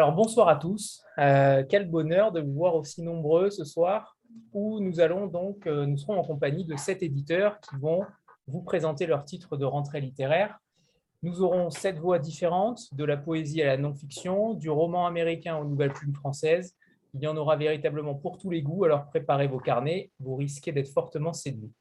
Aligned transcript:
Alors 0.00 0.14
bonsoir 0.14 0.48
à 0.48 0.56
tous. 0.56 1.02
Euh, 1.18 1.62
quel 1.68 1.90
bonheur 1.90 2.32
de 2.32 2.40
vous 2.40 2.54
voir 2.54 2.74
aussi 2.74 3.02
nombreux 3.02 3.50
ce 3.50 3.66
soir 3.66 4.16
où 4.54 4.80
nous 4.80 4.98
allons 4.98 5.26
donc, 5.26 5.66
euh, 5.66 5.84
nous 5.84 5.98
serons 5.98 6.18
en 6.18 6.24
compagnie 6.24 6.64
de 6.64 6.74
sept 6.74 7.02
éditeurs 7.02 7.60
qui 7.60 7.76
vont 7.76 8.06
vous 8.46 8.62
présenter 8.62 9.04
leurs 9.04 9.26
titres 9.26 9.58
de 9.58 9.66
rentrée 9.66 10.00
littéraire. 10.00 10.58
Nous 11.22 11.42
aurons 11.42 11.68
sept 11.68 11.98
voix 11.98 12.18
différentes, 12.18 12.94
de 12.94 13.04
la 13.04 13.18
poésie 13.18 13.60
à 13.60 13.66
la 13.66 13.76
non-fiction, 13.76 14.54
du 14.54 14.70
roman 14.70 15.06
américain 15.06 15.58
aux 15.58 15.66
nouvelles 15.66 15.92
plumes 15.92 16.14
françaises. 16.14 16.74
Il 17.12 17.20
y 17.20 17.26
en 17.26 17.36
aura 17.36 17.56
véritablement 17.56 18.14
pour 18.14 18.38
tous 18.38 18.48
les 18.48 18.62
goûts, 18.62 18.84
alors 18.84 19.04
préparez 19.04 19.48
vos 19.48 19.60
carnets, 19.60 20.12
vous 20.18 20.34
risquez 20.34 20.72
d'être 20.72 20.88
fortement 20.88 21.34
séduits. 21.34 21.74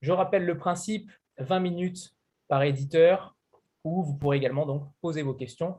Je 0.00 0.12
rappelle 0.12 0.46
le 0.46 0.56
principe, 0.56 1.10
20 1.36 1.60
minutes 1.60 2.14
par 2.48 2.62
éditeur, 2.62 3.36
où 3.84 4.02
vous 4.02 4.14
pourrez 4.14 4.38
également 4.38 4.64
donc 4.64 4.84
poser 5.02 5.20
vos 5.20 5.34
questions. 5.34 5.76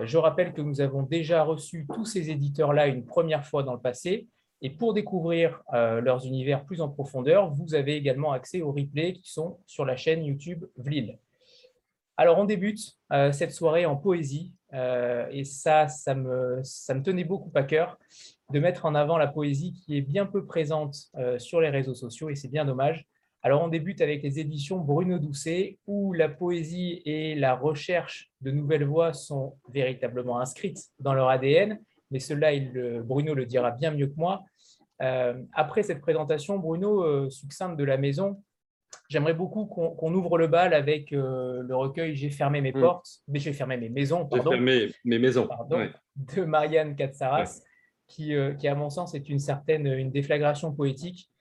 Je 0.00 0.16
rappelle 0.16 0.52
que 0.52 0.62
nous 0.62 0.80
avons 0.80 1.02
déjà 1.02 1.42
reçu 1.42 1.86
tous 1.92 2.06
ces 2.06 2.30
éditeurs-là 2.30 2.86
une 2.86 3.04
première 3.04 3.44
fois 3.44 3.62
dans 3.62 3.74
le 3.74 3.80
passé. 3.80 4.28
Et 4.62 4.70
pour 4.70 4.94
découvrir 4.94 5.60
euh, 5.74 6.00
leurs 6.00 6.24
univers 6.24 6.64
plus 6.64 6.80
en 6.80 6.88
profondeur, 6.88 7.50
vous 7.50 7.74
avez 7.74 7.96
également 7.96 8.32
accès 8.32 8.62
aux 8.62 8.72
replays 8.72 9.14
qui 9.14 9.30
sont 9.30 9.58
sur 9.66 9.84
la 9.84 9.96
chaîne 9.96 10.24
YouTube 10.24 10.64
Vlil. 10.76 11.18
Alors, 12.16 12.38
on 12.38 12.44
débute 12.44 12.96
euh, 13.12 13.32
cette 13.32 13.52
soirée 13.52 13.86
en 13.86 13.96
poésie. 13.96 14.52
Euh, 14.72 15.26
et 15.30 15.44
ça, 15.44 15.88
ça 15.88 16.14
me, 16.14 16.60
ça 16.62 16.94
me 16.94 17.02
tenait 17.02 17.24
beaucoup 17.24 17.50
à 17.54 17.64
cœur 17.64 17.98
de 18.50 18.60
mettre 18.60 18.86
en 18.86 18.94
avant 18.94 19.18
la 19.18 19.26
poésie 19.26 19.72
qui 19.72 19.98
est 19.98 20.02
bien 20.02 20.26
peu 20.26 20.46
présente 20.46 21.10
sur 21.38 21.60
les 21.60 21.70
réseaux 21.70 21.94
sociaux. 21.94 22.30
Et 22.30 22.34
c'est 22.34 22.48
bien 22.48 22.64
dommage. 22.64 23.06
Alors, 23.44 23.62
on 23.62 23.68
débute 23.68 24.00
avec 24.00 24.22
les 24.22 24.38
éditions 24.38 24.78
Bruno 24.78 25.18
Doucet, 25.18 25.78
où 25.86 26.12
la 26.12 26.28
poésie 26.28 27.02
et 27.04 27.34
la 27.34 27.56
recherche 27.56 28.30
de 28.40 28.52
nouvelles 28.52 28.84
voix 28.84 29.12
sont 29.12 29.56
véritablement 29.68 30.38
inscrites 30.38 30.90
dans 31.00 31.12
leur 31.12 31.28
ADN. 31.28 31.80
Mais 32.12 32.20
cela, 32.20 32.52
il, 32.52 33.02
Bruno 33.04 33.34
le 33.34 33.44
dira 33.44 33.72
bien 33.72 33.90
mieux 33.90 34.06
que 34.06 34.16
moi. 34.16 34.44
Euh, 35.02 35.42
après 35.52 35.82
cette 35.82 36.00
présentation, 36.00 36.58
Bruno, 36.58 37.02
euh, 37.02 37.30
succincte 37.30 37.76
de 37.76 37.82
la 37.82 37.96
maison, 37.96 38.40
j'aimerais 39.08 39.34
beaucoup 39.34 39.66
qu'on 39.66 40.14
ouvre 40.14 40.38
le 40.38 40.46
bal 40.46 40.72
avec 40.72 41.12
euh, 41.12 41.62
le 41.66 41.74
recueil 41.74 42.14
J'ai 42.14 42.30
fermé 42.30 42.60
mes 42.60 42.72
hmm. 42.72 42.80
portes, 42.80 43.22
mais 43.26 43.40
j'ai 43.40 43.52
fermé 43.52 43.76
mes 43.76 43.88
maisons, 43.88 44.24
pardon. 44.26 44.52
J'ai 44.52 44.56
fermé 44.56 44.92
mes 45.04 45.18
maisons. 45.18 45.48
De 46.14 46.44
Marianne 46.44 46.94
Katsaras, 46.94 47.60
qui, 48.06 48.34
qui, 48.58 48.68
à 48.68 48.74
mon 48.76 48.90
sens, 48.90 49.14
est 49.16 49.28
une 49.28 49.40
certaine 49.40 49.86
une 49.86 50.12
déflagration 50.12 50.72
poétique 50.72 51.31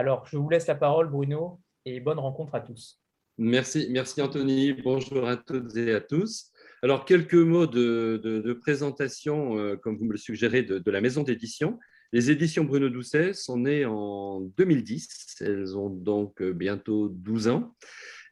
alors, 0.00 0.26
je 0.26 0.38
vous 0.38 0.48
laisse 0.48 0.66
la 0.66 0.76
parole, 0.76 1.10
Bruno, 1.10 1.60
et 1.84 2.00
bonne 2.00 2.18
rencontre 2.18 2.54
à 2.54 2.60
tous. 2.60 3.02
Merci, 3.36 3.88
merci 3.90 4.22
Anthony. 4.22 4.72
Bonjour 4.72 5.28
à 5.28 5.36
toutes 5.36 5.76
et 5.76 5.92
à 5.92 6.00
tous. 6.00 6.50
Alors, 6.82 7.04
quelques 7.04 7.34
mots 7.34 7.66
de, 7.66 8.58
présentation, 8.62 9.58
euh, 9.58 9.76
comme 9.76 9.98
vous 9.98 10.06
me 10.06 10.12
le 10.12 10.18
suggérez, 10.18 10.62
de, 10.62 10.90
la 10.90 11.02
maison 11.02 11.22
d'édition. 11.22 11.78
Les 12.14 12.30
éditions 12.30 12.64
Bruno 12.64 12.88
Doucet 12.88 13.34
sont 13.34 13.58
nées 13.58 13.84
en 13.84 14.40
2010. 14.56 15.36
Elles 15.42 15.76
ont 15.76 15.90
donc 15.90 16.40
euh, 16.40 16.54
bientôt 16.54 17.10
12 17.10 17.48
ans. 17.48 17.76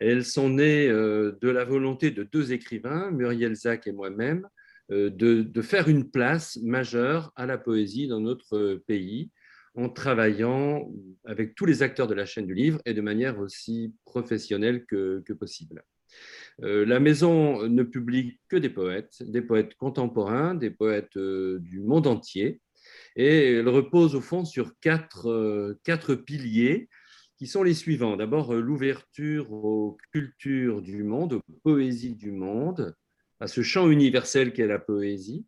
Elles 0.00 0.24
sont 0.24 0.48
nées 0.48 0.88
euh, 0.88 1.36
de 1.42 1.50
la 1.50 1.66
volonté 1.66 2.10
de 2.10 2.22
deux 2.22 2.54
écrivains, 2.54 3.10
Muriel 3.10 3.54
Zac 3.54 3.86
et 3.86 3.92
moi-même, 3.92 4.48
de, 4.88 5.60
faire 5.60 5.88
une 5.88 6.10
place 6.10 6.58
majeure 6.62 7.30
à 7.36 7.44
la 7.44 7.58
poésie 7.58 8.08
dans 8.08 8.20
notre 8.20 8.80
pays 8.86 9.30
en 9.74 9.88
travaillant 9.88 10.90
avec 11.24 11.54
tous 11.54 11.66
les 11.66 11.82
acteurs 11.82 12.06
de 12.06 12.14
la 12.14 12.26
chaîne 12.26 12.46
du 12.46 12.54
livre 12.54 12.80
et 12.84 12.94
de 12.94 13.00
manière 13.00 13.38
aussi 13.38 13.94
professionnelle 14.04 14.84
que, 14.86 15.22
possible. 15.38 15.84
Euh, 16.62 16.84
la 16.84 17.00
maison 17.00 17.68
ne 17.68 17.82
publie 17.82 18.38
que 18.48 18.56
des 18.56 18.70
poètes, 18.70 19.22
des 19.22 19.42
poètes 19.42 19.74
contemporains, 19.74 20.54
des 20.54 20.70
poètes 20.70 21.16
euh, 21.16 21.58
du 21.60 21.80
monde 21.80 22.06
entier, 22.06 22.60
et 23.14 23.52
elle 23.52 23.68
repose 23.68 24.14
au 24.14 24.20
fond 24.20 24.44
sur 24.44 24.72
quatre, 24.80 25.28
euh, 25.28 25.78
quatre 25.84 26.14
piliers 26.14 26.88
qui 27.36 27.46
sont 27.46 27.62
les 27.62 27.74
suivants. 27.74 28.16
D'abord, 28.16 28.54
l'ouverture 28.54 29.52
aux 29.52 29.96
cultures 30.12 30.82
du 30.82 31.04
monde, 31.04 31.34
aux 31.34 31.42
poésies 31.62 32.16
du 32.16 32.32
monde, 32.32 32.96
à 33.38 33.46
ce 33.46 33.62
champ 33.62 33.88
universel 33.88 34.52
qu'est 34.52 34.66
la 34.66 34.80
poésie. 34.80 35.46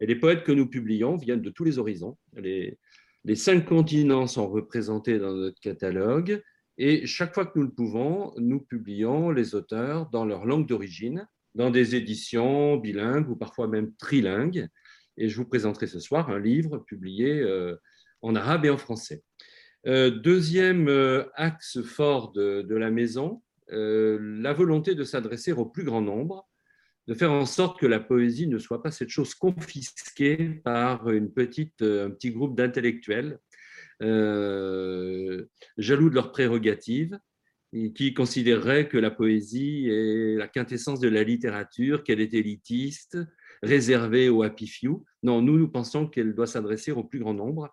Et 0.00 0.06
les 0.06 0.16
poètes 0.16 0.44
que 0.44 0.52
nous 0.52 0.68
publions 0.68 1.16
viennent 1.16 1.42
de 1.42 1.50
tous 1.50 1.64
les 1.64 1.78
horizons. 1.78 2.16
Les 3.24 3.36
cinq 3.36 3.66
continents 3.66 4.26
sont 4.26 4.48
représentés 4.48 5.18
dans 5.18 5.32
notre 5.32 5.60
catalogue 5.60 6.42
et 6.78 7.06
chaque 7.06 7.34
fois 7.34 7.46
que 7.46 7.58
nous 7.58 7.64
le 7.64 7.72
pouvons, 7.72 8.32
nous 8.38 8.60
publions 8.60 9.30
les 9.30 9.54
auteurs 9.54 10.08
dans 10.10 10.24
leur 10.24 10.46
langue 10.46 10.66
d'origine, 10.66 11.28
dans 11.54 11.70
des 11.70 11.94
éditions 11.94 12.76
bilingues 12.76 13.28
ou 13.28 13.36
parfois 13.36 13.68
même 13.68 13.92
trilingues. 13.96 14.68
Et 15.18 15.28
je 15.28 15.36
vous 15.36 15.44
présenterai 15.44 15.86
ce 15.86 16.00
soir 16.00 16.30
un 16.30 16.38
livre 16.38 16.78
publié 16.78 17.40
euh, 17.40 17.76
en 18.22 18.34
arabe 18.34 18.64
et 18.64 18.70
en 18.70 18.78
français. 18.78 19.22
Euh, 19.86 20.10
deuxième 20.10 20.88
euh, 20.88 21.24
axe 21.34 21.82
fort 21.82 22.32
de, 22.32 22.62
de 22.62 22.74
la 22.74 22.90
maison, 22.90 23.42
la 23.68 24.52
volonté 24.52 24.94
de 24.94 25.02
s'adresser 25.02 25.52
au 25.52 25.64
plus 25.64 25.84
grand 25.84 26.02
nombre 26.02 26.46
de 27.08 27.14
faire 27.14 27.32
en 27.32 27.46
sorte 27.46 27.80
que 27.80 27.86
la 27.86 28.00
poésie 28.00 28.46
ne 28.46 28.58
soit 28.58 28.82
pas 28.82 28.90
cette 28.90 29.08
chose 29.08 29.34
confisquée 29.34 30.60
par 30.64 31.10
une 31.10 31.32
petite, 31.32 31.82
un 31.82 32.10
petit 32.10 32.30
groupe 32.30 32.56
d'intellectuels 32.56 33.38
euh, 34.02 35.44
jaloux 35.78 36.10
de 36.10 36.14
leurs 36.14 36.32
prérogatives 36.32 37.18
et 37.72 37.92
qui 37.92 38.14
considéreraient 38.14 38.88
que 38.88 38.98
la 38.98 39.10
poésie 39.10 39.88
est 39.88 40.36
la 40.36 40.48
quintessence 40.48 41.00
de 41.00 41.08
la 41.08 41.22
littérature, 41.22 42.04
qu'elle 42.04 42.20
est 42.20 42.34
élitiste, 42.34 43.18
réservée 43.62 44.28
aux 44.28 44.42
happy 44.42 44.66
few. 44.66 45.04
Non, 45.22 45.40
nous, 45.40 45.56
nous 45.56 45.68
pensons 45.68 46.06
qu'elle 46.06 46.34
doit 46.34 46.46
s'adresser 46.46 46.92
au 46.92 47.04
plus 47.04 47.20
grand 47.20 47.32
nombre. 47.32 47.72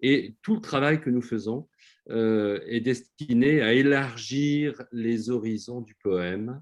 Et 0.00 0.36
tout 0.42 0.54
le 0.54 0.60
travail 0.60 1.00
que 1.00 1.10
nous 1.10 1.22
faisons 1.22 1.68
euh, 2.10 2.60
est 2.66 2.80
destiné 2.80 3.62
à 3.62 3.72
élargir 3.72 4.82
les 4.92 5.30
horizons 5.30 5.80
du 5.80 5.94
poème, 6.02 6.60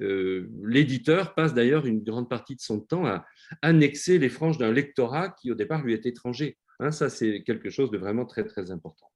euh, 0.00 0.48
l'éditeur 0.62 1.34
passe 1.34 1.54
d'ailleurs 1.54 1.86
une 1.86 2.02
grande 2.02 2.28
partie 2.28 2.54
de 2.54 2.60
son 2.60 2.80
temps 2.80 3.06
à 3.06 3.26
annexer 3.62 4.18
les 4.18 4.28
franges 4.28 4.58
d'un 4.58 4.72
lectorat 4.72 5.30
qui 5.30 5.50
au 5.50 5.54
départ 5.54 5.82
lui 5.82 5.92
est 5.92 6.06
étranger. 6.06 6.56
Hein, 6.78 6.92
ça, 6.92 7.10
c'est 7.10 7.42
quelque 7.42 7.70
chose 7.70 7.90
de 7.90 7.98
vraiment 7.98 8.24
très, 8.24 8.44
très 8.44 8.70
important. 8.70 9.10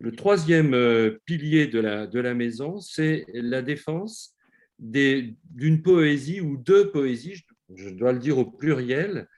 Le 0.00 0.12
troisième 0.12 0.74
euh, 0.74 1.18
pilier 1.24 1.68
de 1.68 1.78
la, 1.78 2.34
maison, 2.34 2.80
c'est 2.80 3.24
la 3.32 3.62
défense 3.62 4.34
d'une 4.78 5.82
poésie 5.82 6.40
ou 6.40 6.56
deux 6.56 6.90
poésies, 6.90 7.44
je 7.74 7.88
dois 7.88 8.12
le 8.12 8.18
dire 8.18 8.38
au 8.38 8.44
pluriel, 8.44 9.28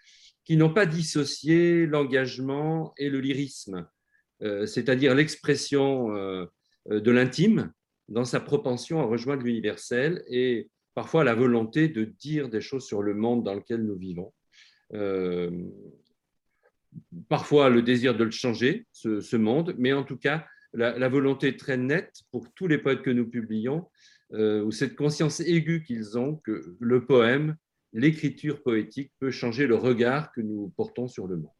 qui 0.44 0.56
n'ont 0.56 0.72
pas 0.72 0.86
dissocié 0.86 1.86
l'engagement 1.86 2.94
et 2.96 3.10
le 3.10 3.20
lyrisme, 3.20 3.86
euh, 4.42 4.64
c'est-à-dire 4.64 5.14
l'expression 5.14 6.08
de 6.86 7.10
l'intime, 7.10 7.72
dans 8.08 8.24
sa 8.24 8.40
propension 8.40 9.00
à 9.00 9.04
rejoindre 9.04 9.44
l'universel 9.44 10.22
et 10.28 10.68
parfois 10.94 11.24
la 11.24 11.34
volonté 11.34 11.88
de 11.88 12.04
dire 12.04 12.48
des 12.48 12.60
choses 12.60 12.86
sur 12.86 13.02
le 13.02 13.14
monde 13.14 13.44
dans 13.44 13.54
lequel 13.54 13.82
nous 13.82 13.96
vivons. 13.96 14.32
Euh, 14.92 15.50
parfois 17.28 17.68
le 17.68 17.82
désir 17.82 18.16
de 18.16 18.24
le 18.24 18.30
changer, 18.30 18.86
ce, 18.92 19.36
monde, 19.36 19.74
mais 19.78 19.92
en 19.92 20.04
tout 20.04 20.16
cas 20.16 20.46
la, 20.72 21.08
volonté 21.08 21.56
très 21.56 21.76
nette 21.76 22.22
pour 22.30 22.52
tous 22.54 22.66
les 22.66 22.78
poètes 22.78 23.02
que 23.02 23.10
nous 23.10 23.28
publions, 23.28 23.88
euh, 24.32 24.62
ou 24.64 24.70
cette 24.70 24.96
conscience 24.96 25.40
aiguë 25.40 25.82
qu'ils 25.84 26.18
ont 26.18 26.36
que 26.36 26.76
le 26.78 27.04
poème, 27.04 27.56
l'écriture 27.92 28.62
poétique 28.62 29.12
peut 29.20 29.30
changer 29.30 29.66
le 29.66 29.76
regard 29.76 30.32
que 30.32 30.40
nous 30.40 30.72
portons 30.76 31.08
sur 31.08 31.26
le 31.26 31.36
monde. 31.36 31.52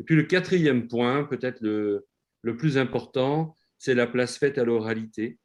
Et 0.00 0.04
puis 0.04 0.16
le 0.16 0.24
quatrième 0.24 0.88
point, 0.88 1.24
peut-être 1.24 1.60
le, 1.60 2.06
le 2.42 2.56
plus 2.56 2.78
important, 2.78 3.56
c'est 3.78 3.94
la 3.94 4.06
place 4.06 4.38
faite 4.38 4.58
à 4.58 4.64
l'oralité 4.64 5.38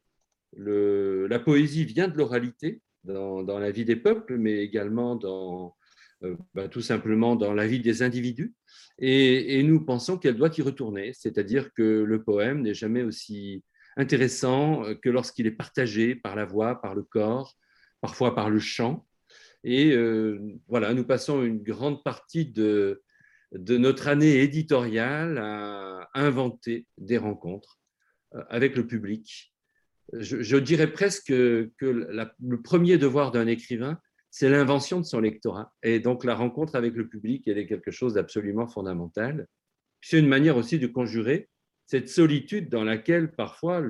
la 0.56 1.38
poésie 1.38 1.84
vient 1.84 2.08
de 2.08 2.16
l'oralité 2.16 2.80
dans, 3.04 3.58
la 3.58 3.70
vie 3.70 3.84
des 3.84 3.96
peuples, 3.96 4.36
mais 4.36 4.58
également 4.58 5.16
dans, 5.16 5.76
euh, 6.24 6.36
bah, 6.54 6.68
tout 6.68 6.80
simplement 6.80 7.36
dans 7.36 7.54
la 7.54 7.66
vie 7.66 7.80
des 7.80 8.02
individus. 8.02 8.54
Et, 8.98 9.62
nous 9.62 9.84
pensons 9.84 10.18
qu'elle 10.18 10.36
doit 10.36 10.50
y 10.56 10.62
retourner, 10.62 11.12
c'est-à-dire 11.14 11.72
que 11.72 11.82
le 11.82 12.22
poème 12.22 12.62
n'est 12.62 12.74
jamais 12.74 13.02
aussi 13.02 13.62
intéressant 13.96 14.84
que 15.02 15.08
lorsqu'il 15.08 15.46
est 15.46 15.52
partagé 15.52 16.14
par 16.14 16.36
la 16.36 16.44
voix, 16.44 16.80
par 16.80 16.94
le 16.94 17.02
corps, 17.02 17.56
parfois 18.00 18.34
par 18.34 18.50
le 18.50 18.58
chant. 18.58 19.06
Et 19.64 19.92
euh, 19.92 20.40
voilà, 20.68 20.94
nous 20.94 21.04
passons 21.04 21.42
une 21.42 21.62
grande 21.62 22.04
partie 22.04 22.46
de, 22.46 23.02
notre 23.52 24.08
année 24.08 24.40
éditoriale 24.40 25.38
à 25.38 26.08
inventer 26.14 26.86
des 26.96 27.18
rencontres 27.18 27.78
euh, 28.34 28.42
avec 28.48 28.76
le 28.76 28.86
public 28.86 29.54
je, 30.12 30.56
dirais 30.56 30.92
presque 30.92 31.28
que, 31.28 31.70
le 31.80 32.62
premier 32.62 32.98
devoir 32.98 33.30
d'un 33.30 33.46
écrivain, 33.46 33.98
c'est 34.30 34.48
l'invention 34.48 35.00
de 35.00 35.04
son 35.04 35.20
lectorat. 35.20 35.72
Et 35.82 36.00
donc 36.00 36.24
la 36.24 36.34
rencontre 36.34 36.74
avec 36.76 36.94
le 36.94 37.08
public, 37.08 37.46
elle 37.46 37.58
est 37.58 37.66
quelque 37.66 37.90
chose 37.90 38.14
d'absolument 38.14 38.66
fondamental. 38.66 39.46
C'est 40.00 40.18
une 40.18 40.28
manière 40.28 40.56
aussi 40.56 40.78
de 40.78 40.86
conjurer 40.86 41.48
cette 41.86 42.08
solitude 42.08 42.68
dans 42.68 42.84
laquelle 42.84 43.32
parfois 43.32 43.82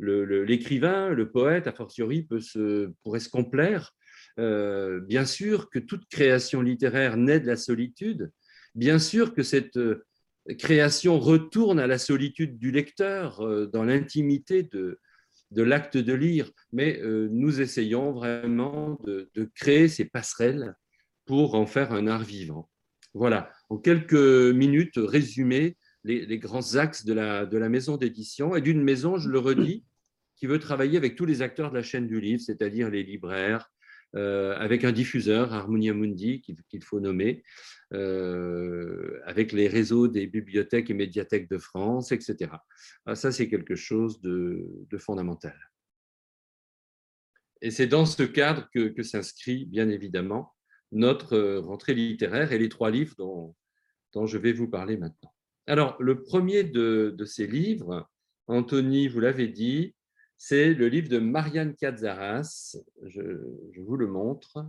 l'écrivain, 0.00 1.10
le, 1.10 1.30
poète, 1.30 1.66
a 1.66 1.72
fortiori, 1.72 2.22
peut 2.22 2.40
se, 2.40 2.92
pourrait 3.02 3.20
se 3.20 3.28
complaire 3.28 3.92
bien 4.38 5.24
sûr 5.24 5.70
que 5.70 5.78
toute 5.78 6.06
création 6.08 6.60
littéraire 6.60 7.16
naît 7.16 7.40
de 7.40 7.46
la 7.46 7.56
solitude, 7.56 8.30
bien 8.74 8.98
sûr 8.98 9.32
que 9.34 9.42
cette 9.42 9.78
création 10.58 11.18
retourne 11.18 11.80
à 11.80 11.86
la 11.86 11.98
solitude 11.98 12.58
du 12.58 12.70
lecteur, 12.70 13.68
dans 13.68 13.82
l'intimité 13.82 14.62
de, 14.62 15.00
de 15.50 15.62
l'acte 15.62 15.96
de 15.96 16.12
lire, 16.12 16.50
mais 16.72 17.00
nous 17.04 17.60
essayons 17.60 18.12
vraiment 18.12 18.98
de, 19.04 19.30
créer 19.54 19.88
ces 19.88 20.04
passerelles 20.04 20.74
pour 21.24 21.54
en 21.54 21.66
faire 21.66 21.92
un 21.92 22.06
art 22.06 22.24
vivant. 22.24 22.68
Voilà, 23.14 23.50
en 23.70 23.78
quelques 23.78 24.12
minutes, 24.12 24.96
résumer 24.96 25.76
les, 26.04 26.38
grands 26.38 26.74
axes 26.76 27.04
de 27.04 27.12
la, 27.12 27.46
de 27.46 27.58
la 27.58 27.68
maison 27.68 27.96
d'édition. 27.96 28.56
Et 28.56 28.60
d'une 28.60 28.82
maison, 28.82 29.18
je 29.18 29.28
le 29.28 29.38
redis, 29.38 29.84
qui 30.36 30.46
veut 30.46 30.58
travailler 30.58 30.96
avec 30.96 31.16
tous 31.16 31.24
les 31.24 31.42
acteurs 31.42 31.70
de 31.70 31.76
la 31.76 31.82
chaîne 31.82 32.06
du 32.06 32.20
livre, 32.20 32.42
c'est-à-dire 32.42 32.90
les 32.90 33.02
libraires, 33.02 33.70
euh, 34.14 34.56
avec 34.58 34.84
un 34.84 34.92
diffuseur, 34.92 35.52
Harmonia 35.52 35.92
Mundi, 35.92 36.40
qu'il 36.40 36.82
faut 36.82 37.00
nommer, 37.00 37.42
euh, 37.92 39.20
avec 39.26 39.52
les 39.52 39.68
réseaux 39.68 40.08
des 40.08 40.26
bibliothèques 40.26 40.90
et 40.90 40.94
médiathèques 40.94 41.48
de 41.48 41.58
France, 41.58 42.10
etc. 42.10 42.50
Ah, 43.04 43.14
ça, 43.14 43.30
c'est 43.30 43.48
quelque 43.48 43.76
chose 43.76 44.20
de, 44.20 44.86
fondamental. 44.98 45.56
Et 47.62 47.70
c'est 47.70 47.86
dans 47.86 48.04
ce 48.04 48.24
cadre 48.24 48.68
que, 48.74 49.02
s'inscrit, 49.04 49.66
bien 49.66 49.88
évidemment, 49.88 50.52
notre 50.90 51.34
euh, 51.34 51.60
rentrée 51.60 51.94
littéraire 51.94 52.52
et 52.52 52.58
les 52.58 52.68
trois 52.68 52.90
livres 52.90 53.14
dont, 53.18 53.54
je 54.26 54.38
vais 54.38 54.52
vous 54.52 54.68
parler 54.68 54.96
maintenant. 54.96 55.32
Alors, 55.68 55.96
le 56.02 56.22
premier 56.22 56.64
de, 56.64 57.14
ces 57.24 57.46
livres, 57.46 58.08
Anthony, 58.48 59.06
vous 59.06 59.20
l'avez 59.20 59.46
dit, 59.46 59.94
c'est 60.38 60.74
le 60.74 60.88
livre 60.88 61.08
de 61.08 61.18
Marianne 61.18 61.76
Cazaras. 61.76 62.76
Je, 63.04 63.22
vous 63.76 63.96
le 63.96 64.06
montre. 64.06 64.66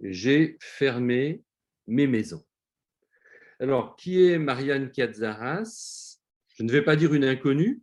J'ai 0.00 0.56
fermé 0.60 1.42
mes 1.90 2.06
maisons. 2.06 2.42
Alors, 3.58 3.96
qui 3.96 4.24
est 4.24 4.38
Marianne 4.38 4.90
Cazaras? 4.90 6.18
Je 6.54 6.62
ne 6.62 6.72
vais 6.72 6.82
pas 6.82 6.96
dire 6.96 7.12
une 7.12 7.24
inconnue, 7.24 7.82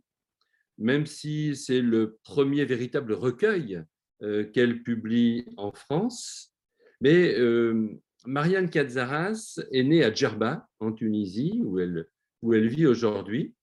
même 0.78 1.06
si 1.06 1.54
c'est 1.54 1.80
le 1.80 2.18
premier 2.24 2.64
véritable 2.64 3.12
recueil 3.12 3.82
euh, 4.22 4.44
qu'elle 4.44 4.82
publie 4.82 5.46
en 5.56 5.70
France. 5.70 6.52
Mais 7.00 7.38
euh, 7.38 7.88
Marianne 8.26 8.70
Cazaras 8.70 9.60
est 9.70 9.84
née 9.84 10.02
à 10.02 10.12
Djerba, 10.12 10.68
en 10.80 10.92
Tunisie, 10.92 11.60
où 11.64 11.78
elle, 11.78 12.08
où 12.42 12.54
elle 12.54 12.68
vit 12.68 12.86
aujourd'hui. 12.86 13.54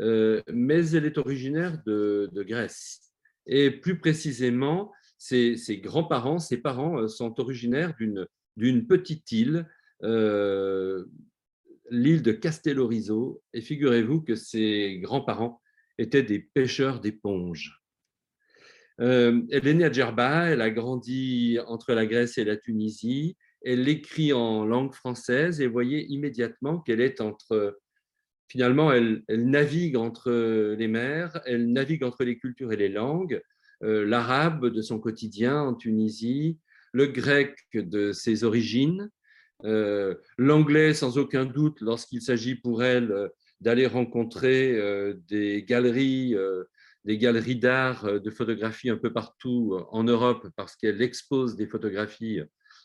Euh, 0.00 0.42
mais 0.52 0.90
elle 0.90 1.06
est 1.06 1.18
originaire 1.18 1.82
de, 1.84 2.30
Grèce. 2.34 3.12
Et 3.46 3.70
plus 3.70 3.98
précisément, 3.98 4.92
ses, 5.16 5.56
grands-parents, 5.82 6.38
ses 6.38 6.58
parents 6.58 7.08
sont 7.08 7.40
originaires 7.40 7.94
d'une 8.56 8.86
petite 8.86 9.32
île, 9.32 9.66
euh, 10.02 11.04
l'île 11.90 12.22
de 12.22 12.32
Castellorizo. 12.32 13.42
Et 13.52 13.60
figurez-vous 13.60 14.22
que 14.22 14.34
ses 14.34 14.98
grands-parents 15.00 15.60
étaient 15.98 16.22
des 16.22 16.38
pêcheurs 16.38 17.00
d'éponges. 17.00 17.82
elle 18.98 19.46
est 19.50 19.74
née 19.74 19.84
à 19.84 19.92
Djerba, 19.92 20.50
elle 20.50 20.60
a 20.60 20.70
grandi 20.70 21.58
entre 21.66 21.92
la 21.92 22.06
Grèce 22.06 22.38
et 22.38 22.44
la 22.44 22.56
Tunisie. 22.56 23.36
Elle 23.62 23.88
écrit 23.88 24.32
en 24.32 24.64
langue 24.64 24.94
française 24.94 25.60
et 25.60 25.66
voyez 25.66 26.06
immédiatement 26.06 26.78
qu'elle 26.78 27.00
est 27.00 27.20
entre 27.20 27.78
finalement, 28.48 28.92
elle, 28.92 29.22
navigue 29.28 29.96
entre 29.96 30.30
les 30.74 30.88
mers, 30.88 31.40
elle 31.44 31.70
navigue 31.70 32.02
entre 32.02 32.24
les 32.24 32.38
cultures 32.38 32.72
et 32.72 32.76
les 32.76 32.88
langues, 32.88 33.40
euh, 33.84 34.04
l'arabe 34.04 34.66
de 34.66 34.82
son 34.82 34.98
quotidien 34.98 35.60
en 35.60 35.74
Tunisie, 35.74 36.58
le 36.92 37.06
grec 37.06 37.54
de 37.74 38.12
ses 38.12 38.44
origines, 38.44 39.02
euh, 39.02 39.17
l'anglais 39.62 40.94
sans 40.94 41.18
aucun 41.18 41.44
doute 41.44 41.80
lorsqu'il 41.80 42.22
s'agit 42.22 42.54
pour 42.54 42.82
elle 42.82 43.10
euh, 43.10 43.28
d'aller 43.60 43.86
rencontrer 43.86 44.80
des 45.26 45.64
galeries, 45.64 46.36
des 47.04 47.18
galeries 47.18 47.56
d'art, 47.56 48.20
de 48.20 48.30
photographie 48.30 48.88
un 48.88 48.96
peu 48.96 49.12
partout 49.12 49.76
en 49.90 50.04
Europe 50.04 50.46
parce 50.54 50.76
qu'elle 50.76 51.02
expose 51.02 51.56
des 51.56 51.66
photographies 51.66 52.40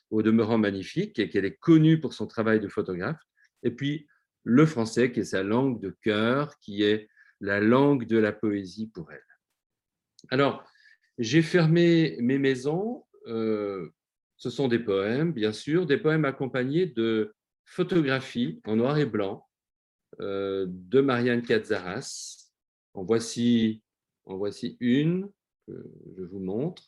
au 0.09 0.23
demeurant 0.23 0.57
magnifiques 0.57 1.19
et 1.19 1.29
qu'elle 1.29 1.45
est 1.45 1.57
connue 1.57 1.99
pour 1.99 2.13
son 2.13 2.25
travail 2.25 2.59
de 2.59 2.67
photographe. 2.67 3.21
Et 3.61 3.69
puis, 3.69 4.07
le 4.43 4.65
français 4.65 5.11
qui 5.11 5.21
est 5.21 5.25
sa 5.25 5.43
langue 5.43 5.79
de 5.79 5.95
cœur, 6.01 6.57
qui 6.59 6.83
est 6.83 7.07
la 7.39 7.59
langue 7.59 8.05
de 8.05 8.17
la 8.17 8.31
poésie 8.31 8.87
pour 8.87 9.11
elle. 9.11 9.23
Alors, 10.29 10.63
j'ai 11.17 11.41
fermé 11.41 12.17
mes 12.19 12.37
maisons. 12.37 13.05
Euh, 13.27 13.89
ce 14.43 14.49
sont 14.49 14.67
des 14.67 14.79
poèmes, 14.79 15.31
bien 15.31 15.53
sûr, 15.53 15.85
des 15.85 15.95
poèmes 15.97 16.25
accompagnés 16.25 16.85
de 16.85 17.33
photographies 17.63 18.59
en 18.65 18.75
noir 18.75 18.97
et 18.97 19.05
blanc 19.05 19.47
euh, 20.19 20.65
de 20.67 20.99
Marianne 20.99 21.43
voici, 23.03 23.81
en 24.25 24.35
voici 24.35 24.75
une 24.81 25.31
que 25.65 25.73
je 26.17 26.23
vous 26.23 26.41
montre. 26.41 26.83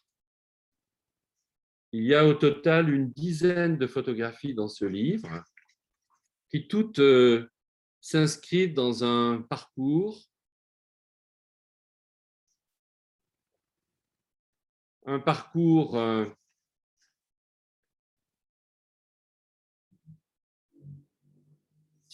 Il 1.93 2.03
y 2.03 2.13
a 2.13 2.27
au 2.27 2.33
total 2.33 2.93
une 2.93 3.09
dizaine 3.09 3.77
de 3.77 3.87
photographies 3.87 4.53
dans 4.53 4.67
ce 4.67 4.83
livre 4.83 5.41
qui 6.49 6.67
toutes 6.67 6.99
euh, 6.99 7.49
s'inscrivent 8.01 8.73
dans 8.73 9.05
un 9.05 9.41
parcours 9.43 10.21
un 15.05 15.19
parcours 15.19 15.95
euh, 15.97 16.25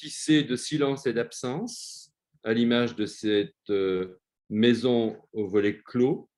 de 0.01 0.55
silence 0.55 1.05
et 1.05 1.13
d'absence, 1.13 2.11
à 2.43 2.53
l'image 2.53 2.95
de 2.95 3.05
cette 3.05 3.69
euh, 3.69 4.19
maison 4.49 5.17
au 5.33 5.47
volet 5.47 5.79
clos, 5.79 6.29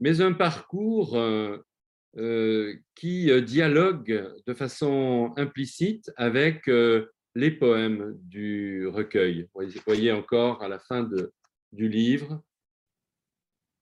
mais 0.00 0.20
un 0.20 0.32
parcours 0.32 1.16
euh, 1.16 2.74
qui 2.94 3.30
euh, 3.30 3.40
dialogue 3.40 4.34
de 4.46 4.54
façon 4.54 5.32
implicite 5.36 6.10
avec 6.16 6.66
les 7.34 7.50
poèmes 7.50 8.14
du 8.18 8.86
recueil. 8.86 9.48
Vous 9.54 9.66
voyez 9.86 10.12
encore 10.12 10.62
à 10.62 10.68
la 10.68 10.78
fin 10.78 11.08
du 11.72 11.88
livre 11.88 12.42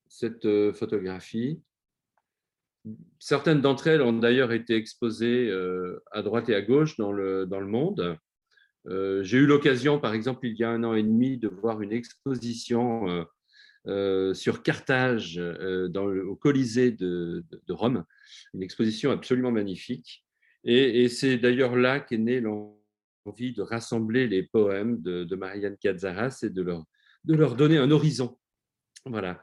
cette 0.08 0.72
photographie. 0.72 1.60
Certaines 3.18 3.60
d'entre 3.60 3.88
elles 3.88 4.02
ont 4.02 4.12
d'ailleurs 4.12 4.52
été 4.52 4.74
exposées 4.74 5.52
à 6.12 6.22
droite 6.22 6.48
et 6.48 6.54
à 6.54 6.62
gauche 6.62 6.96
dans 6.96 7.12
le, 7.12 7.46
dans 7.46 7.60
le 7.60 7.66
monde. 7.66 8.16
J'ai 8.86 9.38
eu 9.38 9.46
l'occasion, 9.46 10.00
par 10.00 10.14
exemple, 10.14 10.46
il 10.46 10.56
y 10.56 10.64
a 10.64 10.70
un 10.70 10.82
an 10.84 10.94
et 10.94 11.02
demi, 11.02 11.36
de 11.36 11.48
voir 11.48 11.82
une 11.82 11.92
exposition 11.92 13.26
sur 14.32 14.62
Carthage 14.62 15.36
dans 15.90 16.06
au 16.06 16.36
Colisée 16.36 16.90
de, 16.90 17.44
de 17.66 17.72
Rome, 17.72 18.04
une 18.54 18.62
exposition 18.62 19.10
absolument 19.10 19.52
magnifique. 19.52 20.24
Et, 20.64 21.08
c'est 21.08 21.38
d'ailleurs 21.38 21.76
là 21.76 22.00
qu'est 22.00 22.18
née 22.18 22.40
l'envie 22.40 23.52
de 23.52 23.62
rassembler 23.62 24.28
les 24.28 24.42
poèmes 24.42 25.00
de, 25.00 25.36
Marianne 25.36 25.76
Cazaras 25.78 26.40
et 26.42 26.50
de 26.50 26.62
leur, 26.62 26.84
de 27.24 27.34
leur 27.34 27.56
donner 27.56 27.78
un 27.78 27.90
horizon. 27.90 28.38
Voilà. 29.06 29.42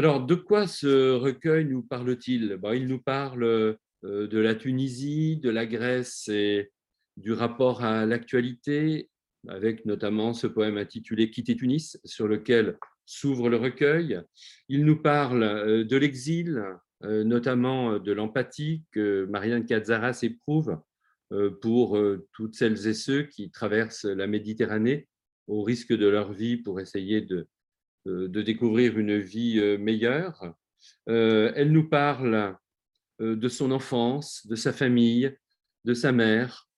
Alors, 0.00 0.24
de 0.24 0.34
quoi 0.34 0.66
ce 0.66 1.12
recueil 1.12 1.66
nous 1.66 1.82
parle-t-il? 1.82 2.56
Bon, 2.56 2.72
Il 2.72 2.86
nous 2.86 3.02
parle 3.02 3.44
euh, 3.44 3.76
de 4.02 4.38
la 4.38 4.54
Tunisie, 4.54 5.36
de 5.36 5.50
la 5.50 5.66
Grèce 5.66 6.26
et 6.28 6.70
du 7.18 7.34
rapport 7.34 7.84
à 7.84 8.06
l'actualité, 8.06 9.10
avec 9.46 9.84
notamment 9.84 10.32
ce 10.32 10.46
poème 10.46 10.78
intitulé 10.78 11.30
Quitter 11.30 11.54
Tunis, 11.54 12.00
sur 12.06 12.28
lequel 12.28 12.78
s'ouvre 13.04 13.50
le 13.50 13.58
recueil. 13.58 14.22
Il 14.70 14.86
nous 14.86 15.02
parle 15.02 15.42
euh, 15.42 15.84
de 15.84 15.96
l'exil, 15.98 16.64
euh, 17.04 17.22
notamment 17.22 17.98
de 17.98 18.12
l'empathie 18.12 18.82
que 18.92 19.26
Marianne 19.26 19.66
Cazaras 19.66 20.20
éprouve 20.22 20.78
pour 21.60 21.96
toutes 22.32 22.54
celles 22.54 22.88
et 22.88 22.94
ceux 22.94 23.24
qui 23.24 23.50
traversent 23.50 24.06
la 24.06 24.26
Méditerranée 24.26 25.08
au 25.46 25.62
risque 25.62 25.92
de 25.92 26.08
leur 26.08 26.32
vie 26.32 26.56
pour 26.56 26.80
essayer 26.80 27.20
de, 27.20 27.46
de 28.06 28.42
découvrir 28.42 28.98
une 28.98 29.18
vie 29.18 29.60
meilleure. 29.78 30.54
Elle 31.06 31.72
nous 31.72 31.88
parle 31.88 32.56
de 33.18 33.48
son 33.48 33.70
enfance, 33.70 34.46
de 34.46 34.56
sa 34.56 34.72
famille, 34.72 35.36
de 35.84 35.94
sa 35.94 36.12
mère, 36.12 36.68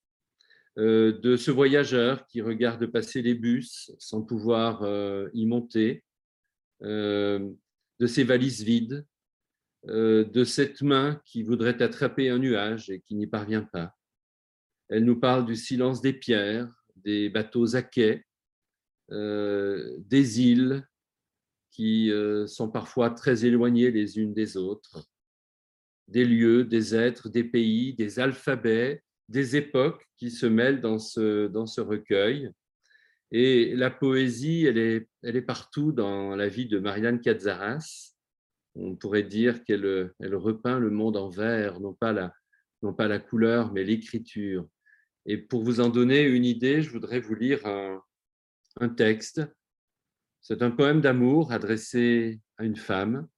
de 0.77 1.37
ce 1.37 1.51
voyageur 1.51 2.27
qui 2.27 2.41
regarde 2.41 2.87
passer 2.87 3.23
les 3.23 3.35
bus 3.35 3.93
sans 3.99 4.23
pouvoir 4.23 4.83
y 5.33 5.47
monter, 5.47 6.05
de 6.81 8.07
ses 8.07 8.25
valises 8.25 8.63
vides, 8.63 9.07
euh, 9.89 10.25
de 10.25 10.45
cette 10.45 10.81
main 10.81 11.21
qui 11.25 11.43
voudrait 11.43 11.83
attraper 11.83 12.31
un 12.31 12.39
nuage 12.39 12.89
et 12.89 13.01
qui 13.01 13.17
n'y 13.17 13.27
parvient 13.27 13.65
pas. 13.65 13.97
Elle 14.89 15.05
nous 15.05 15.19
parle 15.19 15.45
du 15.45 15.57
silence 15.57 16.01
des 16.01 16.13
pierres, 16.13 16.73
des 16.95 17.29
bateaux 17.29 17.75
à 17.75 17.83
quai, 17.83 18.25
euh, 19.11 19.97
des 19.99 20.41
îles 20.41 20.87
qui 21.73 22.13
euh, 22.13 22.47
sont 22.47 22.71
parfois 22.71 23.11
très 23.11 23.45
éloignées 23.45 23.91
les 23.91 24.19
unes 24.19 24.35
des 24.35 24.57
autres. 24.57 25.09
des 26.09 26.25
lieux, 26.25 26.65
des 26.65 26.95
êtres, 26.95 27.29
des 27.31 27.45
pays, 27.45 27.95
des 27.95 28.21
alphabets, 28.21 29.03
des 29.29 29.57
époques 29.57 30.07
qui 30.17 30.31
se 30.31 30.47
mêlent 30.47 30.81
dans 30.81 30.99
ce, 30.99 31.49
dans 31.49 31.67
ce 31.67 31.81
recueil. 31.81 32.51
Et 33.31 33.75
la 33.75 33.91
poésie, 33.91 34.67
elle 34.67 34.79
est, 34.79 35.09
elle 35.23 35.37
est 35.37 35.43
partout 35.43 35.91
dans 35.93 36.37
la 36.37 36.49
vie 36.49 36.67
de 36.67 36.79
Marianne 36.79 37.21
Katzaras. 37.21 38.13
On 38.75 38.95
pourrait 38.95 39.23
dire 39.23 39.65
qu'elle 39.65 40.13
elle 40.21 40.35
repeint 40.35 40.79
le 40.79 40.91
monde 40.91 41.17
en 41.17 41.31
vert, 41.31 41.81
non 41.81 41.95
pas 41.95 42.13
la, 42.13 42.35
non 42.83 42.93
pas 42.93 43.09
la 43.09 43.19
couleur, 43.19 43.73
mais 43.73 43.85
l'écriture. 43.85 44.67
Et 45.25 45.39
pour 45.39 45.63
vous 45.63 45.81
en 45.81 45.89
donner 45.89 46.23
une 46.25 46.45
idée, 46.45 46.83
je 46.83 46.91
voudrais 46.91 47.21
vous 47.21 47.35
lire 47.35 47.65
un, 47.65 48.03
un 48.81 48.89
texte. 48.91 49.41
C'est 50.43 50.61
un 50.63 50.73
poème 50.73 51.01
d'amour 51.01 51.53
adressé 51.53 52.41
à 52.59 52.65
une 52.65 52.77
femme. 52.77 53.29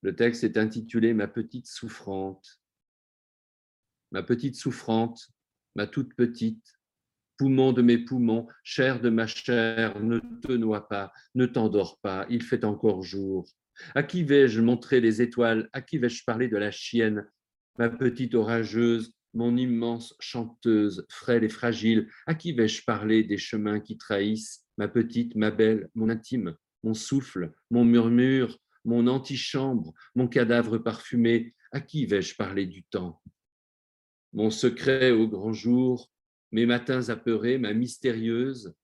Le 0.00 0.16
texte 0.16 0.42
est 0.42 0.56
intitulé 0.56 1.12
Ma 1.12 1.28
petite 1.28 1.66
souffrante. 1.66 2.62
Ma 4.10 4.22
petite 4.22 4.56
souffrante, 4.56 5.28
ma 5.76 5.86
toute 5.86 6.14
petite, 6.14 6.64
poumon 7.36 7.74
de 7.74 7.82
mes 7.82 7.98
poumons, 7.98 8.46
chair 8.62 9.02
de 9.02 9.10
ma 9.10 9.26
chair, 9.26 10.00
ne 10.00 10.18
te 10.18 10.52
noie 10.52 10.88
pas, 10.88 11.12
ne 11.34 11.44
t'endors 11.44 11.98
pas, 12.00 12.24
il 12.30 12.42
fait 12.42 12.64
encore 12.64 13.02
jour. 13.02 13.46
À 13.94 14.02
qui 14.02 14.22
vais-je 14.22 14.62
montrer 14.62 15.00
les 15.00 15.20
étoiles? 15.20 15.68
À 15.74 15.82
qui 15.82 15.98
vais-je 15.98 16.24
parler 16.24 16.48
de 16.48 16.56
la 16.56 16.70
chienne? 16.70 17.28
Ma 17.76 17.90
petite 17.90 18.34
orageuse, 18.34 19.12
mon 19.34 19.58
immense 19.58 20.14
chanteuse, 20.20 21.04
frêle 21.10 21.44
et 21.44 21.50
fragile, 21.50 22.08
à 22.26 22.34
qui 22.34 22.52
vais-je 22.52 22.82
parler 22.84 23.24
des 23.24 23.36
chemins 23.36 23.80
qui 23.80 23.98
trahissent? 23.98 24.63
Ma 24.76 24.88
petite, 24.88 25.34
ma 25.36 25.50
belle, 25.50 25.88
mon 25.94 26.08
intime, 26.08 26.56
mon 26.82 26.94
souffle, 26.94 27.52
mon 27.70 27.84
murmure, 27.84 28.58
mon 28.84 29.06
antichambre, 29.06 29.94
mon 30.14 30.28
cadavre 30.28 30.78
parfumé, 30.78 31.54
à 31.72 31.80
qui 31.80 32.06
vais-je 32.06 32.36
parler 32.36 32.66
du 32.66 32.84
temps? 32.84 33.22
Mon 34.32 34.50
secret 34.50 35.10
au 35.10 35.28
grand 35.28 35.52
jour, 35.52 36.10
mes 36.52 36.66
matins 36.66 37.08
apeurés, 37.08 37.58
ma 37.58 37.72
mystérieuse, 37.72 38.74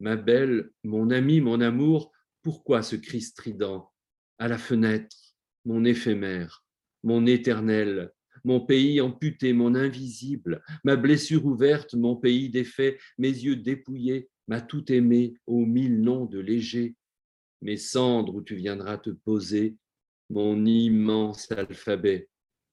ma 0.00 0.16
belle, 0.16 0.70
mon 0.84 1.10
ami, 1.10 1.40
mon 1.40 1.60
amour, 1.60 2.12
pourquoi 2.42 2.82
ce 2.82 2.96
cri 2.96 3.20
strident 3.20 3.90
À 4.38 4.48
la 4.48 4.58
fenêtre, 4.58 5.16
mon 5.64 5.84
éphémère, 5.84 6.64
mon 7.02 7.26
éternel, 7.26 8.12
mon 8.44 8.60
pays 8.60 9.00
amputé, 9.00 9.52
mon 9.52 9.74
invisible, 9.74 10.62
ma 10.84 10.96
blessure 10.96 11.44
ouverte, 11.44 11.94
mon 11.94 12.16
pays 12.16 12.48
défait, 12.48 12.98
mes 13.18 13.28
yeux 13.28 13.56
dépouillés, 13.56 14.30
ma 14.48 14.60
tout 14.60 14.90
aimée, 14.92 15.34
aux 15.46 15.64
mille 15.64 16.00
noms 16.00 16.24
de 16.24 16.40
léger, 16.40 16.96
mes 17.60 17.76
cendres 17.76 18.34
où 18.34 18.42
tu 18.42 18.56
viendras 18.56 18.98
te 18.98 19.10
poser, 19.10 19.76
mon 20.30 20.64
immense 20.64 21.50
alphabet, 21.52 22.28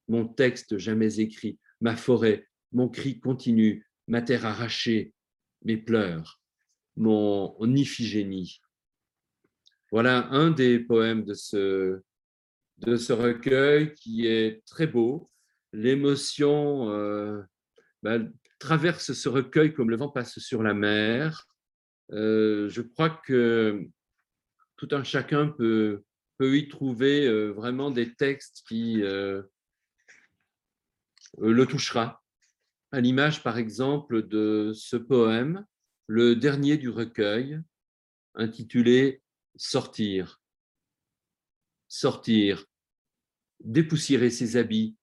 mon 0.08 0.26
texte 0.26 0.78
jamais 0.78 1.20
écrit, 1.20 1.58
ma 1.80 1.96
forêt, 1.96 2.48
mon 2.72 2.88
cri 2.88 3.20
continu, 3.20 3.86
ma 4.08 4.22
terre 4.22 4.46
arrachée, 4.46 5.12
mes 5.64 5.76
pleurs, 5.76 6.40
mon 6.96 7.56
Iphigénie. 7.74 8.60
Voilà 9.92 10.28
un 10.30 10.50
des 10.50 10.78
poèmes 10.80 11.24
de 11.24 11.34
ce, 11.34 12.00
de 12.78 12.96
ce 12.96 13.12
recueil 13.12 13.92
qui 13.94 14.26
est 14.26 14.64
très 14.66 14.86
beau. 14.86 15.30
L'émotion 15.72 16.90
euh, 16.90 17.42
bah, 18.02 18.18
traverse 18.58 19.12
ce 19.12 19.28
recueil 19.28 19.72
comme 19.72 19.90
le 19.90 19.96
vent 19.96 20.08
passe 20.08 20.38
sur 20.38 20.62
la 20.62 20.74
mer. 20.74 21.46
Euh, 22.12 22.68
je 22.68 22.82
crois 22.82 23.10
que 23.10 23.88
tout 24.76 24.88
un 24.92 25.04
chacun 25.04 25.48
peut, 25.48 26.02
y 26.40 26.68
trouver 26.68 27.26
euh, 27.26 27.50
vraiment 27.50 27.90
des 27.90 28.14
textes 28.14 28.62
qui 28.68 29.02
le 31.38 31.64
touchera 31.66 32.22
à 32.92 33.00
l'image 33.00 33.42
par 33.42 33.58
exemple 33.58 34.26
de 34.26 34.72
ce 34.74 34.96
poème, 34.96 35.66
le 36.06 36.36
dernier 36.36 36.76
du 36.76 36.88
recueil, 36.88 37.60
intitulé 38.34 39.22
Sortir. 39.56 40.40
Sortir, 41.88 42.64
dépoussiérer 43.60 44.30
ses 44.30 44.56
habits, 44.56 44.96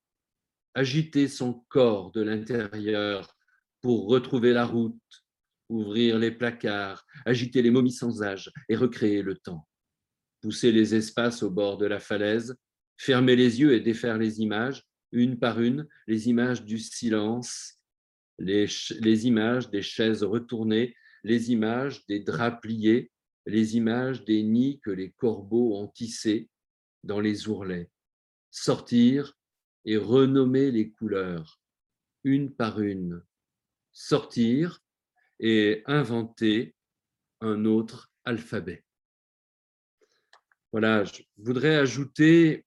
agiter 0.73 1.27
son 1.27 1.65
corps 1.69 2.11
de 2.11 2.21
l'intérieur 2.21 3.35
pour 3.81 4.07
retrouver 4.07 4.53
la 4.53 4.65
route, 4.65 5.22
ouvrir 5.69 6.19
les 6.19 6.31
placards, 6.31 7.05
agiter 7.25 7.61
les 7.61 7.71
momies 7.71 7.91
sans 7.91 8.23
âge 8.23 8.51
et 8.69 8.75
recréer 8.75 9.21
le 9.21 9.35
temps. 9.35 9.67
Pousser 10.41 10.71
les 10.71 10.95
espaces 10.95 11.43
au 11.43 11.49
bord 11.49 11.77
de 11.77 11.85
la 11.85 11.99
falaise, 11.99 12.55
fermer 12.97 13.35
les 13.35 13.61
yeux 13.61 13.73
et 13.73 13.79
défaire 13.79 14.17
les 14.17 14.41
images, 14.41 14.83
une 15.11 15.39
par 15.39 15.61
une, 15.61 15.87
les 16.07 16.29
images 16.29 16.63
du 16.63 16.79
silence, 16.79 17.79
les, 18.39 19.27
images 19.27 19.69
des 19.69 19.81
chaises 19.81 20.23
retournées, 20.23 20.95
les 21.23 21.51
images 21.51 22.05
des 22.07 22.19
draps 22.19 22.61
pliés, 22.61 23.11
les 23.45 23.77
images 23.77 24.25
des 24.25 24.43
nids 24.43 24.79
que 24.81 24.91
les 24.91 25.11
corbeaux 25.11 25.77
ont 25.77 25.87
tissés 25.87 26.49
dans 27.03 27.19
les 27.19 27.47
ourlets. 27.47 27.89
Sortir 28.51 29.33
et 29.85 29.97
renommer 29.97 30.71
les 30.71 30.91
couleurs, 30.91 31.61
une 32.23 32.53
par 32.53 32.79
une. 32.79 33.23
Sortir 33.91 34.82
et 35.43 35.83
inventer 35.87 36.73
un 37.41 37.65
autre 37.65 38.09
alphabet. 38.23 38.81
Voilà, 40.71 41.03
je 41.03 41.21
voudrais 41.37 41.75
ajouter 41.75 42.65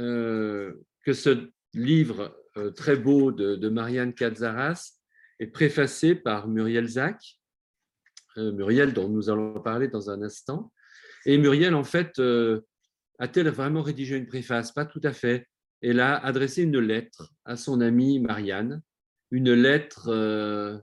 euh, 0.00 0.74
que 1.04 1.12
ce 1.12 1.48
livre 1.74 2.36
euh, 2.56 2.72
très 2.72 2.96
beau 2.96 3.30
de, 3.30 3.68
Marianne 3.68 4.14
Katzaras 4.14 4.98
est 5.38 5.46
préfacé 5.46 6.16
par 6.16 6.48
Muriel 6.48 6.88
Zach, 6.88 7.38
euh, 8.36 8.50
Muriel 8.50 8.92
dont 8.92 9.08
nous 9.08 9.30
allons 9.30 9.60
parler 9.60 9.86
dans 9.86 10.10
un 10.10 10.22
instant. 10.22 10.72
Et 11.24 11.38
Muriel, 11.38 11.74
en 11.74 11.84
fait, 11.84 12.20
a-t-elle 13.18 13.48
vraiment 13.48 13.82
rédigé 13.82 14.16
une 14.16 14.26
préface? 14.26 14.72
Pas 14.72 14.86
tout 14.86 15.00
à 15.04 15.12
fait. 15.12 15.46
Elle 15.82 16.00
a 16.00 16.16
adressé 16.16 16.62
une 16.62 16.78
lettre 16.78 17.32
à 17.44 17.56
son 17.56 17.80
amie 17.80 18.18
Marianne, 18.18 18.82
une 19.30 19.52
lettre 19.52 20.82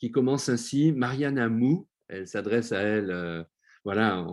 qui 0.00 0.10
commence 0.10 0.48
ainsi 0.48 0.92
Marianne 0.92 1.38
Amou. 1.38 1.86
Elle 2.08 2.26
s'adresse 2.26 2.72
à 2.72 2.80
elle, 2.80 3.46
voilà, 3.84 4.26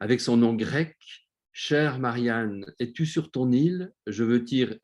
avec 0.00 0.20
son 0.20 0.36
nom 0.36 0.54
grec, 0.54 0.96
Chère 1.52 1.98
Marianne, 1.98 2.64
es-tu 2.78 3.06
sur 3.06 3.30
ton 3.30 3.50
île? 3.50 3.92
Je 4.06 4.24
veux, 4.24 4.40
dire, 4.40 4.78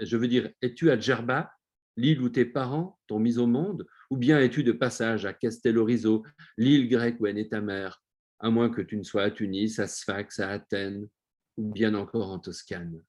es-tu 0.63 0.91
à 0.91 0.99
Djerba, 0.99 1.53
l'île 1.97 2.21
où 2.21 2.29
tes 2.29 2.45
parents 2.45 2.99
t'ont 3.07 3.19
mis 3.19 3.39
au 3.39 3.47
monde? 3.47 3.87
Ou 4.11 4.17
bien 4.17 4.41
es-tu 4.41 4.63
de 4.63 4.73
passage 4.73 5.25
à 5.27 5.33
Castellorizo, 5.33 6.25
l'île 6.59 6.89
grecque 6.89 7.21
où 7.21 7.27
est 7.27 7.33
née 7.33 7.49
ta 7.49 7.61
mère? 7.61 8.03
À 8.41 8.51
moins 8.51 8.69
que 8.69 8.83
tu 8.83 8.97
ne 8.97 9.05
sois 9.05 9.23
à 9.23 9.31
Tunis, 9.31 9.79
à 9.79 9.87
Sfax, 9.87 10.41
à 10.41 10.51
Athènes, 10.51 11.09
ou 11.57 11.73
bien 11.73 11.95
encore 11.95 12.31
en 12.31 12.39
Toscane. 12.39 13.03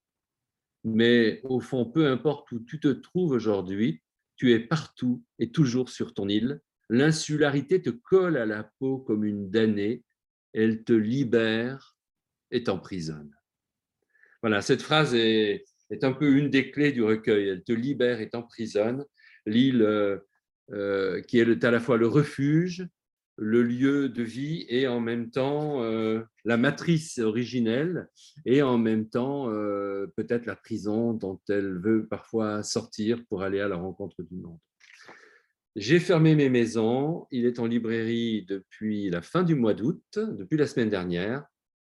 Mais 0.83 1.41
au 1.43 1.59
fond, 1.59 1.85
peu 1.85 2.07
importe 2.07 2.51
où 2.51 2.59
tu 2.59 2.79
te 2.79 2.87
trouves 2.87 3.31
aujourd'hui, 3.31 4.01
tu 4.37 4.53
es 4.53 4.59
partout 4.59 5.23
et 5.39 5.51
toujours 5.51 5.89
sur 5.89 6.13
ton 6.13 6.29
île. 6.29 6.61
L'insularité 6.89 7.81
te 7.81 7.89
colle 7.89 8.37
à 8.37 8.45
la 8.45 8.63
peau 8.79 8.99
comme 8.99 9.25
une 9.25 9.49
damnée, 9.49 10.03
elle 10.53 10.83
te 10.83 10.93
libère 10.93 11.97
et 12.51 12.63
t'emprisonne. 12.63 13.35
Voilà, 14.41 14.61
cette 14.61 14.81
phrase 14.81 15.13
est, 15.13 15.65
un 16.01 16.13
peu 16.13 16.37
une 16.37 16.49
des 16.49 16.71
clés 16.71 16.91
du 16.91 17.03
recueil. 17.03 17.49
Elle 17.49 17.63
te 17.63 17.73
libère 17.73 18.21
et 18.21 18.29
t'emprisonne. 18.29 19.05
L'île 19.45 19.81
euh, 19.81 20.17
euh, 20.71 21.21
qui 21.21 21.39
est 21.39 21.63
à 21.63 21.71
la 21.71 21.79
fois 21.79 21.97
le 21.97 22.07
refuge, 22.07 22.87
le 23.37 23.63
lieu 23.63 24.09
de 24.09 24.23
vie 24.23 24.65
et 24.69 24.87
en 24.87 24.99
même 24.99 25.29
temps 25.29 25.83
euh, 25.83 26.23
la 26.43 26.57
matrice 26.57 27.19
originelle 27.19 28.09
et 28.45 28.61
en 28.61 28.77
même 28.77 29.07
temps 29.09 29.45
peut-être 30.15 30.45
la 30.45 30.55
prison 30.55 31.13
dont 31.13 31.39
elle 31.49 31.77
veut 31.79 32.07
parfois 32.07 32.63
sortir 32.63 33.23
pour 33.29 33.43
aller 33.43 33.59
à 33.59 33.67
la 33.67 33.75
rencontre 33.75 34.23
du 34.23 34.35
monde. 34.35 34.59
J'ai 35.77 35.99
fermé 35.99 36.33
mes 36.33 36.49
maisons. 36.49 37.27
Il 37.29 37.45
est 37.45 37.59
en 37.59 37.67
librairie 37.67 38.43
depuis 38.47 39.11
la 39.11 39.21
fin 39.21 39.43
du 39.43 39.53
mois 39.53 39.75
d'août, 39.75 40.01
depuis 40.17 40.57
la 40.57 40.65
semaine 40.65 40.89
dernière. 40.89 41.45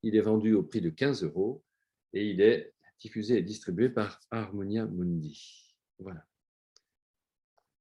Il 0.02 0.16
est 0.16 0.20
vendu 0.20 0.52
au 0.52 0.62
prix 0.62 0.82
de 0.82 0.90
15 0.90 1.24
euros 1.24 1.64
et 2.12 2.28
il 2.28 2.42
est 2.42 2.74
diffusé 2.98 3.38
et 3.38 3.42
distribué 3.42 3.88
par 3.88 4.20
Harmonia 4.30 4.84
Mundi. 4.84 5.74
Voilà. 5.98 6.22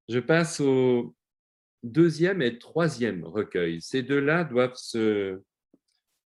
Je 0.08 0.20
passe 0.20 0.62
au 0.62 1.18
deuxième 1.84 2.42
et 2.42 2.58
troisième 2.60 3.26
recueil. 3.26 3.82
Ces 3.82 4.02
deux-là 4.02 4.46
doivent 4.46 4.78
se 4.78 5.42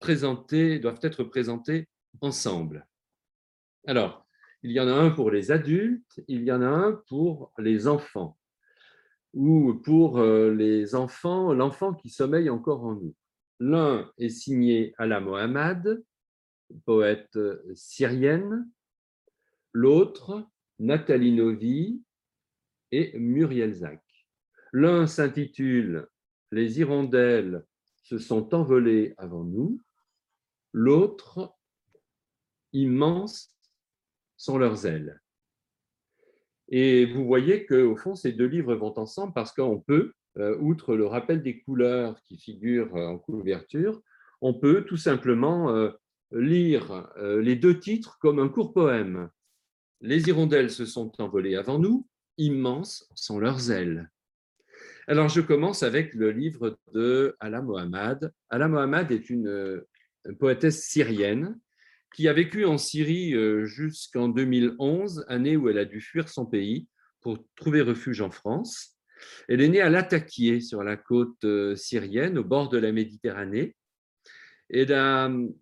présenter, 0.00 0.80
doivent 0.80 1.00
être 1.00 1.24
présentés 1.24 1.88
ensemble. 2.20 2.86
Alors, 3.86 4.26
il 4.62 4.72
y 4.72 4.80
en 4.80 4.88
a 4.88 4.92
un 4.92 5.10
pour 5.10 5.30
les 5.30 5.50
adultes, 5.50 6.20
il 6.28 6.42
y 6.42 6.52
en 6.52 6.60
a 6.60 6.68
un 6.68 6.92
pour 7.08 7.54
les 7.56 7.88
enfants, 7.88 8.38
ou 9.34 9.74
pour 9.74 10.18
euh, 10.18 10.52
les 10.52 10.94
enfants, 10.94 11.52
l'enfant 11.52 11.94
qui 11.94 12.10
sommeille 12.10 12.50
encore 12.50 12.84
en 12.84 12.94
nous. 12.94 13.14
L'un 13.60 14.10
est 14.18 14.28
signé 14.28 14.94
Ala 14.98 15.20
Mohammad, 15.20 16.02
poète 16.84 17.38
syrienne, 17.74 18.68
l'autre, 19.72 20.48
Nathalie 20.78 21.32
Novi 21.32 22.02
et 22.90 23.16
Muriel 23.18 23.72
Zac. 23.72 24.02
L'un 24.72 25.06
s'intitule 25.06 26.08
Les 26.50 26.80
hirondelles 26.80 27.64
se 28.02 28.18
sont 28.18 28.54
envolées 28.54 29.14
avant 29.16 29.44
nous, 29.44 29.80
l'autre 30.72 31.54
Immenses 32.72 33.54
sont 34.36 34.58
leurs 34.58 34.86
ailes. 34.86 35.21
Et 36.74 37.04
vous 37.04 37.26
voyez 37.26 37.66
qu'au 37.66 37.96
fond, 37.96 38.14
ces 38.14 38.32
deux 38.32 38.46
livres 38.46 38.74
vont 38.74 38.98
ensemble 38.98 39.34
parce 39.34 39.52
qu'on 39.52 39.78
peut, 39.78 40.14
euh, 40.38 40.56
outre 40.58 40.96
le 40.96 41.04
rappel 41.06 41.42
des 41.42 41.60
couleurs 41.60 42.18
qui 42.22 42.38
figurent 42.38 42.94
en 42.94 43.18
couverture, 43.18 44.00
on 44.40 44.54
peut 44.54 44.82
tout 44.84 44.96
simplement 44.96 45.68
euh, 45.68 45.90
lire 46.32 47.12
euh, 47.18 47.42
les 47.42 47.56
deux 47.56 47.78
titres 47.78 48.18
comme 48.18 48.38
un 48.38 48.48
court 48.48 48.72
poème. 48.72 49.28
Les 50.00 50.26
hirondelles 50.28 50.70
se 50.70 50.86
sont 50.86 51.12
envolées 51.20 51.56
avant 51.56 51.78
nous, 51.78 52.06
immenses 52.38 53.06
sont 53.14 53.38
leurs 53.38 53.70
ailes. 53.70 54.10
Alors, 55.06 55.28
je 55.28 55.42
commence 55.42 55.82
avec 55.82 56.14
le 56.14 56.30
livre 56.30 56.78
de 56.94 57.36
Ala 57.38 57.60
Mohammad. 57.60 58.32
Ala 58.48 58.68
Mohammad 58.68 59.12
est 59.12 59.28
une 59.28 59.82
poétesse 60.38 60.84
syrienne 60.84 61.58
qui 62.12 62.28
a 62.28 62.32
vécu 62.32 62.64
en 62.64 62.78
Syrie 62.78 63.34
euh, 63.34 63.64
jusqu'en 63.64 64.28
2011, 64.28 65.24
année 65.28 65.56
où 65.56 65.68
elle 65.68 65.78
a 65.78 65.84
dû 65.84 66.00
fuir 66.00 66.28
son 66.28 66.46
pays 66.46 66.86
pour 67.20 67.38
trouver 67.56 67.80
refuge 67.80 68.20
en 68.20 68.30
France. 68.30 68.96
Elle 69.48 69.60
est 69.60 69.68
née 69.68 69.80
à 69.80 69.88
Latakié, 69.88 70.60
sur 70.60 70.82
la 70.82 70.96
côte 70.96 71.44
euh, 71.44 71.76
syrienne, 71.76 72.38
au 72.38 72.44
bord 72.44 72.68
de 72.68 72.78
la 72.78 72.92
Méditerranée. 72.92 73.74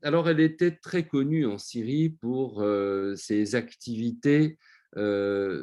Alors, 0.02 0.28
elle 0.28 0.38
était 0.38 0.76
très 0.76 1.04
connue 1.04 1.45
en 1.45 1.59
Syrie 1.59 2.11
pour 2.21 2.62
euh, 2.62 3.16
ses 3.16 3.54
activités 3.57 4.59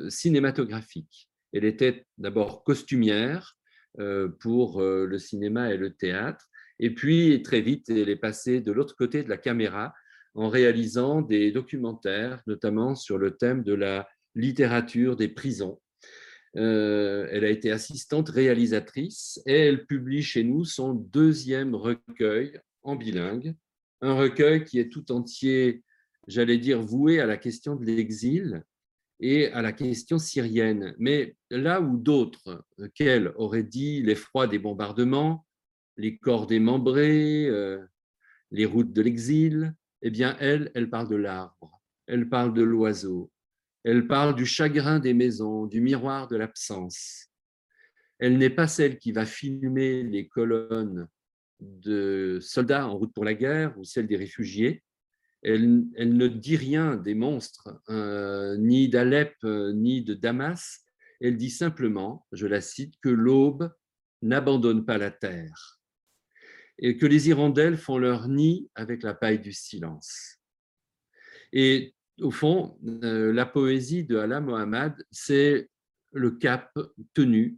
cinématographiques. 0.10 1.30
Elle 1.52 1.66
était 1.66 2.06
d'abord 2.18 2.64
costumière 2.64 3.58
pour 4.40 4.82
le 4.82 5.20
cinéma 5.20 5.74
et 5.74 5.76
le 5.76 5.94
théâtre. 5.94 6.50
Et 6.80 6.94
puis, 6.94 7.42
très 7.42 7.60
vite, 7.60 7.90
elle 7.90 8.08
est 8.08 8.16
passée 8.16 8.62
de 8.62 8.72
l'autre 8.72 8.96
côté 8.96 9.24
de 9.24 9.30
la 9.30 9.36
caméra 9.36 9.94
en 10.38 10.50
réalisant 10.50 11.22
des 11.22 11.52
documentaires, 11.52 12.42
notamment 12.46 12.94
sur 12.94 13.18
le 13.18 13.36
thème 13.36 13.64
de 13.64 13.74
la 13.74 14.08
littérature 14.36 15.16
des 15.16 15.30
prisons. 15.30 15.82
Euh, 16.56 17.28
elle 17.32 17.44
a 17.44 17.50
été 17.50 17.72
assistante 17.72 18.30
réalisatrice 18.30 19.42
et 19.48 19.54
elle 19.54 19.88
publie 19.88 20.22
chez 20.22 20.44
nous 20.44 20.64
son 20.64 20.94
deuxième 20.94 21.74
recueil 21.74 22.60
en 22.84 22.96
bilingue, 22.96 23.56
un 24.02 24.14
recueil 24.14 24.64
qui 24.64 24.80
est 24.80 24.90
tout 24.90 25.12
entier, 25.12 25.84
j'allais 26.28 26.60
dire, 26.60 26.82
voué 26.82 27.20
à 27.20 27.26
la 27.26 27.38
question 27.38 27.76
de 27.76 27.86
l'exil 27.86 28.64
et 29.20 29.48
à 29.48 29.64
la 29.64 29.72
question 29.72 30.20
syrienne. 30.20 30.94
Mais 31.00 31.36
là 31.50 31.82
où 31.82 31.98
d'autres, 31.98 32.64
qu'elle, 32.94 33.34
auraient 33.38 33.64
dit 33.64 34.04
l'effroi 34.04 34.46
des 34.46 34.60
bombardements, 34.60 35.48
les 35.98 36.20
corps 36.20 36.46
démembrés, 36.46 37.48
euh, 37.48 37.84
les 38.52 38.66
routes 38.66 38.94
de 38.94 39.02
l'exil, 39.02 39.74
eh 40.02 40.10
bien, 40.10 40.36
elle, 40.40 40.72
elle 40.76 40.90
parle 40.90 41.10
de 41.10 41.16
l'arbre, 41.16 41.82
elle 42.08 42.30
parle 42.30 42.54
de 42.54 42.64
l'oiseau, 42.64 43.32
elle 43.84 44.08
parle 44.08 44.36
du 44.36 44.46
chagrin 44.46 45.00
des 45.00 45.14
maisons, 45.14 45.66
du 45.66 45.82
miroir 45.82 46.28
de 46.28 46.36
l'absence. 46.36 47.28
Elle 48.20 48.38
n'est 48.38 48.50
pas 48.50 48.68
celle 48.68 48.98
qui 48.98 49.12
va 49.12 49.26
filmer 49.26 50.04
les 50.04 50.28
colonnes 50.28 51.08
de 51.60 52.40
soldats 52.42 52.88
en 52.88 52.98
route 52.98 53.14
pour 53.14 53.26
la 53.26 53.34
guerre 53.34 53.78
ou 53.78 53.84
celles 53.84 54.08
des 54.08 54.18
réfugiés. 54.18 54.84
Elle, 55.44 55.86
ne 55.96 56.28
dit 56.28 56.58
rien 56.58 56.98
des 56.98 57.14
monstres, 57.14 57.70
euh, 57.90 58.58
ni 58.58 58.90
d'Alep, 58.90 59.36
euh, 59.44 59.72
ni 59.72 60.04
de 60.04 60.14
Damas. 60.14 60.84
Elle 61.22 61.38
dit 61.38 61.52
simplement, 61.52 62.26
je 62.32 62.48
la 62.48 62.60
cite, 62.60 62.96
que 63.02 63.10
l'aube 63.10 63.72
n'abandonne 64.22 64.86
pas 64.86 64.98
la 64.98 65.12
terre 65.12 65.77
et 66.80 66.98
que 66.98 67.06
les 67.06 67.30
hirondelles 67.30 67.78
font 67.78 67.98
leur 67.98 68.28
nid 68.28 68.70
avec 68.76 69.04
la 69.04 69.14
paille 69.14 69.40
du 69.40 69.54
silence. 69.54 70.38
Et 71.52 71.96
au 72.22 72.32
fond, 72.32 72.78
euh, 73.04 73.32
la 73.32 73.46
poésie 73.46 74.04
de 74.04 74.18
Allah 74.18 74.42
Mohammad, 74.42 74.96
c'est 75.12 75.70
le 76.12 76.32
cap 76.32 76.78
tenu 77.14 77.58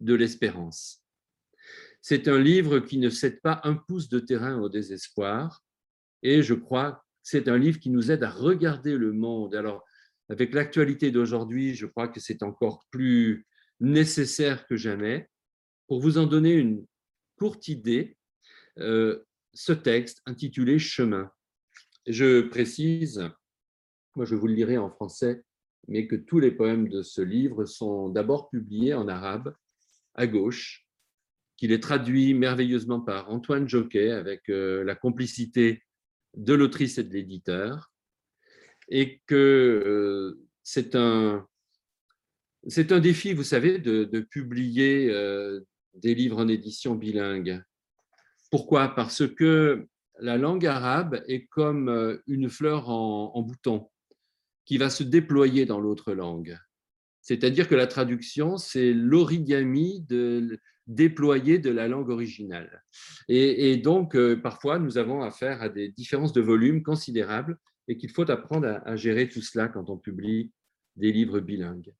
de 0.00 0.14
l'espérance. 0.14 1.02
C'est 2.00 2.26
un 2.26 2.38
livre 2.38 2.80
qui 2.80 2.98
ne 2.98 3.10
cède 3.10 3.40
pas 3.40 3.60
un 3.64 3.74
pouce 3.74 4.08
de 4.08 4.18
terrain 4.18 4.58
au 4.60 4.68
désespoir, 4.68 5.62
et 6.22 6.42
je 6.42 6.54
crois 6.54 6.92
que 6.92 7.00
c'est 7.22 7.48
un 7.48 7.58
livre 7.58 7.78
qui 7.78 7.90
nous 7.90 8.10
aide 8.10 8.24
à 8.24 8.30
regarder 8.30 8.96
le 8.96 9.12
monde. 9.12 9.54
Alors, 9.54 9.84
avec 10.28 10.52
l'actualité 10.54 11.10
d'aujourd'hui, 11.10 11.74
je 11.74 11.86
crois 11.86 12.08
que 12.08 12.18
c'est 12.18 12.42
encore 12.42 12.84
plus 12.90 13.46
nécessaire 13.80 14.66
que 14.66 14.76
jamais. 14.76 15.28
Pour 15.86 16.00
vous 16.00 16.18
en 16.18 16.26
donner 16.26 16.54
une 16.54 16.84
courte 17.36 17.68
idée, 17.68 18.16
euh, 18.78 19.24
ce 19.52 19.72
texte 19.72 20.22
intitulé 20.26 20.78
Chemin. 20.78 21.30
Je 22.06 22.40
précise, 22.40 23.28
moi 24.16 24.24
je 24.24 24.34
vous 24.34 24.46
le 24.46 24.54
lirai 24.54 24.78
en 24.78 24.90
français, 24.90 25.44
mais 25.88 26.06
que 26.06 26.16
tous 26.16 26.38
les 26.38 26.50
poèmes 26.50 26.88
de 26.88 27.02
ce 27.02 27.20
livre 27.20 27.64
sont 27.64 28.08
d'abord 28.08 28.48
publiés 28.48 28.94
en 28.94 29.08
arabe 29.08 29.54
à 30.14 30.26
gauche, 30.26 30.86
qu'il 31.56 31.72
est 31.72 31.82
traduit 31.82 32.34
merveilleusement 32.34 33.00
par 33.00 33.30
Antoine 33.30 33.68
Joquet 33.68 34.10
avec 34.10 34.48
euh, 34.48 34.84
la 34.84 34.94
complicité 34.94 35.82
de 36.34 36.54
l'autrice 36.54 36.98
et 36.98 37.04
de 37.04 37.12
l'éditeur, 37.12 37.92
et 38.88 39.20
que 39.26 39.34
euh, 39.34 40.40
c'est 40.62 40.94
un, 40.96 41.46
c'est 42.66 42.90
un 42.90 43.00
défi, 43.00 43.34
vous 43.34 43.42
savez, 43.42 43.78
de, 43.78 44.20
publier 44.20 45.08
des 45.94 46.14
livres 46.14 46.38
en 46.38 46.48
édition 46.48 46.94
bilingue. 46.94 47.62
Pourquoi? 48.52 48.94
Parce 48.94 49.26
que 49.26 49.88
la 50.20 50.36
langue 50.36 50.66
arabe 50.66 51.22
est 51.26 51.46
comme 51.46 51.88
euh, 51.88 52.18
une 52.26 52.50
fleur 52.50 52.90
en, 52.90 53.40
bouton 53.40 53.88
qui 54.66 54.76
va 54.76 54.90
se 54.90 55.02
déployer 55.02 55.64
dans 55.64 55.80
l'autre 55.80 56.12
langue. 56.12 56.58
C'est-à-dire 57.22 57.66
que 57.66 57.74
la 57.74 57.86
traduction, 57.86 58.58
c'est 58.58 58.92
l'origami 58.92 60.02
de, 60.02 60.60
déployé 60.86 61.60
de 61.60 61.70
la 61.70 61.88
langue 61.88 62.10
originale. 62.10 62.84
Et, 63.26 63.78
donc, 63.78 64.14
euh, 64.14 64.36
parfois, 64.36 64.78
nous 64.78 64.98
avons 64.98 65.22
affaire 65.22 65.62
à 65.62 65.70
des 65.70 65.88
différences 65.88 66.34
de 66.34 66.42
volume 66.42 66.82
considérables 66.82 67.58
et 67.88 67.96
qu'il 67.96 68.10
faut 68.10 68.30
apprendre 68.30 68.68
à, 68.68 68.86
à, 68.86 68.96
gérer 68.96 69.30
tout 69.30 69.40
cela 69.40 69.68
quand 69.68 69.88
on 69.88 69.96
publie 69.96 70.52
des 70.96 71.10
livres 71.10 71.40
bilingues. 71.40 71.94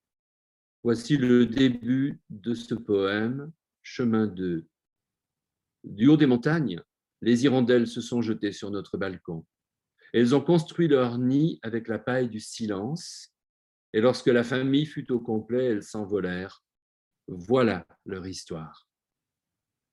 Voici 0.83 1.17
le 1.17 1.47
début 1.47 2.21
de 2.29 2.53
ce 2.53 2.75
poème, 2.75 3.51
Chemin 3.81 4.27
de 4.27 4.67
du 5.83 6.07
haut 6.07 6.17
des 6.17 6.25
montagnes, 6.25 6.81
les 7.21 7.43
hirondelles 7.45 7.87
se 7.87 8.01
sont 8.01 8.21
jetées 8.21 8.51
sur 8.51 8.71
notre 8.71 8.97
balcon. 8.97 9.45
Elles 10.13 10.35
ont 10.35 10.41
construit 10.41 10.87
leur 10.87 11.17
nid 11.17 11.59
avec 11.63 11.87
la 11.87 11.99
paille 11.99 12.29
du 12.29 12.39
silence, 12.39 13.33
et 13.93 14.01
lorsque 14.01 14.27
la 14.27 14.43
famille 14.43 14.85
fut 14.85 15.11
au 15.11 15.19
complet, 15.19 15.65
elles 15.65 15.83
s'envolèrent. 15.83 16.63
Voilà 17.27 17.87
leur 18.05 18.27
histoire. 18.27 18.87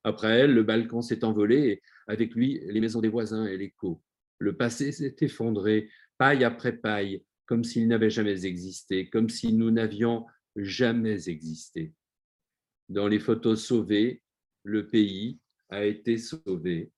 Après 0.04 0.40
elles, 0.40 0.54
le 0.54 0.62
balcon 0.62 1.02
s'est 1.02 1.24
envolé, 1.24 1.68
et 1.68 1.82
avec 2.06 2.34
lui, 2.34 2.60
les 2.64 2.80
maisons 2.80 3.00
des 3.00 3.08
voisins 3.08 3.46
et 3.46 3.56
l'écho. 3.56 4.02
Le 4.38 4.56
passé 4.56 4.92
s'est 4.92 5.16
effondré, 5.20 5.90
paille 6.18 6.44
après 6.44 6.72
paille, 6.72 7.24
comme 7.46 7.64
s'il 7.64 7.88
n'avait 7.88 8.10
jamais 8.10 8.46
existé, 8.46 9.10
comme 9.10 9.28
si 9.28 9.52
nous 9.52 9.70
n'avions 9.70 10.26
jamais 10.56 11.28
existé. 11.28 11.92
Dans 12.88 13.08
les 13.08 13.20
photos 13.20 13.64
sauvées, 13.64 14.22
le 14.64 14.88
pays, 14.88 15.38
a 15.70 15.84
été 15.84 16.18
sauvé. 16.18 16.92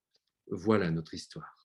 Voilà 0.48 0.90
notre 0.90 1.14
histoire. 1.14 1.62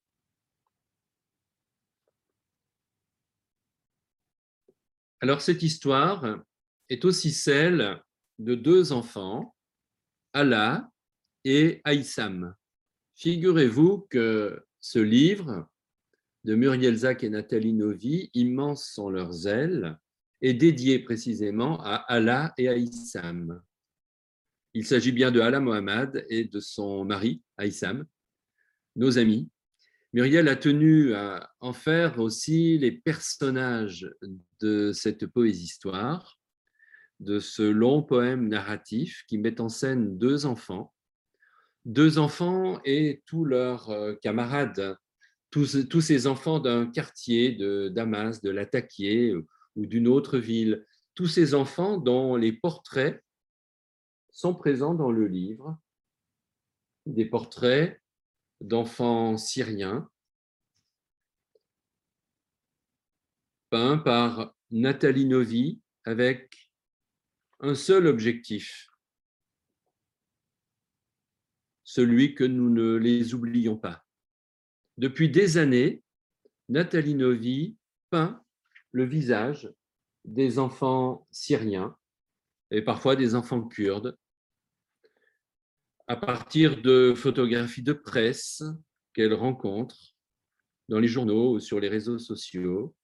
Alors 5.19 5.41
cette 5.41 5.63
histoire 5.63 6.43
est 6.89 7.03
aussi 7.03 7.31
celle 7.31 8.01
de 8.37 8.53
deux 8.53 8.91
enfants, 8.91 9.55
Allah 10.33 10.91
et 11.43 11.81
Aïssam. 11.85 12.55
Figurez-vous 13.15 14.05
que 14.11 14.63
ce 14.79 14.99
livre 14.99 15.67
de 16.43 16.53
Muriel 16.53 16.95
Zach 16.95 17.23
et 17.23 17.29
Nathalie 17.29 17.73
Novi, 17.73 18.29
Immenses 18.35 18.91
sont 18.91 19.09
leurs 19.09 19.47
ailes, 19.47 19.97
est 20.41 20.53
dédié 20.53 20.99
précisément 20.99 21.81
à 21.81 21.95
Allah 21.95 22.53
et 22.57 22.69
Aïssam. 22.69 23.61
Il 24.77 24.85
s'agit 24.85 25.11
bien 25.11 25.31
de 25.31 25.39
Ala 25.39 25.59
Mohamed 25.59 26.23
et 26.29 26.43
de 26.43 26.59
son 26.59 27.03
mari, 27.03 27.41
Aïssam, 27.57 28.05
nos 28.95 29.17
amis. 29.17 29.49
Muriel 30.13 30.47
a 30.47 30.55
tenu 30.55 31.15
à 31.15 31.49
en 31.61 31.73
faire 31.73 32.19
aussi 32.19 32.77
les 32.77 32.91
personnages 32.91 34.07
de 34.61 34.91
cette 34.91 35.25
poésie-histoire, 35.25 36.39
de 37.19 37.39
ce 37.39 37.63
long 37.63 38.03
poème 38.03 38.49
narratif 38.49 39.23
qui 39.27 39.39
met 39.39 39.59
en 39.59 39.67
scène 39.67 40.19
deux 40.19 40.45
enfants, 40.45 40.93
deux 41.85 42.19
enfants 42.19 42.79
et 42.85 43.23
tous 43.25 43.45
leurs 43.45 43.89
euh, 43.89 44.13
camarades, 44.21 44.95
tous, 45.49 46.01
ces 46.01 46.27
enfants 46.27 46.59
d'un 46.59 46.85
quartier 46.85 47.51
de 47.53 47.89
Damas, 47.89 48.41
de 48.43 48.51
Latakié, 48.51 49.33
ou 49.33 49.47
d'une 49.87 50.07
autre 50.07 50.37
ville. 50.37 50.85
Tous 51.15 51.25
ces 51.25 51.55
enfants 51.55 51.97
dont 51.97 52.35
les 52.35 52.51
portraits 52.51 53.23
sont 54.37 54.53
présents 54.53 54.93
dans 54.93 55.09
le 55.09 55.25
livre, 55.25 55.79
des 57.07 57.25
portraits 57.25 57.99
d'enfants 58.61 59.35
syriens 59.35 60.07
peints 63.71 63.97
par 63.97 64.55
Nathalie 64.69 65.25
Novi 65.25 65.81
avec 66.03 66.69
un 67.61 67.73
seul 67.73 68.05
objectif, 68.05 68.91
celui 71.83 72.35
que 72.35 72.43
nous 72.43 72.69
ne 72.69 72.95
les 72.95 73.33
oublions 73.33 73.75
pas. 73.75 74.05
Depuis 74.99 75.31
des 75.31 75.57
années, 75.57 76.03
Nathalie 76.69 77.15
Novi 77.15 77.75
peint 78.11 78.45
le 78.91 79.03
visage 79.03 79.73
des 80.25 80.59
enfants 80.59 81.27
syriens 81.31 81.97
et 82.69 82.83
parfois 82.83 83.15
des 83.15 83.33
enfants 83.33 83.67
kurdes 83.67 84.15
à 86.07 86.15
partir 86.15 86.81
de 86.81 87.13
photographies 87.15 87.83
de 87.83 87.93
presse 87.93 88.63
qu'elle 89.13 89.33
rencontre 89.33 90.15
dans 90.87 90.99
les 90.99 91.07
journaux 91.07 91.55
ou 91.55 91.59
sur 91.59 91.79
les 91.79 91.89
réseaux 91.89 92.17
sociaux. 92.17 92.95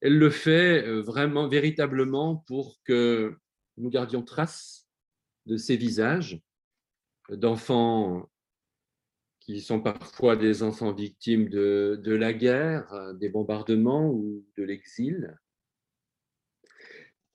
Elle 0.00 0.18
le 0.18 0.30
fait 0.30 0.86
euh, 0.86 1.00
vraiment, 1.00 1.48
véritablement 1.48 2.36
pour 2.36 2.80
que 2.84 3.36
nous 3.76 3.90
gardions 3.90 4.22
trace 4.22 4.88
de 5.46 5.56
ces 5.56 5.76
visages 5.76 6.40
d'enfants 7.30 8.28
qui 9.40 9.60
sont 9.60 9.80
parfois 9.80 10.36
des 10.36 10.62
enfants 10.62 10.92
victimes 10.92 11.48
de, 11.48 12.00
de, 12.02 12.14
la 12.14 12.32
guerre, 12.32 13.14
des 13.14 13.28
bombardements 13.28 14.08
ou 14.08 14.46
de 14.56 14.62
l'exil, 14.62 15.36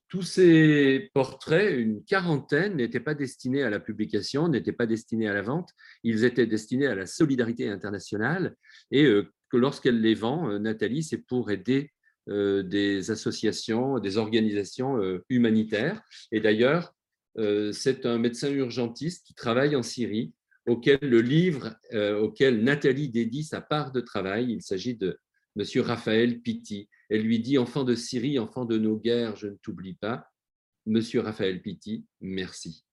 tous 0.09 0.21
ces 0.21 1.09
portraits, 1.13 1.77
une 1.77 2.03
quarantaine, 2.03 2.77
n'étaient 2.77 3.01
pas 3.01 3.13
destinés 3.13 3.63
à 3.63 3.69
la 3.69 3.79
publication, 3.79 4.47
n'étaient 4.47 4.71
pas 4.71 4.85
destinés 4.85 5.27
à 5.27 5.33
la 5.33 5.41
vente, 5.41 5.71
ils 6.03 6.23
étaient 6.23 6.45
destinés 6.45 6.87
à 6.87 6.95
la 6.95 7.05
solidarité 7.05 7.69
internationale 7.69 8.55
et 8.91 9.03
euh, 9.05 9.31
que 9.49 9.57
lorsqu'elle 9.57 9.99
les 9.99 10.15
vend, 10.15 10.49
euh, 10.49 10.59
Nathalie, 10.59 11.03
c'est 11.03 11.17
pour 11.17 11.51
aider 11.51 11.91
euh, 12.29 12.63
des 12.63 13.11
associations, 13.11 13.99
des 13.99 14.17
organisations 14.17 14.97
humanitaires. 15.29 16.01
Et 16.31 16.39
d'ailleurs, 16.39 16.93
c'est 17.71 18.07
un 18.07 18.17
médecin 18.17 18.49
urgentiste 18.49 19.27
qui 19.27 19.35
travaille 19.35 19.75
en 19.75 19.83
Syrie, 19.83 20.33
auquel 20.65 20.97
le 21.01 21.21
livre, 21.21 21.75
auquel 22.19 22.63
Nathalie 22.63 23.09
dédie 23.09 23.43
sa 23.43 23.61
part 23.61 23.91
de 23.91 24.01
travail, 24.01 24.51
il 24.51 24.63
s'agit 24.63 24.95
de 24.95 25.19
Monsieur 25.55 25.81
Raphaël 25.81 26.39
Pitti. 26.39 26.89
Elle 27.09 27.21
lui 27.21 27.39
dit 27.39 27.57
Enfant 27.57 27.83
de 27.83 27.95
Syrie, 27.95 28.39
enfant 28.39 28.65
de 28.65 28.77
nos 28.77 28.97
guerres, 28.97 29.35
je 29.35 29.47
ne 29.47 29.55
t'oublie 29.55 29.95
pas. 29.95 30.29
Monsieur 30.85 31.21
Raphaël 31.21 31.61
Pitti, 31.61 32.05
merci. 32.21 32.85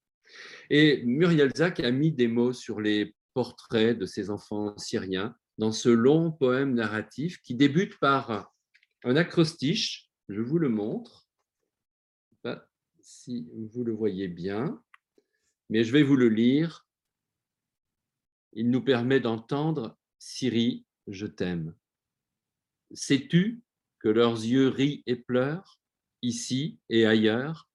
Et 0.70 1.02
Muriel 1.04 1.52
Zach 1.56 1.80
a 1.80 1.90
mis 1.90 2.12
des 2.12 2.28
mots 2.28 2.52
sur 2.52 2.80
les 2.80 3.14
portraits 3.34 3.98
de 3.98 4.06
ces 4.06 4.30
enfants 4.30 4.76
syriens 4.78 5.36
dans 5.58 5.72
ce 5.72 5.88
long 5.88 6.32
poème 6.32 6.74
narratif 6.74 7.40
qui 7.42 7.54
débute 7.54 7.98
par 7.98 8.52
un 9.04 9.16
acrostiche. 9.16 10.10
Je 10.28 10.40
vous 10.40 10.58
le 10.58 10.68
montre. 10.68 11.28
Pas 12.42 12.66
si 13.00 13.48
vous 13.52 13.84
le 13.84 13.92
voyez 13.92 14.28
bien, 14.28 14.82
mais 15.70 15.84
je 15.84 15.92
vais 15.92 16.02
vous 16.02 16.16
le 16.16 16.28
lire. 16.28 16.86
Il 18.52 18.70
nous 18.70 18.82
permet 18.82 19.20
d'entendre 19.20 19.98
Syrie, 20.18 20.86
je 21.06 21.26
t'aime. 21.26 21.74
Sais-tu 22.92 23.62
que 24.04 24.10
leurs 24.10 24.44
yeux 24.44 24.68
rient 24.68 25.02
et 25.06 25.16
pleurent, 25.16 25.80
ici 26.20 26.78
et 26.90 27.06
ailleurs 27.06 27.70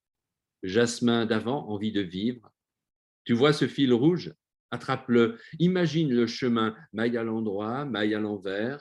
Jasmin 0.61 1.25
d'avant, 1.25 1.67
envie 1.69 1.91
de 1.91 2.01
vivre. 2.01 2.53
Tu 3.23 3.33
vois 3.33 3.51
ce 3.51 3.67
fil 3.67 3.91
rouge? 3.93 4.31
Attrape-le, 4.69 5.39
imagine 5.57 6.13
le 6.13 6.27
chemin, 6.27 6.77
maille 6.93 7.17
à 7.17 7.23
l'endroit, 7.23 7.85
maille 7.85 8.13
à 8.13 8.19
l'envers. 8.19 8.79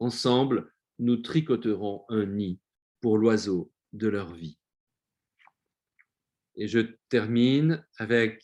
Ensemble, 0.00 0.72
nous 0.98 1.18
tricoterons 1.18 2.04
un 2.08 2.26
nid 2.26 2.58
pour 3.00 3.16
l'oiseau 3.16 3.70
de 3.92 4.08
leur 4.08 4.34
vie. 4.34 4.58
Et 6.56 6.66
je 6.66 6.80
termine 7.08 7.86
avec 7.98 8.42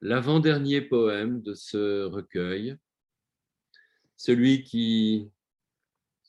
l'avant-dernier 0.00 0.80
poème 0.80 1.42
de 1.42 1.52
ce 1.52 2.04
recueil, 2.04 2.78
celui 4.16 4.62
qui 4.62 5.30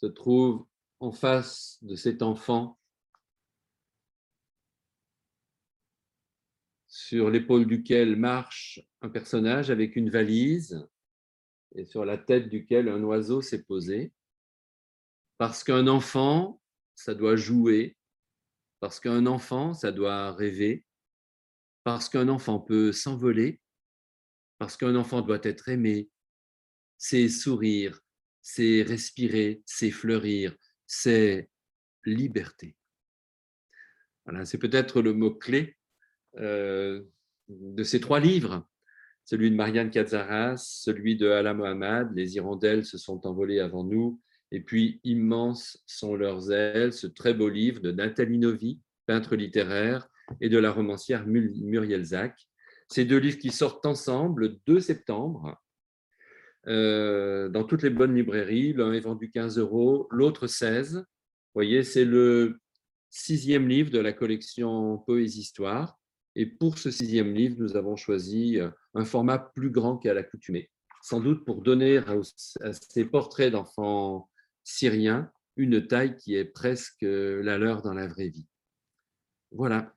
se 0.06 0.12
trouve 0.12 0.68
en 1.00 1.12
face 1.12 1.80
de 1.82 1.96
cet 1.96 2.22
enfant, 2.22 2.80
sur 6.88 7.32
l'épaule 7.32 7.66
duquel 7.66 8.16
marche 8.16 8.80
un 9.02 9.10
personnage 9.10 9.72
avec 9.72 9.96
une 9.96 10.12
valise 10.12 10.88
et 11.74 11.86
sur 11.86 12.06
la 12.06 12.20
tête 12.20 12.50
duquel 12.50 12.88
un 12.88 13.04
oiseau 13.04 13.42
s'est 13.42 13.64
posé. 13.64 14.14
Parce 15.40 15.64
qu'un 15.64 15.88
enfant, 15.88 16.62
ça 16.94 17.16
doit 17.16 17.36
jouer, 17.36 17.98
parce 18.80 19.00
qu'un 19.00 19.26
enfant, 19.26 19.74
ça 19.74 19.92
doit 19.92 20.34
rêver, 20.34 20.86
parce 21.84 22.10
qu'un 22.10 22.30
enfant 22.30 22.60
peut 22.60 22.92
s'envoler, 22.92 23.60
parce 24.60 24.78
qu'un 24.78 24.96
enfant 24.96 25.22
doit 25.22 25.42
être 25.44 25.68
aimé, 25.68 26.10
c'est 26.98 27.28
sourire, 27.28 28.05
c'est 28.48 28.84
respirer, 28.84 29.64
c'est 29.66 29.90
fleurir, 29.90 30.56
c'est 30.86 31.50
liberté. 32.06 32.76
Voilà, 34.24 34.46
c'est 34.46 34.60
peut-être 34.60 35.02
le 35.02 35.14
mot-clé 35.14 35.76
euh, 36.38 37.02
de 37.50 37.84
ces 37.84 38.00
trois 38.00 38.20
livres, 38.20 38.70
celui 39.24 39.50
de 39.50 39.56
Marianne 39.56 39.90
Kazaras, 39.90 40.58
celui 40.58 41.18
de 41.18 41.28
Ala 41.28 41.56
Mohamed, 41.56 42.10
Les 42.14 42.36
hirondelles 42.36 42.86
se 42.86 43.00
sont 43.00 43.26
envolées 43.26 43.62
avant 43.62 43.84
nous, 43.84 44.22
et 44.52 44.62
puis 44.62 45.02
Immenses 45.04 45.84
sont 45.88 46.16
leurs 46.16 46.52
ailes, 46.52 46.94
ce 46.94 47.08
très 47.08 47.34
beau 47.34 47.50
livre 47.50 47.82
de 47.82 47.92
Nathalie 47.92 48.38
Novi, 48.38 48.80
peintre 49.08 49.36
littéraire, 49.36 50.08
et 50.40 50.50
de 50.50 50.60
la 50.60 50.72
romancière 50.72 51.26
Muriel 51.26 52.04
Zach. 52.04 52.48
Ces 52.90 53.06
deux 53.06 53.18
livres 53.18 53.40
qui 53.40 53.50
sortent 53.50 53.88
ensemble 53.88 54.44
le 54.44 54.60
2 54.68 54.82
septembre 54.82 55.60
euh, 56.68 57.50
dans 57.50 57.64
toutes 57.64 57.84
les 57.84 57.90
bonnes 57.90 58.16
librairies. 58.16 58.74
L'un 58.74 58.94
est 58.94 59.02
vendu 59.02 59.30
15 59.30 59.58
euros, 59.58 60.08
l'autre 60.12 60.48
16. 60.48 60.96
Vous 60.96 61.04
voyez, 61.54 61.84
c'est 61.84 62.06
le 62.06 62.60
sixième 63.10 63.68
livre 63.68 63.92
de 63.92 64.00
la 64.00 64.14
collection 64.14 64.98
Poésie-Histoire. 65.00 65.98
Et 66.36 66.46
pour 66.46 66.78
ce 66.78 66.92
sixième 66.92 67.34
livre, 67.34 67.56
nous 67.60 67.78
avons 67.78 67.96
choisi 67.96 68.60
euh, 68.60 68.70
un 68.94 69.06
format 69.06 69.40
plus 69.40 69.70
grand 69.70 69.98
qu'à 69.98 70.14
l'accoutumée, 70.14 70.70
sans 71.02 71.20
doute 71.20 71.46
pour 71.46 71.62
donner 71.62 71.98
à 71.98 72.74
ces 72.74 73.06
portraits 73.06 73.52
d'enfants 73.52 74.30
syriens 74.64 75.32
une 75.58 75.88
taille 75.88 76.18
qui 76.18 76.36
est 76.36 76.46
presque 76.46 77.04
la 77.04 77.58
leur 77.58 77.82
dans 77.82 77.94
la 77.94 78.08
vraie 78.08 78.28
vie. 78.28 78.48
Voilà. 79.52 79.96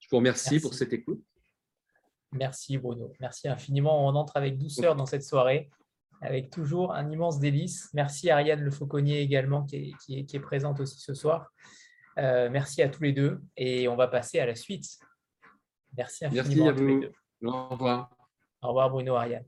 Je 0.00 0.08
vous 0.10 0.18
remercie 0.18 0.60
pour 0.60 0.74
cette 0.74 0.92
écoute. 0.92 1.24
Merci 2.32 2.78
Bruno, 2.78 3.12
merci 3.18 3.48
infiniment. 3.48 4.06
On 4.06 4.14
entre 4.14 4.36
avec 4.36 4.56
douceur 4.56 4.94
dans 4.94 5.06
cette 5.06 5.24
soirée, 5.24 5.68
avec 6.20 6.50
toujours 6.50 6.94
un 6.94 7.10
immense 7.10 7.40
délice. 7.40 7.90
Merci 7.92 8.30
Ariane 8.30 8.60
Le 8.60 8.70
Fauconnier 8.70 9.20
également 9.20 9.64
qui 9.64 9.96
est, 10.08 10.38
présente 10.40 10.78
aussi 10.80 11.00
ce 11.00 11.14
soir. 11.14 11.52
Euh, 12.18 12.48
merci 12.50 12.82
à 12.82 12.88
tous 12.88 13.02
les 13.02 13.12
deux 13.12 13.40
et 13.56 13.88
on 13.88 13.96
va 13.96 14.06
passer 14.06 14.38
à 14.38 14.46
la 14.46 14.54
suite. 14.54 14.98
Merci 15.96 16.24
infiniment 16.24 16.68
à, 16.68 16.72
tous 16.72 16.86
les 16.86 17.00
deux. 17.00 17.12
Au 17.42 17.68
revoir. 17.68 18.10
Au 18.62 18.68
revoir 18.68 18.90
Bruno, 18.90 19.16
Ariane. 19.16 19.46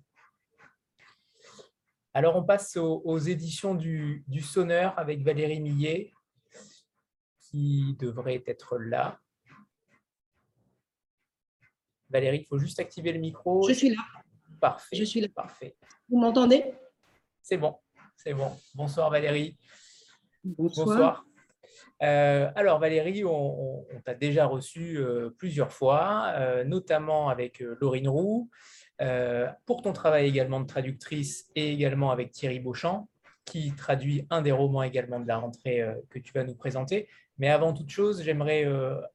Alors 2.15 2.37
on 2.37 2.43
passe 2.43 2.77
aux, 2.77 3.19
éditions 3.19 3.75
du, 3.75 4.25
du 4.27 4.41
Sonneur 4.43 4.99
avec 4.99 5.23
Valérie 5.23 5.61
Millet 5.61 6.13
qui 7.39 7.97
devrait 8.01 8.43
être 8.47 8.77
là. 8.77 9.19
Valérie, 12.13 12.41
il 12.43 12.47
faut 12.47 12.59
juste 12.59 12.79
activer 12.79 13.13
le 13.13 13.19
micro. 13.19 13.67
Je 13.69 13.75
suis 13.75 13.91
là. 13.91 14.03
Parfait. 14.61 14.97
Je 14.97 15.05
suis 15.05 15.21
là. 15.21 15.29
Parfait. 15.35 15.75
Vous 16.09 16.19
m'entendez? 16.19 16.75
C'est 17.43 17.57
bon. 17.57 17.77
C'est 18.17 18.35
bon. 18.35 18.53
Bonsoir 18.75 19.11
Valérie. 19.11 19.57
Bonsoir. 20.45 21.25
Euh, 22.03 22.51
alors 22.57 22.79
Valérie, 22.81 23.25
on, 23.25 23.85
t'a 24.05 24.15
déjà 24.15 24.47
reçu 24.47 24.99
euh, 24.99 25.31
plusieurs 25.39 25.73
fois, 25.73 26.33
euh, 26.37 26.65
notamment 26.65 27.29
avec 27.29 27.63
Laurine 27.81 28.09
Roux, 28.09 28.51
pour 29.67 29.83
ton 29.83 29.93
travail 29.93 30.29
également 30.29 30.61
de 30.61 30.67
traductrice 30.67 31.51
et 31.57 31.73
également 31.73 32.13
avec 32.13 32.31
Thierry 32.31 32.61
Beauchamp, 32.61 33.09
qui 33.45 33.73
traduit 33.75 34.29
un 34.31 34.43
des 34.43 34.53
romans 34.53 34.85
également 34.85 35.19
de 35.19 35.27
la 35.27 35.39
rentrée 35.39 35.85
que 36.09 36.21
tu 36.21 36.33
vas 36.33 36.45
nous 36.45 36.55
présenter. 36.55 37.09
Mais 37.37 37.49
avant 37.49 37.73
toute 37.73 37.91
chose, 37.91 38.23
j'aimerais 38.23 38.65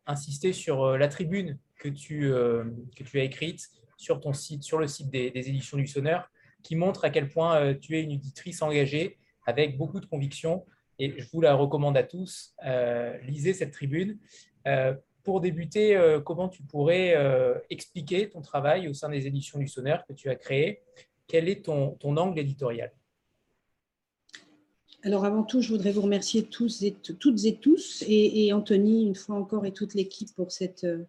insister 0.06 0.52
sur 0.52 0.98
la 0.98 1.08
tribune 1.08 1.58
que 1.78 1.90
tu, 1.90 2.32
euh, 2.32 2.64
que 2.96 3.04
tu 3.04 3.20
as 3.20 3.24
écrite 3.24 3.70
sur 3.98 4.20
ton 4.20 4.34
site, 4.34 4.64
sur 4.64 4.80
le 4.80 4.88
site 4.88 5.10
des, 5.10 5.32
éditions 5.36 5.78
du 5.78 5.88
Sonneur, 5.88 6.30
qui 6.64 6.76
montre 6.76 7.06
à 7.06 7.10
quel 7.10 7.30
point 7.30 7.58
euh, 7.58 7.74
tu 7.74 7.98
es 7.98 8.04
une 8.04 8.12
éditrice 8.12 8.62
engagée 8.62 9.18
avec 9.46 9.78
beaucoup 9.78 10.00
de 10.00 10.06
conviction. 10.06 10.66
Et 11.00 11.14
je 11.18 11.28
vous 11.32 11.42
la 11.42 11.54
recommande 11.54 11.96
à 11.96 12.04
tous, 12.04 12.56
lisez 13.22 13.54
cette 13.54 13.72
tribune. 13.72 14.18
pour 15.24 15.42
débuter, 15.42 15.96
comment 16.26 16.50
tu 16.50 16.64
pourrais 16.64 17.16
expliquer 17.70 18.30
ton 18.30 18.42
travail 18.42 18.88
au 18.88 18.96
sein 18.96 19.08
des 19.08 19.28
éditions 19.28 19.60
du 19.60 19.68
Sonneur 19.68 20.04
que 20.08 20.14
tu 20.14 20.28
as 20.28 20.36
créé 20.36 20.82
Quel 21.28 21.50
est 21.50 21.64
ton, 21.64 21.92
ton 21.92 22.18
angle 22.18 22.40
éditorial? 22.40 22.92
Alors 25.04 25.26
avant 25.26 25.44
tout, 25.44 25.62
je 25.62 25.70
voudrais 25.70 25.92
vous 25.92 26.02
remercier 26.02 26.44
tous 26.44 26.82
et 26.82 26.92
toutes 26.92 27.46
et 27.46 27.56
tous, 27.56 28.04
et, 28.08 28.52
Anthony 28.52 29.06
une 29.06 29.16
fois 29.16 29.36
encore 29.36 29.66
et 29.66 29.72
toute 29.72 29.94
l'équipe 29.94 30.34
pour 30.36 30.52
cette 30.52 30.84
euh, 30.84 31.06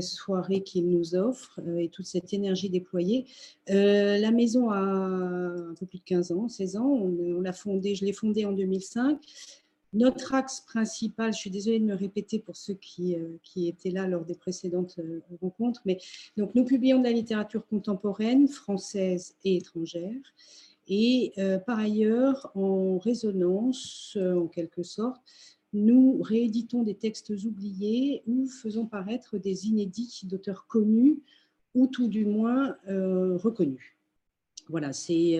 soirée 0.00 0.62
qu'il 0.62 0.88
nous 0.88 1.14
offre 1.14 1.60
euh, 1.66 1.78
et 1.78 1.88
toute 1.88 2.06
cette 2.06 2.32
énergie 2.32 2.70
déployée. 2.70 3.26
Euh, 3.70 4.18
la 4.18 4.30
maison 4.30 4.70
a 4.70 4.78
un 4.78 5.74
peu 5.78 5.86
plus 5.86 5.98
de 5.98 6.04
15 6.04 6.32
ans, 6.32 6.48
16 6.48 6.76
ans. 6.76 6.86
On, 6.86 7.40
l'a 7.40 7.52
fondée, 7.52 7.94
je 7.94 8.04
l'ai 8.04 8.12
fondée 8.12 8.44
en 8.44 8.52
2005. 8.52 9.18
Notre 9.94 10.32
axe 10.32 10.60
principal, 10.60 11.34
je 11.34 11.38
suis 11.38 11.50
désolée 11.50 11.78
de 11.78 11.84
me 11.84 11.94
répéter 11.94 12.38
pour 12.38 12.56
ceux 12.56 12.74
qui, 12.74 13.14
étaient 13.56 13.90
là 13.90 14.08
lors 14.08 14.24
des 14.24 14.34
précédentes 14.34 14.98
rencontres, 15.42 15.82
mais 15.84 15.98
donc 16.38 16.54
nous 16.54 16.64
publions 16.64 16.98
de 16.98 17.04
la 17.04 17.12
littérature 17.12 17.66
contemporaine, 17.66 18.48
française 18.48 19.34
et 19.44 19.56
étrangère. 19.56 20.32
Et 20.88 21.32
euh, 21.38 21.58
par 21.58 21.78
ailleurs, 21.78 22.50
en 22.54 22.98
résonance, 22.98 24.16
euh, 24.16 24.38
en 24.38 24.46
quelque 24.46 24.82
sorte, 24.82 25.22
nous 25.72 26.20
rééditons 26.22 26.82
des 26.82 26.94
textes 26.94 27.32
oubliés 27.44 28.22
ou 28.26 28.46
faisons 28.46 28.86
paraître 28.86 29.38
des 29.38 29.66
inédits 29.66 30.22
d'auteurs 30.24 30.66
connus 30.66 31.22
ou 31.74 31.86
tout 31.86 32.08
du 32.08 32.26
moins 32.26 32.76
euh, 32.88 33.36
reconnus. 33.36 33.96
Voilà, 34.68 34.92
c'est. 34.92 35.38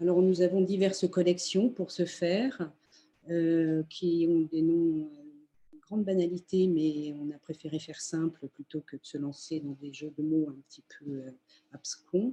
alors, 0.00 0.22
nous 0.22 0.42
avons 0.42 0.60
diverses 0.60 1.08
collections 1.08 1.68
pour 1.68 1.90
ce 1.90 2.04
faire, 2.04 2.70
qui 3.88 4.26
ont 4.28 4.40
des 4.50 4.62
noms 4.62 5.08
grande 5.90 6.04
banalité, 6.04 6.68
mais 6.68 7.12
on 7.20 7.34
a 7.34 7.38
préféré 7.38 7.80
faire 7.80 8.00
simple 8.00 8.46
plutôt 8.54 8.80
que 8.80 8.94
de 8.94 9.04
se 9.04 9.18
lancer 9.18 9.58
dans 9.58 9.76
des 9.80 9.92
jeux 9.92 10.12
de 10.16 10.22
mots 10.22 10.46
un 10.48 10.56
petit 10.68 10.84
peu 10.88 11.10
euh, 11.10 11.30
abscons. 11.72 12.32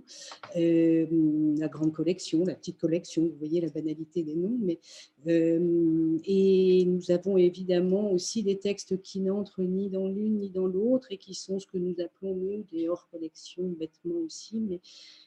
Euh, 0.55 1.55
la 1.57 1.67
grande 1.67 1.91
collection, 1.91 2.45
la 2.45 2.53
petite 2.53 2.77
collection, 2.77 3.23
vous 3.23 3.35
voyez 3.39 3.59
la 3.59 3.69
banalité 3.69 4.21
des 4.21 4.35
noms. 4.35 4.55
Mais, 4.59 4.79
euh, 5.27 6.19
et 6.23 6.85
nous 6.85 7.09
avons 7.09 7.37
évidemment 7.37 8.11
aussi 8.11 8.43
des 8.43 8.59
textes 8.59 9.01
qui 9.01 9.21
n'entrent 9.21 9.63
ni 9.63 9.89
dans 9.89 10.07
l'une 10.07 10.37
ni 10.37 10.51
dans 10.51 10.67
l'autre 10.67 11.07
et 11.11 11.17
qui 11.17 11.33
sont 11.33 11.59
ce 11.59 11.65
que 11.65 11.79
nous 11.79 11.95
appelons, 11.99 12.35
nous, 12.35 12.63
des 12.71 12.87
hors-collections, 12.87 13.69
bêtement 13.79 14.19
aussi, 14.23 14.59
mais 14.59 14.81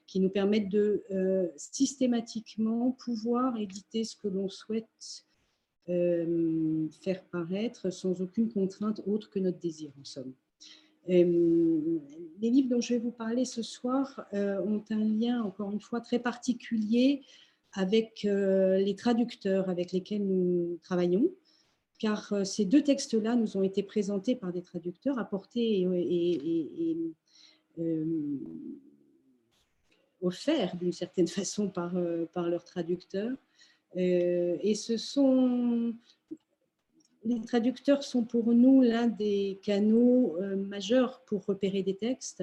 qui 0.06 0.20
nous 0.20 0.30
permettent 0.30 0.68
de 0.68 1.02
systématiquement 1.56 2.92
pouvoir 2.92 3.56
éditer 3.56 4.04
ce 4.04 4.14
que 4.14 4.28
l'on 4.28 4.48
souhaite 4.48 5.24
euh, 5.90 6.86
faire 7.02 7.24
paraître 7.24 7.90
sans 7.90 8.20
aucune 8.20 8.48
contrainte 8.48 9.00
autre 9.06 9.28
que 9.28 9.40
notre 9.40 9.58
désir, 9.58 9.90
en 10.00 10.04
somme. 10.04 10.32
Euh, 11.08 11.98
les 12.40 12.50
livres 12.50 12.68
dont 12.68 12.80
je 12.80 12.94
vais 12.94 13.00
vous 13.00 13.10
parler 13.10 13.44
ce 13.44 13.62
soir 13.62 14.24
euh, 14.32 14.60
ont 14.62 14.84
un 14.90 15.04
lien, 15.04 15.42
encore 15.42 15.72
une 15.72 15.80
fois, 15.80 16.00
très 16.00 16.20
particulier 16.20 17.22
avec 17.72 18.24
les 18.24 18.96
traducteurs 18.96 19.68
avec 19.70 19.92
lesquels 19.92 20.26
nous 20.26 20.78
travaillons, 20.82 21.30
car 22.00 22.34
ces 22.44 22.64
deux 22.64 22.82
textes-là 22.82 23.36
nous 23.36 23.56
ont 23.56 23.62
été 23.62 23.84
présentés 23.84 24.34
par 24.34 24.52
des 24.52 24.62
traducteurs, 24.62 25.20
apportés 25.20 25.86
et, 25.86 26.96
offerts 30.20 30.76
d'une 30.76 30.92
certaine 30.92 31.28
façon 31.40 31.68
par, 31.68 31.94
par 32.32 32.48
leurs 32.48 32.64
traducteurs. 32.64 33.36
Euh, 33.96 34.56
et 34.60 34.74
ce 34.74 34.96
sont 34.96 35.94
les 37.24 37.40
traducteurs 37.42 38.02
sont 38.02 38.24
pour 38.24 38.54
nous 38.54 38.80
l'un 38.80 39.06
des 39.06 39.60
canaux 39.62 40.36
euh, 40.40 40.56
majeurs 40.56 41.22
pour 41.26 41.44
repérer 41.44 41.82
des 41.82 41.96
textes. 41.96 42.42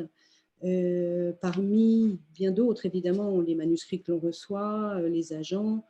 Euh, 0.64 1.34
parmi 1.42 2.20
bien 2.34 2.52
d'autres, 2.52 2.86
évidemment, 2.86 3.42
les 3.42 3.56
manuscrits 3.56 4.02
que 4.02 4.12
l'on 4.12 4.20
reçoit, 4.20 5.00
les 5.02 5.34
agents, 5.34 5.84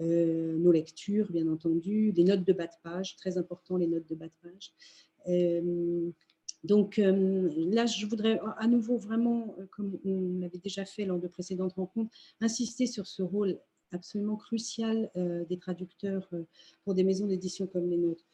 nos 0.00 0.72
lectures, 0.72 1.30
bien 1.30 1.48
entendu, 1.48 2.12
les 2.12 2.24
notes 2.24 2.44
de 2.44 2.52
bas 2.52 2.66
de 2.66 2.72
page, 2.82 3.16
très 3.16 3.38
important, 3.38 3.76
les 3.76 3.86
notes 3.86 4.08
de 4.08 4.14
bas 4.16 4.26
de 4.26 4.32
page. 4.42 4.72
donc 6.64 6.96
là, 6.96 7.86
je 7.86 8.06
voudrais 8.06 8.40
à 8.58 8.66
nouveau 8.66 8.96
vraiment, 8.96 9.56
comme 9.70 9.98
on 10.04 10.40
l'avait 10.40 10.58
déjà 10.58 10.84
fait 10.84 11.04
lors 11.04 11.18
de 11.18 11.28
précédentes 11.28 11.74
rencontres, 11.74 12.10
insister 12.40 12.86
sur 12.86 13.06
ce 13.06 13.22
rôle 13.22 13.58
absolument 13.92 14.36
crucial 14.36 15.10
euh, 15.16 15.44
des 15.44 15.58
traducteurs 15.58 16.28
euh, 16.32 16.44
pour 16.84 16.94
des 16.94 17.04
maisons 17.04 17.26
d'édition 17.26 17.66
comme 17.66 17.88
les 17.88 17.96
nôtres. 17.96 18.24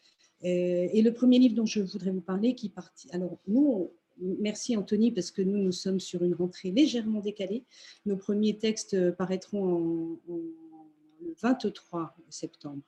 Euh, 0.44 0.88
et 0.92 1.02
le 1.02 1.12
premier 1.12 1.38
livre 1.38 1.54
dont 1.54 1.66
je 1.66 1.80
voudrais 1.80 2.10
vous 2.10 2.22
parler, 2.22 2.54
qui 2.54 2.68
partit. 2.68 3.08
Alors, 3.12 3.38
nous, 3.46 3.90
merci 4.18 4.76
Anthony, 4.76 5.12
parce 5.12 5.30
que 5.30 5.42
nous, 5.42 5.58
nous 5.58 5.72
sommes 5.72 6.00
sur 6.00 6.24
une 6.24 6.34
rentrée 6.34 6.70
légèrement 6.70 7.20
décalée. 7.20 7.64
Nos 8.06 8.16
premiers 8.16 8.56
textes 8.56 9.10
paraîtront 9.12 10.18
le 10.28 11.34
23 11.42 12.16
septembre. 12.30 12.82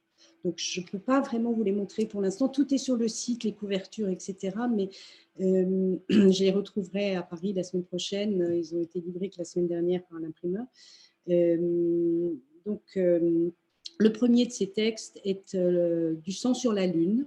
Donc, 0.45 0.55
je 0.57 0.81
ne 0.81 0.87
peux 0.87 0.99
pas 0.99 1.21
vraiment 1.21 1.53
vous 1.53 1.63
les 1.63 1.73
montrer 1.73 2.07
pour 2.07 2.23
l'instant. 2.23 2.49
Tout 2.49 2.73
est 2.73 2.79
sur 2.79 2.97
le 2.97 3.09
site, 3.09 3.45
les 3.45 3.53
couvertures, 3.53 4.09
etc. 4.09 4.57
Mais 4.75 4.89
je 5.39 6.43
les 6.43 6.51
retrouverai 6.51 7.17
à 7.17 7.23
Paris 7.23 7.53
la 7.53 7.65
semaine 7.65 7.85
prochaine. 7.85 8.55
Ils 8.57 8.75
ont 8.75 8.81
été 8.81 9.01
livrés 9.01 9.29
que 9.29 9.39
la 9.39 9.45
semaine 9.45 9.69
dernière 9.69 10.03
par 10.07 10.21
l'imprimeur. 10.21 10.65
Donc, 12.67 12.83
euh, 12.97 13.51
le 13.99 14.13
premier 14.13 14.47
de 14.47 14.53
ces 14.53 14.71
textes 14.71 15.21
est 15.25 15.55
euh, 15.55 16.15
Du 16.15 16.33
sang 16.33 16.55
sur 16.55 16.73
la 16.73 16.87
lune, 16.87 17.27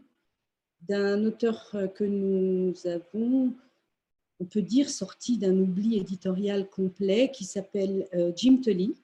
d'un 0.88 1.24
auteur 1.26 1.72
euh, 1.76 1.88
que 1.88 2.04
nous 2.04 2.74
avons, 2.86 3.54
on 4.40 4.46
peut 4.46 4.62
dire, 4.62 4.90
sorti 4.90 5.38
d'un 5.38 5.58
oubli 5.58 5.98
éditorial 5.98 6.70
complet 6.70 7.32
qui 7.34 7.46
s'appelle 7.46 8.08
Jim 8.36 8.60
Tully, 8.62 8.96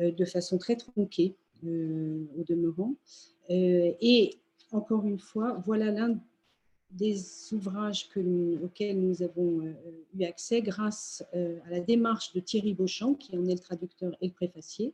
de 0.00 0.24
façon 0.24 0.58
très 0.58 0.74
tronquée, 0.74 1.36
au 1.64 2.44
demeurant. 2.44 2.94
Euh, 3.50 3.92
et 4.00 4.38
encore 4.72 5.06
une 5.06 5.18
fois, 5.18 5.60
voilà 5.64 5.90
l'un 5.90 6.18
des 6.90 7.16
ouvrages 7.52 8.08
que 8.08 8.20
auxquels 8.62 9.00
nous 9.00 9.22
avons 9.22 9.60
euh, 9.60 9.72
eu 10.16 10.24
accès 10.24 10.62
grâce 10.62 11.24
euh, 11.34 11.58
à 11.66 11.70
la 11.70 11.80
démarche 11.80 12.32
de 12.32 12.40
Thierry 12.40 12.72
Beauchamp, 12.72 13.14
qui 13.14 13.36
en 13.36 13.44
est 13.46 13.54
le 13.54 13.58
traducteur 13.58 14.16
et 14.20 14.28
le 14.28 14.32
préfacier. 14.32 14.92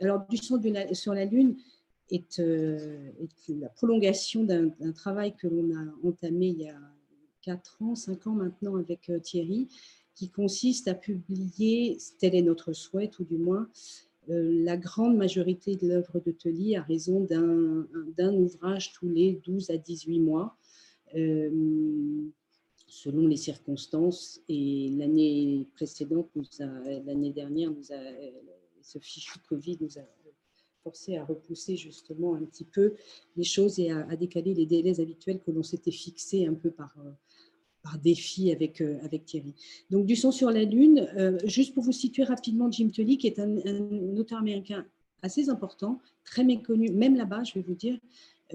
alors, 0.00 0.26
Du 0.28 0.36
sang 0.36 0.60
sur 0.92 1.14
la 1.14 1.24
Lune 1.24 1.56
est, 2.10 2.38
la 3.48 3.68
prolongation 3.68 4.44
d'un 4.44 4.92
travail 4.92 5.34
que 5.34 5.46
l'on 5.46 5.74
a 5.74 6.08
entamé 6.08 6.48
il 6.48 6.62
y 6.62 6.68
a 6.68 6.78
4 7.42 7.82
ans, 7.82 7.94
5 7.94 8.26
ans 8.26 8.32
maintenant 8.32 8.76
avec 8.76 9.10
Thierry, 9.22 9.68
qui 10.14 10.28
consiste 10.28 10.88
à 10.88 10.94
publier, 10.94 11.98
tel 12.18 12.34
est 12.34 12.42
notre 12.42 12.72
souhait 12.72 13.08
tout 13.08 13.24
du 13.24 13.36
moins, 13.36 13.62
euh, 13.62 14.13
la 14.28 14.76
grande 14.76 15.16
majorité 15.16 15.76
de 15.76 15.88
l'œuvre 15.88 16.20
de 16.20 16.30
Tully 16.30 16.76
a 16.76 16.82
raison 16.82 17.20
d'un 17.20 18.34
ouvrage 18.34 18.92
tous 18.92 19.08
les 19.08 19.40
12 19.44 19.70
à 19.70 19.76
18 19.76 20.20
mois, 20.20 20.56
euh, 21.14 22.28
selon 22.86 23.26
les 23.26 23.36
circonstances. 23.36 24.40
Et 24.48 24.90
l'année 24.96 25.66
précédente, 25.74 26.30
l'année 26.58 27.32
dernière, 27.32 27.72
ce 28.82 28.98
fichu 28.98 29.38
Covid 29.48 29.78
nous 29.80 29.98
a 29.98 30.02
forcé 30.82 31.16
à 31.16 31.24
repousser 31.24 31.76
justement 31.76 32.34
un 32.34 32.44
petit 32.44 32.64
peu 32.64 32.94
les 33.36 33.44
choses 33.44 33.78
et 33.78 33.90
à, 33.90 34.06
à 34.08 34.16
décaler 34.16 34.52
les 34.54 34.66
délais 34.66 35.00
habituels 35.00 35.40
que 35.40 35.50
l'on 35.50 35.62
s'était 35.62 35.90
fixés 35.90 36.46
un 36.46 36.54
peu 36.54 36.70
par, 36.70 36.94
par 37.84 37.98
défi 37.98 38.50
avec, 38.50 38.80
euh, 38.80 38.96
avec 39.04 39.26
Thierry. 39.26 39.54
Donc, 39.90 40.06
Du 40.06 40.16
son 40.16 40.32
sur 40.32 40.50
la 40.50 40.64
Lune, 40.64 41.06
euh, 41.16 41.38
juste 41.44 41.74
pour 41.74 41.84
vous 41.84 41.92
situer 41.92 42.24
rapidement, 42.24 42.70
Jim 42.70 42.88
Tully, 42.88 43.18
qui 43.18 43.26
est 43.28 43.38
un, 43.38 43.56
auteur 44.16 44.38
américain 44.38 44.84
assez 45.22 45.48
important, 45.50 46.00
très 46.24 46.44
méconnu, 46.44 46.90
même 46.90 47.14
là-bas, 47.14 47.44
je 47.44 47.54
vais 47.54 47.60
vous 47.60 47.74
dire. 47.74 47.98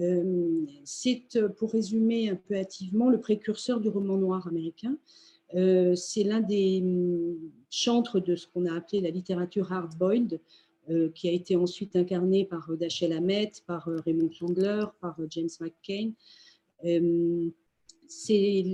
Euh, 0.00 0.64
c'est, 0.84 1.22
pour 1.56 1.72
résumer 1.72 2.28
un 2.28 2.36
peu 2.36 2.56
hâtivement, 2.56 3.08
le 3.08 3.20
précurseur 3.20 3.80
du 3.80 3.88
roman 3.88 4.16
noir 4.16 4.46
américain. 4.46 4.96
c'est 5.52 6.24
l'un 6.24 6.40
des 6.40 6.80
hum, 6.82 7.36
chantres 7.70 8.20
de 8.20 8.34
ce 8.36 8.46
qu'on 8.48 8.66
a 8.66 8.74
appelé 8.74 9.00
la 9.00 9.10
littérature 9.10 9.72
hard-boiled, 9.72 10.40
qui 11.14 11.28
a 11.28 11.32
été 11.32 11.54
ensuite 11.54 11.94
incarné 11.94 12.44
par 12.44 12.68
Dashiell 12.76 13.12
Hammett, 13.12 13.62
par 13.64 13.84
Raymond 14.04 14.32
Chandler, 14.32 14.86
par 15.00 15.16
James 15.30 15.54
McCain. 15.60 16.10
c'est 18.08 18.64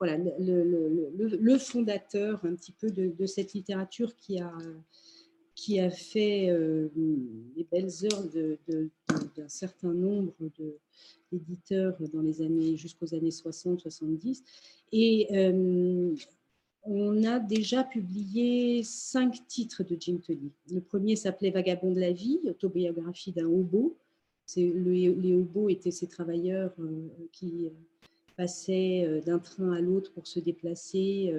voilà, 0.00 0.16
le, 0.16 1.58
fondateur 1.58 2.44
un 2.44 2.54
petit 2.54 2.72
peu 2.72 2.90
de, 2.90 3.26
cette 3.26 3.52
littérature 3.52 4.16
qui 4.16 4.40
a, 4.40 4.52
qui 5.54 5.78
a 5.78 5.90
fait 5.90 6.48
les 7.54 7.66
belles 7.70 7.92
heures 8.04 8.24
d'un 9.36 9.48
certain 9.48 9.92
nombre 9.92 10.32
d'éditeurs 11.30 11.96
dans 12.12 12.22
les 12.22 12.40
années 12.40 12.76
jusqu'aux 12.76 13.14
années 13.14 13.28
60-70. 13.28 14.42
Et 14.92 15.28
on 16.84 17.24
a 17.24 17.38
déjà 17.38 17.84
publié 17.84 18.82
cinq 18.84 19.46
titres 19.46 19.84
de 19.84 19.96
Jim 19.98 20.18
Tully. 20.18 20.50
Le 20.70 20.80
premier 20.80 21.16
s'appelait 21.16 21.50
Vagabond 21.50 21.92
de 21.92 22.00
la 22.00 22.12
vie, 22.12 22.40
autobiographie 22.48 23.32
d'un 23.32 23.46
hobo. 23.46 23.96
Le, 24.56 25.12
les 25.12 25.34
hobos 25.34 25.68
étaient 25.68 25.90
ces 25.90 26.08
travailleurs 26.08 26.72
euh, 26.80 27.08
qui 27.30 27.66
euh, 27.66 27.70
passaient 28.40 29.04
euh, 29.04 29.20
d'un 29.20 29.38
train 29.38 29.72
à 29.72 29.80
l'autre 29.80 30.12
pour 30.12 30.26
se 30.26 30.40
déplacer, 30.40 31.32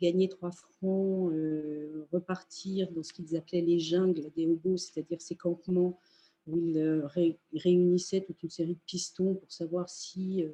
gagner 0.00 0.28
trois 0.28 0.52
francs, 0.52 1.32
repartir 2.12 2.90
dans 2.92 3.02
ce 3.02 3.12
qu'ils 3.12 3.36
appelaient 3.36 3.62
les 3.72 3.78
jungles 3.78 4.30
des 4.36 4.46
hobos, 4.46 4.76
c'est-à-dire 4.76 5.20
ces 5.20 5.36
campements 5.36 5.98
où 6.46 6.58
ils 6.58 7.04
réunissaient 7.54 8.22
toute 8.22 8.42
une 8.42 8.50
série 8.50 8.74
de 8.74 8.80
pistons 8.86 9.34
pour 9.34 9.50
savoir 9.50 9.88
si 9.88 10.44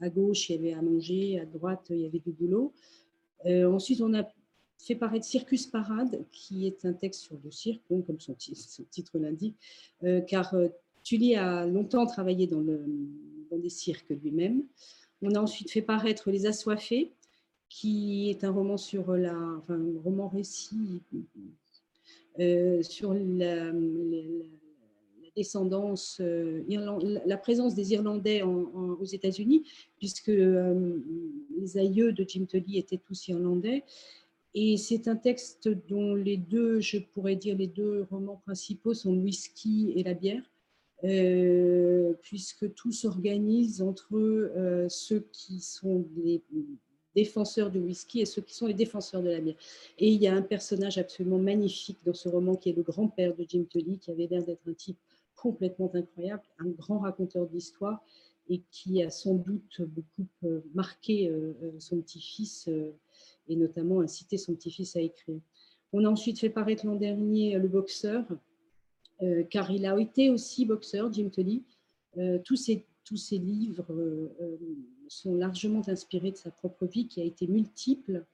à 0.00 0.08
gauche 0.08 0.48
il 0.48 0.56
y 0.56 0.58
avait 0.58 0.72
à 0.72 0.82
manger, 0.82 1.38
à 1.40 1.46
droite 1.46 1.86
il 1.90 2.00
y 2.00 2.06
avait 2.06 2.20
du 2.20 2.32
boulot. 2.32 2.72
Euh, 3.44 3.70
ensuite, 3.70 4.00
on 4.00 4.14
a 4.14 4.26
fait 4.78 4.94
paraître 4.94 5.24
Circus 5.24 5.66
Parade, 5.66 6.24
qui 6.32 6.66
est 6.66 6.84
un 6.84 6.92
texte 6.92 7.22
sur 7.22 7.38
le 7.42 7.50
cirque, 7.50 7.82
comme 7.88 8.20
son, 8.20 8.34
titre 8.34 9.18
l'indique, 9.18 9.56
euh, 10.04 10.20
car 10.20 10.54
euh, 10.54 10.68
Tully 11.02 11.36
a 11.36 11.66
longtemps 11.66 12.06
travaillé 12.06 12.46
dans, 12.46 12.60
le, 12.60 12.84
dans 13.50 13.58
des 13.58 13.68
cirques 13.68 14.10
lui-même. 14.10 14.64
On 15.28 15.34
a 15.34 15.40
ensuite 15.40 15.72
fait 15.72 15.82
paraître 15.82 16.30
Les 16.30 16.46
Assoiffés, 16.46 17.10
qui 17.68 18.30
est 18.30 18.44
un 18.44 18.52
roman 18.52 18.76
sur 18.76 19.16
la, 19.16 19.32
un 19.32 20.00
roman 20.04 20.28
récit 20.28 21.02
sur 22.82 23.12
la, 23.12 23.72
descendance, 25.34 26.18
euh, 26.20 26.62
la 27.26 27.36
présence 27.36 27.74
des 27.74 27.92
Irlandais 27.92 28.42
aux 28.42 29.04
États-Unis, 29.04 29.64
puisque 29.98 30.28
euh, 30.28 30.96
les 31.58 31.76
aïeux 31.76 32.12
de 32.12 32.24
Jim 32.26 32.44
Tully 32.48 32.78
étaient 32.78 33.00
tous 33.04 33.26
irlandais. 33.26 33.82
Et 34.54 34.76
c'est 34.76 35.08
un 35.08 35.16
texte 35.16 35.68
dont 35.88 36.14
les 36.14 36.36
deux, 36.36 36.80
je 36.80 36.98
pourrais 36.98 37.34
dire, 37.36 37.56
les 37.56 37.66
deux 37.66 38.06
romans 38.12 38.40
principaux 38.46 38.94
sont 38.94 39.12
le 39.12 39.22
whisky 39.22 39.92
et 39.96 40.04
la 40.04 40.14
bière, 40.14 40.42
euh, 41.04 42.14
puisque 42.22 42.72
tout 42.74 42.92
s'organise 42.92 43.82
entre 43.82 44.88
ceux 44.88 45.26
qui 45.32 45.60
sont 45.60 46.06
les 46.16 46.42
défenseurs 47.14 47.70
du 47.70 47.78
whisky 47.78 48.20
et 48.20 48.26
ceux 48.26 48.42
qui 48.42 48.54
sont 48.54 48.66
les 48.66 48.74
défenseurs 48.74 49.22
de 49.22 49.30
la 49.30 49.40
bière. 49.40 49.56
Et 49.98 50.08
il 50.08 50.20
y 50.22 50.28
a 50.28 50.34
un 50.34 50.42
personnage 50.42 50.98
absolument 50.98 51.38
magnifique 51.38 51.98
dans 52.04 52.14
ce 52.14 52.28
roman 52.28 52.56
qui 52.56 52.70
est 52.70 52.76
le 52.76 52.82
grand-père 52.82 53.34
de 53.34 53.44
Jim 53.48 53.64
Tully, 53.68 53.98
qui 53.98 54.10
avait 54.10 54.26
l'air 54.26 54.44
d'être 54.44 54.68
un 54.68 54.74
type 54.74 54.98
complètement 55.34 55.90
incroyable, 55.94 56.42
un 56.58 56.68
grand 56.68 56.98
raconteur 56.98 57.46
d'histoire 57.46 58.02
et 58.48 58.62
qui 58.70 59.02
a 59.02 59.10
sans 59.10 59.34
doute 59.34 59.80
beaucoup 59.80 60.28
euh, 60.44 60.60
marqué 60.74 61.28
euh, 61.28 61.54
euh, 61.62 61.72
son 61.78 62.00
petit-fils 62.00 62.68
et 63.48 63.56
notamment 63.56 64.00
incité 64.00 64.38
son 64.38 64.54
petit-fils 64.54 64.96
à 64.96 65.00
écrire. 65.00 65.40
On 65.92 66.04
a 66.04 66.08
ensuite 66.08 66.38
fait 66.38 66.50
paraître 66.50 66.84
l'an 66.86 66.96
dernier 66.96 67.58
Le 67.58 67.68
Boxeur, 67.68 68.24
car 69.50 69.70
il 69.70 69.86
a 69.86 69.98
été 69.98 70.30
aussi 70.30 70.66
boxeur, 70.66 71.12
Jim 71.12 71.30
Tully. 71.30 71.62
tous, 72.44 72.56
ces, 72.56 72.84
tous 73.04 73.16
ces 73.16 73.38
livres 73.38 73.86
sont 75.08 75.34
largement 75.34 75.82
inspirés 75.88 76.32
de 76.32 76.36
sa 76.36 76.50
propre 76.50 76.86
vie 76.86 77.06
qui 77.06 77.20
a 77.20 77.24
été 77.24 77.46
multiple, 77.46 78.24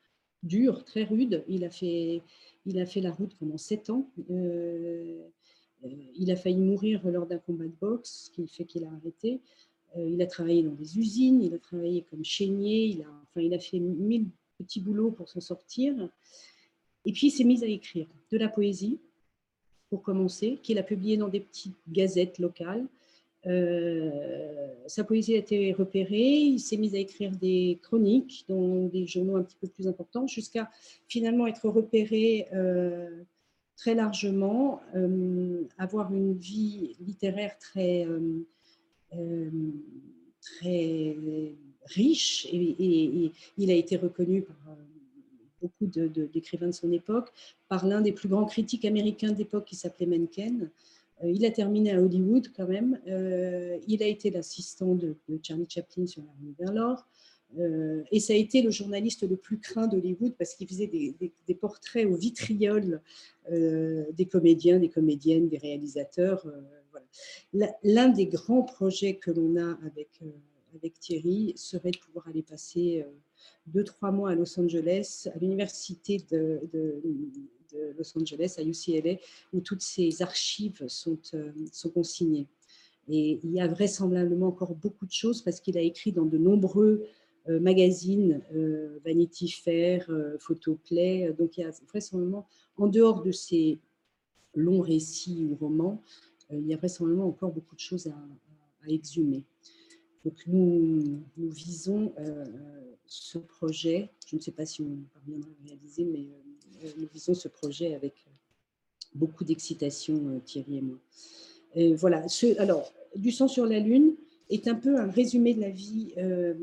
dure, 0.42 0.84
très 0.84 1.04
rude. 1.04 1.44
Il 1.48 1.64
a 1.64 1.70
fait, 1.70 2.22
la 2.66 3.12
route 3.12 3.34
pendant 3.38 3.58
sept 3.58 3.90
ans. 3.90 4.10
Euh, 4.30 5.22
il 6.14 6.30
a 6.30 6.36
failli 6.36 6.60
mourir 6.60 7.06
lors 7.08 7.26
d'un 7.26 7.38
combat 7.38 7.64
de 7.64 7.74
boxe, 7.80 8.26
ce 8.26 8.30
qui 8.30 8.46
fait 8.46 8.64
qu'il 8.64 8.84
a 8.84 8.92
arrêté. 8.92 9.40
Euh, 9.96 10.08
il 10.08 10.22
a 10.22 10.26
travaillé 10.26 10.62
dans 10.62 10.72
des 10.72 10.98
usines, 10.98 11.42
il 11.42 11.54
a 11.54 11.58
travaillé 11.58 12.02
comme 12.02 12.24
chaînier, 12.24 12.86
il 12.86 13.02
a, 13.02 13.10
enfin, 13.22 13.40
il 13.40 13.52
a 13.52 13.58
fait 13.58 13.78
mille 13.78 14.28
petits 14.58 14.80
boulots 14.80 15.10
pour 15.10 15.28
s'en 15.28 15.40
sortir. 15.40 16.08
Et 17.04 17.12
puis 17.12 17.28
il 17.28 17.30
s'est 17.30 17.44
mis 17.44 17.64
à 17.64 17.66
écrire 17.66 18.06
de 18.30 18.38
la 18.38 18.48
poésie, 18.48 19.00
pour 19.92 20.02
commencer, 20.02 20.58
qu'il 20.62 20.78
a 20.78 20.82
publié 20.82 21.18
dans 21.18 21.28
des 21.28 21.40
petites 21.40 21.76
gazettes 21.86 22.38
locales. 22.38 22.86
Euh, 23.46 24.68
sa 24.86 25.04
poésie 25.04 25.34
a 25.34 25.38
été 25.38 25.72
repérée, 25.72 26.38
il 26.56 26.60
s'est 26.60 26.78
mis 26.78 26.96
à 26.96 26.98
écrire 26.98 27.32
des 27.32 27.78
chroniques 27.82 28.46
dans 28.48 28.86
des 28.86 29.06
journaux 29.06 29.36
un 29.36 29.42
petit 29.42 29.58
peu 29.60 29.68
plus 29.68 29.86
importants, 29.86 30.26
jusqu'à 30.26 30.70
finalement 31.08 31.46
être 31.46 31.68
repéré 31.68 32.48
très 33.82 33.94
largement, 33.96 34.80
euh, 34.94 35.64
avoir 35.76 36.14
une 36.14 36.34
vie 36.34 36.94
littéraire 37.00 37.58
très, 37.58 38.06
euh, 38.06 38.46
euh, 39.14 39.50
très 40.40 41.16
riche 41.86 42.46
et, 42.52 43.32
il 43.58 43.70
a 43.70 43.74
été 43.74 43.96
reconnu 43.96 44.42
par 44.42 44.76
beaucoup 45.62 45.86
d'écrivains 45.86 46.66
de, 46.66 46.72
son 46.72 46.92
époque, 46.92 47.32
par 47.68 47.86
l'un 47.86 48.00
des 48.00 48.12
plus 48.12 48.28
grands 48.28 48.44
critiques 48.44 48.84
américains 48.84 49.32
d'époque 49.32 49.64
qui 49.64 49.76
s'appelait 49.76 50.06
Mencken. 50.06 50.68
il 51.24 51.44
a 51.46 51.50
terminé 51.50 51.92
à 51.92 52.02
Hollywood 52.02 52.48
quand 52.56 52.66
même. 52.66 52.98
il 53.06 54.02
a 54.02 54.06
été 54.06 54.30
l'assistant 54.30 54.94
de, 54.94 55.16
Charlie 55.42 55.66
Chaplin 55.68 56.06
sur 56.06 56.22
la 56.22 56.32
rue 56.40 56.54
vers 56.58 56.72
l'or. 56.72 57.06
Euh, 57.58 58.02
et 58.10 58.20
ça 58.20 58.32
a 58.32 58.36
été 58.36 58.62
le 58.62 58.70
journaliste 58.70 59.28
le 59.28 59.36
plus 59.36 59.58
craint 59.58 59.86
d'Hollywood 59.86 60.34
parce 60.38 60.54
qu'il 60.54 60.68
faisait 60.68 60.86
des, 60.86 61.54
portraits 61.54 62.06
au 62.06 62.16
vitriol 62.16 63.02
euh, 63.50 64.04
des 64.12 64.26
comédiens, 64.26 64.78
des 64.78 64.88
comédiennes, 64.88 65.48
des 65.48 65.58
réalisateurs. 65.58 66.46
Euh, 66.46 67.68
l'un 67.82 68.08
des 68.08 68.26
grands 68.26 68.62
projets 68.62 69.16
que 69.16 69.30
l'on 69.30 69.56
a 69.56 69.78
avec 69.84 70.98
Thierry 70.98 71.52
serait 71.56 71.90
de 71.90 71.98
pouvoir 71.98 72.28
aller 72.28 72.42
passer 72.42 73.04
deux, 73.66 73.84
trois 73.84 74.10
mois 74.10 74.30
à 74.30 74.34
Los 74.34 74.58
Angeles, 74.58 75.28
à 75.34 75.38
l'université 75.38 76.18
de, 76.30 76.60
Los 77.96 78.18
Angeles, 78.18 78.56
à 78.58 78.62
UCLA, 78.62 79.16
où 79.52 79.60
toutes 79.60 79.82
ces 79.82 80.22
archives 80.22 80.84
sont, 80.88 81.18
sont 81.72 81.90
consignées. 81.90 82.46
Et 83.08 83.40
il 83.42 83.50
y 83.50 83.60
a 83.60 83.66
vraisemblablement 83.66 84.48
encore 84.48 84.74
beaucoup 84.74 85.06
de 85.06 85.12
choses 85.12 85.42
parce 85.42 85.60
qu'il 85.60 85.76
a 85.76 85.80
écrit 85.80 86.12
dans 86.12 86.24
de 86.24 86.38
nombreux 86.38 87.06
euh, 87.48 87.58
magazines, 87.58 88.40
euh, 88.54 89.00
Vanity 89.04 89.48
Fair, 89.48 90.06
euh, 90.10 90.36
Photoplay. 90.38 91.34
Donc, 91.36 91.56
il 91.56 91.62
y 91.62 91.64
a 91.64 91.72
vraisemblablement, 91.88 92.46
en 92.76 92.86
dehors 92.86 93.22
de 93.22 93.32
ces 93.32 93.80
longs 94.54 94.80
récits 94.80 95.44
ou 95.44 95.56
romans, 95.56 96.02
il 96.50 96.66
y 96.66 96.74
a 96.74 96.76
vraisemblablement 96.76 97.26
encore 97.26 97.50
beaucoup 97.50 97.74
de 97.74 97.80
choses 97.80 98.06
à, 98.08 98.16
exhumer. 98.86 99.44
Donc, 100.24 100.34
nous, 100.46 101.22
visons 101.36 102.12
ce 103.06 103.38
projet. 103.38 104.10
Je 104.26 104.36
ne 104.36 104.40
sais 104.40 104.52
pas 104.52 104.66
si 104.66 104.82
on 104.82 104.98
parviendra 105.14 105.50
à 105.50 105.68
réaliser, 105.68 106.04
mais 106.04 106.26
nous 106.96 107.08
visons 107.12 107.34
ce 107.34 107.48
projet 107.48 107.94
avec 107.94 108.24
beaucoup 109.14 109.44
d'excitation, 109.44 110.40
Thierry 110.44 110.78
et 110.78 110.82
moi. 110.82 110.98
voilà. 111.96 112.24
Alors, 112.58 112.92
du 113.16 113.30
sang 113.30 113.48
sur 113.48 113.66
la 113.66 113.80
lune, 113.80 114.14
est 114.52 114.68
un 114.68 114.74
peu 114.74 114.98
un 114.98 115.10
résumé 115.10 115.54
de 115.54 115.60
la 115.60 115.70
vie 115.70 116.12
euh, 116.18 116.54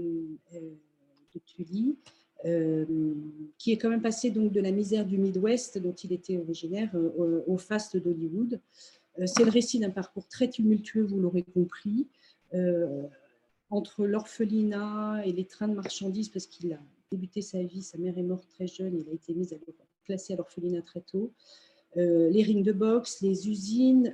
euh, 0.54 0.60
de 1.34 1.40
Tully, 1.46 1.96
euh, 2.46 2.86
qui 3.58 3.72
est 3.72 3.78
quand 3.78 3.90
même 3.90 4.02
passé 4.02 4.30
donc 4.30 4.52
de 4.52 4.62
la 4.62 4.72
misère 4.72 5.06
du 5.06 5.18
Midwest, 5.18 5.78
dont 5.78 5.94
il 5.94 6.14
était 6.14 6.38
originaire, 6.38 6.92
au, 7.48 7.58
faste 7.58 7.98
d'Hollywood. 7.98 8.60
C'est 9.26 9.44
le 9.44 9.52
récit 9.52 9.80
d'un 9.80 9.90
parcours 9.90 10.28
très 10.28 10.50
tumultueux, 10.50 11.04
vous 11.04 11.20
l'aurez 11.20 11.44
compris, 11.44 12.08
entre 13.70 14.06
l'orphelinat 14.06 15.22
et 15.26 15.32
les 15.32 15.46
trains 15.46 15.68
de 15.68 15.76
marchandises, 15.76 16.30
parce 16.30 16.48
qu'il 16.48 16.74
a 16.74 16.80
débuté 17.12 17.42
sa 17.42 17.62
vie, 17.62 17.82
sa 17.82 17.98
mère 17.98 18.18
est 18.18 18.24
morte 18.24 18.48
très 18.50 18.68
jeune, 18.68 18.98
il 18.98 19.10
a 19.10 19.14
été 19.14 19.34
mis 19.34 19.54
à, 19.54 19.58
placé 20.06 20.34
à 20.34 20.36
l'orphelinat 20.38 20.82
très 20.82 21.02
tôt. 21.02 21.32
les 21.96 22.44
rings 22.44 22.64
de 22.64 22.72
boxe, 22.72 23.22
les 23.22 23.50
usines, 23.50 24.14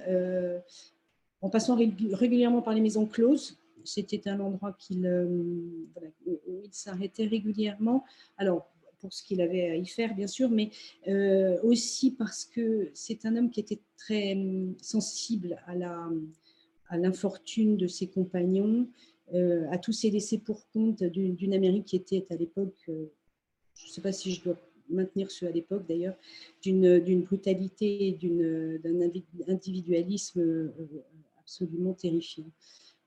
en 1.42 1.50
passant 1.50 1.76
régulièrement 1.76 2.62
par 2.62 2.74
les 2.74 2.82
maisons 2.82 3.06
closes. 3.06 3.58
C'était 3.84 4.28
un 4.28 4.40
endroit 4.40 4.76
euh, 4.94 5.86
où 6.26 6.62
il 6.64 6.74
s'arrêtait 6.74 7.28
régulièrement. 7.28 8.04
Alors, 8.38 8.68
pour 9.00 9.14
ce 9.14 9.24
qu'il 9.24 9.42
avait 9.42 9.70
à 9.70 9.76
y 9.76 9.86
faire, 9.86 10.16
bien 10.16 10.26
sûr, 10.26 10.50
mais 10.50 10.72
euh, 11.08 11.62
aussi 11.62 12.12
parce 12.12 12.46
que 12.46 12.90
c'est 12.96 13.26
un 13.26 13.36
homme 13.36 13.52
qui 13.52 13.60
était 13.60 13.82
très 13.98 14.36
euh, 14.36 14.72
sensible 14.82 15.62
à 15.68 15.76
la 15.76 16.10
à 16.88 16.98
l'infortune 16.98 17.78
de 17.78 17.88
ses 17.88 18.08
compagnons, 18.08 18.88
à 19.34 19.78
tous 19.78 19.92
ces 19.92 20.10
laissés 20.12 20.38
pour 20.38 20.68
compte 20.70 21.04
d'une 21.04 21.54
Amérique 21.54 21.86
qui 21.86 21.96
était 21.96 22.26
à 22.30 22.36
l'époque, 22.36 22.76
je 22.88 22.92
ne 22.94 23.92
sais 23.92 24.02
pas 24.02 24.12
si 24.12 24.32
je 24.32 24.44
dois 24.44 24.58
maintenir 24.90 25.32
ce 25.32 25.46
à 25.46 25.52
l'époque 25.52 25.86
d'ailleurs, 25.88 26.16
d'une 26.62 27.22
brutalité, 27.24 28.18
d'un 28.84 29.02
individualisme 29.48 30.72
absolument 31.40 31.94
terrifiant. 31.94 32.50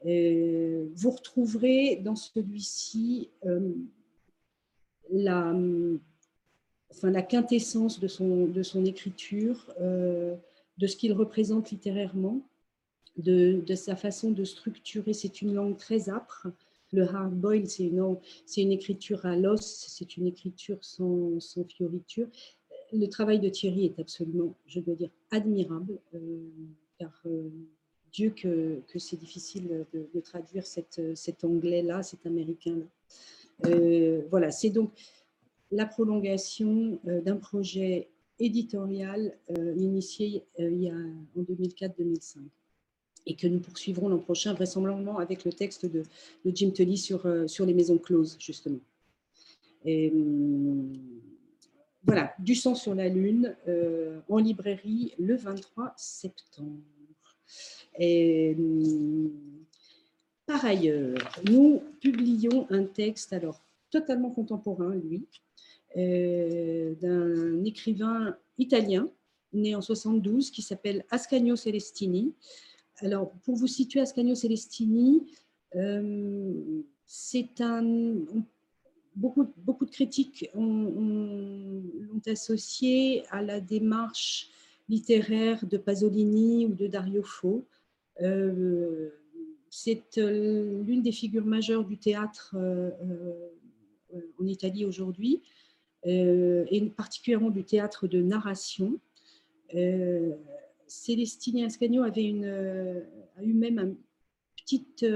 Euh, 0.07 0.87
vous 0.95 1.11
retrouverez 1.11 1.97
dans 1.97 2.15
celui-ci 2.15 3.31
euh, 3.45 3.73
la, 5.11 5.53
enfin, 6.91 7.11
la 7.11 7.23
quintessence 7.23 7.99
de 7.99 8.07
son, 8.07 8.47
de 8.47 8.63
son 8.63 8.85
écriture, 8.85 9.73
de 9.81 10.87
ce 10.87 10.97
qu'il 10.97 11.13
représente 11.13 11.71
littérairement, 11.71 12.43
de, 13.19 13.75
sa 13.75 13.97
façon 13.97 14.31
de 14.31 14.45
structurer. 14.45 15.13
C'est 15.13 15.43
une 15.43 15.55
langue 15.55 15.77
très 15.77 16.09
âpre. 16.09 16.49
Le 16.93 17.03
hard 17.03 17.35
boil, 17.35 17.67
c'est 17.67 17.85
une, 17.85 18.73
écriture 18.73 19.27
à 19.27 19.37
l'os, 19.37 19.87
c'est 19.89 20.17
une 20.17 20.27
écriture 20.27 20.79
sans, 20.81 21.39
fioriture. 21.69 22.29
Le 22.93 23.07
travail 23.07 23.41
de 23.41 23.51
Thierry 23.51 23.85
est 23.85 23.99
absolument, 24.01 24.55
je 24.67 24.81
dois 24.81 24.95
dire, 24.95 25.11
admirable, 25.31 25.99
car 26.99 27.23
Dieu 28.11 28.31
que, 28.31 28.81
c'est 28.97 29.19
difficile 29.19 29.85
de, 29.93 30.21
traduire 30.21 30.65
cet 30.67 31.45
anglais-là, 31.45 32.03
cet 32.03 32.25
américain-là. 32.25 32.87
Euh, 33.67 34.23
voilà, 34.31 34.51
c'est 34.51 34.71
donc 34.71 34.93
la 35.71 35.87
prolongation 35.87 36.99
euh, 37.07 37.21
d'un 37.21 37.37
projet 37.37 38.09
éditorial 38.39 39.37
euh, 39.51 39.75
initié 39.77 40.45
il 40.59 40.83
y 40.83 40.91
a, 40.91 40.95
en 40.95 41.43
2004-2005 41.43 42.39
et 43.27 43.35
que 43.35 43.47
nous 43.47 43.61
poursuivrons 43.61 44.09
l'an 44.09 44.19
prochain, 44.19 44.55
vraisemblablement 44.55 45.19
avec 45.19 45.45
le 45.45 45.53
texte 45.53 45.87
de, 45.87 46.03
Jim 46.47 46.71
Tully 46.71 46.97
sur, 46.97 47.27
sur 47.47 47.67
les 47.67 47.75
maisons 47.75 47.99
closes, 47.99 48.37
justement. 48.41 48.81
Hum, 49.87 50.99
voilà, 52.05 52.33
Du 52.39 52.55
sang 52.55 52.75
sur 52.75 52.95
la 52.95 53.09
lune, 53.09 53.55
en 54.29 54.39
librairie 54.39 55.13
le 55.19 55.37
23 55.37 55.93
septembre. 55.97 56.79
Et, 57.99 58.55
hum, 58.59 59.31
par 60.47 60.65
ailleurs, 60.65 61.19
nous 61.45 61.83
publions 62.01 62.67
un 62.71 62.85
texte, 62.85 63.35
alors 63.35 63.61
totalement 63.91 64.31
contemporain, 64.31 64.95
lui, 64.95 65.27
euh, 65.97 66.95
d'un 66.97 67.65
écrivain 67.65 68.37
italien 68.59 69.09
né 69.53 69.75
en 69.75 69.81
72 69.81 70.51
qui 70.51 70.61
s'appelle 70.61 71.05
Ascanio 71.11 71.57
Celestini. 71.57 72.35
Alors, 73.01 73.33
pour 73.45 73.55
vous 73.55 73.67
situer, 73.67 74.01
Ascanio 74.01 74.35
Celestini, 74.35 75.27
euh, 75.77 76.83
c'est 77.07 77.61
un. 77.61 78.15
beaucoup, 79.15 79.45
de 79.45 79.91
critiques 79.91 80.51
l'ont 80.55 82.23
associé 82.27 83.23
à 83.31 83.43
la 83.43 83.61
démarche 83.61 84.51
littéraire 84.89 85.67
de 85.67 85.77
Pasolini 85.77 86.67
ou 86.67 86.75
de 86.75 86.87
Dario 86.87 87.23
Fo. 87.23 87.67
Euh, 88.21 89.11
c'est 89.71 90.19
euh, 90.19 90.83
l'une 90.83 91.03
des 91.03 91.13
figures 91.13 91.45
majeures 91.45 91.85
du 91.85 91.99
théâtre 91.99 92.57
en 94.41 94.47
Italie 94.47 94.85
aujourd'hui, 94.85 95.43
et 96.05 96.93
particulièrement 96.97 97.51
du 97.51 97.65
théâtre 97.65 98.09
de 98.09 98.23
narration. 98.23 98.99
Célestine 100.89 101.65
Ascagno 101.65 102.03
avait 102.03 102.33
a 103.37 103.43
eu 103.43 103.53
même 103.53 103.79
une 103.79 103.97
petite 104.57 105.07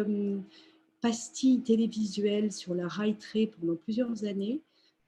pastille 1.00 1.60
télévisuelle 1.60 2.52
sur 2.52 2.74
la 2.74 2.88
raillerie 2.88 3.48
pendant 3.48 3.76
plusieurs 3.76 4.24
années, 4.24 4.60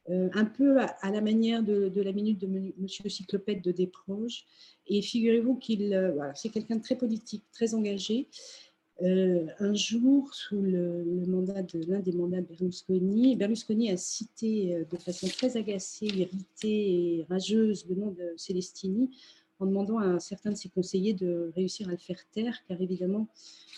un 0.09 0.45
peu 0.45 0.81
à, 0.81 1.11
la 1.11 1.21
manière 1.21 1.63
de, 1.63 2.01
la 2.01 2.13
minute 2.13 2.39
de 2.39 2.73
Monsieur 2.79 3.09
Cyclopède 3.09 3.63
de 3.63 3.73
Desproges. 3.73 4.45
Et 4.87 5.01
figurez-vous 5.01 5.57
qu'il 5.57 5.89
voilà, 6.15 6.35
c'est 6.35 6.51
quelqu'un 6.51 6.77
de 6.77 6.83
très 6.83 6.97
politique, 6.97 7.45
très 7.53 7.75
engagé. 7.75 8.29
Euh, 9.03 9.47
un 9.59 9.75
jour, 9.75 10.33
sous 10.33 10.61
le, 10.61 11.27
mandat 11.27 11.63
de 11.63 11.85
l'un 11.89 11.99
des 11.99 12.13
mandats 12.13 12.41
de 12.41 12.47
Berlusconi, 12.47 13.35
Berlusconi 13.35 13.91
a 13.91 13.97
cité 13.97 14.75
euh, 14.75 14.85
de 14.85 14.97
façon 14.97 15.27
très 15.27 15.57
agacée, 15.57 16.07
irritée 16.07 17.19
et 17.19 17.27
rageuse 17.29 17.87
le 17.89 17.97
nom 17.97 18.13
de 18.13 18.35
Celestini 18.37 19.11
en 19.61 19.67
demandant 19.67 19.99
à 19.99 20.19
certains 20.21 20.51
de 20.51 20.57
ses 20.57 20.69
conseillers 20.69 21.15
de 21.15 21.53
réussir 21.55 21.89
à 21.89 21.93
le 21.93 21.99
faire 21.99 22.19
taire, 22.33 22.59
car 22.67 22.81
évidemment, 22.81 23.29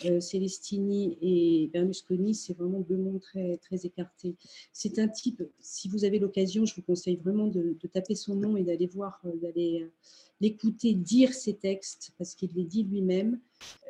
euh, 0.04 0.20
Celestini 0.20 1.18
et 1.20 1.70
Berlusconi, 1.72 2.34
c'est 2.34 2.54
vraiment 2.54 2.80
deux 2.80 2.96
mondes 2.96 3.20
très, 3.20 3.56
très 3.58 3.84
écartés. 3.86 4.36
C'est 4.72 4.98
un 4.98 5.08
type, 5.08 5.42
si 5.60 5.88
vous 5.88 6.04
avez 6.04 6.18
l'occasion, 6.18 6.64
je 6.64 6.74
vous 6.74 6.82
conseille 6.82 7.16
vraiment 7.16 7.46
de, 7.46 7.76
taper 7.92 8.14
son 8.14 8.34
nom 8.34 8.56
et 8.56 8.64
d'aller 8.64 8.86
voir, 8.86 9.20
d'aller 9.40 9.88
l'écouter 10.40 10.94
dire 10.94 11.32
ses 11.32 11.54
textes, 11.54 12.12
parce 12.18 12.34
qu'il 12.34 12.50
les 12.54 12.64
dit 12.64 12.82
lui-même. 12.82 13.38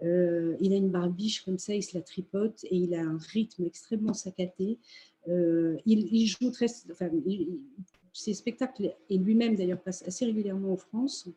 Euh, 0.03 0.57
il 0.61 0.73
a 0.73 0.77
une 0.77 0.91
barbiche 0.91 1.43
comme 1.43 1.59
ça, 1.59 1.75
il 1.75 1.83
se 1.83 1.97
la 1.97 2.03
tripote 2.03 2.65
et 2.65 2.77
il 2.77 2.95
a 2.95 3.03
un 3.03 3.19
rythme 3.19 3.65
extrêmement 3.65 4.15
saccaté. 4.15 4.79
Euh, 5.29 5.77
il, 5.87 6.27
joue 6.27 6.51
très. 6.51 6.67
Enfin, 6.91 7.11
ses 8.13 8.35
spectacles, 8.35 8.95
et 9.11 9.19
lui-même 9.19 9.57
d'ailleurs, 9.57 9.81
passe 9.81 10.03
assez 10.07 10.25
régulièrement 10.25 10.73
en 10.73 10.77
France. 10.77 11.29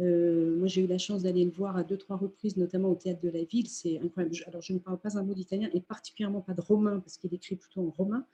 Euh, 0.00 0.56
moi, 0.56 0.66
j'ai 0.66 0.82
eu 0.82 0.86
la 0.86 0.98
chance 0.98 1.22
d'aller 1.22 1.44
le 1.44 1.50
voir 1.50 1.76
à 1.76 1.82
deux, 1.82 1.96
trois 1.96 2.16
reprises, 2.16 2.56
notamment 2.56 2.90
au 2.90 2.94
théâtre 2.94 3.20
de 3.22 3.30
la 3.30 3.44
ville. 3.44 3.68
C'est 3.68 3.98
incroyable. 3.98 4.36
Alors, 4.46 4.62
je 4.62 4.72
ne 4.72 4.78
parle 4.78 4.98
pas 4.98 5.18
un 5.18 5.22
mot 5.22 5.34
d'italien 5.34 5.68
et 5.72 5.80
particulièrement 5.80 6.40
pas 6.40 6.54
de 6.54 6.60
romain, 6.60 7.00
parce 7.00 7.16
qu'il 7.16 7.32
écrit 7.34 7.56
plutôt 7.56 7.80
en 7.80 7.90
romain. 7.90 8.26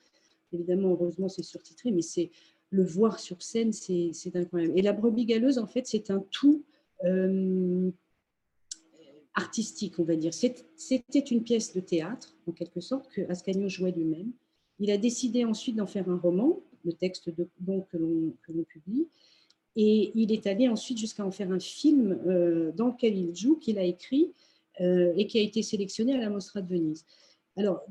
Évidemment, 0.52 0.90
heureusement, 0.90 1.28
c'est 1.28 1.42
surtitré, 1.42 1.92
mais 1.92 2.02
c'est 2.02 2.30
le 2.70 2.84
voir 2.84 3.20
sur 3.20 3.42
scène, 3.42 3.72
c'est 3.72 4.12
incroyable. 4.34 4.72
Et 4.76 4.82
la 4.82 4.92
brebis 4.92 5.26
galeuse, 5.26 5.58
en 5.58 5.66
fait, 5.66 5.86
c'est 5.86 6.10
un 6.10 6.24
tout 6.30 6.64
euh, 7.04 7.90
artistique, 9.34 9.98
on 9.98 10.04
va 10.04 10.16
dire. 10.16 10.32
C'était 10.34 11.20
une 11.20 11.42
pièce 11.42 11.74
de 11.74 11.80
théâtre, 11.80 12.34
en 12.46 12.52
quelque 12.52 12.80
sorte, 12.80 13.10
que 13.12 13.22
Ascanio 13.30 13.68
jouait 13.68 13.92
lui-même. 13.92 14.32
Il 14.78 14.90
a 14.90 14.98
décidé 14.98 15.44
ensuite 15.44 15.76
d'en 15.76 15.86
faire 15.86 16.08
un 16.08 16.16
roman, 16.16 16.60
le 16.84 16.92
texte 16.92 17.30
de, 17.30 17.46
donc, 17.60 17.88
que 17.90 17.98
l'on 17.98 18.64
publie, 18.64 19.06
et 19.76 20.12
il 20.14 20.32
est 20.32 20.46
allé 20.46 20.68
ensuite 20.68 20.98
jusqu'à 20.98 21.24
en 21.24 21.30
faire 21.30 21.50
un 21.50 21.60
film 21.60 22.18
euh, 22.26 22.72
dans 22.72 22.88
lequel 22.88 23.16
il 23.16 23.34
joue, 23.34 23.56
qu'il 23.56 23.78
a 23.78 23.84
écrit 23.84 24.32
euh, 24.80 25.12
et 25.16 25.26
qui 25.26 25.38
a 25.38 25.42
été 25.42 25.62
sélectionné 25.62 26.14
à 26.14 26.18
la 26.18 26.28
Mostra 26.28 26.60
de 26.60 26.68
Venise. 26.68 27.04
Alors, 27.56 27.82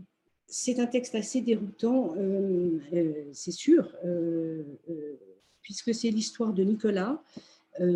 c'est 0.48 0.80
un 0.80 0.86
texte 0.86 1.16
assez 1.16 1.42
déroutant, 1.42 2.14
euh, 2.18 2.80
c'est 3.32 3.52
sûr, 3.52 3.96
puisque 5.62 5.94
c'est 5.94 6.10
l'histoire 6.10 6.54
de 6.54 6.64
Nicolas 6.64 7.24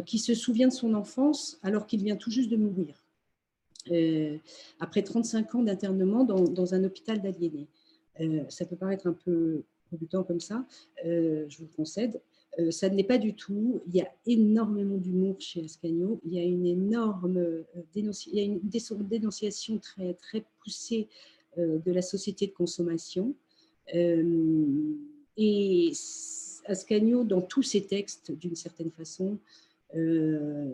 qui 0.05 0.19
se 0.19 0.33
souvient 0.33 0.69
de 0.69 0.73
son 0.73 0.93
enfance 0.93 1.59
alors 1.61 1.85
qu'il 1.85 2.01
vient 2.01 2.15
tout 2.15 2.31
juste 2.31 2.49
de 2.49 2.55
mourir, 2.55 3.03
après 4.79 5.03
35 5.03 5.55
ans 5.55 5.63
d'internement 5.63 6.23
dans, 6.23 6.73
un 6.73 6.83
hôpital 6.85 7.21
d'aliénés. 7.21 7.67
ça 8.47 8.65
peut 8.65 8.77
paraître 8.77 9.05
un 9.07 9.13
peu 9.13 9.63
déroutant 9.91 10.23
comme 10.23 10.39
ça, 10.39 10.65
je 11.03 11.57
vous 11.57 11.65
le 11.65 11.75
concède. 11.75 12.21
Ça 12.69 12.89
ne 12.89 12.95
l'est 12.95 13.03
pas 13.03 13.17
du 13.17 13.33
tout. 13.33 13.81
Il 13.87 13.95
y 13.95 14.01
a 14.01 14.09
énormément 14.25 14.97
d'humour 14.97 15.35
chez 15.39 15.63
Ascanio. 15.63 16.21
Il 16.25 16.33
y 16.33 16.39
a 16.39 16.43
une 16.43 16.65
énorme 16.65 17.63
une 17.95 18.59
dénonciation 19.09 19.77
très, 19.77 20.13
très 20.13 20.45
poussée 20.63 21.09
euh, 21.57 21.77
de 21.85 21.91
la 21.93 22.01
société 22.01 22.47
de 22.47 22.51
consommation. 22.51 23.33
Euh, 23.93 24.93
et 25.37 25.93
Ascanio, 26.65 27.23
dans 27.23 27.41
tous 27.41 27.63
ses 27.63 27.85
textes, 27.85 28.33
d'une 28.33 28.55
certaine 28.55 28.91
façon, 28.91 29.37
euh, 29.95 30.69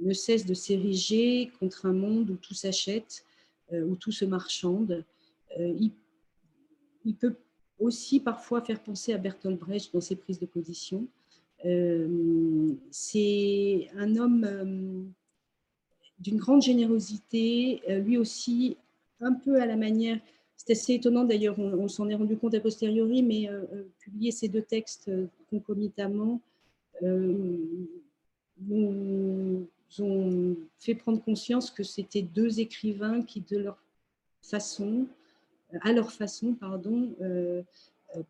ne 0.00 0.12
cesse 0.14 0.46
de 0.46 0.54
s'ériger 0.54 1.50
contre 1.60 1.84
un 1.84 1.92
monde 1.92 2.30
où 2.30 2.36
tout 2.36 2.54
s'achète, 2.54 3.24
où 3.72 3.96
tout 3.96 4.12
se 4.12 4.24
marchande. 4.24 5.04
Il, 5.58 5.90
il, 7.04 7.16
peut 7.16 7.36
aussi 7.78 8.20
parfois 8.20 8.60
faire 8.60 8.80
penser 8.82 9.12
à 9.12 9.18
Bertolt 9.18 9.58
Brecht 9.58 9.92
dans 9.92 10.00
ses 10.00 10.16
prises 10.16 10.38
de 10.38 10.46
position. 10.46 11.06
C'est 12.90 13.88
un 13.96 14.16
homme 14.16 15.12
d'une 16.18 16.36
grande 16.36 16.62
générosité, 16.62 17.80
lui 17.88 18.18
aussi 18.18 18.76
un 19.20 19.32
peu 19.32 19.60
à 19.60 19.66
la 19.66 19.76
manière, 19.76 20.18
c'est 20.56 20.72
assez 20.72 20.94
étonnant 20.94 21.24
d'ailleurs, 21.24 21.58
on, 21.58 21.88
s'en 21.88 22.08
est 22.08 22.14
rendu 22.14 22.36
compte 22.36 22.54
a 22.54 22.60
posteriori, 22.60 23.22
mais 23.22 23.48
euh, 23.48 23.62
euh, 23.72 23.82
publier 23.98 24.30
ces 24.30 24.48
deux 24.48 24.62
textes 24.62 25.08
euh, 25.08 25.26
concomitamment 25.50 26.40
nous 28.60 29.66
ont 29.98 30.56
fait 30.78 30.94
prendre 30.94 31.22
conscience 31.22 31.70
que 31.70 31.82
c'était 31.82 32.22
deux 32.22 32.60
écrivains 32.60 33.22
qui, 33.22 33.40
de 33.40 33.58
leur 33.58 33.76
façon, 34.40 35.06
à 35.82 35.92
leur 35.92 36.12
façon, 36.12 36.54
pardon, 36.54 37.14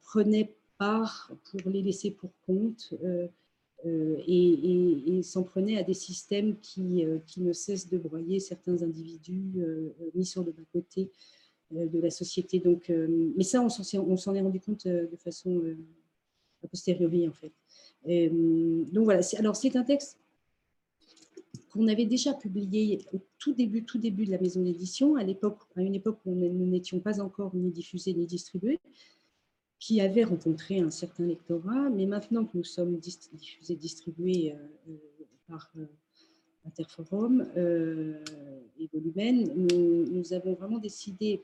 prenaient 0.03 0.55
part 0.79 1.33
pour 1.51 1.71
les 1.71 1.83
laisser 1.83 2.11
pour 2.11 2.31
compte. 2.47 2.95
et, 3.85 5.21
s'en 5.23 5.43
prenaient 5.43 5.79
à 5.79 5.83
des 5.83 5.95
systèmes 5.95 6.57
qui, 6.61 7.05
qui, 7.27 7.41
ne 7.41 7.53
cessent 7.53 7.89
de 7.89 7.99
broyer 7.99 8.41
certains 8.41 8.83
individus 8.83 9.65
mis 10.15 10.27
sur 10.27 10.45
le 10.45 10.53
bas-côté 10.53 11.11
de 11.71 11.99
la 11.99 12.11
société. 12.11 12.59
Donc, 12.59 12.91
mais 13.37 13.45
ça, 13.45 13.63
on 13.63 13.69
s'en 14.17 14.35
est 14.35 14.41
rendu 14.41 14.61
compte 14.61 14.87
de 14.87 15.17
façon 15.17 15.63
a 16.65 16.69
posteriori, 16.69 17.29
en 17.29 17.33
fait. 17.33 17.53
donc 18.93 19.05
voilà, 19.05 19.21
alors 19.39 19.57
c'est 19.57 19.77
un 19.77 19.85
texte 19.85 20.19
qu'on 21.75 21.89
avait 21.89 22.07
déjà 22.07 22.33
publié 22.33 23.05
au 23.13 23.19
tout 23.39 23.53
début, 23.53 23.85
tout 23.85 23.99
début 23.99 24.27
de 24.27 24.31
la 24.31 24.39
maison 24.39 24.63
d'édition, 24.63 25.17
à 25.17 25.23
à 25.23 25.83
une 25.83 25.95
époque 25.95 26.19
où 26.25 26.33
nous 26.33 26.67
n'étions 26.67 27.01
pas 27.01 27.21
encore 27.21 27.53
ni 27.55 27.73
diffusés 27.73 28.15
ni 28.15 28.27
distribués, 28.27 28.79
qui 29.81 30.01
avait 30.01 30.23
rencontré 30.23 30.79
un 30.79 30.93
certain 30.93 31.27
lectorat, 31.27 31.91
mais 31.91 32.07
maintenant 32.07 32.45
que 32.45 32.57
nous 32.57 32.65
sommes 32.65 32.99
diffusés, 32.99 33.75
distribués 33.75 34.55
par 35.49 35.73
Interforum 36.65 37.45
et 37.57 38.89
Volumen, 38.93 39.53
nous, 40.13 40.33
avons 40.33 40.55
vraiment 40.55 40.79
décidé 40.79 41.43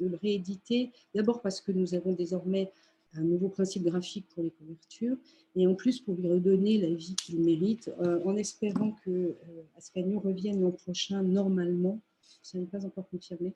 de 0.00 0.06
le 0.06 0.16
rééditer, 0.16 0.92
d'abord 1.14 1.42
parce 1.42 1.60
que 1.60 1.72
nous 1.72 1.94
avons 1.94 2.12
désormais 2.12 2.72
un 3.14 3.22
nouveau 3.22 3.48
principe 3.48 3.84
graphique 3.84 4.26
pour 4.34 4.42
les 4.42 4.50
couvertures, 4.50 5.16
et 5.56 5.66
en 5.66 5.74
plus 5.74 6.00
pour 6.00 6.14
lui 6.14 6.28
redonner 6.28 6.78
la 6.78 6.94
vie 6.94 7.14
qu'il 7.16 7.40
mérite, 7.40 7.90
euh, 8.00 8.20
en 8.24 8.36
espérant 8.36 8.92
que 9.04 9.10
euh, 9.10 10.18
revienne 10.18 10.62
l'an 10.62 10.70
prochain 10.70 11.22
normalement, 11.22 12.00
ça 12.42 12.58
n'est 12.58 12.66
pas 12.66 12.84
encore 12.84 13.08
confirmé, 13.08 13.52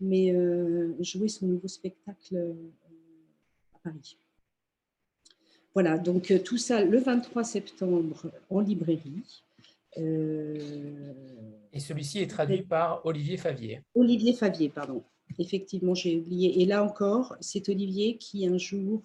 mais 0.00 0.34
euh, 0.34 0.94
jouer 1.02 1.28
son 1.28 1.46
nouveau 1.46 1.68
spectacle 1.68 2.54
à 3.74 3.78
Paris. 3.82 4.18
Voilà, 5.74 5.98
donc 5.98 6.32
tout 6.42 6.56
ça 6.56 6.82
le 6.82 6.98
23 6.98 7.44
septembre 7.44 8.32
en 8.48 8.60
librairie. 8.60 9.42
Et 9.98 11.80
celui-ci 11.80 12.20
est 12.20 12.26
traduit 12.26 12.62
par 12.62 13.04
Olivier 13.04 13.36
Favier. 13.36 13.82
Olivier 13.94 14.32
Favier, 14.32 14.70
pardon. 14.70 15.02
Effectivement, 15.38 15.94
j'ai 15.94 16.16
oublié. 16.18 16.62
Et 16.62 16.66
là 16.66 16.84
encore, 16.84 17.36
c'est 17.40 17.68
Olivier 17.68 18.16
qui 18.16 18.46
un 18.46 18.58
jour 18.58 19.02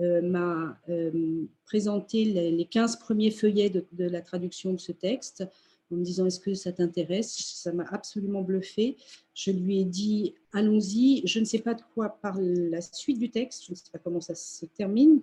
euh, 0.00 0.20
m'a 0.22 0.78
euh, 0.88 1.46
présenté 1.64 2.24
les, 2.24 2.64
15 2.66 2.96
premiers 2.96 3.30
feuillets 3.30 3.70
de, 3.70 3.84
la 4.04 4.20
traduction 4.20 4.72
de 4.72 4.78
ce 4.78 4.92
texte 4.92 5.44
en 5.90 5.96
me 5.96 6.04
disant 6.04 6.26
est-ce 6.26 6.40
que 6.40 6.54
ça 6.54 6.72
t'intéresse? 6.72 7.34
Ça 7.34 7.72
m'a 7.72 7.84
absolument 7.90 8.42
bluffé. 8.42 8.96
Je 9.34 9.50
lui 9.50 9.80
ai 9.80 9.84
dit 9.84 10.34
allons-y. 10.52 11.26
Je 11.26 11.40
ne 11.40 11.44
sais 11.44 11.60
pas 11.60 11.74
de 11.74 11.82
quoi 11.94 12.10
parle 12.20 12.44
la 12.44 12.80
suite 12.80 13.18
du 13.18 13.30
texte, 13.30 13.64
je 13.66 13.72
ne 13.72 13.76
sais 13.76 13.90
pas 13.90 13.98
comment 13.98 14.20
ça 14.20 14.34
se 14.34 14.66
termine. 14.66 15.22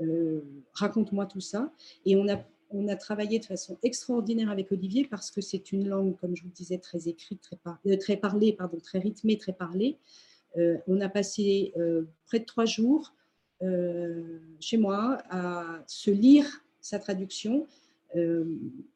Euh, 0.00 0.40
raconte-moi 0.72 1.26
tout 1.26 1.40
ça. 1.40 1.72
Et 2.06 2.16
on 2.16 2.28
a 2.28 2.42
on 2.70 2.88
a 2.88 2.96
travaillé 2.96 3.38
de 3.38 3.44
façon 3.44 3.78
extraordinaire 3.82 4.50
avec 4.50 4.70
Olivier 4.72 5.04
parce 5.04 5.30
que 5.30 5.40
c'est 5.40 5.72
une 5.72 5.88
langue, 5.88 6.16
comme 6.16 6.36
je 6.36 6.42
vous 6.42 6.50
disais, 6.50 6.78
très 6.78 7.08
écrite, 7.08 7.40
très, 7.42 7.58
euh, 7.86 7.96
très 7.96 8.16
parlée, 8.16 8.52
pardon, 8.52 8.78
très 8.78 8.98
rythmée, 8.98 9.36
très 9.38 9.52
parlée. 9.52 9.98
Euh, 10.56 10.78
on 10.86 11.00
a 11.00 11.08
passé 11.08 11.72
euh, 11.76 12.02
près 12.26 12.40
de 12.40 12.44
trois 12.44 12.64
jours 12.64 13.14
chez 14.58 14.78
moi 14.78 15.18
à 15.28 15.82
se 15.86 16.10
lire 16.10 16.46
sa 16.80 16.98
traduction 16.98 17.66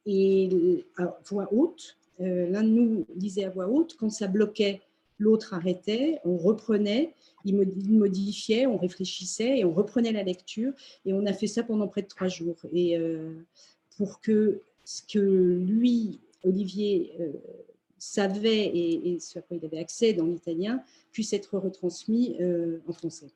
et 0.06 0.84
à 0.96 1.18
voix 1.26 1.52
haute. 1.52 1.98
L'un 2.18 2.62
de 2.62 2.68
nous 2.68 3.06
lisait 3.14 3.44
à 3.44 3.50
voix 3.50 3.68
haute. 3.68 3.94
Quand 3.98 4.08
ça 4.08 4.26
bloquait, 4.26 4.80
l'autre 5.18 5.54
arrêtait, 5.54 6.18
on 6.24 6.36
reprenait, 6.36 7.14
il 7.44 7.56
modifiait, 7.56 8.66
on 8.66 8.76
réfléchissait 8.76 9.58
et 9.58 9.64
on 9.64 9.72
reprenait 9.72 10.12
la 10.12 10.22
lecture. 10.22 10.72
Et 11.04 11.12
on 11.12 11.26
a 11.26 11.32
fait 11.32 11.46
ça 11.46 11.62
pendant 11.62 11.88
près 11.88 12.02
de 12.02 12.08
trois 12.08 12.28
jours. 12.28 12.56
Et 12.72 12.98
pour 13.96 14.20
que 14.20 14.62
ce 14.84 15.02
que 15.02 15.18
lui, 15.18 16.20
Olivier, 16.44 17.12
euh, 17.20 17.32
savait 17.98 18.66
et, 18.66 19.18
ce 19.18 19.38
à 19.38 19.42
quoi 19.42 19.56
il 19.56 19.64
avait 19.64 19.78
accès 19.78 20.12
dans 20.12 20.26
l'italien 20.26 20.82
puisse 21.10 21.32
être 21.32 21.58
retransmis 21.58 22.36
euh, 22.40 22.80
en 22.86 22.92
français. 22.92 23.32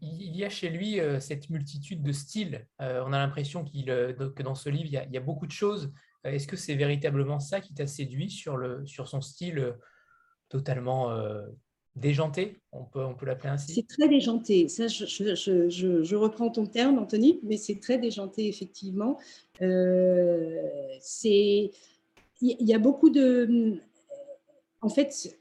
Il 0.00 0.36
y 0.36 0.44
a 0.44 0.48
chez 0.48 0.68
lui 0.68 1.00
euh, 1.00 1.18
cette 1.18 1.50
multitude 1.50 2.02
de 2.02 2.12
styles. 2.12 2.66
on 2.78 3.12
a 3.12 3.18
l'impression 3.18 3.64
que 3.64 4.42
dans 4.42 4.54
ce 4.54 4.68
livre, 4.68 4.86
il 4.86 5.12
y 5.12 5.16
a, 5.16 5.20
beaucoup 5.20 5.46
de 5.46 5.52
choses. 5.52 5.92
Est-ce 6.22 6.46
que 6.46 6.56
c'est 6.56 6.76
véritablement 6.76 7.40
ça 7.40 7.60
qui 7.60 7.74
t'a 7.74 7.88
séduit 7.88 8.30
sur, 8.30 8.56
le, 8.56 8.86
sur 8.86 9.08
son 9.08 9.20
style 9.20 9.74
totalement 10.52 11.10
déjanté, 11.96 12.56
on 12.72 12.84
peut, 12.84 13.04
on 13.04 13.14
peut 13.14 13.26
l'appeler 13.26 13.50
ainsi 13.50 13.74
C'est 13.74 13.86
très 13.86 14.08
déjanté. 14.08 14.68
Ça, 14.68 14.88
je, 14.88 15.04
je, 15.06 16.02
je, 16.02 16.16
reprends 16.16 16.50
ton 16.50 16.66
terme, 16.66 16.98
Anthony, 16.98 17.40
mais 17.42 17.56
c'est 17.56 17.80
très 17.80 17.98
déjanté, 17.98 18.48
effectivement. 18.48 19.18
Euh, 19.60 20.98
il 21.30 21.70
y, 22.40 22.74
a 22.74 22.78
beaucoup 22.78 23.10
de... 23.10 23.74
En 24.80 24.88
fait, 24.88 25.36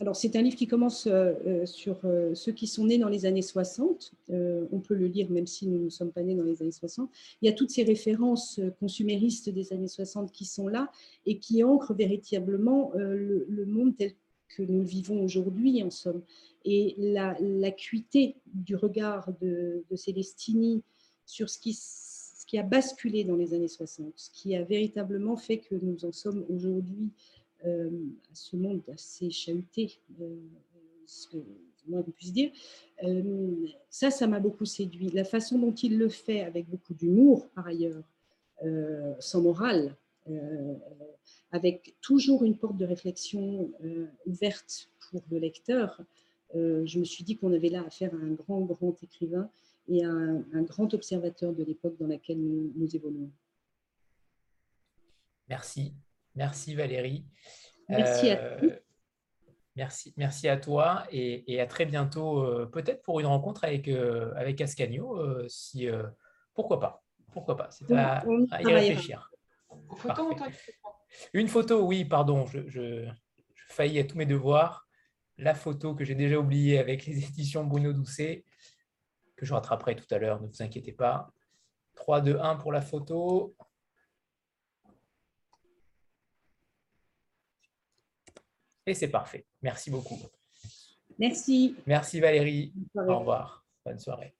alors 0.00 0.14
c'est 0.14 0.36
un 0.36 0.42
livre 0.42 0.56
qui 0.56 0.66
commence 0.66 1.06
euh, 1.06 1.32
euh, 1.46 1.66
sur 1.66 2.00
ceux 2.34 2.52
qui 2.52 2.66
sont 2.66 2.84
nés 2.84 2.98
dans 2.98 3.08
les 3.08 3.24
années 3.24 3.42
60. 3.42 4.12
on 4.28 4.80
peut 4.80 4.94
le 4.94 5.06
lire 5.06 5.30
même 5.30 5.46
si 5.46 5.66
nous 5.68 5.84
ne 5.84 5.90
sommes 5.90 6.12
pas 6.12 6.22
nés 6.22 6.34
dans 6.34 6.42
les 6.42 6.60
années 6.60 6.72
60. 6.72 7.08
Il 7.40 7.46
y 7.46 7.48
a 7.48 7.54
toutes 7.54 7.70
ces 7.70 7.84
références 7.84 8.60
consuméristes 8.80 9.48
des 9.48 9.72
années 9.72 9.88
60 9.88 10.32
qui 10.32 10.44
sont 10.44 10.68
là 10.68 10.90
et 11.24 11.38
qui 11.38 11.62
ancrent 11.62 11.94
véritablement 11.94 12.90
le, 12.94 13.46
le 13.48 13.64
monde 13.64 13.96
tel 13.96 14.12
que 14.56 14.62
nous 14.62 14.82
vivons 14.82 15.22
aujourd'hui, 15.22 15.82
en 15.82 15.90
somme. 15.90 16.22
Et 16.64 16.94
l'acuité 17.40 18.36
du 18.46 18.76
regard 18.76 19.32
de, 19.40 19.84
de 19.90 19.96
Célestini 19.96 20.82
sur 21.24 21.50
ce 21.50 21.58
qui, 21.58 22.58
a 22.58 22.62
basculé 22.62 23.24
dans 23.24 23.36
les 23.36 23.54
années 23.54 23.68
60, 23.68 24.12
ce 24.16 24.30
qui 24.30 24.56
a 24.56 24.62
véritablement 24.62 25.36
fait 25.36 25.58
que 25.58 25.74
nous 25.74 26.04
en 26.04 26.12
sommes 26.12 26.44
aujourd'hui 26.48 27.10
euh, 27.66 27.90
à 28.30 28.34
ce 28.34 28.56
monde 28.56 28.82
assez 28.92 29.30
chahuté, 29.30 30.00
euh, 30.20 30.36
ce 31.06 31.28
que 31.28 31.36
moi 31.86 32.02
je 32.06 32.10
puisse 32.10 32.32
dire, 32.32 32.50
euh, 33.04 33.66
ça, 33.90 34.10
ça 34.10 34.26
m'a 34.26 34.40
beaucoup 34.40 34.64
séduit. 34.64 35.10
La 35.10 35.24
façon 35.24 35.58
dont 35.58 35.74
il 35.74 35.98
le 35.98 36.08
fait, 36.08 36.40
avec 36.40 36.68
beaucoup 36.68 36.94
d'humour 36.94 37.48
par 37.54 37.66
ailleurs, 37.66 38.04
sans 39.20 39.40
morale, 39.40 39.94
avec 41.50 41.96
toujours 42.00 42.44
une 42.44 42.58
porte 42.58 42.76
de 42.76 42.84
réflexion 42.84 43.72
euh, 43.84 44.06
ouverte 44.26 44.90
pour 45.10 45.22
le 45.30 45.38
lecteur, 45.38 46.02
euh, 46.54 46.84
je 46.86 46.98
me 46.98 47.04
suis 47.04 47.24
dit 47.24 47.36
qu'on 47.36 47.52
avait 47.52 47.68
là 47.68 47.84
affaire 47.86 48.12
à 48.14 48.18
un 48.18 48.32
grand, 48.32 48.60
grand 48.60 49.02
écrivain 49.02 49.50
et 49.88 50.04
à 50.04 50.10
un, 50.10 50.62
grand 50.62 50.92
observateur 50.92 51.52
de 51.52 51.64
l'époque 51.64 51.96
dans 51.98 52.06
laquelle 52.06 52.38
nous, 52.38 52.94
évoluons. 52.94 53.30
Merci. 55.48 55.94
Merci 56.34 56.74
Valérie. 56.74 57.24
Merci 57.88 58.30
à 58.30 58.38
euh, 58.38 58.70
Merci, 59.76 60.12
merci 60.16 60.48
à 60.48 60.56
toi 60.56 61.06
et, 61.12 61.60
à 61.60 61.66
très 61.66 61.86
bientôt, 61.86 62.66
peut-être 62.72 63.00
pour 63.02 63.20
une 63.20 63.26
rencontre 63.26 63.64
avec, 63.64 63.86
avec 63.86 64.60
Ascanio, 64.60 65.16
si, 65.46 65.86
pourquoi 66.52 66.80
pas, 66.80 67.04
pourquoi 67.32 67.56
pas, 67.56 67.70
c'est 67.70 67.90
à, 67.92 68.24
y 68.60 68.74
réfléchir. 68.74 69.30
Une 71.32 71.48
photo, 71.48 71.82
oui, 71.82 72.04
pardon, 72.04 72.46
je, 72.46 72.68
je, 72.68 73.08
faillis 73.68 73.98
à 74.00 74.04
tous 74.04 74.16
mes 74.16 74.26
devoirs. 74.26 74.88
La 75.36 75.54
photo 75.54 75.94
que 75.94 76.04
j'ai 76.04 76.14
déjà 76.14 76.38
oubliée 76.38 76.78
avec 76.78 77.06
les 77.06 77.24
éditions 77.24 77.64
Bruno 77.64 77.92
Doucet, 77.92 78.44
que 79.36 79.46
je 79.46 79.54
rattraperai 79.54 79.94
tout 79.94 80.12
à 80.12 80.18
l'heure, 80.18 80.40
ne 80.40 80.48
vous 80.48 80.62
inquiétez 80.62 80.92
pas. 80.92 81.32
3, 81.94 82.20
2, 82.22 82.38
1 82.40 82.56
pour 82.56 82.72
la 82.72 82.80
photo. 82.80 83.54
Et 88.86 88.94
c'est 88.94 89.08
parfait. 89.08 89.46
Merci 89.62 89.90
beaucoup. 89.90 90.18
Merci. 91.18 91.76
Merci 91.86 92.20
Valérie. 92.20 92.72
Au 92.94 93.18
revoir. 93.18 93.64
Bonne 93.84 93.98
soirée. 93.98 94.34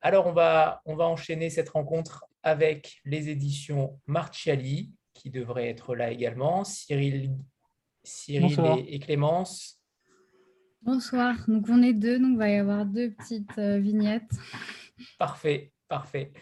Alors, 0.00 0.26
on 0.26 0.32
va, 0.32 0.82
on 0.84 0.96
va 0.96 1.04
enchaîner 1.04 1.50
cette 1.50 1.68
rencontre 1.70 2.26
avec 2.46 3.00
les 3.04 3.28
éditions 3.28 4.00
Marciali 4.06 4.92
qui 5.14 5.30
devrait 5.30 5.68
être 5.68 5.96
là 5.96 6.12
également. 6.12 6.62
Cyril, 6.62 7.32
Cyril 8.04 8.84
et, 8.86 9.00
Clémence. 9.00 9.82
Bonsoir. 10.80 11.34
Donc 11.48 11.66
on 11.68 11.82
est 11.82 11.92
deux, 11.92 12.20
donc 12.20 12.30
il 12.34 12.38
va 12.38 12.48
y 12.48 12.54
avoir 12.54 12.86
deux 12.86 13.10
petites 13.10 13.58
euh, 13.58 13.78
vignettes. 13.78 14.30
Parfait, 15.18 15.72
parfait. 15.88 16.32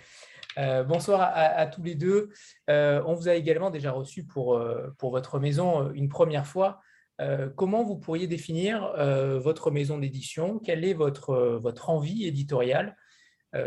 Euh, 0.58 0.84
bonsoir 0.84 1.22
à, 1.22 1.66
tous 1.66 1.82
les 1.82 1.94
deux. 1.94 2.28
Euh, 2.68 3.02
on 3.06 3.14
vous 3.14 3.28
a 3.28 3.34
également 3.34 3.70
déjà 3.70 3.90
reçu 3.90 4.24
pour, 4.24 4.62
pour 4.98 5.10
votre 5.10 5.40
maison 5.40 5.90
une 5.92 6.10
première 6.10 6.46
fois. 6.46 6.80
comment 7.56 7.82
vous 7.82 7.96
pourriez 7.96 8.26
définir 8.26 8.92
votre 9.42 9.70
maison 9.70 9.98
d'édition? 9.98 10.58
Quelle 10.58 10.84
est 10.84 10.94
votre, 10.94 11.58
votre 11.62 11.88
envie 11.88 12.26
éditoriale? 12.26 12.94
euh, 12.94 13.03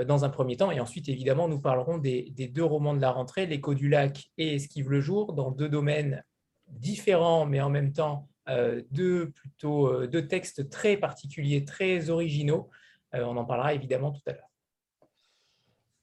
dans 0.07 0.25
un 0.25 0.29
premier 0.29 0.57
temps. 0.57 0.71
Et 0.71 0.79
ensuite, 0.79 1.07
évidemment, 1.09 1.47
nous 1.47 1.59
parlerons 1.59 1.97
des, 1.97 2.51
deux 2.53 2.63
romans 2.63 2.93
de 2.93 3.01
la 3.01 3.11
rentrée, 3.11 3.45
L'écho 3.45 3.73
du 3.73 3.89
lac 3.89 4.31
et 4.37 4.55
Esquive 4.55 4.89
le 4.89 4.99
jour, 4.99 5.33
dans 5.33 5.51
deux 5.51 5.69
domaines 5.69 6.23
différents, 6.67 7.45
mais 7.45 7.61
en 7.61 7.69
même 7.69 7.93
temps 7.93 8.27
euh, 8.49 8.81
deux, 8.91 9.31
plutôt, 9.31 9.87
euh, 9.87 10.07
deux 10.07 10.27
textes 10.27 10.69
très 10.69 10.97
particuliers, 10.97 11.65
très 11.65 12.09
originaux. 12.09 12.69
on 13.13 13.37
en 13.37 13.45
parlera 13.45 13.73
évidemment 13.73 14.11
tout 14.11 14.21
à 14.25 14.33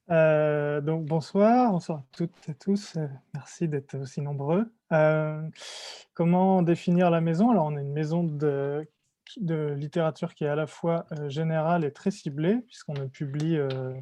l'heure. 0.08 0.82
donc 0.82 1.04
bonsoir, 1.06 1.70
bonsoir 1.70 1.98
à 1.98 2.04
toutes 2.16 2.48
et 2.48 2.52
à 2.52 2.54
tous. 2.54 2.98
merci 3.34 3.68
d'être 3.68 3.98
aussi 3.98 4.20
nombreux. 4.20 4.70
comment 6.14 6.62
définir 6.62 7.10
la 7.10 7.20
maison? 7.20 7.50
Alors 7.50 7.66
on 7.66 7.76
a 7.76 7.80
une 7.80 7.92
maison 7.92 8.24
de 8.24 8.86
de 9.36 9.74
littérature 9.74 10.34
qui 10.34 10.44
est 10.44 10.48
à 10.48 10.54
la 10.54 10.66
fois 10.66 11.06
euh, 11.12 11.28
générale 11.28 11.84
et 11.84 11.92
très 11.92 12.10
ciblée, 12.10 12.58
puisqu'on 12.66 12.94
ne 12.94 13.06
publie 13.06 13.56
euh, 13.56 13.94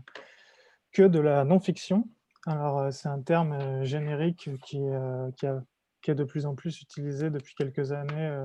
que 0.92 1.02
de 1.02 1.18
la 1.18 1.44
non-fiction. 1.44 2.08
Alors, 2.46 2.78
euh, 2.78 2.90
c'est 2.90 3.08
un 3.08 3.20
terme 3.20 3.84
générique 3.84 4.50
qui, 4.64 4.80
qui, 5.36 5.46
a 5.46 5.62
qui 6.02 6.10
est 6.10 6.14
de 6.16 6.24
plus 6.24 6.46
en 6.46 6.54
plus 6.54 6.80
utilisé 6.82 7.30
depuis 7.30 7.54
quelques 7.54 7.92
années 7.92 8.36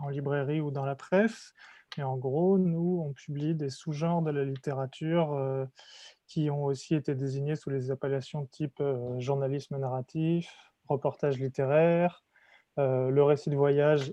en 0.00 0.10
librairie 0.10 0.60
ou 0.60 0.70
dans 0.70 0.84
la 0.84 0.94
presse. 0.94 1.54
Et 1.96 2.02
en 2.02 2.18
gros, 2.18 2.58
nous, 2.58 3.02
on 3.02 3.14
publie 3.14 3.54
des 3.54 3.70
sous-genres 3.70 4.20
de 4.20 4.30
la 4.30 4.44
littérature 4.44 5.66
qui 6.26 6.50
ont 6.50 6.64
aussi 6.64 6.94
été 6.94 7.14
désignés 7.14 7.56
sous 7.56 7.70
les 7.70 7.90
appellations 7.90 8.44
type 8.44 8.82
journalisme 9.16 9.78
narratif, 9.78 10.52
reportage 10.88 11.38
littéraire. 11.38 12.25
Le 12.76 13.22
récit 13.22 13.50
de 13.50 13.56
voyage 13.56 14.12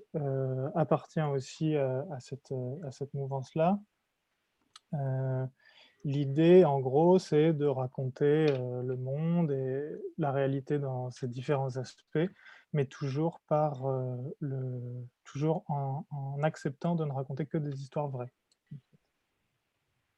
appartient 0.76 1.22
aussi 1.22 1.76
à 1.76 2.20
cette, 2.20 2.54
à 2.86 2.92
cette 2.92 3.14
mouvance-là. 3.14 3.80
L'idée, 6.06 6.66
en 6.66 6.82
gros, 6.82 7.18
c'est 7.18 7.54
de 7.54 7.66
raconter 7.66 8.48
le 8.48 8.96
monde 8.98 9.52
et 9.52 9.90
la 10.18 10.32
réalité 10.32 10.78
dans 10.78 11.10
ses 11.12 11.30
différents 11.30 11.78
aspects, 11.78 12.30
mais 12.74 12.86
toujours, 12.86 13.40
par, 13.48 13.84
le, 14.40 14.82
toujours 15.24 15.64
en, 15.70 16.06
acceptant 16.44 16.96
de 16.96 17.06
ne 17.06 17.12
raconter 17.14 17.46
que 17.46 17.58
des 17.58 17.82
histoires 17.82 18.10
vraies. 18.10 18.34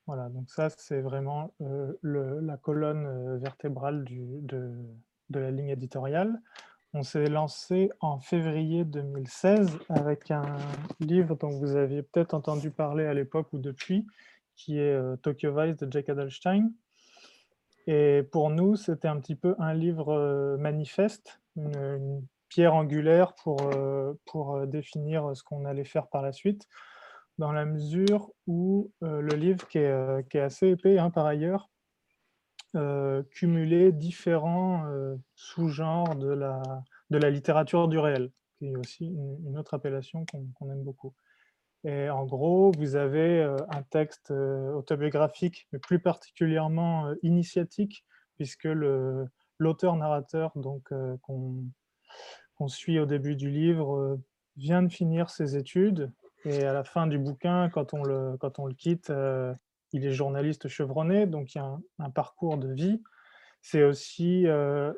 Voilà, 0.07 0.29
donc 0.29 0.49
ça, 0.49 0.69
c'est 0.69 1.01
vraiment 1.01 1.53
la 1.59 2.57
colonne 2.57 3.37
vertébrale 3.37 4.05
de, 4.05 4.75
la 5.29 5.51
ligne 5.51 5.69
éditoriale. 5.69 6.41
On 6.97 7.03
s'est 7.03 7.27
lancé 7.27 7.91
en 7.99 8.19
février 8.19 8.85
2016 8.85 9.79
avec 9.89 10.31
un 10.31 10.55
livre 11.01 11.35
dont 11.35 11.49
vous 11.49 11.75
aviez 11.75 12.03
peut-être 12.03 12.33
entendu 12.33 12.71
parler 12.71 13.05
à 13.05 13.13
l'époque 13.13 13.51
ou 13.51 13.57
depuis, 13.57 14.07
qui 14.55 14.79
est 14.79 14.93
euh, 14.93 15.17
Tokyo 15.17 15.53
Vice 15.53 15.75
de 15.75 15.91
Jack 15.91 16.07
Adelstein. 16.07 16.71
Et 17.85 18.23
pour 18.31 18.49
nous, 18.49 18.77
c'était 18.77 19.09
un 19.09 19.19
petit 19.19 19.35
peu 19.35 19.55
un 19.59 19.73
livre 19.73 20.13
euh, 20.13 20.55
manifeste, 20.55 21.41
une, 21.57 22.25
pierre 22.47 22.73
angulaire 22.73 23.33
pour, 23.43 23.57
euh, 23.75 24.13
pour 24.23 24.65
définir 24.65 25.35
ce 25.35 25.43
qu'on 25.43 25.65
allait 25.65 25.83
faire 25.83 26.07
par 26.07 26.21
la 26.21 26.31
suite, 26.31 26.65
dans 27.37 27.51
la 27.51 27.65
mesure 27.65 28.31
où 28.47 28.89
le 29.01 29.35
livre, 29.35 29.67
qui 29.67 29.79
est, 29.79 30.39
assez 30.39 30.69
épais 30.69 30.97
hein, 30.97 31.09
par 31.09 31.25
ailleurs, 31.25 31.69
cumulait 33.31 33.91
différents 33.91 34.85
sous-genres 35.35 36.15
de 36.15 36.27
la, 36.27 36.61
de 37.09 37.17
la 37.17 37.29
littérature 37.29 37.87
du 37.87 37.97
réel, 37.99 38.31
qui 38.57 38.67
est 38.67 38.75
aussi 38.77 39.05
une, 39.05 39.57
autre 39.57 39.73
appellation 39.73 40.25
qu'on 40.25 40.71
aime 40.71 40.83
beaucoup. 40.83 41.13
Et 41.83 42.09
en 42.09 42.25
gros, 42.25 42.71
vous 42.77 42.95
avez 42.95 43.43
euh, 43.43 43.57
un 43.69 43.83
texte 43.83 44.31
euh, 44.31 44.73
autobiographique, 44.73 45.67
mais 45.71 45.77
plus 45.77 45.99
particulièrement 45.99 47.07
euh, 47.07 47.15
initiatique, 47.21 48.03
puisque 48.37 48.67
l'auteur-narrateur 49.59 50.51
qu'on 51.21 52.67
suit 52.67 52.99
au 52.99 53.05
début 53.05 53.35
du 53.35 53.51
livre 53.51 54.19
vient 54.57 54.81
de 54.81 54.89
finir 54.91 55.29
ses 55.29 55.55
études 55.55 56.11
et 56.43 56.63
à 56.63 56.73
la 56.73 56.83
fin 56.83 57.07
du 57.07 57.17
bouquin, 57.17 57.69
quand 57.69 57.93
on 57.93 58.03
le, 58.03 58.35
quand 58.39 58.59
on 58.59 58.65
le 58.65 58.73
quitte, 58.73 59.11
il 59.95 60.05
est 60.05 60.11
journaliste 60.11 60.67
chevronné, 60.67 61.25
donc 61.25 61.55
il 61.55 61.59
y 61.59 61.61
a 61.61 61.79
un, 61.99 62.09
parcours 62.09 62.57
de 62.57 62.73
vie. 62.73 63.01
C'est 63.61 63.83
aussi 63.83 64.45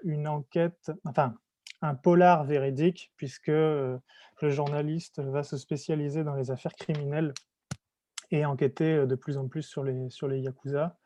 une 0.04 0.28
enquête, 0.28 0.92
enfin, 1.06 1.36
un 1.84 1.94
polar 1.94 2.46
véridique, 2.46 3.14
puisque 3.16 3.48
le 3.50 4.02
journaliste 4.42 5.22
va 5.22 5.44
se 5.44 5.56
spécialiser 5.56 6.24
dans 6.24 6.34
les 6.34 6.50
affaires 6.50 6.74
criminelles 6.74 7.32
et 8.32 8.44
enquêter 8.44 9.06
de 9.06 9.16
plus 9.16 9.38
en 9.38 9.48
plus 9.48 9.62
sur 9.62 9.84
les, 9.84 10.40
Yakuza. 10.40 10.98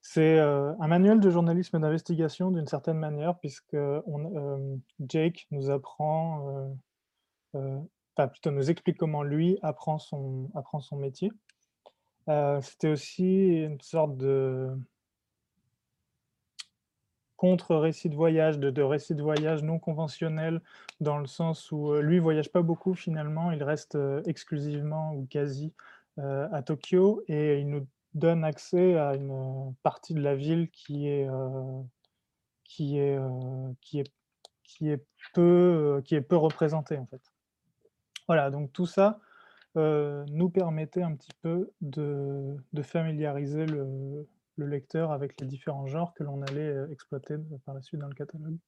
C'est 0.00 0.38
un 0.38 0.86
manuel 0.86 1.18
de 1.18 1.28
journalisme 1.28 1.80
d'investigation 1.80 2.52
d'une 2.52 2.68
certaine 2.68 2.98
manière, 2.98 3.40
puisque 3.40 3.76
Jake 5.00 5.48
nous 5.50 5.68
apprend, 5.68 6.76
enfin 7.54 8.28
plutôt 8.28 8.52
nous 8.52 8.70
explique 8.70 8.98
comment 8.98 9.24
lui 9.24 9.58
apprend 9.62 9.98
son 9.98 10.96
métier. 10.96 11.32
C'était 12.26 12.88
aussi 12.88 13.64
une 13.64 13.80
sorte 13.80 14.16
de, 14.16 14.76
contre-récit 17.42 18.08
de 18.08 18.14
voyage, 18.14 18.60
de, 18.60 18.82
récit 18.82 19.16
de 19.16 19.22
voyage 19.22 19.64
non 19.64 19.80
conventionnel, 19.80 20.60
dans 21.00 21.18
le 21.18 21.26
sens 21.26 21.72
où 21.72 21.92
euh, 21.92 22.00
lui 22.00 22.20
voyage 22.20 22.52
pas 22.52 22.62
beaucoup 22.62 22.94
finalement, 22.94 23.50
il 23.50 23.64
reste 23.64 23.96
euh, 23.96 24.22
exclusivement 24.26 25.12
ou 25.16 25.26
quasi 25.28 25.72
euh, 26.20 26.46
à 26.52 26.62
Tokyo 26.62 27.24
et 27.26 27.58
il 27.58 27.68
nous 27.68 27.84
donne 28.14 28.44
accès 28.44 28.96
à 28.96 29.16
une 29.16 29.74
partie 29.82 30.14
de 30.14 30.20
la 30.20 30.36
ville 30.36 30.70
qui 30.70 31.08
est, 31.08 31.26
qui 32.62 32.98
est, 32.98 33.18
qui 33.80 33.98
est, 33.98 34.12
qui 34.62 34.90
est, 34.90 35.04
peu, 35.34 36.00
qui 36.04 36.14
est 36.14 36.20
peu 36.20 36.36
représentée 36.36 36.96
en 36.96 37.06
fait. 37.06 37.22
Voilà, 38.28 38.50
donc 38.52 38.72
tout 38.72 38.86
ça 38.86 39.18
nous 39.76 40.50
permettait 40.50 41.02
un 41.02 41.14
petit 41.14 41.32
peu 41.42 41.70
de, 41.80 42.56
de 42.72 42.82
familiariser 42.82 43.66
le, 43.66 44.26
le 44.56 44.66
lecteur 44.66 45.12
avec 45.12 45.40
les 45.40 45.46
différents 45.46 45.86
genres 45.86 46.14
que 46.14 46.24
l'on 46.24 46.42
allait 46.42 46.60
euh, 46.60 46.90
exploiter 46.90 47.36
par 47.64 47.74
la 47.74 47.82
suite 47.82 48.00
dans 48.00 48.08
le 48.08 48.14
catalogue. 48.14 48.58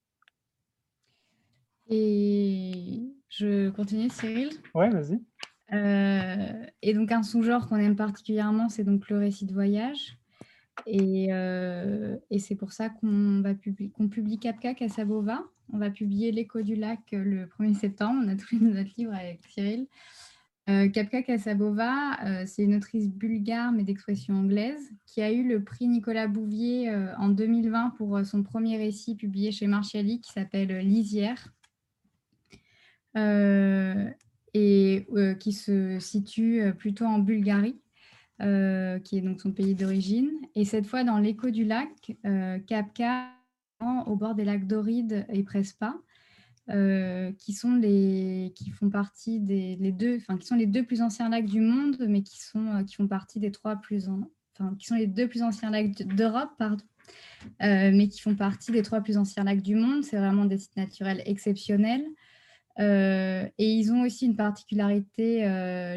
Et 1.88 3.02
je 3.28 3.68
continue, 3.70 4.09
Cyril? 4.09 4.50
Ouais, 4.74 4.88
vas-y. 4.88 5.20
Euh, 5.72 6.66
et 6.82 6.94
donc 6.94 7.12
un 7.12 7.22
sous-genre 7.22 7.68
qu'on 7.68 7.76
aime 7.76 7.96
particulièrement, 7.96 8.68
c'est 8.68 8.84
donc 8.84 9.09
le 9.11 9.18
récit 9.18 9.44
de 9.44 9.52
voyage. 9.52 10.16
Et, 10.86 11.28
euh, 11.30 12.16
et 12.30 12.38
c'est 12.38 12.57
pour 12.57 12.72
ça 12.72 12.88
qu'on 12.88 13.40
va 13.42 13.55
publier, 13.55 13.90
qu'on 13.90 14.09
publie 14.09 14.38
Capca 14.38 14.74
Casabova. 14.74 15.44
On 15.72 15.78
va 15.78 15.90
publier 15.90 16.32
L'écho 16.32 16.62
du 16.62 16.74
lac 16.74 17.00
le 17.12 17.46
1er 17.46 17.74
septembre. 17.74 18.22
On 18.24 18.28
a 18.28 18.36
tous 18.36 18.59
notre 18.61 18.90
livre 18.96 19.14
avec 19.14 19.40
Cyril. 19.46 19.86
Euh, 20.70 20.88
Kapka 20.88 21.22
Kasabova, 21.22 22.24
euh, 22.24 22.44
c'est 22.46 22.62
une 22.62 22.76
autrice 22.76 23.10
bulgare 23.10 23.70
mais 23.70 23.84
d'expression 23.84 24.34
anglaise 24.34 24.92
qui 25.04 25.20
a 25.20 25.30
eu 25.30 25.46
le 25.46 25.62
prix 25.62 25.86
Nicolas 25.88 26.26
Bouvier 26.26 26.88
euh, 26.88 27.14
en 27.18 27.28
2020 27.28 27.90
pour 27.98 28.24
son 28.24 28.42
premier 28.42 28.78
récit 28.78 29.14
publié 29.14 29.52
chez 29.52 29.66
Marchiali 29.66 30.22
qui 30.22 30.32
s'appelle 30.32 30.78
Lisière 30.78 31.52
et 34.54 35.06
qui 35.38 35.52
se 35.52 35.98
situe 36.00 36.62
plutôt 36.76 37.04
en 37.04 37.20
Bulgarie, 37.20 37.80
qui 38.40 39.18
est 39.18 39.20
donc 39.22 39.40
son 39.40 39.52
pays 39.52 39.76
d'origine. 39.76 40.32
Et 40.56 40.64
cette 40.64 40.86
fois 40.86 41.04
dans 41.04 41.18
l'écho 41.18 41.50
du 41.50 41.64
lac, 41.64 42.16
Kapka 42.66 43.30
au 44.06 44.16
bord 44.16 44.34
des 44.34 44.44
lacs 44.44 44.66
Doride 44.66 45.26
et 45.28 45.44
Prespa. 45.44 45.94
Euh, 46.70 47.30
qui 47.32 47.52
sont 47.52 47.74
les 47.74 48.54
qui 48.56 48.70
font 48.70 48.88
partie 48.88 49.38
des 49.38 49.76
les 49.76 49.92
deux 49.92 50.16
enfin 50.16 50.38
qui 50.38 50.46
sont 50.46 50.54
les 50.54 50.64
deux 50.64 50.82
plus 50.82 51.02
anciens 51.02 51.28
lacs 51.28 51.44
du 51.44 51.60
monde 51.60 51.98
mais 52.08 52.22
qui 52.22 52.42
sont 52.42 52.76
euh, 52.76 52.82
qui 52.82 52.94
font 52.94 53.06
partie 53.06 53.38
des 53.38 53.52
trois 53.52 53.76
plus 53.76 54.08
enfin 54.08 54.74
qui 54.78 54.86
sont 54.86 54.94
les 54.94 55.06
deux 55.06 55.28
plus 55.28 55.42
anciens 55.42 55.70
lacs 55.70 55.90
d'Europe 55.90 56.48
pardon 56.56 56.82
euh, 57.62 57.90
mais 57.92 58.08
qui 58.08 58.18
font 58.22 58.34
partie 58.34 58.72
des 58.72 58.80
trois 58.80 59.02
plus 59.02 59.18
anciens 59.18 59.44
lacs 59.44 59.60
du 59.60 59.74
monde. 59.74 60.04
C'est 60.04 60.16
vraiment 60.16 60.46
des 60.46 60.56
sites 60.56 60.78
naturels 60.78 61.22
exceptionnels. 61.26 62.06
Et 62.78 63.50
ils 63.58 63.92
ont 63.92 64.00
aussi 64.02 64.24
une 64.24 64.36
particularité 64.36 65.44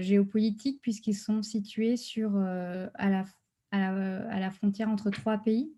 géopolitique 0.01 0.81
puisqu'ils 0.81 1.15
sont 1.15 1.41
situés 1.43 1.95
sur 1.95 2.35
à 2.35 3.09
la, 3.09 3.23
à, 3.71 3.79
la, 3.79 4.27
à 4.29 4.39
la 4.41 4.51
frontière 4.51 4.89
entre 4.89 5.09
trois 5.11 5.37
pays 5.37 5.71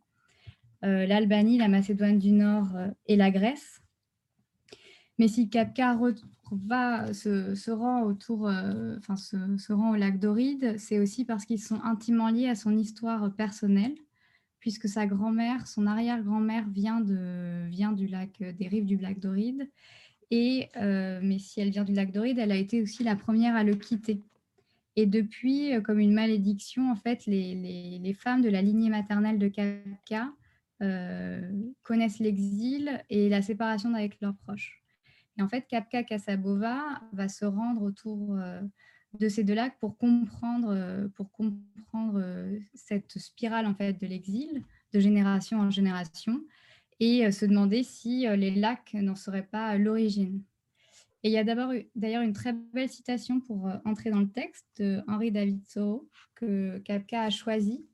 l'Albanie 0.81 1.59
la 1.59 1.67
Macédoine 1.67 2.17
du 2.17 2.31
Nord 2.31 2.69
et 3.05 3.15
la 3.15 3.29
Grèce 3.29 3.81
mais 5.19 5.27
si 5.27 5.49
Kapka 5.49 5.99
va, 6.51 7.13
se, 7.13 7.71
rend 7.71 8.03
autour, 8.03 8.47
euh, 8.47 8.97
se, 9.17 9.73
rend 9.73 9.91
au 9.91 9.95
lac 9.95 10.17
Doride, 10.17 10.75
c'est 10.77 10.97
aussi 10.97 11.25
parce 11.25 11.45
qu'ils 11.45 11.61
sont 11.61 11.81
intimement 11.83 12.29
liés 12.29 12.47
à 12.47 12.55
son 12.55 12.75
histoire 12.75 13.31
personnelle, 13.35 13.95
puisque 14.59 14.87
sa 14.87 15.05
grand-mère, 15.05 15.67
son 15.67 15.87
arrière-grand-mère 15.87 16.65
vient, 16.69 17.01
du 17.01 18.07
lac, 18.07 18.41
des 18.41 18.67
rives 18.69 18.85
du 18.85 18.97
lac 18.97 19.19
Doride. 19.19 19.69
Et, 20.31 20.69
euh, 20.77 21.19
mais 21.21 21.37
si 21.37 21.59
elle 21.59 21.71
vient 21.71 21.83
du 21.83 21.93
lac 21.93 22.11
Doride, 22.13 22.39
elle 22.39 22.53
a 22.53 22.57
été 22.57 22.81
aussi 22.81 23.03
la 23.03 23.17
première 23.17 23.55
à 23.55 23.63
le 23.65 23.75
quitter. 23.75 24.21
Et 24.95 25.05
depuis, 25.05 25.73
euh, 25.73 25.81
comme 25.81 25.99
une 25.99 26.13
malédiction, 26.13 26.89
en 26.91 26.95
fait, 26.95 27.25
les, 27.25 27.99
les, 28.01 28.13
femmes 28.13 28.41
de 28.41 28.49
la 28.49 28.61
lignée 28.61 28.89
maternelle 28.89 29.37
de 29.37 29.49
Kapka 29.49 30.31
connaissent 31.83 32.19
l'exil 32.19 33.03
et 33.09 33.27
la 33.27 33.41
séparation 33.41 33.93
avec 33.93 34.21
leurs 34.21 34.35
proches. 34.45 34.79
Et 35.39 35.41
en 35.41 35.47
fait, 35.47 35.65
Kapka 35.67 36.03
Kasabova 36.03 37.01
va 37.13 37.29
se 37.29 37.45
rendre 37.45 37.81
autour 37.81 38.35
euh, 38.35 38.59
de 39.17 39.29
ces 39.29 39.45
deux 39.45 39.53
lacs 39.53 39.79
pour 39.79 39.97
comprendre, 39.97 40.71
euh, 40.71 41.07
pour 41.15 41.31
comprendre 41.31 42.19
euh, 42.21 42.59
cette 42.73 43.17
spirale 43.17 43.65
en 43.65 43.73
fait 43.73 43.93
de 43.93 44.05
l'exil 44.05 44.63
de 44.93 44.99
génération 44.99 45.59
en 45.59 45.71
génération 45.71 46.41
et 46.99 47.31
se 47.31 47.45
demander 47.45 47.83
si 47.83 48.27
les 48.27 48.53
lacs 48.53 48.93
n'en 48.95 49.15
seraient 49.15 49.45
pas 49.45 49.77
l'origine. 49.77 50.43
Et 51.23 51.29
il 51.29 51.31
y 51.31 51.37
a 51.37 51.45
d'ailleurs 51.45 52.23
une 52.23 52.33
très 52.33 52.51
belle 52.51 52.89
citation 52.89 53.39
pour 53.39 53.69
entrer 53.85 54.09
dans 54.09 54.19
le 54.19 54.29
texte 54.29 54.65
de 54.79 55.01
Henri 55.07 55.31
David 55.31 55.61
Thoreau 55.73 56.09
que 56.35 56.79
Kapka 56.79 57.21
a 57.21 57.29
choisi, 57.29 57.85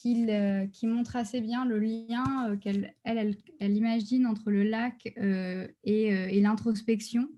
qui, 0.00 0.26
qui, 0.72 0.86
montre 0.86 1.16
assez 1.16 1.40
bien 1.40 1.64
le 1.64 1.78
lien 1.78 2.56
qu'elle 2.60 2.94
elle, 3.04 3.36
elle, 3.58 3.76
imagine 3.76 4.26
entre 4.26 4.50
le 4.50 4.62
lac 4.62 5.06
et, 5.84 6.06
et 6.06 6.40
l'introspection, 6.40 7.28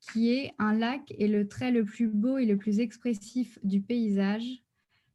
qui 0.00 0.30
est 0.30 0.52
un 0.58 0.72
lac 0.72 1.12
est 1.18 1.28
le 1.28 1.46
trait 1.46 1.70
le 1.70 1.84
plus 1.84 2.08
beau 2.08 2.38
et 2.38 2.46
le 2.46 2.56
plus 2.56 2.80
expressif 2.80 3.58
du 3.62 3.80
paysage. 3.80 4.64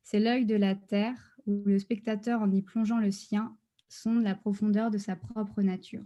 C'est 0.03 0.19
l'œil 0.19 0.45
de 0.45 0.55
la 0.55 0.75
terre 0.75 1.37
où 1.45 1.63
le 1.65 1.79
spectateur, 1.79 2.41
en 2.41 2.51
y 2.51 2.61
plongeant 2.61 2.99
le 2.99 3.11
sien, 3.11 3.55
sonde 3.87 4.23
la 4.23 4.35
profondeur 4.35 4.91
de 4.91 4.97
sa 4.97 5.15
propre 5.15 5.61
nature. 5.61 6.03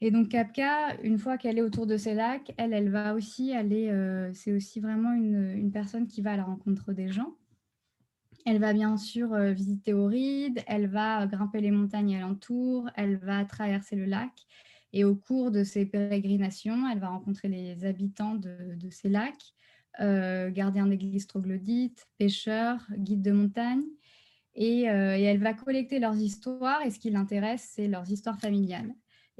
Et 0.00 0.10
donc 0.10 0.30
Kapka, 0.30 1.00
une 1.04 1.18
fois 1.18 1.38
qu'elle 1.38 1.58
est 1.58 1.62
autour 1.62 1.86
de 1.86 1.96
ces 1.96 2.14
lacs, 2.14 2.52
elle, 2.56 2.72
elle 2.72 2.90
va 2.90 3.14
aussi 3.14 3.52
aller, 3.52 3.88
euh, 3.88 4.32
c'est 4.34 4.52
aussi 4.52 4.80
vraiment 4.80 5.12
une, 5.12 5.70
personne 5.70 6.08
qui 6.08 6.22
va 6.22 6.32
à 6.32 6.36
la 6.36 6.42
rencontre 6.42 6.92
des 6.92 7.08
gens. 7.12 7.36
Elle 8.44 8.58
va 8.58 8.72
bien 8.72 8.96
sûr 8.96 9.32
euh, 9.34 9.52
visiter 9.52 9.92
Auride, 9.92 10.62
elle 10.66 10.88
va 10.88 11.26
grimper 11.26 11.60
les 11.60 11.70
montagnes 11.70 12.16
alentour, 12.16 12.88
elle 12.96 13.16
va 13.18 13.44
traverser 13.44 13.96
le 13.96 14.04
lac. 14.04 14.32
Et 14.92 15.04
au 15.04 15.14
cours 15.14 15.50
de 15.50 15.64
ses 15.64 15.86
pérégrinations, 15.86 16.88
elle 16.90 16.98
va 16.98 17.08
rencontrer 17.08 17.48
les 17.48 17.84
habitants 17.84 18.34
de, 18.34 18.76
ces 18.90 19.08
lacs, 19.08 19.54
euh, 20.00 20.50
gardiens 20.50 20.86
d'église 20.86 21.26
troglodytes, 21.26 22.06
pêcheurs, 22.18 22.86
guides 22.96 23.22
de 23.22 23.32
montagne. 23.32 23.84
Et, 24.54 24.80
et, 24.82 24.84
elle 24.84 25.38
va 25.38 25.54
collecter 25.54 25.98
leurs 25.98 26.16
histoires. 26.16 26.82
Et 26.82 26.90
ce 26.90 26.98
qui 26.98 27.08
l'intéresse, 27.08 27.70
c'est 27.74 27.88
leurs 27.88 28.10
histoires 28.10 28.38
familiales. 28.38 28.92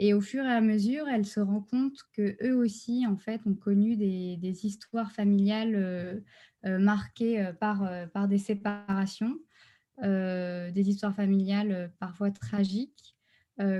Et 0.04 0.14
au 0.14 0.20
fur 0.20 0.44
et 0.44 0.50
à 0.50 0.60
mesure, 0.60 1.06
elle 1.08 1.24
se 1.24 1.38
rend 1.38 1.60
compte 1.60 1.96
que 2.12 2.36
eux 2.44 2.56
aussi, 2.56 3.06
en 3.06 3.16
fait, 3.16 3.40
ont 3.46 3.54
connu 3.54 3.96
des, 3.96 4.66
histoires 4.66 5.12
familiales 5.12 5.76
euh, 5.76 6.18
euh, 6.66 6.80
marquées 6.80 7.40
euh, 7.40 7.52
par, 7.52 7.88
par 8.12 8.26
des 8.26 8.38
séparations, 8.38 9.38
des 10.02 10.88
histoires 10.88 11.14
familiales 11.14 11.92
parfois 12.00 12.32
tragiques, 12.32 13.14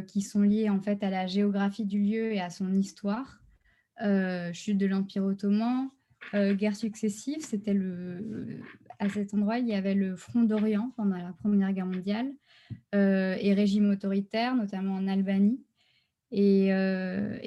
qui 0.07 0.20
sont 0.20 0.43
liées 0.43 0.68
en 0.68 0.81
fait 0.81 1.03
à 1.03 1.11
la 1.11 1.27
géographie 1.27 1.87
du 1.87 2.01
lieu 2.01 2.33
et 2.33 2.41
à 2.41 2.51
son 2.51 2.73
histoire. 2.73 3.41
chute 4.53 4.79
de 4.79 4.87
l'Empire 4.87 5.25
ottoman, 5.25 5.89
guerre 6.33 6.77
successive, 6.77 7.41
c'était 7.41 7.75
le 7.75 8.61
à 9.01 9.09
cet 9.09 9.35
endroit, 9.35 9.59
il 9.59 9.66
y 9.66 9.75
avait 9.75 9.97
le 9.97 10.14
front 10.14 10.45
d'Orient 10.45 10.93
pendant 10.97 11.16
la 11.16 11.33
Première 11.33 11.73
Guerre 11.73 11.87
mondiale 11.87 12.31
et 12.93 13.55
régime 13.55 13.91
autoritaire, 13.91 14.55
notamment 14.55 14.95
en 14.95 15.09
Albanie. 15.09 15.59
Et, 16.33 16.72
euh, 16.72 17.39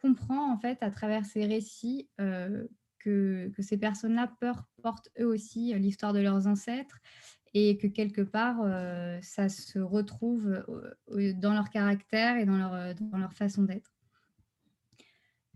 comprend 0.00 0.52
en 0.52 0.56
fait 0.56 0.78
à 0.82 0.90
travers 0.90 1.24
ces 1.26 1.44
récits 1.46 2.08
euh, 2.20 2.66
que, 3.00 3.50
que, 3.56 3.62
ces 3.62 3.76
personnes-là 3.76 4.32
portent 4.82 5.10
eux 5.18 5.26
aussi 5.26 5.74
l'histoire 5.74 6.12
de 6.12 6.20
leurs 6.20 6.46
ancêtres 6.46 6.98
et 7.54 7.76
que 7.76 7.88
quelque 7.88 8.22
part 8.22 8.58
ça 9.22 9.48
se 9.48 9.80
retrouve 9.80 10.62
dans 11.08 11.52
leur 11.52 11.70
caractère 11.70 12.36
et 12.36 12.46
dans 12.46 12.56
leur, 12.56 12.94
dans 12.94 13.18
leur 13.18 13.32
façon 13.32 13.64
d'être. 13.64 13.92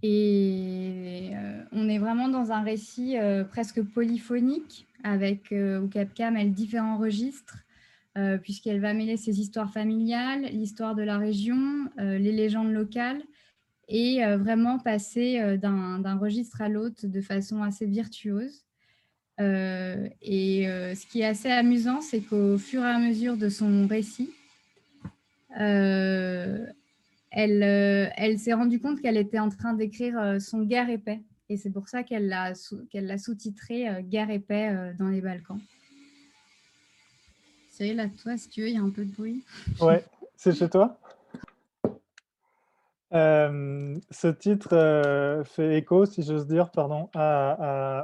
Et 0.02 1.30
on 1.70 1.88
est 1.88 1.98
vraiment 1.98 2.28
dans 2.28 2.50
un 2.50 2.62
récit 2.62 3.16
presque 3.50 3.82
polyphonique 3.82 4.88
avec 5.04 5.52
où 5.54 5.86
Kapka 5.86 6.32
mêle 6.32 6.52
différents 6.52 6.98
registres 6.98 7.64
euh, 8.16 8.38
puisqu'elle 8.38 8.80
va 8.80 8.94
mêler 8.94 9.16
ses 9.16 9.40
histoires 9.40 9.72
familiales, 9.72 10.42
l'histoire 10.52 10.94
de 10.94 11.02
la 11.02 11.18
région, 11.18 11.88
euh, 11.98 12.16
les 12.16 12.30
légendes 12.30 12.70
locales, 12.70 13.20
et 13.88 14.24
euh, 14.24 14.36
vraiment 14.36 14.78
passer 14.78 15.58
d'un 15.58 16.16
registre 16.16 16.62
à 16.62 16.68
l'autre 16.68 17.08
de 17.08 17.20
façon 17.20 17.64
assez 17.64 17.86
virtuose. 17.86 18.64
et 19.40 20.64
ce 20.94 21.06
qui 21.08 21.22
est 21.22 21.26
assez 21.26 21.50
amusant, 21.50 22.00
c'est 22.00 22.20
qu'au 22.20 22.56
fur 22.56 22.82
et 22.82 22.88
à 22.88 23.00
mesure 23.00 23.36
de 23.36 23.48
son 23.48 23.88
récit, 23.88 24.30
elle, 25.50 26.72
s'est 28.38 28.52
rendue 28.52 28.78
compte 28.78 29.00
qu'elle 29.00 29.16
était 29.16 29.40
en 29.40 29.48
train 29.48 29.74
d'écrire 29.74 30.36
son 30.40 30.62
guerre 30.62 30.88
épais. 30.88 31.20
Et 31.48 31.56
c'est 31.56 31.70
pour 31.70 31.88
ça 31.88 32.04
qu'elle 32.04 32.28
l'a 32.28 32.54
sous-titré 32.54 34.04
Guerre 34.04 34.30
épais 34.30 34.94
dans 34.98 35.08
les 35.08 35.20
Balkans. 35.20 35.58
Cyril, 37.74 37.98
à 37.98 38.08
toi, 38.08 38.36
si 38.36 38.48
tu 38.48 38.60
veux, 38.60 38.68
il 38.68 38.74
y 38.76 38.78
a 38.78 38.82
un 38.82 38.90
peu 38.90 39.04
de 39.04 39.10
bruit. 39.10 39.42
Ouais, 39.80 40.04
c'est 40.36 40.56
chez 40.56 40.70
toi? 40.70 40.96
Euh, 43.12 43.98
ce 44.12 44.28
titre 44.28 44.68
euh, 44.74 45.42
fait 45.42 45.76
écho, 45.76 46.06
si 46.06 46.22
j'ose 46.22 46.46
dire, 46.46 46.70
pardon, 46.70 47.10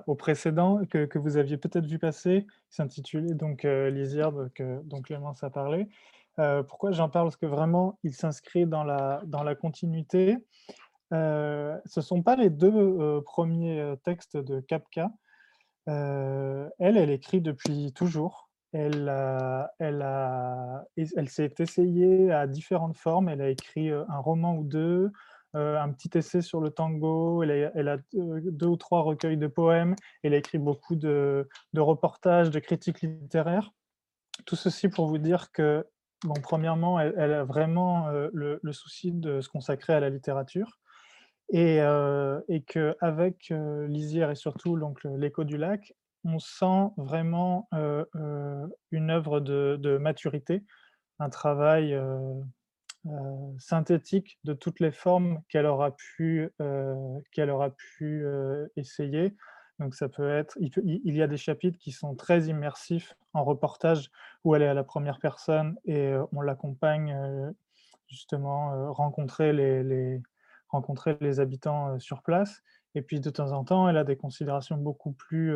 au 0.08 0.14
précédent 0.16 0.80
que, 0.90 1.18
vous 1.20 1.36
aviez 1.36 1.56
peut-être 1.56 1.86
vu 1.86 2.00
passer, 2.00 2.46
qui 2.68 2.74
s'intitulait 2.74 3.34
donc 3.34 3.64
euh, 3.64 3.90
Lisière, 3.90 4.32
dont 4.32 5.02
Clémence 5.02 5.44
a 5.44 5.50
parlé. 5.50 5.86
pourquoi 6.66 6.90
j'en 6.90 7.08
parle? 7.08 7.26
Parce 7.26 7.36
que 7.36 7.46
vraiment, 7.46 7.96
il 8.02 8.12
s'inscrit 8.12 8.66
dans 8.66 8.82
la, 8.82 9.22
dans 9.26 9.44
la 9.44 9.54
continuité. 9.54 10.36
ce 11.12 11.78
ne 11.96 12.02
sont 12.02 12.24
pas 12.24 12.34
les 12.34 12.50
deux 12.50 13.22
premiers 13.22 13.94
textes 14.02 14.36
de 14.36 14.58
Kapka. 14.58 15.12
elle, 15.86 16.72
elle 16.96 17.10
écrit 17.10 17.40
depuis 17.40 17.92
toujours 17.92 18.49
elle, 18.72 19.12
elle, 19.78 20.06
elle 20.96 21.28
s'est 21.28 21.54
essayée 21.58 22.32
à 22.32 22.46
différentes 22.46 22.96
formes. 22.96 23.28
Elle 23.28 23.40
a 23.40 23.48
écrit 23.48 23.90
un 23.90 24.18
roman 24.18 24.56
ou 24.56 24.64
deux, 24.64 25.10
un 25.54 25.90
petit 25.90 26.16
essai 26.16 26.40
sur 26.40 26.60
le 26.60 26.70
tango. 26.70 27.42
Elle 27.42 27.88
a, 27.88 27.98
deux 28.12 28.66
ou 28.66 28.76
trois 28.76 29.02
recueils 29.02 29.36
de 29.36 29.48
poèmes. 29.48 29.96
Elle 30.22 30.34
a 30.34 30.36
écrit 30.36 30.58
beaucoup 30.58 30.94
de, 30.94 31.48
reportages, 31.76 32.50
de 32.50 32.60
critiques 32.60 33.02
littéraires. 33.02 33.72
Tout 34.46 34.56
ceci 34.56 34.88
pour 34.88 35.06
vous 35.06 35.18
dire 35.18 35.50
que, 35.52 35.86
premièrement, 36.42 37.00
elle, 37.00 37.32
a 37.32 37.44
vraiment 37.44 38.08
le, 38.10 38.60
souci 38.72 39.12
de 39.12 39.40
se 39.40 39.48
consacrer 39.48 39.94
à 39.94 40.00
la 40.00 40.10
littérature. 40.10 40.78
Et, 41.52 41.78
et 42.48 42.62
qu'avec 42.62 43.52
Lisière 43.88 44.30
et 44.30 44.36
surtout 44.36 44.78
l'écho 45.16 45.42
du 45.42 45.56
lac, 45.56 45.92
on 46.24 46.38
sent 46.38 46.92
vraiment 46.96 47.68
une 47.72 49.10
œuvre 49.10 49.40
de, 49.40 49.98
maturité, 49.98 50.64
un 51.18 51.30
travail 51.30 51.98
synthétique 53.58 54.38
de 54.44 54.52
toutes 54.52 54.80
les 54.80 54.92
formes 54.92 55.40
qu'elle 55.48 55.66
aura 55.66 55.96
pu, 55.96 56.50
qu'elle 57.32 57.50
aura 57.50 57.70
pu 57.70 58.24
essayer. 58.76 59.34
Donc 59.78 59.94
ça 59.94 60.10
peut 60.10 60.30
être, 60.30 60.58
il, 60.60 61.16
y 61.16 61.22
a 61.22 61.26
des 61.26 61.38
chapitres 61.38 61.78
qui 61.78 61.90
sont 61.90 62.14
très 62.14 62.44
immersifs 62.48 63.16
en 63.32 63.44
reportage 63.44 64.10
où 64.44 64.54
elle 64.54 64.62
est 64.62 64.68
à 64.68 64.74
la 64.74 64.84
première 64.84 65.18
personne 65.20 65.76
et 65.86 66.14
on 66.32 66.42
l'accompagne 66.42 67.16
justement 68.08 68.92
rencontrer 68.92 69.54
les, 69.54 70.20
rencontrer 70.68 71.16
les 71.20 71.40
habitants 71.40 71.98
sur 71.98 72.22
place. 72.22 72.62
Et 72.94 73.02
puis 73.02 73.20
de 73.20 73.30
temps 73.30 73.52
en 73.52 73.64
temps, 73.64 73.88
elle 73.88 73.96
a 73.96 74.04
des 74.04 74.16
considérations 74.16 74.76
beaucoup 74.76 75.12
plus 75.12 75.54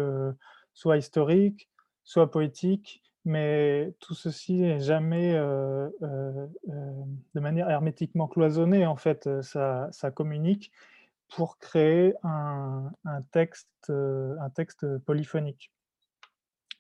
soit 0.73 0.97
historiques, 0.97 1.69
soit 2.05 2.31
poétiques, 2.31 3.03
mais 3.25 3.95
tout 4.01 4.15
ceci 4.15 4.55
n'est 4.55 4.81
jamais 4.81 5.33
de 5.33 7.41
manière 7.41 7.71
hermétiquement 7.71 8.29
cloisonnée. 8.29 8.87
En 8.87 8.97
fait, 8.97 9.29
ça, 9.43 9.91
communique 10.15 10.71
pour 11.35 11.59
créer 11.59 12.15
un, 12.23 12.93
texte, 13.33 13.91
un 13.91 14.51
texte 14.55 14.99
polyphonique. 14.99 15.73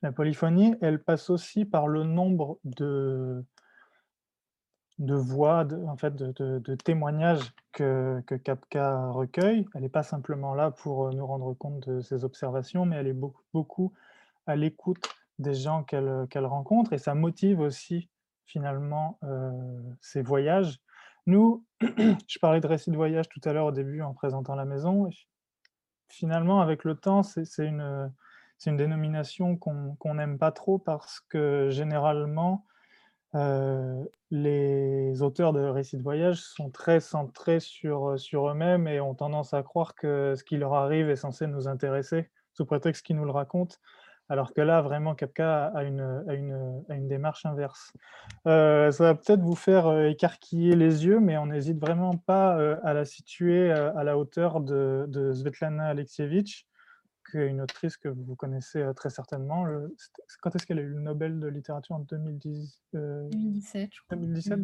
La 0.02 0.12
polyphonie, 0.12 0.74
elle 0.82 1.02
passe 1.02 1.30
aussi 1.30 1.64
par 1.64 1.88
le 1.88 2.04
nombre 2.04 2.58
de, 2.64 3.42
de 4.98 5.14
voix, 5.14 5.64
de, 5.64 5.76
en 5.84 5.96
fait, 5.96 6.14
de, 6.14 6.74
témoignages 6.76 7.52
que, 7.72 8.22
que, 8.26 9.10
recueille. 9.10 9.66
Elle 9.74 9.82
n'est 9.82 9.88
pas 9.88 10.02
simplement 10.02 10.54
là 10.54 10.70
pour 10.70 11.06
euh, 11.06 11.12
nous 11.12 11.26
rendre 11.26 11.52
compte 11.54 11.88
de 11.88 12.00
ses 12.00 12.24
observations, 12.24 12.86
mais 12.86 12.96
elle 12.96 13.08
est 13.08 13.12
beaucoup, 13.12 13.42
beaucoup 13.52 13.92
à 14.46 14.56
l'écoute 14.56 15.08
des 15.38 15.54
gens 15.54 15.82
qu'elle 15.82 16.46
rencontre 16.46 16.92
et 16.92 16.98
ça 16.98 17.14
motive 17.14 17.60
aussi 17.60 18.08
finalement 18.46 19.18
euh, 19.24 19.50
ses 20.00 20.22
voyages. 20.22 20.78
Nous, 21.26 21.64
je 21.80 22.38
parlais 22.38 22.60
de 22.60 22.66
récit 22.66 22.90
de 22.90 22.96
voyage 22.96 23.28
tout 23.28 23.40
à 23.44 23.52
l'heure 23.52 23.66
au 23.66 23.72
début 23.72 24.02
en 24.02 24.14
présentant 24.14 24.54
la 24.54 24.64
maison. 24.64 25.08
Finalement, 26.08 26.60
avec 26.60 26.84
le 26.84 26.94
temps, 26.94 27.22
c'est 27.22 27.66
une, 27.66 28.12
une 28.66 28.76
dénomination 28.76 29.56
qu'on 29.56 30.14
n'aime 30.14 30.38
pas 30.38 30.52
trop 30.52 30.78
parce 30.78 31.20
que 31.20 31.68
généralement, 31.70 32.64
euh, 33.34 34.04
les 34.30 35.22
auteurs 35.22 35.52
de 35.52 35.60
récits 35.60 35.96
de 35.96 36.02
voyage 36.02 36.40
sont 36.40 36.70
très 36.70 37.00
centrés 37.00 37.60
sur, 37.60 38.10
euh, 38.10 38.16
sur 38.16 38.48
eux-mêmes 38.48 38.86
et 38.86 39.00
ont 39.00 39.14
tendance 39.14 39.54
à 39.54 39.62
croire 39.62 39.94
que 39.94 40.34
ce 40.36 40.44
qui 40.44 40.56
leur 40.56 40.74
arrive 40.74 41.10
est 41.10 41.16
censé 41.16 41.46
nous 41.46 41.66
intéresser, 41.66 42.30
sous 42.52 42.64
prétexte 42.64 43.04
qu'ils 43.04 43.16
nous 43.16 43.24
le 43.24 43.32
racontent, 43.32 43.76
alors 44.28 44.54
que 44.54 44.60
là, 44.60 44.80
vraiment, 44.82 45.14
Kapka 45.14 45.66
a 45.66 45.82
une, 45.82 46.24
une, 46.28 46.84
une 46.88 47.08
démarche 47.08 47.44
inverse. 47.44 47.92
Euh, 48.46 48.90
ça 48.90 49.04
va 49.04 49.14
peut-être 49.14 49.42
vous 49.42 49.56
faire 49.56 50.06
écarquiller 50.06 50.76
les 50.76 51.04
yeux, 51.04 51.20
mais 51.20 51.36
on 51.36 51.46
n'hésite 51.46 51.78
vraiment 51.78 52.16
pas 52.16 52.56
à 52.82 52.94
la 52.94 53.04
situer 53.04 53.70
à 53.70 54.02
la 54.04 54.16
hauteur 54.16 54.60
de, 54.60 55.04
de 55.08 55.32
Svetlana 55.32 55.86
Alexievitch, 55.86 56.66
une 57.32 57.60
autrice 57.60 57.96
que 57.96 58.08
vous 58.08 58.36
connaissez 58.36 58.84
très 58.94 59.10
certainement. 59.10 59.66
quand 60.40 60.54
est-ce 60.54 60.66
qu'elle 60.66 60.78
a 60.78 60.82
eu 60.82 60.88
le 60.88 61.00
Nobel 61.00 61.40
de 61.40 61.48
littérature 61.48 61.96
en 61.96 62.00
2010, 62.00 62.82
2017, 62.92 63.90
je 63.92 64.00
crois. 64.02 64.16
2017 64.16 64.60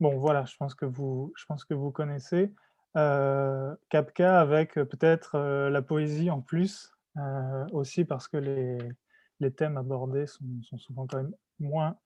Bon, 0.00 0.18
voilà, 0.18 0.44
je 0.44 0.56
pense 0.56 0.74
que 0.74 0.84
vous, 0.84 1.32
je 1.36 1.44
pense 1.46 1.64
que 1.64 1.74
vous 1.74 1.90
connaissez. 1.90 2.52
Kapka 2.94 4.40
avec 4.40 4.74
peut-être 4.74 5.38
la 5.68 5.82
poésie 5.82 6.30
en 6.30 6.40
plus, 6.40 6.92
aussi 7.72 8.04
parce 8.04 8.28
que 8.28 8.36
les, 8.36 8.78
les 9.40 9.50
thèmes 9.52 9.76
abordés 9.76 10.26
sont, 10.26 10.44
sont, 10.62 10.78
souvent 10.78 11.06
quand 11.06 11.18
même 11.18 11.34
moins 11.58 11.96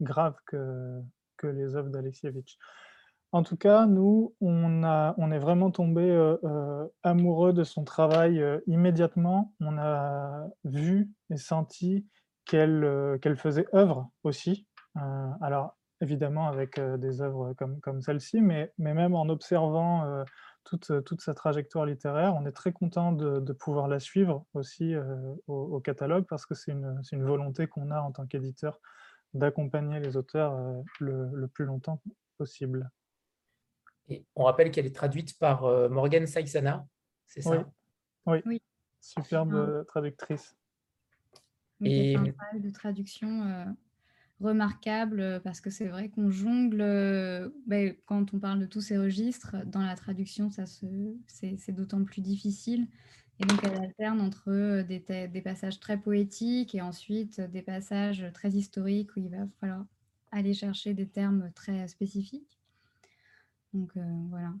graves 0.00 0.38
que, 0.46 1.00
que 1.36 1.46
les 1.46 1.74
œuvres 1.74 1.90
d'Alexievitch. 1.90 2.58
En 3.32 3.42
tout 3.42 3.56
cas, 3.56 3.86
nous, 3.86 4.34
on, 4.40 4.82
est 5.30 5.38
vraiment 5.38 5.70
tombé 5.70 6.36
amoureux 7.02 7.52
de 7.52 7.64
son 7.64 7.84
travail 7.84 8.42
immédiatement. 8.66 9.52
On 9.60 9.76
a 9.78 10.48
vu 10.64 11.10
et 11.30 11.36
senti 11.36 12.06
qu'elle 12.46 13.18
faisait 13.36 13.66
œuvre 13.74 14.10
aussi. 14.22 14.66
alors, 15.42 15.76
évidemment 16.00 16.48
avec 16.48 16.80
des 16.80 17.20
œuvres 17.22 17.54
comme, 17.54 18.00
celle-ci, 18.00 18.40
mais, 18.40 18.72
même 18.78 19.14
en 19.14 19.28
observant 19.28 20.24
toute, 20.64 21.20
sa 21.20 21.34
trajectoire 21.34 21.86
littéraire, 21.86 22.34
on 22.34 22.46
est 22.46 22.52
très 22.52 22.72
content 22.72 23.12
de, 23.12 23.52
pouvoir 23.52 23.88
la 23.88 24.00
suivre 24.00 24.44
aussi 24.54 24.94
au, 25.46 25.80
catalogue 25.80 26.26
parce 26.28 26.46
que 26.46 26.54
c'est 26.54 26.72
une, 26.72 27.24
volonté 27.24 27.66
qu'on 27.66 27.90
a 27.90 28.00
en 28.00 28.12
tant 28.12 28.26
qu'éditeur 28.26 28.80
d'accompagner 29.34 30.00
les 30.00 30.16
auteurs 30.16 30.56
le, 31.00 31.46
plus 31.48 31.64
longtemps 31.64 32.00
possible. 32.38 32.90
Et 34.08 34.24
on 34.34 34.44
rappelle 34.44 34.70
qu'elle 34.70 34.86
est 34.86 34.94
traduite 34.94 35.38
par 35.38 35.62
Morgane 35.90 36.26
Saïsana, 36.26 36.86
c'est 37.26 37.42
ça? 37.42 37.68
Oui. 38.26 38.38
oui. 38.46 38.62
superbe 39.00 39.84
traductrice. 39.86 40.56
Et... 41.82 42.16
un 42.16 42.32
travail 42.32 42.60
de 42.60 42.70
traduction 42.70 43.66
remarquable 44.40 45.20
euh, 45.20 45.40
parce 45.40 45.60
que 45.60 45.70
c'est 45.70 45.88
vrai 45.88 46.08
qu'on 46.08 46.30
jongle, 46.30 46.80
euh, 46.80 47.48
ben, 47.66 47.94
quand 48.06 48.34
on 48.34 48.38
parle 48.38 48.60
de 48.60 48.66
tous 48.66 48.80
ces 48.80 48.98
registres, 48.98 49.56
dans 49.66 49.82
la 49.82 49.96
traduction, 49.96 50.50
ça 50.50 50.64
c'est 50.66 51.72
d'autant 51.72 52.04
plus 52.04 52.20
difficile. 52.20 52.86
Et 53.38 53.44
donc, 53.44 53.62
elle 53.64 53.76
alterne 53.76 54.20
entre 54.22 54.50
euh, 54.50 54.82
des, 54.82 55.00
des, 55.28 55.40
passages 55.42 55.78
très 55.78 55.98
poétiques 55.98 56.74
et 56.74 56.80
ensuite 56.80 57.40
des 57.40 57.62
passages 57.62 58.26
très 58.32 58.50
historiques 58.50 59.14
où 59.16 59.20
il 59.20 59.28
va 59.28 59.46
falloir 59.60 59.84
aller 60.32 60.54
chercher 60.54 60.94
des 60.94 61.06
termes 61.06 61.50
très 61.54 61.86
spécifiques. 61.88 62.58
Donc, 63.76 63.92
voilà. 64.30 64.52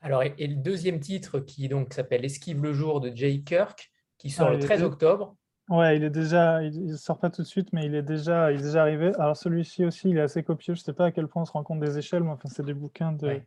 Alors, 0.00 0.22
et, 0.22 0.46
le 0.46 0.56
deuxième 0.56 1.00
titre 1.00 1.40
qui 1.40 1.68
donc 1.68 1.92
s'appelle 1.92 2.24
Esquive 2.24 2.62
le 2.62 2.72
jour 2.72 3.00
de 3.00 3.10
Jay 3.14 3.40
Kirk, 3.40 3.90
qui 4.18 4.30
sort 4.30 4.48
ah, 4.48 4.52
le 4.52 4.58
13 4.58 4.82
octobre. 4.82 5.36
Ouais, 5.68 5.96
il 5.96 6.04
est 6.04 6.10
déjà, 6.10 6.62
il 6.62 6.86
ne 6.86 6.96
sort 6.96 7.18
pas 7.18 7.28
tout 7.28 7.42
de 7.42 7.46
suite, 7.46 7.72
mais 7.72 7.86
il 7.86 7.94
est 7.96 8.02
déjà, 8.02 8.52
il 8.52 8.60
est 8.60 8.62
déjà 8.62 8.82
arrivé. 8.82 9.12
Alors 9.18 9.36
celui-ci 9.36 9.84
aussi, 9.84 10.10
il 10.10 10.18
est 10.18 10.20
assez 10.20 10.44
copieux. 10.44 10.74
Je 10.74 10.80
ne 10.80 10.84
sais 10.84 10.92
pas 10.92 11.06
à 11.06 11.10
quel 11.10 11.26
point 11.26 11.42
on 11.42 11.44
se 11.44 11.52
rend 11.52 11.64
compte 11.64 11.80
des 11.80 11.98
échelles, 11.98 12.22
mais 12.22 12.30
enfin, 12.30 12.48
c'est 12.48 12.64
des 12.64 12.74
bouquins 12.74 13.12
de, 13.12 13.40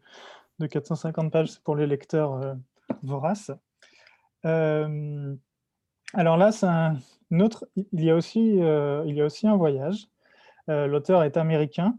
de 0.60 0.68
450 0.68 1.32
pages, 1.32 1.48
c'est 1.48 1.64
pour 1.64 1.78
les 1.78 1.88
lecteurs 1.88 2.34
euh, 2.34 2.54
voraces. 3.04 3.52
Euh, 4.46 5.34
alors 6.14 6.36
là, 6.36 6.52
c'est 6.52 6.68
un 6.68 6.98
autre. 7.40 7.70
Il 7.76 8.04
y 8.04 8.10
a 8.10 8.16
aussi, 8.16 8.62
euh, 8.62 9.04
il 9.06 9.16
y 9.16 9.22
a 9.22 9.26
aussi 9.26 9.48
un 9.48 9.56
voyage. 9.56 10.08
L'auteur 10.68 11.24
est 11.24 11.36
américain, 11.36 11.98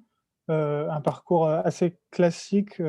un 0.50 1.00
parcours 1.00 1.48
assez 1.48 1.96
classique 2.10 2.82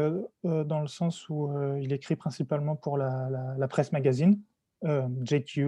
dans 0.43 0.79
le 0.81 0.87
sens 0.87 1.29
où 1.29 1.51
il 1.79 1.93
écrit 1.93 2.15
principalement 2.15 2.75
pour 2.75 2.97
la, 2.97 3.67
presse 3.69 3.91
magazine, 3.91 4.41
JQ. 4.83 5.67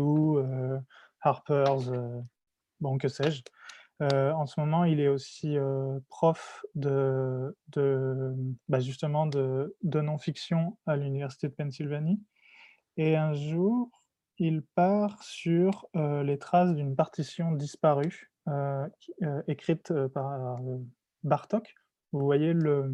Harper's, 1.24 1.90
euh, 1.90 2.22
bon, 2.80 2.98
que 2.98 3.08
sais-je. 3.08 3.42
Euh, 4.02 4.32
en 4.34 4.46
ce 4.46 4.60
moment, 4.60 4.84
il 4.84 5.00
est 5.00 5.08
aussi 5.08 5.58
euh, 5.58 6.00
prof 6.10 6.66
de, 6.76 7.56
bah, 8.68 8.80
justement 8.80 9.26
de 9.26 9.74
non-fiction 9.84 10.78
à 10.86 10.98
l'Université 10.98 11.48
de 11.48 11.54
Pennsylvanie. 11.54 12.22
Et 12.98 13.16
un 13.16 13.34
jour, 13.34 13.90
il 14.38 14.64
part 14.76 15.24
sur 15.24 15.88
les 15.96 16.38
traces 16.38 16.76
d'une 16.76 16.96
partition 16.96 17.52
disparue 17.52 18.32
écrite 19.48 19.94
par 20.10 20.60
Bartok. 21.24 21.74
Vous 22.14 22.24
voyez 22.24 22.54
le, 22.54 22.94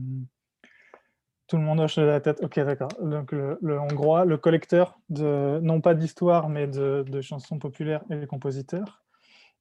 tout 1.48 1.58
le 1.58 1.64
monde 1.64 1.80
hoche 1.82 1.98
la 1.98 2.22
tête. 2.22 2.42
Ok, 2.42 2.60
d'accord. 2.60 2.90
Donc 3.02 3.32
le, 3.32 3.80
hongrois, 3.80 4.24
le 4.26 4.38
collecteur 4.38 5.00
de 5.10 5.60
non 5.62 5.82
pas 5.82 5.94
d'histoire 5.94 6.48
mais 6.48 6.68
de, 6.68 7.22
chansons 7.22 7.60
populaires 7.60 8.04
et 8.10 8.16
de 8.16 8.26
compositeurs. 8.26 9.04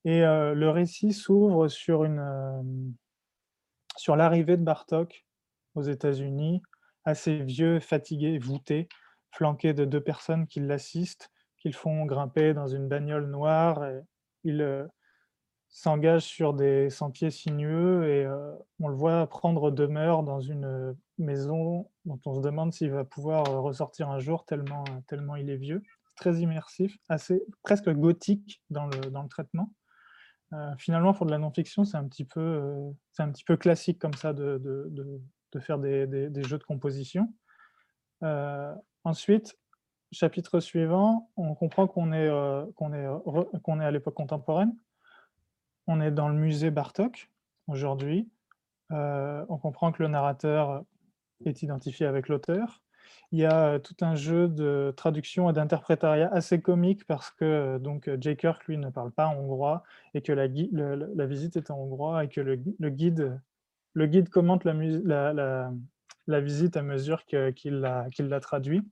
Et 0.05 0.23
euh, 0.23 0.55
le 0.55 0.71
récit 0.71 1.13
s'ouvre 1.13 1.69
sur 1.69 2.03
euh, 2.03 2.63
sur 3.97 4.15
l'arrivée 4.17 4.57
de 4.57 4.63
Bartok 4.63 5.27
aux 5.75 5.83
États-Unis, 5.83 6.63
assez 7.05 7.43
vieux, 7.43 7.81
fatigué, 7.81 8.39
voûté, 8.39 8.89
flanqué 9.33 9.73
de 9.73 9.85
deux 9.85 10.01
personnes 10.01 10.47
qui 10.47 10.61
l'assistent, 10.61 11.31
qu'ils 11.57 11.75
font 11.75 12.05
grimper 12.05 12.55
dans 12.55 12.69
une 12.69 12.87
bagnole 12.87 13.29
noire. 13.29 13.85
Il 14.45 14.63
euh, 14.63 14.87
s'engage 15.69 16.23
sur 16.23 16.55
des 16.55 16.91
sentiers 16.91 17.31
sinueux 17.31 18.09
et 18.09 18.27
on 18.81 18.89
le 18.89 18.95
voit 18.95 19.27
prendre 19.27 19.71
demeure 19.71 20.23
dans 20.23 20.41
une 20.41 20.97
maison 21.19 21.91
dont 22.05 22.21
on 22.25 22.35
se 22.35 22.41
demande 22.41 22.73
s'il 22.73 22.91
va 22.91 23.05
pouvoir 23.05 23.49
euh, 23.49 23.61
ressortir 23.61 24.09
un 24.09 24.19
jour 24.19 24.45
tellement, 24.45 24.85
euh, 24.89 25.01
tellement 25.07 25.37
il 25.37 25.51
est 25.51 25.57
vieux. 25.57 25.83
Très 26.17 26.37
immersif, 26.37 26.97
assez, 27.09 27.45
presque 27.63 27.91
gothique 27.91 28.63
dans 28.71 28.87
le, 28.87 29.11
dans 29.11 29.23
le 29.23 29.29
traitement. 29.29 29.73
Euh, 30.53 30.75
finalement, 30.79 31.13
pour 31.13 31.27
de 31.27 31.31
la 31.31 31.39
non-fiction, 31.39 31.85
c'est 31.85 31.97
un, 31.97 32.09
petit 32.09 32.25
peu, 32.25 32.93
un 33.19 33.31
petit 33.31 33.45
peu 33.45 33.57
classique 33.57 33.99
comme 33.99 34.15
ça 34.15 34.33
de, 34.33 34.59
de, 34.59 34.91
de, 35.53 35.61
faire 35.61 35.79
des, 35.79 36.07
des, 36.07 36.43
jeux 36.43 36.59
de 36.59 36.65
composition. 36.65 37.33
ensuite, 39.05 39.57
chapitre 40.11 40.59
suivant, 40.59 41.31
on 41.37 41.55
comprend 41.55 41.87
qu'on 41.87 42.13
est, 42.13 42.27
est, 42.27 43.63
qu'on 43.63 43.81
est 43.81 43.85
à 43.85 43.91
l'époque 43.91 44.15
contemporaine. 44.15 44.75
On 45.89 46.01
est 46.01 46.13
dans 46.13 46.29
le 46.29 46.35
musée 46.35 46.71
Bartok 46.71 47.31
aujourd'hui. 47.67 48.29
on 48.91 49.59
comprend 49.61 49.91
que 49.91 50.03
le 50.03 50.09
narrateur 50.09 50.85
est 51.45 51.63
identifié 51.63 52.07
avec 52.07 52.29
l'auteur. 52.29 52.83
Il 53.33 53.39
y 53.39 53.45
a 53.45 53.75
euh, 53.75 53.79
tout 53.79 53.97
un 54.01 54.15
jeu 54.15 54.49
de 54.49 54.93
traduction 54.97 55.51
et 55.51 55.53
d'interprétariat 55.53 56.29
assez 56.33 56.61
comique 56.61 57.07
parce 57.07 57.31
que 57.31 57.45
euh, 57.45 57.79
donc 57.79 58.11
J. 58.21 58.37
Kirk, 58.37 58.65
lui, 58.67 58.79
ne 58.79 58.89
parle 58.89 59.13
pas 59.13 59.29
hongrois 59.29 59.83
et 60.15 60.23
que 60.23 60.33
la, 60.33 60.47
la 60.47 61.27
visite 61.27 61.57
est 61.57 61.71
en 61.71 61.79
hongrois 61.79 62.25
et 62.25 62.29
que 62.29 62.41
le, 62.41 62.57
guide, 62.57 63.41
le 63.93 64.07
guide 64.07 64.31
commente 64.31 64.65
la, 64.65 64.73
la, 65.33 65.73
la 66.27 66.41
visite 66.41 66.77
à 66.77 66.83
mesure 66.83 67.25
qu'il 67.27 67.81
la, 67.81 68.41
traduit. 68.41 68.83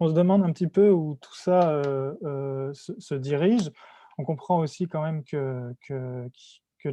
On 0.00 0.08
se 0.08 0.14
demande 0.14 0.42
un 0.42 0.52
petit 0.52 0.68
peu 0.68 0.90
où 0.90 1.18
tout 1.20 1.34
ça 1.34 1.70
euh, 1.70 2.72
se, 2.74 3.14
dirige. 3.14 3.70
On 4.18 4.24
comprend 4.24 4.58
aussi 4.58 4.88
quand 4.88 5.02
même 5.02 5.24
que, 5.24 5.74
que, 5.86 6.28
que 6.78 6.90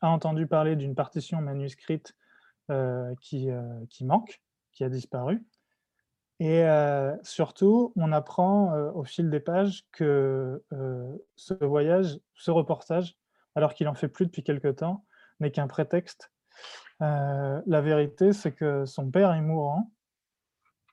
a 0.00 0.08
entendu 0.08 0.46
parler 0.46 0.76
d'une 0.76 0.94
partition 0.94 1.40
manuscrite 1.40 2.14
euh, 2.70 3.14
qui, 3.20 3.50
euh, 3.50 3.62
qui, 3.90 4.04
manque, 4.04 4.40
qui 4.72 4.84
a 4.84 4.88
disparu. 4.88 5.44
Et 6.40 6.64
euh, 6.64 7.14
surtout, 7.22 7.92
on 7.96 8.12
apprend 8.12 8.74
au 8.94 9.04
fil 9.04 9.30
des 9.30 9.40
pages 9.40 9.84
que 9.92 10.62
ce 11.36 11.54
voyage, 11.64 12.18
ce 12.34 12.50
reportage, 12.50 13.16
alors 13.54 13.74
qu'il 13.74 13.88
en 13.88 13.94
fait 13.94 14.08
plus 14.08 14.26
depuis 14.26 14.42
quelque 14.42 14.68
temps, 14.68 15.04
n'est 15.40 15.52
qu'un 15.52 15.68
prétexte. 15.68 16.32
la 17.00 17.80
vérité, 17.80 18.32
c'est 18.32 18.52
que 18.52 18.84
son 18.84 19.10
père 19.10 19.32
est 19.32 19.40
mourant 19.40 19.90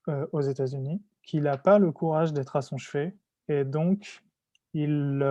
aux 0.07 0.41
États-Unis, 0.41 1.01
qu'il 1.23 1.43
n'a 1.43 1.57
pas 1.57 1.79
le 1.79 1.91
courage 1.91 2.33
d'être 2.33 2.55
à 2.55 2.61
son 2.61 2.77
chevet, 2.77 3.15
et 3.47 3.63
donc 3.63 4.23
il, 4.73 5.23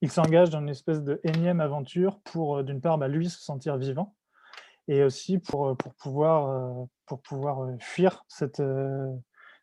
il 0.00 0.10
s'engage 0.10 0.50
dans 0.50 0.60
une 0.60 0.68
espèce 0.68 1.02
de 1.02 1.20
énième 1.24 1.60
aventure 1.60 2.20
pour, 2.24 2.62
d'une 2.62 2.80
part, 2.80 2.98
bah, 2.98 3.08
lui 3.08 3.30
se 3.30 3.40
sentir 3.40 3.76
vivant, 3.76 4.14
et 4.88 5.02
aussi 5.02 5.38
pour, 5.38 5.68
euh, 5.68 5.74
pour 5.74 5.94
pouvoir, 5.94 6.50
euh, 6.50 6.84
pour 7.06 7.22
pouvoir 7.22 7.64
euh, 7.64 7.76
fuir 7.80 8.24
cette, 8.28 8.62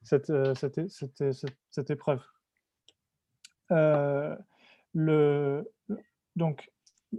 cette, 0.02 0.32
cette, 0.56 0.90
cette, 0.90 1.46
cette 1.70 1.92
épreuve. 1.92 2.22
le, 4.94 5.72
donc, 6.36 6.72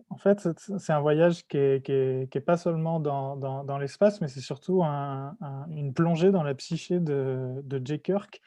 en 0.08 0.16
fait, 0.16 0.48
c'est 0.78 0.92
un 0.92 1.00
voyage 1.00 1.46
qui 1.46 1.58
n'est 1.58 1.82
qui 1.82 1.92
est, 1.92 2.44
pas 2.44 2.56
seulement 2.56 2.98
dans, 2.98 3.36
dans, 3.36 3.62
dans 3.62 3.78
l'espace, 3.78 4.20
mais 4.20 4.28
c'est 4.28 4.40
surtout 4.40 4.82
un, 4.82 5.36
une 5.68 5.92
plongée 5.92 6.30
dans 6.30 6.42
la 6.42 6.54
psyché 6.54 6.98
de, 6.98 7.60
de 7.62 7.86
Jay 7.86 8.00
Kirk 8.00 8.40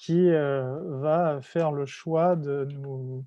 qui 0.00 0.30
va 0.30 1.40
faire 1.42 1.72
le 1.72 1.84
choix 1.84 2.34
de 2.34 2.66
nous, 2.72 3.26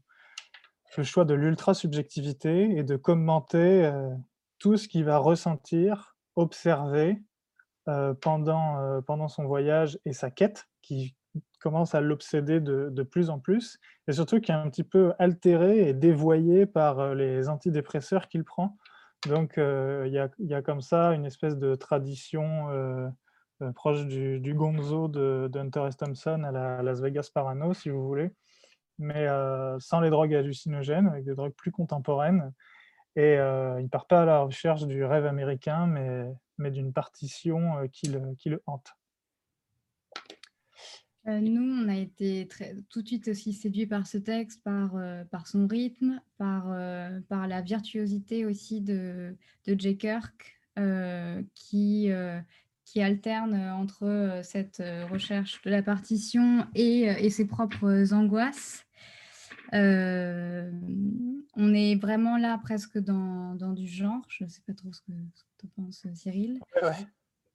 le 0.98 1.04
choix 1.04 1.24
de 1.24 1.36
l'ultra-subjectivité 1.36 2.76
et 2.76 2.82
de 2.84 2.96
commenter 2.96 3.92
tout 4.58 4.76
ce 4.76 4.88
qu'il 4.88 5.06
va 5.06 5.20
ressentir, 5.20 6.18
observer 6.36 7.22
pendant, 8.22 9.02
pendant 9.04 9.28
son 9.28 9.46
voyage 9.46 10.00
et 10.06 10.14
sa 10.14 10.32
quête, 10.32 10.68
qui 10.82 11.16
commence 11.60 11.94
à 11.94 12.02
l'obséder 12.02 12.60
de, 12.60 12.90
de, 12.90 13.04
plus 13.04 13.30
en 13.30 13.38
plus, 13.38 13.80
et 14.08 14.14
surtout 14.14 14.40
qui 14.40 14.50
est 14.50 14.56
un 14.56 14.68
petit 14.72 14.84
peu 14.84 15.14
altéré 15.20 15.88
et 15.88 15.94
dévoyé 15.94 16.66
par 16.66 17.14
les 17.14 17.50
antidépresseurs 17.50 18.28
qu'il 18.30 18.44
prend. 18.44 18.80
Donc, 19.28 19.54
il 19.58 20.12
y 20.12 20.18
a, 20.18 20.28
y, 20.40 20.54
a, 20.56 20.62
comme 20.64 20.82
ça 20.82 21.14
une 21.14 21.28
espèce 21.28 21.56
de 21.56 21.76
tradition 21.76 23.14
proche 23.72 24.06
du, 24.06 24.54
gonzo 24.54 25.08
de, 25.08 25.50
Hunter 25.56 25.86
S. 25.88 25.98
Thompson 25.98 26.44
à 26.44 26.52
la 26.52 26.84
Las 26.84 27.02
Vegas 27.02 27.30
Parano, 27.34 27.74
si 27.74 27.90
vous 27.90 28.06
voulez, 28.06 28.32
mais 28.98 29.28
sans 29.80 30.00
les 30.00 30.10
drogues 30.10 30.36
hallucinogènes, 30.36 31.08
avec 31.08 31.26
des 31.26 31.36
drogues 31.36 31.54
plus 31.54 31.72
contemporaines. 31.72 32.52
Et 33.16 33.38
euh, 33.38 33.80
il 33.80 33.84
ne 33.84 33.90
part 33.90 34.08
pas 34.08 34.24
à 34.24 34.26
la 34.26 34.40
recherche 34.40 34.86
du 34.86 35.06
rêve 35.06 35.26
américain, 35.26 35.86
mais, 35.86 36.26
mais 36.58 36.72
d'une 36.72 36.94
partition 36.94 37.78
euh, 37.78 37.88
qui, 37.88 38.08
le, 38.08 38.34
qui, 38.36 38.50
le, 38.50 38.62
hante. 38.66 38.92
Euh, 41.28 41.40
nous, 41.40 41.62
on 41.62 41.88
a 41.88 41.96
été 41.96 42.50
tout 42.90 43.02
de 43.02 43.08
suite 43.08 43.30
aussi 43.30 43.54
séduits 43.54 43.86
par 43.86 44.08
ce 44.08 44.18
texte, 44.18 44.62
par, 44.64 44.96
euh, 44.96 45.24
par 45.26 45.48
son 45.48 45.68
rythme, 45.68 46.20
par, 46.38 46.66
euh, 46.72 47.20
par 47.30 47.48
la 47.48 47.62
virtuosité 47.62 48.46
aussi 48.46 48.82
de, 48.82 49.38
de 49.66 49.80
Jay 49.80 49.96
Kirk, 49.96 50.60
qui, 51.54 52.12
qui 52.86 53.02
alterne 53.02 53.56
entre 53.56 54.42
cette 54.44 54.84
recherche 55.10 55.62
de 55.64 55.70
la 55.70 55.82
partition 55.82 56.68
et, 56.76 57.04
et 57.04 57.30
ses 57.30 57.46
propres 57.46 58.14
angoisses. 58.14 58.86
Euh, 59.74 60.70
on 61.56 61.74
est 61.74 61.96
vraiment 61.96 62.38
là 62.38 62.60
presque 62.62 62.98
dans, 62.98 63.56
dans 63.56 63.72
du 63.72 63.88
genre. 63.88 64.22
Je 64.30 64.44
ne 64.44 64.50
sais 64.50 64.62
pas 64.66 64.74
trop 64.74 64.92
ce 64.92 65.02
que, 65.02 65.12
tu 65.60 65.68
penses, 65.76 66.06
Cyril. 66.14 66.60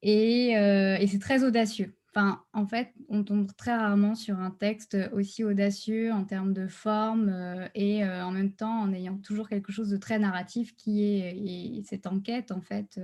Et, 0.03 0.57
euh, 0.57 0.97
et 0.99 1.07
c'est 1.07 1.19
très 1.19 1.45
audacieux. 1.45 1.95
Enfin, 2.15 2.43
en 2.53 2.67
fait, 2.67 2.93
on 3.09 3.23
tombe 3.23 3.55
très 3.57 3.77
rarement 3.77 4.15
sur 4.15 4.41
un 4.41 4.51
texte 4.51 4.97
aussi 5.13 5.45
audacieux 5.45 6.13
en 6.13 6.25
termes 6.25 6.53
de 6.53 6.67
forme 6.67 7.29
euh, 7.29 7.69
et 7.75 8.05
en 8.05 8.31
même 8.31 8.53
temps 8.53 8.81
en 8.81 8.93
ayant 8.93 9.19
toujours 9.19 9.49
quelque 9.49 9.73
chose 9.73 9.91
de 9.91 9.97
très 9.97 10.19
narratif 10.19 10.75
qui 10.75 11.05
est 11.05 11.83
cette 11.85 12.07
enquête 12.07 12.51
en 12.51 12.61
fait 12.61 12.99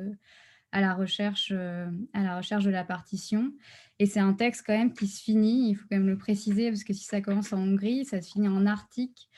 à 0.75 0.81
la 0.81 0.93
recherche, 0.93 1.53
euh, 1.55 1.89
à 2.12 2.25
la 2.25 2.37
recherche 2.37 2.64
de 2.64 2.70
la 2.70 2.85
partition. 2.85 3.53
Et 4.01 4.07
c'est 4.07 4.18
un 4.18 4.35
texte 4.35 4.64
quand 4.66 4.77
même 4.77 4.93
qui 4.93 5.07
se 5.07 5.22
finit, 5.22 5.70
il 5.70 5.77
faut 5.77 5.87
quand 5.89 5.97
même 5.97 6.09
le 6.09 6.18
préciser, 6.18 6.68
parce 6.68 6.83
que 6.83 6.93
si 6.93 7.05
ça 7.05 7.20
commence 7.20 7.53
en 7.53 7.61
Hongrie, 7.61 8.05
ça 8.05 8.20
se 8.20 8.33
finit 8.33 8.49
en 8.49 8.66
Arctique, 8.66 9.31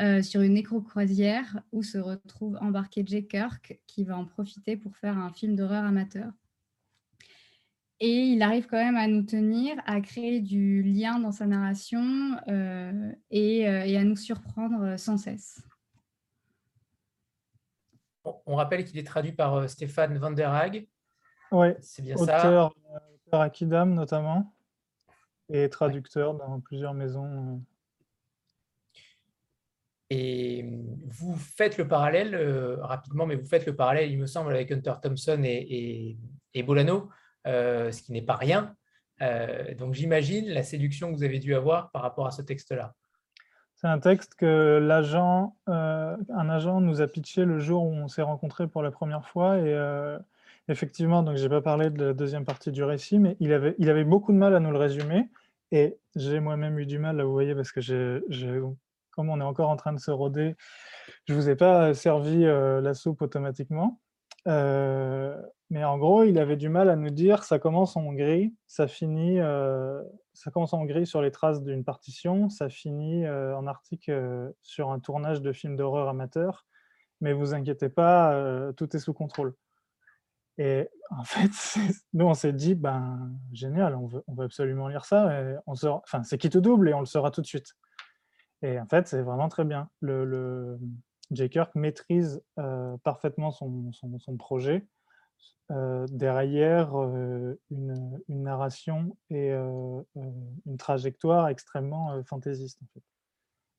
euh, 0.00 0.20
sur 0.20 0.40
une 0.40 0.54
nécro-croisière, 0.54 1.60
où 1.70 1.84
se 1.84 1.96
retrouve 1.96 2.58
embarqué 2.60 3.04
Jay 3.06 3.24
Kirk, 3.24 3.78
qui 3.86 4.02
va 4.02 4.18
en 4.18 4.24
profiter 4.24 4.76
pour 4.76 4.96
faire 4.96 5.16
un 5.16 5.30
film 5.30 5.54
d'horreur 5.54 5.84
amateur. 5.84 6.32
Et 8.00 8.24
il 8.24 8.42
arrive 8.42 8.66
quand 8.66 8.76
même 8.76 8.96
à 8.96 9.06
nous 9.06 9.22
tenir, 9.22 9.76
à 9.86 10.00
créer 10.00 10.40
du 10.40 10.82
lien 10.82 11.20
dans 11.20 11.30
sa 11.30 11.46
narration 11.46 12.36
euh, 12.48 13.12
et, 13.30 13.60
et 13.60 13.96
à 13.96 14.02
nous 14.02 14.16
surprendre 14.16 14.98
sans 14.98 15.18
cesse. 15.18 15.62
On 18.24 18.56
rappelle 18.56 18.84
qu'il 18.84 18.98
est 18.98 19.06
traduit 19.06 19.32
par 19.32 19.54
euh, 19.54 19.66
Stéphane 19.66 20.16
Van 20.18 20.30
der 20.30 20.50
Haag. 20.52 20.86
Oui, 21.52 21.68
c'est 21.80 22.02
bien 22.02 22.16
auteur, 22.16 22.40
ça. 22.40 22.70
Auteur 23.26 23.40
à 23.40 23.50
Kidam 23.50 23.94
notamment, 23.94 24.54
et 25.50 25.68
traducteur 25.68 26.34
dans 26.34 26.60
plusieurs 26.60 26.94
maisons. 26.94 27.26
Euh. 27.26 27.58
Et 30.10 30.64
vous 31.06 31.34
faites 31.34 31.76
le 31.76 31.88
parallèle, 31.88 32.34
euh, 32.34 32.76
rapidement, 32.80 33.26
mais 33.26 33.36
vous 33.36 33.46
faites 33.46 33.66
le 33.66 33.74
parallèle, 33.74 34.10
il 34.10 34.18
me 34.18 34.26
semble, 34.26 34.52
avec 34.52 34.70
Hunter 34.70 34.94
Thompson 35.02 35.42
et, 35.44 36.16
Bolano, 36.64 37.10
ce 37.44 38.02
qui 38.02 38.12
n'est 38.12 38.22
pas 38.22 38.36
rien. 38.36 38.76
donc 39.78 39.94
j'imagine 39.94 40.48
la 40.48 40.62
séduction 40.62 41.10
que 41.10 41.16
vous 41.16 41.24
avez 41.24 41.38
dû 41.38 41.54
avoir 41.54 41.90
par 41.90 42.02
rapport 42.02 42.26
à 42.26 42.30
ce 42.30 42.42
texte-là. 42.42 42.94
C'est 43.84 43.90
un 43.90 43.98
texte 43.98 44.34
que 44.34 44.78
l'agent, 44.82 45.56
euh, 45.68 46.16
un 46.34 46.48
agent 46.48 46.80
nous 46.80 47.02
a 47.02 47.06
pitché 47.06 47.44
le 47.44 47.58
jour 47.58 47.82
où 47.82 47.92
on 47.92 48.08
s'est 48.08 48.22
rencontrés 48.22 48.66
pour 48.66 48.82
la 48.82 48.90
première 48.90 49.28
fois. 49.28 49.58
Et 49.58 49.74
euh, 49.74 50.18
effectivement, 50.68 51.22
donc 51.22 51.36
j'ai 51.36 51.50
pas 51.50 51.60
parlé 51.60 51.90
de 51.90 52.02
la 52.02 52.14
deuxième 52.14 52.46
partie 52.46 52.72
du 52.72 52.82
récit, 52.82 53.18
mais 53.18 53.36
il 53.40 53.52
avait, 53.52 53.74
il 53.78 53.90
avait 53.90 54.04
beaucoup 54.04 54.32
de 54.32 54.38
mal 54.38 54.56
à 54.56 54.60
nous 54.60 54.70
le 54.70 54.78
résumer. 54.78 55.28
Et 55.70 55.98
j'ai 56.16 56.40
moi-même 56.40 56.78
eu 56.78 56.86
du 56.86 56.98
mal, 56.98 57.16
là, 57.16 57.24
vous 57.24 57.32
voyez, 57.32 57.54
parce 57.54 57.72
que 57.72 57.82
j'ai, 57.82 58.22
comme 59.10 59.28
on 59.28 59.38
est 59.38 59.44
encore 59.44 59.68
en 59.68 59.76
train 59.76 59.92
de 59.92 60.00
se 60.00 60.10
roder, 60.10 60.56
je 61.28 61.34
vous 61.34 61.50
ai 61.50 61.54
pas 61.54 61.92
servi 61.92 62.46
euh, 62.46 62.80
la 62.80 62.94
soupe 62.94 63.20
automatiquement. 63.20 64.00
Mais 65.70 65.84
en 65.84 65.98
gros, 65.98 66.24
il 66.24 66.38
avait 66.38 66.56
du 66.56 66.68
mal 66.68 66.90
à 66.90 66.96
nous 66.96 67.10
dire 67.10 67.44
ça 67.44 67.58
commence 67.58 67.96
en 67.96 68.02
Hongrie, 68.02 68.54
ça 68.66 68.86
finit, 68.86 69.40
ça 70.34 70.50
commence 70.50 70.74
en 70.74 70.84
gris 70.84 71.06
sur 71.06 71.22
les 71.22 71.30
traces 71.30 71.62
d'une 71.62 71.84
partition, 71.84 72.50
ça 72.50 72.68
finit 72.68 73.24
euh, 73.24 73.56
en 73.56 73.66
article 73.66 74.10
euh, 74.10 74.50
sur 74.62 74.90
un 74.90 74.98
tournage 74.98 75.40
de 75.40 75.52
film 75.52 75.76
d'horreur 75.76 76.08
amateur, 76.08 76.66
mais 77.20 77.32
vous 77.32 77.54
inquiétez 77.54 77.88
pas, 77.88 78.34
euh, 78.34 78.72
tout 78.72 78.94
est 78.94 78.98
sous 78.98 79.14
contrôle. 79.14 79.54
Et 80.58 80.88
en 81.10 81.24
fait, 81.24 81.50
nous 82.12 82.26
on 82.26 82.34
s'est 82.34 82.52
dit, 82.52 82.74
ben 82.74 83.32
génial, 83.52 83.94
on 83.94 84.06
veut, 84.06 84.24
absolument 84.44 84.88
lire 84.88 85.04
ça, 85.04 85.30
on 85.66 85.74
enfin 85.84 86.22
c'est 86.24 86.38
qui 86.38 86.50
te 86.50 86.58
double 86.58 86.88
et 86.88 86.94
on 86.94 87.00
le 87.00 87.06
saura 87.06 87.30
tout 87.30 87.40
de 87.40 87.46
suite. 87.46 87.74
Et 88.62 88.80
en 88.80 88.86
fait, 88.86 89.06
c'est 89.06 89.22
vraiment 89.22 89.48
très 89.48 89.64
bien. 89.64 89.90
Le, 90.00 90.24
le 90.24 90.78
J. 91.30 91.50
Kirk 91.50 91.74
maîtrise 91.74 92.42
parfaitement 93.02 93.50
son, 93.50 93.92
son, 93.92 94.36
projet 94.36 94.76
euh, 94.76 94.80
derrière 95.70 96.94
euh, 96.94 97.58
une, 97.70 98.20
narration 98.28 99.16
et 99.30 99.50
euh, 99.50 100.00
une 100.14 100.76
trajectoire 100.76 101.48
extrêmement 101.48 102.22
fantaisiste. 102.24 102.80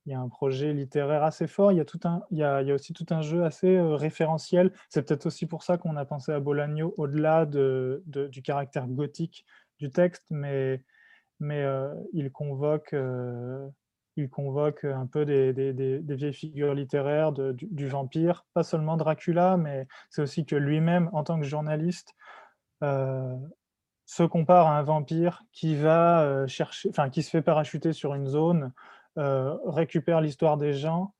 Il 0.04 0.12
y 0.12 0.14
a 0.14 0.20
un 0.20 0.28
projet 0.28 0.72
littéraire 0.72 1.24
assez 1.24 1.48
fort, 1.48 1.72
il 1.72 1.84
y 2.30 2.42
a, 2.42 2.74
aussi 2.74 2.92
tout 2.92 3.06
un 3.10 3.22
jeu 3.22 3.44
assez 3.44 3.80
référentiel. 3.80 4.72
C'est 4.88 5.02
peut-être 5.02 5.26
aussi 5.26 5.46
pour 5.46 5.64
ça 5.64 5.78
qu'on 5.78 5.96
a 5.96 6.04
pensé 6.04 6.32
à 6.32 6.38
Bolagno 6.38 6.94
au-delà 6.96 7.44
de, 7.44 8.02
du 8.06 8.40
caractère 8.42 8.86
gothique 8.86 9.44
du 9.80 9.90
texte, 9.90 10.24
mais 10.30 10.80
il 11.40 12.30
convoque 12.30 12.94
il 14.16 14.30
convoque 14.30 14.84
un 14.84 15.06
peu 15.06 15.24
des, 15.24 15.52
vieilles 16.08 16.32
figures 16.32 16.74
littéraires 16.74 17.32
du, 17.32 17.88
vampire, 17.88 18.46
pas 18.54 18.62
seulement 18.62 18.96
Dracula, 18.96 19.56
mais 19.56 19.86
c'est 20.10 20.22
aussi 20.22 20.46
que 20.46 20.56
lui-même, 20.56 21.10
en 21.12 21.22
tant 21.22 21.38
que 21.38 21.44
journaliste, 21.44 22.14
euh, 22.82 23.36
se 24.06 24.22
compare 24.22 24.68
à 24.68 24.78
un 24.78 24.82
vampire 24.82 25.42
qui 25.52 25.74
va 25.74 26.22
euh, 26.22 26.46
chercher, 26.46 26.88
enfin 26.88 27.10
qui 27.10 27.22
se 27.22 27.30
fait 27.30 27.42
parachuter 27.42 27.92
sur 27.92 28.14
une 28.14 28.26
zone, 28.26 28.72
euh, 29.18 29.56
récupère 29.66 30.20
l'histoire 30.20 30.56
des 30.56 30.72
gens, 30.72 31.14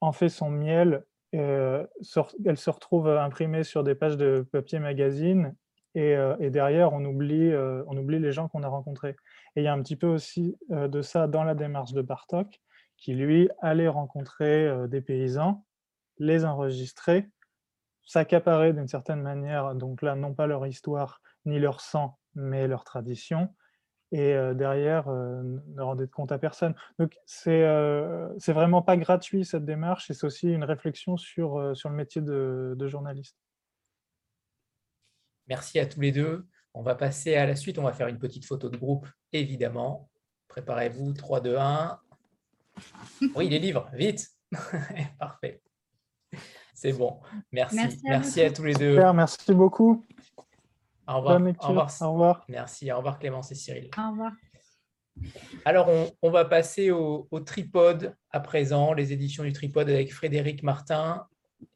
en 0.00 0.12
fait 0.12 0.28
son 0.28 0.50
miel, 0.50 1.04
elle 1.32 1.86
se 2.04 2.70
retrouve 2.70 3.08
imprimée 3.08 3.62
sur 3.62 3.84
des 3.84 3.94
pages 3.94 4.16
de 4.16 4.46
papier 4.50 4.80
magazine 4.80 5.54
et, 5.94 6.16
derrière 6.50 6.92
on 6.92 7.04
oublie 7.04 8.18
les 8.18 8.32
gens 8.32 8.48
qu'on 8.48 8.64
a 8.64 8.68
rencontrés. 8.68 9.14
Et 9.56 9.62
il 9.62 9.64
y 9.64 9.68
a 9.68 9.72
un 9.72 9.82
petit 9.82 9.96
peu 9.96 10.06
aussi 10.06 10.56
euh, 10.70 10.88
de 10.88 11.02
ça 11.02 11.26
dans 11.26 11.44
la 11.44 11.54
démarche 11.54 11.92
de 11.92 12.02
Bartok, 12.02 12.60
qui 12.96 13.14
lui 13.14 13.48
allait 13.60 13.88
rencontrer 13.88 14.66
euh, 14.66 14.86
des 14.86 15.00
paysans, 15.00 15.64
les 16.18 16.44
enregistrer, 16.44 17.28
s'accaparer 18.04 18.72
d'une 18.72 18.88
certaine 18.88 19.22
manière, 19.22 19.74
donc 19.74 20.02
là, 20.02 20.14
non 20.14 20.34
pas 20.34 20.46
leur 20.46 20.66
histoire 20.66 21.20
ni 21.44 21.58
leur 21.58 21.80
sang, 21.80 22.18
mais 22.34 22.68
leur 22.68 22.84
tradition, 22.84 23.54
et 24.12 24.34
euh, 24.34 24.54
derrière, 24.54 25.08
ne 25.08 25.80
rendre 25.80 26.04
compte 26.06 26.32
à 26.32 26.38
personne. 26.38 26.74
Donc, 26.98 27.16
c'est 27.26 27.64
c'est 28.38 28.52
vraiment 28.52 28.82
pas 28.82 28.96
gratuit 28.96 29.44
cette 29.44 29.64
démarche, 29.64 30.10
et 30.10 30.14
c'est 30.14 30.26
aussi 30.26 30.50
une 30.50 30.64
réflexion 30.64 31.16
sur, 31.16 31.76
sur 31.76 31.88
le 31.88 31.94
métier 31.94 32.20
de 32.20 32.88
journaliste. 32.88 33.36
Merci 35.50 35.80
à 35.80 35.86
tous 35.86 36.00
les 36.00 36.12
deux. 36.12 36.46
On 36.74 36.82
va 36.82 36.94
passer 36.94 37.34
à 37.34 37.46
la 37.46 37.56
suite. 37.56 37.78
On 37.78 37.82
va 37.82 37.92
faire 37.92 38.08
une 38.08 38.18
petite 38.18 38.44
photo 38.44 38.68
de 38.68 38.76
groupe, 38.76 39.06
évidemment. 39.32 40.08
Préparez-vous. 40.48 41.12
3, 41.12 41.40
2, 41.40 41.56
1. 41.56 42.00
Oui, 43.34 43.48
les 43.48 43.58
livres, 43.58 43.88
vite. 43.92 44.28
Parfait. 45.18 45.60
C'est 46.74 46.92
bon. 46.92 47.20
Merci. 47.52 47.76
Merci, 48.04 48.40
à, 48.40 48.50
tous 48.50 48.64
les 48.64 48.74
deux. 48.74 48.96
merci 49.12 49.52
beaucoup. 49.52 50.06
Au 51.06 51.16
revoir. 51.16 51.40
Au 52.00 52.12
revoir. 52.12 52.44
Merci. 52.48 52.90
Au 52.90 52.96
revoir 52.96 53.18
Clémence 53.18 53.52
et 53.52 53.54
Cyril. 53.54 53.90
Au 53.98 54.10
revoir. 54.10 54.32
Alors, 55.64 55.90
on, 56.22 56.30
va 56.30 56.44
passer 56.44 56.90
au, 56.90 57.28
tripode 57.44 58.16
à 58.30 58.40
présent, 58.40 58.92
les 58.92 59.12
éditions 59.12 59.44
du 59.44 59.52
tripode 59.52 59.90
avec 59.90 60.12
Frédéric 60.12 60.62
Martin 60.62 61.26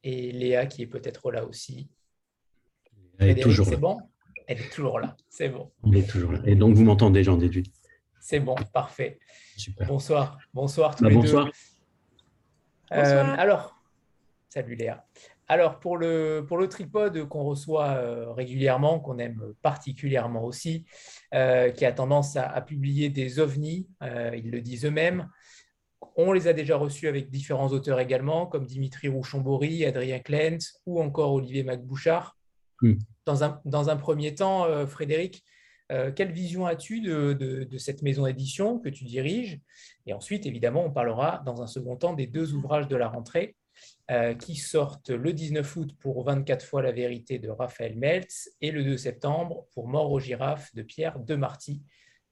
et 0.03 0.31
Léa 0.31 0.65
qui 0.65 0.81
est 0.81 0.87
peut-être 0.87 1.31
là 1.31 1.45
aussi. 1.45 1.89
toujours 3.41 3.67
c'est 3.67 3.77
bon? 3.77 3.99
Elle 4.47 4.59
est 4.59 4.71
toujours 4.71 4.99
là, 4.99 5.15
c'est 5.29 5.49
bon. 5.49 5.71
Elle 5.85 5.97
est 5.97 6.09
toujours 6.09 6.31
là. 6.31 6.39
Et 6.45 6.55
donc, 6.55 6.75
vous 6.75 6.83
m'entendez, 6.83 7.23
j'en 7.23 7.37
déduis. 7.37 7.71
C'est 8.19 8.39
bon, 8.39 8.55
parfait. 8.73 9.19
Super. 9.57 9.87
Bonsoir, 9.87 10.37
bonsoir 10.53 10.95
tous 10.95 11.03
bah, 11.03 11.09
les 11.09 11.15
bonsoir. 11.15 11.45
deux. 11.45 11.51
Euh, 12.91 13.35
alors, 13.37 13.79
salut 14.49 14.75
Léa. 14.75 15.05
Alors, 15.47 15.79
pour 15.79 15.97
le, 15.97 16.43
pour 16.47 16.57
le 16.57 16.67
tripode 16.67 17.27
qu'on 17.27 17.43
reçoit 17.43 17.89
euh, 17.89 18.31
régulièrement, 18.31 18.99
qu'on 18.99 19.19
aime 19.19 19.53
particulièrement 19.61 20.43
aussi, 20.43 20.85
euh, 21.33 21.69
qui 21.69 21.85
a 21.85 21.91
tendance 21.91 22.35
à, 22.35 22.59
publier 22.61 23.09
des 23.09 23.39
ovnis, 23.39 23.87
euh, 24.01 24.31
ils 24.35 24.49
le 24.49 24.61
disent 24.61 24.85
eux-mêmes, 24.85 25.29
on 26.15 26.31
les 26.31 26.47
a 26.47 26.53
déjà 26.53 26.77
reçus 26.77 27.07
avec 27.07 27.29
différents 27.29 27.67
auteurs 27.67 27.99
également, 27.99 28.47
comme 28.47 28.65
Dimitri 28.65 29.07
Rouchon-Bory, 29.07 29.85
Adrien 29.85 30.19
Klentz 30.19 30.81
ou 30.85 30.99
encore 31.01 31.33
Olivier 31.33 31.63
Macbouchard. 31.63 32.37
Hmm. 32.81 32.95
Dans, 33.25 33.43
un, 33.43 33.97
premier 33.97 34.35
temps, 34.35 34.85
Frédéric, 34.87 35.43
quelle 35.89 36.31
vision 36.31 36.65
as-tu 36.65 37.01
de, 37.01 37.33
de, 37.33 37.77
cette 37.77 38.01
maison 38.01 38.25
d'édition 38.25 38.79
que 38.79 38.89
tu 38.89 39.03
diriges? 39.03 39.59
Et 40.05 40.13
ensuite, 40.13 40.45
évidemment, 40.45 40.85
on 40.85 40.91
parlera 40.91 41.41
dans 41.45 41.61
un 41.61 41.67
second 41.67 41.95
temps 41.95 42.13
des 42.13 42.27
deux 42.27 42.53
ouvrages 42.53 42.87
de 42.87 42.95
la 42.95 43.07
rentrée. 43.07 43.55
Euh, 44.11 44.35
qui 44.35 44.55
sortent 44.55 45.09
le 45.09 45.33
19 45.33 45.75
août 45.77 45.95
pour 45.99 46.23
24 46.23 46.63
fois 46.63 46.83
la 46.83 46.91
vérité 46.91 47.39
de 47.39 47.49
Raphaël 47.49 47.97
Meltz 47.97 48.51
et 48.61 48.69
le 48.69 48.83
2 48.83 48.97
septembre 48.97 49.65
pour 49.73 49.87
Mort 49.87 50.11
aux 50.11 50.19
girafes 50.19 50.73
de 50.75 50.83
Pierre 50.83 51.17
Demarty, 51.17 51.81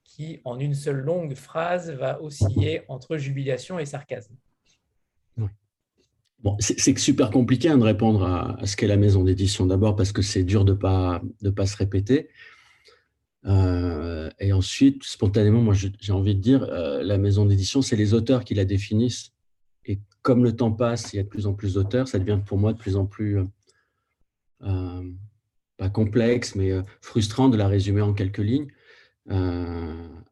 qui 0.04 0.40
en 0.46 0.60
une 0.60 0.76
seule 0.76 1.00
longue 1.00 1.34
phrase 1.34 1.90
va 1.90 2.22
osciller 2.22 2.84
entre 2.90 3.18
jubilation 3.18 3.80
et 3.80 3.86
sarcasme. 3.86 4.36
C'est 6.60 6.98
super 6.98 7.32
compliqué 7.32 7.70
hein, 7.70 7.78
de 7.78 7.84
répondre 7.84 8.26
à, 8.26 8.58
ce 8.66 8.76
qu'est 8.76 8.88
la 8.88 8.98
maison 8.98 9.24
d'édition 9.24 9.66
d'abord 9.66 9.96
parce 9.96 10.12
que 10.12 10.22
c'est 10.22 10.44
dur 10.44 10.66
de 10.66 10.74
ne 10.74 10.78
pas, 10.78 11.22
de 11.42 11.50
pas 11.50 11.66
se 11.66 11.78
répéter. 11.78 12.30
Euh, 13.46 14.30
et 14.40 14.54
ensuite, 14.54 15.04
spontanément, 15.04 15.62
moi 15.62 15.74
j'ai 15.74 16.14
envie 16.14 16.36
de 16.36 16.42
dire, 16.42 16.64
euh, 16.64 17.04
la 17.04 17.18
maison 17.18 17.46
d'édition, 17.46 17.82
c'est 17.82 17.96
les 17.96 18.14
auteurs 18.14 18.44
qui 18.44 18.56
la 18.56 18.66
définissent 18.66 19.32
comme 20.22 20.46
le 20.46 20.56
temps 20.56 20.72
passe, 20.72 21.12
il 21.12 21.18
y 21.18 21.20
a 21.20 21.24
de 21.24 21.28
plus 21.28 21.48
en 21.48 21.54
plus 21.54 21.74
d'auteurs, 21.74 22.08
ça 22.08 22.18
devient 22.18 22.40
pour 22.46 22.58
moi 22.58 22.72
de 22.72 22.78
plus 22.78 22.96
en 22.96 23.06
plus, 23.06 23.40
euh, 23.40 23.44
euh, 24.62 25.04
pas 25.76 25.90
complexe, 25.90 26.56
mais 26.56 26.72
frustrant 27.02 27.50
de 27.50 27.58
la 27.58 27.68
résumer 27.68 28.00
en 28.00 28.14
quelques 28.14 28.38
lignes. 28.38 28.70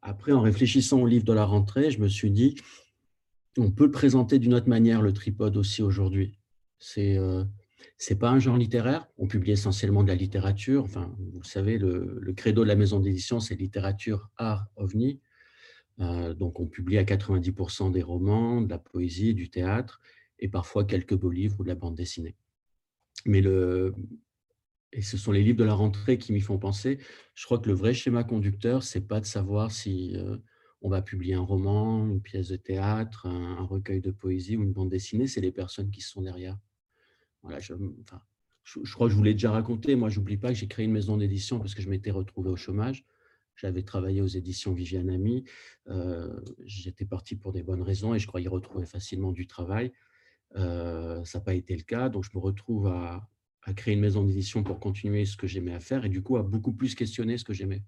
après, 0.02 0.32
en 0.32 0.40
réfléchissant 0.40 1.02
au 1.02 1.08
livre 1.08 1.26
de 1.26 1.34
la 1.34 1.44
rentrée, 1.44 1.92
je 1.92 2.00
me 2.00 2.08
suis 2.08 2.32
dit, 2.32 2.56
on 3.58 3.72
peut 3.72 3.86
le 3.86 3.92
présenter 3.92 4.40
d'une 4.40 4.54
autre 4.54 4.70
manière, 4.70 5.02
le 5.02 5.14
tripode 5.14 5.58
aussi 5.58 5.82
aujourd'hui. 5.82 6.38
C'est 6.80 7.18
n'est 8.10 8.16
pas 8.16 8.30
un 8.30 8.40
genre 8.40 8.58
littéraire, 8.58 9.08
on 9.18 9.28
publie 9.28 9.52
essentiellement 9.52 10.04
de 10.04 10.08
la 10.08 10.16
littérature. 10.16 10.84
Enfin, 10.84 11.16
vous 11.20 11.44
savez, 11.44 11.78
le, 11.78 12.18
le 12.20 12.34
credo 12.34 12.64
de 12.64 12.68
la 12.68 12.76
maison 12.76 13.00
d'édition, 13.00 13.40
c'est 13.40 13.56
littérature, 13.56 14.30
art, 14.38 14.68
ovni. 14.76 15.20
Euh, 16.00 16.34
donc, 16.34 16.60
on 16.60 16.68
publie 16.68 16.98
à 16.98 17.04
90% 17.04 17.92
des 17.92 18.02
romans, 18.02 18.62
de 18.62 18.70
la 18.70 18.80
poésie, 18.80 19.34
du 19.34 19.50
théâtre, 19.50 20.02
et 20.40 20.48
parfois 20.48 20.84
quelques 20.86 21.16
beaux 21.16 21.30
livres 21.30 21.60
ou 21.60 21.64
de 21.64 21.70
la 21.70 21.76
bande 21.76 21.96
dessinée. 21.96 22.36
Mais 23.26 23.42
le, 23.42 23.94
et 24.94 25.02
ce 25.02 25.18
sont 25.18 25.32
les 25.32 25.44
livres 25.44 25.60
de 25.60 25.64
la 25.64 25.74
rentrée 25.74 26.18
qui 26.18 26.34
m'y 26.34 26.42
font 26.42 26.58
penser. 26.58 27.00
Je 27.36 27.46
crois 27.46 27.60
que 27.60 27.70
le 27.70 27.76
vrai 27.76 27.94
schéma 27.94 28.24
conducteur, 28.24 28.84
c'est 28.84 29.08
pas 29.08 29.20
de 29.20 29.26
savoir 29.26 29.72
si 29.72 30.16
euh, 30.16 30.38
on 30.82 30.90
va 30.90 31.02
publier 31.02 31.36
un 31.36 31.42
roman, 31.42 32.08
une 32.08 32.22
pièce 32.22 32.50
de 32.50 32.56
théâtre, 32.56 33.28
un, 33.28 33.64
recueil 33.64 34.02
de 34.02 34.12
poésie 34.12 34.58
ou 34.58 34.64
une 34.64 34.74
bande 34.74 34.90
dessinée, 34.90 35.28
c'est 35.28 35.42
les 35.42 35.52
personnes 35.52 35.92
qui 35.92 36.02
sont 36.02 36.22
derrière. 36.22 36.58
Voilà, 37.44 37.60
je, 37.60 37.74
crois 38.94 39.08
que 39.08 39.12
je 39.12 39.18
vous 39.18 39.24
l'ai 39.24 39.34
déjà 39.34 39.52
raconté. 39.52 39.96
Moi, 39.96 40.10
j'oublie 40.10 40.38
pas 40.38 40.50
que 40.50 40.56
j'ai 40.56 40.68
créé 40.68 40.86
une 40.86 40.92
maison 40.92 41.18
d'édition 41.18 41.60
parce 41.60 41.76
que 41.76 41.82
je 41.82 41.90
m'étais 41.90 42.12
retrouvé 42.12 42.50
au 42.50 42.56
chômage. 42.56 43.06
J'avais 43.56 43.84
travaillé 43.84 44.22
aux 44.22 44.28
éditions 44.28 44.74
Viviane 44.74 45.10
Ami. 45.10 45.44
Euh, 45.88 46.40
j'étais 46.66 47.06
parti 47.06 47.36
pour 47.36 47.52
des 47.52 47.62
bonnes 47.62 47.82
raisons 47.84 48.16
et 48.16 48.20
je 48.20 48.28
croyais 48.28 48.48
retrouver 48.48 48.86
facilement 48.86 49.32
du 49.32 49.46
travail. 49.46 49.92
Euh, 50.56 51.24
ça 51.26 51.40
n'a 51.40 51.46
pas 51.46 51.54
été 51.54 51.76
le 51.76 51.84
cas. 51.84 52.10
Donc, 52.10 52.24
je 52.24 52.32
me 52.34 52.40
retrouve 52.40 52.88
à, 52.88 53.28
créer 53.76 53.94
une 53.94 54.00
maison 54.00 54.24
d'édition 54.24 54.64
pour 54.64 54.80
continuer 54.80 55.26
ce 55.26 55.38
que 55.38 55.46
j'aimais 55.46 55.74
à 55.74 55.80
faire 55.80 56.06
et 56.06 56.10
du 56.10 56.24
coup, 56.24 56.38
à 56.38 56.44
beaucoup 56.44 56.74
plus 56.74 56.96
questionner 56.96 57.38
ce 57.38 57.44
que 57.44 57.54
j'aimais. 57.54 57.84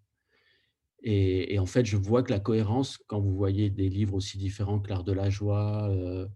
Et, 1.03 1.59
en 1.59 1.65
fait, 1.65 1.85
je 1.85 1.97
vois 1.97 2.23
que 2.23 2.31
la 2.31 2.39
cohérence, 2.39 2.97
quand 3.07 3.19
vous 3.19 3.35
voyez 3.35 3.69
des 3.69 3.89
livres 3.89 4.15
aussi 4.15 4.37
différents 4.37 4.79
que 4.79 4.89
L'Art 4.89 5.03
de 5.03 5.11
la 5.11 5.29
joie, 5.29 5.89
euh, 5.89 6.27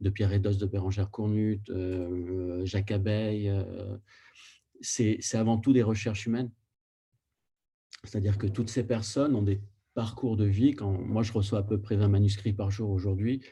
de 0.00 0.10
Pierre 0.10 0.32
Edos, 0.32 0.54
de 0.54 0.66
Bérangère 0.66 1.10
Cournut, 1.10 1.62
Jacques 2.64 2.90
Abeille, 2.90 3.52
c'est 4.80 5.20
avant 5.34 5.58
tout 5.58 5.72
des 5.72 5.82
recherches 5.82 6.26
humaines. 6.26 6.50
C'est-à-dire 8.04 8.38
que 8.38 8.46
toutes 8.46 8.70
ces 8.70 8.86
personnes 8.86 9.34
ont 9.34 9.42
des 9.42 9.60
parcours 9.94 10.36
de 10.36 10.44
vie. 10.44 10.72
Quand 10.72 10.92
moi, 10.92 11.22
je 11.22 11.32
reçois 11.32 11.60
à 11.60 11.62
peu 11.62 11.80
près 11.80 11.96
20 11.96 12.08
manuscrits 12.08 12.52
par 12.52 12.70
jour 12.70 12.90
aujourd'hui, 12.90 13.42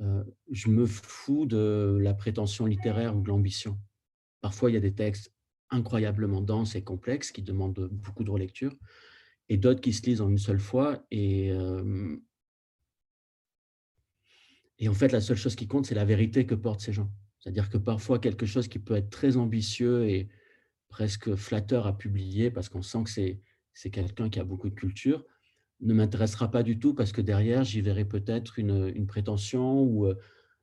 euh, 0.00 0.24
je 0.50 0.68
me 0.68 0.86
fous 0.86 1.46
de 1.46 1.98
la 2.00 2.14
prétention 2.14 2.66
littéraire 2.66 3.16
ou 3.16 3.20
de 3.20 3.28
l'ambition. 3.28 3.78
Parfois, 4.40 4.70
il 4.70 4.74
y 4.74 4.76
a 4.76 4.80
des 4.80 4.94
textes 4.94 5.32
incroyablement 5.70 6.40
denses 6.40 6.74
et 6.74 6.82
complexes 6.82 7.32
qui 7.32 7.42
demandent 7.42 7.88
beaucoup 7.90 8.24
de 8.24 8.30
relecture, 8.30 8.74
et 9.48 9.56
d'autres 9.56 9.80
qui 9.80 9.92
se 9.92 10.02
lisent 10.06 10.20
en 10.20 10.28
une 10.28 10.38
seule 10.38 10.60
fois. 10.60 11.04
Et, 11.10 11.52
en 14.86 14.94
fait, 14.94 15.12
la 15.12 15.20
seule 15.20 15.36
chose 15.36 15.56
qui 15.56 15.66
compte, 15.66 15.86
c'est 15.86 15.94
la 15.94 16.04
vérité 16.04 16.46
que 16.46 16.54
portent 16.54 16.80
ces 16.80 16.92
gens. 16.92 17.10
C'est-à-dire 17.38 17.68
que 17.68 17.78
parfois, 17.78 18.18
quelque 18.18 18.46
chose 18.46 18.68
qui 18.68 18.78
peut 18.78 18.94
être 18.94 19.10
très 19.10 19.36
ambitieux 19.36 20.08
et 20.08 20.28
presque 20.88 21.34
flatteur 21.34 21.86
à 21.86 21.96
publier, 21.96 22.50
parce 22.50 22.68
qu'on 22.68 22.82
sent 22.82 23.04
que 23.04 23.10
c'est 23.10 23.90
quelqu'un 23.90 24.30
qui 24.30 24.40
a 24.40 24.44
beaucoup 24.44 24.68
de 24.68 24.74
culture, 24.74 25.24
ne 25.80 25.92
m'intéressera 25.92 26.50
pas 26.50 26.62
du 26.62 26.78
tout 26.78 26.94
parce 26.94 27.12
que 27.12 27.20
derrière, 27.20 27.64
j'y 27.64 27.80
verrai 27.80 28.04
peut-être 28.04 28.58
une, 28.58 29.06
prétention 29.06 29.82
ou 29.82 30.10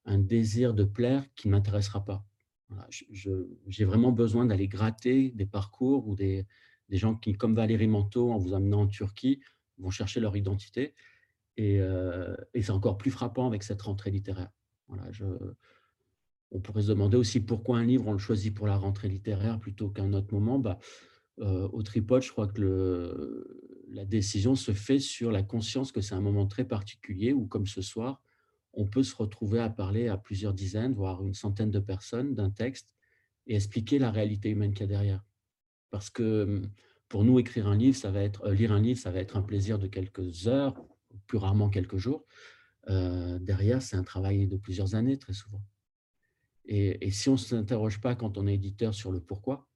un 0.05 0.17
désir 0.17 0.73
de 0.73 0.83
plaire 0.83 1.25
qui 1.35 1.47
ne 1.47 1.51
m'intéressera 1.51 2.03
pas. 2.03 2.25
J'ai 2.89 3.85
vraiment 3.85 4.11
besoin 4.11 4.45
d'aller 4.45 4.67
gratter 4.67 5.31
des 5.31 5.45
parcours 5.45 6.07
ou 6.07 6.15
des, 6.15 6.47
gens 6.97 7.15
qui, 7.15 7.33
comme 7.33 7.55
Valérie 7.55 7.87
Manteau, 7.87 8.31
en 8.31 8.37
vous 8.37 8.53
amenant 8.53 8.81
en 8.81 8.87
Turquie, 8.87 9.41
vont 9.77 9.89
chercher 9.89 10.19
leur 10.19 10.35
identité. 10.35 10.93
Et, 11.57 11.79
euh, 11.79 12.35
c'est 12.53 12.71
encore 12.71 12.97
plus 12.97 13.11
frappant 13.11 13.47
avec 13.47 13.63
cette 13.63 13.81
rentrée 13.81 14.11
littéraire. 14.11 14.49
On 16.51 16.59
pourrait 16.59 16.81
se 16.81 16.87
demander 16.87 17.17
aussi 17.17 17.39
pourquoi 17.39 17.77
un 17.77 17.85
livre, 17.85 18.07
on 18.07 18.11
le 18.11 18.17
choisit 18.17 18.53
pour 18.53 18.67
la 18.67 18.75
rentrée 18.75 19.07
littéraire 19.07 19.59
plutôt 19.59 19.89
qu'un 19.89 20.13
autre 20.13 20.33
moment. 20.33 20.59
Bah, 20.59 20.79
euh, 21.39 21.67
au 21.71 21.81
tripode, 21.81 22.21
je 22.21 22.31
crois 22.31 22.47
que 22.47 23.81
la 23.89 24.05
décision 24.05 24.55
se 24.55 24.73
fait 24.73 24.99
sur 24.99 25.31
la 25.31 25.43
conscience 25.43 25.91
que 25.91 26.01
c'est 26.01 26.15
un 26.15 26.21
moment 26.21 26.47
très 26.47 26.65
particulier 26.65 27.33
où, 27.33 27.47
comme 27.47 27.67
ce 27.67 27.81
soir, 27.81 28.21
on 28.73 28.85
peut 28.85 29.03
se 29.03 29.15
retrouver 29.15 29.59
à 29.59 29.69
parler 29.69 30.07
à 30.07 30.17
plusieurs 30.17 30.53
dizaines, 30.53 30.93
voire 30.93 31.23
une 31.25 31.33
centaine 31.33 31.71
de 31.71 31.79
personnes 31.79 32.35
d'un 32.35 32.49
texte 32.49 32.89
et 33.47 33.55
expliquer 33.55 33.99
la 33.99 34.11
réalité 34.11 34.49
humaine 34.49 34.73
qu'il 34.73 34.81
y 34.81 34.83
a 34.85 34.87
derrière. 34.87 35.23
Parce 35.91 36.09
que 36.09 36.61
pour 37.11 37.25
nous, 37.25 37.39
écrire 37.39 37.67
un 37.67 37.75
livre, 37.75 37.97
ça 37.97 38.09
va 38.09 38.21
être, 38.21 38.45
euh, 38.45 38.53
lire 38.53 38.71
un 38.71 38.79
livre, 38.79 38.97
ça 38.97 39.11
va 39.11 39.19
être 39.19 39.35
un 39.35 39.41
plaisir 39.41 39.77
de 39.77 39.85
quelques 39.85 40.47
heures, 40.47 40.81
plus 41.27 41.37
rarement 41.37 41.69
quelques 41.69 41.97
jours. 41.97 42.25
Euh, 42.89 43.37
derrière, 43.37 43.81
c'est 43.81 43.97
un 43.97 44.03
travail 44.03 44.47
de 44.47 44.55
plusieurs 44.55 44.95
années, 44.95 45.17
très 45.17 45.33
souvent. 45.33 45.61
Et, 46.63 47.11
si 47.11 47.27
on 47.27 47.33
ne 47.33 47.37
s'interroge 47.37 47.99
pas 47.99 48.15
quand 48.15 48.37
on 48.37 48.47
est 48.47 48.53
éditeur 48.53 48.93
sur 48.93 49.11
le 49.11 49.19
pourquoi, 49.19 49.67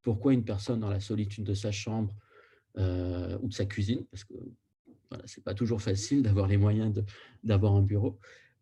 pourquoi 0.00 0.32
une 0.32 0.46
personne 0.46 0.80
dans 0.80 0.88
la 0.88 1.00
solitude 1.00 1.44
de 1.44 1.52
sa 1.52 1.72
chambre 1.72 2.16
euh, 2.78 3.36
ou 3.42 3.48
de 3.48 3.52
sa 3.52 3.66
cuisine, 3.66 4.06
parce 4.10 4.24
que 4.24 4.32
voilà, 5.10 5.26
ce 5.26 5.38
n'est 5.38 5.44
pas 5.44 5.52
toujours 5.52 5.82
facile 5.82 6.22
d'avoir 6.22 6.46
les 6.46 6.56
moyens 6.56 7.04
d'avoir 7.44 7.74
un 7.74 7.82
bureau, 7.82 8.18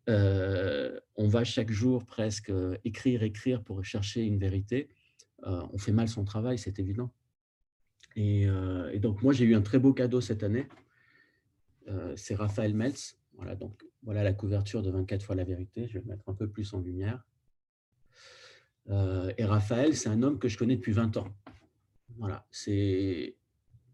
on 0.07 1.27
va 1.29 1.45
chaque 1.45 1.71
jour 1.71 2.05
presque 2.05 2.51
écrire, 2.83 3.23
écrire 3.23 3.63
pour 3.63 3.85
chercher 3.85 4.23
une 4.23 4.37
vérité. 4.37 4.89
Euh, 5.45 5.61
on 5.71 5.77
fait 5.77 5.91
mal 5.91 6.07
son 6.07 6.23
travail, 6.23 6.57
c'est 6.57 6.79
évident. 6.79 7.11
Et, 8.15 8.47
donc, 8.99 9.21
moi, 9.21 9.31
j'ai 9.31 9.45
eu 9.45 9.53
un 9.53 9.61
très 9.61 9.77
beau 9.77 9.93
cadeau 9.93 10.21
cette 10.21 10.41
année. 10.41 10.67
c'est 12.15 12.33
Raphaël 12.33 12.73
Meltz. 12.73 13.19
Voilà, 13.35 13.55
donc, 13.55 13.85
voilà 14.01 14.23
la 14.23 14.33
couverture 14.33 14.81
de 14.81 14.89
24 14.89 15.23
fois 15.23 15.35
la 15.35 15.43
vérité. 15.43 15.87
Je 15.87 15.93
vais 15.93 15.99
le 15.99 16.07
mettre 16.07 16.27
un 16.27 16.33
peu 16.33 16.49
plus 16.49 16.73
en 16.73 16.79
lumière. 16.79 17.23
Euh, 18.89 19.31
et 19.37 19.45
Raphaël, 19.45 19.95
c'est 19.95 20.09
un 20.09 20.23
homme 20.23 20.39
que 20.39 20.47
je 20.47 20.57
connais 20.57 20.75
depuis 20.75 20.91
20 20.91 21.17
ans. 21.17 21.27
Voilà, 22.17 22.47
c'est, 22.51 23.35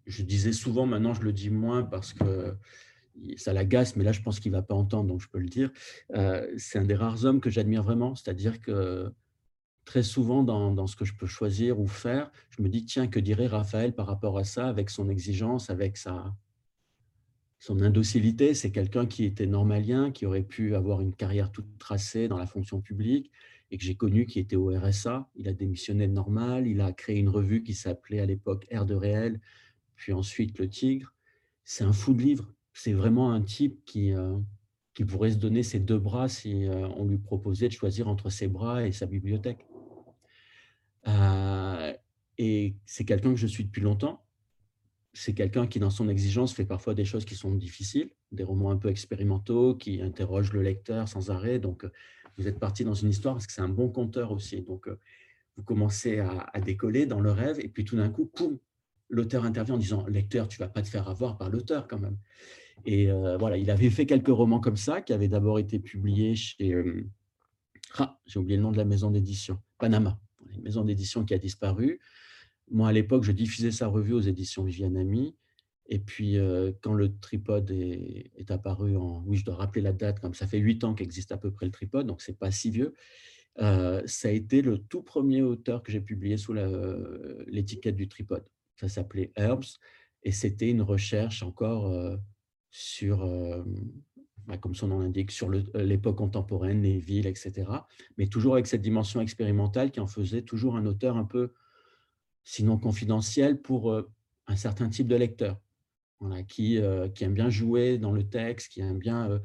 je 0.06 0.24
disais 0.24 0.54
souvent, 0.54 0.86
maintenant 0.86 1.14
je 1.14 1.24
le 1.24 1.34
dis 1.34 1.50
moins 1.50 1.84
parce 1.84 2.14
que 2.14 2.56
ça 3.36 3.54
l'agace, 3.54 3.96
mais 3.96 4.04
là 4.04 4.12
je 4.12 4.22
pense 4.22 4.40
qu'il 4.40 4.52
ne 4.52 4.58
va 4.58 4.62
pas 4.62 4.76
entendre, 4.76 5.10
donc 5.10 5.22
je 5.22 5.28
peux 5.30 5.40
le 5.40 5.50
dire. 5.50 5.72
Euh, 6.16 6.48
c'est 6.58 6.80
un 6.80 6.86
des 6.86 6.96
rares 6.96 7.26
hommes 7.26 7.42
que 7.42 7.50
j'admire 7.50 7.84
vraiment, 7.84 8.16
c'est-à-dire 8.16 8.60
que 8.60 9.12
très 9.86 10.04
souvent 10.04 10.44
dans, 10.44 10.88
ce 10.88 10.96
que 10.96 11.06
je 11.06 11.14
peux 11.14 11.28
choisir 11.28 11.80
ou 11.80 11.88
faire, 11.88 12.32
je 12.50 12.62
me 12.62 12.70
dis, 12.70 12.86
tiens, 12.86 13.08
que 13.08 13.20
dirait 13.20 13.48
Raphaël 13.48 13.94
par 13.94 14.08
rapport 14.08 14.38
à 14.38 14.44
ça, 14.44 14.68
avec 14.68 14.90
son 14.90 15.10
exigence, 15.10 15.70
avec 15.70 15.98
sa, 15.98 16.36
son 17.60 17.82
indocilité? 17.82 18.54
C'est 18.54 18.72
quelqu'un 18.72 19.06
qui 19.06 19.26
était 19.26 19.46
normalien, 19.46 20.12
qui 20.12 20.26
aurait 20.26 20.44
pu 20.44 20.76
avoir 20.76 21.02
une 21.02 21.14
carrière 21.14 21.52
toute 21.52 21.78
tracée 21.78 22.28
dans 22.28 22.38
la 22.38 22.48
fonction 22.48 22.82
publique, 22.82 23.32
et 23.72 23.78
que 23.78 23.84
j'ai 23.84 23.96
connu 23.96 24.26
qui 24.26 24.40
était 24.40 24.56
au 24.56 24.68
RSA. 24.68 25.30
Il 25.36 25.48
a 25.48 25.54
démissionné 25.54 26.08
de 26.08 26.14
Normal, 26.14 26.68
il 26.68 26.80
a 26.80 26.92
créé 26.92 27.18
une 27.18 27.30
revue 27.30 27.64
qui 27.64 27.74
s'appelait 27.74 28.20
à 28.20 28.26
l'époque 28.26 28.66
Air 28.70 28.86
de 28.86 28.94
réel, 28.94 29.42
puis 29.96 30.14
ensuite 30.14 30.60
Le 30.60 30.70
Tigre. 30.70 31.14
C'est 31.64 31.84
un 31.84 31.94
fou 31.94 32.14
de 32.14 32.22
livre. 32.22 32.54
C'est 32.74 32.94
vraiment 32.94 33.32
un 33.32 33.42
type 33.42 33.84
qui, 33.86 34.14
euh, 34.14 34.38
qui 34.94 35.06
pourrait 35.06 35.32
se 35.32 35.38
donner 35.38 35.64
ses 35.64 35.80
deux 35.80 35.98
bras 35.98 36.28
si 36.28 36.68
euh, 36.68 36.88
on 36.98 37.06
lui 37.06 37.18
proposait 37.18 37.68
de 37.68 37.74
choisir 37.74 38.08
entre 38.08 38.30
ses 38.30 38.48
bras 38.48 38.86
et 38.86 38.92
sa 38.92 39.06
bibliothèque. 39.06 39.66
Et 42.38 42.76
c'est 42.86 43.06
quelqu'un 43.06 43.32
que 43.32 43.40
je 43.40 43.48
suis 43.48 43.66
depuis 43.66 43.82
longtemps. 43.82 44.26
C'est 45.14 45.34
quelqu'un 45.34 45.68
qui, 45.68 45.80
dans 45.80 45.92
son 45.92 46.10
exigence, 46.10 46.54
fait 46.54 46.66
parfois 46.66 46.96
des 46.96 47.06
choses 47.06 47.26
qui 47.26 47.36
sont 47.36 47.54
difficiles, 47.54 48.10
des 48.32 48.44
romans 48.44 48.72
un 48.72 48.78
peu 48.78 48.90
expérimentaux, 48.90 49.76
qui 49.76 50.02
interrogent 50.02 50.54
le 50.54 50.64
lecteur 50.64 51.08
sans 51.08 51.30
arrêt. 51.30 51.60
Donc, 51.60 51.86
vous 52.38 52.48
êtes 52.48 52.60
parti 52.60 52.84
dans 52.84 52.96
une 52.96 53.10
histoire 53.10 53.36
parce 53.36 53.46
que 53.46 53.54
c'est 53.54 53.62
un 53.62 53.70
bon 53.70 53.90
conteur 53.90 54.32
aussi. 54.32 54.62
Donc, 54.62 54.88
vous 55.58 55.64
commencez 55.64 56.20
à, 56.20 56.60
décoller 56.60 57.06
dans 57.06 57.20
le 57.20 57.32
rêve, 57.32 57.60
et 57.60 57.68
puis 57.68 57.86
tout 57.86 57.96
d'un 57.96 58.10
coup, 58.10 58.26
poum, 58.26 58.58
l'auteur 59.10 59.46
intervient 59.46 59.76
en 59.76 59.80
disant 59.80 60.06
Lecteur, 60.08 60.48
tu 60.48 60.58
vas 60.58 60.68
pas 60.68 60.82
te 60.82 60.88
faire 60.88 61.08
avoir 61.10 61.38
par 61.38 61.50
l'auteur 61.50 61.88
quand 61.88 62.00
même. 62.00 62.18
Et 62.86 63.12
euh, 63.12 63.38
voilà, 63.38 63.58
il 63.58 63.70
avait 63.70 63.90
fait 63.90 64.06
quelques 64.06 64.30
romans 64.30 64.60
comme 64.60 64.78
ça, 64.78 65.02
qui 65.02 65.14
avaient 65.14 65.28
d'abord 65.28 65.60
été 65.60 65.80
publiés 65.80 66.36
chez. 66.36 66.74
Euh, 66.74 67.08
ah, 67.98 68.20
j'ai 68.26 68.40
oublié 68.40 68.58
le 68.58 68.64
nom 68.64 68.72
de 68.72 68.78
la 68.78 68.86
maison 68.86 69.12
d'édition, 69.12 69.60
Panama, 69.78 70.20
une 70.56 70.64
maison 70.64 70.84
d'édition 70.84 71.26
qui 71.26 71.34
a 71.34 71.38
disparu. 71.38 72.00
Moi, 72.72 72.88
à 72.88 72.92
l'époque, 72.92 73.24
je 73.24 73.32
diffusais 73.32 73.72
sa 73.72 73.88
revue 73.88 74.14
aux 74.14 74.22
éditions 74.22 74.64
Viviane. 74.64 75.34
Et 75.88 76.00
puis, 76.00 76.38
euh, 76.38 76.72
quand 76.82 76.94
le 76.94 77.18
tripode 77.20 77.70
est, 77.72 78.50
apparu 78.50 78.96
en. 78.96 79.24
Oui, 79.26 79.38
je 79.38 79.46
dois 79.46 79.56
rappeler 79.56 79.82
la 79.82 79.92
date, 79.92 80.20
comme 80.20 80.34
ça 80.34 80.48
fait 80.48 80.60
huit 80.60 80.84
ans 80.84 80.94
qu'existe 80.94 81.32
à 81.32 81.38
peu 81.38 81.52
près 81.52 81.66
le 81.66 81.72
tripode, 81.72 82.08
donc 82.08 82.22
c'est 82.22 82.38
pas 82.38 82.52
si 82.52 82.72
vieux. 82.72 82.94
ça 83.58 84.28
a 84.28 84.32
été 84.32 84.62
le 84.62 84.78
tout 84.78 85.04
premier 85.04 85.42
auteur 85.42 85.84
que 85.84 85.92
j'ai 85.92 86.02
publié 86.02 86.38
sous 86.38 86.54
l'étiquette 87.48 87.96
du 87.96 88.08
tripode. 88.08 88.46
Ça 88.76 88.88
s'appelait 88.88 89.32
Herbs 89.36 89.78
et 90.24 90.32
c'était 90.32 90.70
une 90.70 90.82
recherche 90.82 91.44
encore 91.44 91.94
sur, 92.72 93.24
comme 94.62 94.76
son 94.76 94.88
nom 94.88 95.00
l'indique, 95.00 95.32
sur 95.32 95.50
l'époque 95.50 96.18
contemporaine, 96.18 96.82
les 96.82 96.98
villes, 96.98 97.28
etc. 97.28 97.66
Mais 98.18 98.28
toujours 98.28 98.54
avec 98.54 98.68
cette 98.68 98.82
dimension 98.82 99.22
expérimentale 99.22 99.92
qui 99.92 100.00
en 100.00 100.08
faisait 100.08 100.42
toujours 100.42 100.76
un 100.76 100.86
auteur 100.86 101.18
un 101.18 101.26
peu, 101.26 101.54
sinon 102.44 102.78
confidentiel, 102.78 103.62
pour 103.62 103.96
un 104.48 104.56
certain 104.56 104.90
type 104.90 105.08
de 105.08 105.16
lecteur, 105.16 105.60
qui, 106.48 106.80
qui 107.16 107.24
aime 107.24 107.34
bien 107.34 107.50
jouer 107.50 107.98
dans 107.98 108.12
le 108.12 108.28
texte, 108.28 108.72
qui 108.72 108.82
aime 108.82 109.00
bien 109.00 109.42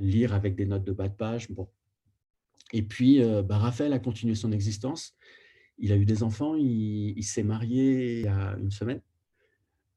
lire 0.00 0.34
avec 0.34 0.54
des 0.54 0.66
notes 0.66 0.84
de 0.84 0.92
bas 0.92 1.08
de 1.08 1.14
page. 1.14 1.50
Bon. 1.50 1.68
Et 2.72 2.82
puis, 2.82 3.20
bah, 3.44 3.58
Raphaël 3.58 3.92
a 3.92 3.98
continué 3.98 4.34
son 4.34 4.52
existence. 4.52 5.16
Il 5.78 5.92
a 5.92 5.96
eu 5.96 6.04
des 6.04 6.22
enfants, 6.22 6.54
il 6.56 7.22
s'est 7.24 7.42
marié 7.42 8.20
il 8.20 8.24
y 8.24 8.28
a 8.28 8.56
une 8.58 8.70
semaine 8.70 9.00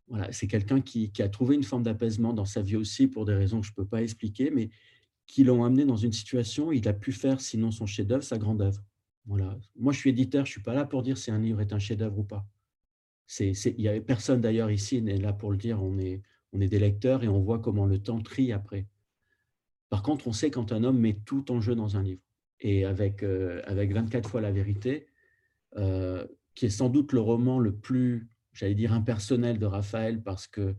voilà, 0.07 0.32
c'est 0.32 0.48
quelqu'un 0.48 0.82
qui, 0.82 1.11
a 1.19 1.30
trouvé 1.30 1.56
une 1.56 1.64
forme 1.64 1.84
d'apaisement 1.84 2.34
dans 2.34 2.45
sa 2.45 2.61
vie 2.61 2.76
aussi 2.76 3.07
pour 3.07 3.26
des 3.26 3.34
raisons 3.34 3.61
que 3.61 3.68
je 3.68 3.72
ne 3.72 3.76
peux 3.76 3.86
pas 3.86 4.03
expliquer, 4.03 4.52
mais 4.52 4.69
qui 5.26 5.44
l'ont 5.44 5.64
amené 5.64 5.86
dans 5.86 5.95
une 5.95 6.14
situation 6.14 6.68
où 6.68 6.73
il 6.73 6.88
a 6.88 6.94
pu 6.94 7.11
faire, 7.11 7.41
sinon 7.41 7.72
son 7.72 7.88
chef-d'œuvre, 7.88 8.23
sa 8.23 8.38
grande 8.38 8.61
œuvre. 8.61 8.84
Voilà. 9.26 9.57
Moi, 9.76 9.91
je 9.94 9.99
suis 9.99 10.11
éditeur, 10.11 10.45
je 10.45 10.49
ne 10.49 10.53
suis 10.53 10.61
pas 10.61 10.76
là 10.76 10.86
pour 10.86 11.02
dire 11.02 11.18
si 11.18 11.32
un 11.32 11.40
livre 11.40 11.61
est 11.61 11.73
un 11.73 11.80
chef-d'œuvre 11.80 12.19
ou 12.19 12.23
pas. 12.23 12.45
Il 13.40 13.53
n'y 13.80 13.88
avait 13.88 14.02
personne 14.02 14.41
d'ailleurs 14.41 14.69
ici 14.69 15.02
n'est 15.02 15.18
là 15.18 15.34
pour 15.34 15.52
le 15.52 15.57
dire. 15.57 15.82
On 15.82 15.98
est, 15.98 16.22
on 16.53 16.61
est 16.61 16.68
des 16.68 16.77
lecteurs 16.77 17.23
et 17.23 17.27
on 17.27 17.40
voit 17.40 17.57
comment 17.57 17.88
le 17.88 17.98
temps 17.98 18.22
trie 18.22 18.52
après. 18.52 18.86
Par 19.90 20.03
contre, 20.03 20.27
on 20.27 20.34
sait 20.34 20.52
quand 20.52 20.72
un 20.72 20.84
homme 20.84 20.99
met 20.99 21.14
tout 21.26 21.52
en 21.52 21.60
jeu 21.60 21.73
dans 21.73 21.98
un 21.98 22.03
livre. 22.03 22.22
Et 22.60 22.86
avec, 22.86 23.23
euh, 23.23 23.61
avec 23.65 23.91
24 23.91 24.30
fois 24.30 24.41
la 24.41 24.52
vérité, 24.52 25.07
euh, 25.77 26.26
qui 26.53 26.68
est 26.68 26.69
sans 26.69 26.90
doute 26.90 27.11
le 27.11 27.19
roman 27.19 27.60
le 27.60 27.76
plus 27.76 28.30
j'allais 28.56 28.73
dire 28.73 28.94
impersonnel 28.94 29.60
de 29.60 29.65
Raphaël 29.65 30.23
parce 30.23 30.48
que 30.48 30.76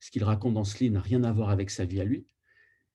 ce 0.00 0.10
qu'il 0.10 0.24
raconte 0.24 0.54
dans 0.54 0.64
ce 0.64 0.78
livre 0.82 0.94
n'a 0.94 1.00
rien 1.00 1.22
à 1.22 1.32
voir 1.32 1.50
avec 1.50 1.70
sa 1.70 1.84
vie 1.84 2.00
à 2.00 2.04
lui. 2.04 2.26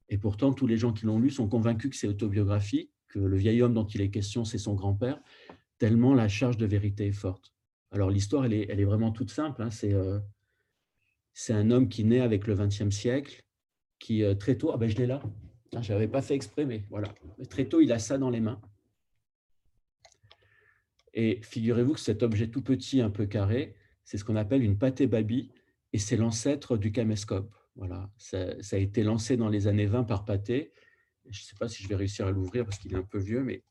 Et 0.10 0.18
pourtant, 0.18 0.52
tous 0.54 0.68
les 0.68 0.78
gens 0.78 0.92
qui 0.92 1.06
l'ont 1.06 1.20
lu 1.20 1.30
sont 1.30 1.48
convaincus 1.48 1.92
que 1.92 1.96
c'est 1.96 2.08
autobiographique, 2.08 2.92
que 3.08 3.20
le 3.20 3.38
vieil 3.38 3.62
homme 3.62 3.74
dont 3.74 3.86
il 3.86 4.02
est 4.02 4.10
question, 4.10 4.44
c'est 4.44 4.58
son 4.58 4.74
grand-père, 4.74 5.22
tellement 5.78 6.14
la 6.14 6.28
charge 6.28 6.58
de 6.58 6.66
vérité 6.66 7.08
est 7.08 7.14
forte. 7.14 7.54
Alors 7.92 8.10
l'histoire, 8.10 8.46
elle 8.46 8.54
est, 8.54 8.84
vraiment 8.84 9.12
toute 9.12 9.30
simple. 9.30 9.62
Hein. 9.62 9.70
Euh, 9.84 10.20
c'est 11.34 11.54
un 11.54 11.70
homme 11.72 11.88
qui 11.88 12.04
naît 12.04 12.22
avec 12.22 12.48
le 12.48 12.56
XXe 12.56 12.90
siècle, 12.90 13.44
qui 14.00 14.24
euh, 14.24 14.34
très 14.34 14.58
tôt, 14.58 14.72
ah 14.74 14.78
ben 14.78 14.90
je 14.90 14.98
l'ai 14.98 15.06
là, 15.06 15.22
ah, 15.76 15.82
je 15.82 15.94
n'avais 15.94 16.08
pas 16.08 16.22
fait 16.22 16.34
exprès, 16.34 16.66
mais 16.66 16.84
voilà. 16.90 17.14
très 17.50 17.66
tôt, 17.66 17.82
il 17.82 17.92
a 17.92 18.00
ça 18.00 18.18
dans 18.18 18.32
les 18.32 18.40
mains. 18.40 18.60
Et 21.14 21.40
figurez-vous 21.44 21.94
que 21.94 22.00
cet 22.00 22.24
objet 22.24 22.48
tout 22.48 22.64
petit, 22.64 23.00
un 23.00 23.12
peu 23.12 23.28
carré, 23.28 23.76
c'est 24.04 24.18
ce 24.18 24.26
qu'on 24.26 24.36
appelle 24.36 24.64
une 24.64 24.78
pâté 24.78 25.08
baby 25.08 25.52
et 25.94 25.98
c'est 25.98 26.18
l'ancêtre 26.18 26.78
du 26.78 26.92
caméscope. 26.92 27.54
Voilà, 27.76 28.10
ça, 28.18 28.48
a 28.72 28.78
été 28.78 29.04
lancé 29.04 29.38
dans 29.38 29.50
les 29.50 29.68
années 29.68 29.86
20 29.86 30.04
par 30.04 30.26
Pathé. 30.26 30.72
Je 31.26 31.40
ne 31.40 31.44
sais 31.44 31.56
pas 31.58 31.68
si 31.68 31.84
je 31.84 31.88
vais 31.88 31.96
réussir 31.96 32.28
à 32.28 32.32
l'ouvrir 32.32 32.66
parce 32.66 32.78
qu'il 32.78 32.94
est 32.94 32.98
un 32.98 33.04
peu 33.04 33.18
vieux, 33.18 33.44
mais 33.44 33.64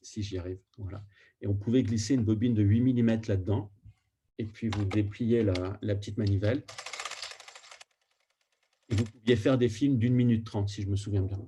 si 0.00 0.22
j'y 0.22 0.38
arrive. 0.38 0.58
Voilà. 0.78 1.04
Et 1.40 1.46
on 1.46 1.54
pouvait 1.54 1.82
glisser 1.82 2.14
une 2.14 2.24
bobine 2.24 2.54
de 2.54 2.62
8 2.62 2.92
mm 2.92 3.22
là-dedans. 3.28 3.70
Et 4.38 4.44
puis 4.44 4.68
vous 4.68 4.84
dépliez 4.84 5.42
la, 5.42 5.78
la, 5.82 5.94
petite 5.94 6.16
manivelle. 6.18 6.62
Et 8.88 8.94
vous 8.94 9.04
pouviez 9.04 9.36
faire 9.36 9.58
des 9.58 9.68
films 9.68 9.98
d'une 9.98 10.14
minute 10.14 10.44
trente, 10.44 10.68
si 10.68 10.82
je 10.82 10.88
me 10.88 10.96
souviens 10.96 11.22
bien. 11.22 11.40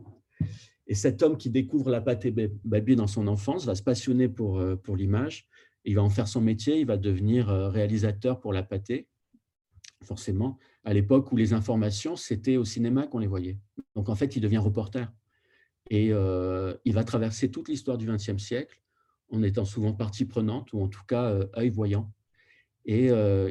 Et 0.87 0.95
cet 0.95 1.23
homme 1.23 1.37
qui 1.37 1.51
découvre 1.51 1.91
la 1.91 2.01
pâté 2.01 2.31
baby 2.65 2.97
dans 2.97 3.07
son 3.07 3.29
enfance 3.29 3.67
va 3.67 3.75
se 3.75 3.83
passionner 3.83 4.29
pour, 4.29 4.59
euh, 4.59 4.77
pour 4.77 4.97
l'image 4.97 5.47
il 5.89 5.95
va 5.95 6.03
en 6.03 6.11
faire 6.11 6.29
son 6.29 6.43
métier, 6.43 6.79
il 6.79 6.87
va 6.87 6.99
devenir 6.99 7.49
euh, 7.49 7.71
réalisateur 7.71 8.41
pour 8.41 8.53
la 8.53 8.63
pâté, 8.63 9.09
forcément, 10.05 10.59
à 10.85 10.93
l'époque 10.93 11.33
où 11.33 11.37
les 11.37 11.55
informations, 11.55 12.15
c'était 12.15 12.59
au 12.59 12.65
cinéma 12.67 13.07
qu'on 13.07 13.21
les 13.21 13.27
voyait. 13.27 13.59
Donc 13.95 14.11
en 14.11 14.15
fait, 14.15 14.37
il 14.37 14.43
devient 14.43 14.59
reporter. 14.59 15.11
Et 15.89 16.13
euh, 16.13 16.75
il 16.85 16.93
va 16.93 17.05
traverser 17.05 17.51
toute 17.51 17.71
l'histoire 17.71 17.97
du 17.97 18.07
XXe 18.07 18.37
siècle 18.37 18.83
en 19.31 19.43
étant 19.43 19.65
souvent 19.65 19.95
partie 19.95 20.27
prenante, 20.27 20.75
ou 20.75 20.83
en 20.83 20.89
tout 20.89 21.05
cas 21.09 21.31
euh, 21.31 21.47
œil 21.57 21.71
voyant. 21.71 22.13
Et 22.85 23.09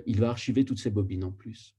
il 0.07 0.19
va 0.19 0.31
archiver 0.31 0.65
toutes 0.65 0.79
ces 0.79 0.89
bobines 0.89 1.23
en 1.23 1.31
plus. 1.31 1.75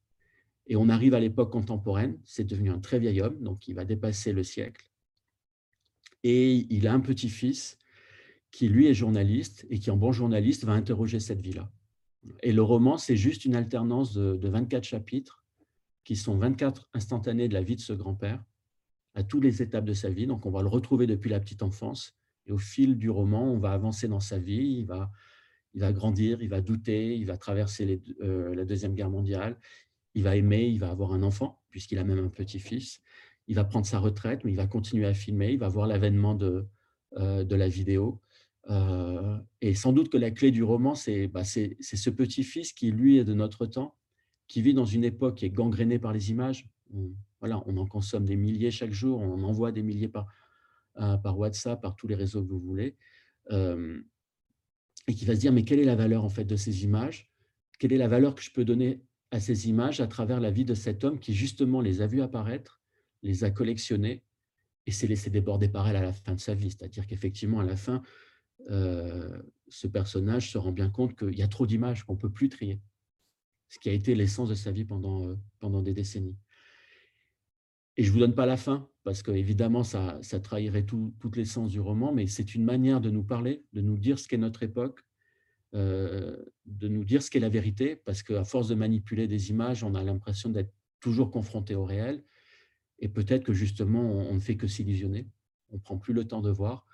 Et 0.69 0.77
on 0.77 0.89
arrive 0.89 1.15
à 1.15 1.19
l'époque 1.19 1.51
contemporaine, 1.51 2.17
c'est 2.25 2.45
devenu 2.45 2.71
un 2.71 2.79
très 2.79 3.01
vieil 3.01 3.21
homme, 3.21 3.43
donc 3.43 3.67
il 3.67 3.75
va 3.75 3.85
dépasser 3.85 4.33
le 4.33 4.45
siècle. 4.45 4.89
Et 6.23 6.67
il 6.71 6.87
a 6.87 6.93
un 6.93 7.01
petit-fils 7.01 7.79
qui 8.59 8.69
lui 8.69 8.89
est 8.89 8.95
journaliste 8.95 9.69
et 9.71 9.79
qui 9.79 9.89
en 9.93 9.97
bon 9.97 10.11
journaliste 10.11 10.65
va 10.65 10.73
interroger 10.73 11.21
cette 11.21 11.41
vie-là. 11.41 11.71
Et 12.43 12.53
le 12.53 12.61
roman, 12.61 12.99
c'est 12.99 13.15
juste 13.15 13.45
une 13.45 13.55
alternance 13.55 14.15
de, 14.15 14.49
24 14.49 14.83
chapitres 14.83 15.45
qui 16.03 16.17
sont 16.17 16.37
24 16.37 16.91
instantanés 16.93 17.47
de 17.47 17.55
la 17.55 17.63
vie 17.63 17.77
de 17.77 17.81
ce 17.81 17.93
grand-père 17.93 18.43
à 19.15 19.23
toutes 19.23 19.45
les 19.45 19.63
étapes 19.63 19.85
de 19.85 19.93
sa 19.93 20.11
vie. 20.11 20.27
Donc 20.27 20.45
on 20.45 20.51
va 20.51 20.63
le 20.63 20.67
retrouver 20.67 21.07
depuis 21.07 21.31
la 21.31 21.39
petite 21.39 21.63
enfance. 21.63 22.19
Et 22.47 22.51
au 22.51 22.59
fil 22.59 22.99
du 22.99 23.11
roman, 23.11 23.45
on 23.45 23.61
va 23.61 23.71
avancer 23.71 24.09
dans 24.09 24.19
sa 24.19 24.41
vie, 24.41 24.79
il 24.81 24.87
va, 24.87 25.13
il 25.75 25.81
va 25.81 25.93
grandir, 25.93 26.43
il 26.43 26.49
va 26.49 26.61
douter, 26.61 27.17
il 27.17 27.27
va 27.27 27.37
traverser 27.37 28.03
euh, 28.23 28.57
la 28.57 28.65
Deuxième 28.65 28.97
Guerre 28.97 29.11
mondiale, 29.11 29.57
il 30.15 30.25
va 30.25 30.35
aimer, 30.35 30.67
il 30.67 30.81
va 30.81 30.91
avoir 30.91 31.13
un 31.13 31.23
enfant, 31.23 31.63
puisqu'il 31.71 32.01
a 32.01 32.05
même 32.05 32.19
un 32.19 32.29
petit-fils, 32.29 33.03
il 33.47 33.55
va 33.55 33.63
prendre 33.63 33.87
sa 33.87 34.01
retraite, 34.01 34.43
mais 34.43 34.51
il 34.51 34.57
va 34.57 34.67
continuer 34.67 35.07
à 35.07 35.15
filmer, 35.15 35.53
il 35.53 35.61
va 35.61 35.69
voir 35.69 35.87
l'avènement 35.87 36.35
de, 36.35 36.67
euh, 37.17 37.45
de 37.45 37.55
la 37.55 37.69
vidéo, 37.69 38.21
euh, 38.69 39.39
et 39.61 39.74
sans 39.74 39.93
doute 39.93 40.11
que 40.11 40.19
la 40.19 40.31
clé 40.31 40.51
du 40.51 40.62
roman, 40.62 40.95
bah, 41.31 41.45
c'est 41.45 41.77
ce 41.81 42.11
petit-fils 42.11 42.73
qui, 42.73 42.90
lui, 42.90 43.19
est 43.19 43.24
de 43.24 43.35
notre 43.35 43.66
temps, 43.66 43.97
qui 44.47 44.62
vit 44.62 44.74
dans 44.74 44.85
une 44.85 45.05
époque 45.05 45.36
qui 45.39 45.47
est 45.47 45.51
gangrénée 45.51 45.99
par 45.99 46.12
les 46.12 46.31
images. 46.31 46.69
On, 46.93 47.12
voilà, 47.40 47.62
on 47.66 47.77
en 47.77 47.86
consomme 47.86 48.24
des 48.24 48.36
milliers 48.36 48.70
chaque 48.70 48.93
jour, 48.93 49.20
on 49.20 49.32
en 49.32 49.43
envoie 49.43 49.73
des 49.73 49.82
milliers 49.82 50.09
par, 50.09 50.27
euh, 50.99 51.16
par 51.16 51.39
WhatsApp, 51.39 51.81
par 51.81 51.95
tous 51.97 52.09
les 52.09 52.15
réseaux 52.15 52.43
que 52.43 52.49
vous 52.49 52.61
voulez, 52.61 52.97
euh, 53.51 54.01
et 55.07 55.15
qui 55.15 55.24
va 55.24 55.35
se 55.35 55.40
dire, 55.40 55.53
mais 55.53 55.65
quelle 55.65 55.78
est 55.78 55.85
la 55.85 55.97
valeur 55.97 56.24
en 56.24 56.28
fait 56.28 56.45
de 56.45 56.57
ces 56.57 56.85
images? 56.85 57.31
Quelle 57.78 57.93
est 57.93 57.99
la 57.99 58.09
valeur 58.09 58.35
que 58.35 58.43
je 58.43 58.51
peux 58.51 58.65
donner 58.65 59.03
à 59.31 59.40
ces 59.40 59.69
images 59.69 60.01
à 60.01 60.07
travers 60.07 60.40
la 60.40 60.51
vie 60.51 60.65
de 60.65 60.74
cet 60.74 61.05
homme 61.05 61.19
qui 61.19 61.32
justement 61.32 61.81
les 61.81 62.01
a 62.03 62.07
vues 62.07 62.23
apparaître, 62.23 62.82
les 63.23 63.45
a 63.45 63.51
collectionnées 63.51 64.24
et 64.86 64.90
s'est 64.90 65.07
laissé 65.07 65.31
déborder 65.31 65.69
par 65.69 65.89
elle 65.89 65.97
à 65.97 66.03
la 66.03 66.12
fin 66.12 66.35
de 66.35 66.40
sa 66.40 66.55
vie? 66.55 66.70
C'est-à-dire 66.70 67.07
qu'effectivement, 67.07 67.61
à 67.61 67.65
la 67.65 67.77
fin, 67.77 68.03
euh, 68.71 69.43
ce 69.69 69.87
personnage 69.87 70.51
se 70.51 70.59
rend 70.59 70.73
bien 70.73 70.91
compte 70.91 71.17
qu'il 71.17 71.39
y 71.39 71.43
a 71.43 71.49
trop 71.49 71.67
d'images 71.67 72.05
qu'on 72.05 72.15
ne 72.15 72.19
peut 72.19 72.31
plus 72.31 72.49
trier, 72.49 72.81
ce 73.69 73.79
qui 73.79 73.89
a 73.89 73.93
été 73.93 74.15
l'essence 74.15 74.49
de 74.49 74.55
sa 74.55 74.73
vie 74.73 74.85
pendant, 74.85 75.27
euh, 75.27 75.37
pendant 75.61 75.83
des 75.83 75.93
décennies. 75.93 76.37
Et 77.97 78.05
je 78.05 78.09
ne 78.09 78.13
vous 78.15 78.21
donne 78.21 78.35
pas 78.35 78.47
la 78.47 78.57
fin, 78.57 78.89
parce 79.03 79.23
qu'évidemment, 79.23 79.83
ça, 79.83 80.19
ça 80.23 80.39
trahirait 80.39 80.85
tout, 80.85 81.15
toute 81.19 81.37
l'essence 81.37 81.71
du 81.71 81.81
roman, 81.81 82.13
mais 82.13 82.27
c'est 82.27 82.55
une 82.55 82.65
manière 82.65 83.01
de 83.01 83.11
nous 83.11 83.25
parler, 83.25 83.65
de 83.73 83.81
nous 83.81 83.99
dire 83.99 84.19
ce 84.19 84.29
qu'est 84.29 84.39
notre 84.39 84.63
époque, 84.63 85.01
euh, 85.75 86.37
de 86.65 86.89
nous 86.89 87.05
dire 87.05 87.23
ce 87.23 87.31
qu'est 87.31 87.41
la 87.41 87.49
vérité, 87.49 87.97
parce 87.97 88.23
qu'à 88.23 88.45
force 88.45 88.69
de 88.69 88.75
manipuler 88.75 89.27
des 89.27 89.51
images, 89.51 89.83
on 89.83 89.95
a 89.95 90.03
l'impression 90.03 90.49
d'être 90.51 90.73
toujours 91.01 91.31
confronté 91.31 91.75
au 91.75 91.85
réel, 91.85 92.25
et 93.01 93.09
peut-être 93.09 93.45
que 93.45 93.53
justement, 93.53 94.01
on, 94.01 94.35
ne 94.35 94.41
fait 94.41 94.57
que 94.57 94.67
s'illusionner, 94.67 95.29
on 95.71 95.77
ne 95.77 95.81
prend 95.81 95.99
plus 95.99 96.15
le 96.15 96.27
temps 96.27 96.41
de 96.41 96.51
voir 96.51 96.87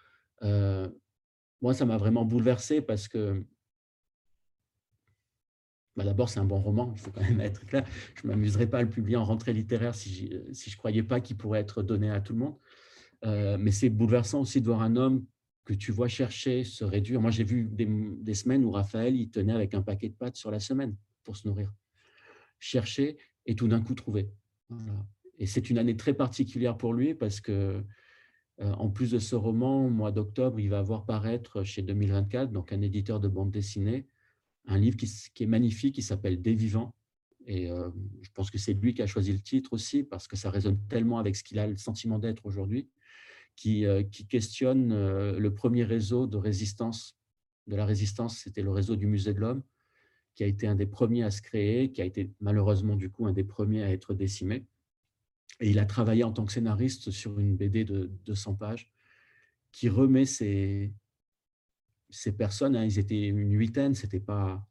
moi, 1.65 1.73
ça 1.73 1.86
m'a 1.86 1.97
vraiment 1.97 2.27
bouleversé 2.27 2.82
parce 2.82 3.09
que 3.09 3.43
bah, 5.97 6.05
d'abord, 6.05 6.28
c'est 6.28 6.39
un 6.39 6.45
bon 6.45 6.61
roman, 6.61 6.93
il 6.95 7.01
faut 7.01 7.11
quand 7.11 7.23
même 7.23 7.41
être 7.41 7.65
clair. 7.65 7.86
Je 8.16 8.27
ne 8.27 8.32
m'amuserais 8.32 8.66
pas 8.66 8.81
à 8.81 8.82
le 8.82 8.91
publier 8.91 9.16
en 9.16 9.24
rentrée 9.24 9.55
littéraire 9.55 9.95
si, 9.95 10.31
si 10.53 10.69
je 10.69 10.74
ne 10.74 10.78
croyais 10.78 11.03
pas 11.03 11.20
qu'il 11.20 11.39
pourrait 11.39 11.61
être 11.61 11.82
donné 11.82 12.11
à 12.11 12.20
tout 12.20 12.35
le 12.35 12.41
monde. 12.41 12.57
Euh, 13.24 13.57
mais 13.59 13.70
c'est 13.70 13.89
bouleversant 13.89 14.43
aussi 14.43 14.61
de 14.61 14.66
voir 14.66 14.82
un 14.82 14.95
homme 14.97 15.24
que 15.65 15.73
tu 15.73 15.91
vois 15.91 16.07
chercher, 16.07 16.65
se 16.65 16.85
réduire. 16.85 17.23
Moi, 17.23 17.31
j'ai 17.31 17.45
vu 17.45 17.66
des, 17.73 18.35
semaines 18.35 18.62
où 18.62 18.70
Raphaël, 18.70 19.16
il 19.16 19.31
tenait 19.31 19.55
avec 19.55 19.73
un 19.73 19.81
paquet 19.81 20.11
de 20.11 20.15
pâtes 20.15 20.36
sur 20.36 20.51
la 20.51 20.61
semaine 20.61 20.95
pour 21.23 21.35
se 21.35 21.49
nourrir. 21.49 21.73
Chercher 22.59 23.16
et 23.47 23.57
tout 23.57 23.69
d'un 23.69 23.81
coup 23.81 23.95
trouver. 23.95 24.28
Et 25.39 25.47
c'est 25.47 25.70
une 25.70 25.78
année 25.78 25.97
très 25.97 26.12
particulière 26.12 26.77
pour 26.77 26.93
lui 26.93 27.15
parce 27.15 27.41
que, 27.41 27.53
euh, 27.53 27.81
en 28.60 28.89
plus 28.89 29.10
de 29.10 29.18
ce 29.18 29.35
roman, 29.35 29.86
au 29.86 29.90
mois 29.90 30.12
d'octobre, 30.12 30.60
il 30.60 30.68
va 30.68 30.81
voir 30.81 31.05
paraître 31.05 31.64
chez 31.64 31.82
2024, 31.82 32.52
donc 32.52 32.72
un 32.72 32.82
éditeur 32.82 33.18
de 33.18 33.28
bande 33.28 33.51
dessinée, 33.51 34.06
un 34.66 34.78
livre 34.78 34.97
qui, 34.97 35.43
est 35.43 35.47
magnifique, 35.47 35.94
qui 35.94 36.02
s'appelle 36.02 36.40
Des 36.40 36.55
vivants. 36.55 36.94
Et 37.47 37.70
euh, 37.70 37.90
je 38.22 38.31
pense 38.32 38.51
que 38.51 38.59
c'est 38.59 38.72
lui 38.72 38.94
qui 38.94 39.02
a 39.02 39.06
choisi 39.06 39.32
le 39.32 39.40
titre 39.40 39.72
aussi 39.72 40.02
parce 40.02 40.28
que 40.28 40.36
ça 40.36 40.51
résonne 40.51 40.78
tellement 40.89 41.18
avec 41.18 41.36
ce 41.36 41.44
qu'il 41.44 41.59
a 41.59 41.66
le 41.66 41.76
sentiment 41.76 42.18
d'être 42.18 42.47
aujourd'hui 42.47 42.89
qui, 43.56 43.86
euh, 43.86 44.02
questionne 44.28 44.93
euh, 44.93 45.39
le 45.39 45.55
premier 45.55 45.85
réseau 45.85 46.26
de 46.26 46.36
résistance. 46.36 47.16
De 47.66 47.76
la 47.76 47.86
résistance, 47.86 48.39
c'était 48.39 48.62
le 48.62 48.70
réseau 48.70 48.97
du 48.97 49.06
Musée 49.06 49.32
de 49.32 49.40
l'Homme, 49.40 49.62
qui 50.35 50.44
a 50.44 50.47
été 50.47 50.66
un 50.66 50.74
des 50.74 50.86
premiers 50.86 51.22
à 51.22 51.31
se 51.31 51.40
créer, 51.40 51.93
qui 51.93 52.02
a 52.02 52.05
été 52.05 52.31
malheureusement 52.40 52.97
du 52.97 53.10
coup 53.10 53.26
un 53.26 53.32
des 53.32 53.44
premiers 53.44 53.82
à 53.82 53.90
être 53.90 54.12
décimé. 54.12 54.66
Et 55.60 55.70
il 55.70 55.78
a 55.78 55.86
travaillé 55.86 56.24
en 56.24 56.32
tant 56.32 56.44
que 56.44 56.52
scénariste 56.52 57.10
sur 57.10 57.39
une 57.39 57.56
BD 57.56 57.85
de 57.85 58.10
200 58.26 58.55
pages 58.55 58.90
qui 59.72 59.89
remet 59.89 60.24
ces, 60.24 60.93
ces 62.10 62.32
personnes, 62.32 62.76
hein, 62.76 62.85
ils 62.85 62.98
étaient 62.98 63.28
une 63.28 63.52
huitaine, 63.52 63.94
c'était 63.94 64.20
pas 64.20 64.66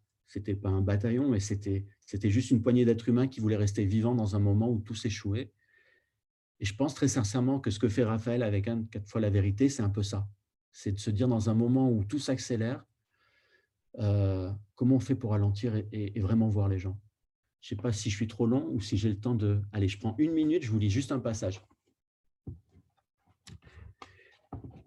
pas 0.63 0.69
un 0.69 0.81
bataillon, 0.81 1.29
mais 1.29 1.39
c'était 1.39 1.85
c'était 2.07 2.31
juste 2.31 2.49
une 2.49 2.63
poignée 2.63 2.85
d'êtres 2.85 3.07
humains 3.07 3.27
qui 3.27 3.39
voulaient 3.39 3.55
rester 3.55 3.85
vivants 3.85 4.15
dans 4.15 4.35
un 4.35 4.39
moment 4.39 4.67
où 4.71 4.79
tout 4.79 4.95
s'échouait 4.95 5.51
et 6.63 6.65
je 6.65 6.73
pense 6.75 6.93
très 6.95 7.09
sincèrement 7.09 7.59
que 7.59 7.69
ce 7.71 7.77
que 7.77 7.89
fait 7.89 8.05
Raphaël 8.05 8.41
avec 8.41 8.69
un 8.69 8.85
quatre 8.85 9.09
fois 9.09 9.19
la 9.19 9.29
vérité, 9.29 9.67
c'est 9.67 9.83
un 9.83 9.89
peu 9.89 10.01
ça. 10.01 10.29
C'est 10.71 10.93
de 10.93 10.97
se 10.97 11.09
dire 11.09 11.27
dans 11.27 11.49
un 11.49 11.53
moment 11.53 11.91
où 11.91 12.05
tout 12.05 12.19
s'accélère, 12.19 12.85
euh, 13.99 14.49
comment 14.75 14.95
on 14.95 14.99
fait 15.01 15.15
pour 15.15 15.31
ralentir 15.31 15.75
et, 15.91 16.17
vraiment 16.21 16.47
voir 16.47 16.69
les 16.69 16.79
gens. 16.79 16.97
Je 17.63 17.73
ne 17.73 17.77
sais 17.77 17.81
pas 17.81 17.93
si 17.93 18.09
je 18.09 18.15
suis 18.17 18.27
trop 18.27 18.45
long 18.45 18.67
ou 18.71 18.81
si 18.81 18.97
j'ai 18.97 19.07
le 19.07 19.17
temps 19.17 19.35
de... 19.35 19.61
Allez, 19.71 19.87
je 19.87 19.97
prends 19.97 20.15
une 20.17 20.33
minute, 20.33 20.63
je 20.63 20.69
vous 20.69 20.79
lis 20.79 20.89
juste 20.89 21.13
un 21.13 21.19
passage. 21.19 21.61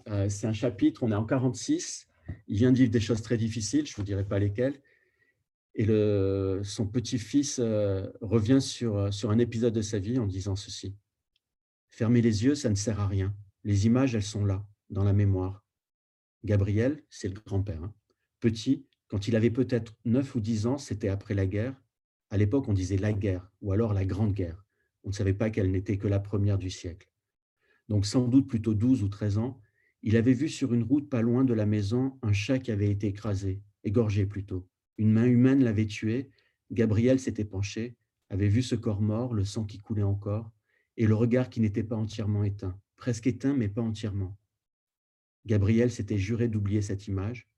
Euh, 0.08 0.28
c'est 0.28 0.46
un 0.46 0.52
chapitre, 0.52 1.02
on 1.02 1.10
est 1.10 1.14
en 1.14 1.24
46. 1.24 2.06
Il 2.48 2.58
vient 2.58 2.72
de 2.72 2.76
vivre 2.76 2.90
des 2.90 3.00
choses 3.00 3.22
très 3.22 3.38
difficiles, 3.38 3.86
je 3.86 3.92
ne 3.92 3.96
vous 3.96 4.02
dirai 4.02 4.28
pas 4.28 4.38
lesquelles. 4.38 4.78
Et 5.74 5.86
le, 5.86 6.60
son 6.64 6.86
petit-fils 6.86 7.60
euh, 7.60 8.10
revient 8.20 8.60
sur, 8.60 9.12
sur 9.12 9.30
un 9.30 9.38
épisode 9.38 9.72
de 9.72 9.82
sa 9.82 9.98
vie 9.98 10.18
en 10.18 10.26
disant 10.26 10.54
ceci. 10.54 10.94
Fermer 11.88 12.20
les 12.20 12.44
yeux, 12.44 12.54
ça 12.54 12.68
ne 12.68 12.74
sert 12.74 13.00
à 13.00 13.08
rien. 13.08 13.34
Les 13.64 13.86
images, 13.86 14.14
elles 14.14 14.22
sont 14.22 14.44
là, 14.44 14.66
dans 14.90 15.02
la 15.02 15.14
mémoire. 15.14 15.64
Gabriel, 16.44 17.02
c'est 17.08 17.28
le 17.28 17.40
grand-père. 17.40 17.82
Hein. 17.82 17.94
Petit, 18.38 18.84
quand 19.08 19.28
il 19.28 19.34
avait 19.34 19.50
peut-être 19.50 19.94
9 20.04 20.34
ou 20.34 20.40
10 20.40 20.66
ans, 20.66 20.76
c'était 20.76 21.08
après 21.08 21.32
la 21.32 21.46
guerre. 21.46 21.74
À 22.30 22.36
l'époque, 22.36 22.68
on 22.68 22.72
disait 22.72 22.96
la 22.96 23.12
guerre, 23.12 23.50
ou 23.60 23.72
alors 23.72 23.92
la 23.92 24.04
Grande 24.04 24.32
Guerre. 24.32 24.64
On 25.04 25.08
ne 25.08 25.14
savait 25.14 25.34
pas 25.34 25.50
qu'elle 25.50 25.70
n'était 25.70 25.98
que 25.98 26.08
la 26.08 26.18
première 26.18 26.58
du 26.58 26.70
siècle. 26.70 27.08
Donc 27.88 28.06
sans 28.06 28.26
doute 28.26 28.48
plutôt 28.48 28.74
12 28.74 29.02
ou 29.02 29.08
13 29.08 29.38
ans, 29.38 29.60
il 30.02 30.16
avait 30.16 30.32
vu 30.32 30.48
sur 30.48 30.74
une 30.74 30.82
route 30.82 31.08
pas 31.08 31.22
loin 31.22 31.44
de 31.44 31.54
la 31.54 31.66
maison 31.66 32.18
un 32.22 32.32
chat 32.32 32.58
qui 32.58 32.70
avait 32.70 32.90
été 32.90 33.08
écrasé, 33.08 33.62
égorgé 33.84 34.26
plutôt. 34.26 34.68
Une 34.98 35.12
main 35.12 35.26
humaine 35.26 35.62
l'avait 35.62 35.86
tué. 35.86 36.30
Gabriel 36.70 37.20
s'était 37.20 37.44
penché, 37.44 37.96
avait 38.28 38.48
vu 38.48 38.62
ce 38.62 38.74
corps 38.74 39.00
mort, 39.00 39.34
le 39.34 39.44
sang 39.44 39.64
qui 39.64 39.78
coulait 39.78 40.02
encore 40.02 40.50
et 40.96 41.06
le 41.06 41.14
regard 41.14 41.50
qui 41.50 41.60
n'était 41.60 41.84
pas 41.84 41.96
entièrement 41.96 42.44
éteint, 42.44 42.80
presque 42.96 43.26
éteint 43.26 43.54
mais 43.54 43.68
pas 43.68 43.82
entièrement. 43.82 44.36
Gabriel 45.44 45.90
s'était 45.90 46.18
juré 46.18 46.48
d'oublier 46.48 46.82
cette 46.82 47.06
image, 47.06 47.48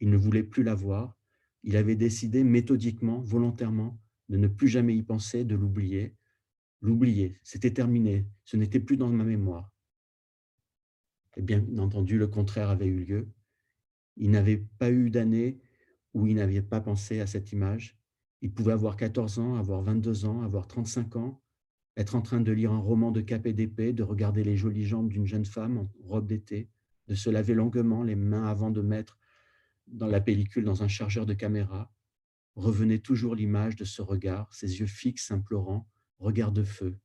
il 0.00 0.10
ne 0.10 0.16
voulait 0.16 0.42
plus 0.42 0.62
la 0.62 0.74
voir, 0.74 1.16
il 1.64 1.76
avait 1.76 1.96
décidé 1.96 2.44
méthodiquement, 2.44 3.20
volontairement, 3.20 4.00
de 4.28 4.36
ne 4.36 4.48
plus 4.48 4.68
jamais 4.68 4.96
y 4.96 5.02
penser, 5.02 5.44
de 5.44 5.54
l'oublier. 5.54 6.16
L'oublier, 6.80 7.38
c'était 7.44 7.72
terminé, 7.72 8.26
ce 8.44 8.56
n'était 8.56 8.80
plus 8.80 8.96
dans 8.96 9.08
ma 9.08 9.24
mémoire. 9.24 9.70
Et 11.36 11.42
bien 11.42 11.64
entendu, 11.78 12.18
le 12.18 12.26
contraire 12.26 12.70
avait 12.70 12.86
eu 12.86 13.04
lieu. 13.04 13.28
Il 14.16 14.30
n'avait 14.30 14.66
pas 14.78 14.90
eu 14.90 15.10
d'année 15.10 15.60
où 16.14 16.26
il 16.26 16.34
n'avait 16.34 16.62
pas 16.62 16.80
pensé 16.80 17.20
à 17.20 17.26
cette 17.26 17.52
image. 17.52 17.98
Il 18.42 18.52
pouvait 18.52 18.72
avoir 18.72 18.96
14 18.96 19.38
ans, 19.38 19.54
avoir 19.54 19.82
22 19.82 20.26
ans, 20.26 20.42
avoir 20.42 20.66
35 20.66 21.16
ans, 21.16 21.40
être 21.96 22.16
en 22.16 22.22
train 22.22 22.40
de 22.40 22.52
lire 22.52 22.72
un 22.72 22.78
roman 22.78 23.12
de 23.12 23.20
cap 23.20 23.46
et 23.46 23.52
d'épée, 23.52 23.92
de 23.92 24.02
regarder 24.02 24.42
les 24.44 24.56
jolies 24.56 24.84
jambes 24.84 25.08
d'une 25.08 25.26
jeune 25.26 25.44
femme 25.44 25.78
en 25.78 25.90
robe 26.04 26.26
d'été, 26.26 26.68
de 27.06 27.14
se 27.14 27.30
laver 27.30 27.54
longuement 27.54 28.02
les 28.02 28.16
mains 28.16 28.46
avant 28.46 28.70
de 28.70 28.82
mettre 28.82 29.18
dans 29.92 30.06
la 30.06 30.20
pellicule 30.20 30.64
dans 30.64 30.82
un 30.82 30.88
chargeur 30.88 31.26
de 31.26 31.34
caméra, 31.34 31.92
revenait 32.54 32.98
toujours 32.98 33.34
l'image 33.34 33.76
de 33.76 33.84
ce 33.84 34.02
regard, 34.02 34.52
ses 34.52 34.80
yeux 34.80 34.86
fixes, 34.86 35.30
implorants, 35.30 35.88
regard 36.18 36.52
de 36.52 36.64
feu, 36.64 36.98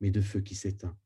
mais 0.00 0.10
de 0.10 0.20
feu 0.20 0.40
qui 0.40 0.54
s'éteint. 0.54 0.98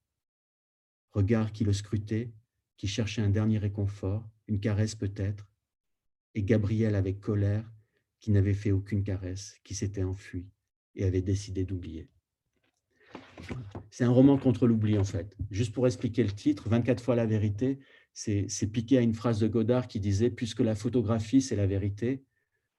Regard 1.13 1.53
qui 1.53 1.65
le 1.65 1.73
scrutait, 1.73 2.33
qui 2.77 2.87
cherchait 2.87 3.23
un 3.23 3.31
dernier 3.31 3.59
réconfort, 3.59 4.29
une 4.47 4.61
caresse 4.61 4.95
peut-être, 4.95 5.51
et 6.35 6.43
Gabriel 6.43 6.95
avec 6.95 7.21
colère, 7.21 7.71
qui 8.21 8.31
n'avait 8.31 8.55
fait 8.55 8.73
aucune 8.73 9.05
caresse, 9.05 9.57
qui 9.65 9.75
s'était 9.75 10.03
enfui 10.03 10.49
et 10.95 11.05
avait 11.05 11.23
décidé 11.23 11.65
d'oublier. 11.65 12.11
C'est 13.91 14.05
un 14.05 14.11
roman 14.11 14.37
contre 14.37 14.67
l'oubli, 14.67 14.99
en 14.99 15.05
fait. 15.05 15.37
Juste 15.51 15.73
pour 15.73 15.87
expliquer 15.87 16.25
le 16.25 16.33
titre, 16.33 16.69
24 16.69 17.03
fois 17.03 17.15
la 17.15 17.27
vérité, 17.27 17.79
c'est 18.19 18.67
piqué 18.67 18.99
à 18.99 19.01
une 19.01 19.15
phrase 19.15 19.39
de 19.39 19.47
Godard 19.47 19.87
qui 19.87 20.01
disait 20.01 20.31
«Puisque 20.39 20.59
la 20.59 20.75
photographie, 20.75 21.41
c'est 21.41 21.55
la 21.55 21.69
vérité, 21.69 22.25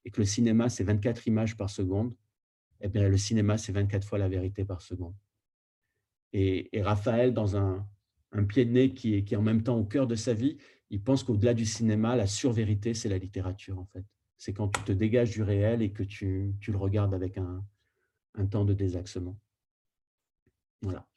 et 0.03 0.11
que 0.11 0.19
le 0.19 0.25
cinéma, 0.25 0.67
c'est 0.67 0.83
24 0.83 1.27
images 1.27 1.55
par 1.55 1.69
seconde, 1.69 2.13
eh 2.81 2.89
bien, 2.89 3.07
le 3.07 3.15
cinéma, 3.15 3.57
c'est 3.57 3.71
24 3.71 4.05
fois 4.05 4.17
la 4.17 4.27
vérité 4.27 4.65
par 4.65 4.81
seconde.» 4.81 5.15
Et, 6.33 6.69
Raphaël, 6.81 7.33
dans 7.33 7.55
un, 7.55 7.87
pied 8.49 8.65
de 8.65 8.71
nez 8.71 8.93
qui 8.93 9.15
est, 9.15 9.23
qui 9.23 9.33
est 9.33 9.37
en 9.37 9.41
même 9.41 9.63
temps 9.63 9.77
au 9.77 9.85
cœur 9.85 10.07
de 10.07 10.15
sa 10.15 10.33
vie, 10.33 10.57
il 10.89 11.01
pense 11.01 11.23
qu'au-delà 11.23 11.53
du 11.53 11.65
cinéma, 11.65 12.17
la 12.17 12.27
survérité, 12.27 12.93
c'est 12.93 13.09
la 13.09 13.17
littérature, 13.17 13.79
en 13.79 13.85
fait. 13.85 14.03
C'est 14.37 14.51
quand 14.51 14.67
tu 14.67 14.83
te 14.83 14.91
dégages 14.91 15.31
du 15.31 15.41
réel 15.41 15.81
et 15.81 15.91
que 15.91 16.03
tu, 16.03 16.53
le 16.67 16.77
regardes 16.77 17.13
avec 17.13 17.37
un, 17.37 17.63
un 18.35 18.45
temps 18.45 18.65
de 18.65 18.73
désaxement. 18.73 19.39
Voilà. 20.81 21.07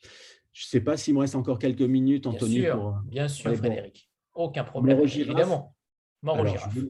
Je 0.53 0.65
ne 0.65 0.69
sais 0.69 0.81
pas 0.81 0.97
s'il 0.97 1.15
me 1.15 1.21
reste 1.21 1.35
encore 1.35 1.59
quelques 1.59 1.81
minutes, 1.83 2.27
Anthony. 2.27 2.61
Bien 2.61 2.71
sûr, 2.71 2.81
pour... 2.81 3.01
bien 3.11 3.29
sûr 3.29 3.57
Frédéric. 3.57 4.12
Aucun 4.35 4.65
problème, 4.65 5.01
évidemment. 5.01 5.75
je, 6.23 6.81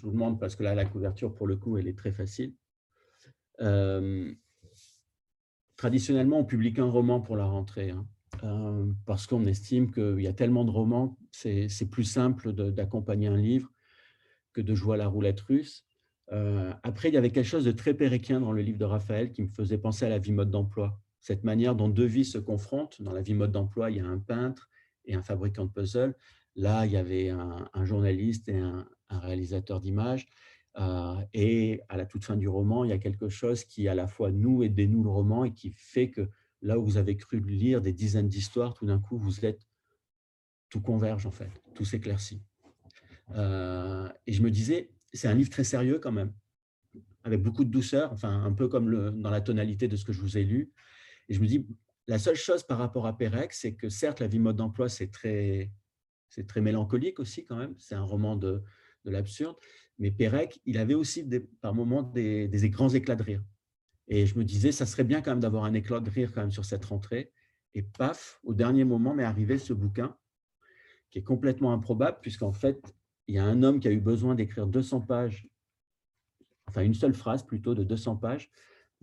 vous, 0.00 0.10
demande, 0.10 0.40
parce 0.40 0.56
que 0.56 0.62
là, 0.62 0.74
la 0.74 0.84
couverture, 0.84 1.34
pour 1.34 1.46
le 1.46 1.56
coup, 1.56 1.76
elle 1.76 1.86
est 1.86 1.96
très 1.96 2.12
facile. 2.12 2.54
Euh, 3.60 4.34
traditionnellement, 5.76 6.38
on 6.38 6.44
publie 6.44 6.74
un 6.78 6.90
roman 6.90 7.20
pour 7.20 7.36
la 7.36 7.44
rentrée, 7.44 7.90
hein. 7.90 8.06
euh, 8.42 8.90
parce 9.06 9.26
qu'on 9.26 9.44
estime 9.46 9.92
qu'il 9.92 10.20
y 10.20 10.26
a 10.26 10.32
tellement 10.32 10.64
de 10.64 10.70
romans, 10.70 11.18
c'est 11.30 11.90
plus 11.90 12.04
simple 12.04 12.52
d'accompagner 12.52 13.28
un 13.28 13.36
livre 13.36 13.70
que 14.52 14.60
de 14.60 14.74
jouer 14.74 14.94
à 14.94 14.98
la 14.98 15.08
roulette 15.08 15.40
russe. 15.40 15.86
Euh, 16.32 16.72
après, 16.82 17.08
il 17.08 17.14
y 17.14 17.18
avait 17.18 17.30
quelque 17.30 17.46
chose 17.46 17.64
de 17.64 17.72
très 17.72 17.94
péréquien 17.94 18.40
dans 18.40 18.52
le 18.52 18.62
livre 18.62 18.78
de 18.78 18.84
Raphaël 18.84 19.32
qui 19.32 19.42
me 19.42 19.48
faisait 19.48 19.78
penser 19.78 20.06
à 20.06 20.08
la 20.08 20.18
vie 20.18 20.32
mode 20.32 20.50
d'emploi 20.50 20.98
cette 21.20 21.44
manière 21.44 21.76
dont 21.76 21.88
deux 21.88 22.06
vies 22.06 22.24
se 22.24 22.38
confrontent. 22.38 23.00
Dans 23.00 23.12
la 23.12 23.22
vie 23.22 23.34
mode 23.34 23.52
d'emploi, 23.52 23.90
il 23.90 23.98
y 23.98 24.00
a 24.00 24.06
un 24.06 24.18
peintre 24.18 24.68
et 25.04 25.14
un 25.14 25.22
fabricant 25.22 25.66
de 25.66 25.70
puzzles. 25.70 26.14
Là, 26.54 26.86
il 26.86 26.92
y 26.92 26.96
avait 26.96 27.30
un, 27.30 27.84
journaliste 27.84 28.48
et 28.48 28.58
un, 28.58 28.86
réalisateur 29.10 29.80
d'images. 29.80 30.26
Euh, 30.78 31.16
et 31.34 31.80
à 31.88 31.96
la 31.96 32.06
toute 32.06 32.24
fin 32.24 32.36
du 32.36 32.48
roman, 32.48 32.84
il 32.84 32.90
y 32.90 32.94
a 32.94 32.98
quelque 32.98 33.28
chose 33.28 33.64
qui 33.64 33.88
à 33.88 33.94
la 33.94 34.06
fois 34.06 34.30
nous 34.30 34.62
et 34.62 34.70
dénoue 34.70 35.02
le 35.02 35.10
roman 35.10 35.44
et 35.44 35.52
qui 35.52 35.70
fait 35.70 36.10
que 36.10 36.30
là 36.62 36.78
où 36.78 36.84
vous 36.84 36.96
avez 36.96 37.16
cru 37.16 37.40
lire 37.40 37.82
des 37.82 37.92
dizaines 37.92 38.28
d'histoires, 38.28 38.72
tout 38.72 38.86
d'un 38.86 38.98
coup, 38.98 39.18
vous 39.18 39.44
êtes 39.44 39.66
tout 40.70 40.80
converge 40.80 41.26
en 41.26 41.30
fait, 41.30 41.50
tout 41.74 41.84
s'éclaircit. 41.84 42.42
Euh, 43.34 44.08
et 44.26 44.32
je 44.32 44.42
me 44.42 44.50
disais, 44.50 44.90
c'est 45.12 45.28
un 45.28 45.34
livre 45.34 45.50
très 45.50 45.64
sérieux 45.64 45.98
quand 45.98 46.12
même, 46.12 46.32
avec 47.24 47.42
beaucoup 47.42 47.64
de 47.64 47.70
douceur, 47.70 48.12
enfin 48.12 48.42
un 48.42 48.52
peu 48.52 48.68
comme 48.68 48.88
le, 48.88 49.10
dans 49.10 49.30
la 49.30 49.40
tonalité 49.40 49.88
de 49.88 49.96
ce 49.96 50.04
que 50.04 50.12
je 50.12 50.20
vous 50.20 50.38
ai 50.38 50.44
lu, 50.44 50.72
et 51.28 51.34
je 51.34 51.40
me 51.40 51.46
dis, 51.46 51.66
la 52.08 52.18
seule 52.18 52.36
chose 52.36 52.62
par 52.62 52.78
rapport 52.78 53.06
à 53.06 53.16
Pérec, 53.16 53.52
c'est 53.52 53.74
que 53.74 53.88
certes, 53.88 54.20
la 54.20 54.26
vie 54.26 54.38
mode 54.38 54.56
d'emploi, 54.56 54.88
c'est 54.88 55.10
très, 55.10 55.70
mélancolique 56.56 57.20
aussi 57.20 57.44
quand 57.44 57.56
même. 57.56 57.74
C'est 57.78 57.94
un 57.94 58.02
roman 58.02 58.36
de, 58.36 58.62
de 59.04 59.10
l'absurde. 59.10 59.56
Mais 59.98 60.10
Pérec, 60.10 60.60
il 60.64 60.78
avait 60.78 60.94
aussi 60.94 61.28
par 61.60 61.74
moments 61.74 62.02
des, 62.02 62.48
des, 62.48 62.70
grands 62.70 62.88
éclats 62.88 63.14
de 63.14 63.22
rire. 63.22 63.44
Et 64.08 64.26
je 64.26 64.36
me 64.36 64.44
disais, 64.44 64.72
ça 64.72 64.86
serait 64.86 65.04
bien 65.04 65.22
quand 65.22 65.30
même 65.30 65.40
d'avoir 65.40 65.64
un 65.64 65.74
éclat 65.74 66.00
de 66.00 66.10
rire 66.10 66.32
quand 66.34 66.40
même 66.40 66.50
sur 66.50 66.64
cette 66.64 66.84
rentrée. 66.84 67.32
Et 67.74 67.82
paf, 67.82 68.40
au 68.42 68.52
dernier 68.52 68.84
moment 68.84 69.14
m'est 69.14 69.24
arrivé 69.24 69.58
ce 69.58 69.72
bouquin 69.72 70.16
qui 71.10 71.18
est 71.18 71.22
complètement 71.22 71.72
improbable, 71.72 72.18
puisqu'en 72.22 72.52
fait, 72.52 72.94
il 73.28 73.34
y 73.36 73.38
a 73.38 73.44
un 73.44 73.62
homme 73.62 73.80
qui 73.80 73.88
a 73.88 73.92
eu 73.92 74.00
besoin 74.00 74.34
d'écrire 74.34 74.66
200 74.66 75.02
pages, 75.02 75.46
enfin 76.66 76.82
une 76.82 76.94
seule 76.94 77.14
phrase 77.14 77.44
plutôt 77.44 77.74
de 77.74 77.84
200 77.84 78.16
pages. 78.16 78.50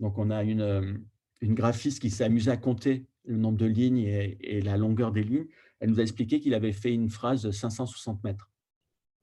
Donc 0.00 0.18
on 0.18 0.30
a 0.30 0.42
une, 0.42 1.04
une 1.40 1.54
graphiste 1.54 2.00
qui 2.00 2.10
s'est 2.10 2.24
amusée 2.24 2.50
à 2.50 2.56
compter 2.56 3.06
le 3.24 3.36
nombre 3.36 3.58
de 3.58 3.66
lignes 3.66 3.98
et, 3.98 4.60
la 4.62 4.76
longueur 4.76 5.12
des 5.12 5.22
lignes. 5.22 5.46
elle 5.78 5.90
nous 5.90 6.00
a 6.00 6.02
expliqué 6.02 6.40
qu'il 6.40 6.54
avait 6.54 6.72
fait 6.72 6.92
une 6.92 7.08
phrase 7.08 7.42
de 7.42 7.50
560 7.50 8.22
mètres. 8.24 8.50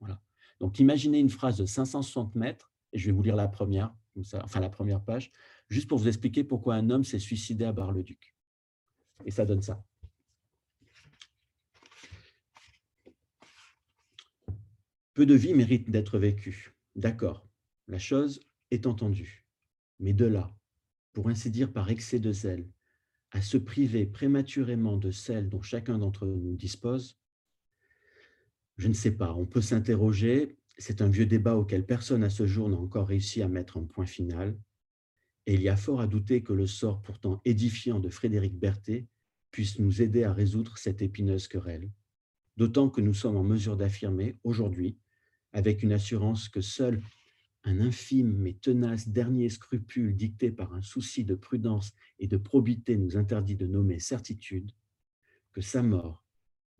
Voilà. 0.00 0.20
Donc, 0.60 0.78
imaginez 0.78 1.18
une 1.18 1.30
phrase 1.30 1.58
de 1.58 1.66
560 1.66 2.34
mètres, 2.34 2.72
et 2.92 2.98
je 2.98 3.06
vais 3.06 3.12
vous 3.12 3.22
lire 3.22 3.36
la 3.36 3.48
première, 3.48 3.94
enfin 4.34 4.60
la 4.60 4.70
première 4.70 5.02
page, 5.02 5.30
juste 5.68 5.88
pour 5.88 5.98
vous 5.98 6.08
expliquer 6.08 6.44
pourquoi 6.44 6.74
un 6.74 6.90
homme 6.90 7.04
s'est 7.04 7.18
suicidé 7.18 7.64
à 7.64 7.72
Bar-le-Duc. 7.72 8.34
Et 9.24 9.30
ça 9.30 9.44
donne 9.44 9.62
ça. 9.62 9.84
Peu 15.14 15.26
de 15.26 15.34
vie 15.34 15.54
mérite 15.54 15.90
d'être 15.90 16.18
vécue. 16.18 16.76
D'accord, 16.94 17.46
la 17.88 17.98
chose 17.98 18.40
est 18.70 18.86
entendue. 18.86 19.46
Mais 19.98 20.12
de 20.12 20.24
là, 20.24 20.57
pour 21.12 21.28
ainsi 21.28 21.50
dire 21.50 21.72
par 21.72 21.90
excès 21.90 22.18
de 22.18 22.32
zèle, 22.32 22.68
à 23.30 23.42
se 23.42 23.58
priver 23.58 24.06
prématurément 24.06 24.96
de 24.96 25.10
celle 25.10 25.48
dont 25.48 25.62
chacun 25.62 25.98
d'entre 25.98 26.26
nous 26.26 26.56
dispose, 26.56 27.18
je 28.76 28.88
ne 28.88 28.94
sais 28.94 29.16
pas, 29.16 29.34
on 29.34 29.46
peut 29.46 29.60
s'interroger, 29.60 30.56
c'est 30.78 31.02
un 31.02 31.08
vieux 31.08 31.26
débat 31.26 31.56
auquel 31.56 31.84
personne 31.84 32.22
à 32.22 32.30
ce 32.30 32.46
jour 32.46 32.68
n'a 32.68 32.76
encore 32.76 33.08
réussi 33.08 33.42
à 33.42 33.48
mettre 33.48 33.76
un 33.76 33.84
point 33.84 34.06
final, 34.06 34.56
et 35.46 35.54
il 35.54 35.62
y 35.62 35.68
a 35.68 35.76
fort 35.76 36.00
à 36.00 36.06
douter 36.06 36.42
que 36.42 36.52
le 36.52 36.66
sort 36.66 37.02
pourtant 37.02 37.40
édifiant 37.44 37.98
de 37.98 38.08
Frédéric 38.08 38.58
Berthet 38.58 39.08
puisse 39.50 39.78
nous 39.78 40.02
aider 40.02 40.24
à 40.24 40.32
résoudre 40.32 40.78
cette 40.78 41.02
épineuse 41.02 41.48
querelle, 41.48 41.90
d'autant 42.56 42.90
que 42.90 43.00
nous 43.00 43.14
sommes 43.14 43.36
en 43.36 43.44
mesure 43.44 43.76
d'affirmer 43.76 44.38
aujourd'hui, 44.44 44.98
avec 45.52 45.82
une 45.82 45.92
assurance 45.92 46.48
que 46.48 46.60
seul 46.60 47.00
un 47.64 47.80
infime 47.80 48.34
mais 48.36 48.54
tenace 48.54 49.08
dernier 49.08 49.48
scrupule 49.48 50.16
dicté 50.16 50.50
par 50.50 50.74
un 50.74 50.82
souci 50.82 51.24
de 51.24 51.34
prudence 51.34 51.92
et 52.18 52.26
de 52.26 52.36
probité 52.36 52.96
nous 52.96 53.16
interdit 53.16 53.56
de 53.56 53.66
nommer 53.66 53.98
certitude, 53.98 54.72
que 55.52 55.60
sa 55.60 55.82
mort, 55.82 56.24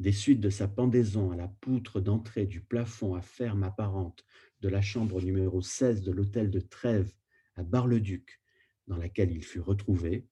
des 0.01 0.13
suites 0.13 0.41
de 0.41 0.51
sa 0.51 0.69
pendaison 0.69 1.31
à 1.33 1.37
la 1.37 1.49
poutre 1.49 2.01
d'entrée 2.01 2.47
du 2.47 2.61
plafond 2.61 3.15
à 3.15 3.21
ferme 3.21 3.65
apparente 3.65 4.25
de 4.61 4.69
la 4.69 4.81
chambre 4.81 5.21
numéro 5.21 5.61
16 5.61 6.03
de 6.03 6.13
l'hôtel 6.13 6.51
de 6.51 6.61
Trèves 6.61 7.13
à 7.57 7.65
Bar-le-Duc, 7.65 8.41
dans 8.87 8.97
laquelle 8.97 9.33
il 9.33 9.43
fut 9.43 9.61
retrouvé, 9.61 10.27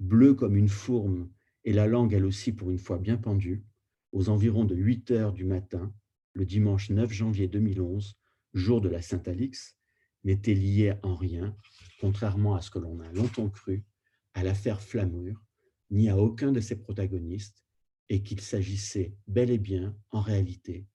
bleu 0.00 0.34
comme 0.34 0.56
une 0.56 0.68
fourme 0.68 1.30
et 1.64 1.72
la 1.72 1.86
langue 1.86 2.12
elle 2.12 2.26
aussi 2.26 2.52
pour 2.52 2.70
une 2.70 2.78
fois 2.78 2.98
bien 2.98 3.16
pendue, 3.16 3.64
aux 4.10 4.28
environs 4.28 4.64
de 4.64 4.74
8 4.74 5.10
heures 5.12 5.32
du 5.32 5.44
matin, 5.44 5.94
le 6.34 6.44
dimanche 6.44 6.90
9 6.90 7.12
janvier 7.12 7.46
2011, 7.46 8.18
jour 8.52 8.80
de 8.80 8.88
la 8.88 9.00
Saint-Alix, 9.00 9.76
n'était 10.24 10.54
lié 10.54 10.94
en 11.02 11.14
rien, 11.14 11.56
contrairement 12.00 12.54
à 12.54 12.60
ce 12.60 12.70
que 12.70 12.78
l'on 12.78 13.00
a 13.00 13.12
longtemps 13.12 13.50
cru, 13.50 13.84
à 14.34 14.42
l'affaire 14.42 14.80
Flamure, 14.80 15.42
ni 15.90 16.08
à 16.08 16.16
aucun 16.16 16.52
de 16.52 16.60
ses 16.60 16.76
protagonistes, 16.76 17.64
et 18.08 18.22
qu'il 18.22 18.40
s'agissait 18.40 19.16
bel 19.26 19.50
et 19.50 19.58
bien, 19.58 19.96
en 20.10 20.20
réalité, 20.20 20.86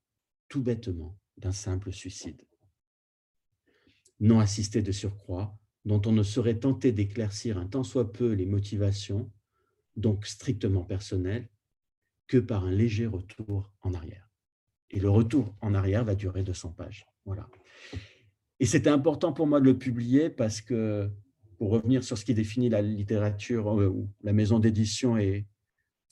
tout 0.50 0.62
bêtement, 0.62 1.18
d'un 1.38 1.52
simple 1.52 1.92
suicide. 1.92 2.42
Non 4.20 4.40
assisté 4.40 4.82
de 4.82 4.92
surcroît, 4.92 5.58
dont 5.86 6.02
on 6.06 6.12
ne 6.12 6.24
saurait 6.24 6.60
tenter 6.60 6.92
d'éclaircir 6.92 7.58
un 7.58 7.68
tant 7.68 7.84
soit 7.84 8.12
peu 8.12 8.34
les 8.34 8.46
motivations, 8.46 9.32
donc 9.96 10.26
strictement 10.26 10.84
personnelles, 10.84 11.50
que 12.28 12.38
par 12.38 12.66
un 12.66 12.72
léger 12.72 13.06
retour 13.06 13.72
en 13.82 13.94
arrière. 13.94 14.30
Et 14.90 15.00
le 15.00 15.10
retour 15.10 15.56
en 15.62 15.74
arrière 15.74 16.04
va 16.04 16.16
durer 16.16 16.44
200 16.44 16.74
pages. 16.74 17.08
Voilà. 17.26 17.50
Et 18.60 18.66
c'était 18.66 18.90
important 18.90 19.34
pour 19.34 19.48
moi 19.48 19.60
de 19.60 19.66
le 19.66 19.78
publier 19.78 20.30
parce 20.30 20.62
que, 20.62 21.10
pour 21.58 21.72
revenir 21.72 22.04
sur 22.04 22.18
ce 22.18 22.26
qui 22.26 22.34
définit 22.34 22.70
la 22.70 22.82
littérature 22.82 23.80
euh, 23.80 23.88
ou 23.88 24.10
la 24.24 24.34
maison 24.34 24.60
d'édition, 24.60 25.18
et 25.18 25.48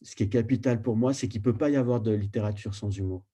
ce 0.02 0.16
qui 0.16 0.24
est 0.24 0.30
capital 0.30 0.82
pour 0.82 0.96
moi, 0.96 1.14
c'est 1.14 1.28
qu'il 1.28 1.42
ne 1.42 1.46
peut 1.46 1.58
pas 1.58 1.70
y 1.70 1.76
avoir 1.76 2.02
de 2.02 2.12
littérature 2.12 2.76
sans 2.76 2.96
humour. 2.96 3.26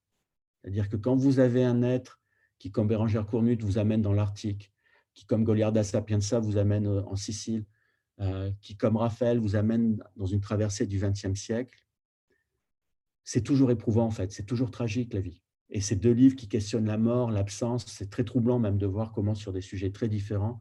C'est-à-dire 0.62 0.90
que 0.90 0.96
quand 0.96 1.16
vous 1.16 1.40
avez 1.40 1.64
un 1.64 1.84
être 1.84 2.22
qui, 2.60 2.72
comme 2.72 2.88
Bérangère 2.88 3.26
Cournut, 3.26 3.62
vous 3.62 3.78
amène 3.78 4.02
dans 4.02 4.14
l'Arctique, 4.14 4.72
qui, 5.14 5.26
comme 5.26 5.44
Goliarda 5.44 5.84
Sapienza, 5.84 6.40
vous 6.40 6.58
amène 6.58 6.88
euh, 6.88 7.04
en 7.06 7.16
Sicile, 7.16 7.66
euh, 8.20 8.52
qui, 8.62 8.78
comme 8.78 8.98
Raphaël, 8.98 9.40
vous 9.40 9.56
amène 9.56 10.02
dans 10.16 10.28
une 10.28 10.42
traversée 10.42 10.86
du 10.86 11.00
XXe 11.00 11.34
siècle, 11.34 11.84
c'est 13.24 13.42
toujours 13.42 13.72
éprouvant 13.72 14.06
en 14.06 14.12
fait, 14.12 14.32
c'est 14.32 14.46
toujours 14.46 14.72
tragique 14.72 15.14
la 15.14 15.22
vie. 15.22 15.42
Et 15.72 15.82
ces 15.82 15.96
deux 15.96 16.12
livres 16.12 16.36
qui 16.36 16.48
questionnent 16.48 16.86
la 16.86 16.98
mort, 16.98 17.32
l'absence, 17.32 17.86
c'est 17.88 18.10
très 18.10 18.26
troublant 18.26 18.60
même 18.60 18.78
de 18.78 18.86
voir 18.86 19.12
comment 19.14 19.36
sur 19.36 19.54
des 19.54 19.62
sujets 19.62 19.92
très 19.92 20.10
différents, 20.10 20.60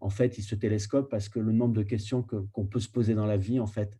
en 0.00 0.10
fait, 0.10 0.38
ils 0.38 0.42
se 0.42 0.54
télescopent 0.54 1.10
parce 1.10 1.28
que 1.28 1.38
le 1.38 1.52
nombre 1.52 1.74
de 1.74 1.82
questions 1.82 2.22
qu'on 2.22 2.66
peut 2.66 2.80
se 2.80 2.88
poser 2.88 3.14
dans 3.14 3.26
la 3.26 3.36
vie, 3.36 3.60
en 3.60 3.66
fait, 3.66 3.98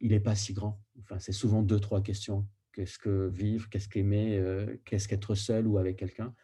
il 0.00 0.10
n'est 0.10 0.20
pas 0.20 0.34
si 0.34 0.52
grand. 0.52 0.82
Enfin, 1.00 1.18
c'est 1.18 1.32
souvent 1.32 1.62
deux, 1.62 1.80
trois 1.80 2.02
questions. 2.02 2.46
Qu'est-ce 2.72 2.98
que 2.98 3.28
vivre? 3.28 3.68
Qu'est-ce 3.68 3.88
qu'aimer? 3.88 4.38
Euh, 4.38 4.76
Qu'est-ce 4.84 5.08
qu'être 5.08 5.34
seul 5.34 5.66
ou 5.66 5.78
avec 5.78 5.98
quelqu'un? 5.98 6.34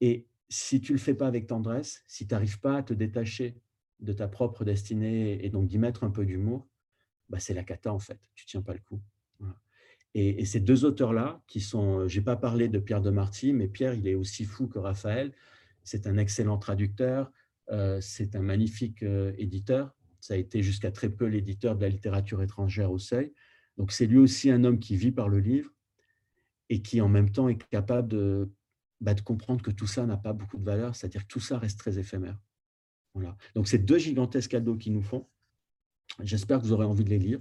Et 0.00 0.26
si 0.48 0.80
tu 0.80 0.92
ne 0.92 0.98
le 0.98 1.02
fais 1.02 1.14
pas 1.14 1.26
avec 1.26 1.46
tendresse, 1.46 2.02
si 2.06 2.26
tu 2.26 2.34
n'arrives 2.34 2.60
pas 2.60 2.78
à 2.78 2.82
te 2.82 2.94
détacher 2.94 3.60
de 4.00 4.12
ta 4.12 4.28
propre 4.28 4.64
destinée 4.64 5.44
et 5.44 5.50
donc 5.50 5.68
d'y 5.68 5.78
mettre 5.78 6.04
un 6.04 6.10
peu 6.10 6.24
d'humour, 6.24 6.66
bah 7.28 7.40
c'est 7.40 7.54
la 7.54 7.64
cata 7.64 7.92
en 7.92 7.98
fait. 7.98 8.20
Tu 8.34 8.44
ne 8.44 8.48
tiens 8.48 8.62
pas 8.62 8.72
le 8.72 8.80
coup. 8.80 9.00
Et, 10.14 10.44
ces 10.44 10.60
deux 10.60 10.84
auteurs-là, 10.84 11.40
qui 11.46 11.60
sont, 11.60 12.00
euh, 12.00 12.08
je 12.08 12.18
n'ai 12.18 12.24
pas 12.24 12.36
parlé 12.36 12.68
de 12.68 12.78
Pierre 12.78 13.02
de 13.02 13.10
Marty, 13.10 13.52
mais 13.52 13.68
Pierre, 13.68 13.94
il 13.94 14.08
est 14.08 14.14
aussi 14.14 14.44
fou 14.44 14.66
que 14.66 14.78
Raphaël. 14.78 15.32
C'est 15.84 16.06
un 16.06 16.16
excellent 16.16 16.58
traducteur, 16.58 17.30
euh, 17.70 18.00
c'est 18.00 18.34
un 18.34 18.42
magnifique 18.42 19.02
euh, 19.02 19.32
éditeur. 19.38 19.94
Ça 20.20 20.34
a 20.34 20.36
été 20.36 20.62
jusqu'à 20.62 20.90
très 20.90 21.10
peu 21.10 21.26
l'éditeur 21.26 21.76
de 21.76 21.82
la 21.82 21.88
littérature 21.88 22.42
étrangère 22.42 22.90
au 22.90 22.98
seuil. 22.98 23.32
Donc 23.76 23.92
c'est 23.92 24.06
lui 24.06 24.18
aussi 24.18 24.50
un 24.50 24.64
homme 24.64 24.80
qui 24.80 24.96
vit 24.96 25.12
par 25.12 25.28
le 25.28 25.38
livre 25.38 25.70
et 26.68 26.82
qui 26.82 27.00
en 27.00 27.08
même 27.08 27.30
temps 27.30 27.48
est 27.48 27.62
capable 27.68 28.08
de, 28.08 28.50
bah, 29.00 29.14
comprendre 29.14 29.62
que 29.62 29.70
tout 29.70 29.86
ça 29.86 30.04
n'a 30.04 30.16
pas 30.16 30.32
beaucoup 30.32 30.58
de 30.58 30.64
valeur, 30.64 30.96
c'est-à-dire 30.96 31.22
que 31.22 31.28
tout 31.28 31.40
ça 31.40 31.58
reste 31.58 31.78
très 31.78 31.98
éphémère. 31.98 32.38
Voilà. 33.14 33.36
Donc 33.54 33.68
c'est 33.68 33.78
deux 33.78 33.98
gigantesques 33.98 34.50
cadeaux 34.50 34.76
qu'ils 34.76 34.92
nous 34.92 35.02
font. 35.02 35.28
J'espère 36.22 36.58
que 36.58 36.64
vous 36.64 36.72
aurez 36.72 36.84
envie 36.84 37.04
de 37.04 37.10
les 37.10 37.18
lire. 37.18 37.40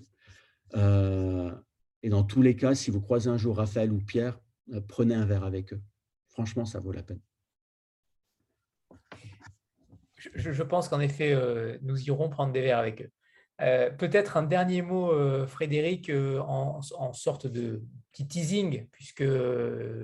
Et 2.03 2.09
dans 2.09 2.23
tous 2.23 2.41
les 2.41 2.55
cas, 2.55 2.75
si 2.75 2.91
vous 2.91 3.01
croisez 3.01 3.29
un 3.29 3.37
jour 3.37 3.57
Raphaël 3.57 3.91
ou 3.91 3.99
Pierre, 3.99 4.39
euh, 4.73 4.81
prenez 4.87 5.15
un 5.15 5.25
verre 5.25 5.43
avec 5.43 5.73
eux. 5.73 5.81
Franchement, 6.29 6.65
ça 6.65 6.79
vaut 6.79 6.91
la 6.91 7.03
peine. 7.03 7.21
Je, 10.35 10.63
pense 10.63 10.89
qu'en 10.89 10.99
effet, 10.99 11.33
euh, 11.33 11.77
nous 11.81 12.01
irons 12.07 12.29
prendre 12.29 12.51
des 12.51 12.61
verres 12.61 12.79
avec 12.79 13.01
eux. 13.01 13.11
Euh, 13.61 13.89
peut-être 13.91 14.37
un 14.37 14.43
dernier 14.43 14.81
mot, 14.81 15.11
Frédéric, 15.47 16.11
en, 16.11 16.81
sorte 17.13 17.47
de 17.47 17.83
petit 18.11 18.27
teasing, 18.27 18.87
puisque 18.91 19.23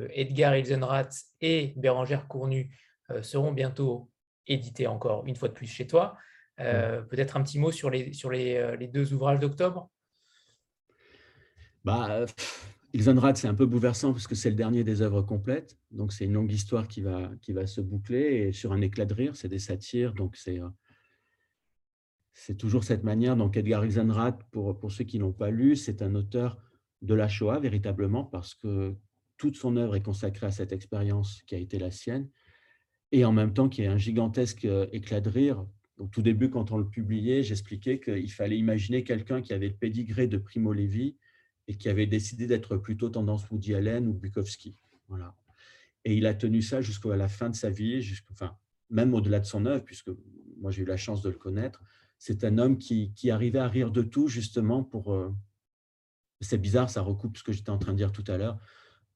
Edgar 0.10 0.56
Ilsenrath 0.56 1.14
et 1.42 1.74
Bérangère 1.76 2.28
Cournu 2.28 2.76
seront 3.22 3.52
bientôt 3.52 4.10
édités 4.48 4.88
encore 4.88 5.26
une 5.26 5.36
fois 5.36 5.50
de 5.50 5.54
plus 5.54 5.68
chez 5.68 5.86
toi. 5.86 6.18
Peut-être 6.58 7.38
un 7.38 7.44
petit 7.44 7.60
mot 7.60 7.72
sur 7.72 7.92
les, 7.92 8.14
sur 8.14 8.32
les 8.32 8.90
deux 8.92 9.14
ouvrages 9.14 9.40
d'octobre 9.40 9.92
bah, 11.84 12.26
Ilsenrad, 12.94 13.38
c'est 13.38 13.48
un 13.48 13.56
peu 13.56 13.66
bouleversant 13.66 14.14
parce 14.14 14.28
que 14.28 14.36
c'est 14.36 14.52
le 14.52 14.56
dernier 14.56 14.84
des 14.84 15.02
œuvres 15.02 15.24
complètes. 15.24 15.78
Donc, 15.90 16.14
c'est 16.14 16.26
une 16.26 16.34
longue 16.34 16.52
histoire 16.52 16.88
qui 16.88 17.02
va, 17.02 17.32
qui 17.42 17.52
va 17.52 17.66
se 17.66 17.82
boucler 17.82 18.20
et 18.20 18.52
sur 18.52 18.72
un 18.72 18.82
éclat 18.82 19.06
de 19.06 19.16
rire, 19.16 19.36
c'est 19.36 19.48
des 19.50 19.60
satires. 19.60 20.14
Donc, 20.14 20.36
c'est, 20.36 20.60
euh, 20.60 20.70
c'est 22.34 22.56
toujours 22.56 22.84
cette 22.84 23.04
manière. 23.04 23.36
Donc, 23.36 23.58
Edgar 23.58 23.84
Ilsenrad, 23.84 24.38
pour, 24.52 24.78
pour 24.78 24.92
ceux 24.92 25.06
qui 25.06 25.18
ne 25.18 25.24
l'ont 25.24 25.34
pas 25.34 25.50
lu, 25.50 25.76
c'est 25.76 26.04
un 26.04 26.14
auteur 26.14 26.58
de 27.02 27.16
la 27.16 27.28
Shoah, 27.28 27.60
véritablement, 27.60 28.24
parce 28.24 28.54
que 28.54 28.96
toute 29.38 29.58
son 29.58 29.76
œuvre 29.76 29.96
est 29.96 30.04
consacrée 30.04 30.46
à 30.46 30.52
cette 30.52 30.72
expérience 30.72 31.42
qui 31.48 31.56
a 31.56 31.58
été 31.58 31.80
la 31.80 31.90
sienne. 31.90 32.30
Et 33.12 33.26
en 33.26 33.32
même 33.32 33.54
temps, 33.54 33.70
qui 33.70 33.82
est 33.82 33.88
un 33.88 33.98
gigantesque 33.98 34.66
euh, 34.66 34.86
éclat 34.92 35.20
de 35.20 35.30
rire. 35.30 35.66
Au 35.98 36.08
tout 36.08 36.22
début, 36.22 36.52
quand 36.52 36.72
on 36.72 36.78
le 36.78 36.88
publiait, 36.88 37.42
j'expliquais 37.42 38.00
qu'il 38.00 38.32
fallait 38.32 38.58
imaginer 38.58 39.04
quelqu'un 39.04 39.42
qui 39.42 39.54
avait 39.54 39.70
le 39.70 39.76
pédigré 39.76 40.28
de 40.28 40.38
Primo 40.38 40.74
Levi 40.74 41.18
et 41.68 41.76
qui 41.76 41.90
avait 41.90 42.08
décidé 42.08 42.48
d'être 42.48 42.78
plutôt 42.78 43.10
tendance 43.10 43.50
Woody 43.50 43.74
Allen 43.74 44.08
ou 44.08 44.14
Bukowski. 44.14 44.78
Voilà. 45.08 45.36
Et 46.06 46.16
il 46.16 46.26
a 46.26 46.34
tenu 46.34 46.62
ça 46.62 46.82
jusqu'à 46.82 47.16
la 47.16 47.30
fin 47.30 47.50
de 47.50 47.56
sa 47.56 47.70
vie, 47.70 48.06
même 48.90 49.14
au-delà 49.14 49.40
de 49.40 49.46
son 49.46 49.66
œuvre, 49.66 49.84
puisque 49.84 50.12
moi 50.58 50.72
j'ai 50.72 50.84
eu 50.84 50.86
la 50.86 50.98
chance 50.98 51.22
de 51.22 51.30
le 51.30 51.38
connaître. 51.38 51.82
C'est 52.18 52.44
un 52.44 52.58
homme 52.58 52.78
qui, 52.78 53.14
arrivait 53.30 53.60
à 53.60 53.68
rire 53.68 53.92
de 53.92 54.02
tout, 54.02 54.28
justement, 54.28 54.84
pour. 54.84 55.14
Euh, 55.14 55.34
c'est 56.42 56.58
bizarre, 56.58 56.90
ça 56.90 57.02
recoupe 57.02 57.38
ce 57.38 57.44
que 57.44 57.54
j'étais 57.54 57.70
en 57.70 57.78
train 57.78 57.94
de 57.94 57.98
dire 57.98 58.12
tout 58.12 58.24
à 58.28 58.38
l'heure, 58.38 58.60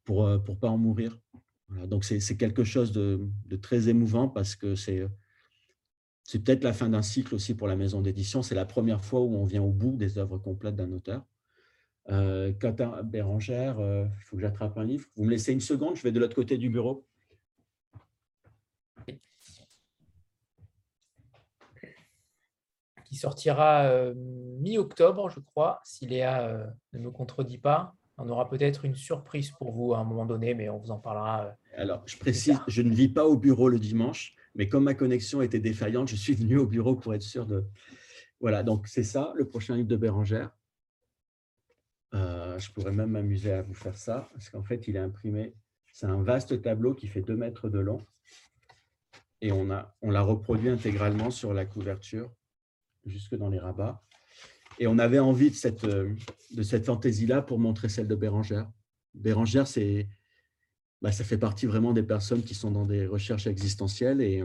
pour 0.03 0.27
ne 0.27 0.35
euh, 0.35 0.39
pas 0.39 0.69
en 0.69 0.77
mourir. 0.77 1.19
Donc 1.87 2.05
c'est 2.05 2.37
quelque 2.37 2.63
chose 2.63 2.93
de, 2.93 3.19
de, 3.45 3.55
très 3.57 3.89
émouvant 3.89 4.27
parce 4.29 4.55
que. 4.55 4.75
C'est 4.75 6.39
peut-être 6.39 6.65
la 6.65 6.73
fin 6.73 6.89
d'un 6.89 7.01
cycle 7.01 7.33
aussi 7.35 7.55
pour 7.55 7.67
la 7.69 7.77
maison 7.77 8.01
d'édition. 8.01 8.41
C'est 8.41 8.55
la 8.55 8.65
première 8.65 9.03
fois 9.03 9.21
où 9.21 9.37
on 9.37 9.45
vient 9.45 9.63
au 9.63 9.71
bout 9.71 9.95
des 9.95 10.17
œuvres 10.17 10.37
complètes 10.37 10.75
d'un 10.75 10.91
auteur. 10.91 11.25
Euh, 12.09 12.53
Bérangère, 13.03 13.79
euh, 13.79 14.05
il 14.19 14.23
faut 14.23 14.37
que 14.37 14.41
j'attrape 14.41 14.77
un 14.77 14.85
livre. 14.85 15.05
Vous 15.15 15.25
me 15.25 15.29
laissez 15.29 15.51
une 15.51 15.59
seconde, 15.61 15.95
je 15.95 16.03
vais 16.03 16.11
de 16.11 16.19
l'autre 16.19 16.35
côté 16.35 16.57
du 16.57 16.69
bureau. 16.69 17.05
Qui 23.05 23.15
sortira 23.15 23.85
euh, 23.85 24.13
mi-octobre, 24.59 25.29
je 25.29 25.39
crois, 25.39 25.79
si 25.85 26.05
Léa 26.07 26.47
euh, 26.47 26.65
ne 26.93 26.99
me 26.99 27.11
contredit 27.11 27.57
pas. 27.57 27.93
On 28.17 28.27
aura 28.29 28.49
peut-être 28.49 28.83
une 28.83 28.95
surprise 28.95 29.51
pour 29.51 29.71
vous 29.71 29.93
à 29.93 29.99
un 29.99 30.03
moment 30.03 30.25
donné, 30.25 30.53
mais 30.53 30.69
on 30.69 30.77
vous 30.77 30.91
en 30.91 30.97
parlera. 30.97 31.45
Euh, 31.45 31.51
Alors, 31.77 32.03
je 32.05 32.17
précise, 32.17 32.59
je 32.67 32.81
ne 32.81 32.93
vis 32.93 33.09
pas 33.09 33.25
au 33.25 33.37
bureau 33.37 33.69
le 33.69 33.79
dimanche, 33.79 34.35
mais 34.55 34.67
comme 34.67 34.85
ma 34.85 34.93
connexion 34.93 35.41
était 35.41 35.59
défaillante, 35.59 36.09
je 36.09 36.15
suis 36.15 36.33
venu 36.33 36.57
au 36.57 36.65
bureau 36.65 36.95
pour 36.95 37.13
être 37.13 37.21
sûr 37.21 37.45
de... 37.45 37.65
Voilà, 38.41 38.63
donc 38.63 38.87
c'est 38.87 39.03
ça, 39.03 39.33
le 39.35 39.47
prochain 39.47 39.75
livre 39.75 39.87
de 39.87 39.95
Bérangère. 39.95 40.51
Euh, 42.13 42.57
je 42.57 42.71
pourrais 42.71 42.91
même 42.91 43.11
m'amuser 43.11 43.51
à 43.51 43.61
vous 43.61 43.73
faire 43.73 43.97
ça, 43.97 44.29
parce 44.33 44.49
qu'en 44.49 44.63
fait, 44.63 44.87
il 44.87 44.95
est 44.95 44.99
imprimé. 44.99 45.53
C'est 45.93 46.05
un 46.05 46.21
vaste 46.21 46.61
tableau 46.61 46.93
qui 46.93 47.07
fait 47.07 47.21
2 47.21 47.35
mètres 47.35 47.69
de 47.69 47.79
long. 47.79 48.05
Et 49.41 49.51
on 49.51 49.65
l'a 49.65 49.95
on 50.01 50.11
reproduit 50.25 50.69
intégralement 50.69 51.29
sur 51.29 51.53
la 51.53 51.65
couverture, 51.65 52.31
jusque 53.05 53.35
dans 53.35 53.49
les 53.49 53.59
rabats. 53.59 54.03
Et 54.79 54.87
on 54.87 54.97
avait 54.99 55.19
envie 55.19 55.49
de 55.49 55.55
cette, 55.55 55.83
euh, 55.83 56.13
de 56.51 56.63
cette 56.63 56.85
fantaisie-là 56.85 57.41
pour 57.41 57.59
montrer 57.59 57.89
celle 57.89 58.07
de 58.07 58.15
Bérangère. 58.15 58.71
Bérangère, 59.13 59.67
c'est, 59.67 60.07
bah, 61.01 61.11
ça 61.11 61.23
fait 61.23 61.37
partie 61.37 61.65
vraiment 61.65 61.93
des 61.93 62.03
personnes 62.03 62.43
qui 62.43 62.55
sont 62.55 62.71
dans 62.71 62.85
des 62.85 63.07
recherches 63.07 63.47
existentielles 63.47 64.21
et 64.21 64.43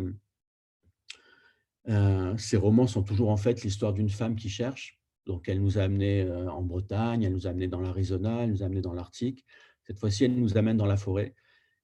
euh, 1.88 2.36
ces 2.36 2.56
romans 2.56 2.86
sont 2.86 3.02
toujours 3.02 3.30
en 3.30 3.36
fait 3.36 3.62
l'histoire 3.62 3.92
d'une 3.92 4.08
femme 4.08 4.36
qui 4.36 4.48
cherche. 4.48 5.01
Donc, 5.26 5.48
elle 5.48 5.60
nous 5.60 5.78
a 5.78 5.82
amenés 5.82 6.22
euh, 6.22 6.50
en 6.50 6.62
Bretagne, 6.62 7.22
elle 7.22 7.32
nous 7.32 7.46
a 7.46 7.50
amenés 7.50 7.68
dans 7.68 7.80
l'Arizona, 7.80 8.42
elle 8.42 8.50
nous 8.50 8.62
a 8.62 8.66
amenés 8.66 8.82
dans 8.82 8.94
l'Arctique. 8.94 9.44
Cette 9.86 9.98
fois-ci, 9.98 10.24
elle 10.24 10.34
nous 10.34 10.56
amène 10.56 10.76
dans 10.76 10.86
la 10.86 10.96
forêt. 10.96 11.34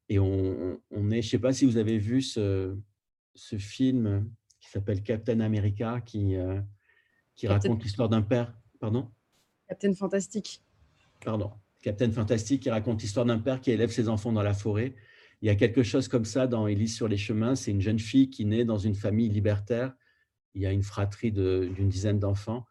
Et 0.08 0.18
on, 0.18 0.80
on 0.90 1.10
est, 1.10 1.22
je 1.22 1.26
ne 1.26 1.30
sais 1.30 1.38
pas 1.38 1.52
si 1.52 1.64
vous 1.64 1.76
avez 1.76 1.98
vu 1.98 2.22
ce, 2.22 2.76
ce 3.34 3.58
film 3.58 4.30
qui 4.60 4.70
s'appelle 4.70 5.02
Captain 5.02 5.40
America, 5.40 6.00
qui, 6.00 6.34
qui 7.34 7.46
raconte 7.46 7.82
l'histoire 7.82 8.08
d'un 8.08 8.22
père. 8.22 8.56
Pardon? 8.80 9.10
Captain 9.68 9.92
Fantastique. 9.94 10.62
Pardon. 11.24 11.52
Captain 11.82 12.10
Fantastique 12.10 12.62
qui 12.62 12.70
raconte 12.70 13.02
l'histoire 13.02 13.26
d'un 13.26 13.38
père 13.38 13.60
qui 13.60 13.70
élève 13.70 13.90
ses 13.90 14.08
enfants 14.08 14.32
dans 14.32 14.42
la 14.42 14.54
forêt. 14.54 14.94
Il 15.42 15.46
y 15.46 15.50
a 15.50 15.54
quelque 15.54 15.82
chose 15.82 16.08
comme 16.08 16.24
ça 16.24 16.46
dans 16.46 16.66
Élise 16.66 16.96
sur 16.96 17.06
les 17.06 17.16
chemins. 17.16 17.54
C'est 17.54 17.70
une 17.70 17.80
jeune 17.80 18.00
fille 18.00 18.30
qui 18.30 18.44
naît 18.44 18.64
dans 18.64 18.78
une 18.78 18.94
famille 18.94 19.28
libertaire. 19.28 19.92
Il 20.54 20.62
y 20.62 20.66
a 20.66 20.72
une 20.72 20.82
fratrie 20.82 21.30
d'une 21.30 21.88
dizaine 21.88 22.18
d'enfants. 22.18 22.66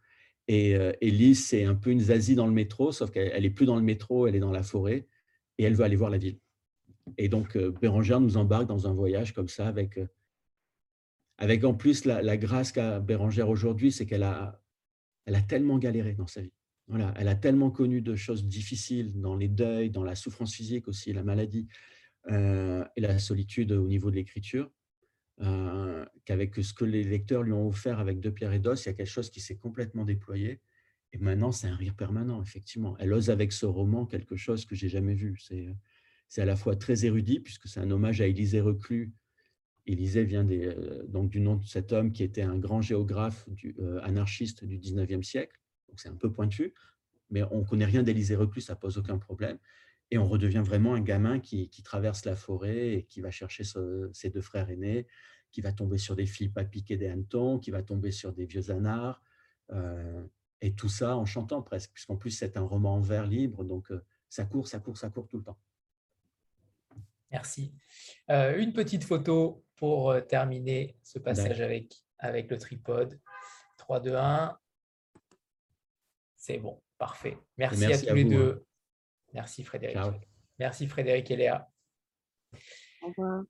Et 0.48 0.76
euh, 0.76 0.94
Élise, 1.02 1.46
c'est 1.46 1.66
un 1.66 1.76
peu 1.76 1.92
une 1.92 2.00
zazie 2.00 2.36
dans 2.36 2.48
le 2.48 2.54
métro, 2.54 2.92
sauf 2.92 3.12
qu'elle 3.12 3.42
n'est 3.42 3.50
plus 3.50 3.66
dans 3.66 3.76
le 3.76 3.82
métro, 3.82 4.28
elle 4.28 4.36
est 4.36 4.40
dans 4.40 4.52
la 4.52 4.64
forêt 4.64 5.08
et 5.58 5.64
elle 5.64 5.76
veut 5.76 5.84
aller 5.84 5.96
voir 5.96 6.10
la 6.10 6.18
ville. 6.18 6.40
Et 7.18 7.30
donc, 7.30 7.56
euh, 7.56 7.72
Bérangère 7.72 8.20
nous 8.20 8.38
embarque 8.38 8.68
dans 8.68 8.88
un 8.88 8.94
voyage 8.94 9.34
comme 9.34 9.48
ça 9.48 9.68
avec 9.68 9.98
euh, 9.98 10.08
avec 11.38 11.64
en 11.64 11.74
plus 11.74 12.06
la, 12.06 12.38
grâce 12.38 12.72
qu'a 12.72 13.00
Bérangère 13.00 13.50
aujourd'hui, 13.50 13.92
c'est 13.92 14.06
qu'elle 14.06 14.24
a, 14.24 14.60
elle 15.26 15.36
a 15.36 15.42
tellement 15.42 15.78
galéré 15.78 16.14
dans 16.14 16.28
sa 16.28 16.42
vie. 16.42 16.54
Elle 17.16 17.28
a 17.28 17.36
tellement 17.36 17.70
connu 17.70 18.02
de 18.02 18.16
choses 18.16 18.46
difficiles 18.46 19.20
dans 19.20 19.36
les 19.36 19.50
deuils, 19.50 19.90
dans 19.90 20.04
la 20.04 20.16
souffrance 20.16 20.54
physique 20.54 20.88
aussi, 20.88 21.12
la 21.12 21.24
maladie 21.24 21.68
euh, 22.32 22.84
et 22.96 23.02
la 23.02 23.20
solitude 23.20 23.74
au 23.74 23.88
niveau 23.88 24.10
de 24.10 24.16
l'écriture, 24.16 24.72
euh, 25.42 26.06
qu'avec 26.26 26.56
ce 26.56 26.74
que 26.74 26.86
les 26.86 27.04
lecteurs 27.04 27.44
lui 27.44 27.54
ont 27.54 27.68
offert 27.68 28.00
avec 28.00 28.20
Deux 28.20 28.32
pierres 28.32 28.54
et 28.54 28.60
d'os, 28.60 28.86
il 28.86 28.88
y 28.88 28.90
a 28.90 28.94
quelque 28.94 29.10
chose 29.10 29.30
qui 29.30 29.40
s'est 29.40 29.58
complètement 29.58 30.06
déployé. 30.06 30.62
Et 31.14 31.18
maintenant, 31.20 31.52
c'est 31.52 31.68
un 31.68 31.76
rire 31.76 31.96
permanent, 31.96 32.42
effectivement. 32.42 32.98
Elle 33.00 33.14
ose 33.14 33.30
avec 33.30 33.52
ce 33.52 33.66
roman 33.66 34.06
quelque 34.06 34.36
chose 34.36 34.66
que 34.66 34.76
j'ai 34.76 34.90
jamais 34.90 35.14
vu. 35.14 35.40
C'est 36.28 36.42
à 36.42 36.46
la 36.46 36.56
fois 36.56 36.76
très 36.76 37.06
érudit, 37.06 37.40
puisque 37.40 37.68
c'est 37.68 37.80
un 37.80 37.92
hommage 37.92 38.20
à 38.20 38.28
Élisée 38.28 38.62
Reclus, 38.62 39.14
Élisée 39.88 40.26
vient 40.26 40.48
euh, 40.50 41.04
donc 41.08 41.30
du 41.30 41.40
nom 41.40 41.56
de 41.56 41.66
cet 41.66 41.94
homme 41.94 42.12
qui 42.12 42.24
était 42.24 42.42
un 42.42 42.58
grand 42.58 42.82
géographe 42.82 43.48
euh, 43.80 44.00
anarchiste 44.04 44.66
du 44.66 44.78
19e 44.78 45.24
siècle. 45.24 45.58
C'est 45.96 46.10
un 46.10 46.16
peu 46.16 46.32
pointu, 46.32 46.74
mais 47.30 47.42
on 47.52 47.62
ne 47.62 47.66
connaît 47.66 47.86
rien 47.86 48.04
d'Élisée 48.04 48.36
Reclus, 48.36 48.62
ça 48.62 48.76
pose 48.76 48.98
aucun 48.98 49.18
problème. 49.18 49.58
Et 50.10 50.18
on 50.18 50.26
redevient 50.26 50.64
vraiment 50.64 50.94
un 50.94 51.02
gamin 51.02 51.40
qui, 51.40 51.70
traverse 51.84 52.26
la 52.26 52.36
forêt 52.36 52.94
et 52.94 53.04
qui 53.04 53.22
va 53.22 53.32
chercher 53.32 53.64
ses 54.14 54.30
deux 54.30 54.42
frères 54.42 54.70
aînés, 54.70 55.08
qui 55.52 55.62
va 55.62 55.72
tomber 55.72 55.98
sur 55.98 56.16
des 56.16 56.26
filles 56.26 56.50
pas 56.50 56.64
piquées 56.64 56.98
des 56.98 57.08
hannetons, 57.08 57.60
qui 57.60 57.72
va 57.72 57.84
tomber 57.84 58.12
sur 58.12 58.32
des 58.34 58.46
vieux 58.46 58.72
anards, 58.72 59.22
euh, 59.72 60.24
et 60.62 60.74
tout 60.74 60.90
ça 60.90 61.18
en 61.18 61.26
chantant 61.26 61.62
presque, 61.62 61.92
puisqu'en 61.94 62.16
plus 62.16 62.32
c'est 62.32 62.58
un 62.58 62.62
roman 62.62 62.96
en 62.96 63.02
vers 63.02 63.28
libre, 63.28 63.64
donc 63.64 63.92
ça 64.30 64.46
court, 64.46 64.68
ça 64.68 64.80
court, 64.80 64.98
ça 64.98 65.10
court 65.10 65.28
tout 65.28 65.38
le 65.38 65.44
temps. 65.44 65.60
Merci. 67.32 67.74
une 68.30 68.72
petite 68.74 69.04
photo 69.04 69.66
pour 69.78 70.12
euh, 70.12 70.22
terminer 70.22 70.98
ce 71.04 71.20
passage 71.20 71.62
avec, 71.62 72.04
avec 72.20 72.52
le 72.52 72.58
tripode. 72.58 73.20
3, 73.78 74.02
2, 74.02 74.16
1. 74.16 74.60
C'est 76.36 76.58
bon, 76.58 76.82
parfait. 76.98 77.38
Merci, 77.58 77.86
à 77.86 77.98
tous 77.98 78.16
les 78.16 78.26
deux. 78.26 78.66
Merci 79.34 79.64
Frédéric. 79.64 79.98
Merci 80.60 80.88
Frédéric 80.88 81.30
et 81.32 81.36
Léa. 81.36 81.70
Au 83.02 83.08
revoir. 83.08 83.44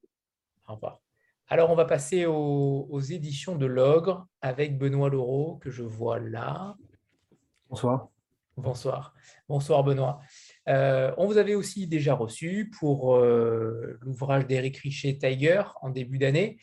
Au 0.67 0.73
revoir. 0.73 1.01
Alors, 1.49 1.71
on 1.71 1.75
va 1.75 1.85
passer 1.85 2.25
aux, 2.25 2.99
éditions 2.99 3.55
de 3.55 3.65
l'Ogre 3.65 4.27
avec 4.41 4.77
Benoît 4.77 5.09
Laureau, 5.09 5.55
que 5.57 5.69
je 5.69 5.83
vois 5.83 6.19
là. 6.19 6.75
Bonsoir. 7.69 8.09
Bonsoir. 8.57 9.13
Bonsoir 9.47 9.83
Benoît. 9.83 10.19
Euh, 10.67 11.13
on 11.17 11.25
vous 11.25 11.37
avait 11.37 11.55
aussi 11.55 11.87
déjà 11.87 12.15
reçu 12.15 12.69
pour 12.77 13.15
euh, 13.15 13.97
l'ouvrage 14.01 14.45
d'Éric 14.47 14.77
Richer 14.77 15.17
Tiger 15.17 15.63
en 15.81 15.89
début 15.89 16.17
d'année. 16.17 16.57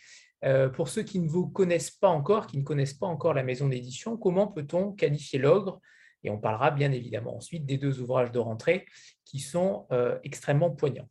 Euh, 0.45 0.69
pour 0.69 0.89
ceux 0.89 1.03
qui 1.03 1.19
ne 1.19 1.29
vous 1.29 1.49
connaissent 1.49 1.93
pas 1.93 2.09
encore, 2.09 2.47
qui 2.47 2.59
ne 2.59 2.65
connaissent 2.65 2.95
pas 2.95 3.07
encore 3.07 3.33
la 3.33 3.43
maison 3.43 3.69
d'édition, 3.69 4.19
comment 4.19 4.49
peut-on 4.49 4.93
qualifier 4.93 5.39
l'ogre 5.39 5.81
Et 6.25 6.31
on 6.31 6.39
parlera 6.39 6.71
bien 6.71 6.91
évidemment 6.91 7.37
ensuite 7.37 7.67
des 7.67 7.79
deux 7.79 8.01
ouvrages 8.01 8.33
de 8.33 8.39
rentrée 8.39 8.87
qui 9.25 9.39
sont 9.39 9.87
extrêmement 10.23 10.71
poignants. 10.71 11.09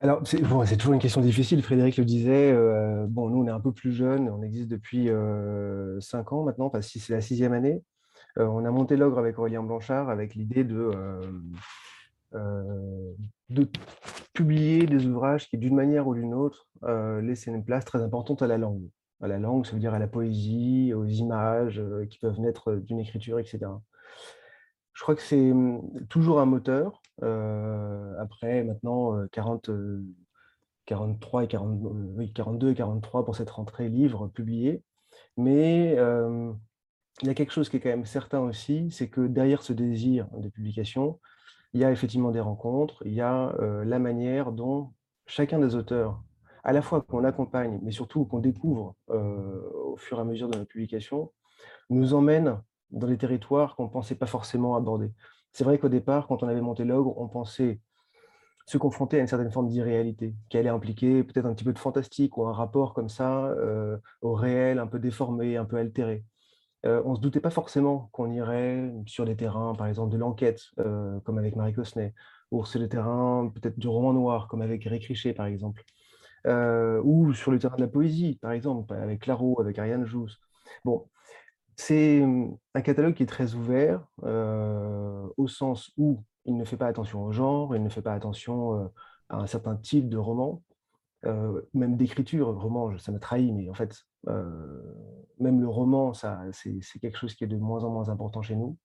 Alors, 0.00 0.20
c'est 0.24 0.76
toujours 0.76 0.94
une 0.94 1.00
question 1.00 1.20
difficile. 1.20 1.62
Frédéric 1.62 1.96
le 1.96 2.04
disait. 2.04 2.52
bon, 3.08 3.30
nous, 3.30 3.42
on 3.42 3.46
est 3.46 3.50
un 3.50 3.60
peu 3.60 3.72
plus 3.72 3.92
jeunes. 3.92 4.28
On 4.28 4.42
existe 4.42 4.68
depuis 4.68 5.08
cinq 6.00 6.32
ans 6.32 6.44
maintenant, 6.44 6.70
parce 6.70 6.92
que 6.92 6.98
c'est 6.98 7.12
la 7.12 7.20
sixième 7.20 7.52
année. 7.52 7.82
Euh, 8.38 8.46
on 8.46 8.64
a 8.64 8.70
monté 8.70 8.96
l'ogre 8.96 9.18
avec 9.18 9.38
Aurélien 9.38 9.62
Blanchard 9.62 10.08
avec 10.08 10.34
l'idée 10.34 10.64
de, 10.64 10.90
euh, 10.94 11.20
euh, 12.34 13.12
de 13.50 13.68
publier 14.32 14.86
des 14.86 15.06
ouvrages 15.06 15.48
qui, 15.48 15.58
d'une 15.58 15.74
manière 15.74 16.06
ou 16.06 16.14
d'une 16.14 16.34
autre, 16.34 16.66
laissaient 17.20 17.50
une 17.50 17.64
place 17.64 17.84
très 17.84 18.02
importante 18.02 18.42
à 18.42 18.46
la 18.46 18.58
langue. 18.58 18.88
À 19.22 19.28
la 19.28 19.38
langue, 19.38 19.64
ça 19.66 19.72
veut 19.72 19.78
dire 19.78 19.94
à 19.94 19.98
la 19.98 20.08
poésie, 20.08 20.92
aux 20.94 21.06
images 21.06 21.80
qui 22.10 22.18
peuvent 22.18 22.40
naître 22.40 22.74
d'une 22.74 22.98
écriture, 22.98 23.38
etc. 23.38 23.60
Je 24.92 25.02
crois 25.02 25.14
que 25.14 25.22
c'est 25.22 25.52
hum, 25.52 25.82
toujours 26.08 26.40
un 26.40 26.46
moteur. 26.46 27.00
après, 28.18 28.64
maintenant, 28.64 29.26
40, 29.28 29.70
43 30.86 31.44
et 31.44 31.48
42 31.48 32.70
et 32.70 32.74
43 32.74 33.24
pour 33.24 33.36
cette 33.36 33.50
rentrée 33.50 33.88
livre 33.88 34.28
publié. 34.28 34.82
Mais 35.36 35.96
il 37.22 37.26
y 37.26 37.30
a 37.30 37.34
quelque 37.34 37.52
chose 37.52 37.68
qui 37.68 37.76
est 37.76 37.80
quand 37.80 37.90
même 37.90 38.06
certain 38.06 38.40
aussi, 38.40 38.90
c'est 38.90 39.08
que 39.08 39.20
derrière 39.26 39.62
ce 39.62 39.72
désir 39.72 40.26
de 40.36 40.48
publication, 40.48 41.20
il 41.74 41.80
y 41.80 41.84
a 41.84 41.92
effectivement 41.92 42.32
des 42.32 42.40
rencontres, 42.40 43.02
il 43.06 43.14
y 43.14 43.20
a 43.20 43.54
la 43.84 43.98
manière 43.98 44.52
dont 44.52 44.92
chacun 45.26 45.58
des 45.58 45.74
auteurs, 45.74 46.22
à 46.62 46.72
la 46.72 46.82
fois 46.82 47.02
qu'on 47.02 47.24
accompagne, 47.24 47.78
mais 47.82 47.90
surtout 47.90 48.24
qu'on 48.24 48.38
découvre 48.38 48.94
au 49.08 49.96
fur 49.96 50.18
et 50.18 50.20
à 50.20 50.24
mesure 50.24 50.48
de 50.48 50.56
notre 50.56 50.68
publication, 50.68 51.32
nous 51.90 52.14
emmène 52.14 52.60
dans 52.90 53.06
des 53.06 53.18
territoires 53.18 53.76
qu'on 53.76 53.84
ne 53.84 53.90
pensait 53.90 54.14
pas 54.14 54.26
forcément 54.26 54.76
aborder. 54.76 55.12
C'est 55.52 55.64
vrai 55.64 55.78
qu'au 55.78 55.88
départ, 55.88 56.26
quand 56.28 56.42
on 56.42 56.48
avait 56.48 56.60
monté 56.60 56.84
l'ogre, 56.84 57.18
on 57.18 57.28
pensait 57.28 57.80
se 58.66 58.78
confronter 58.78 59.18
à 59.18 59.20
une 59.20 59.26
certaine 59.26 59.50
forme 59.50 59.68
d'irréalité, 59.68 60.34
qui 60.48 60.56
allait 60.56 60.68
impliquer 60.68 61.24
peut-être 61.24 61.46
un 61.46 61.54
petit 61.54 61.64
peu 61.64 61.72
de 61.72 61.78
fantastique 61.78 62.38
ou 62.38 62.46
un 62.46 62.52
rapport 62.52 62.94
comme 62.94 63.08
ça 63.08 63.54
au 64.20 64.34
réel, 64.34 64.78
un 64.78 64.86
peu 64.86 64.98
déformé, 64.98 65.56
un 65.56 65.64
peu 65.64 65.76
altéré. 65.76 66.24
Euh, 66.84 67.00
on 67.04 67.12
ne 67.12 67.16
se 67.16 67.20
doutait 67.20 67.40
pas 67.40 67.50
forcément 67.50 68.08
qu'on 68.12 68.30
irait 68.30 68.92
sur 69.06 69.24
des 69.24 69.36
terrains, 69.36 69.74
par 69.74 69.86
exemple, 69.86 70.12
de 70.12 70.18
l'enquête, 70.18 70.62
euh, 70.80 71.20
comme 71.20 71.38
avec 71.38 71.54
Marie 71.54 71.72
Cosnet, 71.72 72.12
ou 72.50 72.64
sur 72.64 72.80
les 72.80 72.88
terrains 72.88 73.50
peut-être 73.54 73.78
du 73.78 73.88
roman 73.88 74.12
noir, 74.12 74.48
comme 74.48 74.62
avec 74.62 74.84
Eric 74.86 75.04
Richer, 75.04 75.32
par 75.32 75.46
exemple, 75.46 75.84
euh, 76.46 77.00
ou 77.04 77.32
sur 77.34 77.52
le 77.52 77.58
terrain 77.58 77.76
de 77.76 77.82
la 77.82 77.88
poésie, 77.88 78.38
par 78.40 78.52
exemple, 78.52 78.94
avec 78.94 79.20
Claro, 79.22 79.60
avec 79.60 79.78
Ariane 79.78 80.04
Jousse. 80.04 80.40
Bon, 80.84 81.08
c'est 81.76 82.22
hum, 82.22 82.56
un 82.74 82.80
catalogue 82.82 83.14
qui 83.14 83.22
est 83.22 83.26
très 83.26 83.54
ouvert, 83.54 84.06
au 84.22 85.48
sens 85.48 85.92
où 85.96 86.24
il 86.44 86.56
ne 86.56 86.64
fait 86.64 86.76
pas 86.76 86.86
attention 86.86 87.24
au 87.24 87.32
genre, 87.32 87.76
il 87.76 87.82
ne 87.82 87.88
fait 87.88 88.02
pas 88.02 88.14
attention 88.14 88.90
à 89.28 89.38
un 89.38 89.46
certain 89.46 89.76
type 89.76 90.08
de 90.08 90.16
roman, 90.18 90.62
même 91.74 91.96
d'écriture, 91.96 92.48
roman, 92.58 92.98
ça 92.98 93.12
m'a 93.12 93.18
trahi, 93.18 93.52
mais 93.52 93.70
en 93.70 93.74
fait, 93.74 94.04
même 94.26 95.60
le 95.60 95.68
roman, 95.68 96.12
c'est 96.14 96.98
quelque 97.00 97.18
chose 97.18 97.34
qui 97.34 97.44
est 97.44 97.48
de 97.48 97.56
moins 97.56 97.84
en 97.84 97.90
moins 97.90 98.08
important 98.08 98.42
chez 98.42 98.56
nous. 98.56 98.76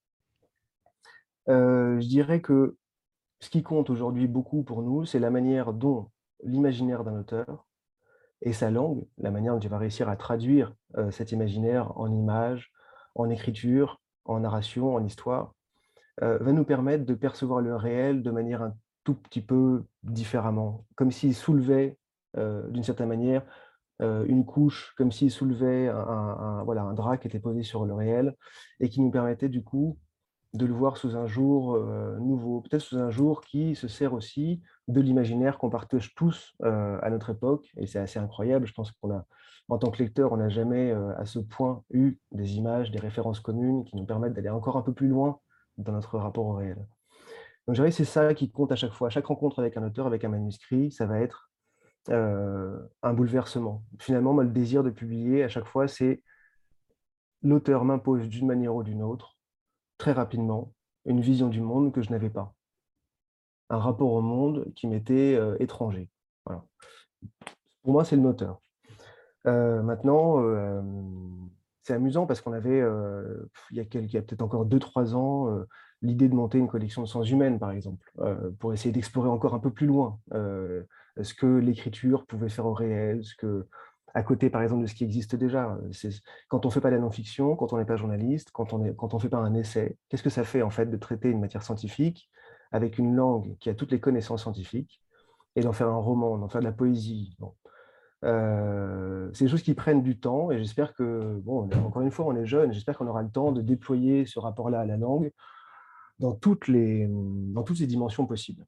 je 1.48 2.08
dirais 2.08 2.42
que 2.42 2.78
ce 3.40 3.50
qui 3.50 3.64
compte 3.64 3.90
aujourd'hui 3.90 4.28
beaucoup 4.28 4.64
pour 4.64 4.82
nous, 4.82 5.06
c'est 5.06 5.20
la 5.20 5.30
manière 5.30 5.74
dont 5.74 6.10
l'imaginaire 6.44 7.04
d'un 7.04 7.20
auteur 7.20 7.66
et 8.42 8.54
sa 8.54 8.70
langue, 8.70 9.06
la 9.18 9.32
manière 9.32 9.54
dont 9.54 9.60
il 9.60 9.70
va 9.70 9.78
réussir 9.78 10.10
à 10.10 10.16
traduire 10.16 10.74
cet 11.10 11.32
imaginaire 11.32 11.98
en 11.98 12.12
images, 12.12 12.72
en 13.16 13.30
écriture, 13.30 14.00
en 14.26 14.42
narration, 14.42 14.94
en 14.94 15.04
histoire, 15.04 15.54
va 16.22 16.52
nous 16.52 16.64
permettre 16.64 17.06
de 17.06 17.16
percevoir 17.16 17.62
le 17.62 17.76
réel 17.76 18.22
de 18.22 18.30
manière 18.30 18.62
un 18.62 18.76
tout 19.04 19.16
petit 19.16 19.42
peu 19.42 19.86
différemment, 20.04 20.86
comme 20.96 21.10
s'il 21.10 21.34
soulevait 21.34 21.98
d'une 22.36 22.84
certaine 22.84 23.08
manière 23.08 23.44
une 24.00 24.46
couche, 24.46 24.94
comme 24.98 25.12
s'il 25.12 25.32
soulevait 25.32 25.88
un, 25.88 26.62
voilà, 26.64 26.84
un 26.84 26.94
drap 26.94 27.18
qui 27.18 27.28
était 27.28 27.40
posé 27.40 27.64
sur 27.64 27.86
le 27.86 27.96
réel 27.96 28.36
et 28.80 28.90
qui 28.90 29.02
nous 29.02 29.10
permettait 29.10 29.50
du 29.50 29.64
coup 29.64 29.98
de 30.58 30.66
le 30.66 30.74
voir 30.74 30.98
sous 30.98 31.16
un 31.16 31.28
jour 31.28 31.78
nouveau, 32.20 32.62
peut-être 32.62 32.82
sous 32.82 32.98
un 32.98 33.10
jour 33.10 33.42
qui 33.42 33.76
se 33.76 33.88
sert 33.88 34.14
aussi 34.14 34.62
de 34.88 35.00
l'imaginaire 35.00 35.58
qu'on 35.58 35.70
partage 35.70 36.16
tous 36.16 36.56
à 36.62 37.10
notre 37.10 37.30
époque. 37.30 37.72
Et 37.78 37.88
c'est 37.88 38.00
assez 38.00 38.20
incroyable. 38.20 38.66
Je 38.66 38.74
pense 38.74 38.92
qu'on 38.92 39.12
a, 39.12 39.26
en 39.70 39.78
tant 39.78 39.92
que 39.92 40.02
lecteur, 40.02 40.34
on 40.34 40.38
n'a 40.38 40.50
jamais 40.50 40.92
à 40.92 41.26
ce 41.26 41.40
point 41.40 41.84
eu 41.92 42.18
des 42.32 42.58
images, 42.58 42.92
des 42.92 43.00
références 43.00 43.40
communes 43.40 43.86
qui 43.86 43.96
nous 43.96 44.06
permettent 44.06 44.34
d'aller 44.34 44.50
encore 44.50 44.78
un 44.78 44.82
peu 44.82 44.94
plus 44.94 45.08
loin 45.08 45.40
dans 45.78 45.94
notre 45.94 46.18
rapport 46.18 46.46
au 46.46 46.54
réel. 46.54 46.78
Donc, 47.68 47.76
je 47.76 47.82
dirais 47.82 47.92
c'est 47.92 48.06
ça 48.06 48.34
qui 48.34 48.50
compte 48.50 48.72
à 48.72 48.76
chaque 48.76 48.94
fois. 48.94 49.10
chaque 49.10 49.26
rencontre 49.26 49.60
avec 49.60 49.78
un 49.78 49.84
auteur, 49.84 50.08
avec 50.08 50.24
un 50.24 50.30
manuscrit, 50.30 50.92
ça 50.92 51.06
va 51.06 51.20
être 51.20 51.52
un 52.10 53.14
bouleversement. 53.14 53.84
Finalement, 54.00 54.34
moi, 54.34 54.46
le 54.46 54.50
désir 54.50 54.84
de 54.84 54.90
publier, 54.90 55.44
à 55.44 55.50
chaque 55.50 55.66
fois, 55.66 55.88
c'est 55.88 56.24
l'auteur 57.44 57.84
m'impose 57.84 58.28
d'une 58.30 58.48
manière 58.48 58.74
ou 58.74 58.82
d'une 58.82 59.04
autre, 59.04 59.37
très 59.98 60.12
rapidement, 60.12 60.74
une 61.06 61.22
vision 61.22 61.48
du 61.48 61.62
monde 61.62 61.92
que 61.92 62.02
je 62.02 62.12
n'avais 62.12 62.30
pas. 62.30 62.54
Un 63.70 63.80
rapport 63.80 64.12
au 64.12 64.22
monde 64.22 64.72
qui 64.76 64.88
m'était 64.88 65.40
étranger. 65.60 66.10
Pour 66.46 67.94
moi, 67.94 68.06
c'est 68.06 68.16
le 68.16 68.22
moteur. 68.22 68.62
maintenant, 69.46 70.42
c'est 71.84 71.94
amusant 71.94 72.26
parce 72.26 72.42
qu'on 72.42 72.54
avait, 72.54 72.82
il 73.72 73.78
y 73.78 73.80
a, 73.80 73.84
a 73.84 74.22
peut-être 74.22 74.42
encore 74.42 74.66
2-3 74.66 75.16
ans, 75.16 75.66
l'idée 76.02 76.30
de 76.30 76.36
monter 76.36 76.58
une 76.58 76.68
collection 76.68 77.02
de 77.02 77.08
sens 77.08 77.30
humaines, 77.30 77.60
par 77.60 77.72
exemple, 77.72 78.12
pour 78.60 78.74
essayer 78.74 78.92
d'explorer 78.92 79.30
encore 79.30 79.54
un 79.54 79.60
peu 79.60 79.72
plus 79.72 79.88
loin 79.88 80.20
ce 81.22 81.34
que 81.34 81.46
l'écriture 81.46 82.26
pouvait 82.26 82.50
faire 82.50 82.66
au 82.66 82.74
réel, 82.74 83.24
ce 83.24 83.36
que, 83.36 83.68
à 84.18 84.24
côté, 84.24 84.50
par 84.50 84.64
exemple, 84.64 84.82
de 84.82 84.88
ce 84.88 84.96
qui 84.96 85.04
existe 85.04 85.36
déjà. 85.36 85.78
Quand 86.48 86.66
on 86.66 86.70
ne 86.70 86.74
fait 86.74 86.82
pas 86.82 86.90
de 86.90 86.96
la 86.96 87.02
non-fiction, 87.02 87.56
quand 87.56 87.72
on 87.72 87.78
n'est 87.78 87.86
pas 87.86 87.98
journaliste, 87.98 88.50
quand 88.52 88.74
on 88.74 88.80
ne 88.80 89.20
fait 89.20 89.30
pas 89.30 89.38
un 89.38 89.54
essai, 89.54 89.96
qu'est-ce 90.10 90.24
que 90.24 90.32
ça 90.32 90.44
fait, 90.44 90.64
en 90.64 90.72
fait, 90.72 90.88
de 90.88 90.98
traiter 90.98 91.30
une 91.30 91.40
matière 91.40 91.62
scientifique 91.62 92.32
avec 92.72 92.98
une 92.98 93.16
langue 93.16 93.56
qui 93.60 93.70
a 93.70 93.76
toutes 93.76 93.92
les 93.92 94.00
connaissances 94.00 94.42
scientifiques 94.42 95.04
et 95.56 95.62
d'en 95.62 95.72
faire 95.72 95.90
un 95.90 96.00
roman, 96.00 96.40
d'en 96.40 96.50
faire 96.50 96.62
de 96.62 96.66
la 96.66 96.72
poésie 96.72 97.38
c'est 98.24 99.46
des 99.46 99.52
choses 99.52 99.62
qui 99.62 99.76
prennent 99.76 100.02
du 100.02 100.20
temps 100.20 100.50
et 100.50 100.58
j'espère 100.58 100.96
que, 100.96 101.40
bon, 101.44 101.70
encore 101.86 102.02
une 102.02 102.10
fois, 102.10 102.26
on 102.26 102.36
est 102.36 102.48
jeune, 102.48 102.74
j'espère 102.74 102.98
qu'on 102.98 103.06
aura 103.06 103.22
le 103.22 103.30
temps 103.30 103.52
de 103.52 103.62
déployer 103.62 104.26
ce 104.26 104.40
rapport-là 104.40 104.80
à 104.80 104.86
la 104.86 104.98
langue 104.98 105.32
dans 106.18 106.34
toutes 106.34 106.68
les, 106.68 107.08
dans 107.08 107.62
toutes 107.62 107.78
les 107.78 107.86
dimensions 107.86 108.26
possibles. 108.26 108.66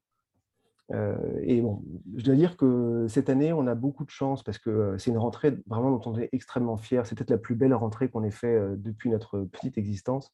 Euh, 0.92 1.16
et 1.42 1.60
bon, 1.60 1.82
je 2.16 2.24
dois 2.24 2.34
dire 2.34 2.56
que 2.56 3.06
cette 3.08 3.30
année, 3.30 3.52
on 3.52 3.66
a 3.66 3.74
beaucoup 3.74 4.04
de 4.04 4.10
chance 4.10 4.42
parce 4.42 4.58
que 4.58 4.96
c'est 4.98 5.10
une 5.10 5.18
rentrée 5.18 5.56
vraiment 5.66 5.90
dont 5.90 6.10
on 6.10 6.18
est 6.18 6.28
extrêmement 6.32 6.76
fier. 6.76 7.06
C'est 7.06 7.14
peut-être 7.14 7.30
la 7.30 7.38
plus 7.38 7.54
belle 7.54 7.74
rentrée 7.74 8.08
qu'on 8.08 8.24
ait 8.24 8.30
fait 8.30 8.54
euh, 8.54 8.76
depuis 8.76 9.10
notre 9.10 9.40
petite 9.40 9.78
existence. 9.78 10.32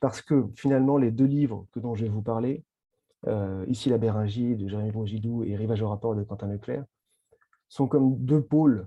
Parce 0.00 0.22
que 0.22 0.46
finalement, 0.54 0.96
les 0.96 1.10
deux 1.10 1.24
livres 1.24 1.66
que 1.72 1.80
dont 1.80 1.94
je 1.94 2.04
vais 2.04 2.10
vous 2.10 2.22
parler, 2.22 2.64
euh, 3.26 3.64
Ici 3.66 3.90
la 3.90 3.98
Béringie 3.98 4.54
de 4.54 4.68
Jérémy 4.68 4.92
Brogidou 4.92 5.42
et 5.42 5.56
Rivage 5.56 5.82
au 5.82 5.88
rapport 5.88 6.14
de 6.14 6.22
Quentin 6.22 6.46
Leclerc, 6.46 6.84
sont 7.68 7.88
comme 7.88 8.16
deux 8.16 8.42
pôles 8.42 8.86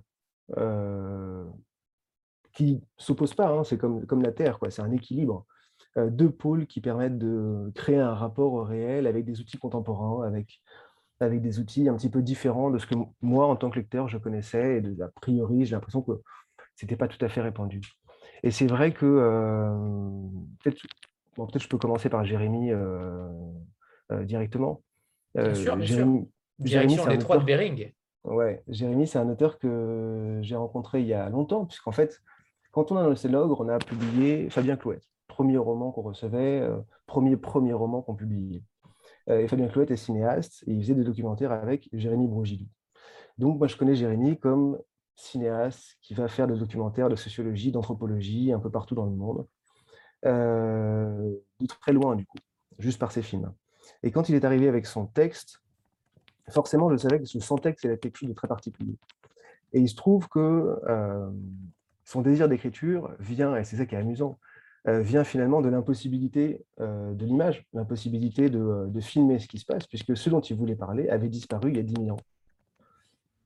qui 2.53 2.75
ne 2.75 2.79
s'opposent 2.97 3.33
pas. 3.33 3.49
Hein. 3.49 3.63
c'est 3.63 3.77
comme, 3.77 4.05
comme 4.05 4.21
la 4.21 4.31
Terre, 4.31 4.57
c'est 4.69 4.81
un 4.81 4.91
équilibre. 4.91 5.45
Deux 5.97 6.29
pôles 6.29 6.67
qui 6.67 6.81
permettent 6.81 7.17
de 7.17 7.71
créer 7.75 7.99
un 7.99 8.13
rapport 8.13 8.53
au 8.53 8.63
réel 8.63 9.07
avec 9.07 9.25
des 9.25 9.39
outils 9.41 9.57
contemporains, 9.57 10.25
avec 10.25 10.61
avec 11.21 11.41
des 11.41 11.59
outils 11.59 11.87
un 11.87 11.95
petit 11.95 12.09
peu 12.09 12.21
différents 12.21 12.71
de 12.71 12.77
ce 12.77 12.87
que 12.87 12.95
moi, 13.21 13.47
en 13.47 13.55
tant 13.55 13.69
que 13.69 13.79
lecteur, 13.79 14.07
je 14.07 14.17
connaissais. 14.17 14.77
Et 14.77 14.81
de, 14.81 15.01
a 15.03 15.07
priori, 15.09 15.65
j'ai 15.65 15.75
l'impression 15.75 16.01
que 16.01 16.21
ce 16.75 16.85
n'était 16.85 16.95
pas 16.95 17.07
tout 17.07 17.23
à 17.23 17.29
fait 17.29 17.41
répandu. 17.41 17.81
Et 18.43 18.51
c'est 18.51 18.67
vrai 18.67 18.91
que 18.91 19.05
euh, 19.05 19.71
peut-être 20.63 20.81
bon, 21.37 21.45
peut 21.47 21.59
je 21.59 21.67
peux 21.67 21.77
commencer 21.77 22.09
par 22.09 22.25
Jérémy 22.25 22.71
euh, 22.71 23.27
euh, 24.11 24.23
directement. 24.23 24.81
bien 25.35 25.53
sûr, 25.53 25.77
bien 25.77 25.85
Jérémy, 25.85 26.19
sûr. 26.19 26.65
Jérémy, 26.65 26.93
Direction 26.95 27.11
l'étroit 27.11 27.37
de 27.37 27.45
Bering. 27.45 27.91
Ouais, 28.23 28.63
Jérémy, 28.67 29.07
c'est 29.07 29.19
un 29.19 29.29
auteur 29.29 29.57
que 29.57 30.39
j'ai 30.41 30.55
rencontré 30.55 31.01
il 31.01 31.07
y 31.07 31.13
a 31.13 31.29
longtemps, 31.29 31.65
puisqu'en 31.65 31.91
fait, 31.91 32.21
quand 32.71 32.91
on 32.91 32.97
a 32.97 33.07
lancé 33.07 33.29
l'ogre, 33.29 33.61
on 33.61 33.69
a 33.69 33.79
publié 33.79 34.49
Fabien 34.49 34.75
Clouet, 34.75 34.99
premier 35.31 35.57
roman 35.57 35.91
qu'on 35.91 36.01
recevait, 36.01 36.67
premier 37.07 37.37
premier 37.37 37.73
roman 37.73 38.01
qu'on 38.01 38.15
publiait. 38.15 38.63
Euh, 39.29 39.39
et 39.39 39.47
Fabien 39.47 39.67
Clouet 39.67 39.85
est 39.89 39.97
cinéaste 39.97 40.63
et 40.67 40.73
il 40.73 40.81
faisait 40.81 40.95
des 40.95 41.03
documentaires 41.03 41.51
avec 41.51 41.89
Jérémy 41.93 42.27
Brogidou. 42.27 42.65
Donc, 43.37 43.57
moi, 43.57 43.67
je 43.67 43.77
connais 43.77 43.95
Jérémy 43.95 44.37
comme 44.37 44.79
cinéaste 45.15 45.97
qui 46.01 46.13
va 46.13 46.27
faire 46.27 46.47
des 46.47 46.57
documentaires 46.57 47.09
de 47.09 47.15
sociologie, 47.15 47.71
d'anthropologie, 47.71 48.51
un 48.51 48.59
peu 48.59 48.69
partout 48.69 48.95
dans 48.95 49.05
le 49.05 49.11
monde, 49.11 49.47
euh, 50.25 51.33
très 51.81 51.93
loin, 51.93 52.15
du 52.15 52.25
coup, 52.25 52.37
juste 52.79 52.99
par 52.99 53.11
ses 53.11 53.21
films. 53.21 53.51
Et 54.03 54.11
quand 54.11 54.29
il 54.29 54.35
est 54.35 54.45
arrivé 54.45 54.67
avec 54.67 54.85
son 54.85 55.05
texte, 55.05 55.61
forcément, 56.49 56.89
je 56.89 56.97
savais 56.97 57.19
que 57.19 57.25
son 57.25 57.57
texte, 57.57 57.85
était 57.85 57.97
quelque 57.97 58.17
chose 58.17 58.29
de 58.29 58.33
très 58.33 58.47
particulier. 58.47 58.97
Et 59.73 59.79
il 59.79 59.89
se 59.89 59.95
trouve 59.95 60.27
que 60.27 60.79
euh, 60.87 61.29
son 62.03 62.21
désir 62.21 62.49
d'écriture 62.49 63.11
vient, 63.19 63.55
et 63.55 63.63
c'est 63.63 63.77
ça 63.77 63.85
qui 63.85 63.95
est 63.95 63.99
amusant, 63.99 64.37
euh, 64.37 64.50
vient 64.85 65.23
finalement 65.23 65.61
de 65.61 65.69
l'impossibilité 65.69 66.65
euh, 66.79 67.13
de 67.13 67.25
l'image, 67.25 67.65
l'impossibilité 67.73 68.49
euh, 68.53 68.87
de, 68.87 68.99
filmer 68.99 69.37
ce 69.37 69.47
qui 69.47 69.59
se 69.59 69.65
passe, 69.65 69.85
puisque 69.85 70.17
ce 70.17 70.29
dont 70.29 70.41
il 70.41 70.55
voulait 70.55 70.75
parler 70.75 71.09
avait 71.09 71.29
disparu 71.29 71.69
il 71.69 71.77
y 71.77 71.79
a 71.79 71.83
10 71.83 71.93
000 72.03 72.09
ans. 72.09 72.19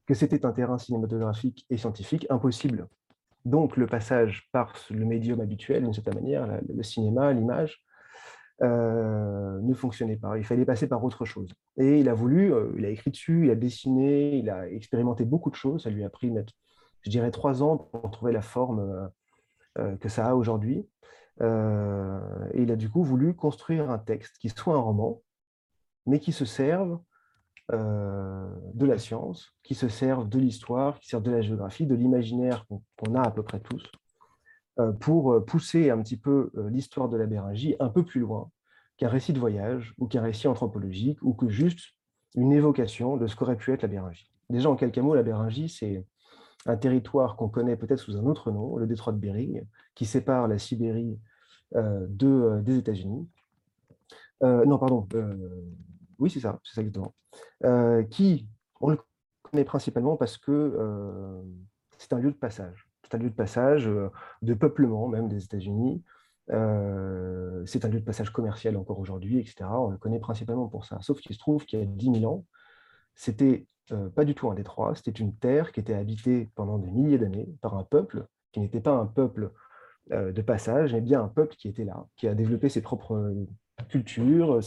Que 0.06 0.14
c'était 0.14 0.46
un 0.46 0.54
terrain 0.54 0.78
cinématographique 0.78 1.66
et 1.70 1.78
scientifique 1.78 2.26
impossible. 2.30 2.88
Donc 3.44 3.76
le 3.76 3.86
passage 3.86 4.48
par 4.52 4.74
le 4.90 5.06
médium 5.06 5.42
habituel, 5.42 5.84
d'une 5.84 5.94
certaine 5.94 6.16
manière, 6.16 6.48
le 6.74 6.84
cinéma, 6.84 7.34
l'image, 7.34 7.84
ne 8.62 9.74
fonctionnait 9.74 10.16
pas. 10.16 10.38
Il 10.38 10.46
fallait 10.46 10.66
passer 10.66 10.88
par 10.88 11.04
autre 11.04 11.26
chose. 11.26 11.52
Et 11.78 12.00
il 12.00 12.08
a 12.08 12.14
voulu, 12.14 12.54
il 12.78 12.86
a 12.86 12.90
écrit 12.90 13.12
dessus, 13.12 13.46
il 13.46 13.52
a 13.52 13.56
dessiné, 13.56 14.38
il 14.38 14.50
a 14.50 14.70
expérimenté 14.70 15.26
beaucoup 15.26 15.50
de 15.50 15.56
choses. 15.56 15.84
Ça 15.84 15.90
lui 15.90 16.04
a 16.04 16.10
pris, 16.10 16.32
je 17.02 17.10
dirais, 17.10 17.32
trois 17.32 17.62
ans 17.62 17.78
pour 17.78 18.10
trouver 18.12 18.32
la 18.32 18.42
forme 18.42 19.10
que 19.76 20.10
ça 20.10 20.28
a 20.28 20.36
aujourd'hui. 20.36 20.88
Euh, 21.42 22.20
et 22.54 22.64
il 22.64 22.72
a 22.72 22.76
du 22.76 22.90
coup 22.90 23.04
voulu 23.04 23.34
construire 23.34 23.90
un 23.90 23.98
texte 23.98 24.38
qui 24.38 24.50
soit 24.50 24.76
un 24.76 24.80
roman, 24.80 25.22
mais 26.06 26.20
qui 26.20 26.32
se 26.32 26.46
serve 26.46 27.00
euh, 27.72 28.48
de 28.74 28.86
la 28.86 28.98
science, 28.98 29.54
qui 29.64 29.76
se 29.76 29.90
serve 29.90 30.30
de 30.30 30.40
l'histoire, 30.40 31.00
qui 31.00 31.10
serve 31.10 31.24
de 31.24 31.32
la 31.32 31.42
géographie, 31.42 31.86
de 31.86 31.96
l'imaginaire 31.96 32.66
qu'on 32.98 33.16
a 33.16 33.22
à 33.22 33.32
peu 33.32 33.44
près 33.44 33.60
tous, 33.60 33.84
euh, 34.80 34.92
pour 34.92 35.44
pousser 35.46 35.90
un 35.90 36.02
petit 36.02 36.18
peu 36.18 36.52
l'histoire 36.70 37.10
de 37.10 37.18
la 37.18 37.26
Béringie 37.26 37.76
un 37.80 37.90
peu 37.90 38.04
plus 38.04 38.22
loin 38.22 38.50
qu'un 38.98 39.10
récit 39.10 39.34
de 39.34 39.40
voyage 39.40 39.94
ou 39.98 40.08
qu'un 40.08 40.22
récit 40.22 40.48
anthropologique 40.48 41.20
ou 41.22 41.34
que 41.34 41.50
juste 41.50 41.96
une 42.36 42.54
évocation 42.54 43.18
de 43.18 43.28
ce 43.28 43.36
qu'aurait 43.36 43.58
pu 43.58 43.74
être 43.74 43.82
la 43.82 43.88
Béringie. 43.88 44.32
Déjà, 44.50 44.70
en 44.70 44.76
quelques 44.76 45.00
mots, 45.00 45.16
la 45.16 45.24
Béringie, 45.24 45.70
c'est 45.70 46.06
un 46.66 46.78
territoire 46.78 47.36
qu'on 47.36 47.50
connaît 47.50 47.76
peut-être 47.76 48.00
sous 48.00 48.18
un 48.18 48.26
autre 48.26 48.52
nom, 48.52 48.78
le 48.78 48.88
détroit 48.88 49.14
de 49.14 49.20
Bering, 49.20 49.66
qui 49.94 50.06
sépare 50.06 50.48
la 50.48 50.58
Sibérie 50.58 51.20
euh, 51.76 52.06
de, 52.10 52.28
euh, 52.28 52.62
des 52.62 52.78
États-Unis. 52.78 53.28
Euh, 54.44 54.66
non, 54.66 54.78
pardon. 54.78 55.08
oui, 56.20 56.30
c'est 56.30 56.40
ça, 56.40 56.60
c'est 56.64 56.76
ça 56.76 56.82
exactement. 56.82 57.14
qui, 58.10 58.48
on 58.82 58.90
le 58.90 59.00
connaît 59.44 59.64
principalement 59.64 60.18
parce 60.18 60.38
que 60.38 61.44
c'est 61.98 62.14
un 62.14 62.20
lieu 62.20 62.32
de 62.32 62.38
passage. 62.38 62.88
C'est 63.04 63.16
un 63.16 63.20
lieu 63.20 63.30
de 63.30 63.36
passage, 63.36 63.90
de 64.42 64.54
peuplement 64.54 65.08
même 65.08 65.30
des 65.30 65.44
États-Unis. 65.44 66.04
c'est 66.48 67.86
un 67.86 67.90
lieu 67.90 68.00
de 68.00 68.06
passage 68.06 68.32
commercial 68.32 68.76
encore 68.78 69.00
aujourd'hui, 69.00 69.40
etc. 69.40 69.66
On 69.72 69.90
le 69.90 69.98
connaît 69.98 70.20
principalement 70.20 70.68
pour 70.68 70.86
ça. 70.86 71.00
Sauf 71.02 71.20
qu'il 71.20 71.34
se 71.34 71.40
trouve 71.40 71.66
qu'il 71.66 71.80
y 71.80 71.82
a 71.82 71.86
10 71.86 72.20
000 72.20 72.32
ans, 72.32 72.46
c'était 73.16 73.68
pas 74.16 74.26
du 74.26 74.36
tout 74.36 74.50
un 74.50 74.56
détroit, 74.56 74.96
c'était 74.96 75.12
une 75.12 75.36
terre 75.36 75.72
qui 75.72 75.80
était 75.80 75.94
habitée 75.94 76.50
pendant 76.56 76.78
des 76.78 76.90
milliers 76.92 77.18
d'années 77.18 77.48
par 77.62 77.78
un 77.78 77.84
peuple 77.84 78.26
qui 78.52 78.62
n'était 78.62 78.80
pas 78.80 78.94
un 78.94 79.06
peuple 79.06 79.52
euh, 80.12 80.32
de 80.32 80.42
passage, 80.42 80.94
mais 80.94 81.02
bien 81.02 81.22
un 81.22 81.28
peuple 81.28 81.56
qui 81.56 81.68
était 81.68 81.84
là, 81.84 82.06
qui 82.16 82.28
a 82.28 82.34
développé 82.34 82.70
ses 82.70 82.82
propres 82.82 83.16
euh, 83.16 83.46
cultures, 83.90 84.62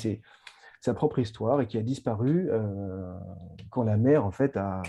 sa 0.81 0.95
propre 0.95 1.21
histoire, 1.21 1.61
et 1.63 1.67
qui 1.67 1.79
a 1.79 1.83
disparu 1.83 2.49
euh, 2.51 3.15
quand 3.71 3.85
la 3.85 3.97
mer 3.97 4.27
en 4.27 4.31
fait 4.31 4.59
a, 4.59 4.83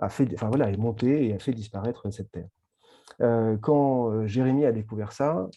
a 0.00 0.08
fait, 0.08 0.28
enfin 0.34 0.48
voilà, 0.48 0.70
est 0.70 0.76
montée 0.76 1.28
et 1.28 1.34
a 1.34 1.38
fait 1.38 1.52
disparaître 1.52 2.10
cette 2.10 2.32
terre. 2.32 2.48
Quand 3.18 4.26
Jérémie 4.26 4.64
a 4.64 4.72
découvert 4.72 5.12
ça, 5.12 5.48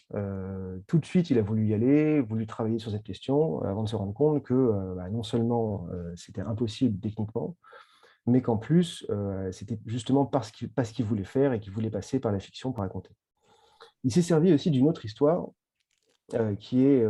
tout 0.86 0.98
de 0.98 1.04
suite 1.04 1.30
il 1.30 1.38
a 1.38 1.42
voulu 1.42 1.66
y 1.66 1.74
aller, 1.74 2.20
voulu 2.20 2.46
travailler 2.46 2.78
sur 2.78 2.90
cette 2.90 3.04
question, 3.04 3.62
avant 3.62 3.82
de 3.84 3.88
se 3.88 3.96
rendre 3.96 4.14
compte 4.14 4.42
que 4.42 4.94
bah, 4.96 5.08
non 5.10 5.22
seulement 5.22 5.86
c'était 6.16 6.40
impossible 6.40 6.98
techniquement, 7.00 7.56
mais 8.26 8.42
qu'en 8.42 8.56
plus, 8.56 9.06
c'était 9.52 9.78
justement 9.86 10.26
parce 10.26 10.50
qu'il 10.50 10.70
qu'il 10.70 11.04
voulait 11.04 11.24
faire 11.24 11.52
et 11.52 11.60
qu'il 11.60 11.72
voulait 11.72 11.90
passer 11.90 12.18
par 12.18 12.32
la 12.32 12.40
fiction 12.40 12.72
pour 12.72 12.82
raconter. 12.82 13.10
Il 14.04 14.12
s'est 14.12 14.22
servi 14.22 14.52
aussi 14.52 14.70
d'une 14.70 14.88
autre 14.88 15.04
histoire 15.04 15.46
qui 16.58 16.84
est 16.84 17.06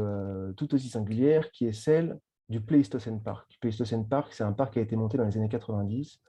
tout 0.57 0.75
aussi 0.75 0.89
singulière, 0.89 1.51
qui 1.51 1.67
est 1.67 1.73
celle 1.73 2.19
du 2.49 2.61
Pleistocène 2.61 3.23
Park. 3.23 3.47
Le 3.53 3.61
Pleistocène 3.61 4.07
Park, 4.07 4.33
c'est 4.33 4.45
un 4.45 4.53
parc 4.53 4.75
qui 4.75 4.79
a 4.81 4.83
été 4.83 4.97
monté 4.97 5.17
dans 5.17 5.25
les 5.25 5.37
années 5.39 5.49
90 5.49 6.21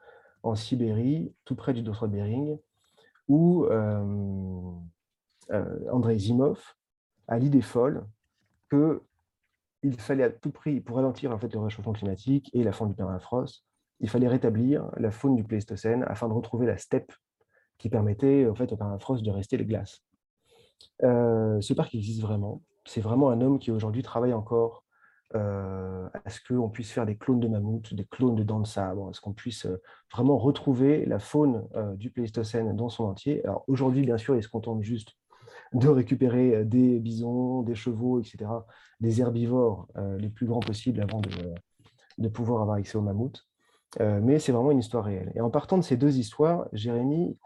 en 0.44 0.56
Sibérie, 0.56 1.34
tout 1.44 1.56
près 1.56 1.74
du 1.74 1.82
de 1.82 1.92
Bering, 2.08 2.58
où 3.28 3.66
André 5.50 6.18
Zimov 6.18 6.60
a 7.28 7.40
l'idée 7.40 7.62
folle 7.62 8.06
qu'il 8.70 10.00
fallait 10.00 10.24
à 10.24 10.30
tout 10.30 10.52
prix, 10.52 10.82
pour 10.82 10.98
ralentir 10.98 11.32
en 11.32 11.38
fait, 11.38 11.54
le 11.54 11.60
réchauffement 11.60 11.94
climatique 11.94 12.50
et 12.54 12.64
la 12.64 12.72
fonte 12.72 12.90
du 12.90 12.96
permafrost, 12.96 13.64
il 14.00 14.10
fallait 14.10 14.28
rétablir 14.28 14.90
la 14.98 15.12
faune 15.12 15.36
du 15.36 15.44
Pléistocène 15.44 16.04
afin 16.08 16.28
de 16.28 16.34
retrouver 16.34 16.66
la 16.66 16.78
steppe 16.78 17.14
qui 17.78 17.90
permettait 17.90 18.48
en 18.48 18.56
fait, 18.56 18.72
au 18.72 18.78
permafrost 18.78 19.24
de 19.24 19.32
rester 19.32 19.58
les 19.58 19.66
glaces. 19.66 20.04
Euh, 21.04 21.62
ce 21.62 21.74
parc 21.74 21.96
existe 21.96 22.22
vraiment. 22.22 22.62
C'est 22.86 23.02
vraiment 23.02 23.30
un 23.30 23.42
homme 23.42 23.60
qui 23.60 23.72
aujourd'hui 23.72 24.04
travaille 24.04 24.34
encore 24.34 24.83
euh, 25.36 26.08
à 26.26 26.30
ce 26.30 26.40
qu'on 26.48 26.70
puisse 26.70 26.92
faire 26.92 27.08
des 27.08 27.18
clones 27.18 27.40
de 27.40 27.48
mammouths, 27.48 27.94
des 27.96 28.06
clones 28.06 28.36
de 28.36 28.44
dents 28.44 28.60
de 28.60 28.68
sabre, 28.68 29.10
à 29.10 29.14
ce 29.14 29.22
qu'on 29.22 29.34
puisse 29.34 29.66
euh, 29.66 29.82
vraiment 30.12 30.38
retrouver 30.38 31.06
la 31.06 31.18
faune 31.18 31.68
du 31.96 32.12
Pléistocène 32.12 32.76
dans 32.76 32.90
son 32.90 33.06
entier? 33.06 33.44
Alors 33.44 33.64
aujourd'hui, 33.68 34.04
bien 34.04 34.18
sûr, 34.18 34.36
il 34.36 34.44
se 34.44 34.50
contente 34.50 34.84
juste 34.84 35.16
de 35.74 35.88
récupérer 35.88 36.66
des 36.66 37.00
bisons, 37.00 37.64
des 37.64 37.74
chevaux, 37.74 38.20
etc., 38.20 38.46
des 39.00 39.22
herbivores 39.22 39.88
les 40.20 40.30
plus 40.30 40.46
grands 40.46 40.60
possibles 40.60 41.02
avant 41.02 41.20
de, 41.20 42.28
pouvoir 42.28 42.62
avoir 42.62 42.78
accès 42.78 42.96
aux 42.96 43.02
mammouths. 43.02 43.48
mais 44.00 44.38
c'est 44.38 44.52
vraiment 44.52 44.70
une 44.70 44.80
histoire 44.80 45.06
réelle. 45.06 45.32
Et 45.34 45.42
en 45.42 45.50
partant 45.50 45.80
de 45.80 45.84
ces 45.84 45.98
deux 45.98 46.20
histoires, 46.20 46.68
Jérémy 46.74 47.40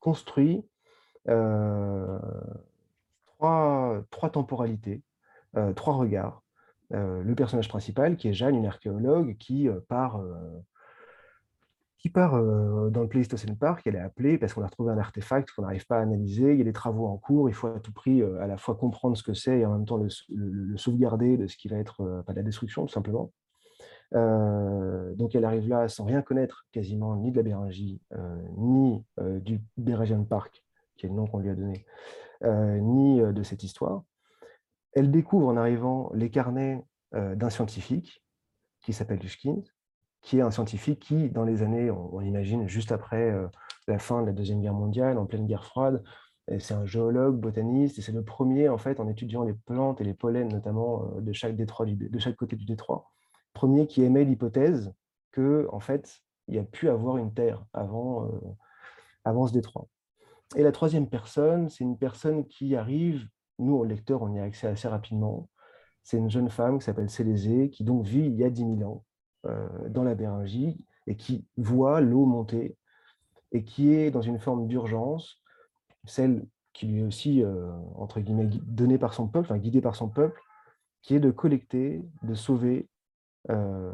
construit 0.00 0.64
trois, 3.38 4.30
temporalités, 4.32 5.02
trois 5.74 5.94
regards. 5.96 6.45
Le 6.90 7.34
personnage 7.34 7.68
principal, 7.68 8.16
qui 8.16 8.28
est 8.28 8.32
Jeanne, 8.32 8.54
une 8.54 8.66
archéologue, 8.66 9.36
qui 9.38 9.68
part 9.88 10.20
qui 11.98 12.10
part 12.10 12.32
dans 12.32 13.02
le 13.02 13.08
Pleistocène 13.08 13.56
Park, 13.56 13.82
elle 13.86 13.96
est 13.96 14.00
appelée 14.00 14.38
parce 14.38 14.54
qu'on 14.54 14.62
a 14.62 14.66
retrouvé 14.66 14.92
un 14.92 14.98
artefact 14.98 15.50
qu'on 15.50 15.62
n'arrive 15.62 15.86
pas 15.86 15.98
à 15.98 16.02
analyser, 16.02 16.52
il 16.52 16.58
y 16.58 16.60
a 16.60 16.64
des 16.64 16.72
travaux 16.72 17.06
en 17.06 17.16
cours, 17.16 17.48
il 17.48 17.54
faut 17.54 17.66
à 17.66 17.80
tout 17.80 17.92
prix 17.92 18.22
à 18.22 18.46
la 18.46 18.56
fois 18.56 18.76
comprendre 18.76 19.16
ce 19.16 19.22
que 19.22 19.34
c'est 19.34 19.58
et 19.58 19.66
en 19.66 19.72
même 19.72 19.86
temps 19.86 19.96
le, 19.96 20.76
sauvegarder 20.76 21.36
de 21.36 21.48
ce 21.48 21.56
qui 21.56 21.68
va 21.68 21.78
être 21.78 22.22
pas 22.26 22.32
la 22.32 22.42
destruction 22.42 22.86
tout 22.86 22.92
simplement. 22.92 23.32
donc 24.12 25.34
elle 25.34 25.44
arrive 25.44 25.68
là 25.68 25.88
sans 25.88 26.04
rien 26.04 26.22
connaître 26.22 26.66
quasiment 26.70 27.16
ni 27.16 27.32
de 27.32 27.36
la 27.38 27.42
Béringie, 27.42 28.00
ni 28.56 29.04
du 29.40 29.60
Béringian 29.76 30.22
Park, 30.24 30.62
qui 30.96 31.06
est 31.06 31.08
le 31.08 31.14
nom 31.16 31.26
qu'on 31.26 31.40
lui 31.40 31.50
a 31.50 31.54
donné, 31.54 31.86
ni 32.44 33.20
de 33.20 33.42
cette 33.42 33.64
histoire. 33.64 34.04
Elle 34.96 35.10
découvre 35.10 35.48
en 35.48 35.56
arrivant 35.56 36.10
les 36.14 36.30
carnets 36.30 36.82
d'un 37.12 37.50
scientifique 37.50 38.24
qui 38.80 38.92
s'appelle 38.92 39.18
Dushkin, 39.18 39.62
qui 40.22 40.38
est 40.38 40.40
un 40.40 40.50
scientifique 40.50 41.00
qui, 41.00 41.28
dans 41.28 41.44
les 41.44 41.62
années, 41.62 41.90
on, 41.90 42.20
imagine, 42.22 42.66
juste 42.66 42.92
après 42.92 43.32
la 43.86 43.98
fin 43.98 44.22
de 44.22 44.26
la 44.26 44.32
Deuxième 44.32 44.60
Guerre 44.60 44.74
mondiale, 44.74 45.18
en 45.18 45.26
pleine 45.26 45.46
guerre 45.46 45.64
froide, 45.64 46.02
c'est 46.58 46.74
un 46.74 46.86
géologue, 46.86 47.38
botaniste, 47.38 47.98
et 47.98 48.02
c'est 48.02 48.12
le 48.12 48.24
premier, 48.24 48.70
en 48.70 48.78
fait, 48.78 48.98
en 48.98 49.06
étudiant 49.06 49.44
les 49.44 49.52
plantes 49.52 50.00
et 50.00 50.04
les 50.04 50.14
pollens, 50.14 50.48
notamment 50.48 51.04
de 51.20 51.32
chaque, 51.32 51.56
détroit 51.56 51.84
de 51.86 52.18
chaque 52.18 52.36
côté 52.36 52.56
du 52.56 52.64
détroit, 52.64 53.10
premier 53.52 53.86
qui 53.86 54.02
émet 54.02 54.24
l'hypothèse 54.24 54.92
que, 55.30 55.68
en 55.72 55.80
fait, 55.80 56.22
il 56.48 56.54
y 56.54 56.58
a 56.58 56.64
pu 56.64 56.88
avoir 56.88 57.18
une 57.18 57.34
Terre 57.34 57.64
avant, 57.74 58.30
avant 59.24 59.46
ce 59.46 59.52
détroit. 59.52 59.88
Et 60.56 60.62
la 60.62 60.72
troisième 60.72 61.08
personne, 61.08 61.68
c'est 61.68 61.84
une 61.84 61.98
personne 61.98 62.46
qui 62.46 62.76
arrive, 62.76 63.28
nous, 63.58 63.78
en 63.78 63.82
lecteur, 63.82 64.22
on 64.22 64.32
y 64.32 64.38
a 64.38 64.44
accès 64.44 64.66
assez 64.66 64.88
rapidement, 64.88 65.48
c'est 66.06 66.18
une 66.18 66.30
jeune 66.30 66.50
femme 66.50 66.78
qui 66.78 66.84
s'appelle 66.84 67.10
Célésée, 67.10 67.68
qui 67.68 67.82
donc 67.82 68.04
vit 68.04 68.26
il 68.26 68.36
y 68.36 68.44
a 68.44 68.50
10 68.50 68.78
000 68.78 68.82
ans, 68.82 69.04
euh, 69.46 69.68
dans 69.88 70.04
la 70.04 70.14
Béringie 70.14 70.76
et 71.08 71.16
qui 71.16 71.46
voit 71.56 72.00
l'eau 72.00 72.26
monter 72.26 72.76
et 73.50 73.64
qui 73.64 73.92
est 73.92 74.12
dans 74.12 74.22
une 74.22 74.38
forme 74.38 74.68
d'urgence, 74.68 75.42
celle 76.04 76.46
qui 76.72 76.86
lui 76.86 77.00
est 77.00 77.04
aussi, 77.04 77.42
euh, 77.42 77.72
entre 77.96 78.20
guillemets, 78.20 78.48
donnée 78.66 78.98
par 78.98 79.14
son 79.14 79.26
peuple, 79.26 79.46
enfin 79.46 79.58
guidée 79.58 79.80
par 79.80 79.96
son 79.96 80.08
peuple, 80.08 80.40
qui 81.02 81.16
est 81.16 81.20
de 81.20 81.32
collecter, 81.32 82.04
de 82.22 82.34
sauver 82.34 82.88
euh, 83.50 83.92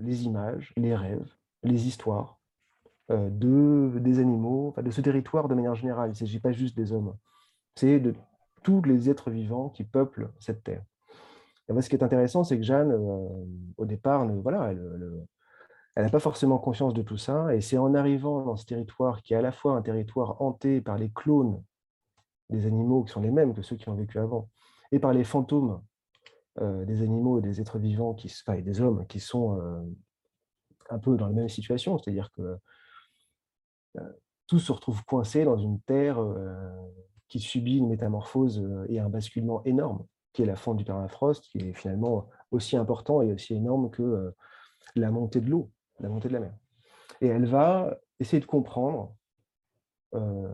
les 0.00 0.24
images, 0.24 0.72
les 0.76 0.94
rêves, 0.94 1.32
les 1.62 1.86
histoires 1.86 2.38
de, 3.10 3.92
des 4.00 4.18
animaux, 4.18 4.74
de 4.76 4.90
ce 4.90 5.00
territoire 5.00 5.46
de 5.46 5.54
manière 5.54 5.74
générale. 5.74 6.08
Il 6.10 6.12
ne 6.12 6.16
s'agit 6.16 6.40
pas 6.40 6.52
juste 6.52 6.76
des 6.76 6.92
hommes, 6.92 7.16
c'est 7.76 8.00
de 8.00 8.14
tous 8.64 8.82
les 8.82 9.08
êtres 9.08 9.30
vivants 9.30 9.68
qui 9.68 9.84
peuplent 9.84 10.32
cette 10.40 10.64
terre 10.64 10.82
ce 11.80 11.88
qui 11.88 11.96
est 11.96 12.02
intéressant, 12.02 12.44
c'est 12.44 12.56
que 12.56 12.62
Jeanne, 12.62 12.92
euh, 12.92 13.28
au 13.76 13.86
départ, 13.86 14.26
voilà, 14.26 14.72
elle 14.72 16.04
n'a 16.04 16.10
pas 16.10 16.20
forcément 16.20 16.58
conscience 16.58 16.94
de 16.94 17.02
tout 17.02 17.16
ça. 17.16 17.54
Et 17.54 17.60
c'est 17.60 17.78
en 17.78 17.94
arrivant 17.94 18.42
dans 18.44 18.56
ce 18.56 18.66
territoire 18.66 19.22
qui 19.22 19.34
est 19.34 19.36
à 19.36 19.42
la 19.42 19.52
fois 19.52 19.76
un 19.76 19.82
territoire 19.82 20.40
hanté 20.42 20.80
par 20.80 20.98
les 20.98 21.10
clones 21.10 21.62
des 22.50 22.66
animaux 22.66 23.04
qui 23.04 23.12
sont 23.12 23.22
les 23.22 23.30
mêmes 23.30 23.54
que 23.54 23.62
ceux 23.62 23.76
qui 23.76 23.88
ont 23.88 23.94
vécu 23.94 24.18
avant, 24.18 24.50
et 24.92 24.98
par 24.98 25.12
les 25.12 25.24
fantômes 25.24 25.80
euh, 26.60 26.84
des 26.84 27.02
animaux 27.02 27.38
et 27.38 27.42
des 27.42 27.60
êtres 27.60 27.78
vivants, 27.78 28.14
qui, 28.14 28.32
et 28.54 28.62
des 28.62 28.80
hommes 28.80 29.06
qui 29.06 29.18
sont 29.18 29.58
euh, 29.58 29.82
un 30.90 30.98
peu 30.98 31.16
dans 31.16 31.26
la 31.26 31.32
même 31.32 31.48
situation, 31.48 31.98
c'est-à-dire 31.98 32.30
que 32.32 32.58
tout 34.46 34.58
se 34.58 34.72
retrouve 34.72 35.04
coincé 35.04 35.44
dans 35.44 35.56
une 35.56 35.80
terre 35.80 36.18
qui 37.34 37.40
subit 37.40 37.78
une 37.78 37.88
métamorphose 37.88 38.64
et 38.88 39.00
un 39.00 39.08
basculement 39.08 39.64
énorme 39.64 40.06
qui 40.32 40.42
est 40.42 40.46
la 40.46 40.54
fonte 40.54 40.76
du 40.76 40.84
permafrost, 40.84 41.44
qui 41.48 41.58
est 41.58 41.72
finalement 41.72 42.28
aussi 42.52 42.76
important 42.76 43.22
et 43.22 43.32
aussi 43.32 43.54
énorme 43.54 43.90
que 43.90 44.02
euh, 44.02 44.30
la 44.94 45.10
montée 45.10 45.40
de 45.40 45.50
l'eau, 45.50 45.72
la 45.98 46.08
montée 46.08 46.28
de 46.28 46.34
la 46.34 46.38
mer. 46.38 46.54
Et 47.20 47.26
elle 47.26 47.46
va 47.46 47.98
essayer 48.20 48.38
de 48.40 48.46
comprendre 48.46 49.16
euh, 50.14 50.48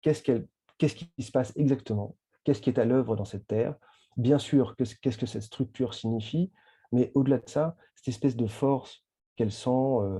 qu'est-ce 0.00 0.22
qui 0.22 1.22
se 1.22 1.30
passe 1.30 1.52
exactement, 1.54 2.16
qu'est-ce 2.44 2.62
qui 2.62 2.70
est 2.70 2.78
à 2.78 2.86
l'œuvre 2.86 3.14
dans 3.14 3.26
cette 3.26 3.46
terre, 3.46 3.74
bien 4.16 4.38
sûr, 4.38 4.74
qu'est-ce 4.76 5.18
que 5.18 5.26
cette 5.26 5.42
structure 5.42 5.92
signifie, 5.92 6.50
mais 6.92 7.12
au-delà 7.14 7.38
de 7.38 7.48
ça, 7.50 7.76
cette 7.94 8.08
espèce 8.08 8.36
de 8.36 8.46
force 8.46 9.04
qu'elle 9.36 9.52
sent, 9.52 9.70
euh, 9.70 10.18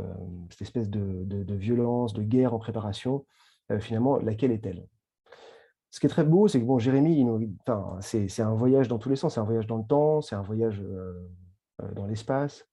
cette 0.50 0.60
espèce 0.60 0.90
de, 0.90 1.54
violence, 1.54 2.12
de 2.12 2.22
guerre 2.22 2.52
en 2.52 2.58
préparation, 2.58 3.24
finalement, 3.78 4.18
laquelle 4.18 4.52
est-elle? 4.52 4.86
Ce 5.94 6.00
qui 6.00 6.06
est 6.06 6.08
très 6.08 6.24
beau, 6.24 6.48
c'est 6.48 6.58
que 6.58 6.64
bon, 6.64 6.80
Jérémy, 6.80 7.24
c'est 8.00 8.42
un 8.42 8.54
voyage 8.54 8.88
dans 8.88 8.98
tous 8.98 9.10
les 9.10 9.14
sens. 9.14 9.34
C'est 9.34 9.40
un 9.40 9.44
voyage 9.44 9.68
dans 9.68 9.76
le 9.76 9.84
temps, 9.84 10.20
c'est 10.22 10.34
un 10.34 10.42
voyage 10.42 10.80
euh, 10.80 11.30
euh, 11.80 11.92
dans 11.92 12.04
l'espace. 12.04 12.66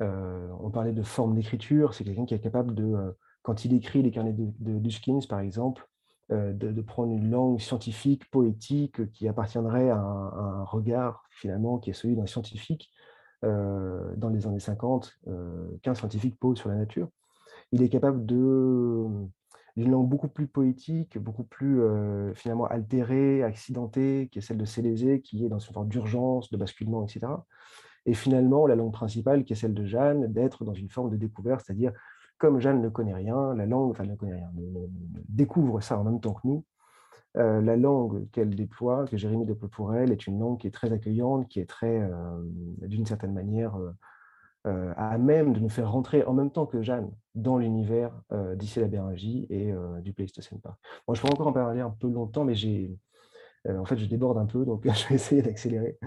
Euh, 0.00 0.48
on 0.58 0.68
parlait 0.70 0.90
de 0.90 1.04
forme 1.04 1.36
d'écriture. 1.36 1.94
C'est 1.94 2.02
quelqu'un 2.02 2.26
qui 2.26 2.34
est 2.34 2.40
capable 2.40 2.74
de, 2.74 3.14
quand 3.42 3.64
il 3.64 3.72
écrit 3.72 4.02
les 4.02 4.10
carnets 4.10 4.32
de, 4.32 4.50
de 4.58 5.28
par 5.28 5.38
exemple, 5.38 5.88
de, 6.28 6.82
prendre 6.82 7.12
une 7.12 7.30
langue 7.30 7.60
scientifique, 7.60 8.28
poétique, 8.32 9.12
qui 9.12 9.28
appartiendrait 9.28 9.90
à 9.90 9.98
un, 9.98 10.64
regard, 10.64 11.22
finalement, 11.30 11.78
qui 11.78 11.90
est 11.90 11.92
celui 11.92 12.16
d'un 12.16 12.26
scientifique 12.26 12.90
dans 13.42 14.28
les 14.28 14.44
années 14.48 14.58
50, 14.58 15.20
qu'un 15.84 15.94
scientifique 15.94 16.36
pose 16.40 16.58
sur 16.58 16.68
la 16.68 16.74
nature. 16.74 17.10
Il 17.70 17.80
est 17.84 17.88
capable 17.90 18.26
de 18.26 19.06
d'une 19.76 19.90
langue 19.90 20.08
beaucoup 20.08 20.28
plus 20.28 20.46
poétique, 20.46 21.18
beaucoup 21.18 21.44
plus 21.44 21.80
finalement 22.34 22.66
altérée, 22.66 23.42
accidentée, 23.42 24.28
qui 24.32 24.38
est 24.38 24.42
celle 24.42 24.56
de 24.56 24.64
Célésée, 24.64 25.20
qui 25.20 25.44
est 25.44 25.48
dans 25.48 25.58
une 25.58 25.74
forme 25.74 25.88
d'urgence, 25.88 26.50
de 26.50 26.56
basculement, 26.56 27.04
etc. 27.04 27.26
Et 28.06 28.14
finalement, 28.14 28.66
la 28.66 28.74
langue 28.74 28.92
principale, 28.92 29.44
qui 29.44 29.52
est 29.52 29.56
celle 29.56 29.74
de 29.74 29.84
Jeanne, 29.84 30.32
d'être 30.32 30.64
dans 30.64 30.72
une 30.72 30.88
forme 30.88 31.10
de 31.10 31.16
découverte, 31.16 31.64
c'est-à-dire, 31.66 31.92
comme 32.38 32.60
Jeanne 32.60 32.80
ne 32.80 32.88
connaît 32.88 33.14
rien, 33.14 33.54
la 33.54 33.66
langue, 33.66 33.90
enfin, 33.90 34.04
ne 34.04 34.14
connaît 34.14 34.34
rien, 34.34 34.50
découvre 35.28 35.80
ça 35.80 35.98
en 35.98 36.04
même 36.04 36.20
temps 36.20 36.34
que 36.34 36.46
nous, 36.46 36.64
la 37.34 37.76
langue 37.76 38.30
qu'elle 38.30 38.54
déploie, 38.54 39.04
que 39.06 39.16
Jérémie 39.18 39.44
déploie 39.44 39.68
pour 39.68 39.94
elle, 39.94 40.10
est 40.10 40.26
une 40.26 40.38
langue 40.38 40.58
qui 40.58 40.68
est 40.68 40.70
très 40.70 40.92
accueillante, 40.92 41.48
qui 41.48 41.60
est 41.60 41.68
très, 41.68 42.08
d'une 42.80 43.04
certaine 43.04 43.34
manière, 43.34 43.76
euh, 44.66 44.92
à 44.96 45.16
même 45.16 45.52
de 45.52 45.60
nous 45.60 45.68
faire 45.68 45.92
rentrer 45.92 46.24
en 46.24 46.32
même 46.32 46.50
temps 46.50 46.66
que 46.66 46.82
Jeanne 46.82 47.12
dans 47.36 47.56
l'univers 47.56 48.10
euh, 48.32 48.56
d'ici 48.56 48.80
la 48.80 48.86
et 48.86 49.72
euh, 49.72 50.00
du 50.00 50.12
Pleistocène 50.12 50.60
Park. 50.60 50.76
Je 51.12 51.20
pourrais 51.20 51.32
encore 51.32 51.46
en 51.46 51.52
parler 51.52 51.80
un 51.80 51.90
peu 51.90 52.08
longtemps, 52.08 52.44
mais 52.44 52.56
j'ai, 52.56 52.98
en 53.68 53.84
fait, 53.84 53.96
je 53.96 54.06
déborde 54.06 54.38
un 54.38 54.46
peu, 54.46 54.64
donc 54.64 54.82
je 54.92 55.08
vais 55.08 55.14
essayer 55.14 55.40
d'accélérer. 55.40 55.98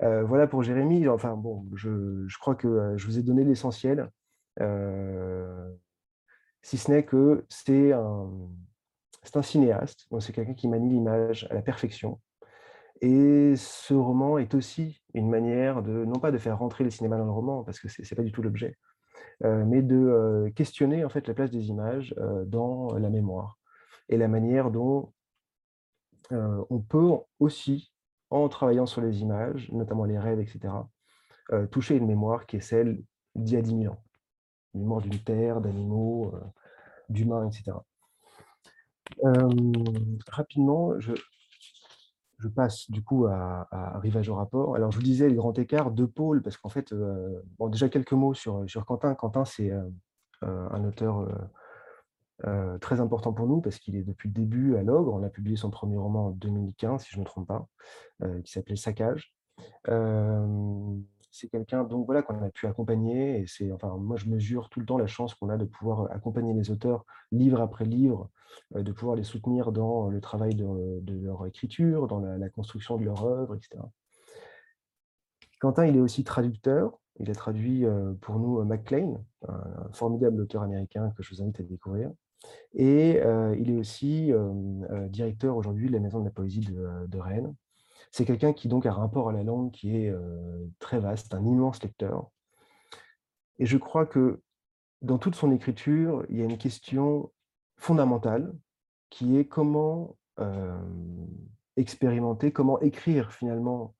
voilà 0.00 0.46
pour 0.46 0.62
Jérémy. 0.62 1.08
Enfin, 1.08 1.34
bon, 1.34 1.66
je, 1.74 2.24
je 2.28 2.38
crois 2.38 2.54
que 2.54 2.94
je 2.96 3.04
vous 3.06 3.18
ai 3.18 3.22
donné 3.22 3.42
l'essentiel, 3.42 4.08
si 6.62 6.76
ce 6.78 6.90
n'est 6.90 7.04
que 7.04 7.46
c'est 7.48 7.92
un, 7.92 8.30
c'est 9.24 9.36
un 9.36 9.42
cinéaste, 9.42 10.06
c'est 10.20 10.32
quelqu'un 10.32 10.54
qui 10.54 10.68
manie 10.68 10.90
l'image 10.90 11.48
à 11.50 11.54
la 11.54 11.62
perfection. 11.62 12.20
Et 13.00 13.54
ce 13.56 13.94
roman 13.94 14.38
est 14.38 14.54
aussi 14.54 15.00
une 15.14 15.28
manière 15.28 15.82
de, 15.82 16.04
non 16.04 16.18
pas 16.18 16.32
de 16.32 16.38
faire 16.38 16.58
rentrer 16.58 16.84
le 16.84 16.90
cinéma 16.90 17.16
dans 17.16 17.24
le 17.24 17.30
roman, 17.30 17.62
parce 17.62 17.78
que 17.78 17.88
ce 17.88 18.02
n'est 18.02 18.16
pas 18.16 18.22
du 18.22 18.32
tout 18.32 18.42
l'objet, 18.42 18.76
euh, 19.44 19.64
mais 19.64 19.82
de 19.82 19.96
euh, 19.96 20.50
questionner 20.50 21.04
en 21.04 21.08
fait 21.08 21.28
la 21.28 21.34
place 21.34 21.50
des 21.50 21.68
images 21.68 22.14
euh, 22.18 22.44
dans 22.44 22.96
la 22.96 23.10
mémoire 23.10 23.58
et 24.08 24.16
la 24.16 24.28
manière 24.28 24.70
dont 24.70 25.12
on 26.30 26.80
peut 26.80 27.10
aussi 27.40 27.90
en 28.28 28.50
travaillant 28.50 28.84
sur 28.84 29.00
les 29.00 29.22
images, 29.22 29.72
notamment 29.72 30.04
les 30.04 30.18
rêves, 30.18 30.40
etc., 30.40 30.74
toucher 31.70 31.96
une 31.96 32.06
mémoire 32.06 32.44
qui 32.44 32.56
est 32.56 32.60
celle 32.60 33.02
d'il 33.34 33.54
y 33.54 33.56
a 33.56 33.62
10 33.62 33.70
000 33.84 33.94
ans. 33.94 34.02
Une 34.74 34.82
mémoire 34.82 35.00
d'une 35.00 35.18
terre, 35.18 35.62
d'animaux, 35.62 36.34
d'humains, 37.08 37.48
etc. 37.48 37.78
rapidement, 40.28 41.00
je, 41.00 41.14
je 42.38 42.48
passe 42.48 42.90
du 42.90 43.02
coup 43.02 43.26
à, 43.26 43.68
Rivage 44.00 44.28
au 44.28 44.34
rapport. 44.34 44.76
Alors, 44.76 44.90
je 44.90 44.96
vous 44.96 45.02
disais, 45.02 45.28
les 45.28 45.34
grands 45.34 45.52
écarts, 45.52 45.90
deux 45.90 46.06
pôles, 46.06 46.42
parce 46.42 46.56
qu'en 46.56 46.68
fait, 46.68 46.94
bon, 47.58 47.68
déjà 47.68 47.88
quelques 47.88 48.12
mots 48.12 48.34
sur, 48.34 48.64
Quentin. 48.86 49.14
Quentin, 49.14 49.44
c'est 49.44 49.72
un 50.42 50.84
auteur 50.84 51.28
très 52.80 53.00
important 53.00 53.32
pour 53.32 53.46
nous, 53.46 53.60
parce 53.60 53.78
qu'il 53.78 53.96
est 53.96 54.04
depuis 54.04 54.28
le 54.28 54.34
début 54.34 54.76
à 54.76 54.82
l'ogre. 54.82 55.14
On 55.14 55.22
a 55.24 55.28
publié 55.28 55.56
son 55.56 55.70
premier 55.70 55.96
roman 55.96 56.28
en 56.28 56.30
2015, 56.30 57.02
si 57.02 57.10
je 57.10 57.16
ne 57.16 57.22
me 57.22 57.26
trompe 57.26 57.48
pas, 57.48 57.66
qui 58.44 58.52
s'appelait 58.52 58.76
Saccage 58.76 59.34
c'est 61.30 61.48
quelqu'un 61.48 61.84
donc 61.84 62.06
voilà 62.06 62.22
qu'on 62.22 62.42
a 62.42 62.50
pu 62.50 62.66
accompagner 62.66 63.40
et 63.40 63.46
c'est 63.46 63.70
enfin 63.72 63.96
moi 63.98 64.16
je 64.16 64.26
mesure 64.26 64.68
tout 64.68 64.80
le 64.80 64.86
temps 64.86 64.98
la 64.98 65.06
chance 65.06 65.34
qu'on 65.34 65.48
a 65.50 65.56
de 65.56 65.64
pouvoir 65.64 66.10
accompagner 66.10 66.54
les 66.54 66.70
auteurs 66.70 67.04
livre 67.32 67.60
après 67.60 67.84
livre, 67.84 68.30
de 68.74 68.92
pouvoir 68.92 69.16
les 69.16 69.24
soutenir 69.24 69.72
dans 69.72 70.08
le 70.08 70.20
travail 70.20 70.54
de, 70.54 71.02
leur 71.22 71.46
écriture, 71.46 72.06
dans 72.06 72.20
la, 72.20 72.48
construction 72.48 72.96
de 72.96 73.04
leur 73.04 73.24
œuvre, 73.24 73.54
etc. 73.56 73.82
Quentin, 75.60 75.86
il 75.86 75.96
est 75.96 76.00
aussi 76.00 76.24
traducteur. 76.24 76.98
Il 77.20 77.30
a 77.30 77.34
traduit 77.34 77.84
pour 78.20 78.38
nous 78.38 78.62
McLean, 78.64 79.24
un 79.48 79.92
formidable 79.92 80.40
auteur 80.40 80.62
américain 80.62 81.12
que 81.16 81.22
je 81.22 81.34
vous 81.34 81.42
invite 81.42 81.60
à 81.60 81.64
découvrir. 81.64 82.12
Et 82.74 83.20
il 83.58 83.70
est 83.70 83.76
aussi 83.76 84.32
directeur 85.08 85.56
aujourd'hui 85.56 85.88
de 85.88 85.92
la 85.92 86.00
Maison 86.00 86.20
de 86.20 86.24
la 86.24 86.30
Poésie 86.30 86.60
de 86.60 87.18
Rennes, 87.18 87.54
c'est 88.10 88.24
quelqu'un 88.24 88.52
qui 88.52 88.68
donc 88.68 88.86
a 88.86 88.90
un 88.90 88.94
rapport 88.94 89.28
à 89.28 89.32
la 89.32 89.42
langue 89.42 89.70
qui 89.70 89.96
est 89.96 90.14
très 90.78 90.98
vaste, 90.98 91.34
un 91.34 91.44
immense 91.44 91.82
lecteur. 91.82 92.30
Et 93.58 93.66
je 93.66 93.76
crois 93.76 94.06
que 94.06 94.40
dans 95.02 95.18
toute 95.18 95.34
son 95.34 95.52
écriture, 95.52 96.24
il 96.28 96.38
y 96.38 96.42
a 96.42 96.44
une 96.44 96.58
question 96.58 97.30
fondamentale 97.76 98.54
qui 99.10 99.38
est 99.38 99.46
comment 99.46 100.16
expérimenter, 101.76 102.52
comment 102.52 102.80
écrire 102.80 103.32
finalement 103.32 103.94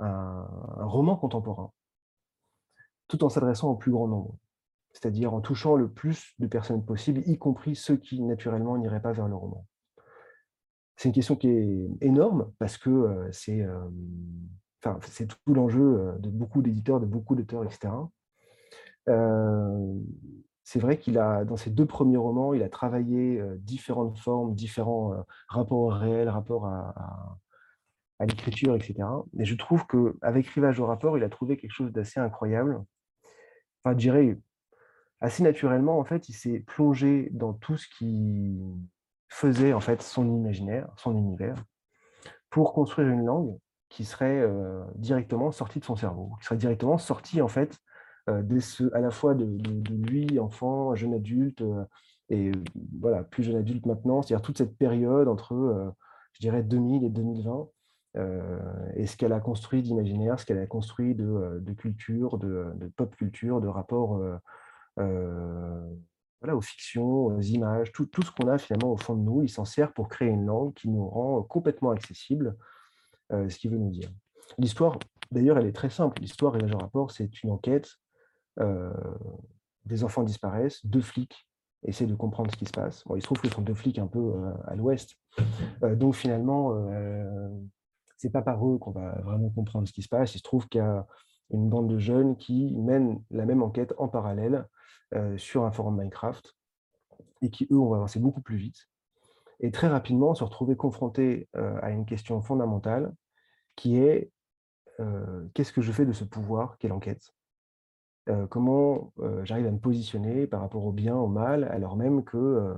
un, 0.00 0.46
roman 0.80 1.16
contemporain, 1.16 1.72
tout 3.08 3.22
en 3.24 3.28
s'adressant 3.28 3.70
au 3.70 3.76
plus 3.76 3.92
grand 3.92 4.08
nombre, 4.08 4.36
c'est-à-dire 4.92 5.34
en 5.34 5.40
touchant 5.40 5.76
le 5.76 5.90
plus 5.90 6.34
de 6.38 6.46
personnes 6.46 6.84
possible, 6.84 7.22
y 7.26 7.38
compris 7.38 7.76
ceux 7.76 7.96
qui 7.96 8.22
naturellement 8.22 8.78
n'iraient 8.78 9.02
pas 9.02 9.12
vers 9.12 9.28
le 9.28 9.36
roman. 9.36 9.66
C'est 11.00 11.08
une 11.08 11.14
question 11.14 11.34
qui 11.34 11.48
est 11.48 11.88
énorme 12.02 12.52
parce 12.58 12.76
que 12.76 13.26
c'est 13.32 13.66
c'est 15.00 15.26
tout 15.26 15.54
l'enjeu 15.54 16.14
de 16.18 16.28
beaucoup 16.28 16.60
d'éditeurs, 16.60 17.00
de 17.00 17.06
beaucoup 17.06 17.34
d'auteurs, 17.34 17.64
etc. 17.64 17.90
c'est 20.62 20.78
vrai 20.78 20.98
qu'il 20.98 21.16
a, 21.16 21.46
dans 21.46 21.56
ses 21.56 21.70
deux 21.70 21.86
premiers 21.86 22.18
romans, 22.18 22.52
il 22.52 22.62
a 22.62 22.68
travaillé 22.68 23.42
différentes 23.60 24.18
formes, 24.18 24.54
différents 24.54 25.24
rapports 25.48 25.78
au 25.78 25.88
réel, 25.88 26.28
rapports 26.28 26.66
à, 26.66 27.38
l'écriture, 28.20 28.76
etc. 28.76 28.96
Mais 29.32 29.46
je 29.46 29.54
trouve 29.54 29.86
qu'avec 29.86 30.48
Rivage 30.48 30.80
au 30.80 30.86
rapport, 30.86 31.16
il 31.16 31.24
a 31.24 31.30
trouvé 31.30 31.56
quelque 31.56 31.72
chose 31.72 31.92
d'assez 31.92 32.20
incroyable. 32.20 32.84
Enfin, 33.82 33.94
je 33.94 34.02
dirais, 34.02 34.38
assez 35.22 35.42
naturellement, 35.42 35.98
en 35.98 36.04
fait, 36.04 36.28
il 36.28 36.34
s'est 36.34 36.60
plongé 36.60 37.30
dans 37.32 37.54
tout 37.54 37.78
ce 37.78 37.88
qui 37.88 38.60
faisait 39.30 39.72
en 39.72 39.80
fait 39.80 40.02
son 40.02 40.28
imaginaire, 40.28 40.88
son 40.96 41.16
univers, 41.16 41.56
pour 42.50 42.74
construire 42.74 43.08
une 43.08 43.24
langue 43.24 43.56
qui 43.88 44.04
serait 44.04 44.44
directement 44.96 45.50
sortie 45.52 45.80
de 45.80 45.84
son 45.84 45.96
cerveau, 45.96 46.32
qui 46.40 46.46
serait 46.46 46.56
directement 46.56 46.98
sortie 46.98 47.40
en 47.40 47.48
fait 47.48 47.78
de 48.28 48.94
à 48.94 49.00
la 49.00 49.10
fois 49.10 49.34
de, 49.34 49.46
lui, 49.92 50.38
enfant, 50.38 50.94
jeune 50.94 51.14
adulte, 51.14 51.64
et 52.28 52.52
voilà, 53.00 53.24
plus 53.24 53.42
jeune 53.42 53.56
adulte 53.56 53.86
maintenant, 53.86 54.22
c'est-à-dire 54.22 54.42
toute 54.42 54.58
cette 54.58 54.76
période 54.76 55.26
entre, 55.26 55.94
je 56.34 56.40
dirais, 56.40 56.62
2000 56.62 57.04
et 57.04 57.08
2020, 57.08 57.68
et 58.96 59.06
ce 59.06 59.16
qu'elle 59.16 59.32
a 59.32 59.40
construit 59.40 59.82
d'imaginaire, 59.82 60.38
ce 60.38 60.46
qu'elle 60.46 60.58
a 60.58 60.66
construit 60.66 61.14
de, 61.14 61.72
culture, 61.76 62.38
de, 62.38 62.92
pop 62.96 63.14
culture, 63.16 63.60
de 63.60 63.68
rapport 63.68 64.20
voilà, 66.40 66.56
aux 66.56 66.60
fictions, 66.60 67.26
aux 67.26 67.40
images, 67.40 67.92
tout, 67.92 68.06
tout 68.06 68.22
ce 68.22 68.30
qu'on 68.30 68.48
a 68.48 68.58
finalement 68.58 68.92
au 68.92 68.96
fond 68.96 69.14
de 69.14 69.20
nous, 69.20 69.42
il 69.42 69.48
s'en 69.48 69.64
sert 69.64 69.92
pour 69.92 70.08
créer 70.08 70.28
une 70.28 70.46
langue 70.46 70.72
qui 70.74 70.88
nous 70.88 71.06
rend 71.06 71.42
complètement 71.42 71.90
accessible 71.90 72.56
euh, 73.32 73.48
ce 73.48 73.58
qu'il 73.58 73.70
veut 73.70 73.78
nous 73.78 73.90
dire. 73.90 74.10
L'histoire, 74.58 74.98
d'ailleurs, 75.30 75.58
elle 75.58 75.66
est 75.66 75.76
très 75.76 75.90
simple. 75.90 76.20
L'histoire, 76.20 76.56
et 76.56 76.72
rapport, 76.72 77.10
c'est 77.10 77.42
une 77.42 77.50
enquête. 77.50 77.90
Euh, 78.58 78.92
des 79.84 80.02
enfants 80.02 80.22
disparaissent, 80.22 80.84
deux 80.84 81.00
flics 81.00 81.46
essaient 81.82 82.06
de 82.06 82.14
comprendre 82.14 82.50
ce 82.50 82.56
qui 82.56 82.66
se 82.66 82.72
passe. 82.72 83.04
Bon, 83.06 83.16
il 83.16 83.20
se 83.20 83.26
trouve 83.26 83.40
que 83.40 83.48
ce 83.48 83.54
sont 83.54 83.62
deux 83.62 83.74
flics 83.74 83.98
un 83.98 84.06
peu 84.06 84.18
euh, 84.18 84.52
à 84.66 84.74
l'ouest. 84.74 85.16
donc 85.82 86.14
finalement, 86.14 86.74
c'est 88.16 88.30
pas 88.30 88.42
par 88.42 88.66
eux 88.66 88.78
qu'on 88.78 88.90
va 88.90 89.18
vraiment 89.22 89.48
comprendre 89.50 89.86
ce 89.88 89.92
qui 89.92 90.02
se 90.02 90.08
passe. 90.08 90.34
Il 90.34 90.38
se 90.38 90.42
trouve 90.42 90.68
qu'il 90.68 90.80
y 90.80 90.84
a 90.84 91.06
une 91.50 91.68
bande 91.68 91.88
de 91.88 91.98
jeunes 91.98 92.36
qui 92.36 92.76
mènent 92.76 93.22
la 93.30 93.46
même 93.46 93.62
enquête 93.62 93.94
en 93.98 94.08
parallèle 94.08 94.66
euh, 95.14 95.36
sur 95.38 95.64
un 95.64 95.72
forum 95.72 95.96
Minecraft 95.98 96.56
et 97.42 97.50
qui, 97.50 97.66
eux, 97.70 97.78
ont 97.78 97.94
avancé 97.94 98.20
beaucoup 98.20 98.40
plus 98.40 98.56
vite. 98.56 98.88
Et 99.60 99.70
très 99.70 99.88
rapidement, 99.88 100.34
se 100.34 100.44
retrouver 100.44 100.76
confronté 100.76 101.48
euh, 101.56 101.78
à 101.82 101.90
une 101.90 102.06
question 102.06 102.40
fondamentale 102.40 103.12
qui 103.76 103.98
est 103.98 104.30
euh, 105.00 105.46
qu'est-ce 105.54 105.72
que 105.72 105.82
je 105.82 105.92
fais 105.92 106.06
de 106.06 106.12
ce 106.12 106.24
pouvoir 106.24 106.78
Quelle 106.78 106.92
enquête 106.92 107.34
Comment 108.48 109.12
j'arrive 109.42 109.66
à 109.66 109.72
me 109.72 109.80
positionner 109.80 110.46
par 110.46 110.60
rapport 110.60 110.84
au 110.84 110.92
bien, 110.92 111.16
au 111.16 111.26
mal, 111.26 111.64
alors 111.64 111.96
même 111.96 112.22
que 112.22 112.76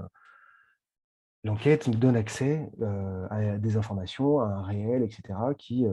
l'enquête 1.44 1.88
me 1.88 1.94
donne 1.94 2.16
accès 2.16 2.70
à 3.28 3.58
des 3.58 3.76
informations, 3.76 4.40
à 4.40 4.46
un 4.46 4.62
réel, 4.62 5.02
etc., 5.02 5.38
qui, 5.58 5.84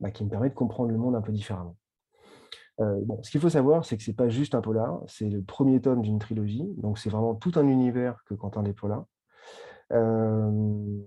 bah, 0.00 0.10
qui 0.10 0.24
me 0.24 0.28
permet 0.28 0.48
de 0.48 0.54
comprendre 0.54 0.90
le 0.90 0.98
monde 0.98 1.14
un 1.14 1.20
peu 1.20 1.30
différemment. 1.30 1.76
Euh, 2.80 3.00
bon, 3.04 3.20
ce 3.22 3.30
qu'il 3.30 3.40
faut 3.40 3.50
savoir, 3.50 3.84
c'est 3.84 3.96
que 3.96 4.02
ce 4.02 4.10
n'est 4.10 4.16
pas 4.16 4.28
juste 4.28 4.54
un 4.54 4.60
polar, 4.60 5.00
c'est 5.08 5.28
le 5.28 5.42
premier 5.42 5.80
tome 5.80 6.02
d'une 6.02 6.18
trilogie, 6.18 6.64
donc 6.76 6.98
c'est 6.98 7.10
vraiment 7.10 7.34
tout 7.34 7.52
un 7.56 7.66
univers 7.66 8.22
que 8.24 8.34
Quentin 8.34 8.62
Despola. 8.62 9.06
Euh, 9.92 11.00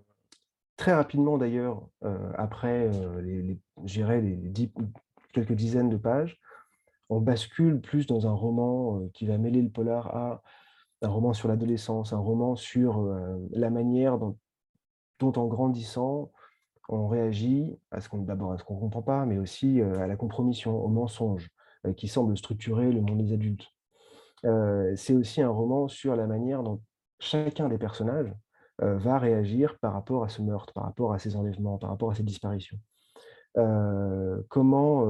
très 0.76 0.94
rapidement 0.94 1.38
d'ailleurs, 1.38 1.88
euh, 2.04 2.32
après 2.36 2.90
les, 3.22 3.42
les, 3.42 3.60
les 4.22 4.72
quelques 5.32 5.54
dizaines 5.54 5.90
de 5.90 5.98
pages, 5.98 6.40
on 7.10 7.22
bascule 7.22 7.80
plus 7.80 8.06
dans 8.06 8.28
un 8.28 8.34
roman 8.34 9.02
qui 9.14 9.26
va 9.26 9.38
mêler 9.38 9.62
le 9.62 9.70
polar 9.70 10.08
à 10.16 10.42
un 11.02 11.08
roman 11.08 11.34
sur 11.34 11.48
l'adolescence, 11.48 12.12
un 12.12 12.18
roman 12.18 12.56
sur 12.56 13.10
la 13.52 13.70
manière 13.70 14.18
dont, 14.18 14.38
dont, 15.20 15.34
en 15.34 15.48
grandissant, 15.48 16.32
on 16.90 17.08
réagit 17.08 17.78
à 17.92 18.02
ce 18.02 18.10
qu'on 18.10 18.20
d'abord 18.20 18.52
à 18.54 18.58
ce 18.58 18.64
qu'on 18.64 18.76
ne 18.76 18.80
comprend 18.80 19.02
pas, 19.02 19.26
mais 19.26 19.38
aussi 19.38 19.82
à 19.82 20.08
la 20.08 20.16
compromission, 20.16 20.84
au 20.84 20.88
mensonge, 20.88 21.50
euh, 21.50 21.61
qui 21.98 22.08
semble 22.08 22.38
structurer 22.38 22.92
le 22.92 23.02
monde 23.02 23.24
des 23.24 23.34
adultes. 23.34 23.68
Euh, 24.46 24.94
c'est 24.96 25.14
aussi 25.14 25.42
un 25.42 25.50
roman 25.50 25.88
sur 25.88 26.16
la 26.16 26.28
manière 26.28 26.64
dont 26.64 26.82
chacun 27.20 27.70
des 27.70 27.78
personnages 27.78 28.34
euh, 28.82 28.98
va 28.98 29.20
réagir 29.20 29.78
par 29.80 29.94
rapport 29.94 30.24
à 30.24 30.30
ce 30.30 30.42
meurtre, 30.42 30.74
par 30.74 30.84
rapport 30.84 31.14
à 31.14 31.20
ces 31.20 31.36
enlèvements, 31.36 31.78
par 31.78 31.90
rapport 31.90 32.12
à 32.12 32.16
ces 32.16 32.24
disparitions. 32.24 32.80
comment 34.50 35.06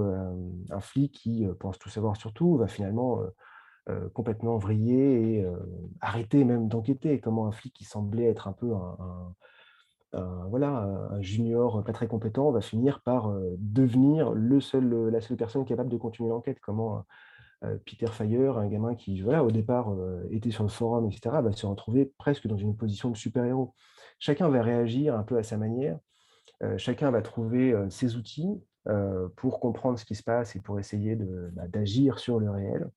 un 0.72 0.82
flic 0.82 1.14
qui 1.14 1.46
pense 1.60 1.78
tout 1.78 1.90
savoir 1.90 2.16
sur 2.16 2.34
tout 2.34 2.58
va 2.58 2.68
finalement 2.68 3.20
complètement 4.14 4.58
vriller 4.58 5.38
et 5.38 5.46
arrêter 6.02 6.44
même 6.44 6.68
d'enquêter? 6.68 7.20
Comment 7.20 7.46
un 7.46 7.52
flic 7.52 7.74
qui 7.74 7.86
semblait 7.86 8.26
être 8.26 8.48
un 8.48 8.54
peu 8.54 8.74
un, 8.74 9.36
voilà, 10.14 11.10
un 11.12 11.22
junior 11.22 11.84
pas 11.84 11.94
très 11.94 12.08
compétent 12.08 12.52
va 12.52 12.62
finir 12.62 13.02
par 13.02 13.34
devenir 13.58 14.32
le 14.32 14.60
seul, 14.60 15.10
la 15.10 15.22
seule 15.22 15.38
personne 15.38 15.66
capable 15.66 15.90
de 15.90 15.98
continuer 15.98 16.30
l'enquête. 16.30 16.60
Comment 16.62 17.06
Peter 17.86 18.08
Fire, 18.08 18.58
un 18.58 18.68
gamin 18.68 18.96
qui 18.96 19.22
voilà, 19.22 19.44
au 19.44 19.52
départ 19.52 19.94
était 20.32 20.52
sur 20.52 20.64
le 20.64 20.70
forum, 20.70 21.08
etc., 21.08 21.42
va 21.42 21.52
se 21.52 21.66
retrouver 21.66 22.12
presque 22.18 22.48
dans 22.48 22.58
une 22.58 22.76
position 22.76 23.10
de 23.10 23.16
super-héros. 23.16 23.74
Chacun 24.20 24.50
va 24.50 24.62
réagir 24.62 25.16
un 25.16 25.24
peu 25.24 25.38
à 25.38 25.44
sa 25.44 25.58
manière, 25.58 25.98
chacun 26.78 27.12
va 27.12 27.22
trouver 27.22 27.74
ses 27.90 28.16
outils 28.16 28.62
pour 29.38 29.60
comprendre 29.60 29.98
ce 29.98 30.06
qui 30.06 30.16
se 30.16 30.24
passe 30.24 30.56
et 30.56 30.60
pour 30.60 30.80
essayer 30.80 31.16
bah, 31.16 31.68
d'agir 31.68 32.20
sur 32.20 32.40
le 32.40 32.50
réel. 32.50 32.90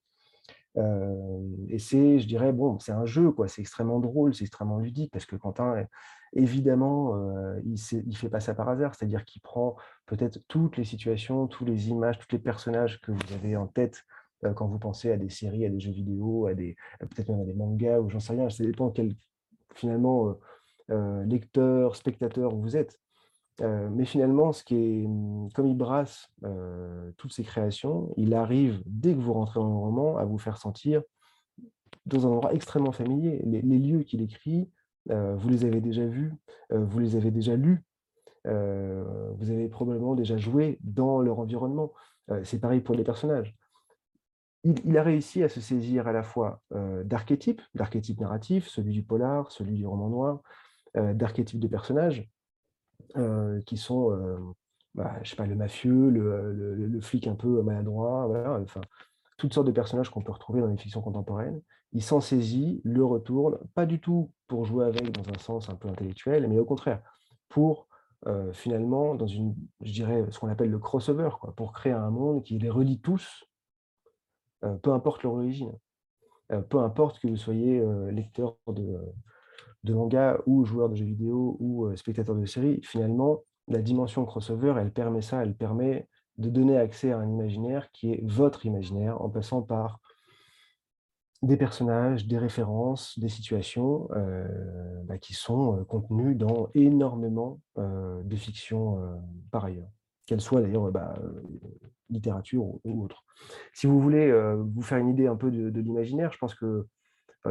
Et 0.77 1.79
c'est, 1.79 2.19
je 2.19 2.27
dirais, 2.27 2.53
bon, 2.53 2.79
c'est 2.79 2.93
un 2.93 3.07
jeu, 3.07 3.31
quoi. 3.31 3.49
C'est 3.49 3.61
extrêmement 3.61 4.01
drôle, 4.01 4.35
c'est 4.35 4.45
extrêmement 4.45 4.79
ludique 4.79 5.13
parce 5.13 5.25
que 5.27 5.37
Quentin 5.37 5.87
évidemment, 6.37 7.17
il 7.65 7.77
ne 8.07 8.15
fait 8.15 8.29
pas 8.29 8.41
ça 8.41 8.55
par 8.55 8.69
hasard, 8.69 8.95
c'est-à-dire 8.95 9.25
qu'il 9.25 9.41
prend 9.41 9.77
peut-être 10.07 10.41
toutes 10.49 10.77
les 10.77 10.85
situations, 10.85 11.47
toutes 11.47 11.69
les 11.69 11.91
images, 11.91 12.19
tous 12.19 12.33
les 12.33 12.41
personnages 12.41 13.01
que 13.01 13.13
vous 13.13 13.33
avez 13.35 13.57
en 13.57 13.69
tête 13.69 14.03
quand 14.57 14.67
vous 14.67 14.79
pensez 14.79 15.13
à 15.13 15.17
des 15.17 15.31
séries, 15.31 15.65
à 15.65 15.71
des 15.71 15.81
jeux 15.81 15.93
vidéo, 15.93 16.47
à 16.47 16.55
des 16.55 16.77
peut-être 16.99 17.29
même 17.29 17.43
à 17.43 17.45
des 17.45 17.55
mangas 17.55 18.01
ou 18.01 18.11
j'en 18.11 18.21
sais 18.21 18.33
rien, 18.33 18.51
ça 18.51 18.65
dépend 18.65 18.91
quel 18.91 19.15
finalement 19.75 20.37
lecteur, 20.89 21.95
spectateur 21.95 22.55
vous 22.55 22.77
êtes. 22.77 22.99
Euh, 23.61 23.89
mais 23.91 24.05
finalement, 24.05 24.53
ce 24.53 24.65
qui 24.65 24.75
est, 24.75 25.07
hum, 25.07 25.49
comme 25.55 25.67
il 25.67 25.77
brasse 25.77 26.29
euh, 26.45 27.11
toutes 27.17 27.33
ses 27.33 27.45
créations, 27.45 28.13
il 28.17 28.35
arrive, 28.35 28.83
dès 28.87 29.15
que 29.15 29.21
vous 29.21 29.33
rentrez 29.33 29.61
dans 29.61 29.69
le 29.69 29.77
roman, 29.77 30.17
à 30.17 30.25
vous 30.25 30.39
faire 30.39 30.59
sentir 30.59 31.03
dans 32.07 32.27
un 32.27 32.31
endroit 32.31 32.53
extrêmement 32.53 32.93
familier. 32.93 33.41
Les, 33.45 33.63
lieux 33.79 34.03
qu'il 34.03 34.23
écrit, 34.23 34.71
euh, 35.11 35.37
vous 35.37 35.49
les 35.49 35.65
avez 35.65 35.81
déjà 35.81 36.07
vus, 36.07 36.35
vous 36.71 36.99
les 36.99 37.17
avez 37.17 37.31
déjà 37.31 37.57
lus, 37.57 37.83
vous 38.45 39.51
avez 39.51 39.69
probablement 39.69 40.15
déjà 40.15 40.37
joué 40.37 40.79
dans 40.83 41.21
leur 41.21 41.39
environnement. 41.39 41.93
C'est 42.43 42.61
pareil 42.61 42.81
pour 42.81 42.95
les 42.95 43.05
personnages. 43.05 43.55
Il, 44.65 44.99
a 44.99 45.03
réussi 45.03 45.43
à 45.43 45.49
se 45.49 45.61
saisir 45.61 46.09
à 46.09 46.13
la 46.13 46.23
fois 46.23 46.61
d'archétypes, 47.05 47.63
d'archétypes 47.75 48.21
narratifs, 48.21 48.69
celui 48.69 48.93
du 48.93 49.03
polar, 49.03 49.51
celui 49.51 49.77
du 49.77 49.87
roman 49.87 50.11
noir, 50.11 50.43
d'archétypes 50.95 51.61
de 51.61 51.69
personnages, 51.69 52.29
euh, 53.17 53.61
qui 53.63 53.77
sont, 53.77 54.11
euh, 54.11 54.37
bah, 54.95 55.19
je 55.23 55.31
sais 55.31 55.37
pas, 55.37 55.47
le 55.47 55.55
mafieux, 55.55 56.11
le, 56.11 57.01
flic 57.01 57.27
un 57.27 57.35
peu 57.35 57.63
maladroit, 57.63 58.27
voilà, 58.27 58.61
enfin, 58.61 58.81
toutes 59.39 59.55
sortes 59.55 59.67
de 59.67 59.73
personnages 59.73 60.11
qu'on 60.11 60.23
peut 60.23 60.33
retrouver 60.33 60.61
dans 60.61 60.67
les 60.67 60.77
fictions 60.77 61.03
contemporaines. 61.03 61.61
Il 61.93 62.03
s'en 62.03 62.21
saisit, 62.21 62.81
le 62.85 63.05
retourne, 63.05 63.59
pas 63.75 63.87
du 63.87 64.01
tout 64.01 64.33
pour 64.49 64.65
jouer 64.65 64.87
avec 64.87 65.13
dans 65.13 65.29
un 65.33 65.39
sens 65.39 65.69
un 65.69 65.77
peu 65.77 65.89
intellectuel, 65.89 66.49
mais 66.49 66.59
au 66.59 66.65
contraire, 66.65 67.03
pour 67.49 67.89
euh, 68.27 68.53
finalement, 68.53 69.15
dans 69.15 69.27
une, 69.27 69.55
je 69.81 69.93
dirais, 69.93 70.25
ce 70.31 70.39
qu'on 70.39 70.49
appelle 70.49 70.71
le 70.71 70.79
crossover, 70.79 71.31
quoi, 71.41 71.55
pour 71.55 71.73
créer 71.73 71.93
un 71.93 72.11
monde 72.11 72.43
qui 72.43 72.59
les 72.59 72.71
relie 72.71 73.01
tous, 73.01 73.45
euh, 74.65 74.77
peu 74.79 74.93
importe 74.93 75.23
leur 75.23 75.35
origine. 75.35 75.73
Peu 76.69 76.79
importe 76.79 77.21
que 77.21 77.27
vous 77.27 77.37
soyez 77.37 77.83
lecteur 78.13 78.57
de, 78.69 79.01
de 79.85 79.93
manga 79.93 80.41
ou 80.47 80.65
joueur 80.65 80.89
de 80.89 80.95
jeux 80.95 81.05
vidéo 81.05 81.57
ou 81.61 81.85
euh, 81.85 81.97
spectateur 81.97 82.35
de 82.35 82.47
séries, 82.47 82.81
finalement, 82.83 83.43
la 83.69 83.81
dimension 83.81 84.25
crossover, 84.25 84.75
elle 84.79 84.93
permet 84.93 85.23
ça, 85.23 85.43
elle 85.43 85.55
permet 85.55 86.09
de 86.39 86.49
donner 86.49 86.77
accès 86.77 87.13
à 87.13 87.19
un 87.19 87.29
imaginaire 87.29 87.91
qui 87.93 88.13
est 88.13 88.21
votre 88.25 88.67
imaginaire 88.67 89.21
en 89.23 89.29
passant 89.29 89.63
par 89.63 90.01
des 91.43 91.59
personnages, 91.59 92.27
des 92.27 92.39
références, 92.39 93.19
des 93.19 93.29
situations 93.29 94.09
euh, 94.13 94.49
bah, 95.05 95.19
qui 95.19 95.35
sont 95.35 95.79
euh, 95.79 95.85
contenues 95.85 96.35
dans 96.35 96.69
énormément 96.75 97.61
de 97.77 98.37
fictions 98.37 99.21
par 99.51 99.67
ailleurs, 99.67 99.91
qu'elles 100.27 100.41
soient 100.41 100.63
d'ailleurs 100.63 100.91
bah, 100.91 101.15
littérature 102.09 102.65
ou, 102.85 103.05
autre. 103.05 103.25
Si 103.75 103.87
vous 103.87 104.01
voulez 104.01 104.33
vous 104.57 104.83
faire 104.83 104.99
une 104.99 105.09
idée 105.09 105.27
un 105.27 105.37
peu 105.37 105.51
de, 105.51 105.81
l'imaginaire, 105.81 106.33
je 106.33 106.39
pense 106.39 106.55
que 106.55 106.87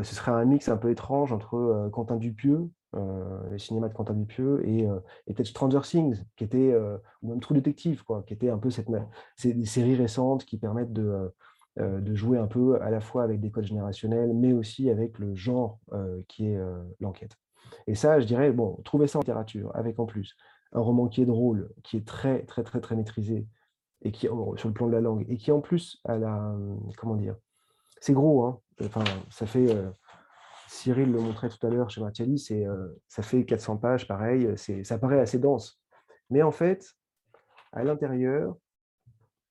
ce 0.01 0.15
serait 0.15 0.31
un 0.31 0.45
mix 0.45 0.69
un 0.69 0.77
peu 0.77 0.89
étrange 0.89 1.31
entre 1.31 1.55
euh, 1.55 1.89
Quentin 1.89 2.15
Dupieux, 2.15 2.69
euh, 2.95 3.49
le 3.49 3.59
cinéma 3.59 3.89
de 3.89 3.93
Quentin 3.93 4.13
Dupieux, 4.13 4.67
et, 4.67 4.87
euh, 4.87 4.99
et 5.27 5.33
peut-être 5.33 5.47
Stranger 5.47 5.81
Things, 5.83 6.23
qui 6.35 6.43
était, 6.43 6.71
euh, 6.71 6.97
ou 7.21 7.29
même 7.29 7.39
True 7.39 7.53
Detective, 7.53 8.03
quoi, 8.03 8.23
qui 8.23 8.33
était 8.33 8.49
un 8.49 8.57
peu 8.57 8.69
cette, 8.69 8.89
des 9.43 9.65
séries 9.65 9.95
récentes 9.95 10.45
qui 10.45 10.57
permettent 10.57 10.93
de, 10.93 11.07
euh, 11.07 11.29
euh, 11.79 11.99
de 12.01 12.13
jouer 12.15 12.37
un 12.37 12.47
peu 12.47 12.81
à 12.81 12.89
la 12.89 13.01
fois 13.01 13.23
avec 13.23 13.39
des 13.39 13.51
codes 13.51 13.65
générationnels, 13.65 14.33
mais 14.33 14.53
aussi 14.53 14.89
avec 14.89 15.19
le 15.19 15.35
genre 15.35 15.79
euh, 15.91 16.21
qui 16.27 16.47
est 16.47 16.57
euh, 16.57 16.81
l'enquête. 16.99 17.35
Et 17.87 17.95
ça, 17.95 18.19
je 18.19 18.25
dirais, 18.25 18.51
bon, 18.51 18.79
trouver 18.83 19.07
ça 19.07 19.19
en 19.19 19.21
littérature, 19.21 19.71
avec 19.75 19.99
en 19.99 20.05
plus 20.05 20.35
un 20.71 20.79
roman 20.79 21.07
qui 21.07 21.21
est 21.21 21.25
drôle, 21.25 21.71
qui 21.83 21.97
est 21.97 22.07
très, 22.07 22.43
très, 22.43 22.63
très, 22.63 22.81
très 22.81 22.95
maîtrisé, 22.95 23.47
et 24.01 24.11
qui, 24.11 24.27
oh, 24.27 24.55
sur 24.57 24.67
le 24.67 24.73
plan 24.73 24.87
de 24.87 24.91
la 24.91 25.01
langue, 25.01 25.25
et 25.29 25.37
qui 25.37 25.51
en 25.51 25.61
plus 25.61 25.99
a 26.03 26.17
la, 26.17 26.49
hum, 26.49 26.79
comment 26.97 27.15
dire, 27.15 27.35
c'est 28.01 28.13
gros, 28.13 28.43
hein, 28.43 28.59
enfin, 28.81 29.03
ça 29.29 29.45
fait, 29.45 29.73
euh, 29.73 29.89
Cyril 30.67 31.11
le 31.11 31.19
montrait 31.19 31.49
tout 31.49 31.65
à 31.65 31.69
l'heure 31.69 31.89
chez 31.89 32.01
Martiali, 32.01 32.39
c'est, 32.39 32.65
euh, 32.65 32.87
ça 33.07 33.23
fait 33.23 33.45
400 33.45 33.77
pages, 33.77 34.07
pareil, 34.07 34.49
c'est, 34.55 34.83
ça 34.83 34.97
paraît 34.97 35.19
assez 35.19 35.39
dense. 35.39 35.81
Mais 36.29 36.41
en 36.41 36.51
fait, 36.51 36.85
à 37.71 37.83
l'intérieur, 37.83 38.55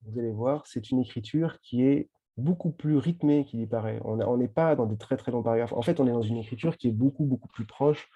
vous 0.05 0.19
allez 0.19 0.33
voir, 0.33 0.67
c'est 0.67 0.91
une 0.91 1.01
écriture 1.01 1.59
qui 1.61 1.85
est 1.85 2.11
beaucoup 2.37 2.71
plus 2.71 2.97
rythmée 2.97 3.45
qu'il 3.45 3.61
y 3.61 3.67
paraît. 3.67 4.01
On 4.05 4.37
n'est 4.37 4.49
pas 4.49 4.75
dans 4.75 4.87
des 4.87 4.97
très 4.97 5.17
très 5.17 5.31
longs 5.31 5.43
paragraphes. 5.43 5.73
En 5.73 5.83
fait, 5.83 6.01
on 6.01 6.07
est 6.07 6.13
dans 6.13 6.23
une 6.23 6.39
écriture 6.39 6.77
qui 6.77 6.89
est 6.89 6.93
beaucoup 6.93 7.25
beaucoup 7.25 7.49
plus 7.49 7.67
proche 7.67 8.11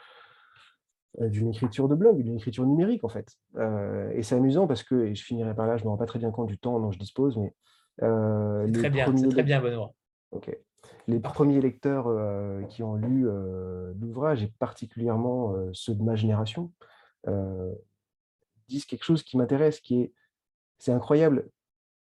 euh, 1.20 1.28
d'une 1.28 1.48
écriture 1.48 1.88
de 1.88 1.94
blog, 1.94 2.22
d'une 2.22 2.36
écriture 2.36 2.66
numérique 2.66 3.04
en 3.04 3.08
fait. 3.08 3.36
Euh, 3.56 4.10
et 4.10 4.22
c'est 4.22 4.34
amusant 4.34 4.66
parce 4.66 4.82
que, 4.82 5.06
et 5.06 5.14
je 5.14 5.24
finirai 5.24 5.54
par 5.54 5.66
là, 5.66 5.76
je 5.76 5.82
ne 5.82 5.86
me 5.86 5.90
rends 5.90 5.96
pas 5.96 6.06
très 6.06 6.18
bien 6.18 6.30
compte 6.30 6.48
du 6.48 6.58
temps 6.58 6.78
dont 6.78 6.90
je 6.90 6.98
dispose, 6.98 7.38
mais 7.38 7.54
euh, 8.02 8.66
les 8.66 8.72
très 8.72 8.90
bien, 8.90 9.16
c'est 9.16 9.28
très 9.28 9.42
bien, 9.42 9.60
Benoît. 9.60 9.92
Ok. 10.30 10.54
Les 11.08 11.20
premiers 11.20 11.60
lecteurs 11.60 12.08
euh, 12.08 12.62
qui 12.64 12.82
ont 12.82 12.96
lu 12.96 13.28
euh, 13.28 13.92
l'ouvrage, 14.00 14.42
et 14.42 14.48
particulièrement 14.58 15.54
euh, 15.54 15.70
ceux 15.72 15.94
de 15.94 16.02
ma 16.02 16.16
génération, 16.16 16.72
disent 18.68 18.84
quelque 18.84 19.02
chose 19.04 19.24
qui 19.24 19.36
m'intéresse, 19.36 19.80
qui 19.80 20.00
est, 20.00 20.12
c'est 20.78 20.92
incroyable, 20.92 21.50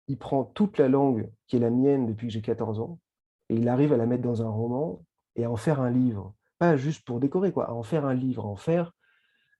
il 0.06 0.18
prend 0.18 0.44
toute 0.44 0.78
la 0.78 0.88
langue 0.88 1.28
qui 1.48 1.56
est 1.56 1.60
la 1.60 1.70
mienne 1.70 2.06
depuis 2.06 2.28
que 2.28 2.32
j'ai 2.32 2.42
14 2.42 2.78
ans, 2.78 3.00
et 3.48 3.56
il 3.56 3.68
arrive 3.68 3.92
à 3.92 3.96
la 3.96 4.06
mettre 4.06 4.22
dans 4.22 4.40
un 4.42 4.48
roman 4.48 5.04
et 5.34 5.44
à 5.44 5.50
en 5.50 5.56
faire 5.56 5.80
un 5.80 5.90
livre. 5.90 6.32
Pas 6.58 6.76
juste 6.76 7.04
pour 7.04 7.18
décorer, 7.18 7.50
quoi, 7.50 7.68
à 7.68 7.72
en 7.72 7.82
faire 7.82 8.06
un 8.06 8.14
livre, 8.14 8.44
à 8.44 8.48
en 8.48 8.54
faire 8.54 8.92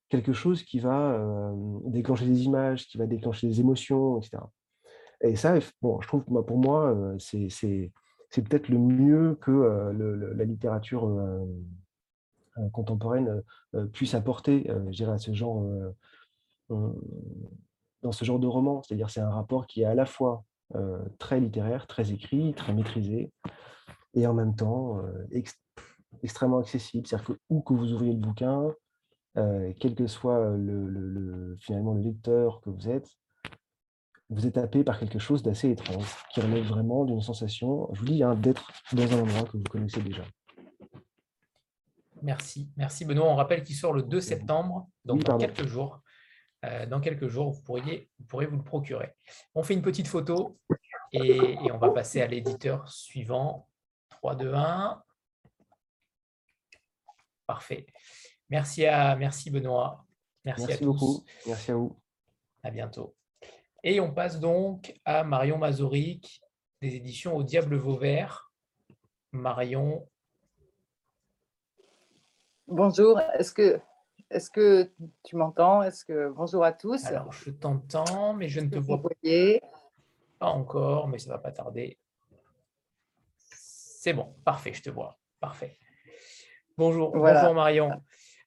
quelque 0.09 0.32
chose 0.32 0.62
qui 0.62 0.78
va 0.78 1.20
déclencher 1.86 2.27
des 2.27 2.44
images, 2.44 2.86
qui 2.86 2.97
va 2.97 3.06
déclencher 3.06 3.48
des 3.48 3.59
émotions, 3.59 4.18
etc. 4.18 4.39
Et 5.20 5.35
ça, 5.35 5.55
bon, 5.82 6.01
je 6.01 6.06
trouve 6.06 6.24
que 6.24 6.31
pour 6.43 6.59
moi, 6.59 6.97
c'est 7.18 7.90
c'est- 8.37 8.43
peut-être 8.43 8.69
le 8.69 8.79
mieux 8.79 9.35
que 9.41 9.51
euh, 9.51 10.35
la 10.35 10.45
littérature 10.45 11.09
euh, 11.09 11.45
euh, 12.59 12.69
contemporaine 12.71 13.43
puisse 13.93 14.15
apporter, 14.15 14.67
je 14.87 14.91
dirais, 14.97 15.13
à 15.13 15.19
ce 15.19 15.33
genre, 15.33 15.65
dans 16.71 18.13
ce 18.13 18.25
genre 18.25 18.39
de 18.39 18.47
roman. 18.47 18.83
C'est-à-dire, 18.83 19.11
c'est 19.11 19.21
un 19.21 19.31
rapport 19.31 19.67
qui 19.67 19.83
est 19.83 19.85
à 19.85 19.95
la 19.95 20.07
fois 20.07 20.45
très 21.19 21.39
littéraire, 21.41 21.87
très 21.87 22.13
écrit, 22.13 22.55
très 22.55 22.73
maîtrisé, 22.73 23.31
et 24.15 24.27
en 24.27 24.33
même 24.35 24.57
temps 24.57 25.03
ex- 25.31 25.61
extrêmement 26.23 26.59
accessible. 26.59 27.07
C'est-à-dire 27.07 27.27
que 27.35 27.39
où 27.51 27.61
que 27.61 27.75
vous 27.75 27.93
ouvriez 27.93 28.13
le 28.15 28.19
bouquin, 28.19 28.73
quel 29.35 29.95
que 29.95 30.07
soit 30.07 30.57
le, 30.57 30.87
le- 30.87 31.09
le- 31.09 31.57
finalement 31.59 31.93
le 31.93 32.01
lecteur 32.01 32.63
que 32.63 32.71
vous 32.71 32.89
êtes, 32.89 33.11
vous 34.28 34.47
êtes 34.47 34.59
happé 34.59 34.82
par 34.82 34.98
quelque 34.98 35.19
chose 35.19 35.43
d'assez 35.43 35.70
étrange, 35.70 36.07
qui 36.32 36.40
relève 36.40 36.65
vraiment 36.65 37.05
d'une 37.05 37.20
sensation, 37.20 37.89
je 37.93 38.01
vous 38.01 38.07
dis, 38.07 38.23
hein, 38.23 38.35
d'être 38.35 38.70
dans 38.93 39.12
un 39.12 39.20
endroit 39.20 39.44
que 39.44 39.57
vous 39.57 39.62
connaissez 39.65 40.03
déjà. 40.03 40.24
Merci, 42.23 42.70
merci 42.77 43.05
Benoît. 43.05 43.27
On 43.27 43.36
rappelle 43.36 43.62
qu'il 43.62 43.77
sort 43.77 43.93
le 43.93 44.03
2 44.03 44.20
septembre, 44.20 44.89
donc 45.05 45.19
Oui, 45.19 45.24
dans 45.24 45.39
quelques 45.39 45.66
jours. 45.66 46.01
Euh, 46.65 46.86
dans 46.86 47.01
quelques 47.01 47.28
jours, 47.28 47.51
vous 47.51 47.62
pourriez, 47.62 48.11
vous 48.19 48.24
pourrez 48.24 48.47
vous 48.47 48.57
le 48.57 48.65
procurer. 48.65 49.15
On 49.55 49.62
fait 49.62 49.74
une 49.74 49.82
petite 49.82 50.09
photo 50.09 50.59
et, 51.12 51.36
et 51.36 51.73
on 51.73 51.78
va 51.78 51.90
passer 51.90 52.23
à 52.23 52.27
l'éditeur 52.27 52.89
suivant. 52.90 53.69
3, 54.11 54.35
2, 54.36 54.55
1. 54.55 55.03
Parfait. 57.47 57.86
Merci, 58.48 58.86
à, 58.86 59.15
merci 59.15 59.51
Benoît. 59.51 60.05
Merci, 60.44 60.66
Merci, 60.66 60.82
à 60.82 60.86
beaucoup. 60.86 60.98
tous. 60.98 61.24
Merci 61.47 61.70
à 61.70 61.74
vous. 61.74 62.01
À 62.62 62.70
bientôt. 62.70 63.15
Et 63.89 64.01
on 64.01 64.13
passe 64.13 64.41
donc 64.41 64.93
à 65.05 65.23
Marion 65.23 65.59
Mazoric 65.59 66.43
des 66.83 66.97
éditions 66.97 67.37
Au 67.37 67.45
Diable 67.45 67.77
Vauvert. 67.77 68.51
Marion, 69.31 70.09
Bonjour, 72.67 73.21
est-ce 73.39 73.53
que, 73.53 73.81
est 74.29 74.51
que 74.51 74.91
tu 75.23 75.37
m'entends? 75.37 75.85
Est-ce 75.85 76.05
que 76.05 76.31
bonjour 76.31 76.65
à 76.65 76.73
tous 76.73 77.05
alors 77.05 77.31
je 77.31 77.51
t'entends, 77.53 78.35
mais 78.35 78.49
je 78.49 78.59
ne 78.59 78.69
te 78.69 78.81
vois 78.81 78.97
voyez? 78.97 79.63
pas 80.41 80.49
encore, 80.49 81.07
mais 81.07 81.21
ça 81.21 81.31
va 81.31 81.39
pas 81.39 81.53
tarder. 81.53 81.97
C'est 83.39 84.15
bon, 84.15 84.35
parfait, 84.45 84.73
je 84.73 84.83
te 84.83 84.91
vois. 84.91 85.17
Parfait. 85.39 85.79
Bonjour, 86.77 87.17
Voilà. 87.17 87.39
bonjour 87.41 87.55
Marion. 87.55 88.03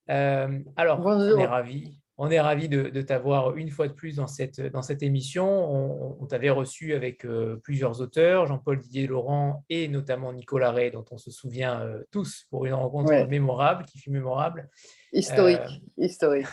Euh, 0.09 0.59
alors, 0.75 0.99
on 0.99 1.03
Bonjour. 1.03 1.39
est 1.39 1.45
ravis. 1.45 1.97
On 2.21 2.29
est 2.29 2.41
ravis 2.41 2.67
de, 2.67 2.89
de 2.89 3.01
t'avoir 3.01 3.55
une 3.55 3.69
fois 3.69 3.87
de 3.87 3.93
plus 3.93 4.17
dans 4.17 4.27
cette, 4.27 4.59
dans 4.59 4.81
cette 4.81 5.01
émission. 5.03 5.47
On, 5.47 6.17
on 6.21 6.25
t'avait 6.25 6.49
reçu 6.49 6.93
avec 6.93 7.23
euh, 7.25 7.55
plusieurs 7.63 8.01
auteurs, 8.01 8.45
Jean-Paul 8.45 8.77
Didier 8.77 9.07
Laurent 9.07 9.63
et 9.69 9.87
notamment 9.87 10.33
Nicolas 10.33 10.71
Ray, 10.71 10.91
dont 10.91 11.05
on 11.11 11.17
se 11.17 11.31
souvient 11.31 11.79
euh, 11.79 12.03
tous 12.11 12.45
pour 12.49 12.65
une 12.65 12.73
rencontre 12.73 13.09
Ouais. 13.09 13.25
mémorable, 13.25 13.85
qui 13.85 13.99
fut 13.99 14.11
mémorable, 14.11 14.69
Historique, 15.13 15.59
Euh, 15.61 16.03
historique. 16.05 16.45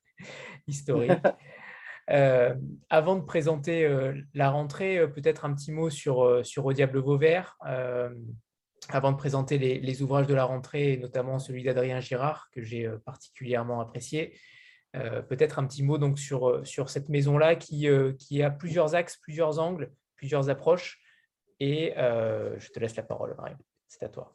historique. 0.66 1.10
Avant 2.90 3.16
de 3.16 3.22
présenter 3.24 3.88
la 4.34 4.50
rentrée, 4.50 5.06
peut-être 5.10 5.44
un 5.46 5.54
petit 5.54 5.72
mot 5.72 5.88
sur, 5.90 6.44
sur 6.44 6.66
Au 6.66 6.72
Diable 6.74 6.98
Vauvert. 6.98 7.56
avant 8.90 9.12
de 9.12 9.16
présenter 9.16 9.56
les, 9.58 9.78
les 9.80 10.02
ouvrages 10.02 10.26
de 10.26 10.34
la 10.34 10.44
rentrée, 10.44 10.98
notamment 10.98 11.38
celui 11.38 11.62
d'Adrien 11.62 12.00
Girard, 12.00 12.48
que 12.52 12.62
j'ai 12.62 12.88
particulièrement 13.04 13.80
apprécié. 13.80 14.34
Euh, 14.96 15.20
peut-être 15.20 15.58
un 15.58 15.66
petit 15.66 15.82
mot 15.82 15.98
donc 15.98 16.18
sur, 16.18 16.48
euh, 16.48 16.64
sur 16.64 16.88
cette 16.88 17.10
maison-là 17.10 17.56
qui, 17.56 17.88
euh, 17.88 18.12
qui 18.18 18.42
a 18.42 18.50
plusieurs 18.50 18.94
axes, 18.94 19.16
plusieurs 19.16 19.58
angles, 19.58 19.90
plusieurs 20.16 20.48
approches. 20.48 21.00
Et 21.60 21.96
euh, 21.98 22.58
je 22.58 22.70
te 22.70 22.78
laisse 22.78 22.96
la 22.96 23.02
parole, 23.02 23.34
Marion. 23.36 23.58
C'est 23.86 24.04
à 24.04 24.08
toi. 24.08 24.34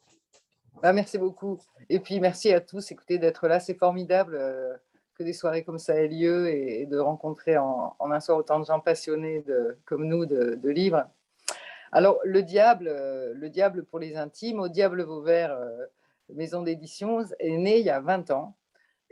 Ah, 0.82 0.92
merci 0.92 1.18
beaucoup. 1.18 1.60
Et 1.88 1.98
puis 1.98 2.20
merci 2.20 2.52
à 2.52 2.60
tous, 2.60 2.90
écoutez, 2.90 3.18
d'être 3.18 3.48
là, 3.48 3.60
c'est 3.60 3.74
formidable. 3.74 4.36
euh, 4.36 4.76
que 5.16 5.22
des 5.22 5.32
soirées 5.32 5.62
comme 5.62 5.78
ça 5.78 5.94
aient 5.94 6.08
lieu 6.08 6.48
et, 6.48 6.86
de 6.86 6.98
rencontrer 6.98 7.56
en, 7.56 7.94
un 8.00 8.18
soir 8.18 8.36
autant 8.36 8.58
de 8.58 8.64
gens 8.64 8.80
passionnés 8.80 9.42
de, 9.42 9.78
comme 9.84 10.08
nous 10.08 10.26
de, 10.26 10.68
livres. 10.68 11.06
Alors, 11.92 12.18
le 12.24 12.42
diable, 12.42 12.86
le 13.32 13.48
diable 13.48 13.84
pour 13.84 14.00
les 14.00 14.16
intimes, 14.16 14.58
au 14.58 14.68
diable 14.68 15.04
Vauvert, 15.04 15.56
maison 16.30 16.62
d'édition, 16.62 17.24
est 17.38 17.56
né 17.56 17.78
il 17.78 17.86
y 17.86 17.90
a 17.90 18.00
20 18.00 18.32
ans. 18.32 18.56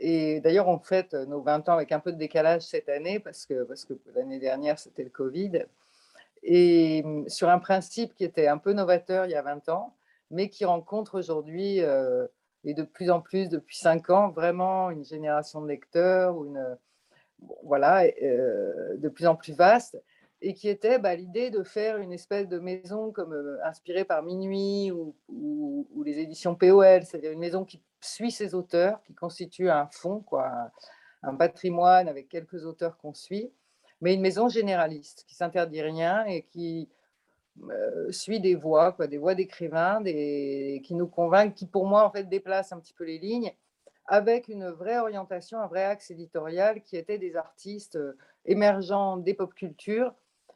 Et 0.05 0.41
d'ailleurs, 0.41 0.67
on 0.67 0.79
fête 0.79 1.13
nos 1.13 1.41
20 1.41 1.69
ans 1.69 1.73
avec 1.73 1.93
un 1.93 1.99
peu 2.01 2.11
de 2.11 2.17
décalage 2.17 2.63
cette 2.63 2.89
année 2.89 3.21
parce 3.21 3.45
que, 3.45 3.63
parce 3.63 3.85
que 3.85 3.93
l'année 4.13 4.37
dernière, 4.37 4.77
c'était 4.77 5.05
le 5.05 5.09
Covid. 5.09 5.63
Et 6.43 7.01
hum, 7.05 7.29
sur 7.29 7.47
un 7.47 7.59
principe 7.59 8.13
qui 8.13 8.25
était 8.25 8.47
un 8.47 8.57
peu 8.57 8.73
novateur 8.73 9.25
il 9.25 9.31
y 9.31 9.35
a 9.35 9.41
20 9.41 9.69
ans, 9.69 9.95
mais 10.29 10.49
qui 10.49 10.65
rencontre 10.65 11.17
aujourd'hui, 11.17 11.79
euh, 11.79 12.27
et 12.65 12.73
de 12.73 12.83
plus 12.83 13.09
en 13.11 13.21
plus 13.21 13.47
depuis 13.47 13.77
5 13.77 14.09
ans, 14.09 14.29
vraiment 14.29 14.91
une 14.91 15.05
génération 15.05 15.61
de 15.61 15.69
lecteurs, 15.69 16.35
ou 16.35 16.47
une, 16.47 16.77
voilà, 17.63 18.03
euh, 18.21 18.97
de 18.97 19.07
plus 19.07 19.25
en 19.25 19.37
plus 19.37 19.53
vaste, 19.53 19.97
et 20.41 20.53
qui 20.53 20.67
était 20.67 20.99
bah, 20.99 21.15
l'idée 21.15 21.49
de 21.49 21.63
faire 21.63 21.95
une 21.95 22.11
espèce 22.11 22.49
de 22.49 22.59
maison 22.59 23.13
comme 23.13 23.31
euh, 23.31 23.57
inspirée 23.63 24.03
par 24.03 24.21
Minuit 24.21 24.91
ou, 24.91 25.15
les 26.03 26.19
éditions 26.19 26.55
POL, 26.55 27.05
c'est-à-dire 27.05 27.31
une 27.31 27.39
maison 27.39 27.63
qui 27.63 27.81
suit 28.03 28.31
ses 28.31 28.55
auteurs, 28.55 29.01
qui 29.03 29.13
constitue 29.13 29.69
un 29.69 29.87
fond, 29.87 30.19
quoi, 30.19 30.71
un 31.23 31.35
patrimoine 31.35 32.07
avec 32.07 32.29
quelques 32.29 32.65
auteurs 32.65 32.97
qu'on 32.97 33.13
suit, 33.13 33.51
mais 34.01 34.13
une 34.13 34.21
maison 34.21 34.49
généraliste 34.49 35.23
qui 35.27 35.35
s'interdit 35.35 35.81
rien 35.81 36.25
et 36.25 36.43
qui 36.43 36.89
euh, 37.69 38.11
suit 38.11 38.39
des 38.39 38.55
voix, 38.55 38.91
quoi, 38.91 39.07
des 39.07 39.17
voix 39.17 39.35
d'écrivains, 39.35 40.03
qui 40.03 40.95
nous 40.95 41.07
convainquent, 41.07 41.53
qui 41.53 41.67
pour 41.67 41.85
moi 41.85 42.03
en 42.03 42.11
fait 42.11 42.23
déplacent 42.23 42.73
un 42.73 42.79
petit 42.79 42.93
peu 42.93 43.05
les 43.05 43.19
lignes, 43.19 43.53
avec 44.05 44.47
une 44.49 44.69
vraie 44.69 44.97
orientation, 44.97 45.59
un 45.59 45.67
vrai 45.67 45.83
axe 45.83 46.11
éditorial 46.11 46.81
qui 46.81 46.97
était 46.97 47.17
des 47.17 47.35
artistes 47.35 47.95
euh, 47.95 48.17
émergents 48.45 49.17
des 49.17 49.33
pop 49.33 49.53
cultures, 49.53 50.13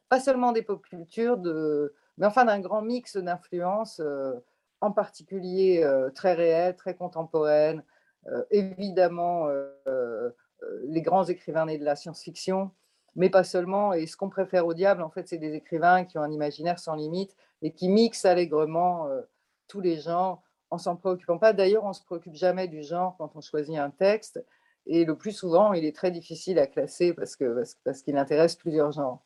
pas 0.10 0.20
seulement 0.20 0.52
des 0.52 0.62
pop 0.62 0.82
cultures, 0.86 1.38
de, 1.38 1.94
mais 2.18 2.26
enfin 2.26 2.46
d'un 2.46 2.60
grand 2.60 2.82
mix 2.82 3.16
d'influences, 3.16 4.02
euh, 4.02 4.34
en 4.82 4.92
particulier 4.92 5.84
très 6.14 6.34
réelles, 6.34 6.76
très 6.76 6.96
contemporaines, 6.96 7.84
évidemment 8.52 9.48
les 10.84 11.02
grands 11.02 11.26
écrivains 11.26 11.66
nés 11.66 11.78
de 11.78 11.86
la 11.86 11.96
science-fiction, 11.96 12.72
mais 13.16 13.30
pas 13.30 13.44
seulement. 13.44 13.94
Et 13.94 14.06
ce 14.06 14.16
qu'on 14.16 14.30
préfère 14.30 14.66
au 14.66 14.74
diable, 14.74 15.02
en 15.02 15.10
fait, 15.10 15.28
c'est 15.28 15.38
des 15.38 15.54
écrivains 15.54 16.06
qui 16.06 16.18
ont 16.18 16.22
un 16.22 16.32
imaginaire 16.32 16.80
sans 16.80 16.96
limite 16.96 17.36
et 17.62 17.74
qui 17.74 17.90
mixent 17.90 18.26
allègrement 18.26 19.08
euh, 19.08 19.22
tous 19.68 19.82
les 19.82 19.98
genres 19.98 20.42
en 20.70 20.78
s'en 20.78 20.96
préoccupant 20.96 21.38
pas. 21.38 21.54
D'ailleurs, 21.54 21.84
on 21.84 21.90
ne 21.90 21.94
se 21.94 22.04
préoccupe 22.04 22.36
jamais 22.36 22.68
du 22.68 22.84
genre 22.84 23.16
quand 23.18 23.36
on 23.36 23.42
choisit 23.42 23.78
un 23.78 23.90
texte. 23.90 24.44
Et 24.86 25.04
le 25.04 25.18
plus 25.18 25.32
souvent, 25.32 25.74
il 25.74 25.84
est 25.84 25.96
très 25.96 26.12
difficile 26.12 26.60
à 26.60 26.68
classer 26.68 27.14
parce 27.14 27.36
qu'il 27.36 27.54
parce, 27.84 28.02
qu'il 28.02 28.18
intéresse 28.18 28.56
plusieurs 28.56 28.92
genres. 28.92 29.22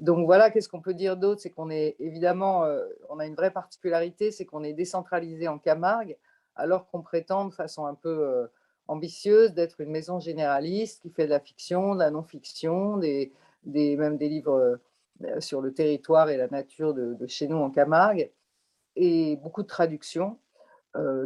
Donc 0.00 0.24
voilà, 0.24 0.50
qu'est-ce 0.50 0.68
qu'on 0.68 0.80
peut 0.80 0.94
dire 0.94 1.16
d'autre? 1.16 1.42
C'est 1.42 1.50
qu'on 1.50 1.68
est 1.68 1.96
évidemment, 1.98 2.64
euh, 2.64 2.86
on 3.10 3.18
a 3.18 3.26
une 3.26 3.34
vraie 3.34 3.50
particularité, 3.50 4.30
c'est 4.30 4.46
qu'on 4.46 4.64
est 4.64 4.72
décentralisé 4.72 5.46
en 5.46 5.58
Camargue, 5.58 6.16
alors 6.56 6.86
qu'on 6.88 7.02
prétend 7.02 7.44
de 7.44 7.52
façon 7.52 7.84
un 7.84 7.94
peu 7.94 8.08
euh, 8.08 8.46
ambitieuse 8.88 9.52
d'être 9.52 9.80
une 9.82 9.90
maison 9.90 10.18
généraliste 10.18 11.02
qui 11.02 11.10
fait 11.10 11.26
de 11.26 11.30
la 11.30 11.40
fiction, 11.40 11.94
de 11.94 12.00
la 12.00 12.10
non-fiction, 12.10 12.96
des, 12.96 13.32
même 13.64 14.16
des 14.16 14.30
livres 14.30 14.80
euh, 15.22 15.40
sur 15.40 15.60
le 15.60 15.74
territoire 15.74 16.30
et 16.30 16.38
la 16.38 16.48
nature 16.48 16.94
de, 16.94 17.26
chez 17.26 17.46
nous 17.46 17.58
en 17.58 17.70
Camargue, 17.70 18.30
et 18.96 19.36
beaucoup 19.36 19.62
de 19.62 19.68
traductions, 19.68 20.38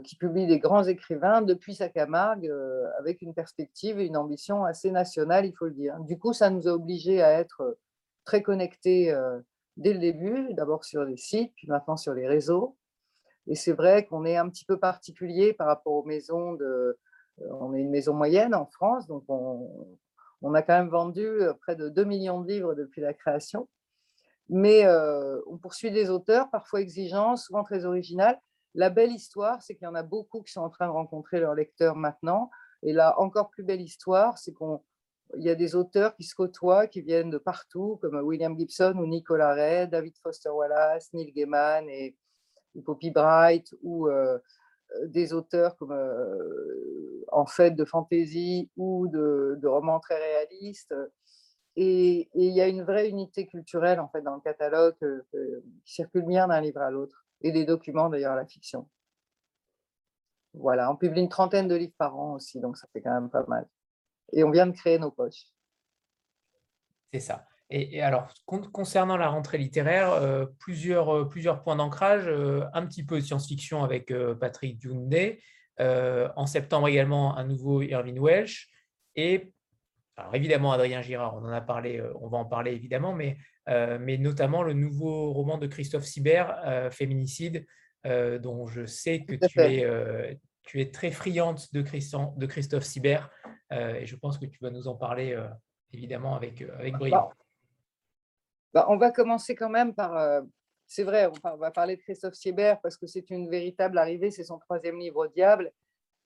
qui 0.02 0.16
publie 0.16 0.46
des 0.46 0.58
grands 0.58 0.84
écrivains 0.84 1.40
depuis 1.40 1.74
sa 1.74 1.88
Camargue, 1.88 2.52
avec 2.98 3.22
une 3.22 3.32
perspective 3.32 3.98
et 3.98 4.04
une 4.04 4.16
ambition 4.18 4.64
assez 4.64 4.90
nationale, 4.90 5.46
il 5.46 5.54
faut 5.54 5.64
le 5.64 5.70
dire. 5.70 5.98
Du 6.00 6.18
coup, 6.18 6.34
ça 6.34 6.50
nous 6.50 6.68
a 6.68 6.72
obligés 6.72 7.22
à 7.22 7.32
être 7.32 7.78
très 8.24 8.42
connectés 8.42 9.14
dès 9.76 9.92
le 9.92 9.98
début, 9.98 10.54
d'abord 10.54 10.84
sur 10.84 11.04
les 11.04 11.16
sites, 11.16 11.52
puis 11.56 11.66
maintenant 11.68 11.96
sur 11.96 12.14
les 12.14 12.26
réseaux. 12.26 12.76
Et 13.46 13.54
c'est 13.54 13.72
vrai 13.72 14.06
qu'on 14.06 14.24
est 14.24 14.36
un 14.36 14.48
petit 14.48 14.64
peu 14.64 14.78
particulier 14.78 15.52
par 15.52 15.66
rapport 15.66 15.92
aux 15.92 16.04
maisons 16.04 16.54
de, 16.54 16.98
on 17.38 17.74
est 17.74 17.80
une 17.80 17.90
maison 17.90 18.14
moyenne 18.14 18.54
en 18.54 18.66
France, 18.66 19.06
donc 19.06 19.24
on, 19.28 20.54
a 20.54 20.62
quand 20.62 20.74
même 20.74 20.90
vendu 20.90 21.24
euh, 21.24 21.54
près 21.54 21.74
de 21.74 21.88
2 21.88 22.04
millions 22.04 22.40
de 22.40 22.48
livres 22.48 22.74
depuis 22.74 23.00
la 23.00 23.14
création. 23.14 23.68
Mais 24.50 24.84
euh, 24.84 25.40
on 25.46 25.56
poursuit 25.56 25.90
des 25.90 26.10
auteurs, 26.10 26.50
parfois 26.50 26.82
exigeants, 26.82 27.36
souvent 27.36 27.64
très 27.64 27.86
originales. 27.86 28.38
La 28.74 28.90
belle 28.90 29.10
histoire, 29.10 29.62
c'est 29.62 29.74
qu'il 29.74 29.84
y 29.84 29.88
en 29.88 29.94
a 29.94 30.02
beaucoup 30.02 30.42
qui 30.42 30.52
sont 30.52 30.60
en 30.60 30.68
train 30.68 30.86
de 30.86 30.92
rencontrer 30.92 31.40
leurs 31.40 31.54
lecteurs 31.54 31.96
maintenant. 31.96 32.50
Et 32.82 32.92
la 32.92 33.18
encore 33.18 33.48
plus 33.48 33.62
belle 33.62 33.80
histoire, 33.80 34.36
c'est 34.36 34.52
qu'il 35.32 35.42
y 35.42 35.50
a 35.50 35.54
des 35.54 35.74
auteurs 35.74 36.14
qui 36.16 36.24
se 36.24 36.34
côtoient, 36.34 36.86
qui 36.86 37.02
viennent 37.02 37.30
de 37.30 37.38
partout, 37.38 37.98
comme 38.00 38.16
William 38.16 38.58
Gibson 38.58 38.94
ou 38.96 39.06
Nicolas 39.06 39.54
Ray, 39.54 39.88
David 39.88 40.16
Foster 40.22 40.50
Wallace, 40.50 41.12
Neil 41.12 41.32
Gaiman 41.32 41.88
et, 41.88 42.16
Poppy 42.84 43.10
Bright, 43.12 43.72
ou 43.82 44.08
euh, 44.08 44.38
euh, 44.96 45.06
des 45.06 45.32
auteurs 45.32 45.76
comme 45.76 45.92
euh, 45.92 47.24
en 47.30 47.46
fait 47.46 47.70
de 47.70 47.84
fantaisie 47.84 48.68
ou 48.76 49.06
de, 49.08 49.60
romans 49.64 50.00
très 50.00 50.18
réalistes. 50.18 50.94
Et, 51.76 52.28
il 52.34 52.52
y 52.52 52.60
a 52.60 52.66
une 52.66 52.82
vraie 52.82 53.08
unité 53.08 53.46
culturelle 53.46 54.00
en 54.00 54.08
fait 54.08 54.22
dans 54.22 54.34
le 54.34 54.40
catalogue 54.40 54.96
qui 55.30 55.92
circule 55.92 56.26
bien 56.26 56.48
d'un 56.48 56.60
livre 56.60 56.80
à 56.80 56.90
l'autre 56.90 57.24
et 57.42 57.52
des 57.52 57.64
documents 57.64 58.08
d'ailleurs 58.08 58.32
à 58.32 58.36
la 58.36 58.46
fiction. 58.46 58.88
Voilà, 60.54 60.90
on 60.90 60.96
publie 60.96 61.20
une 61.20 61.28
trentaine 61.28 61.68
de 61.68 61.74
livres 61.74 61.94
par 61.98 62.16
an 62.16 62.34
aussi, 62.34 62.60
donc 62.60 62.76
ça 62.76 62.86
fait 62.92 63.00
quand 63.00 63.12
même 63.12 63.30
pas 63.30 63.44
mal. 63.46 63.66
Et 64.32 64.44
on 64.44 64.50
vient 64.50 64.66
de 64.66 64.72
créer 64.72 64.98
nos 64.98 65.10
poches. 65.10 65.46
C'est 67.12 67.20
ça. 67.20 67.46
Et, 67.70 68.02
alors, 68.02 68.28
concernant 68.46 69.16
la 69.16 69.28
rentrée 69.28 69.58
littéraire, 69.58 70.12
euh, 70.12 70.46
plusieurs, 70.58 71.14
euh, 71.14 71.24
plusieurs 71.24 71.62
points 71.62 71.76
d'ancrage, 71.76 72.24
euh, 72.26 72.64
un 72.74 72.84
petit 72.86 73.04
peu 73.04 73.16
de 73.16 73.24
science-fiction 73.24 73.82
avec 73.82 74.12
Patrick 74.38 74.78
Dunday, 74.78 75.40
en 75.80 76.46
septembre 76.46 76.86
également 76.86 77.36
un 77.36 77.44
nouveau 77.44 77.82
Irving 77.82 78.18
Welsh, 78.20 78.68
et 79.16 79.52
alors 80.16 80.32
évidemment 80.36 80.70
Adrien 80.72 81.02
Girard, 81.02 81.34
on 81.34 81.44
en 81.44 81.50
a 81.50 81.60
parlé, 81.60 82.00
on 82.20 82.28
va 82.28 82.38
en 82.38 82.44
parler 82.44 82.70
évidemment, 82.70 83.12
mais, 83.12 83.38
mais 83.66 84.16
notamment 84.16 84.62
le 84.62 84.72
nouveau 84.72 85.32
roman 85.32 85.58
de 85.58 85.66
Christophe 85.66 86.04
Sibert, 86.04 86.92
Féminicide, 86.92 87.66
dont 88.04 88.68
je 88.68 88.86
sais 88.86 89.24
que 89.24 89.34
tu 89.34 89.60
es, 89.60 90.38
tu 90.64 90.80
es 90.80 90.90
très 90.90 91.10
friande 91.10 91.60
de, 91.72 91.82
Christophe 92.46 92.84
Sibert, 92.84 93.30
et 93.70 94.06
je 94.06 94.16
pense 94.16 94.38
que 94.38 94.46
tu 94.46 94.58
vas 94.60 94.70
nous 94.70 94.88
en 94.88 94.94
parler 94.94 95.38
évidemment 95.92 96.34
avec, 96.34 96.62
avec 96.62 96.94
brio. 96.94 97.16
Bah, 98.74 98.86
on 98.88 98.96
va 98.96 99.12
commencer 99.12 99.54
quand 99.54 99.70
même 99.70 99.94
par. 99.94 100.16
Euh, 100.16 100.42
c'est 100.86 101.04
vrai, 101.04 101.30
on, 101.44 101.56
va 101.56 101.70
parler 101.70 101.96
de 101.96 102.02
Christophe 102.02 102.34
Siebert 102.34 102.80
parce 102.82 102.96
que 102.96 103.06
c'est 103.06 103.30
une 103.30 103.48
véritable 103.48 103.96
arrivée, 103.96 104.32
c'est 104.32 104.44
son 104.44 104.58
troisième 104.58 104.98
livre, 104.98 105.28
Diable. 105.28 105.72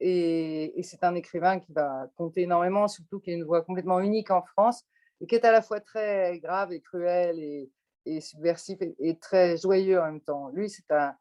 Et, 0.00 0.74
c'est 0.82 1.04
un 1.04 1.14
écrivain 1.14 1.60
qui 1.60 1.72
va 1.72 2.08
compter 2.16 2.42
énormément, 2.42 2.88
surtout 2.88 3.20
qui 3.20 3.30
a 3.30 3.34
une 3.34 3.44
voix 3.44 3.62
complètement 3.62 4.00
unique 4.00 4.30
en 4.30 4.42
France 4.42 4.84
et 5.20 5.26
qui 5.26 5.34
est 5.34 5.44
à 5.44 5.52
la 5.52 5.60
fois 5.60 5.80
très 5.80 6.38
grave 6.40 6.72
et 6.72 6.80
cruel 6.80 7.38
et, 7.38 8.20
subversif 8.20 8.78
et, 8.80 9.18
très 9.18 9.58
joyeux 9.58 10.00
en 10.00 10.06
même 10.06 10.20
temps. 10.22 10.48
Lui, 10.48 10.70
c'est 10.70 10.90
un, 10.90 11.14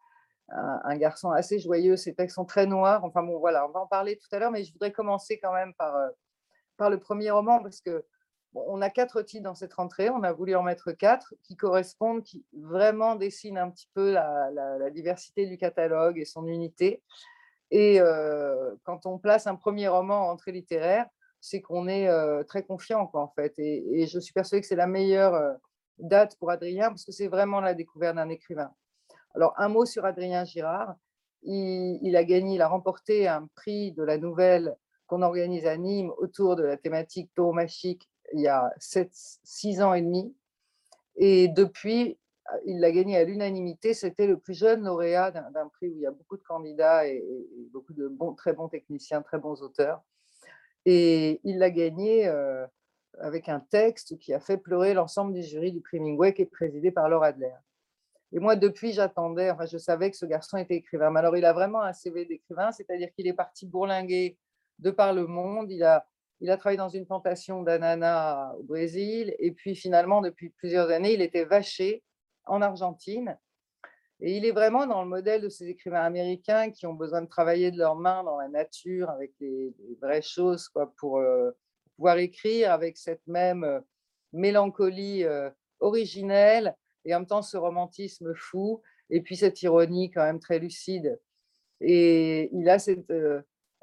garçon 0.98 1.32
assez 1.32 1.60
joyeux, 1.60 1.98
ses 1.98 2.14
textes 2.14 2.36
sont 2.36 2.46
très 2.46 2.66
noirs. 2.66 3.04
Enfin 3.04 3.24
bon, 3.24 3.40
voilà, 3.40 3.68
on 3.68 3.72
va 3.72 3.82
en 3.82 3.88
parler 3.88 4.18
tout 4.18 4.28
à 4.32 4.40
l'heure, 4.40 4.52
mais 4.52 4.64
je 4.64 4.72
voudrais 4.72 4.92
commencer 4.92 5.40
quand 5.40 5.54
même 5.54 5.74
par, 5.76 5.96
euh, 5.96 6.10
par 6.78 6.90
le 6.90 7.00
premier 7.00 7.32
roman 7.32 7.62
parce 7.62 7.82
que 7.82 8.06
on 8.54 8.82
a 8.82 8.90
quatre 8.90 9.22
titres 9.22 9.44
dans 9.44 9.56
cette 9.56 9.74
rentrée, 9.74 10.10
on 10.10 10.24
a 10.24 10.32
voulu 10.32 10.56
en 10.56 10.64
mettre 10.64 10.92
quatre 10.92 11.36
qui 11.44 11.56
correspondent, 11.56 12.24
qui 12.24 12.46
vraiment 12.54 13.16
dessinent 13.16 13.58
un 13.58 13.70
petit 13.70 13.90
peu 13.94 14.14
la, 14.14 14.90
diversité 14.90 15.46
du 15.46 15.58
catalogue 15.58 16.18
et 16.18 16.26
son 16.26 16.48
unité. 16.48 17.04
Et 17.70 18.00
euh, 18.00 18.74
quand 18.84 19.06
on 19.06 19.20
place 19.20 19.46
un 19.46 19.56
premier 19.56 19.90
roman 19.90 20.28
en 20.28 20.32
entrée 20.32 20.54
littéraire, 20.54 21.06
c'est 21.40 21.62
qu'on 21.62 21.88
est, 21.88 22.08
euh, 22.08 22.44
très 22.44 22.64
confiant, 22.64 23.08
en 23.14 23.28
fait. 23.28 23.54
Et, 23.60 24.08
je 24.08 24.20
suis 24.20 24.34
persuadée 24.34 24.62
que 24.62 24.68
c'est 24.68 24.76
la 24.76 24.88
meilleure 24.88 25.58
date 26.00 26.36
pour 26.40 26.50
Adrien, 26.50 26.90
parce 26.90 27.06
que 27.06 27.12
c'est 27.12 27.28
vraiment 27.28 27.60
la 27.60 27.76
découverte 27.76 28.16
d'un 28.16 28.30
écrivain. 28.30 28.72
Alors, 29.38 29.54
un 29.58 29.70
mot 29.70 29.86
sur 29.86 30.04
Adrien 30.04 30.46
Girard. 30.46 30.96
Il, 31.44 32.16
a 32.16 32.24
gagné, 32.24 32.56
il 32.56 32.62
a 32.64 32.68
remporté 32.68 33.28
un 33.28 33.48
prix 33.56 33.92
de 33.92 34.02
la 34.02 34.18
nouvelle 34.18 34.76
qu'on 35.06 35.22
organise 35.22 35.68
à 35.68 35.78
Nîmes 35.78 36.12
autour 36.18 36.56
de 36.56 36.64
la 36.64 36.76
thématique 36.76 37.32
tauromachique 37.36 38.10
il 38.34 38.42
y 38.42 38.48
a 38.48 38.74
6 38.80 39.84
ans 39.84 39.94
et 39.94 40.02
demi. 40.02 40.36
Et 41.18 41.50
depuis, 41.50 42.18
il 42.66 42.80
l'a 42.80 42.92
gagné 42.92 43.16
à 43.16 43.26
l'unanimité. 43.26 43.94
C'était 43.94 44.26
le 44.26 44.40
plus 44.40 44.56
jeune 44.56 44.84
lauréat 44.84 45.30
d'un 45.30 45.68
prix 45.68 45.88
où 45.88 45.94
il 45.94 46.02
y 46.02 46.08
a 46.08 46.12
beaucoup 46.12 46.38
de 46.38 46.44
candidats 46.44 47.08
et, 47.08 47.24
beaucoup 47.72 47.94
de 47.94 48.12
très 48.38 48.54
bons 48.54 48.70
techniciens, 48.70 49.22
très 49.22 49.38
bons 49.38 49.62
auteurs. 49.62 50.02
Et 50.86 51.42
il 51.44 51.60
l'a 51.60 51.70
gagné 51.70 52.28
euh, 52.28 52.66
avec 53.20 53.50
un 53.50 53.60
texte 53.60 54.18
qui 54.18 54.34
a 54.34 54.40
fait 54.40 54.58
pleurer 54.58 54.96
l'ensemble 54.96 55.34
du 55.34 55.44
jury 55.44 55.72
du 55.72 55.82
prix 55.82 56.00
Mingway 56.00 56.34
qui 56.34 56.42
est 56.42 56.48
présidé 56.48 56.90
par 56.90 57.08
Laura 57.08 57.28
Adler. 57.28 57.54
Et 58.34 58.40
moi, 58.40 58.56
depuis, 58.56 58.92
j'attendais, 58.92 59.50
enfin, 59.52 59.66
je 59.66 59.78
savais 59.78 60.12
que 60.12 60.18
ce 60.18 60.26
garçon 60.26 60.58
était 60.58 60.76
écrivain. 60.76 61.12
Mais 61.12 61.20
alors, 61.20 61.38
il 61.38 61.46
a 61.46 61.54
vraiment 61.54 61.82
un 61.82 61.94
CV 61.94 62.26
d'écrivain, 62.26 62.72
c'est-à-dire 62.72 63.10
qu'il 63.14 63.28
est 63.28 63.34
parti 63.34 63.66
bourlinguer 63.66 64.38
de 64.80 64.92
par 64.92 65.14
le 65.14 65.28
monde. 65.28 65.72
Il 65.72 65.84
a 65.84 66.06
il 66.40 66.52
a 66.52 66.58
travaillé 66.58 66.78
dans 66.78 66.90
une 66.90 67.06
plantation 67.06 67.64
d'ananas 67.64 68.54
au 68.60 68.64
Brésil. 68.64 69.36
Et 69.40 69.52
puis 69.52 69.76
finalement, 69.76 70.22
depuis 70.22 70.50
plusieurs 70.50 70.90
années, 70.90 71.14
il 71.14 71.22
était 71.22 71.46
vaché 71.46 72.04
en 72.46 72.62
Argentine. 72.62 73.38
Et 74.20 74.38
il 74.38 74.46
est 74.46 74.52
vraiment 74.52 74.88
dans 74.88 75.04
le 75.04 75.10
modèle 75.10 75.42
de 75.42 75.50
ces 75.50 75.68
écrivains 75.68 76.04
américains 76.04 76.72
qui 76.72 76.88
ont 76.88 76.94
besoin 76.94 77.22
de 77.22 77.28
travailler 77.28 77.72
de 77.72 77.78
leurs 77.78 77.96
mains 77.96 78.24
dans 78.24 78.38
la 78.38 78.48
nature, 78.48 79.10
avec 79.10 79.32
les, 79.40 79.74
vraies 80.02 80.24
choses, 80.24 80.70
quoi, 80.70 80.92
pour 80.98 81.20
euh, 81.20 81.52
pouvoir 81.96 82.18
écrire 82.18 82.72
avec 82.72 82.98
cette 82.98 83.26
même 83.28 83.64
euh, 83.64 83.80
mélancolie 84.34 85.24
euh, 85.24 85.52
originelle 85.80 86.76
et 87.08 87.16
en 87.16 87.20
même 87.22 87.28
temps 87.28 87.42
ce 87.42 87.58
romantisme 87.58 88.36
fou, 88.36 88.82
et 89.10 89.22
puis 89.22 89.36
cette 89.36 89.60
ironie 89.64 90.12
quand 90.12 90.24
même 90.24 90.40
très 90.40 90.60
lucide. 90.60 91.20
Et 91.82 92.50
il 92.54 92.70
a 92.70 92.78
cette, 92.78 93.12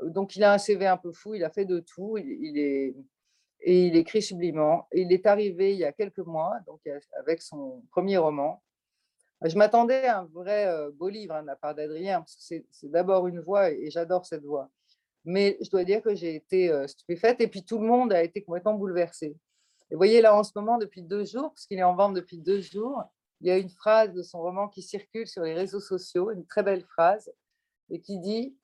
donc, 0.02 0.36
il 0.36 0.44
a 0.44 0.52
un 0.52 0.58
CV 0.58 0.86
un 0.86 0.96
peu 0.96 1.12
fou, 1.12 1.34
il 1.34 1.44
a 1.44 1.50
fait 1.50 1.64
de 1.64 1.80
tout, 1.80 2.18
il, 2.18 2.58
est, 2.58 2.94
et 3.60 3.86
il 3.86 3.96
écrit 3.96 4.22
sublimement. 4.22 4.88
il 4.92 5.12
est 5.12 5.26
arrivé 5.26 5.72
il 5.72 5.78
y 5.78 5.84
a 5.84 5.92
quelques 5.92 6.18
mois, 6.18 6.54
donc 6.66 6.80
avec 7.18 7.42
son 7.42 7.82
premier 7.90 8.16
roman. 8.16 8.62
Je 9.42 9.56
m'attendais 9.56 10.06
à 10.06 10.20
un 10.20 10.24
vrai 10.24 10.66
euh, 10.66 10.90
beau 10.90 11.08
livre 11.08 11.34
hein, 11.34 11.42
de 11.42 11.48
la 11.48 11.56
part 11.56 11.74
d'Adrien, 11.74 12.20
parce 12.20 12.34
que 12.36 12.64
c'est 12.70 12.90
d'abord 12.90 13.26
une 13.26 13.40
voix 13.40 13.70
et 13.70 13.90
j'adore 13.90 14.24
cette 14.24 14.44
voix. 14.44 14.70
Mais 15.24 15.58
je 15.60 15.70
dois 15.70 15.84
dire 15.84 16.02
que 16.02 16.14
j'ai 16.14 16.34
été 16.34 16.70
euh, 16.70 16.86
stupéfaite 16.86 17.40
et 17.40 17.48
puis 17.48 17.64
tout 17.64 17.78
le 17.78 17.86
monde 17.86 18.12
a 18.12 18.22
été 18.22 18.42
complètement 18.42 18.74
bouleversé. 18.74 19.36
Et 19.90 19.94
vous 19.94 19.98
voyez 19.98 20.22
là 20.22 20.34
en 20.34 20.44
ce 20.44 20.52
moment, 20.56 20.78
depuis 20.78 21.02
deux 21.02 21.24
jours, 21.24 21.50
parce 21.50 21.66
qu'il 21.66 21.78
est 21.78 21.82
en 21.82 21.94
vente 21.94 22.14
depuis 22.14 22.38
deux 22.38 22.60
jours, 22.60 23.02
il 23.44 23.48
y 23.48 23.50
a 23.50 23.58
une 23.58 23.68
phrase 23.68 24.14
de 24.14 24.22
son 24.22 24.40
roman 24.40 24.68
qui 24.68 24.80
circule 24.80 25.28
sur 25.28 25.42
les 25.42 25.52
réseaux 25.52 25.78
sociaux, 25.78 26.30
une 26.30 26.46
très 26.46 26.62
belle 26.62 26.82
phrase, 26.82 27.30
et 27.90 28.00
qui 28.00 28.18
dit 28.18 28.56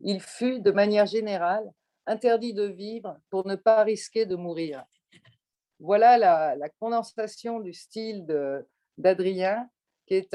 il 0.00 0.22
fut 0.22 0.58
de 0.60 0.70
manière 0.70 1.04
générale 1.04 1.70
interdit 2.06 2.54
de 2.54 2.64
vivre 2.64 3.18
pour 3.28 3.46
ne 3.46 3.56
pas 3.56 3.82
risquer 3.82 4.24
de 4.24 4.34
mourir. 4.34 4.86
Voilà 5.80 6.16
la, 6.56 6.68
condensation 6.80 7.60
du 7.60 7.74
style 7.74 8.24
d'Adrien, 8.96 9.68
qui 10.06 10.14
est 10.14 10.34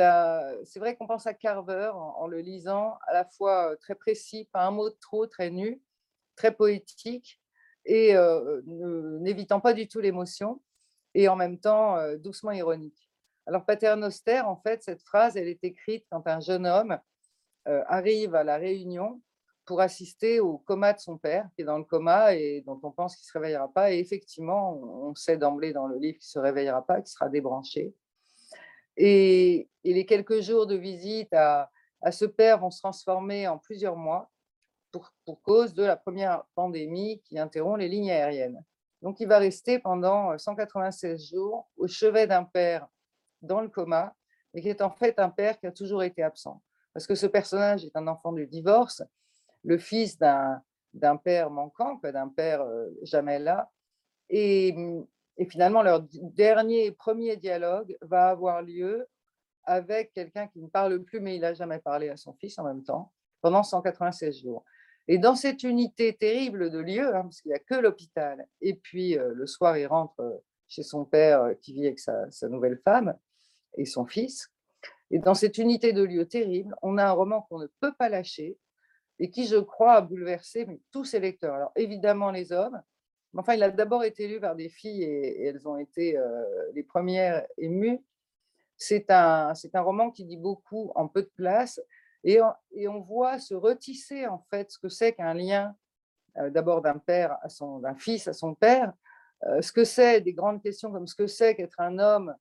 c'est 0.63 0.79
vrai 0.79 0.95
qu'on 0.95 1.07
pense 1.07 1.25
à 1.25 1.33
Carver 1.33 1.89
en, 1.95 2.27
le 2.27 2.39
lisant, 2.39 2.99
à 3.07 3.13
la 3.13 3.25
fois 3.25 3.75
très 3.77 3.95
précis, 3.95 4.47
pas 4.51 4.63
un 4.67 4.71
mot 4.71 4.91
de 4.91 4.97
trop, 5.01 5.25
très 5.25 5.49
nu, 5.49 5.81
très 6.35 6.53
poétique, 6.53 7.41
et 7.83 8.15
euh, 8.15 8.61
n'évitant 8.67 9.59
pas 9.59 9.73
du 9.73 9.87
tout 9.87 10.01
l'émotion, 10.01 10.61
et 11.15 11.27
en 11.27 11.35
même 11.35 11.57
temps 11.59 11.97
euh, 11.97 12.17
doucement 12.17 12.51
ironique. 12.51 13.06
Alors 13.47 13.63
Paternoster, 13.63 14.41
en 14.41 14.57
fait, 14.57 14.83
cette 14.83 15.01
phrase, 15.01 15.37
elle 15.37 15.47
est 15.47 15.63
écrite 15.63 16.05
quand 16.11 16.27
un 16.27 16.41
jeune 16.41 16.67
homme 16.67 16.99
euh, 17.69 17.81
arrive 17.87 18.35
à 18.35 18.43
la 18.43 18.57
Réunion 18.57 19.21
pour 19.65 19.79
assister 19.79 20.41
au 20.41 20.57
coma 20.57 20.91
de 20.91 20.99
son 20.99 21.17
père, 21.17 21.47
qui 21.55 21.61
est 21.61 21.65
dans 21.65 21.77
le 21.77 21.85
coma 21.85 22.33
et 22.35 22.61
dont 22.65 22.79
on 22.83 22.91
pense 22.91 23.15
qu'il 23.15 23.23
ne 23.23 23.27
se 23.27 23.37
réveillera 23.37 23.71
pas. 23.71 23.93
Et 23.93 23.99
effectivement, 23.99 24.73
on 24.73 25.15
sait 25.15 25.37
d'emblée 25.37 25.71
dans 25.71 25.87
le 25.87 25.97
livre 25.97 26.17
qu'il 26.19 26.27
ne 26.27 26.31
se 26.31 26.39
réveillera 26.39 26.85
pas, 26.85 27.01
qu'il 27.01 27.07
sera 27.07 27.29
débranché. 27.29 27.93
Et, 28.97 29.69
les 29.85 30.05
quelques 30.05 30.41
jours 30.41 30.67
de 30.67 30.75
visite 30.75 31.33
à, 31.33 31.69
ce 32.11 32.25
père 32.25 32.59
vont 32.59 32.69
se 32.69 32.79
transformer 32.79 33.47
en 33.47 33.57
plusieurs 33.57 33.95
mois 33.95 34.29
pour, 34.91 35.13
pour, 35.25 35.41
cause 35.41 35.73
de 35.73 35.83
la 35.83 35.95
première 35.95 36.43
pandémie 36.53 37.21
qui 37.23 37.39
interrompt 37.39 37.79
les 37.79 37.87
lignes 37.87 38.11
aériennes. 38.11 38.61
Donc, 39.01 39.21
il 39.21 39.27
va 39.27 39.37
rester 39.37 39.79
pendant 39.79 40.37
196 40.37 41.29
jours 41.29 41.69
au 41.77 41.87
chevet 41.87 42.27
d'un 42.27 42.43
père 42.43 42.87
dans 43.41 43.61
le 43.61 43.69
coma, 43.69 44.15
et 44.53 44.61
qui 44.61 44.69
est 44.69 44.81
en 44.81 44.91
fait 44.91 45.19
un 45.19 45.29
père 45.29 45.59
qui 45.59 45.67
a 45.67 45.71
toujours 45.71 46.03
été 46.03 46.23
absent. 46.23 46.61
Parce 46.93 47.05
que 47.05 47.15
ce 47.15 47.27
personnage 47.27 47.85
est 47.85 47.95
un 47.95 48.07
enfant 48.07 48.31
du 48.31 48.47
divorce, 48.47 49.03
le 49.63 49.77
fils 49.77 50.17
d'un 50.17 51.17
père 51.17 51.51
manquant, 51.51 51.99
d'un 52.03 52.29
père 52.29 52.61
euh, 52.61 52.87
jamais 53.03 53.37
là. 53.37 53.69
Et, 54.29 54.75
finalement, 55.49 55.83
leur 55.83 56.01
dernier 56.11 56.91
premier 56.91 57.37
dialogue 57.37 57.95
va 58.01 58.29
avoir 58.29 58.63
lieu 58.63 59.07
avec 59.63 60.11
quelqu'un 60.13 60.47
qui 60.47 60.59
ne 60.59 60.67
parle 60.67 61.03
plus, 61.03 61.19
mais 61.19 61.35
il 61.35 61.41
n'a 61.41 61.53
jamais 61.53 61.79
parlé 61.79 62.09
à 62.09 62.17
son 62.17 62.33
fils 62.33 62.57
en 62.57 62.63
même 62.63 62.83
temps, 62.83 63.11
pendant 63.41 63.61
196 63.61 64.41
jours. 64.41 64.63
Et 65.07 65.19
dans 65.19 65.35
cette 65.35 65.63
unité 65.63 66.15
terrible 66.15 66.71
de 66.71 66.79
lieu, 66.79 67.15
hein, 67.15 67.21
parce 67.23 67.41
qu'il 67.41 67.49
n'y 67.49 67.55
a 67.55 67.59
que 67.59 67.75
l'hôpital, 67.75 68.47
et 68.61 68.73
puis 68.73 69.17
euh, 69.17 69.33
le 69.33 69.45
soir, 69.45 69.77
il 69.77 69.85
rentre 69.85 70.19
euh, 70.21 70.37
chez 70.67 70.83
son 70.83 71.05
père 71.05 71.53
qui 71.61 71.73
vit 71.73 71.85
avec 71.85 71.99
sa, 71.99 72.29
sa, 72.31 72.49
nouvelle 72.49 72.79
femme 72.83 73.15
et 73.77 73.85
son 73.85 74.05
fils. 74.05 74.51
Et 75.11 75.19
dans 75.19 75.33
cette 75.33 75.57
unité 75.57 75.93
de 75.93 76.03
lieu 76.03 76.27
terrible, 76.27 76.75
on 76.81 76.97
a 76.97 77.05
un 77.05 77.11
roman 77.11 77.41
qu'on 77.43 77.59
ne 77.59 77.67
peut 77.79 77.93
pas 77.97 78.09
lâcher, 78.09 78.57
et 79.19 79.29
qui, 79.29 79.47
je 79.47 79.57
crois, 79.57 79.93
a 79.93 80.01
bouleversé 80.01 80.67
tous 80.91 81.05
ses 81.05 81.19
lecteurs. 81.19 81.55
Alors 81.55 81.71
évidemment 81.75 82.31
les 82.31 82.51
hommes, 82.51 82.81
mais 83.33 83.39
enfin 83.39 83.53
il 83.53 83.63
a 83.63 83.71
d'abord 83.71 84.03
été 84.03 84.27
lu 84.27 84.39
par 84.39 84.55
des 84.55 84.69
filles 84.69 85.03
et, 85.03 85.45
elles 85.45 85.67
ont 85.67 85.77
été 85.77 86.17
euh, 86.17 86.43
les 86.73 86.83
premières 86.83 87.45
émues. 87.57 88.03
C'est 88.77 89.09
un, 89.09 89.53
un 89.73 89.81
roman 89.81 90.11
qui 90.11 90.25
dit 90.25 90.37
beaucoup 90.37 90.91
en 90.95 91.07
peu 91.07 91.23
de 91.23 91.31
place 91.35 91.81
et 92.23 92.41
on, 92.41 92.53
et 92.71 92.87
on 92.87 92.99
voit 92.99 93.39
se 93.39 93.55
retisser 93.55 94.27
en 94.27 94.45
fait 94.51 94.71
ce 94.71 94.77
que 94.77 94.89
c'est 94.89 95.13
qu'un 95.13 95.33
lien 95.33 95.75
euh, 96.37 96.49
d'abord 96.49 96.81
d'un 96.81 96.99
père 96.99 97.37
à 97.41 97.49
son, 97.49 97.79
d'un 97.79 97.95
fils 97.95 98.27
à 98.27 98.33
son 98.33 98.53
père, 98.53 98.93
euh, 99.45 99.61
ce 99.61 99.71
que 99.71 99.83
c'est 99.83 100.21
des 100.21 100.33
grandes 100.33 100.61
questions 100.61 100.91
comme 100.91 101.07
ce 101.07 101.15
que 101.15 101.27
c'est 101.27 101.55
qu'être 101.55 101.79
un 101.79 101.97
homme 101.97 102.35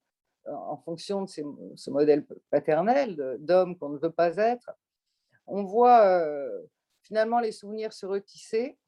en 0.48 0.76
fonction 0.76 1.22
de 1.22 1.28
ce 1.74 1.90
modèle 1.90 2.24
paternel 2.50 3.36
d'homme 3.40 3.76
qu'on 3.78 3.90
ne 3.90 3.98
veut 3.98 4.12
pas 4.12 4.36
être, 4.36 4.70
on 5.46 5.64
voit 5.64 6.20
finalement 7.02 7.40
les 7.40 7.52
souvenirs 7.52 7.92
se 7.92 8.06
retisser 8.06 8.78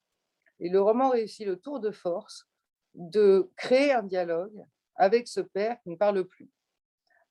et 0.60 0.68
le 0.68 0.80
roman 0.80 1.10
réussit 1.10 1.46
le 1.46 1.56
tour 1.56 1.80
de 1.80 1.90
force 1.90 2.48
de 2.94 3.50
créer 3.56 3.92
un 3.92 4.02
dialogue 4.02 4.64
avec 4.96 5.28
ce 5.28 5.40
père 5.40 5.80
qui 5.82 5.90
ne 5.90 5.96
parle 5.96 6.24
plus. 6.24 6.50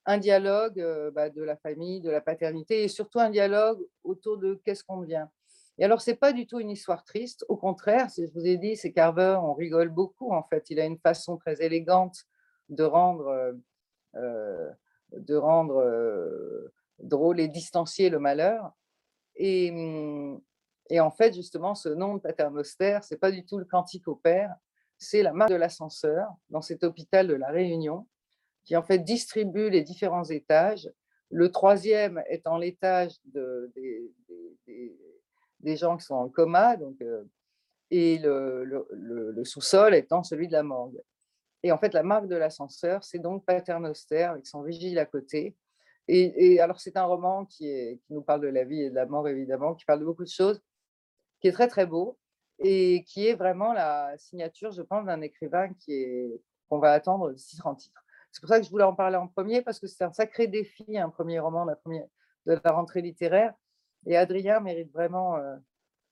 Un 0.05 0.17
dialogue 0.17 0.81
bah, 1.13 1.29
de 1.29 1.43
la 1.43 1.57
famille, 1.57 1.99
de 1.99 2.09
la 2.09 2.21
paternité 2.21 2.83
et 2.83 2.87
surtout 2.87 3.19
un 3.19 3.29
dialogue 3.29 3.85
autour 4.03 4.37
de 4.37 4.61
qu'est-ce 4.63 4.83
qu'on 4.83 5.01
devient. 5.01 5.27
Et 5.77 5.85
alors, 5.85 6.01
ce 6.01 6.09
n'est 6.09 6.17
pas 6.17 6.33
du 6.33 6.47
tout 6.47 6.59
une 6.59 6.71
histoire 6.71 7.03
triste. 7.03 7.45
Au 7.49 7.57
contraire, 7.57 8.07
je 8.15 8.23
vous 8.33 8.47
ai 8.47 8.57
dit, 8.57 8.75
c'est 8.75 8.91
Carver, 8.91 9.37
on 9.41 9.53
rigole 9.53 9.89
beaucoup 9.89 10.31
en 10.31 10.43
fait. 10.43 10.69
Il 10.69 10.79
a 10.79 10.85
une 10.85 10.97
façon 10.97 11.37
très 11.37 11.61
élégante 11.61 12.23
de 12.69 12.83
rendre, 12.83 13.53
de 14.13 15.35
rendre 15.35 15.83
drôle 16.99 17.39
et 17.39 17.47
distancier 17.47 18.09
le 18.09 18.19
malheur. 18.19 18.71
Mmh, 19.39 20.37
et, 20.89 20.99
en 20.99 21.11
fait, 21.11 21.33
justement, 21.33 21.75
ce 21.75 21.89
nom 21.89 22.15
de 22.15 22.21
paternoster, 22.21 22.99
ce 23.03 23.13
n'est 23.13 23.19
pas 23.19 23.31
du 23.31 23.45
tout 23.45 23.57
le 23.57 23.65
cantique 23.65 24.07
au 24.07 24.15
père, 24.15 24.55
c'est 24.97 25.21
la 25.21 25.33
marque 25.33 25.51
de 25.51 25.55
l'ascenseur 25.55 26.27
dans 26.49 26.61
cet 26.61 26.83
hôpital 26.83 27.27
de 27.27 27.35
la 27.35 27.49
Réunion, 27.49 28.07
qui 28.63 28.75
en 28.75 28.83
fait 28.83 28.99
distribue 28.99 29.69
les 29.69 29.83
différents 29.83 30.23
étages. 30.23 30.89
Le 31.29 31.51
troisième 31.51 32.23
étant 32.29 32.57
l'étage 32.57 33.15
de, 33.25 33.71
des, 35.59 35.75
gens 35.75 35.97
qui 35.97 36.05
sont 36.05 36.15
en 36.15 36.29
coma, 36.29 36.77
donc, 36.77 36.99
euh, 37.01 37.23
et 37.91 38.17
le 38.17 39.43
sous-sol 39.43 39.93
étant 39.93 40.23
celui 40.23 40.47
de 40.47 40.53
la 40.53 40.63
morgue. 40.63 41.01
Et 41.67 41.71
en 41.73 41.77
fait, 41.77 41.93
la 41.93 42.03
marque 42.03 42.27
de 42.27 42.35
l'ascenseur, 42.37 43.03
c'est 43.03 43.19
donc 43.19 43.45
Paternoster 43.45 44.23
avec 44.23 44.47
son 44.47 44.63
vigile 44.63 44.99
à 44.99 45.05
côté, 45.05 45.57
et, 46.07 46.61
alors, 46.61 46.79
c'est 46.79 46.95
un 46.95 47.03
roman 47.03 47.45
qui, 47.45 48.01
nous 48.09 48.21
parle 48.21 48.39
de 48.39 48.47
la 48.47 48.63
vie 48.63 48.83
et 48.83 48.89
de 48.89 48.95
la 48.95 49.05
mort, 49.05 49.27
évidemment, 49.27 49.75
qui 49.75 49.83
parle 49.83 49.99
de 49.99 50.05
beaucoup 50.05 50.23
de 50.23 50.29
choses, 50.29 50.61
qui 51.41 51.49
est 51.49 51.51
très, 51.51 51.67
très 51.67 51.85
beau 51.85 52.17
et 52.59 53.03
qui 53.03 53.27
est 53.27 53.35
vraiment 53.35 53.73
la 53.73 54.17
signature, 54.17 54.71
je 54.71 54.81
pense, 54.81 55.05
d'un 55.05 55.19
écrivain 55.19 55.73
qui 55.73 55.93
est 55.93 56.41
qu'on 56.69 56.79
va 56.79 56.93
attendre 56.93 57.31
d'ici 57.31 57.57
30 57.57 57.77
titres. 57.79 58.03
C'est 58.31 58.39
pour 58.39 58.49
ça 58.49 58.59
que 58.59 58.65
je 58.65 58.69
voulais 58.69 58.85
en 58.85 58.95
parler 58.95 59.17
en 59.17 59.27
premier, 59.27 59.61
parce 59.61 59.79
que 59.79 59.87
c'est 59.87 60.05
un 60.05 60.13
sacré 60.13 60.47
défi, 60.47 60.97
un 60.97 61.09
premier 61.09 61.39
roman 61.39 61.65
de 61.65 61.73
la 62.45 62.71
rentrée 62.71 63.01
littéraire. 63.01 63.53
Et 64.05 64.15
Adrien 64.15 64.61
mérite 64.61 64.91
vraiment 64.93 65.35
euh, 65.35 65.57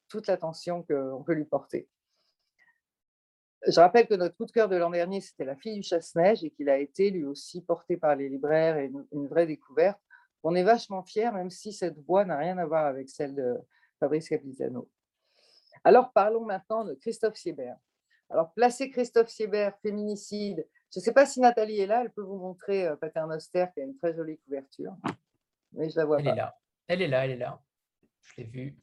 toute 0.10 0.28
l'attention 0.28 0.84
qu'on 0.84 1.24
peut 1.24 1.34
lui 1.34 1.46
porter. 1.46 1.88
Je 3.68 3.80
rappelle 3.80 4.08
que 4.08 4.14
notre 4.14 4.36
coup 4.36 4.46
de 4.46 4.52
cœur 4.52 4.70
de 4.70 4.76
l'an 4.76 4.92
dernier, 4.92 5.22
c'était 5.22 5.46
La 5.46 5.56
fille 5.56 5.76
du 5.76 5.84
chasse-neige 5.84 6.44
et 6.44 6.52
qu'il 6.52 6.70
a 6.70 6.78
été 6.78 7.10
lui 7.10 7.26
aussi 7.26 7.62
porté 7.62 7.98
par 7.98 8.16
les 8.16 8.30
libraires 8.30 8.78
et 8.78 8.92
une, 9.12 9.28
vraie 9.28 9.48
découverte. 9.48 10.00
On 10.44 10.54
est 10.54 10.64
vachement 10.64 11.04
fiers, 11.04 11.32
même 11.32 11.50
si 11.50 11.74
cette 11.74 11.98
voix 12.06 12.26
n'a 12.26 12.38
rien 12.38 12.58
à 12.60 12.66
voir 12.66 12.86
avec 12.86 13.10
celle 13.10 13.34
de 13.34 13.56
Fabrice 14.00 14.30
Capitano. 14.30 14.88
Alors 15.84 16.12
parlons 16.14 16.46
maintenant 16.46 16.86
de 16.86 16.94
Christophe 16.94 17.36
Siebert. 17.36 17.78
Alors 18.30 18.54
placer 18.54 18.92
Christophe 18.92 19.30
Siebert, 19.30 19.76
féminicide. 19.82 20.68
Je 20.94 21.00
ne 21.00 21.04
sais 21.04 21.14
pas 21.14 21.26
si 21.26 21.40
Nathalie 21.40 21.80
est 21.80 21.88
là, 21.88 22.02
elle 22.04 22.12
peut 22.12 22.22
vous 22.22 22.38
montrer 22.38 22.86
euh, 22.86 22.96
Paternoster 22.96 23.66
qui 23.74 23.82
a 23.82 23.84
une 23.84 23.98
très 23.98 24.16
jolie 24.16 24.38
couverture, 24.40 24.96
mais 25.74 25.90
je 25.90 25.98
la 25.98 26.06
vois 26.06 26.20
elle 26.20 26.26
pas. 26.26 26.32
Est 26.32 26.36
là. 26.36 26.58
Elle 26.88 27.02
est 27.02 27.08
là, 27.08 27.26
elle 27.26 27.32
est 27.32 27.38
là. 27.38 27.60
Je 28.22 28.42
l'ai 28.42 28.48
vue. 28.48 28.78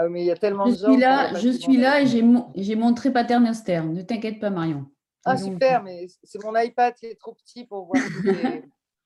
Ah, 0.00 0.08
mais 0.08 0.22
il 0.22 0.26
y 0.26 0.30
a 0.30 0.36
tellement 0.36 0.66
je 0.66 0.72
de 0.72 0.76
gens. 0.78 0.92
Suis 0.92 1.00
là, 1.00 1.34
je 1.34 1.48
suis 1.50 1.76
là 1.76 2.00
et 2.00 2.06
j'ai 2.06 2.76
montré 2.76 3.12
Paternoster. 3.12 3.82
Ne 3.82 4.00
t'inquiète 4.00 4.40
pas, 4.40 4.48
Marion. 4.48 4.86
Ah, 5.26 5.36
super, 5.36 5.82
mais 5.82 6.06
c'est 6.22 6.42
mon 6.42 6.56
iPad 6.56 6.94
qui 6.94 7.06
est 7.06 7.20
trop 7.20 7.34
petit 7.34 7.66
pour 7.66 7.86
voir. 7.86 8.02
Les... 8.24 8.62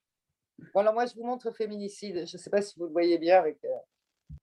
bon, 0.74 0.92
moi, 0.92 1.06
je 1.06 1.14
vous 1.14 1.24
montre 1.24 1.50
Féminicide. 1.50 2.26
Je 2.28 2.36
ne 2.36 2.40
sais 2.40 2.50
pas 2.50 2.62
si 2.62 2.78
vous 2.78 2.86
le 2.86 2.92
voyez 2.92 3.18
bien 3.18 3.38
avec. 3.38 3.58
Euh, 3.64 4.36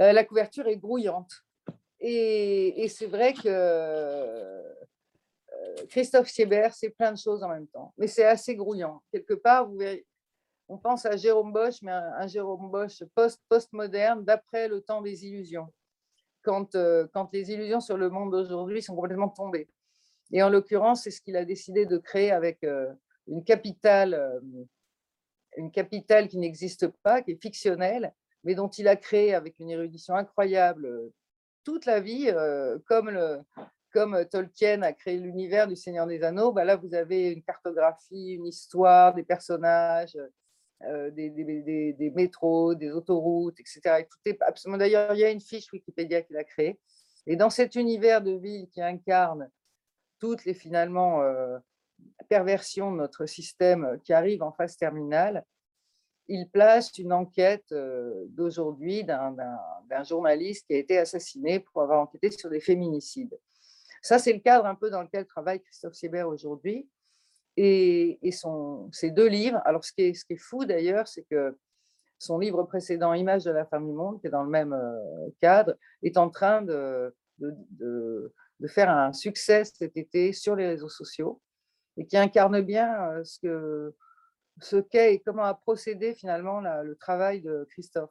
euh, 0.00 0.12
la 0.12 0.22
couverture 0.22 0.68
est 0.68 0.76
grouillante. 0.76 1.32
Et, 1.98 2.84
et 2.84 2.88
c'est 2.88 3.08
vrai 3.08 3.32
que 3.32 3.48
euh, 3.48 4.62
Christophe 5.88 6.28
Siebert, 6.28 6.72
c'est 6.74 6.90
plein 6.90 7.10
de 7.10 7.18
choses 7.18 7.42
en 7.42 7.48
même 7.48 7.66
temps, 7.66 7.92
mais 7.98 8.06
c'est 8.06 8.24
assez 8.24 8.54
grouillant. 8.54 9.02
Quelque 9.10 9.34
part, 9.34 9.68
vous 9.68 9.78
verrez, 9.78 10.06
on 10.68 10.76
pense 10.76 11.06
à 11.06 11.16
Jérôme 11.16 11.52
Bosch, 11.52 11.80
mais 11.82 11.92
un, 11.92 12.26
Jérôme 12.26 12.70
Bosch 12.70 13.02
post- 13.14 13.42
post-moderne, 13.48 14.24
d'après 14.24 14.68
le 14.68 14.80
temps 14.82 15.00
des 15.00 15.26
illusions, 15.26 15.72
quand, 16.42 16.74
euh, 16.74 17.06
quand 17.12 17.32
les 17.32 17.50
illusions 17.50 17.80
sur 17.80 17.96
le 17.96 18.10
monde 18.10 18.30
d'aujourd'hui 18.30 18.82
sont 18.82 18.94
complètement 18.94 19.30
tombées. 19.30 19.68
Et 20.30 20.42
en 20.42 20.50
l'occurrence, 20.50 21.04
c'est 21.04 21.10
ce 21.10 21.22
qu'il 21.22 21.36
a 21.36 21.44
décidé 21.46 21.86
de 21.86 21.96
créer 21.96 22.30
avec 22.30 22.62
euh, 22.64 22.92
une 23.26 23.44
capitale, 23.44 24.12
euh, 24.12 24.40
une 25.56 25.70
capitale 25.70 26.28
qui 26.28 26.36
n'existe 26.36 26.88
pas, 27.02 27.22
qui 27.22 27.32
est 27.32 27.42
fictionnelle, 27.42 28.12
mais 28.44 28.54
dont 28.54 28.68
il 28.68 28.88
a 28.88 28.96
créé 28.96 29.34
avec 29.34 29.58
une 29.58 29.70
érudition 29.70 30.14
incroyable 30.14 31.10
toute 31.64 31.86
la 31.86 32.00
vie, 32.00 32.32
comme, 32.86 33.44
comme 33.92 34.24
Tolkien 34.26 34.80
a 34.82 34.92
créé 34.92 35.18
l'univers 35.18 35.66
du 35.66 35.76
Seigneur 35.76 36.06
des 36.06 36.22
Anneaux. 36.22 36.52
bah 36.52 36.64
là, 36.64 36.76
vous 36.76 36.94
avez 36.94 37.30
une 37.32 37.42
cartographie, 37.42 38.34
une 38.34 38.46
histoire, 38.46 39.12
des 39.12 39.24
personnages, 39.24 40.16
euh, 40.84 41.10
des, 41.10 42.12
métros, 42.14 42.74
des 42.74 42.92
autoroutes, 42.92 43.58
etc. 43.58 43.80
Et 44.24 44.38
absolument. 44.42 44.78
D'ailleurs, 44.78 45.12
il 45.14 45.20
y 45.20 45.24
a 45.24 45.30
une 45.30 45.40
fiche 45.40 45.72
Wikipédia 45.72 46.22
qu'il 46.22 46.36
a 46.36 46.44
créée. 46.44 46.78
Et 47.26 47.34
dans 47.34 47.50
cet 47.50 47.74
univers 47.74 48.22
de 48.22 48.32
ville 48.32 48.68
qui 48.68 48.80
incarne 48.80 49.50
toutes 50.20 50.44
les 50.44 50.54
finalement 50.54 51.22
euh, 51.22 51.58
perversions 52.28 52.92
de 52.92 52.96
notre 52.96 53.26
système 53.26 53.84
euh, 53.84 53.96
qui 53.98 54.12
arrivent 54.12 54.42
en 54.42 54.52
phase 54.52 54.76
terminale, 54.76 55.44
il 56.28 56.48
place 56.48 56.96
une 56.98 57.12
enquête 57.12 57.72
d'aujourd'hui 58.28 59.02
d'un- 59.02 59.34
journaliste 60.04 60.66
qui 60.66 60.74
a 60.74 60.78
été 60.78 60.98
assassiné 60.98 61.58
pour 61.58 61.80
avoir 61.80 62.02
enquêté 62.02 62.30
sur 62.30 62.50
des 62.50 62.60
féminicides. 62.60 63.36
Ça, 64.02 64.18
c'est 64.18 64.34
le 64.34 64.40
cadre 64.40 64.66
un 64.66 64.74
peu 64.74 64.90
dans 64.90 65.02
lequel 65.02 65.24
travaille 65.24 65.62
Christophe 65.62 65.94
Siebert 65.94 66.28
aujourd'hui. 66.28 66.86
Et, 67.60 68.20
et 68.22 68.30
son, 68.30 68.88
ces 68.92 69.10
deux 69.10 69.26
livres, 69.26 69.60
alors 69.64 69.84
ce 69.84 69.92
qui 69.92 70.02
est, 70.02 70.36
fou 70.36 70.64
d'ailleurs, 70.64 71.08
c'est 71.08 71.24
que 71.24 71.58
son 72.16 72.38
livre 72.38 72.62
précédent, 72.62 73.14
Images 73.14 73.42
de 73.42 73.50
la 73.50 73.66
femme 73.66 73.84
du 73.84 73.92
monde, 73.92 74.20
qui 74.20 74.28
est 74.28 74.30
dans 74.30 74.44
le 74.44 74.48
même 74.48 74.72
euh, 74.72 75.28
cadre, 75.40 75.74
est 76.04 76.16
en 76.16 76.30
train 76.30 76.62
de, 76.62 77.12
faire 78.68 78.90
un 78.90 79.12
succès 79.12 79.64
cet 79.64 79.96
été 79.96 80.32
sur 80.32 80.54
les 80.54 80.68
réseaux 80.68 80.88
sociaux 80.88 81.40
et 81.96 82.06
qui 82.06 82.16
incarne 82.16 82.60
bien 82.60 83.10
euh, 83.10 83.24
ce 83.24 83.40
que 83.40 83.94
ce 84.60 84.76
qu'est 84.76 85.14
et 85.14 85.20
comment 85.20 85.42
a 85.42 85.54
procédé 85.54 86.14
finalement 86.14 86.60
le 86.60 86.94
travail 86.94 87.40
de 87.42 87.66
Christophe. 87.70 88.10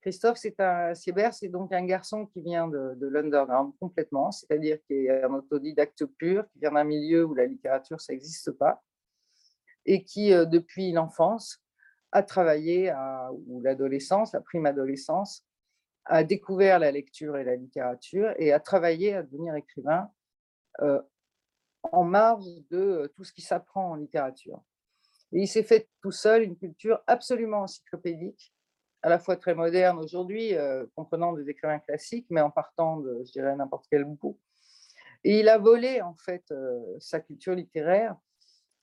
Christophe, 0.00 0.38
c'est 0.38 0.58
un 0.60 0.94
Siebert, 0.94 1.34
c'est 1.34 1.48
donc 1.48 1.72
un 1.72 1.84
garçon 1.84 2.26
qui 2.26 2.40
vient 2.40 2.68
de, 2.68 2.94
de 2.94 3.06
l'underground 3.06 3.72
complètement, 3.78 4.30
c'est-à-dire 4.30 4.78
qui 4.86 4.94
est 4.94 5.22
un 5.22 5.34
autodidacte 5.34 6.06
pur, 6.06 6.48
qui 6.52 6.60
vient 6.60 6.72
d'un 6.72 6.84
milieu 6.84 7.24
où 7.24 7.34
la 7.34 7.46
littérature, 7.46 8.00
ça 8.00 8.12
n'existe 8.12 8.50
pas, 8.52 8.82
et 9.84 10.04
qui, 10.04 10.32
euh, 10.32 10.46
depuis 10.46 10.92
l'enfance, 10.92 11.62
a 12.12 12.22
travaillé, 12.22 12.88
à, 12.88 13.30
ou 13.46 13.60
l'adolescence, 13.60 14.32
la 14.32 14.40
prime 14.40 14.66
adolescence, 14.66 15.46
a 16.06 16.24
découvert 16.24 16.78
la 16.78 16.90
lecture 16.90 17.36
et 17.36 17.44
la 17.44 17.56
littérature 17.56 18.32
et 18.38 18.52
a 18.52 18.60
travaillé 18.60 19.14
à 19.14 19.22
devenir 19.22 19.54
écrivain 19.54 20.10
euh, 20.80 21.00
en 21.92 22.04
marge 22.04 22.46
de 22.70 22.78
euh, 22.78 23.08
tout 23.14 23.24
ce 23.24 23.32
qui 23.32 23.42
s'apprend 23.42 23.90
en 23.90 23.94
littérature. 23.96 24.62
Et 25.32 25.42
il 25.42 25.46
s'est 25.46 25.62
fait 25.62 25.88
tout 26.02 26.10
seul 26.10 26.42
une 26.42 26.56
culture 26.56 27.00
absolument 27.06 27.62
encyclopédique, 27.62 28.52
à 29.02 29.08
la 29.08 29.18
fois 29.18 29.36
très 29.36 29.54
moderne 29.54 29.98
aujourd'hui, 29.98 30.54
euh, 30.54 30.84
comprenant 30.94 31.32
des 31.32 31.48
écrivains 31.48 31.78
classiques, 31.78 32.26
mais 32.30 32.40
en 32.40 32.50
partant 32.50 32.98
de, 32.98 33.22
je 33.24 33.32
dirais, 33.32 33.54
n'importe 33.56 33.86
quel 33.90 34.04
bout. 34.04 34.38
Et 35.24 35.40
il 35.40 35.48
a 35.48 35.58
volé, 35.58 36.00
en 36.02 36.14
fait, 36.14 36.44
euh, 36.50 36.78
sa 36.98 37.20
culture 37.20 37.54
littéraire. 37.54 38.16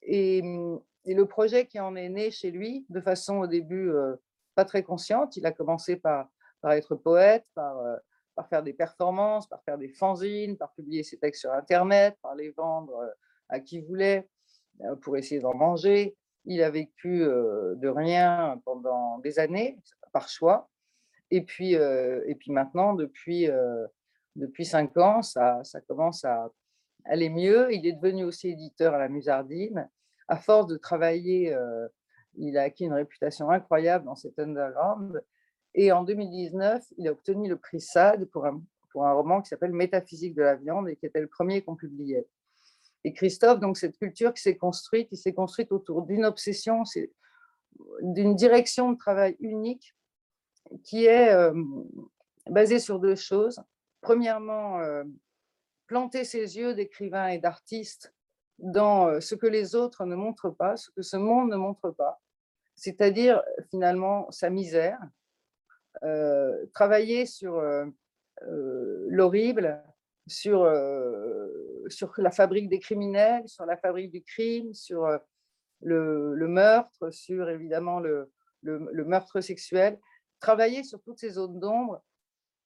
Et, 0.02 0.42
hum, 0.44 0.82
et 1.06 1.14
le 1.14 1.26
projet 1.26 1.66
qui 1.68 1.80
en 1.80 1.96
est 1.96 2.10
né 2.10 2.32
chez 2.32 2.52
lui, 2.52 2.86
de 2.90 3.00
façon 3.00 3.38
au 3.38 3.48
début 3.48 3.90
euh, 3.90 4.16
pas 4.56 4.66
très 4.66 4.84
consciente, 4.84 5.38
il 5.38 5.46
a 5.46 5.52
commencé 5.52 5.96
par, 5.96 6.30
par 6.62 6.72
être 6.74 6.96
poète, 6.96 7.46
par, 7.54 7.78
par 8.36 8.48
faire 8.50 8.64
des 8.64 8.74
performances, 8.74 9.48
par 9.48 9.64
faire 9.64 9.78
des 9.78 9.90
fanzines, 9.90 10.58
par 10.58 10.74
publier 10.74 11.04
ses 11.04 11.18
textes 11.18 11.42
sur 11.42 11.54
Internet, 11.54 12.18
par 12.22 12.36
les 12.36 12.50
vendre 12.50 13.14
à 13.50 13.60
qui 13.60 13.80
voulait, 13.80 14.28
pour 15.02 15.16
essayer 15.16 15.40
d'en 15.40 15.54
manger. 15.54 16.18
Il 16.48 16.64
a 16.64 16.70
vécu 16.70 17.20
de 17.20 17.88
rien 17.88 18.60
pendant 18.66 19.20
des 19.20 19.38
années, 19.38 19.78
par 20.14 20.30
choix. 20.30 20.70
Et 21.30 21.42
puis, 21.42 21.74
et 21.74 22.36
puis 22.40 22.52
maintenant, 22.52 22.94
depuis, 22.94 23.50
depuis 24.36 24.66
cinq 24.66 24.96
ans, 24.98 25.22
ça, 25.22 25.62
ça 25.64 25.82
commence 25.82 26.24
à 26.24 26.50
aller 27.06 27.30
mieux. 27.30 27.74
Il 27.74 27.86
est 27.86 27.94
devenu 27.94 28.24
aussi 28.24 28.50
éditeur 28.50 28.94
à 28.94 28.98
la 28.98 29.10
Musardine. 29.10 29.90
À 30.30 30.38
force 30.38 30.68
de 30.68 30.78
travailler, 30.78 31.54
il 32.36 32.58
a 32.58 32.64
acquis 32.64 32.86
une 32.86 32.94
réputation 32.94 33.50
incroyable 33.50 34.06
dans 34.06 34.16
cet 34.16 34.40
underground. 34.40 35.22
Et 35.74 35.92
en 35.92 36.04
2019, 36.04 36.84
il 36.98 37.08
a 37.08 37.12
obtenu 37.12 37.50
le 37.50 37.58
prix 37.58 37.82
SAD 37.82 38.26
pour 38.26 38.46
un, 38.46 38.62
pour 38.92 39.06
un 39.06 39.14
roman 39.14 39.42
qui 39.42 39.50
s'appelle 39.50 39.74
Métaphysique 39.74 40.34
de 40.34 40.42
la 40.42 40.56
viande 40.56 40.90
et 40.90 40.96
qui 40.96 41.06
était 41.06 41.22
le 41.22 41.28
premier 41.28 41.62
qu'on 41.62 41.76
publiait. 41.76 42.26
Et 43.08 43.14
Christophe, 43.14 43.62
donc 43.62 43.78
cette 43.78 43.98
culture 43.98 44.34
qui 44.34 44.42
s'est 44.42 44.58
construite, 44.58 45.08
il 45.14 45.18
s'est 45.18 45.32
construite 45.32 45.72
autour 45.72 46.02
d'une 46.02 46.26
obsession, 46.26 46.84
d'une 48.02 48.36
direction 48.36 48.92
de 48.92 48.98
travail 48.98 49.38
unique 49.40 49.96
qui 50.84 51.06
est 51.06 51.32
euh, 51.34 51.54
basée 52.50 52.80
sur 52.80 53.00
deux 53.00 53.16
choses. 53.16 53.62
Premièrement, 54.02 54.82
euh, 54.82 55.06
planter 55.86 56.26
ses 56.26 56.58
yeux 56.58 56.74
d'écrivain 56.74 57.28
et 57.28 57.38
d'artiste 57.38 58.14
dans 58.58 59.08
euh, 59.08 59.22
ce 59.22 59.36
que 59.36 59.48
les 59.48 59.74
autres 59.74 60.04
ne 60.04 60.16
montrent 60.16 60.50
pas, 60.50 60.76
ce 60.76 60.92
que 60.92 61.02
ce 61.02 61.16
monde 61.16 61.50
ne 61.50 61.56
montre 61.56 61.92
pas, 61.92 62.20
c'est-à-dire 62.76 63.42
finalement 63.70 64.30
sa 64.32 64.50
misère, 64.50 65.00
travailler 66.74 67.26
sur 67.26 67.64
l'horrible, 69.08 69.82
sur, 70.28 70.66
sur 71.90 72.14
la 72.18 72.32
fabrique 72.32 72.70
des 72.70 72.80
criminels, 72.80 73.48
sur 73.48 73.66
la 73.66 73.78
fabrique 73.78 74.12
du 74.12 74.24
crime, 74.24 74.74
sur 74.74 75.06
euh, 75.06 75.18
le, 75.82 76.48
meurtre, 76.48 77.12
sur 77.12 77.50
évidemment 77.50 78.00
le, 78.00 78.32
meurtre 78.64 79.42
sexuel, 79.42 80.00
travailler 80.40 80.84
sur 80.84 81.02
toutes 81.02 81.20
ces 81.20 81.32
zones 81.32 81.60
d'ombre 81.60 82.02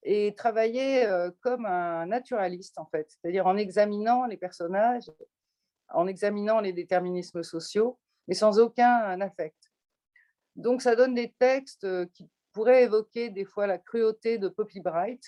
et 0.04 0.34
travailler 0.36 1.06
euh, 1.06 1.30
comme 1.42 1.66
un 1.66 2.08
naturaliste 2.08 2.78
en 2.80 2.86
fait, 2.86 3.10
c'est-à-dire 3.10 3.46
en 3.46 3.58
examinant 3.58 4.26
les 4.26 4.38
personnages, 4.38 5.12
en 5.90 6.08
examinant 6.08 6.60
les 6.60 6.74
déterminismes 6.74 7.44
sociaux, 7.44 8.00
mais 8.28 8.34
sans 8.34 8.60
aucun 8.60 9.20
affect. 9.22 9.72
Donc 10.56 10.82
ça 10.82 10.96
donne 10.96 11.14
des 11.14 11.34
textes 11.38 11.84
euh, 11.84 12.06
qui 12.14 12.30
pourraient 12.54 12.84
évoquer 12.84 13.30
des 13.30 13.46
fois 13.46 13.68
la 13.68 13.78
cruauté 13.78 14.38
de 14.38 14.50
Poppy 14.50 14.82
Bright, 14.82 15.24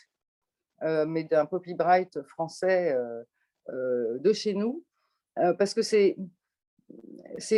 mais 0.82 1.24
d'un 1.24 1.46
Poppy 1.46 1.76
Bright 1.76 2.22
français 2.24 2.94
de 3.70 4.34
chez 4.34 4.54
nous, 4.54 4.84
euh, 5.40 5.54
parce 5.54 5.74
que 5.74 5.82
ces 5.82 6.16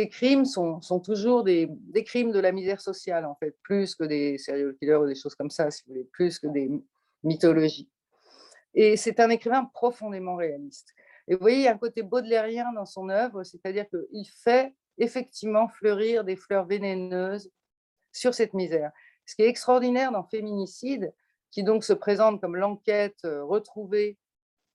crimes 0.08 0.44
sont, 0.44 0.80
sont 0.80 1.00
toujours 1.00 1.44
des, 1.44 1.68
des 1.70 2.04
crimes 2.04 2.32
de 2.32 2.38
la 2.38 2.52
misère 2.52 2.80
sociale, 2.80 3.26
en 3.26 3.34
fait, 3.34 3.56
plus 3.62 3.94
que 3.94 4.04
des 4.04 4.38
serial 4.38 4.74
killers 4.76 4.96
ou 4.96 5.06
des 5.06 5.14
choses 5.14 5.34
comme 5.34 5.50
ça, 5.50 5.70
si 5.70 5.82
vous 5.84 5.92
voulez, 5.92 6.08
plus 6.12 6.38
que 6.38 6.46
des 6.46 6.70
mythologies. 7.22 7.90
Et 8.74 8.96
c'est 8.96 9.20
un 9.20 9.30
écrivain 9.30 9.64
profondément 9.64 10.36
réaliste. 10.36 10.94
Et 11.28 11.34
vous 11.34 11.40
voyez, 11.40 11.58
il 11.58 11.64
y 11.64 11.68
a 11.68 11.72
un 11.72 11.78
côté 11.78 12.02
baudelairien 12.02 12.72
dans 12.72 12.86
son 12.86 13.08
œuvre, 13.08 13.42
c'est-à-dire 13.42 13.86
qu'il 13.88 14.28
fait 14.28 14.74
effectivement 14.98 15.68
fleurir 15.68 16.24
des 16.24 16.36
fleurs 16.36 16.66
vénéneuses 16.66 17.50
sur 18.12 18.32
cette 18.32 18.54
misère. 18.54 18.92
Ce 19.26 19.34
qui 19.34 19.42
est 19.42 19.48
extraordinaire 19.48 20.12
dans 20.12 20.24
Féminicide, 20.24 21.12
qui 21.50 21.64
donc 21.64 21.84
se 21.84 21.92
présente 21.92 22.40
comme 22.40 22.56
l'enquête 22.56 23.18
euh, 23.24 23.44
retrouvée 23.44 24.18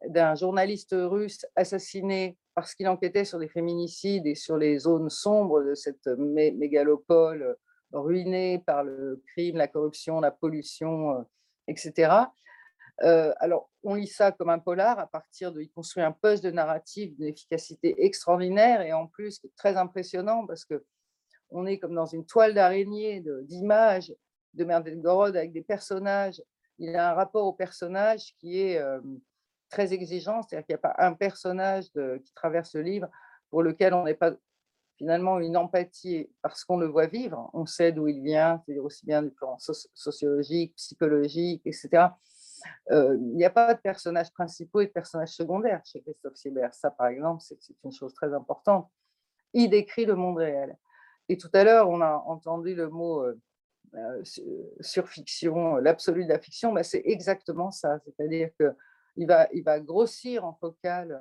d'un 0.08 0.36
journaliste 0.36 0.96
russe 0.98 1.46
assassiné 1.56 2.38
parce 2.56 2.76
qu'il 2.76 2.88
enquêtait 2.88 3.26
sur 3.26 3.40
des 3.40 3.48
féminicides 3.48 4.26
et 4.28 4.36
sur 4.36 4.58
les 4.58 4.80
zones 4.80 5.10
sombres 5.10 5.62
de 5.64 5.76
cette 5.76 6.06
mé- 6.08 6.56
mégalopole 6.58 7.44
euh, 7.44 7.56
ruinée 8.00 8.60
par 8.66 8.84
le 8.84 9.22
crime, 9.28 9.58
la 9.58 9.68
corruption, 9.68 10.20
la 10.20 10.32
pollution, 10.32 11.12
euh, 11.12 11.22
etc. 11.68 12.12
Euh, 13.04 13.34
alors, 13.40 13.70
on 13.84 13.96
lit 13.96 14.08
ça 14.08 14.32
comme 14.32 14.50
un 14.50 14.60
polar 14.60 15.00
à 15.00 15.08
partir 15.08 15.52
de. 15.52 15.62
Il 15.62 15.72
construit 15.72 16.04
un 16.04 16.12
de 16.12 16.52
narratif 16.52 17.16
d'une 17.16 17.28
efficacité 17.28 18.04
extraordinaire 18.06 18.82
et 18.82 18.94
en 18.94 19.08
plus 19.08 19.42
très 19.56 19.78
impressionnant 19.78 20.46
parce 20.46 20.66
que 20.66 20.84
on 21.50 21.66
est 21.66 21.80
comme 21.80 21.96
dans 21.96 22.06
une 22.06 22.26
toile 22.26 22.54
d'araignée 22.54 23.22
de- 23.22 23.42
d'images 23.44 24.14
de 24.54 24.64
Merdel-Gorod 24.64 25.36
avec 25.36 25.52
des 25.52 25.64
personnages. 25.64 26.42
Il 26.78 26.96
a 26.96 27.12
un 27.12 27.14
rapport 27.14 27.46
au 27.46 27.54
personnage 27.54 28.34
qui 28.40 28.60
est 28.60 28.80
très 29.72 29.94
exigeant, 29.94 30.42
c'est-à-dire 30.42 30.66
qu'il 30.66 30.74
n'y 30.74 30.80
a 30.80 30.94
pas 30.94 30.96
un 31.00 31.14
personnage 31.14 31.86
qui 32.24 32.34
traverse 32.36 32.76
le 32.76 32.82
livre 32.82 33.08
pour 33.50 33.64
lequel 33.64 33.94
on 33.94 34.04
n'est 34.04 34.14
pas 34.14 34.34
finalement 34.98 35.40
une 35.40 35.58
empathie 35.58 36.30
parce 36.44 36.64
qu'on 36.64 36.78
le 36.78 36.86
voit 36.86 37.08
vivre. 37.08 37.50
On 37.54 37.66
sait 37.66 37.92
d'où 37.92 38.08
il 38.08 38.22
vient, 38.22 38.62
c'est-à-dire 38.64 38.84
aussi 38.84 39.04
bien 39.06 39.24
du 39.24 39.32
plan 39.32 39.58
soci- 39.58 39.90
sociologique, 39.96 40.76
psychologique, 40.76 41.64
etc. 41.66 42.10
Euh, 42.92 43.18
il 43.20 43.36
n'y 43.36 43.46
a 43.46 43.50
pas 43.50 43.74
de 43.74 43.80
personnages 43.80 44.32
principaux 44.32 44.82
et 44.82 44.86
de 44.86 44.92
personnages 44.92 45.34
secondaires 45.34 45.82
chez 45.86 46.02
Christophe 46.02 46.36
Siebert. 46.36 46.74
Ça, 46.76 46.92
par 46.92 47.08
exemple, 47.08 47.42
c'est 47.42 47.58
une 47.84 47.92
chose 47.92 48.14
très 48.14 48.32
importante. 48.34 48.92
Il 49.54 49.70
décrit 49.70 50.06
le 50.06 50.16
monde 50.16 50.38
réel. 50.38 50.78
Et 51.30 51.38
tout 51.38 51.50
à 51.54 51.64
l'heure, 51.64 51.90
on 51.90 52.02
a 52.02 52.24
entendu 52.28 52.76
le 52.76 52.90
mot 52.90 53.24
euh, 53.24 53.40
euh, 53.96 54.22
surfiction, 54.82 55.78
l'absolu 55.78 56.26
de 56.26 56.30
la 56.30 56.40
fiction. 56.40 56.74
Ben, 56.74 56.84
c'est 56.84 57.02
exactement 57.06 57.72
ça. 57.72 58.00
C'est-à-dire 58.06 58.50
il 59.16 59.28
va 59.28 59.80
grossir 59.80 60.46
en 60.46 60.54
focal 60.54 61.20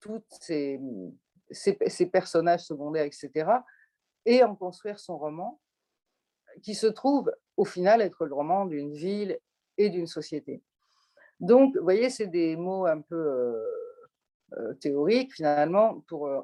tous 0.00 0.22
ces, 0.40 0.80
personnages 2.12 2.64
secondaires, 2.64 3.04
etc., 3.04 3.50
et 4.24 4.42
en 4.42 4.56
construire 4.56 4.98
son 4.98 5.18
roman, 5.18 5.60
qui 6.62 6.74
se 6.74 6.86
trouve 6.86 7.32
au 7.56 7.64
final 7.64 8.00
être 8.00 8.26
le 8.26 8.34
roman 8.34 8.66
d'une 8.66 8.92
ville 8.92 9.38
et 9.78 9.90
d'une 9.90 10.06
société. 10.06 10.62
Donc, 11.38 11.76
vous 11.76 11.82
voyez, 11.82 12.10
c'est 12.10 12.26
des 12.26 12.56
mots 12.56 12.86
un 12.86 13.00
peu 13.00 13.14
euh, 13.14 13.62
euh, 14.54 14.74
théoriques 14.74 15.34
finalement 15.34 16.00
pour, 16.08 16.28
euh, 16.28 16.42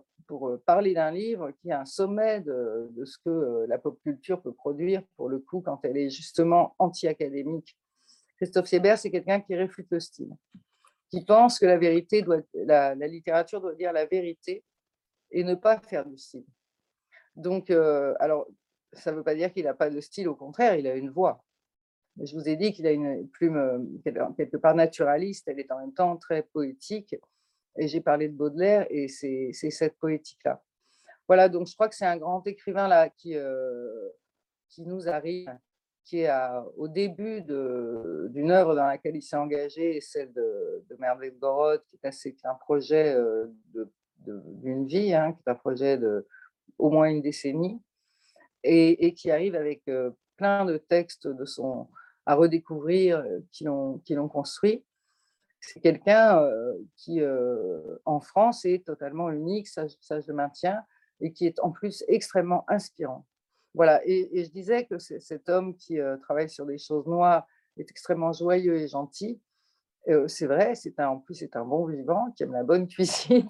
parler 0.64 0.94
d'un 0.94 1.10
livre 1.10 1.50
qui 1.50 1.68
est 1.68 1.74
un 1.74 1.84
sommet 1.84 2.40
de, 2.40 2.88
de, 2.92 3.04
ce 3.04 3.18
que 3.18 3.66
la 3.68 3.78
pop 3.78 3.98
culture 4.02 4.40
peut 4.40 4.52
produire, 4.52 5.02
pour 5.16 5.28
le 5.28 5.38
coup, 5.38 5.60
quand 5.60 5.80
elle 5.82 5.98
est 5.98 6.08
justement 6.08 6.74
anti-académique. 6.78 7.76
Christophe 8.42 8.66
Siebert, 8.66 8.98
c'est 8.98 9.12
quelqu'un 9.12 9.40
qui 9.40 9.54
réfute 9.54 9.86
le 9.92 10.00
style, 10.00 10.32
qui 11.12 11.24
pense 11.24 11.60
que 11.60 11.66
la 11.66 11.78
vérité 11.78 12.22
doit, 12.22 12.40
la, 12.54 12.92
littérature 12.94 13.60
doit 13.60 13.76
dire 13.76 13.92
la 13.92 14.04
vérité 14.04 14.64
et 15.30 15.44
ne 15.44 15.54
pas 15.54 15.78
faire 15.78 16.04
du 16.04 16.18
style. 16.18 16.44
Donc, 17.36 17.70
alors, 17.70 18.48
ça 18.94 19.12
ne 19.12 19.18
veut 19.18 19.22
pas 19.22 19.36
dire 19.36 19.52
qu'il 19.52 19.62
n'a 19.62 19.74
pas 19.74 19.90
de 19.90 20.00
style, 20.00 20.28
au 20.28 20.34
contraire, 20.34 20.74
il 20.74 20.88
a 20.88 20.96
une 20.96 21.10
voix. 21.10 21.44
Je 22.20 22.34
vous 22.34 22.48
ai 22.48 22.56
dit 22.56 22.72
qu'il 22.72 22.84
a 22.88 22.90
une 22.90 23.28
plume 23.28 23.56
euh, 23.56 24.32
quelque 24.36 24.56
part 24.56 24.74
naturaliste, 24.74 25.46
elle 25.46 25.60
est 25.60 25.70
en 25.70 25.78
même 25.78 25.94
temps 25.94 26.16
très 26.16 26.42
poétique. 26.42 27.14
Et 27.78 27.86
j'ai 27.86 28.00
parlé 28.00 28.28
de 28.28 28.34
Baudelaire 28.34 28.88
et 28.90 29.06
c'est 29.06 29.52
cette 29.52 29.96
poétique-là. 29.98 30.60
Voilà, 31.28 31.48
donc 31.48 31.68
je 31.68 31.74
crois 31.74 31.88
que 31.88 31.94
c'est 31.94 32.06
un 32.06 32.16
grand 32.16 32.44
écrivain 32.48 32.88
là 32.88 33.08
qui, 33.08 33.36
euh, 33.36 34.08
qui 34.68 34.82
nous 34.82 35.08
arrive, 35.08 35.48
qui 36.04 36.20
est 36.20 36.30
au 36.76 36.88
début 36.88 37.42
d'une 37.42 38.50
œuvre 38.50 38.74
dans 38.74 38.86
laquelle 38.86 39.16
il 39.16 39.22
s'est 39.22 39.36
engagé, 39.36 40.00
celle 40.00 40.32
de, 40.32 40.84
de 40.90 41.30
Gorod, 41.38 41.82
qui 41.88 41.98
est, 42.04 42.44
un 42.44 42.54
projet 42.54 43.14
euh, 43.14 43.46
d'une 44.18 44.86
vie, 44.86 45.14
hein, 45.14 45.32
qui 45.32 45.42
est 45.46 45.50
un 45.50 45.54
projet 45.54 45.98
de 45.98 46.26
au 46.78 46.90
moins 46.90 47.08
une 47.08 47.22
décennie, 47.22 47.80
et, 48.64 49.14
qui 49.14 49.30
arrive 49.30 49.54
avec 49.54 49.82
plein 50.36 50.64
de 50.64 50.76
textes 50.76 51.28
à 52.26 52.34
redécouvrir, 52.34 53.18
euh, 53.18 53.40
qui 53.50 53.64
l'ont 53.64 54.28
construit. 54.28 54.84
C'est 55.60 55.80
quelqu'un 55.80 56.38
euh, 56.42 56.74
qui, 56.96 57.20
euh, 57.20 57.98
en 58.04 58.20
France, 58.20 58.64
est 58.64 58.84
totalement 58.84 59.30
unique, 59.30 59.68
ça, 59.68 59.86
ça, 60.00 60.20
je 60.20 60.28
le 60.28 60.34
maintiens, 60.34 60.82
et 61.20 61.32
qui 61.32 61.46
est 61.46 61.60
en 61.60 61.70
plus 61.70 62.04
extrêmement 62.08 62.64
inspirant. 62.68 63.26
Voilà, 63.74 64.00
et, 64.04 64.44
je 64.44 64.50
disais 64.50 64.84
que 64.86 64.98
cet 64.98 65.48
homme 65.48 65.76
qui 65.76 65.98
travaille 66.22 66.50
sur 66.50 66.66
des 66.66 66.78
choses 66.78 67.06
noires 67.06 67.46
est 67.78 67.90
extrêmement 67.90 68.32
joyeux 68.32 68.76
et 68.76 68.88
gentil. 68.88 69.40
c'est 70.26 70.46
vrai, 70.46 70.74
c'est 70.74 70.98
en 71.00 71.18
plus 71.18 71.34
c'est 71.34 71.56
un 71.56 71.64
bon 71.64 71.86
vivant 71.86 72.30
qui 72.32 72.42
aime 72.42 72.52
la 72.52 72.64
bonne 72.64 72.86
cuisine. 72.88 73.48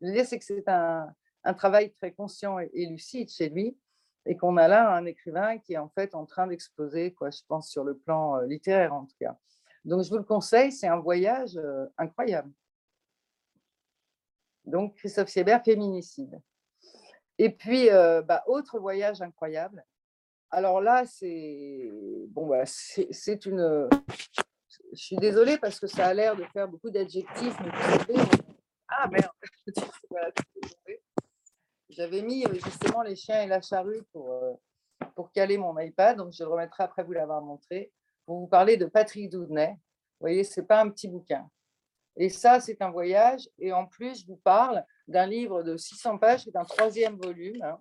je 0.00 0.12
veux 0.12 0.24
c'est 0.24 0.38
que 0.38 0.44
c'est 0.44 0.68
un, 0.68 1.12
un, 1.42 1.54
travail 1.54 1.92
très 1.92 2.12
conscient 2.12 2.58
et, 2.60 2.86
lucide 2.86 3.28
chez 3.28 3.48
lui 3.48 3.76
et 4.26 4.36
qu'on 4.36 4.56
a 4.56 4.68
là 4.68 4.94
un 4.94 5.06
écrivain 5.06 5.58
qui 5.58 5.74
est 5.74 5.78
en 5.78 5.88
fait 5.88 6.14
en 6.14 6.26
train 6.26 6.46
d'exploser, 6.46 7.14
je 7.20 7.40
pense, 7.48 7.70
sur 7.70 7.84
le 7.84 7.96
plan 7.96 8.36
euh, 8.36 8.46
littéraire 8.46 8.92
en 8.92 9.06
tout 9.06 9.16
cas. 9.20 9.36
Donc 9.84 10.02
je 10.02 10.10
vous 10.10 10.18
le 10.18 10.24
conseille, 10.24 10.72
c'est 10.72 10.88
un 10.88 10.98
voyage 10.98 11.56
euh, 11.56 11.86
incroyable. 11.96 12.50
Donc 14.64 14.96
Christophe 14.96 15.28
Siebert, 15.28 15.62
Féminicide. 15.64 16.40
Et 17.38 17.50
puis, 17.50 17.90
euh, 17.90 18.22
bah, 18.22 18.42
autre 18.46 18.78
voyage 18.78 19.20
incroyable. 19.20 19.84
Alors 20.50 20.80
là, 20.80 21.04
c'est 21.06 21.90
bon, 22.28 22.46
bah, 22.46 22.64
c'est 22.66 23.46
une. 23.46 23.88
Je 24.92 25.02
suis 25.02 25.16
désolée 25.16 25.58
parce 25.58 25.78
que 25.80 25.86
ça 25.86 26.06
a 26.06 26.14
l'air 26.14 26.36
de 26.36 26.44
faire 26.52 26.68
beaucoup 26.68 26.90
d'adjectifs. 26.90 27.56
Ah 28.88 29.08
merde 29.08 29.32
J'avais 31.90 32.22
mis 32.22 32.44
euh, 32.46 32.54
justement 32.54 33.02
les 33.02 33.16
chiens 33.16 33.42
et 33.42 33.46
la 33.46 33.60
charrue 33.60 34.02
pour, 34.12 34.30
euh, 34.30 34.52
pour 35.14 35.32
caler 35.32 35.58
mon 35.58 35.78
iPad, 35.78 36.16
donc 36.16 36.32
je 36.32 36.44
le 36.44 36.50
remettrai 36.50 36.84
après 36.84 37.02
vous 37.02 37.12
l'avoir 37.12 37.42
montré, 37.42 37.92
pour 38.24 38.38
vous 38.38 38.46
parler 38.46 38.76
de 38.76 38.86
Patrick 38.86 39.30
Doudnay. 39.30 39.70
Vous 39.70 40.20
voyez, 40.20 40.44
ce 40.44 40.60
n'est 40.60 40.66
pas 40.66 40.80
un 40.80 40.90
petit 40.90 41.08
bouquin. 41.08 41.48
Et 42.16 42.28
ça, 42.28 42.60
c'est 42.60 42.80
un 42.82 42.90
voyage. 42.90 43.48
Et 43.58 43.72
en 43.72 43.86
plus, 43.86 44.22
je 44.22 44.26
vous 44.26 44.36
parle 44.36 44.84
d'un 45.08 45.26
livre 45.26 45.62
de 45.62 45.76
600 45.76 46.18
pages, 46.18 46.42
qui 46.42 46.50
est 46.50 46.56
un 46.56 46.64
troisième 46.64 47.16
volume, 47.16 47.62
hein. 47.62 47.80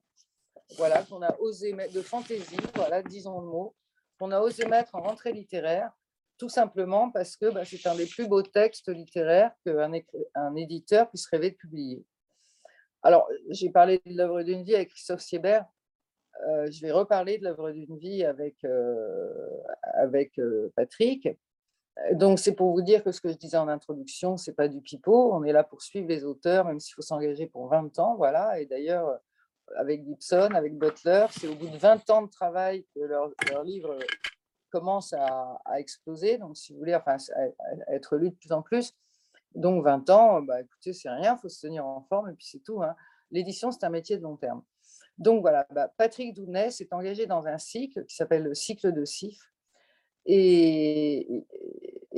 voilà, 0.78 1.04
qu'on 1.04 1.22
a 1.22 1.36
osé 1.40 1.74
mettre, 1.74 1.94
de 1.94 2.02
fantaisie, 2.02 2.58
voilà, 2.76 3.02
disons 3.02 3.40
le 3.42 3.48
mot, 3.48 3.76
qu'on 4.20 4.32
a 4.32 4.40
osé 4.40 4.66
mettre 4.66 4.96
en 4.96 5.02
rentrée 5.02 5.34
littéraire, 5.34 5.92
tout 6.38 6.50
simplement 6.50 7.12
parce 7.12 7.38
que 7.38 7.50
bah, 7.52 7.64
c'est 7.66 7.86
un 7.88 7.96
des 7.96 8.06
plus 8.06 8.28
beaux 8.28 8.42
textes 8.42 8.90
littéraires 8.90 9.52
qu'un 9.66 9.92
un 10.36 10.56
éditeur 10.56 11.10
puisse 11.10 11.28
rêver 11.28 11.52
de 11.52 11.56
publier. 11.56 12.06
Alors, 13.06 13.30
j'ai 13.50 13.70
parlé 13.70 14.02
de 14.06 14.18
l'œuvre 14.18 14.42
d'une 14.42 14.64
vie 14.64 14.76
avec 14.76 14.90
Christophe 14.90 15.22
Siebert. 15.22 15.66
Euh, 16.48 16.70
je 16.72 16.82
vais 16.82 16.92
reparler 16.92 17.38
de 17.38 17.44
l'œuvre 17.44 17.72
d'une 17.72 18.00
vie 18.00 18.24
avec, 18.24 18.56
euh, 18.66 19.32
avec 19.94 20.40
euh, 20.40 20.74
Patrick. 20.76 21.30
Donc, 22.14 22.40
c'est 22.40 22.54
pour 22.54 22.72
vous 22.72 22.82
dire 22.82 23.04
que 23.04 23.12
ce 23.12 23.22
que 23.22 23.30
je 23.30 23.38
disais 23.38 23.58
en 23.58 23.68
introduction, 23.68 24.38
ce 24.38 24.52
n'est 24.52 24.56
pas 24.56 24.68
du 24.68 24.82
pipeau. 24.82 25.34
On 25.34 25.44
est 25.44 25.54
là 25.54 25.64
pour 25.64 25.82
suivre 25.82 26.08
les 26.08 26.26
auteurs, 26.26 26.66
même 26.66 26.80
s'il 26.80 26.94
faut 26.94 27.02
s'engager 27.02 27.48
pour 27.48 27.68
20 27.70 28.00
ans. 28.00 28.16
Voilà. 28.16 28.60
Et 28.60 28.66
d'ailleurs, 28.66 29.20
avec 29.78 30.04
Gibson, 30.06 30.50
avec 30.54 30.78
Butler, 30.78 31.28
c'est 31.32 31.48
au 31.48 31.56
bout 31.56 31.70
de 31.70 31.78
20 31.78 32.10
ans 32.10 32.22
de 32.24 32.30
travail 32.30 32.86
que 32.94 33.00
leur, 33.00 33.32
livre 33.64 33.98
commence 34.72 35.14
à, 35.14 35.58
exploser. 35.78 36.38
Donc, 36.38 36.58
si 36.58 36.74
vous 36.74 36.80
voulez, 36.80 36.96
enfin, 36.96 37.18
à 37.36 37.94
être 37.94 38.18
lu 38.18 38.30
de 38.30 38.36
plus 38.36 38.52
en 38.52 38.62
plus. 38.62 38.94
Donc 39.56 39.86
20 39.86 40.10
ans, 40.10 40.42
bah, 40.42 40.62
écoutez, 40.62 40.94
c'est 40.94 41.10
rien, 41.10 41.36
il 41.36 41.42
faut 41.42 41.50
se 41.50 41.66
tenir 41.66 41.86
en 41.86 42.02
forme 42.02 42.30
et 42.30 42.34
puis 42.34 42.46
c'est 42.46 42.60
tout. 42.60 42.84
Hein. 42.84 42.96
L'édition, 43.32 43.72
c'est 43.72 43.86
un 43.86 43.90
métier 43.90 44.18
de 44.18 44.24
long 44.24 44.36
terme. 44.36 44.62
Donc 45.18 45.42
voilà, 45.42 45.66
bah, 45.72 45.90
Patrick 45.98 46.34
Doudnay 46.34 46.72
s'est 46.72 46.90
engagé 46.92 47.26
dans 47.26 47.48
un 47.48 47.58
cycle 47.58 48.06
qui 48.06 48.16
s'appelle 48.16 48.44
le 48.44 48.54
cycle 48.54 48.92
de 48.92 49.06
SIF. 49.06 49.40
Et, 50.26 51.44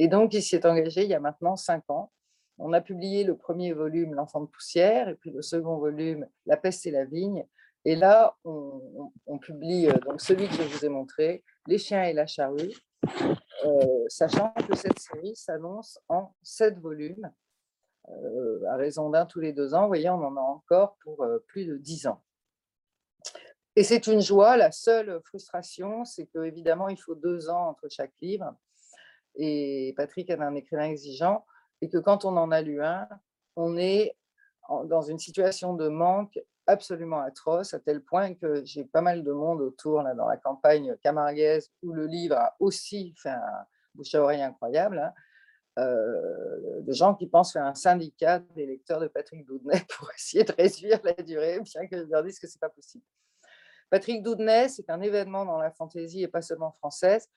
donc, 0.10 0.34
il 0.34 0.42
s'y 0.42 0.56
est 0.56 0.66
engagé 0.66 1.04
il 1.04 1.10
y 1.10 1.14
a 1.14 1.20
maintenant 1.20 1.56
cinq 1.56 1.84
ans. 1.90 2.12
On 2.60 2.74
a 2.74 2.82
publié 2.82 3.24
le 3.24 3.36
premier 3.36 3.74
volume, 3.74 4.16
L'enfant 4.16 4.42
de 4.42 4.48
poussière, 4.48 5.10
et 5.10 5.16
puis 5.16 5.32
le 5.32 5.42
second 5.42 5.78
volume, 5.78 6.28
La 6.46 6.58
peste 6.58 6.86
et 6.88 6.92
la 6.92 7.06
vigne. 7.06 7.46
Et 7.86 7.96
là, 7.96 8.36
on, 8.44 9.38
publie 9.40 9.88
euh, 9.88 9.94
donc 10.00 10.20
celui 10.20 10.48
que 10.48 10.56
je 10.56 10.64
vous 10.64 10.86
ai 10.86 10.90
montré, 10.90 11.44
Les 11.68 11.78
chiens 11.78 12.04
et 12.04 12.14
la 12.14 12.28
charrue, 12.28 12.74
euh, 13.66 14.06
sachant 14.10 14.54
que 14.68 14.76
cette 14.76 15.00
série 15.00 15.36
s'annonce 15.36 16.00
en 16.10 16.34
sept 16.42 16.80
volumes, 16.80 17.32
euh, 18.10 18.66
à 18.70 18.76
raison 18.76 19.10
d'un 19.10 19.26
tous 19.26 19.40
les 19.40 19.54
deux 19.54 19.74
ans. 19.74 19.84
Vous 19.84 19.88
voyez, 19.88 20.10
on 20.10 20.24
en 20.24 20.36
a 20.36 20.42
encore 20.42 20.98
pour 21.04 21.26
plus 21.48 21.66
de 21.66 21.78
dix 21.78 22.08
ans. 22.08 22.22
Et 23.78 23.84
c'est 23.84 24.08
une 24.08 24.22
joie. 24.22 24.58
La 24.58 24.72
seule 24.72 25.22
frustration, 25.24 26.04
c'est 26.04 26.26
qu'évidemment, 26.26 26.90
il 26.90 26.98
faut 26.98 27.14
deux 27.14 27.48
ans 27.48 27.70
entre 27.70 27.88
chaque 27.90 28.12
livre. 28.24 28.56
Et 29.36 29.94
Patrick 29.96 30.32
est 30.32 30.42
un 30.42 30.56
écrivain 30.56 30.86
exigeant. 30.86 31.46
Et 31.82 31.88
que 31.88 32.00
quand 32.00 32.26
on 32.26 32.36
en 32.38 32.50
a 32.50 32.60
lu 32.64 32.82
un, 32.82 33.08
on 33.56 33.78
est 33.78 34.18
dans 34.86 35.04
une 35.04 35.20
situation 35.20 35.76
de 35.76 35.90
manque 35.90 36.40
absolument 36.66 37.22
atroce, 37.22 37.76
à 37.76 37.80
tel 37.80 38.02
point 38.02 38.34
que 38.34 38.66
j'ai 38.66 38.84
pas 38.84 39.02
mal 39.02 39.24
de 39.24 39.32
monde 39.32 39.62
autour 39.62 40.02
là, 40.02 40.16
dans 40.16 40.28
la 40.28 40.38
campagne 40.38 40.98
camarguaise 41.04 41.72
où 41.84 41.94
le 41.94 42.08
livre 42.08 42.36
a 42.36 42.56
aussi 42.60 43.14
fait 43.16 43.30
un 43.30 43.66
bouche 43.94 44.16
à 44.16 44.24
oreille 44.24 44.42
incroyable, 44.42 44.98
hein, 44.98 45.14
euh, 45.78 46.82
de 46.82 46.94
gens 46.94 47.14
qui 47.14 47.28
pensent 47.28 47.54
faire 47.54 47.66
un 47.66 47.76
syndicat 47.76 48.40
des 48.56 48.66
lecteurs 48.66 49.00
de 49.00 49.08
Patrick 49.08 49.46
Doudnay 49.46 49.86
pour 49.96 50.10
essayer 50.18 50.44
de 50.44 50.54
réduire 50.54 51.00
la 51.04 51.14
durée, 51.14 51.60
bien 51.60 51.88
que 51.88 51.98
je 51.98 52.10
leur 52.10 52.24
dise 52.24 52.40
que 52.40 52.48
ce 52.48 52.56
n'est 52.56 52.60
pas 52.60 52.70
possible. 52.70 53.06
Patrick 53.90 54.22
Doudnay, 54.24 54.70
c'est 54.70 54.90
un 54.90 55.02
événement 55.02 55.46
dans 55.46 55.58
la 55.58 55.72
fantaisie 55.72 56.24
et 56.24 56.28
pas 56.28 56.42
seulement 56.42 56.72
française. 56.72 57.30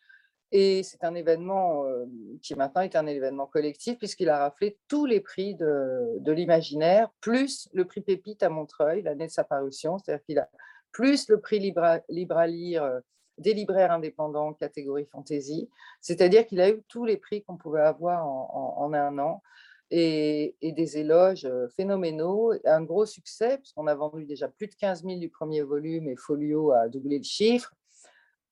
Et 0.52 0.82
c'est 0.82 1.04
un 1.04 1.14
événement 1.14 1.84
euh, 1.84 2.06
qui 2.42 2.56
maintenant 2.56 2.82
est 2.82 2.96
un 2.96 3.06
événement 3.06 3.46
collectif 3.46 3.98
puisqu'il 3.98 4.28
a 4.28 4.38
raflé 4.38 4.78
tous 4.88 5.06
les 5.06 5.20
prix 5.20 5.54
de, 5.54 6.32
l'imaginaire, 6.32 7.08
plus 7.20 7.68
le 7.72 7.84
prix 7.84 8.00
Pépite 8.00 8.42
à 8.42 8.48
Montreuil, 8.48 9.02
l'année 9.02 9.28
de 9.28 9.32
sa 9.32 9.44
parution, 9.44 9.98
c'est-à-dire 9.98 10.24
qu'il 10.24 10.38
a 10.40 10.48
plus 10.90 11.28
le 11.28 11.40
prix 11.40 11.60
libre 11.60 11.84
à, 11.84 12.46
lire 12.48 12.82
euh, 12.82 12.98
des 13.38 13.54
libraires 13.54 13.92
indépendants 13.92 14.52
catégorie 14.52 15.06
fantasy, 15.06 15.70
c'est-à-dire 16.00 16.44
qu'il 16.46 16.60
a 16.60 16.68
eu 16.68 16.82
tous 16.88 17.04
les 17.04 17.16
prix 17.16 17.44
qu'on 17.44 17.56
pouvait 17.56 17.80
avoir 17.80 18.26
en, 18.26 18.92
un 18.92 19.18
an 19.18 19.42
et, 19.90 20.56
des 20.62 20.98
éloges 20.98 21.44
euh, 21.44 21.68
phénoménaux, 21.68 22.52
un 22.64 22.82
gros 22.82 23.06
succès 23.06 23.58
puisqu'on 23.58 23.86
a 23.86 23.94
vendu 23.94 24.24
déjà 24.24 24.48
plus 24.48 24.68
de 24.68 24.74
15 24.74 25.04
000 25.04 25.18
du 25.18 25.28
premier 25.28 25.62
volume 25.62 26.08
et 26.08 26.16
Folio 26.16 26.72
a 26.72 26.88
doublé 26.88 27.18
le 27.18 27.24
chiffre. 27.24 27.72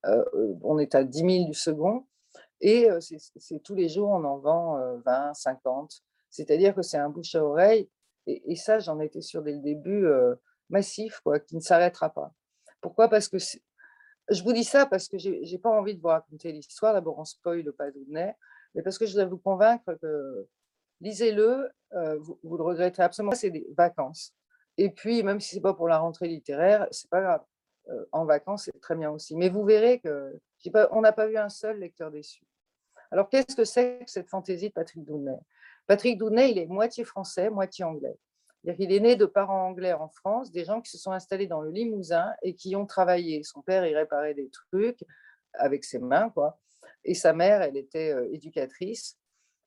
Euh, 0.06 0.24
on 0.62 0.78
est 0.78 0.94
à 0.94 1.04
10 1.04 1.18
000 1.18 1.44
du 1.46 1.54
second. 1.54 2.06
Et 2.60 2.88
c'est 3.36 3.62
tous 3.62 3.76
les 3.76 3.88
jours, 3.88 4.08
on 4.08 4.24
en 4.24 4.38
vend 4.38 4.98
20, 5.04 5.32
50. 5.32 6.02
C'est-à-dire 6.28 6.74
que 6.74 6.82
c'est 6.82 6.98
un 6.98 7.08
bouche 7.08 7.36
à 7.36 7.44
oreille. 7.44 7.88
Et, 8.26 8.56
ça, 8.56 8.80
j'en 8.80 8.98
étais 8.98 9.20
sûre 9.20 9.42
dès 9.42 9.52
le 9.52 9.60
début, 9.60 10.08
massif, 10.68 11.20
quoi, 11.22 11.38
qui 11.38 11.54
ne 11.54 11.60
s'arrêtera 11.60 12.10
pas. 12.10 12.32
Pourquoi? 12.80 13.08
Parce 13.08 13.28
que 13.28 13.38
je 13.38 14.42
vous 14.42 14.52
dis 14.52 14.64
ça 14.64 14.86
parce 14.86 15.06
que 15.06 15.18
je 15.18 15.30
n'ai 15.30 15.58
pas 15.58 15.70
envie 15.70 15.94
de 15.94 16.00
vous 16.00 16.08
raconter 16.08 16.50
l'histoire. 16.50 16.94
D'abord, 16.94 17.20
on 17.20 17.24
spoil 17.24 17.72
pas 17.72 17.92
Doudnay, 17.92 18.34
mais 18.74 18.82
parce 18.82 18.98
que 18.98 19.06
je 19.06 19.12
voudrais 19.12 19.26
vous 19.26 19.38
convaincre 19.38 19.94
que 20.02 20.48
lisez-le, 21.00 21.70
vous, 22.18 22.38
vous, 22.42 22.56
le 22.56 22.62
regretterez 22.62 23.02
absolument. 23.02 23.34
C'est 23.34 23.50
des 23.50 23.66
vacances. 23.76 24.34
Et 24.76 24.90
puis, 24.90 25.22
même 25.22 25.40
si 25.40 25.50
ce 25.50 25.54
n'est 25.56 25.62
pas 25.62 25.74
pour 25.74 25.88
la 25.88 25.98
rentrée 25.98 26.28
littéraire, 26.28 26.86
c'est 26.90 27.10
pas 27.10 27.20
grave. 27.20 27.44
en 28.12 28.24
vacances, 28.24 28.64
c'est 28.64 28.80
très 28.80 28.94
bien 28.94 29.10
aussi. 29.10 29.36
Mais 29.36 29.48
vous 29.48 29.64
verrez 29.64 30.00
que 30.00 30.40
on 30.92 31.00
n'a 31.00 31.12
pas 31.12 31.26
vu 31.26 31.36
un 31.36 31.48
seul 31.48 31.78
lecteur 31.78 32.10
déçu. 32.10 32.44
Alors, 33.10 33.28
qu'est-ce 33.28 33.56
que 33.56 33.64
c'est 33.64 34.00
que 34.04 34.10
cette 34.10 34.28
fantaisie 34.28 34.68
de 34.68 34.74
Patrick 34.74 35.04
Doudnay 35.04 35.38
Patrick 35.86 36.18
Doudnay, 36.18 36.50
il 36.50 36.58
est 36.58 36.66
moitié 36.66 37.04
français, 37.04 37.48
moitié 37.48 37.84
anglais. 37.84 38.18
Il 38.64 38.92
est 38.92 39.00
né 39.00 39.16
de 39.16 39.24
parents 39.24 39.68
anglais 39.68 39.94
en 39.94 40.08
France, 40.08 40.52
des 40.52 40.64
gens 40.64 40.82
qui 40.82 40.90
se 40.90 40.98
sont 40.98 41.12
installés 41.12 41.46
dans 41.46 41.62
le 41.62 41.70
Limousin 41.70 42.34
et 42.42 42.54
qui 42.54 42.76
ont 42.76 42.86
travaillé. 42.86 43.42
Son 43.42 43.62
père, 43.62 43.86
il 43.86 43.96
réparait 43.96 44.34
des 44.34 44.50
trucs 44.50 45.04
avec 45.54 45.84
ses 45.84 45.98
mains, 45.98 46.28
quoi. 46.30 46.58
Et 47.04 47.14
sa 47.14 47.32
mère, 47.32 47.62
elle 47.62 47.76
était 47.76 48.12
euh, 48.12 48.28
éducatrice. 48.32 49.17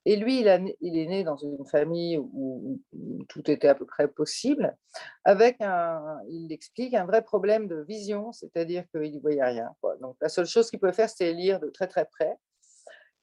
Et 0.05 0.15
lui, 0.15 0.39
il, 0.39 0.47
est 0.47 1.05
né 1.05 1.23
dans 1.23 1.37
une 1.37 1.63
famille 1.65 2.17
où, 2.17 2.81
tout 3.29 3.49
était 3.51 3.67
à 3.67 3.75
peu 3.75 3.85
près 3.85 4.07
possible, 4.07 4.75
avec 5.23 5.57
un, 5.61 6.19
il 6.27 6.51
explique, 6.51 6.95
un 6.95 7.05
vrai 7.05 7.23
problème 7.23 7.67
de 7.67 7.81
vision, 7.81 8.31
c'est-à-dire 8.31 8.83
qu'il 8.89 9.15
ne 9.15 9.19
voyait 9.19 9.43
rien. 9.43 9.69
Donc 10.01 10.17
la 10.19 10.29
seule 10.29 10.47
chose 10.47 10.69
qu'il 10.69 10.79
pouvait 10.79 10.93
faire, 10.93 11.09
c'était 11.09 11.33
lire 11.33 11.59
de 11.59 11.69
très 11.69 11.87
très 11.87 12.05
près. 12.05 12.35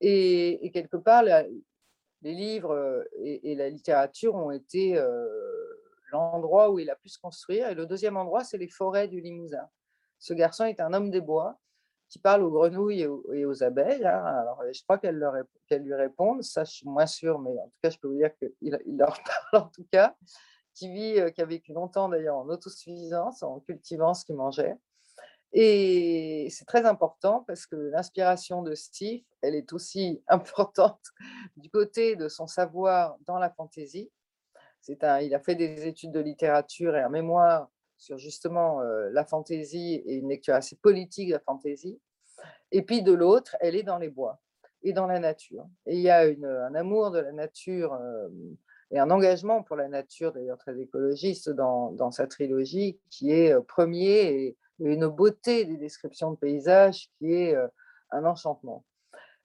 Et, 0.01 0.71
quelque 0.73 0.97
part, 0.97 1.25
les 1.25 1.49
livres 2.23 2.75
euh, 2.75 3.05
et, 3.19 3.57
la 3.57 3.69
littérature 3.69 4.37
ont 4.37 4.53
été 4.53 4.97
euh, 4.97 5.27
l'endroit 6.13 6.71
où 6.71 6.79
il 6.79 6.91
a 6.91 6.97
pu 6.97 7.09
se 7.09 7.19
construire. 7.19 7.69
Et 7.69 7.75
le 7.75 7.87
deuxième 7.87 8.17
endroit, 8.17 8.45
c'est 8.45 8.59
les 8.59 8.69
forêts 8.69 9.09
du 9.09 9.21
Limousin. 9.21 9.69
Ce 10.21 10.33
garçon 10.33 10.65
est 10.65 10.81
un 10.81 10.93
homme 10.93 11.11
des 11.11 11.21
bois 11.21 11.59
qui 12.09 12.19
parle 12.19 12.43
aux 12.43 12.51
grenouilles 12.51 13.03
et 13.03 13.45
aux, 13.45 13.63
abeilles. 13.63 14.07
Hein. 14.07 14.25
Alors, 14.25 14.63
je 14.73 14.83
crois 14.83 14.99
qu'elles 14.99 15.19
lui 15.19 15.95
répondent, 15.95 16.43
ça 16.43 16.65
je 16.65 16.73
suis 16.73 16.89
moins 16.89 17.07
sûre, 17.07 17.39
mais 17.39 17.51
en 17.51 17.67
tout 17.67 17.79
cas, 17.83 17.91
je 17.91 17.99
peux 17.99 18.09
vous 18.09 18.17
dire 18.17 18.35
qu'il 18.39 18.53
il 18.61 18.97
leur 18.97 19.19
parle 19.53 19.65
en 19.65 19.69
tout 19.69 19.87
cas, 19.93 20.17
qui 20.75 20.91
vit, 20.93 21.21
euh, 21.21 21.31
qui 21.31 21.43
a 21.43 21.45
vécu 21.45 21.73
longtemps 21.73 22.09
d'ailleurs 22.09 22.37
en 22.37 22.49
autosuffisance, 22.49 23.43
en 23.43 23.61
cultivant 23.61 24.15
ce 24.15 24.25
qu'il 24.25 24.37
mangeait. 24.37 24.77
Et 25.53 26.49
c'est 26.51 26.67
très 26.67 26.85
important 26.85 27.45
parce 27.47 27.67
que 27.67 27.77
l'inspiration 27.77 28.63
de 28.63 28.75
Steve, 28.75 29.23
elle 29.41 29.55
est 29.55 29.73
aussi 29.73 30.23
importante 30.29 31.01
du 31.57 31.71
côté 31.71 32.17
de 32.17 32.29
son 32.29 32.47
savoir 32.47 33.17
dans 33.27 33.39
la 33.39 33.51
fantaisie. 33.51 34.11
Un, 35.03 35.21
il 35.21 35.35
a 35.35 35.41
fait 35.41 35.55
des 35.55 35.87
études 35.87 36.13
de 36.13 36.21
littérature 36.21 36.97
et 36.97 37.03
un 37.03 37.11
mémoire 37.11 37.69
sur 37.99 38.17
justement 38.17 38.81
euh, 38.81 39.11
la 39.13 39.25
fantaisie 39.25 39.95
et 40.07 40.15
une 40.15 40.29
lecture 40.29 40.55
assez 40.55 40.77
politique 40.77 41.29
de 41.29 41.35
la 41.35 41.41
fantaisie. 41.41 42.01
Et 42.71 42.83
puis 42.83 43.03
de 43.03 43.13
l'autre, 43.13 43.57
elle 43.61 43.75
est 43.75 43.83
dans 43.83 43.99
les 43.99 44.09
bois 44.09 44.41
et 44.83 44.93
dans 44.93 45.07
la 45.07 45.19
nature. 45.19 45.67
Et 45.87 45.97
il 45.97 46.01
y 46.01 46.09
a 46.09 46.21
un 46.21 46.75
amour 46.75 47.11
de 47.11 47.19
la 47.19 47.33
nature 47.33 47.95
euh, 47.95 48.29
et 48.93 48.99
un 48.99 49.11
engagement 49.11 49.63
pour 49.63 49.77
la 49.77 49.89
nature, 49.89 50.33
d'ailleurs 50.33 50.59
très 50.59 50.81
écologiste, 50.81 51.51
dans, 51.51 52.11
sa 52.13 52.27
trilogie, 52.27 52.99
qui 53.11 53.33
est 53.33 53.53
euh, 53.53 53.61
premier 53.61 54.31
et 54.31 54.57
une 54.79 55.09
beauté 55.09 55.65
des 55.65 55.77
descriptions 55.77 56.31
de 56.31 56.37
paysages 56.37 57.11
qui 57.19 57.33
est 57.33 57.57
un 58.13 58.25
enchantement. 58.25 58.85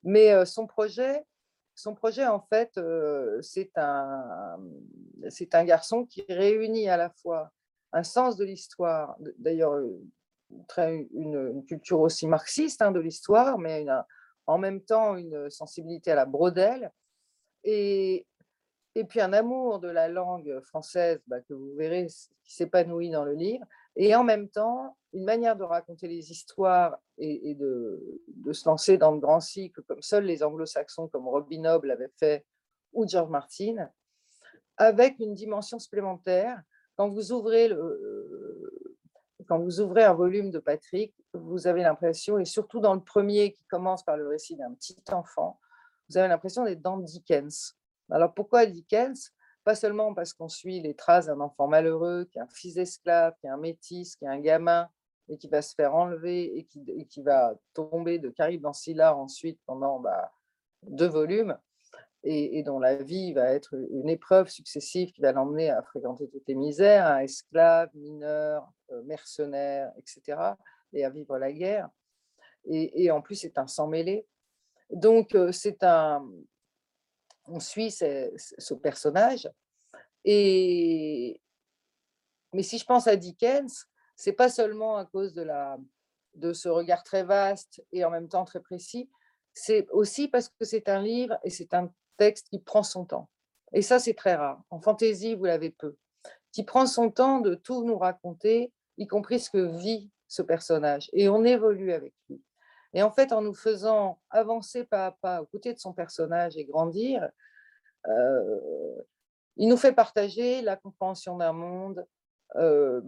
Mais 0.03 0.45
son 0.45 0.67
projet, 0.67 1.25
son 1.73 1.95
projet 1.95 2.27
en 2.27 2.39
fait, 2.39 2.80
c'est 3.41 3.71
un, 3.77 4.59
c'est 5.30 5.55
un 5.55 5.63
garçon 5.63 6.05
qui 6.05 6.23
réunit 6.30 6.88
à 6.88 6.97
la 6.97 7.09
fois 7.09 7.51
un 7.94 8.03
sens 8.03 8.36
de 8.38 8.45
l'histoire, 8.45 9.15
d'ailleurs 9.38 9.76
une, 9.80 11.07
une, 11.14 11.65
culture 11.65 12.02
aussi 12.02 12.28
marxiste 12.28 12.82
hein, 12.82 12.91
de 12.91 12.99
l'histoire, 12.99 13.57
mais 13.57 13.86
en 14.45 14.57
même 14.57 14.82
temps 14.82 15.15
une 15.15 15.49
sensibilité 15.49 16.11
à 16.11 16.15
la 16.15 16.26
brodelle, 16.26 16.91
et, 17.64 18.28
et 18.95 19.03
puis 19.06 19.22
un 19.22 19.34
amour 19.34 19.80
de 19.80 19.88
la 19.88 20.10
langue 20.10 20.60
française 20.61 21.22
bah, 21.28 21.40
que 21.41 21.53
vous 21.53 21.74
verrez 21.76 22.07
qui 22.44 22.56
s'épanouit 22.56 23.10
dans 23.10 23.24
le 23.24 23.34
livre, 23.34 23.65
et 23.95 24.15
en 24.15 24.24
même 24.24 24.49
temps 24.49 24.98
une 25.14 25.24
manière 25.24 25.56
de 25.56 25.64
raconter 25.64 26.07
les 26.07 26.32
histoires 26.32 26.98
et, 27.18 27.53
de, 27.56 28.22
se 28.52 28.68
lancer 28.68 28.98
dans 28.98 29.11
le 29.11 29.20
grand 29.20 29.40
cycle 29.40 29.82
comme 29.84 30.02
seuls 30.02 30.26
les 30.26 30.44
anglo-saxons 30.44 31.07
comme 31.07 31.28
Robin 31.28 31.61
Noble 31.61 31.91
avait 31.91 32.11
fait 32.20 32.45
ou 32.91 33.07
George 33.07 33.30
Martin, 33.30 33.90
avec 34.78 35.20
une 35.20 35.34
dimension 35.34 35.80
supplémentaire. 35.80 36.61
Quand 36.95 37.10
vous 37.10 37.32
ouvrez 37.32 37.68
le, 37.68 38.72
quand 39.48 39.60
vous 39.60 39.82
ouvrez 39.82 40.03
un 40.03 40.14
volume 40.14 40.52
de 40.52 40.60
Patrick, 40.60 41.14
vous 41.34 41.68
avez 41.68 41.82
l'impression, 41.82 42.38
et 42.38 42.45
surtout 42.45 42.80
dans 42.80 42.94
le 42.94 43.02
premier 43.02 43.52
qui 43.52 43.65
commence 43.65 44.03
par 44.03 44.18
le 44.18 44.28
récit 44.28 44.56
d'un 44.56 44.74
petit 44.74 44.98
enfant, 45.11 45.60
vous 46.10 46.18
avez 46.18 46.28
l'impression 46.28 46.64
d'être 46.64 46.82
dans 46.82 46.98
Dickens. 46.98 47.76
Alors 48.10 48.34
pourquoi 48.34 48.65
Dickens? 48.65 49.32
Pas 49.64 49.76
seulement 49.76 50.14
parce 50.14 50.34
qu'on 50.34 50.49
suit 50.49 50.82
les 50.82 50.94
traces 50.94 51.28
d'un 51.28 51.40
enfant 51.40 51.68
malheureux, 51.68 52.26
qui 52.26 52.38
est 52.38 52.41
un 52.41 52.48
fils 52.48 52.76
d'esclave, 52.76 53.34
qui 53.40 53.48
est 53.48 53.49
un 53.49 53.57
métis, 53.57 54.15
qui 54.15 54.26
est 54.26 54.28
un 54.28 54.40
gamin, 54.40 54.90
et 55.30 55.38
qui 55.38 55.48
va 55.48 55.61
se 55.61 55.74
faire 55.74 55.95
enlever 55.95 56.57
et 56.57 56.65
qui, 56.65 57.22
va 57.22 57.56
tomber 57.74 58.20
de 58.20 58.30
Caribe 58.30 58.61
dans 58.61 58.74
Scylla 58.74 59.15
ensuite 59.15 59.60
pendant 59.65 59.99
bah, 59.99 60.32
deux 60.84 61.07
volumes, 61.07 61.57
et, 62.25 62.63
dont 62.63 62.79
la 62.79 62.95
vie 62.95 63.33
va 63.33 63.51
être 63.51 63.75
une 63.91 64.07
épreuve 64.07 64.49
successive 64.49 65.11
qui 65.11 65.21
va 65.21 65.33
l'emmener 65.33 65.69
à 65.69 65.81
fréquenter 65.83 66.29
toutes 66.29 66.47
les 66.47 66.55
misères, 66.55 67.05
un 67.05 67.19
esclave, 67.19 67.89
mineur, 67.93 68.71
euh, 68.91 69.01
mercenaire, 69.03 69.91
etc., 69.97 70.39
et 70.93 71.03
à 71.03 71.09
vivre 71.09 71.37
la 71.37 71.51
guerre. 71.51 71.89
Et, 72.65 73.11
en 73.11 73.21
plus, 73.21 73.35
c'est 73.35 73.57
un 73.57 73.67
sang 73.67 73.87
mêlé. 73.87 74.25
Donc, 74.89 75.35
euh, 75.35 75.51
c'est 75.51 75.83
un, 75.83 76.25
on 77.47 77.59
suit 77.59 77.91
ce, 77.91 78.73
personnage. 78.75 79.49
Et, 80.23 81.41
mais 82.53 82.63
si 82.63 82.77
je 82.77 82.85
pense 82.85 83.07
à 83.07 83.17
Dickens, 83.17 83.85
c'est 84.15 84.33
pas 84.33 84.49
seulement 84.49 84.95
à 84.95 85.05
cause 85.05 85.33
de, 85.33 85.41
la, 85.41 85.77
de 86.35 86.53
ce 86.53 86.69
regard 86.69 87.03
très 87.03 87.23
vaste 87.23 87.83
et 87.91 88.05
en 88.05 88.09
même 88.09 88.29
temps 88.29 88.45
très 88.45 88.61
précis, 88.61 89.09
c'est 89.53 89.89
aussi 89.89 90.29
parce 90.29 90.47
que 90.47 90.63
c'est 90.63 90.87
un 90.87 91.01
livre 91.01 91.37
et 91.43 91.49
c'est 91.49 91.73
un 91.73 91.91
texte 92.18 92.48
qui 92.49 92.60
prend 92.60 92.84
son 92.84 93.06
temps. 93.06 93.30
Et 93.73 93.81
ça, 93.81 93.99
c'est 93.99 94.14
très 94.14 94.35
rare. 94.35 94.61
En 94.69 94.80
fantaisie, 94.80 95.35
vous 95.35 95.45
l'avez 95.45 95.72
peu. 95.72 95.95
Qui 96.52 96.64
prend 96.64 96.85
son 96.85 97.10
temps 97.10 97.40
de 97.40 97.56
tout 97.56 97.84
nous 97.84 97.98
raconter, 97.98 98.72
y 98.98 99.07
compris 99.07 99.40
ce 99.40 99.49
que 99.49 99.77
vit 99.77 100.11
ce 100.27 100.41
personnage. 100.41 101.10
Et 101.14 101.30
on 101.30 101.44
évolue 101.44 101.91
avec 101.91 102.14
lui. 102.30 102.41
Et 102.94 103.02
en 103.02 103.11
fait, 103.11 103.31
en 103.31 103.41
nous 103.41 103.56
faisant 103.56 104.19
avancer 104.30 104.84
pas 104.84 105.07
à 105.07 105.11
pas 105.11 105.41
aux 105.41 105.45
côtés 105.48 105.73
de 105.73 105.80
son 105.80 105.94
personnage 105.94 106.57
et 106.57 106.65
grandir, 106.65 107.27
euh, 108.07 109.02
il 109.57 109.68
nous 109.68 109.77
fait 109.77 109.94
partager 109.94 110.61
la 110.61 110.76
compréhension 110.76 111.38
d'un 111.38 111.53
monde, 111.53 112.06
euh, 112.56 113.02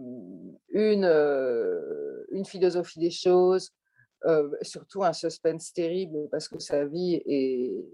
une, 0.70 1.04
euh, 1.04 2.24
une 2.30 2.44
philosophie 2.44 2.98
des 2.98 3.10
choses, 3.10 3.70
surtout 4.62 5.04
un 5.04 5.12
suspense 5.12 5.72
terrible 5.72 6.28
parce 6.30 6.48
que 6.48 6.58
sa 6.58 6.84
vie 6.84 7.22
est. 7.26 7.84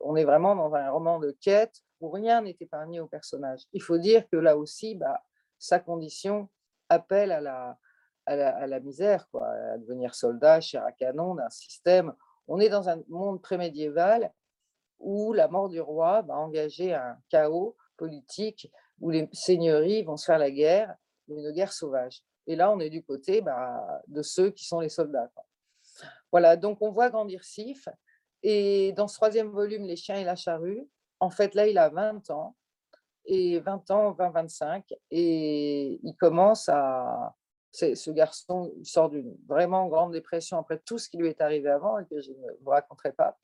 On 0.00 0.16
est 0.16 0.24
vraiment 0.24 0.54
dans 0.54 0.74
un 0.74 0.90
roman 0.90 1.18
de 1.18 1.30
quête 1.40 1.82
où 2.00 2.10
rien 2.10 2.42
n'est 2.42 2.56
épargné 2.60 3.00
au 3.00 3.06
personnage. 3.06 3.62
Il 3.72 3.82
faut 3.82 3.98
dire 3.98 4.28
que 4.28 4.36
là 4.36 4.56
aussi, 4.56 4.94
bah, 4.94 5.22
sa 5.58 5.78
condition 5.78 6.48
appelle 6.88 7.32
à 7.32 7.40
la, 7.40 7.78
à 8.26 8.66
la, 8.66 8.80
misère, 8.80 9.26
à 9.40 9.78
devenir 9.78 10.14
soldat, 10.14 10.60
chair 10.60 10.84
à 10.84 10.92
canon 10.92 11.34
d'un 11.34 11.48
système. 11.48 12.12
On 12.48 12.60
est 12.60 12.68
dans 12.68 12.88
un 12.88 13.02
monde 13.08 13.40
prémédiéval 13.40 14.32
où 14.98 15.32
la 15.32 15.48
mort 15.48 15.68
du 15.68 15.80
roi 15.80 16.22
va 16.22 16.36
engager 16.36 16.94
un 16.94 17.18
chaos 17.28 17.76
politique 17.96 18.70
où 19.00 19.10
les 19.10 19.28
seigneuries 19.32 20.02
vont 20.02 20.16
se 20.16 20.26
faire 20.26 20.38
la 20.38 20.50
guerre, 20.50 20.94
une 21.28 21.50
guerre 21.52 21.72
sauvage. 21.72 22.22
Et 22.46 22.56
là, 22.56 22.70
on 22.70 22.80
est 22.80 22.90
du 22.90 23.02
côté 23.02 23.40
bah, 23.40 24.02
de 24.06 24.22
ceux 24.22 24.50
qui 24.50 24.64
sont 24.64 24.80
les 24.80 24.88
soldats. 24.88 25.30
Voilà, 26.30 26.56
donc 26.56 26.78
on 26.80 26.90
voit 26.90 27.10
grandir 27.10 27.44
Sif. 27.44 27.88
Et 28.42 28.92
dans 28.92 29.08
ce 29.08 29.16
troisième 29.16 29.50
volume, 29.50 29.84
Les 29.84 29.96
chiens 29.96 30.16
et 30.16 30.24
la 30.24 30.36
charrue, 30.36 30.88
en 31.20 31.30
fait, 31.30 31.54
là, 31.54 31.66
il 31.66 31.78
a 31.78 31.88
20 31.88 32.30
ans. 32.30 32.56
Et 33.24 33.58
20 33.60 33.90
ans, 33.90 34.12
20-25. 34.12 34.84
Et 35.10 35.98
il 36.02 36.14
commence 36.16 36.68
à, 36.68 37.34
ce 37.72 38.10
garçon 38.10 38.72
sort 38.84 39.10
d'une 39.10 39.36
vraiment 39.46 39.86
grande 39.88 40.12
dépression 40.12 40.58
après 40.58 40.78
tout 40.78 40.98
ce 40.98 41.08
qui 41.08 41.18
lui 41.18 41.28
est 41.28 41.40
arrivé 41.40 41.68
avant 41.68 41.98
et 41.98 42.06
que 42.06 42.20
je 42.20 42.30
ne 42.30 42.52
vous 42.62 42.70
raconterai 42.70 43.12
pas. 43.12 43.38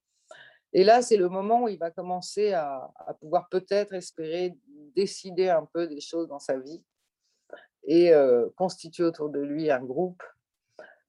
Et 0.73 0.85
là, 0.85 1.03
c'est 1.03 1.19
le 1.19 1.29
moment 1.29 1.65
où 1.65 1.69
il 1.69 1.79
va 1.79 1.91
commencer 1.91 2.53
à, 2.55 2.91
pouvoir 3.21 3.49
peut-être 3.51 3.93
espérer 3.93 4.57
décider 4.97 5.49
un 5.49 5.67
peu 5.67 5.87
des 5.87 6.01
choses 6.01 6.29
dans 6.29 6.39
sa 6.39 6.59
vie 6.59 6.83
et 7.85 8.13
euh, 8.13 8.49
constituer 8.57 9.05
autour 9.05 9.29
de 9.29 9.41
lui 9.41 9.71
un 9.71 9.85
groupe. 9.85 10.23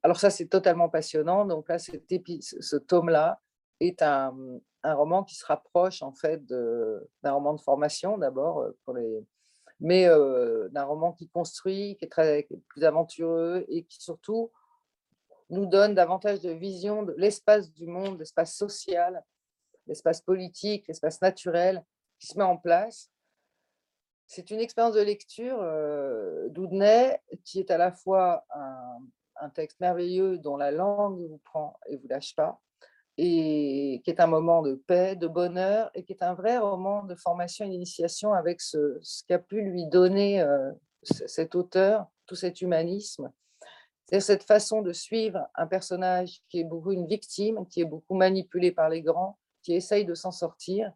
Alors 0.01 0.19
ça, 0.19 0.29
c'est 0.29 0.47
totalement 0.47 0.89
passionnant. 0.89 1.45
Donc 1.45 1.69
là, 1.69 1.77
ce 1.79 2.75
tome-là 2.75 3.39
est 3.87 4.01
un, 4.01 4.35
un, 4.83 4.93
roman 4.93 5.23
qui 5.23 5.35
se 5.35 5.45
rapproche 5.45 6.01
en 6.01 6.13
fait 6.13 6.45
d'un 6.45 7.31
roman 7.31 7.53
de 7.53 7.61
formation 7.61 8.17
d'abord 8.17 8.65
pour 8.85 8.93
les 8.93 9.25
mais 9.79 10.07
d'un 10.71 10.83
roman 10.85 11.11
qui 11.11 11.27
construit, 11.27 11.97
qui 11.97 12.05
est 12.05 12.09
très 12.09 12.47
plus 12.69 12.85
aventureux 12.85 13.65
et 13.67 13.83
qui 13.83 14.01
surtout 14.01 14.49
nous 15.49 15.65
donne 15.65 15.93
davantage 15.93 16.41
de 16.41 16.51
vision 16.51 17.03
de 17.03 17.13
l'espace 17.17 17.71
du 17.73 17.87
monde, 17.87 18.19
l'espace 18.19 18.55
social, 18.55 19.23
l'espace 19.87 20.21
politique, 20.21 20.87
l'espace 20.87 21.21
naturel 21.21 21.83
qui 22.19 22.27
se 22.27 22.37
met 22.37 22.43
en 22.43 22.57
place. 22.57 23.09
C'est 24.25 24.51
une 24.51 24.59
expérience 24.59 24.95
de 24.95 25.01
lecture 25.01 25.57
euh, 25.61 26.49
qui 27.43 27.59
est 27.59 27.71
à 27.71 27.77
la 27.77 27.91
fois 27.91 28.45
un, 28.55 28.99
un, 29.41 29.49
texte 29.49 29.79
merveilleux 29.79 30.37
dont 30.37 30.57
la 30.57 30.71
langue 30.71 31.19
vous 31.19 31.41
prend 31.43 31.77
et 31.87 31.97
vous 31.97 32.07
lâche 32.07 32.35
pas, 32.35 32.59
et 33.17 34.01
qui 34.03 34.09
est 34.09 34.19
un 34.19 34.27
moment 34.27 34.61
de 34.61 34.75
paix, 34.75 35.15
de 35.15 35.27
bonheur, 35.27 35.91
et 35.93 36.03
qui 36.03 36.13
est 36.13 36.23
un 36.23 36.33
vrai 36.33 36.57
roman 36.57 37.03
de 37.03 37.15
formation 37.15 37.65
et 37.65 37.69
d'initiation 37.69 38.33
avec 38.33 38.59
ce, 38.59 38.99
qu'a 39.27 39.39
pu 39.39 39.61
lui 39.61 39.85
donner 39.85 40.41
euh, 40.41 40.71
cet 41.03 41.55
auteur, 41.55 42.07
tout 42.25 42.35
cet 42.35 42.61
humanisme. 42.61 43.31
C'est 44.09 44.19
cette 44.19 44.43
façon 44.43 44.81
de 44.81 44.93
suivre 44.93 45.47
un 45.55 45.67
personnage 45.67 46.41
qui 46.49 46.59
est 46.59 46.63
beaucoup 46.63 46.91
une 46.91 47.07
victime, 47.07 47.67
qui 47.67 47.81
est 47.81 47.85
beaucoup 47.85 48.15
manipulé 48.15 48.71
par 48.71 48.89
les 48.89 49.01
grands, 49.01 49.37
qui 49.61 49.73
essaye 49.73 50.05
de 50.05 50.13
s'en 50.13 50.31
sortir, 50.31 50.91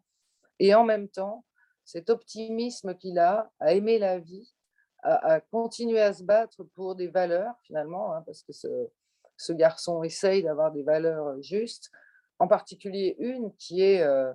et 0.58 0.74
en 0.74 0.84
même 0.84 1.08
temps, 1.08 1.44
cet 1.84 2.10
optimisme 2.10 2.94
qu'il 2.96 3.18
a 3.18 3.50
à 3.60 3.72
aimer 3.72 3.98
la 3.98 4.18
vie, 4.18 4.52
à, 5.02 5.40
continuer 5.40 6.00
à 6.00 6.12
se 6.12 6.24
battre 6.24 6.64
pour 6.74 6.96
des 6.96 7.06
valeurs 7.06 7.54
finalement, 7.62 8.12
hein, 8.12 8.22
parce 8.26 8.42
que 8.42 8.52
ce 8.52 9.52
garçon 9.52 10.02
essaye 10.02 10.42
d'avoir 10.42 10.72
des 10.72 10.82
valeurs 10.82 11.40
justes, 11.40 11.90
en 12.38 12.48
particulier 12.48 13.16
une 13.18 13.54
qui 13.56 13.82
est 13.82 14.02
euh, 14.02 14.32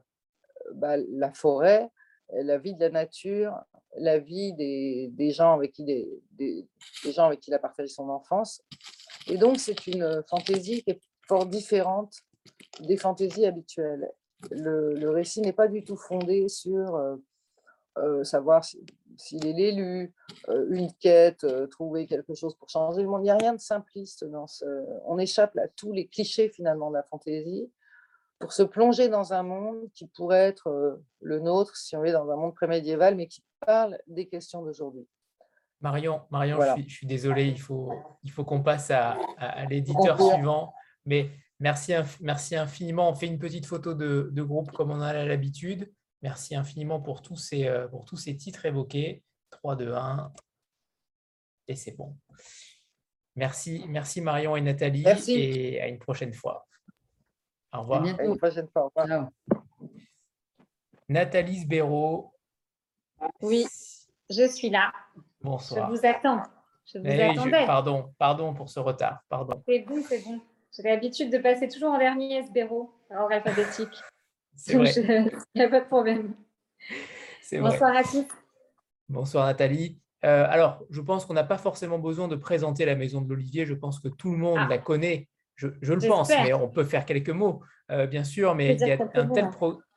bah, 0.73 0.97
la 0.97 1.31
forêt, 1.33 1.89
la 2.31 2.57
vie 2.57 2.73
de 2.73 2.79
la 2.79 2.89
nature, 2.89 3.53
la 3.97 4.19
vie 4.19 4.53
des, 4.53 5.31
gens 5.31 5.53
avec 5.53 5.73
qui 5.73 5.83
des, 5.83 6.67
gens 7.05 7.25
avec 7.25 7.39
qui 7.39 7.51
il 7.51 7.53
a 7.53 7.59
partagé 7.59 7.89
son 7.89 8.09
enfance. 8.09 8.63
Et 9.27 9.37
donc 9.37 9.59
c'est 9.59 9.87
une 9.87 10.23
fantaisie 10.27 10.83
qui 10.83 10.91
est 10.91 11.01
fort 11.27 11.45
différente 11.45 12.13
des 12.81 12.97
fantaisies 12.97 13.45
habituelles. 13.45 14.11
Le, 14.51 15.09
récit 15.09 15.41
n'est 15.41 15.53
pas 15.53 15.67
du 15.67 15.83
tout 15.83 15.95
fondé 15.95 16.49
sur 16.49 16.95
euh, 16.95 17.15
euh, 17.99 18.23
savoir 18.23 18.65
s'il 19.15 19.45
est 19.45 19.53
l'élu, 19.53 20.13
une 20.47 20.91
quête, 20.93 21.45
trouver 21.69 22.07
quelque 22.07 22.33
chose 22.33 22.55
pour 22.55 22.67
changer 22.67 23.03
le 23.03 23.07
monde. 23.07 23.21
Il 23.21 23.25
n'y 23.25 23.29
a 23.29 23.37
rien 23.37 23.53
de 23.53 23.59
simpliste 23.59 24.25
dans 24.25 24.47
ce. 24.47 24.65
On 25.05 25.19
échappe 25.19 25.55
à 25.57 25.67
tous 25.67 25.93
les 25.93 26.07
clichés 26.07 26.49
finalement 26.49 26.89
de 26.89 26.95
la 26.95 27.03
fantaisie 27.03 27.69
pour 28.43 28.51
se 28.51 28.63
plonger 28.63 29.07
dans 29.07 29.31
un 29.31 29.41
monde 29.41 29.89
qui 29.93 30.05
pourrait 30.05 30.49
être 30.49 30.67
euh, 30.67 31.01
le 31.21 31.39
nôtre 31.39 31.77
si 31.77 31.95
on 31.95 32.03
est 32.03 32.11
dans 32.11 32.29
un 32.29 32.35
monde 32.35 32.53
prémédiéval, 32.53 33.15
mais 33.15 33.27
qui 33.27 33.41
parle 33.65 33.97
des 34.05 34.27
questions 34.27 34.61
d'aujourd'hui. 34.61 35.07
Marion, 35.79 36.23
Marion 36.29 36.59
je, 36.75 36.89
suis, 36.89 37.07
désolé, 37.07 37.47
il 37.47 37.57
faut, 37.57 37.93
il 38.21 38.31
faut 38.31 38.43
qu'on 38.43 38.61
passe 38.61 38.91
à, 38.91 39.17
l'éditeur 39.69 40.21
suivant. 40.21 40.73
Mais 41.05 41.29
merci, 41.61 41.93
merci 42.19 42.57
infiniment. 42.57 43.09
On 43.09 43.15
fait 43.15 43.27
une 43.27 43.39
petite 43.39 43.65
photo 43.65 43.93
de, 43.93 44.41
groupe 44.41 44.73
comme 44.73 44.91
on 44.91 44.99
a 44.99 45.23
l'habitude. 45.23 45.89
Merci 46.21 46.53
infiniment 46.53 46.99
pour 46.99 47.21
tous, 47.21 47.37
ces, 47.37 47.67
euh, 47.67 47.87
pour 47.87 48.03
tous 48.03 48.17
ces 48.17 48.35
titres 48.35 48.65
évoqués. 48.65 49.23
3, 49.51 49.77
2, 49.77 49.93
1. 49.93 50.33
Et 51.69 51.77
c'est 51.77 51.95
bon. 51.95 52.17
Merci, 53.37 53.85
merci 53.87 54.19
Marion 54.19 54.57
et 54.57 54.61
Nathalie. 54.61 55.03
Merci. 55.03 55.31
Et 55.31 55.81
à 55.81 55.87
une 55.87 55.99
prochaine 55.99 56.33
fois. 56.33 56.67
Au 57.73 57.81
revoir. 57.81 58.03
À 58.19 58.23
une 58.23 58.37
prochaine 58.37 58.67
fois. 58.67 58.85
Au 58.85 59.01
revoir. 59.01 59.29
Nathalie 61.09 61.59
Sbéraud. 61.59 62.31
Oui, 63.41 63.65
je 64.29 64.47
suis 64.47 64.69
là. 64.69 64.93
Bonsoir. 65.41 65.89
Je 65.89 65.95
vous 65.95 66.05
attends. 66.05 66.43
Je 66.85 66.99
vous 66.99 67.41
attendais. 67.41 67.65
pardon, 67.65 68.13
pardon 68.17 68.53
pour 68.53 68.69
ce 68.69 68.79
retard. 68.79 69.19
Pardon. 69.29 69.63
C'est 69.67 69.79
bon, 69.79 70.03
c'est 70.07 70.23
bon. 70.23 70.39
J'ai 70.75 70.83
l'habitude 70.83 71.31
de 71.31 71.37
passer 71.37 71.67
toujours 71.67 71.91
en 71.91 71.97
dernier 71.97 72.43
Sbéraud, 72.43 72.93
en 73.11 73.27
alphabétique. 73.27 74.01
C'est 74.55 74.75
vrai. 74.75 74.91
Il 74.95 75.31
n'y 75.55 75.61
a 75.61 75.69
pas 75.69 75.81
de 75.81 75.85
problème. 75.85 76.35
Bonsoir 77.51 77.95
à 77.95 78.03
tous. 78.03 78.27
Bonsoir 79.09 79.45
Nathalie. 79.45 79.99
Euh, 80.25 80.45
alors, 80.49 80.81
je 80.89 81.01
pense 81.01 81.25
qu'on 81.25 81.33
n'a 81.33 81.43
pas 81.43 81.57
forcément 81.57 81.99
besoin 81.99 82.27
de 82.27 82.35
présenter 82.35 82.85
la 82.85 82.95
maison 82.95 83.21
de 83.21 83.29
l'Olivier. 83.29 83.65
Je 83.65 83.73
pense 83.73 83.99
que 83.99 84.07
tout 84.07 84.31
le 84.31 84.37
monde 84.37 84.59
ah. 84.59 84.67
la 84.69 84.77
connaît 84.77 85.27
je, 85.55 85.67
le 85.67 86.07
pense, 86.07 86.29
mais 86.29 86.53
on 86.53 86.67
peut 86.67 86.83
faire 86.83 87.05
quelques 87.05 87.29
mots, 87.29 87.61
euh, 87.91 88.07
bien 88.07 88.23
sûr. 88.23 88.55
Mais 88.55 88.75
il 88.75 88.87
y, 88.87 88.91
a 88.91 88.97
un 89.13 89.27
tel 89.27 89.49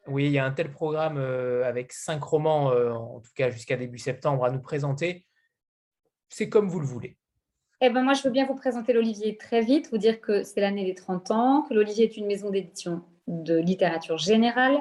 oui, 0.08 0.26
il 0.26 0.32
y 0.32 0.38
a 0.38 0.44
un 0.44 0.52
tel 0.52 0.70
programme 0.70 1.16
euh, 1.18 1.64
avec 1.64 1.92
cinq 1.92 2.22
romans, 2.22 2.70
euh, 2.70 2.92
en 2.92 3.20
tout 3.20 3.32
cas 3.34 3.50
jusqu'à 3.50 3.76
début 3.76 3.98
septembre, 3.98 4.44
à 4.44 4.50
nous 4.50 4.60
présenter. 4.60 5.26
C'est 6.28 6.48
comme 6.48 6.68
vous 6.68 6.80
le 6.80 6.86
voulez. 6.86 7.16
Eh 7.80 7.90
ben 7.90 8.02
moi, 8.02 8.14
je 8.14 8.22
veux 8.22 8.30
bien 8.30 8.46
vous 8.46 8.54
présenter 8.54 8.92
l'Olivier 8.92 9.36
très 9.36 9.60
vite, 9.60 9.90
vous 9.90 9.98
dire 9.98 10.20
que 10.20 10.42
c'est 10.42 10.60
l'année 10.60 10.84
des 10.84 10.94
30 10.94 11.30
ans, 11.30 11.62
que 11.68 11.74
l'Olivier 11.74 12.04
est 12.04 12.16
une 12.16 12.26
maison 12.26 12.50
d'édition 12.50 13.02
de 13.26 13.58
littérature 13.58 14.18
générale. 14.18 14.78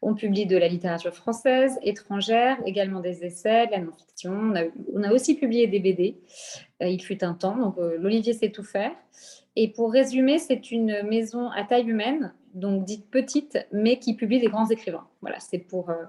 On 0.00 0.14
publie 0.14 0.46
de 0.46 0.56
la 0.56 0.68
littérature 0.68 1.14
française, 1.14 1.78
étrangère, 1.82 2.56
également 2.64 3.00
des 3.00 3.24
essais, 3.24 3.66
de 3.66 3.72
la 3.72 3.78
non-fiction. 3.80 4.32
On 4.32 4.54
a, 4.54 4.62
on 4.94 5.02
a, 5.02 5.12
aussi 5.12 5.34
publié 5.34 5.66
des 5.66 5.80
BD. 5.80 6.16
il 6.80 7.02
fut 7.02 7.22
un 7.24 7.34
temps, 7.34 7.56
donc 7.56 7.76
l'Olivier 7.76 8.32
sait 8.32 8.50
tout 8.50 8.64
faire. 8.64 8.92
Et 9.56 9.68
pour 9.72 9.92
résumer, 9.92 10.38
c'est 10.38 10.70
une 10.70 11.02
maison 11.02 11.50
à 11.50 11.64
taille 11.64 11.88
humaine, 11.88 12.32
donc 12.54 12.84
dite 12.84 13.10
petite, 13.10 13.58
mais 13.72 13.98
qui 13.98 14.14
publie 14.14 14.40
des 14.40 14.46
grands 14.46 14.68
écrivains. 14.68 15.06
Voilà, 15.20 15.40
c'est 15.40 15.58
pour, 15.58 15.90
euh, 15.90 16.04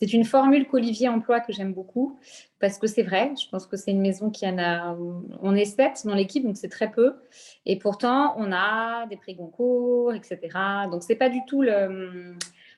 c'est 0.00 0.12
une 0.12 0.24
formule 0.24 0.66
qu'Olivier 0.66 1.08
emploie 1.08 1.40
que 1.40 1.52
j'aime 1.52 1.72
beaucoup 1.72 2.18
parce 2.60 2.78
que 2.78 2.86
c'est 2.86 3.02
vrai. 3.02 3.32
Je 3.40 3.48
pense 3.48 3.66
que 3.66 3.76
c'est 3.76 3.90
une 3.90 4.00
maison 4.00 4.30
qui 4.30 4.46
en 4.46 4.58
a, 4.58 4.96
on 5.42 5.54
est 5.54 5.64
sept 5.64 6.02
dans 6.06 6.14
l'équipe, 6.14 6.44
donc 6.44 6.56
c'est 6.56 6.68
très 6.68 6.90
peu. 6.90 7.16
Et 7.66 7.78
pourtant, 7.78 8.34
on 8.38 8.52
a 8.52 9.06
des 9.06 9.16
prix 9.16 9.34
Goncourt, 9.34 10.14
etc. 10.14 10.38
Donc 10.90 11.02
c'est 11.02 11.16
pas 11.16 11.28
du 11.28 11.40
tout 11.46 11.62
le 11.62 12.34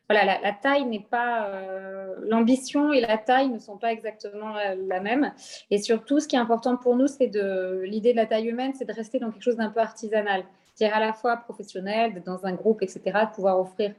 voilà, 0.09 0.41
la, 0.41 0.53
taille 0.53 0.87
n'est 0.87 1.07
pas, 1.11 1.49
euh, 1.49 2.15
l'ambition 2.23 2.93
et 2.93 3.01
la 3.01 3.19
taille 3.19 3.49
ne 3.49 3.59
sont 3.59 3.77
pas 3.77 3.93
exactement 3.93 4.55
la, 4.55 5.01
même. 5.01 5.33
Et 5.70 5.78
surtout, 5.78 6.19
ce 6.19 6.27
qui 6.27 6.37
est 6.37 6.39
important 6.39 6.77
pour 6.77 6.97
nous, 6.97 7.09
c'est 7.09 7.27
de 7.27 7.83
l'idée 7.85 8.12
de 8.12 8.17
la 8.17 8.27
taille 8.27 8.49
humaine, 8.49 8.73
c'est 8.75 8.87
de 8.87 8.93
rester 8.93 9.19
dans 9.19 9.31
quelque 9.31 9.43
chose 9.43 9.57
d'un 9.57 9.69
peu 9.69 9.81
artisanal, 9.81 10.45
c'est-à-dire 10.75 10.97
à 10.97 11.01
la 11.01 11.12
fois 11.12 11.37
professionnel, 11.37 12.23
dans 12.25 12.47
un 12.47 12.55
groupe, 12.55 12.83
etc., 12.83 13.01
de 13.05 13.35
pouvoir 13.35 13.61
offrir 13.61 13.93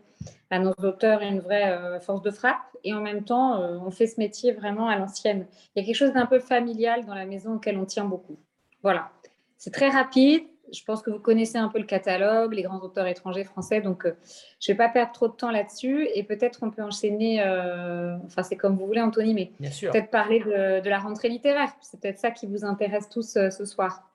à 0.50 0.60
nos 0.60 0.74
auteurs 0.84 1.22
une 1.22 1.42
vraie 1.42 1.72
euh, 1.72 2.00
force 2.00 2.24
de 2.24 2.32
frappe. 2.32 2.58
Et 2.84 2.94
en 2.94 3.02
même 3.02 3.24
temps, 3.24 3.62
euh, 3.62 3.78
on 3.86 3.92
fait 3.92 4.08
ce 4.08 4.20
métier 4.20 4.52
vraiment 4.52 4.88
à 4.88 4.98
l'ancienne. 4.98 5.46
Il 5.76 5.80
y 5.80 5.84
a 5.84 5.86
quelque 5.86 5.96
chose 5.96 6.14
d'un 6.14 6.26
peu 6.26 6.40
familial 6.40 7.06
dans 7.06 7.14
la 7.14 7.26
maison 7.26 7.56
auquel 7.56 7.78
on 7.78 7.86
tient 7.86 8.06
beaucoup. 8.06 8.38
Voilà. 8.82 9.12
C'est 9.58 9.74
très 9.74 9.90
rapide, 9.90 10.44
je 10.72 10.84
pense 10.84 11.02
que 11.02 11.10
vous 11.10 11.20
connaissez 11.20 11.58
un 11.58 11.70
peu 11.70 11.80
le 11.80 11.86
catalogue, 11.86 12.54
les 12.54 12.64
grands 12.64 12.80
auteurs 12.80 13.08
étrangers 13.08 13.44
français, 13.44 13.82
donc 13.82 14.06
euh, 14.06 14.14
je 14.60 14.72
ne 14.72 14.74
vais 14.74 14.78
pas 14.78 14.90
perdre 14.90 15.12
trop 15.12 15.28
de 15.28 15.34
temps 15.34 15.52
là-dessus. 15.52 16.08
Et 16.14 16.24
peut-être 16.24 16.60
on 16.62 16.72
peut 16.72 16.84
enchaîner, 16.84 17.42
euh, 17.42 18.18
enfin 18.26 18.44
c'est 18.44 18.56
comme 18.56 18.78
vous 18.78 18.86
voulez 18.86 19.02
Anthony, 19.02 19.34
mais 19.34 19.52
peut-être 19.60 20.10
parler 20.10 20.40
de, 20.40 20.90
la 20.90 21.00
rentrée 21.00 21.30
littéraire. 21.30 21.70
C'est 21.82 22.00
peut-être 22.00 22.20
ça 22.20 22.32
qui 22.32 22.48
vous 22.48 22.66
intéresse 22.66 23.10
tous 23.10 23.36
euh, 23.36 23.50
ce 23.50 23.66
soir. 23.66 24.10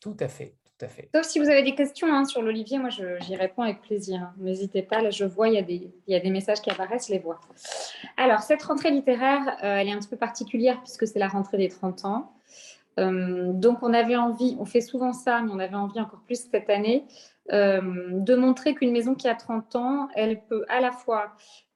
Tout 0.00 0.16
à 0.20 0.28
fait, 0.28 0.54
tout 0.64 0.84
à 0.84 0.88
fait. 0.88 1.08
Sauf 1.14 1.24
si 1.24 1.38
vous 1.38 1.48
avez 1.48 1.62
des 1.62 1.74
questions 1.74 2.12
hein, 2.12 2.24
sur 2.24 2.42
l'Olivier, 2.42 2.78
moi 2.78 2.90
j'y 2.90 3.36
réponds 3.36 3.62
avec 3.62 3.80
plaisir. 3.82 4.20
Hein. 4.20 4.34
N'hésitez 4.38 4.82
pas, 4.82 5.00
là 5.00 5.10
je 5.10 5.24
vois, 5.24 5.48
il 5.48 5.54
y, 5.54 5.58
a 5.58 5.62
des, 5.62 5.90
il 6.06 6.12
y 6.12 6.16
a 6.16 6.20
des 6.20 6.30
messages 6.30 6.60
qui 6.60 6.70
apparaissent, 6.70 7.08
je 7.08 7.12
les 7.12 7.18
vois. 7.18 7.40
Alors 8.16 8.40
cette 8.40 8.62
rentrée 8.62 8.90
littéraire, 8.90 9.56
elle 9.62 9.88
est 9.88 9.92
un 9.92 9.98
petit 9.98 10.08
peu 10.08 10.16
particulière 10.16 10.80
puisque 10.82 11.06
c'est 11.06 11.18
la 11.18 11.28
rentrée 11.28 11.58
des 11.58 11.68
30 11.68 12.04
ans. 12.04 12.32
Euh, 12.98 13.52
donc, 13.52 13.82
on 13.82 13.94
avait 13.94 14.16
envie, 14.16 14.56
on 14.58 14.64
fait 14.64 14.80
souvent 14.80 15.12
ça, 15.12 15.40
mais 15.42 15.50
on 15.52 15.58
avait 15.58 15.74
envie 15.74 16.00
encore 16.00 16.20
plus 16.20 16.48
cette 16.50 16.70
année, 16.70 17.04
euh, 17.52 17.80
de 18.10 18.34
montrer 18.34 18.74
qu'une 18.74 18.92
maison 18.92 19.14
qui 19.14 19.28
a 19.28 19.34
30 19.34 19.76
ans, 19.76 20.08
elle 20.14 20.42
peut 20.44 20.64
à 20.68 20.80
la 20.80 20.92
fois 20.92 21.32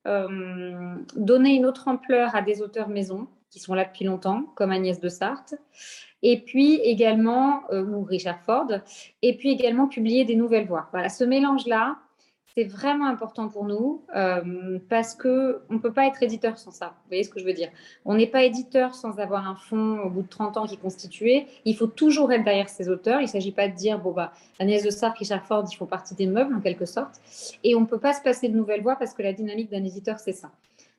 euh, 0.06 0.94
donner 1.16 1.54
une 1.54 1.66
autre 1.66 1.88
ampleur 1.88 2.34
à 2.36 2.42
des 2.42 2.62
auteurs 2.62 2.88
maison 2.88 3.28
qui 3.50 3.60
sont 3.60 3.74
là 3.74 3.84
depuis 3.84 4.04
longtemps, 4.04 4.44
comme 4.54 4.70
Agnès 4.70 5.00
de 5.00 5.08
Sarthe, 5.08 5.54
et 6.22 6.40
puis 6.40 6.74
également, 6.82 7.62
ou 7.72 8.02
Richard 8.02 8.40
Ford, 8.40 8.68
et 9.22 9.36
puis 9.36 9.50
également 9.50 9.86
publier 9.86 10.24
des 10.24 10.34
nouvelles 10.34 10.66
voix. 10.66 10.88
Voilà, 10.92 11.08
ce 11.08 11.24
mélange-là, 11.24 11.96
c'est 12.56 12.64
vraiment 12.64 13.06
important 13.06 13.48
pour 13.48 13.66
nous 13.66 14.02
euh, 14.16 14.78
parce 14.88 15.14
que 15.14 15.60
on 15.68 15.78
peut 15.78 15.92
pas 15.92 16.06
être 16.06 16.22
éditeur 16.22 16.56
sans 16.56 16.70
ça. 16.70 16.86
Vous 16.86 17.08
voyez 17.08 17.22
ce 17.22 17.28
que 17.28 17.38
je 17.38 17.44
veux 17.44 17.52
dire? 17.52 17.68
On 18.06 18.14
n'est 18.14 18.26
pas 18.26 18.44
éditeur 18.44 18.94
sans 18.94 19.18
avoir 19.18 19.46
un 19.46 19.56
fonds 19.56 20.00
au 20.00 20.08
bout 20.08 20.22
de 20.22 20.28
30 20.28 20.56
ans 20.56 20.66
qui 20.66 20.74
est 20.74 20.78
constitué. 20.78 21.46
Il 21.66 21.76
faut 21.76 21.86
toujours 21.86 22.32
être 22.32 22.44
derrière 22.44 22.70
ses 22.70 22.88
auteurs. 22.88 23.20
Il 23.20 23.24
ne 23.24 23.28
s'agit 23.28 23.52
pas 23.52 23.68
de 23.68 23.74
dire 23.74 23.98
bon 23.98 24.12
bah 24.12 24.32
Agnès 24.58 24.82
de 24.82 24.88
Sartre, 24.88 25.18
Richard 25.18 25.44
Ford, 25.44 25.66
ils 25.70 25.76
font 25.76 25.84
partie 25.84 26.14
des 26.14 26.26
meubles 26.26 26.54
en 26.54 26.60
quelque 26.60 26.86
sorte. 26.86 27.20
Et 27.62 27.74
on 27.74 27.80
ne 27.80 27.86
peut 27.86 27.98
pas 28.00 28.14
se 28.14 28.22
passer 28.22 28.48
de 28.48 28.56
nouvelles 28.56 28.82
voix 28.82 28.96
parce 28.96 29.12
que 29.12 29.22
la 29.22 29.34
dynamique 29.34 29.70
d'un 29.70 29.84
éditeur 29.84 30.18
c'est 30.18 30.32
ça. 30.32 30.50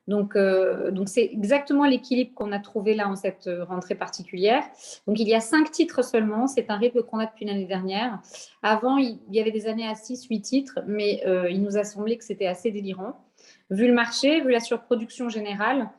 Donc, 0.08 0.36
euh, 0.36 0.90
donc 0.92 1.10
c'est 1.10 1.26
exactement 1.26 1.86
l'équilibre 1.86 2.34
qu'on 2.34 2.52
a 2.52 2.60
trouvé 2.60 2.96
là 2.96 3.10
en 3.10 3.16
cette 3.16 3.50
rentrée 3.68 3.96
particulière. 3.96 4.64
Donc, 5.06 5.20
il 5.20 5.28
y 5.28 5.36
a 5.36 5.42
cinq 5.42 5.72
titres 5.72 6.04
seulement. 6.04 6.48
C'est 6.48 6.70
un 6.70 6.78
rythme 6.78 7.04
qu'on 7.04 7.20
a 7.20 7.26
depuis 7.26 7.46
l'année 7.46 7.66
dernière. 7.66 8.20
Avant, 8.64 8.98
il 8.98 9.20
y 9.32 9.40
avait 9.40 9.52
des 9.52 9.68
années 9.68 9.88
à 9.88 9.96
six, 9.96 10.26
huit 10.28 10.42
titres, 10.42 10.80
mais 10.88 11.24
euh, 11.28 11.50
il 11.50 11.62
nous 11.62 11.78
a 11.78 11.84
semblé 11.84 12.18
que 12.18 12.24
c'était 12.24 12.48
assez 12.48 12.72
délirant. 12.72 13.26
Vu 13.70 13.88
le 13.88 13.94
marché, 13.94 14.42
vu 14.42 14.52
la 14.52 14.62
surproduction 14.62 15.30
générale, 15.30 15.90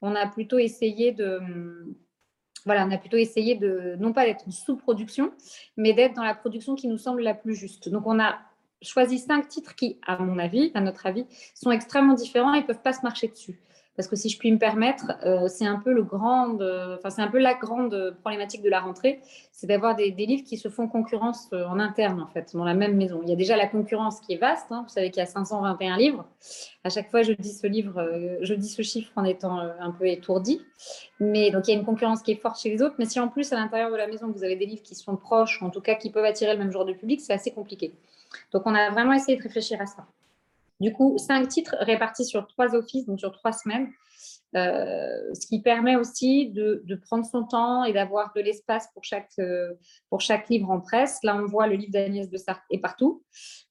on 0.00 0.14
a 0.14 0.26
plutôt 0.26 0.58
essayé 0.58 1.12
de 1.12 1.40
voilà, 2.64 2.86
on 2.86 2.90
a 2.90 2.98
plutôt 2.98 3.16
essayé 3.16 3.54
de 3.54 3.96
non 3.98 4.12
pas 4.12 4.26
d'être 4.26 4.50
sous-production, 4.50 5.32
mais 5.76 5.94
d'être 5.94 6.14
dans 6.14 6.24
la 6.24 6.34
production 6.34 6.74
qui 6.74 6.88
nous 6.88 6.98
semble 6.98 7.22
la 7.22 7.32
plus 7.32 7.54
juste. 7.54 7.88
Donc, 7.88 8.06
on 8.06 8.20
a 8.20 8.38
choisi 8.82 9.18
cinq 9.18 9.48
titres 9.48 9.74
qui, 9.74 9.98
à 10.06 10.18
mon 10.18 10.38
avis, 10.38 10.70
à 10.74 10.80
notre 10.80 11.06
avis, 11.06 11.26
sont 11.54 11.70
extrêmement 11.70 12.14
différents 12.14 12.54
et 12.54 12.60
ne 12.60 12.66
peuvent 12.66 12.82
pas 12.82 12.92
se 12.92 13.02
marcher 13.02 13.28
dessus. 13.28 13.60
Parce 13.98 14.06
que 14.06 14.14
si 14.14 14.28
je 14.28 14.38
puis 14.38 14.52
me 14.52 14.58
permettre, 14.58 15.10
euh, 15.26 15.48
c'est 15.48 15.66
un 15.66 15.80
peu 15.80 15.92
le 15.92 16.04
grand, 16.04 16.60
euh, 16.60 16.96
un 17.04 17.26
peu 17.26 17.38
la 17.38 17.54
grande 17.54 18.16
problématique 18.20 18.62
de 18.62 18.70
la 18.70 18.78
rentrée, 18.78 19.18
c'est 19.50 19.66
d'avoir 19.66 19.96
des, 19.96 20.10
livres 20.12 20.44
qui 20.44 20.56
se 20.56 20.68
font 20.68 20.86
concurrence 20.86 21.48
euh, 21.52 21.66
en 21.66 21.80
interne 21.80 22.20
en 22.20 22.28
fait, 22.28 22.52
dans 22.54 22.62
la 22.62 22.74
même 22.74 22.96
maison. 22.96 23.22
Il 23.24 23.28
y 23.28 23.32
a 23.32 23.34
déjà 23.34 23.56
la 23.56 23.66
concurrence 23.66 24.20
qui 24.20 24.34
est 24.34 24.36
vaste. 24.36 24.66
Hein. 24.70 24.84
vous 24.86 24.94
savez 24.94 25.10
qu'il 25.10 25.18
y 25.18 25.24
a 25.24 25.26
521 25.26 25.96
livres. 25.96 26.24
À 26.84 26.90
chaque 26.90 27.10
fois, 27.10 27.22
je 27.22 27.32
dis 27.32 27.52
ce 27.52 27.66
livre, 27.66 28.38
je 28.40 28.54
dis 28.54 28.68
ce 28.68 28.82
chiffre 28.82 29.10
en 29.16 29.24
étant 29.24 29.58
un 29.58 29.90
peu 29.90 30.06
étourdi. 30.06 30.60
Mais 31.18 31.50
donc 31.50 31.66
il 31.66 31.72
y 31.72 31.74
a 31.74 31.76
une 31.80 31.84
concurrence 31.84 32.22
qui 32.22 32.30
est 32.30 32.40
forte 32.40 32.60
chez 32.60 32.70
les 32.70 32.82
autres. 32.82 32.94
Mais 33.00 33.04
si 33.04 33.18
en 33.18 33.26
plus 33.26 33.52
à 33.52 33.56
l'intérieur 33.56 33.90
de 33.90 33.96
la 33.96 34.06
maison 34.06 34.30
vous 34.30 34.44
avez 34.44 34.54
des 34.54 34.66
livres 34.66 34.84
qui 34.84 34.94
sont 34.94 35.16
proches, 35.16 35.60
ou 35.60 35.64
en 35.64 35.70
tout 35.70 35.80
cas 35.80 35.96
qui 35.96 36.10
peuvent 36.10 36.24
attirer 36.24 36.52
le 36.52 36.58
même 36.60 36.70
genre 36.70 36.84
de 36.84 36.92
public, 36.92 37.20
c'est 37.20 37.32
assez 37.32 37.50
compliqué. 37.50 37.94
Donc, 38.52 38.62
on 38.66 38.74
a 38.74 38.90
vraiment 38.90 39.12
essayé 39.12 39.36
de 39.36 39.42
réfléchir 39.42 39.80
à 39.80 39.86
ça. 39.86 40.06
Du 40.80 40.92
coup, 40.92 41.18
cinq 41.18 41.48
titres 41.48 41.76
répartis 41.80 42.24
sur 42.24 42.46
trois 42.46 42.74
offices, 42.74 43.06
donc 43.06 43.18
sur 43.18 43.32
trois 43.32 43.52
semaines, 43.52 43.90
euh, 44.56 45.34
ce 45.34 45.46
qui 45.46 45.60
permet 45.60 45.96
aussi 45.96 46.50
de, 46.50 46.82
prendre 47.02 47.24
son 47.24 47.44
temps 47.44 47.84
et 47.84 47.92
d'avoir 47.92 48.32
de 48.34 48.40
l'espace 48.40 48.88
pour 48.92 49.04
chaque, 49.04 49.30
euh, 49.38 49.74
pour 50.10 50.20
chaque 50.20 50.48
livre 50.48 50.70
en 50.70 50.80
presse. 50.80 51.18
Là, 51.22 51.36
on 51.36 51.46
voit 51.46 51.66
le 51.66 51.76
livre 51.76 51.92
d'Agnès 51.92 52.28
de 52.28 52.36
Sartre 52.36 52.64
est 52.70 52.78
partout. 52.78 53.22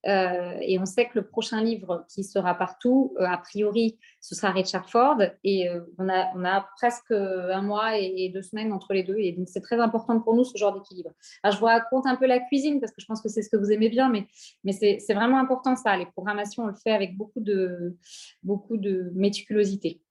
Euh, 0.08 0.58
et 0.62 0.80
on 0.80 0.86
sait 0.86 1.06
que 1.06 1.20
le 1.20 1.28
prochain 1.28 1.62
livre 1.62 2.06
qui 2.14 2.24
sera 2.24 2.56
partout, 2.56 3.16
a 3.20 3.38
priori, 3.38 3.98
ce 4.22 4.36
sera 4.36 4.52
Richard 4.52 4.90
Ford. 4.90 5.18
Et 5.44 5.68
on, 5.98 6.10
a, 6.10 6.32
on 6.36 6.46
a 6.46 6.68
presque 6.78 7.12
un 7.12 7.62
mois 7.62 7.98
et, 7.98 8.30
deux 8.34 8.42
semaines 8.42 8.72
entre 8.72 8.94
les 8.94 9.04
deux. 9.04 9.18
Et 9.18 9.34
donc, 9.34 9.50
c'est 9.50 9.62
très 9.62 9.80
important 9.80 10.20
pour 10.22 10.36
nous, 10.36 10.44
ce 10.44 10.58
genre 10.58 10.74
d'équilibre. 10.74 11.12
Je 11.44 11.58
vous 11.58 11.66
raconte 11.66 12.06
un 12.06 12.16
peu 12.16 12.28
la 12.28 12.40
cuisine 12.40 12.80
parce 12.80 12.92
que 12.92 13.02
je 13.02 13.06
pense 13.06 13.22
que 13.22 13.30
c'est 13.30 13.42
ce 13.42 13.50
que 13.50 13.58
vous 13.58 13.72
aimez 13.72 13.90
bien, 13.90 14.10
mais, 14.10 14.28
mais 14.64 14.72
c'est 14.72 15.14
vraiment 15.14 15.40
important 15.40 15.76
ça. 15.76 15.98
Les 15.98 16.06
programmations, 16.06 16.64
on 16.64 16.68
le 16.68 16.76
fait 16.76 16.92
avec 16.92 17.18
beaucoup 17.18 17.42
de, 17.42 17.98
beaucoup 18.44 18.78
de 18.78 19.12
méticulosité. 19.16 20.02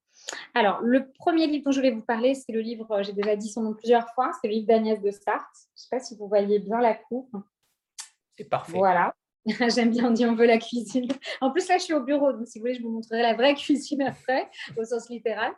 Alors, 0.55 0.81
le 0.81 1.11
premier 1.13 1.47
livre 1.47 1.65
dont 1.65 1.73
je 1.73 1.81
vais 1.81 1.91
vous 1.91 2.03
parler, 2.03 2.35
c'est 2.35 2.53
le 2.53 2.61
livre, 2.61 2.91
euh, 2.91 3.03
j'ai 3.03 3.13
déjà 3.13 3.37
dit 3.37 3.49
son 3.49 3.63
nom 3.63 3.75
plusieurs 3.75 4.09
fois, 4.15 4.33
c'est 4.41 4.49
le 4.49 4.55
livre 4.55 4.67
d'Agnès 4.67 5.01
de 5.01 5.11
Sarthe. 5.11 5.47
Je 5.55 5.59
ne 5.59 5.77
sais 5.77 5.89
pas 5.91 6.01
si 6.01 6.17
vous 6.17 6.29
voyez 6.29 6.59
bien 6.59 6.81
la 6.81 6.95
coupe. 6.95 7.35
C'est 8.37 8.45
parfait. 8.45 8.77
Voilà. 8.77 9.15
J'aime 9.75 9.91
bien, 9.91 10.09
on 10.09 10.11
dit 10.11 10.27
on 10.27 10.35
veut 10.35 10.47
la 10.47 10.59
cuisine. 10.59 11.07
En 11.41 11.53
plus, 11.53 11.69
là, 11.69 11.79
je 11.79 11.85
suis 11.85 11.95
au 11.95 12.03
bureau, 12.03 12.33
donc 12.33 12.49
si 12.49 12.59
vous 12.59 12.65
voulez, 12.65 12.75
je 12.75 12.83
vous 12.83 12.91
montrerai 12.91 13.23
la 13.23 13.35
vraie 13.35 13.55
cuisine 13.57 14.03
après, 14.03 14.49
au 14.77 14.85
sens 14.85 15.09
littéral. 15.09 15.53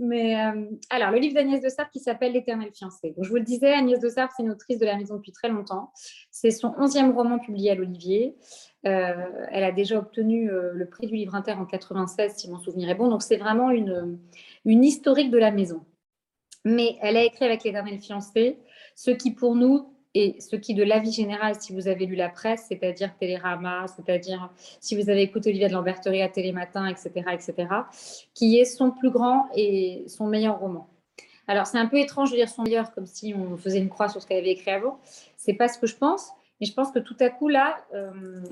Mais 0.00 0.40
euh, 0.40 0.64
alors, 0.90 1.10
le 1.12 1.18
livre 1.18 1.34
d'Agnès 1.34 1.60
de 1.60 1.68
Sarthe 1.68 1.92
qui 1.92 2.00
s'appelle 2.00 2.32
L'éternel 2.32 2.70
fiancé. 2.74 3.12
Donc, 3.16 3.24
je 3.24 3.30
vous 3.30 3.36
le 3.36 3.44
disais, 3.44 3.72
Agnès 3.72 4.00
de 4.00 4.08
Sarthe, 4.08 4.32
c'est 4.36 4.42
une 4.42 4.50
autrice 4.50 4.78
de 4.78 4.86
la 4.86 4.96
maison 4.96 5.16
depuis 5.16 5.32
très 5.32 5.48
longtemps. 5.48 5.92
C'est 6.30 6.50
son 6.50 6.74
onzième 6.76 7.12
roman 7.12 7.38
publié 7.38 7.70
à 7.70 7.74
l'Olivier. 7.76 8.36
Euh, 8.86 9.14
elle 9.52 9.64
a 9.64 9.72
déjà 9.72 9.98
obtenu 9.98 10.50
euh, 10.50 10.72
le 10.74 10.88
prix 10.88 11.06
du 11.06 11.14
livre 11.14 11.34
inter 11.34 11.52
en 11.52 11.66
96, 11.66 12.34
si 12.36 12.50
mon 12.50 12.58
souvenir 12.58 12.88
est 12.90 12.94
bon. 12.96 13.08
Donc, 13.08 13.22
c'est 13.22 13.36
vraiment 13.36 13.70
une, 13.70 14.18
une 14.64 14.82
historique 14.82 15.30
de 15.30 15.38
la 15.38 15.52
maison. 15.52 15.84
Mais 16.64 16.98
elle 17.00 17.16
a 17.16 17.22
écrit 17.22 17.44
avec 17.44 17.62
l'éternel 17.62 18.00
fiancé, 18.00 18.58
ce 18.96 19.12
qui 19.12 19.30
pour 19.30 19.54
nous 19.54 19.89
et 20.14 20.40
ce 20.40 20.56
qui 20.56 20.74
de 20.74 20.82
l'avis 20.82 21.12
général, 21.12 21.54
si 21.60 21.72
vous 21.72 21.86
avez 21.86 22.04
lu 22.04 22.16
la 22.16 22.28
presse, 22.28 22.66
c'est-à-dire 22.68 23.14
Télérama, 23.18 23.86
c'est-à-dire 23.86 24.50
si 24.80 25.00
vous 25.00 25.08
avez 25.08 25.22
écouté 25.22 25.50
Olivia 25.50 25.68
de 25.68 25.72
Lamberterie 25.72 26.22
à 26.22 26.28
Télématin, 26.28 26.86
etc., 26.86 27.10
etc., 27.32 27.54
qui 28.34 28.58
est 28.58 28.64
son 28.64 28.90
plus 28.90 29.10
grand 29.10 29.48
et 29.54 30.04
son 30.08 30.26
meilleur 30.26 30.58
roman. 30.58 30.88
Alors 31.46 31.66
c'est 31.66 31.78
un 31.78 31.86
peu 31.86 31.98
étrange 31.98 32.30
de 32.30 32.36
dire 32.36 32.48
son 32.48 32.62
meilleur 32.62 32.92
comme 32.92 33.06
si 33.06 33.34
on 33.34 33.56
faisait 33.56 33.78
une 33.78 33.88
croix 33.88 34.08
sur 34.08 34.20
ce 34.20 34.26
qu'elle 34.26 34.38
avait 34.38 34.52
écrit 34.52 34.70
avant. 34.72 34.98
C'est 35.36 35.54
pas 35.54 35.68
ce 35.68 35.78
que 35.78 35.86
je 35.86 35.96
pense, 35.96 36.30
mais 36.60 36.66
je 36.66 36.74
pense 36.74 36.90
que 36.90 36.98
tout 36.98 37.16
à 37.20 37.28
coup 37.28 37.48
là, 37.48 37.76
euh, 37.94 38.42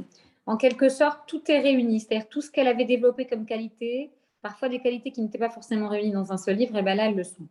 en 0.47 0.57
quelque 0.57 0.89
sorte, 0.89 1.21
tout 1.27 1.43
est 1.51 1.61
réuni. 1.61 2.01
C'est-à-dire 2.01 2.29
tout 2.29 2.41
ce 2.41 2.51
qu'elle 2.51 2.69
avait 2.69 2.85
développé 2.85 3.27
comme 3.27 3.47
qualité, 3.47 4.11
parfois 4.43 4.69
des 4.69 4.79
qualités 4.79 5.11
qui 5.11 5.21
n'étaient 5.21 5.39
pas 5.39 5.51
forcément 5.51 5.89
réunies 5.89 6.13
dans 6.13 6.33
un 6.33 6.39
seul 6.39 6.57
livre, 6.57 6.77
et 6.77 6.83
bien 6.83 6.95
là 6.95 7.07
elles 7.07 7.17
le 7.17 7.25
sont. 7.25 7.47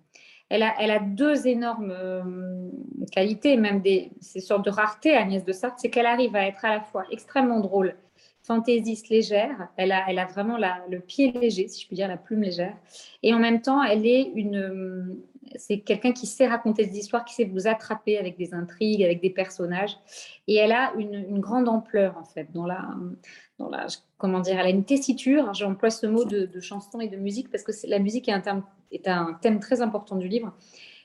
Elle 0.50 0.64
a, 0.64 1.00
deux 1.00 1.48
énormes 1.48 1.92
euh, 1.92 2.22
qualités, 3.12 3.58
même 3.58 3.82
des, 3.82 4.12
ces 4.22 4.40
sortes 4.40 4.64
de 4.64 4.70
rareté, 4.70 5.14
Agnès 5.14 5.44
de 5.44 5.52
Sarthe, 5.52 5.80
c'est 5.80 5.90
qu'elle 5.90 6.06
arrive 6.06 6.36
à 6.36 6.48
être 6.48 6.64
à 6.64 6.76
la 6.76 6.82
fois 6.82 7.04
extrêmement 7.12 7.60
drôle, 7.60 7.96
fantaisiste, 8.44 9.10
légère. 9.10 9.68
Elle 9.76 9.92
a, 9.92 10.06
elle 10.08 10.20
a 10.20 10.26
vraiment 10.26 10.58
le 10.58 11.00
pied 11.00 11.34
léger, 11.34 11.68
si 11.68 11.82
je 11.82 11.88
puis 11.88 11.96
dire, 11.98 12.08
la 12.08 12.18
plume 12.18 12.44
légère. 12.44 12.78
Et 13.24 13.34
en 13.34 13.40
même 13.40 13.62
temps, 13.62 13.84
elle 13.84 14.06
est 14.06 14.32
une, 14.36 15.20
c'est 15.56 15.80
quelqu'un 15.80 16.12
qui 16.12 16.26
sait 16.28 16.48
raconter 16.48 16.86
des 16.86 16.98
histoires, 16.98 17.26
qui 17.26 17.34
sait 17.34 17.46
vous 17.46 17.68
attraper 17.68 18.18
avec 18.18 18.38
des 18.38 18.54
intrigues, 18.54 19.04
avec 19.04 19.22
des 19.22 19.30
personnages. 19.30 19.98
Et 20.48 20.56
elle 20.56 20.72
a 20.72 20.94
une, 20.98 21.40
grande 21.40 21.68
ampleur, 21.68 22.18
en 22.18 22.24
fait, 22.24 22.52
dans 22.52 22.66
la, 22.66 22.88
dans 23.58 23.70
la, 23.70 23.88
comment 24.18 24.40
dire, 24.40 24.60
elle 24.60 24.66
a 24.66 24.70
une 24.70 24.86
tessiture. 24.86 25.54
J'emploie 25.54 25.90
ce 25.90 26.08
mot 26.08 26.26
de, 26.26 26.60
chanson 26.60 27.00
et 27.00 27.08
de 27.08 27.18
musique 27.18 27.50
parce 27.50 27.64
que 27.64 27.72
la 27.88 28.00
musique 28.00 28.30
est 28.30 28.48
un, 29.08 29.34
thème 29.42 29.60
très 29.60 29.82
important 29.82 30.16
du 30.16 30.28
livre. 30.28 30.54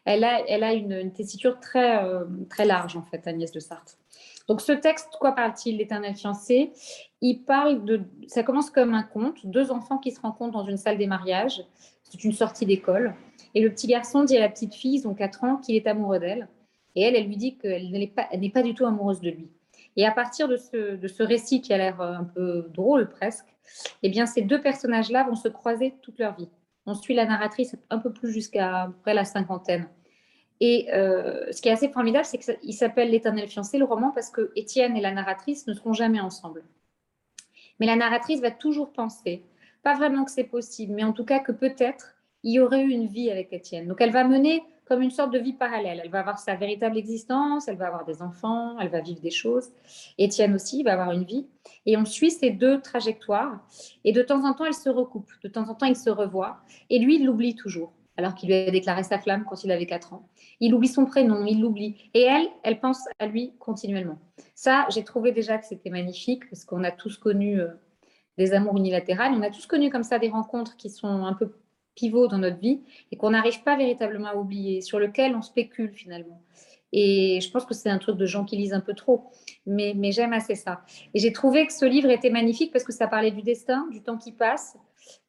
Elle 0.04 0.24
a, 0.24 0.72
une, 0.72 1.12
tessiture 1.12 1.60
très, 1.60 2.04
euh, 2.04 2.24
très 2.50 2.64
large, 2.64 2.96
en 2.96 3.02
fait, 3.02 3.26
Agnès 3.26 3.52
de 3.52 3.60
Sarthe. 3.60 3.98
Donc, 4.48 4.60
ce 4.60 4.72
texte, 4.72 5.10
quoi 5.20 5.32
parle-t-il? 5.32 5.76
L'éternel 5.76 6.16
fiancé 6.16 6.72
Il 7.20 7.44
parle 7.44 7.84
de. 7.84 8.02
Ça 8.26 8.42
commence 8.42 8.70
comme 8.70 8.94
un 8.94 9.04
conte 9.04 9.46
deux 9.46 9.70
enfants 9.70 9.98
qui 9.98 10.10
se 10.10 10.20
rencontrent 10.20 10.52
dans 10.52 10.64
une 10.64 10.76
salle 10.76 10.98
des 10.98 11.06
mariages. 11.06 11.62
C'est 12.02 12.24
une 12.24 12.32
sortie 12.32 12.66
d'école. 12.66 13.14
Et 13.54 13.62
le 13.62 13.70
petit 13.70 13.86
garçon 13.86 14.24
dit 14.24 14.36
à 14.36 14.40
la 14.40 14.48
petite 14.48 14.74
fille, 14.74 14.96
ils 14.96 15.06
ont 15.06 15.14
4 15.14 15.44
ans, 15.44 15.56
qu'il 15.58 15.76
est 15.76 15.86
amoureux 15.86 16.18
d'elle. 16.18 16.48
Et 16.96 17.02
elle, 17.02 17.14
elle 17.14 17.26
lui 17.26 17.36
dit 17.36 17.56
qu'elle 17.56 17.90
n'est 17.90 18.50
pas 18.50 18.62
du 18.62 18.74
tout 18.74 18.84
amoureuse 18.84 19.20
de 19.20 19.30
lui. 19.30 19.48
Et 19.96 20.06
à 20.06 20.10
partir 20.10 20.48
de 20.48 20.56
ce, 20.56 20.96
de 20.96 21.08
ce 21.08 21.22
récit 21.22 21.60
qui 21.60 21.72
a 21.72 21.78
l'air 21.78 22.00
euh, 22.00 22.14
un 22.14 22.24
peu 22.24 22.66
drôle 22.70 23.08
presque, 23.08 23.46
eh 24.02 24.08
bien, 24.08 24.26
ces 24.26 24.42
deux 24.42 24.60
personnages-là 24.60 25.24
vont 25.24 25.34
se 25.34 25.48
croiser 25.48 25.94
toute 26.02 26.18
leur 26.18 26.34
vie. 26.36 26.48
On 26.86 26.94
suit 26.94 27.14
la 27.14 27.26
narratrice 27.26 27.76
un 27.90 27.98
peu 27.98 28.12
plus 28.12 28.32
jusqu'à 28.32 28.90
près 29.02 29.14
la 29.14 29.24
cinquantaine. 29.24 29.88
Et 30.60 30.88
euh, 30.92 31.50
ce 31.52 31.60
qui 31.60 31.68
est 31.68 31.72
assez 31.72 31.88
formidable, 31.88 32.24
c'est 32.24 32.38
qu'il 32.38 32.74
s'appelle 32.74 33.10
L'éternel 33.10 33.48
fiancé, 33.48 33.78
le 33.78 33.84
roman, 33.84 34.12
parce 34.12 34.30
que 34.30 34.52
Étienne 34.56 34.96
et 34.96 35.00
la 35.00 35.12
narratrice 35.12 35.66
ne 35.66 35.74
seront 35.74 35.92
jamais 35.92 36.20
ensemble. 36.20 36.64
Mais 37.80 37.86
la 37.86 37.96
narratrice 37.96 38.40
va 38.40 38.50
toujours 38.50 38.92
penser, 38.92 39.44
pas 39.82 39.94
vraiment 39.94 40.24
que 40.24 40.30
c'est 40.30 40.44
possible, 40.44 40.94
mais 40.94 41.04
en 41.04 41.12
tout 41.12 41.24
cas 41.24 41.40
que 41.40 41.52
peut-être 41.52 42.14
il 42.44 42.52
y 42.54 42.60
aurait 42.60 42.82
eu 42.82 42.90
une 42.90 43.06
vie 43.06 43.30
avec 43.30 43.52
Étienne. 43.52 43.88
Donc 43.88 44.00
elle 44.00 44.12
va 44.12 44.24
mener 44.24 44.62
comme 44.92 45.00
une 45.00 45.10
sorte 45.10 45.32
de 45.32 45.38
vie 45.38 45.54
parallèle. 45.54 46.02
Elle 46.04 46.10
va 46.10 46.20
avoir 46.20 46.38
sa 46.38 46.54
véritable 46.54 46.98
existence, 46.98 47.66
elle 47.66 47.78
va 47.78 47.86
avoir 47.86 48.04
des 48.04 48.20
enfants, 48.20 48.78
elle 48.78 48.90
va 48.90 49.00
vivre 49.00 49.22
des 49.22 49.30
choses. 49.30 49.70
Étienne 50.18 50.54
aussi 50.54 50.82
va 50.82 50.92
avoir 50.92 51.12
une 51.12 51.24
vie. 51.24 51.46
Et 51.86 51.96
on 51.96 52.04
suit 52.04 52.30
ces 52.30 52.50
deux 52.50 52.82
trajectoires. 52.82 53.66
Et 54.04 54.12
de 54.12 54.20
temps 54.20 54.44
en 54.44 54.52
temps, 54.52 54.66
elles 54.66 54.74
se 54.74 54.90
recoupent. 54.90 55.32
De 55.42 55.48
temps 55.48 55.66
en 55.70 55.74
temps, 55.74 55.86
ils 55.86 55.96
se 55.96 56.10
revoient. 56.10 56.58
Et 56.90 56.98
lui, 56.98 57.14
il 57.14 57.24
l'oublie 57.24 57.54
toujours, 57.54 57.94
alors 58.18 58.34
qu'il 58.34 58.50
lui 58.50 58.54
a 58.54 58.70
déclaré 58.70 59.02
sa 59.02 59.18
flamme 59.18 59.46
quand 59.48 59.64
il 59.64 59.72
avait 59.72 59.86
4 59.86 60.12
ans. 60.12 60.28
Il 60.60 60.74
oublie 60.74 60.88
son 60.88 61.06
prénom, 61.06 61.46
il 61.46 61.62
l'oublie. 61.62 62.10
Et 62.12 62.20
elle, 62.20 62.48
elle 62.62 62.78
pense 62.78 63.02
à 63.18 63.26
lui 63.26 63.54
continuellement. 63.58 64.18
Ça, 64.54 64.86
j'ai 64.90 65.04
trouvé 65.04 65.32
déjà 65.32 65.56
que 65.56 65.64
c'était 65.64 65.88
magnifique, 65.88 66.50
parce 66.50 66.66
qu'on 66.66 66.84
a 66.84 66.90
tous 66.90 67.16
connu 67.16 67.58
euh, 67.58 67.68
des 68.36 68.52
amours 68.52 68.76
unilatérales. 68.76 69.32
On 69.34 69.40
a 69.40 69.48
tous 69.48 69.64
connu 69.64 69.88
comme 69.88 70.02
ça 70.02 70.18
des 70.18 70.28
rencontres 70.28 70.76
qui 70.76 70.90
sont 70.90 71.24
un 71.24 71.32
peu 71.32 71.50
pivot 71.94 72.28
dans 72.28 72.38
notre 72.38 72.58
vie 72.58 72.80
et 73.10 73.16
qu'on 73.16 73.30
n'arrive 73.30 73.62
pas 73.62 73.76
véritablement 73.76 74.28
à 74.28 74.36
oublier, 74.36 74.80
sur 74.80 74.98
lequel 74.98 75.34
on 75.34 75.42
spécule 75.42 75.92
finalement. 75.92 76.40
Et 76.92 77.40
je 77.40 77.50
pense 77.50 77.64
que 77.64 77.74
c'est 77.74 77.88
un 77.88 77.98
truc 77.98 78.18
de 78.18 78.26
gens 78.26 78.44
qui 78.44 78.56
lisent 78.56 78.74
un 78.74 78.80
peu 78.80 78.92
trop, 78.92 79.24
mais, 79.66 79.94
mais 79.96 80.12
j'aime 80.12 80.34
assez 80.34 80.54
ça. 80.54 80.82
Et 81.14 81.20
j'ai 81.20 81.32
trouvé 81.32 81.66
que 81.66 81.72
ce 81.72 81.86
livre 81.86 82.10
était 82.10 82.30
magnifique 82.30 82.70
parce 82.70 82.84
que 82.84 82.92
ça 82.92 83.06
parlait 83.06 83.30
du 83.30 83.42
destin, 83.42 83.88
du 83.90 84.02
temps 84.02 84.18
qui 84.18 84.32
passe, 84.32 84.76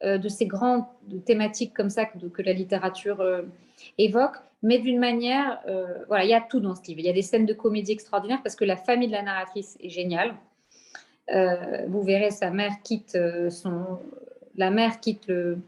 euh, 0.03 0.17
de 0.17 0.27
ces 0.27 0.45
grandes 0.45 0.83
thématiques 1.25 1.73
comme 1.73 1.89
ça 1.89 2.05
que, 2.05 2.41
la 2.41 2.53
littérature 2.53 3.21
euh, 3.21 3.43
évoque, 3.97 4.35
mais 4.61 4.79
d'une 4.79 4.99
manière, 4.99 5.61
euh, 5.67 5.85
voilà, 6.07 6.25
il 6.25 6.29
y 6.29 6.33
a 6.33 6.41
tout 6.41 6.59
dans 6.59 6.75
ce 6.75 6.83
livre. 6.87 6.99
Il 6.99 7.05
y 7.05 7.09
a 7.09 7.13
des 7.13 7.21
scènes 7.21 7.45
de 7.45 7.53
comédie 7.53 7.93
extraordinaires 7.93 8.41
parce 8.43 8.55
que 8.55 8.65
la 8.65 8.75
famille 8.75 9.07
de 9.07 9.13
la 9.13 9.23
narratrice 9.23 9.77
est 9.79 9.89
géniale. 9.89 10.35
vous 11.87 12.03
verrez, 12.03 12.31
sa 12.31 12.49
mère 12.49 12.73
quitte 12.83 13.17
son, 13.49 13.99
la 14.55 14.69
mère 14.69 14.99
quitte 14.99 15.27
le, 15.27 15.59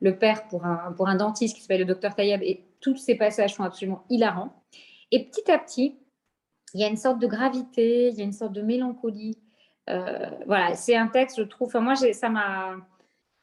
le 0.00 0.16
père 0.16 0.46
pour 0.48 0.64
un, 0.64 1.16
dentiste 1.16 1.56
qui 1.56 1.62
s'appelle 1.62 1.80
le 1.80 1.86
docteur 1.86 2.14
Taïeb, 2.14 2.42
et 2.42 2.64
tous 2.80 2.96
ces 2.96 3.14
passages 3.14 3.54
sont 3.54 3.64
absolument 3.64 4.04
hilarants. 4.08 4.52
Et 5.10 5.24
petit 5.24 5.50
à 5.50 5.58
petit, 5.58 5.98
il 6.74 6.80
y 6.80 6.84
a 6.84 6.88
une 6.88 6.96
sorte 6.96 7.18
de 7.18 7.26
gravité, 7.26 8.08
il 8.08 8.14
y 8.14 8.20
a 8.20 8.24
une 8.24 8.32
sorte 8.32 8.52
de 8.52 8.62
mélancolie. 8.62 9.38
Euh, 9.88 10.30
voilà, 10.46 10.74
c'est 10.74 10.96
un 10.96 11.08
texte, 11.08 11.38
je 11.38 11.42
trouve, 11.42 11.68
enfin, 11.68 11.80
moi, 11.80 11.96
ça 11.96 12.28
m'a 12.28 12.76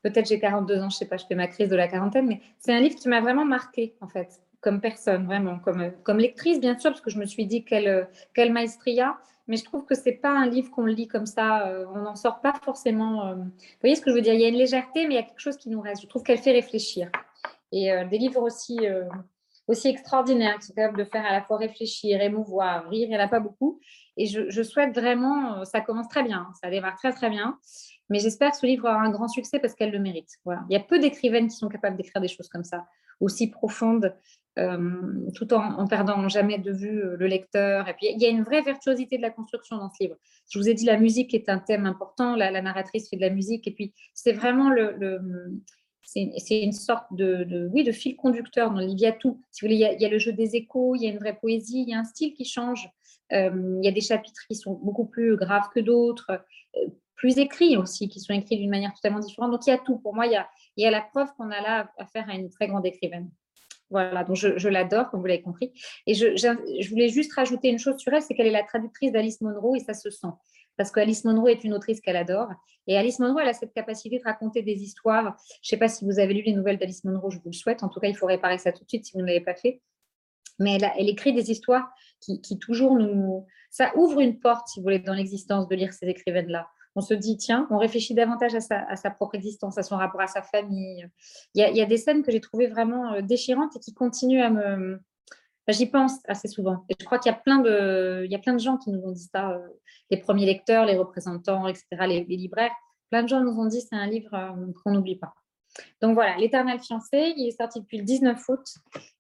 peut-être 0.04 0.28
j'ai 0.28 0.40
42 0.40 0.82
ans, 0.82 0.90
je 0.90 0.98
sais 0.98 1.08
pas, 1.08 1.18
je 1.18 1.26
fais 1.26 1.34
ma 1.34 1.48
crise 1.48 1.68
de 1.68 1.76
la 1.76 1.88
quarantaine, 1.88 2.28
mais 2.28 2.40
c'est 2.60 2.72
un 2.72 2.80
livre 2.80 2.96
qui 2.96 3.10
m'a 3.10 3.22
vraiment 3.22 3.46
marqué, 3.46 3.96
en 4.02 4.08
fait, 4.08 4.40
comme 4.62 4.80
personne, 4.80 5.26
vraiment, 5.26 5.58
comme, 5.58 5.92
comme 6.04 6.20
lectrice, 6.20 6.60
bien 6.60 6.78
sûr, 6.78 6.92
parce 6.92 7.02
que 7.02 7.10
je 7.10 7.18
me 7.18 7.26
suis 7.26 7.48
dit 7.48 7.66
quelle 7.66 8.54
maestria, 8.54 9.18
mais 9.48 9.58
je 9.58 9.64
trouve 9.64 9.86
que 9.86 9.96
ce 9.96 10.06
n'est 10.06 10.18
pas 10.18 10.32
un 10.32 10.48
livre 10.48 10.72
qu'on 10.72 10.86
lit 10.86 11.08
comme 11.08 11.26
ça, 11.26 11.68
euh, 11.68 11.86
on 11.94 12.00
n'en 12.00 12.16
sort 12.16 12.42
pas 12.42 12.54
forcément. 12.64 13.28
euh, 13.28 13.36
Vous 13.36 13.52
voyez 13.82 13.96
ce 13.96 14.02
que 14.02 14.10
je 14.10 14.16
veux 14.16 14.22
dire 14.22 14.34
Il 14.34 14.42
y 14.42 14.46
a 14.46 14.50
une 14.50 14.56
légèreté, 14.56 15.08
mais 15.08 15.14
il 15.14 15.18
y 15.18 15.20
a 15.20 15.24
quelque 15.24 15.40
chose 15.40 15.58
qui 15.58 15.70
nous 15.70 15.82
reste. 15.82 16.02
Je 16.02 16.08
trouve 16.08 16.24
qu'elle 16.24 16.40
fait 16.40 16.52
réfléchir. 16.52 17.10
Et 17.72 17.92
euh, 17.92 18.06
des 18.06 18.18
livres 18.18 18.42
aussi, 18.42 18.80
aussi 19.68 19.88
extraordinaires, 19.88 20.58
qui 20.60 20.68
sont 20.68 20.74
capables 20.74 20.98
de 20.98 21.06
faire 21.06 21.26
à 21.26 21.32
la 21.32 21.42
fois 21.42 21.58
réfléchir, 21.58 22.22
émouvoir, 22.22 22.90
rire, 22.90 23.08
il 23.08 23.10
n'y 23.10 23.18
en 23.18 23.20
a 23.24 23.28
pas 23.28 23.40
beaucoup. 23.40 23.80
Et 24.18 24.28
je, 24.28 24.50
je 24.50 24.64
souhaite 24.64 24.94
vraiment, 24.96 25.66
ça 25.66 25.82
commence 25.82 26.08
très 26.08 26.24
bien, 26.24 26.48
ça 26.62 26.70
démarre 26.70 26.96
très 26.96 27.12
très 27.12 27.30
bien, 27.30 27.58
mais 28.10 28.20
j'espère 28.20 28.52
que 28.52 28.58
ce 28.58 28.66
livre 28.66 28.86
aura 28.88 29.02
un 29.02 29.10
grand 29.10 29.28
succès 29.28 29.60
parce 29.60 29.74
qu'elle 29.74 29.92
le 29.92 30.00
mérite. 30.00 30.30
Voilà. 30.46 30.62
Il 30.70 30.74
y 30.74 30.78
a 30.78 30.80
peu 30.80 31.00
d'écrivaines 31.00 31.48
qui 31.48 31.56
sont 31.58 31.68
capables 31.70 31.98
d'écrire 31.98 32.22
des 32.22 32.28
choses 32.28 32.48
comme 32.48 32.64
ça, 32.64 32.86
aussi 33.20 33.50
profondes, 33.50 34.16
euh, 34.58 35.30
tout 35.36 35.54
en, 35.54 35.80
en 35.80 35.88
perdant 35.88 36.28
jamais 36.30 36.58
de 36.58 36.72
vue 36.72 37.04
euh, 37.04 37.16
le 37.18 37.28
lecteur. 37.28 37.88
Et 37.90 37.94
puis, 37.94 38.08
il 38.12 38.22
y 38.22 38.26
a 38.26 38.30
une 38.30 38.44
vraie 38.44 38.62
virtuosité 38.62 39.18
de 39.18 39.22
la 39.22 39.32
construction 39.32 39.78
dans 39.78 39.90
ce 39.90 40.04
livre. 40.04 40.16
Je 40.50 40.60
vous 40.60 40.70
ai 40.70 40.74
dit, 40.74 40.86
la 40.86 40.98
musique 40.98 41.34
est 41.34 41.50
un 41.50 41.60
thème 41.60 41.86
important, 41.86 42.36
la, 42.36 42.52
la 42.52 42.62
narratrice 42.62 43.10
fait 43.10 43.18
de 43.18 43.22
la 43.22 43.30
musique, 43.30 43.68
et 43.68 43.72
puis 43.72 43.94
c'est 44.14 44.34
vraiment 44.34 44.70
le... 44.70 44.96
c'est 46.04 46.62
une 46.62 46.72
sorte 46.72 47.08
de, 47.12 47.44
de- 47.46 47.68
oui, 47.74 47.84
de 47.84 47.92
fil 47.92 48.16
conducteur 48.16 48.72
dans 48.72 48.80
le. 48.80 48.88
Il 48.88 49.00
y 49.00 49.08
a 49.08 49.12
tout. 49.12 49.42
Si 49.52 49.62
vous 49.62 49.68
voulez, 49.68 49.96
il 49.96 50.02
y 50.02 50.06
a, 50.06 50.10
le 50.10 50.20
jeu 50.20 50.34
des 50.34 50.56
échos, 50.56 50.96
il 50.96 51.02
y 51.04 51.08
a 51.08 51.10
une 51.10 51.18
vraie 51.18 51.36
poésie, 51.36 51.82
il 51.82 51.90
y 51.90 51.94
a 51.96 52.00
un 52.00 52.04
style 52.04 52.34
qui 52.34 52.46
change. 52.46 52.88
Euh, 53.34 53.80
il 53.82 53.86
y 53.86 53.88
a 53.88 53.92
des 53.92 54.02
chapitres 54.02 54.44
qui 54.48 54.56
sont 54.56 54.76
beaucoup 54.76 55.06
plus 55.06 55.36
graves 55.36 55.68
que 55.74 55.80
d'autres, 55.80 56.46
plus 57.16 57.40
écrits 57.40 57.76
aussi, 57.76 58.08
qui 58.08 58.20
sont 58.20 58.34
écrits 58.34 58.58
d'une 58.58 58.70
manière 58.70 58.94
totalement 58.94 59.20
différente. 59.20 59.52
Donc, 59.52 59.66
il 59.66 59.72
y 59.72 59.74
a 59.74 59.80
tout. 59.80 59.98
Pour 59.98 60.14
moi, 60.14 60.28
il 60.28 60.34
y 60.34 60.36
a, 60.36 60.48
il 60.78 60.84
y 60.84 60.88
a 60.88 60.92
la 60.92 61.02
preuve 61.02 61.30
qu'on 61.36 61.50
a 61.50 61.60
là 61.60 61.92
affaire 61.98 62.30
à 62.30 62.36
une 62.36 62.52
très 62.52 62.68
grande 62.68 62.86
écrivaine. 62.86 63.32
Voilà, 63.92 64.24
donc 64.24 64.36
je, 64.36 64.68
l'adore, 64.68 65.10
comme 65.10 65.20
vous 65.20 65.26
l'avez 65.28 65.42
compris. 65.42 65.72
Et 66.08 66.14
je, 66.16 66.36
je- 66.36 66.90
voulais 66.90 67.10
juste 67.10 67.34
rajouter 67.34 67.70
une 67.70 67.78
chose 67.80 67.98
sur 67.98 68.14
elle, 68.14 68.22
c'est 68.22 68.34
qu'elle 68.34 68.48
est 68.48 68.52
la 68.52 68.64
traductrice 68.64 69.12
d'Alice 69.12 69.42
Munro 69.42 69.76
et 69.76 69.80
ça 69.80 69.94
se 69.94 70.10
sent. 70.10 70.28
Parce 70.78 70.92
qu'Alice 70.92 71.24
Munro 71.24 71.48
est 71.48 71.64
une 71.64 71.74
autrice 71.74 72.02
qu'elle 72.02 72.18
adore. 72.18 72.50
Et 72.88 72.98
Alice 72.98 73.20
Munro, 73.20 73.40
elle 73.40 73.48
a 73.48 73.54
cette 73.54 73.74
capacité 73.74 74.20
de 74.20 74.24
raconter 74.24 74.62
des 74.62 74.84
histoires. 74.84 75.38
Je 75.62 75.68
ne 75.68 75.70
sais 75.70 75.78
pas 75.78 75.88
si 75.88 76.04
vous 76.04 76.20
avez 76.20 76.34
lu 76.34 76.42
les 76.42 76.54
nouvelles 76.54 76.78
d'Alice 76.78 77.04
Munro, 77.06 77.30
je 77.30 77.38
vous 77.38 77.50
le 77.50 77.54
souhaite. 77.54 77.84
En 77.84 77.90
tout 77.90 78.00
cas, 78.00 78.08
il 78.08 78.16
faut 78.18 78.26
réparer 78.26 78.58
ça 78.58 78.72
tout 78.72 78.84
de 78.84 78.90
suite 78.90 79.06
si 79.06 79.14
vous 79.14 79.22
ne 79.22 79.28
l'avez 79.28 79.42
pas 79.42 79.56
fait. 79.56 79.82
Mais 80.60 80.76
elle, 80.76 80.92
elle 80.98 81.10
écrit 81.10 81.34
des 81.34 81.52
histoires 81.52 81.90
qui, 82.20 82.42
qui 82.42 82.60
toujours 82.60 82.96
nous... 82.98 83.46
Ça 83.70 83.92
ouvre 83.96 84.22
une 84.22 84.40
porte, 84.40 84.68
si 84.70 84.80
vous 84.80 84.84
voulez, 84.84 85.00
dans 85.00 85.14
l'existence 85.14 85.68
de 85.68 85.76
lire 85.76 85.94
ces 85.94 86.08
écrivaines-là. 86.08 86.68
On 86.96 87.02
se 87.02 87.14
dit, 87.14 87.36
tiens, 87.38 87.68
on 87.72 87.78
réfléchit 87.78 88.14
davantage 88.14 88.56
à 88.56 88.62
sa, 88.96 89.10
propre 89.12 89.36
existence, 89.36 89.78
à 89.78 89.84
son 89.84 89.98
rapport 89.98 90.22
à 90.22 90.28
sa 90.28 90.42
famille. 90.42 91.06
Il 91.54 91.62
y 91.62 91.82
a, 91.82 91.86
des 91.86 91.98
scènes 91.98 92.24
que 92.24 92.32
j'ai 92.32 92.40
trouvées 92.40 92.68
vraiment 92.68 93.14
euh, 93.14 93.22
déchirantes 93.22 93.76
et 93.76 93.80
qui 93.80 93.94
continuent 93.94 94.44
à 94.44 94.50
me... 94.50 95.00
J'y 95.68 95.88
pense 95.88 96.20
assez 96.28 96.48
souvent. 96.48 96.86
Et 96.90 96.96
je 97.00 97.06
crois 97.06 97.18
qu'il 97.18 97.32
y 97.32 97.36
a 97.36 97.38
plein 97.38 97.58
de, 97.60 98.26
y 98.30 98.36
a 98.36 98.40
plein 98.40 98.54
de 98.54 98.60
gens 98.60 98.78
qui 98.78 98.92
nous 98.92 99.02
ont 99.02 99.12
dit 99.12 99.28
ça, 99.34 99.50
euh, 99.50 99.68
les 100.12 100.18
premiers 100.18 100.46
lecteurs, 100.46 100.86
les 100.86 100.96
représentants, 100.96 101.68
etc., 101.68 101.86
les, 102.08 102.24
libraires. 102.24 102.72
Plein 103.10 103.24
de 103.24 103.28
gens 103.28 103.42
nous 103.42 103.60
ont 103.60 103.66
dit 103.66 103.82
c'est 103.82 103.96
un 103.96 104.06
livre 104.06 104.34
euh, 104.34 104.72
qu'on 104.84 104.92
n'oublie 104.92 105.18
pas. 105.18 105.34
Donc 106.02 106.14
voilà, 106.14 106.38
L'éternel 106.38 106.80
fiancé, 106.80 107.34
il 107.36 107.48
est 107.48 107.60
sorti 107.60 107.82
depuis 107.82 107.98
le 107.98 108.04
19 108.04 108.42
août 108.48 108.66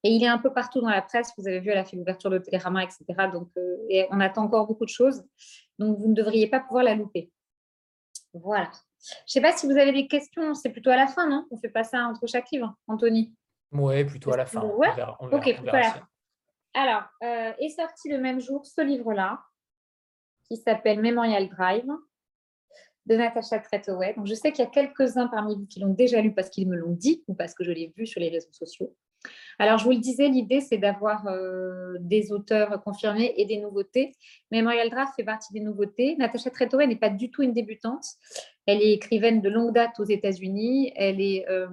et 0.03 0.09
il 0.11 0.23
est 0.23 0.27
un 0.27 0.37
peu 0.37 0.53
partout 0.53 0.79
dans 0.79 0.89
la 0.89 1.01
presse. 1.01 1.33
Vous 1.37 1.47
avez 1.47 1.59
vu, 1.59 1.71
elle 1.71 1.79
a 1.79 1.83
fait 1.83 1.97
l'ouverture 1.97 2.29
de 2.29 2.37
Télérama, 2.37 2.83
etc. 2.83 3.03
Donc, 3.33 3.49
et 3.89 4.05
on 4.11 4.19
attend 4.21 4.43
encore 4.43 4.67
beaucoup 4.67 4.85
de 4.85 4.89
choses. 4.89 5.23
Donc, 5.79 5.97
vous 5.97 6.07
ne 6.07 6.13
devriez 6.13 6.47
pas 6.47 6.61
pouvoir 6.61 6.85
la 6.85 6.95
louper. 6.95 7.31
Voilà. 8.43 8.71
Je 9.01 9.13
ne 9.13 9.17
sais 9.27 9.41
pas 9.41 9.51
si 9.51 9.65
vous 9.65 9.77
avez 9.77 9.91
des 9.91 10.07
questions. 10.07 10.53
C'est 10.53 10.69
plutôt 10.69 10.89
à 10.89 10.95
la 10.95 11.07
fin, 11.07 11.29
non? 11.29 11.45
On 11.51 11.55
ne 11.55 11.59
fait 11.59 11.69
pas 11.69 11.83
ça 11.83 12.05
entre 12.05 12.27
chaque 12.27 12.49
livre, 12.51 12.75
Anthony? 12.87 13.33
Ouais, 13.71 14.05
plutôt 14.05 14.33
à 14.33 14.37
la 14.37 14.45
fin. 14.45 14.61
Ouais. 14.61 14.89
On 14.91 14.95
verra, 14.95 15.17
on 15.19 15.27
verra, 15.27 15.41
Ok, 15.41 15.55
on 15.59 15.63
verra 15.63 15.83
ça. 15.83 16.07
Alors, 16.73 17.03
euh, 17.23 17.53
est 17.59 17.69
sorti 17.69 18.09
le 18.09 18.17
même 18.17 18.39
jour 18.39 18.65
ce 18.65 18.81
livre-là, 18.81 19.39
qui 20.47 20.57
s'appelle 20.57 21.01
Memorial 21.01 21.47
Drive, 21.49 21.87
de 23.05 23.15
Natasha 23.15 23.59
Trethewey. 23.59 24.13
Donc, 24.15 24.25
je 24.25 24.33
sais 24.33 24.51
qu'il 24.51 24.65
y 24.65 24.67
a 24.67 24.71
quelques-uns 24.71 25.27
parmi 25.27 25.55
vous 25.55 25.65
qui 25.67 25.79
l'ont 25.79 25.93
déjà 25.93 26.21
lu 26.21 26.33
parce 26.33 26.49
qu'ils 26.49 26.67
me 26.67 26.75
l'ont 26.75 26.93
dit 26.93 27.23
ou 27.27 27.35
parce 27.35 27.53
que 27.53 27.63
je 27.63 27.71
l'ai 27.71 27.93
vu 27.95 28.05
sur 28.05 28.19
les 28.19 28.29
réseaux 28.29 28.51
sociaux. 28.51 28.95
Alors, 29.59 29.77
je 29.77 29.85
vous 29.85 29.91
le 29.91 29.99
disais, 29.99 30.27
l'idée, 30.27 30.61
c'est 30.61 30.77
d'avoir 30.77 31.27
euh, 31.27 31.95
des 31.99 32.31
auteurs 32.31 32.81
confirmés 32.83 33.33
et 33.37 33.45
des 33.45 33.57
nouveautés. 33.57 34.13
Memorial 34.51 34.89
Drive 34.89 35.07
fait 35.15 35.23
partie 35.23 35.53
des 35.53 35.61
nouveautés. 35.61 36.15
Natasha 36.17 36.49
Trethewey 36.49 36.87
n'est 36.87 36.95
pas 36.95 37.09
du 37.09 37.31
tout 37.31 37.43
une 37.43 37.53
débutante. 37.53 38.05
Elle 38.65 38.81
est 38.81 38.93
écrivaine 38.93 39.41
de 39.41 39.49
longue 39.49 39.73
date 39.73 39.99
aux 39.99 40.05
États-Unis. 40.05 40.91
Elle 40.95 41.21
est... 41.21 41.45
euh, 41.49 41.67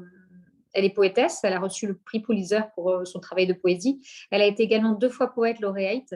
elle 0.74 0.86
est 0.86 0.94
poétesse, 0.94 1.40
elle 1.42 1.52
a 1.52 1.60
reçu 1.60 1.86
le 1.86 1.98
prix 1.98 2.20
Pulitzer 2.20 2.60
pour 2.74 2.90
euh, 2.90 3.04
son 3.04 3.20
travail 3.20 3.46
de 3.46 3.52
poésie. 3.52 4.00
Elle 4.30 4.40
a 4.40 4.46
été 4.46 4.62
également 4.62 4.92
deux 4.92 5.10
fois 5.10 5.32
poète 5.34 5.60
lauréate. 5.60 6.14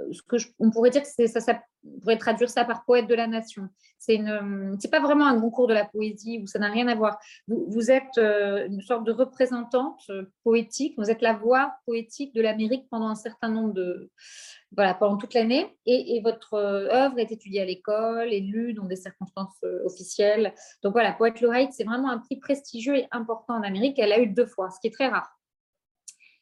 Euh, 0.00 0.12
Ce 0.12 0.22
que 0.22 0.36
on 0.58 0.70
pourrait 0.70 0.90
dire 0.90 1.02
que 1.02 1.26
ça, 1.26 1.40
ça 1.40 1.62
pourrait 2.00 2.18
traduire 2.18 2.50
ça 2.50 2.64
par 2.64 2.84
poète 2.84 3.06
de 3.06 3.14
la 3.14 3.26
nation. 3.26 3.68
C'est 3.98 4.20
euh, 4.20 4.74
c'est 4.80 4.90
pas 4.90 5.00
vraiment 5.00 5.26
un 5.26 5.40
concours 5.40 5.66
de 5.66 5.74
la 5.74 5.84
poésie 5.84 6.40
où 6.42 6.46
ça 6.46 6.58
n'a 6.58 6.70
rien 6.70 6.88
à 6.88 6.94
voir. 6.94 7.18
Vous, 7.48 7.90
êtes 7.90 8.18
euh, 8.18 8.66
une 8.66 8.80
sorte 8.80 9.04
de 9.04 9.12
représentante 9.12 10.10
poétique. 10.42 10.94
Vous 10.98 11.10
êtes 11.10 11.22
la 11.22 11.34
voix 11.34 11.74
poétique 11.86 12.34
de 12.34 12.42
l'Amérique 12.42 12.86
pendant 12.90 13.08
un 13.08 13.14
certain 13.14 13.48
nombre 13.48 13.72
de, 13.72 14.10
voilà, 14.72 14.94
pendant 14.94 15.16
toute 15.16 15.34
l'année. 15.34 15.76
Et, 15.86 16.16
et 16.16 16.20
votre 16.20 16.54
œuvre 16.54 17.18
est 17.18 17.32
étudiée 17.32 17.62
à 17.62 17.64
l'école, 17.64 18.32
est 18.32 18.40
lue 18.40 18.74
dans 18.74 18.84
des 18.84 18.96
circonstances 18.96 19.62
officielles. 19.84 20.54
Donc 20.82 20.92
voilà, 20.92 21.12
Poète 21.12 21.40
lauréate, 21.40 21.72
c'est 21.72 21.84
vraiment 21.84 22.10
un 22.10 22.18
prix 22.18 22.36
prestigieux 22.36 22.96
et 22.96 23.06
important 23.10 23.54
en 23.54 23.62
Amérique. 23.62 23.98
Elle 23.98 24.10
l'a 24.10 24.20
eu 24.20 24.28
deux 24.28 24.46
fois, 24.46 24.70
ce 24.70 24.80
qui 24.80 24.88
est 24.88 24.94
très 24.94 25.08
rare. 25.08 25.36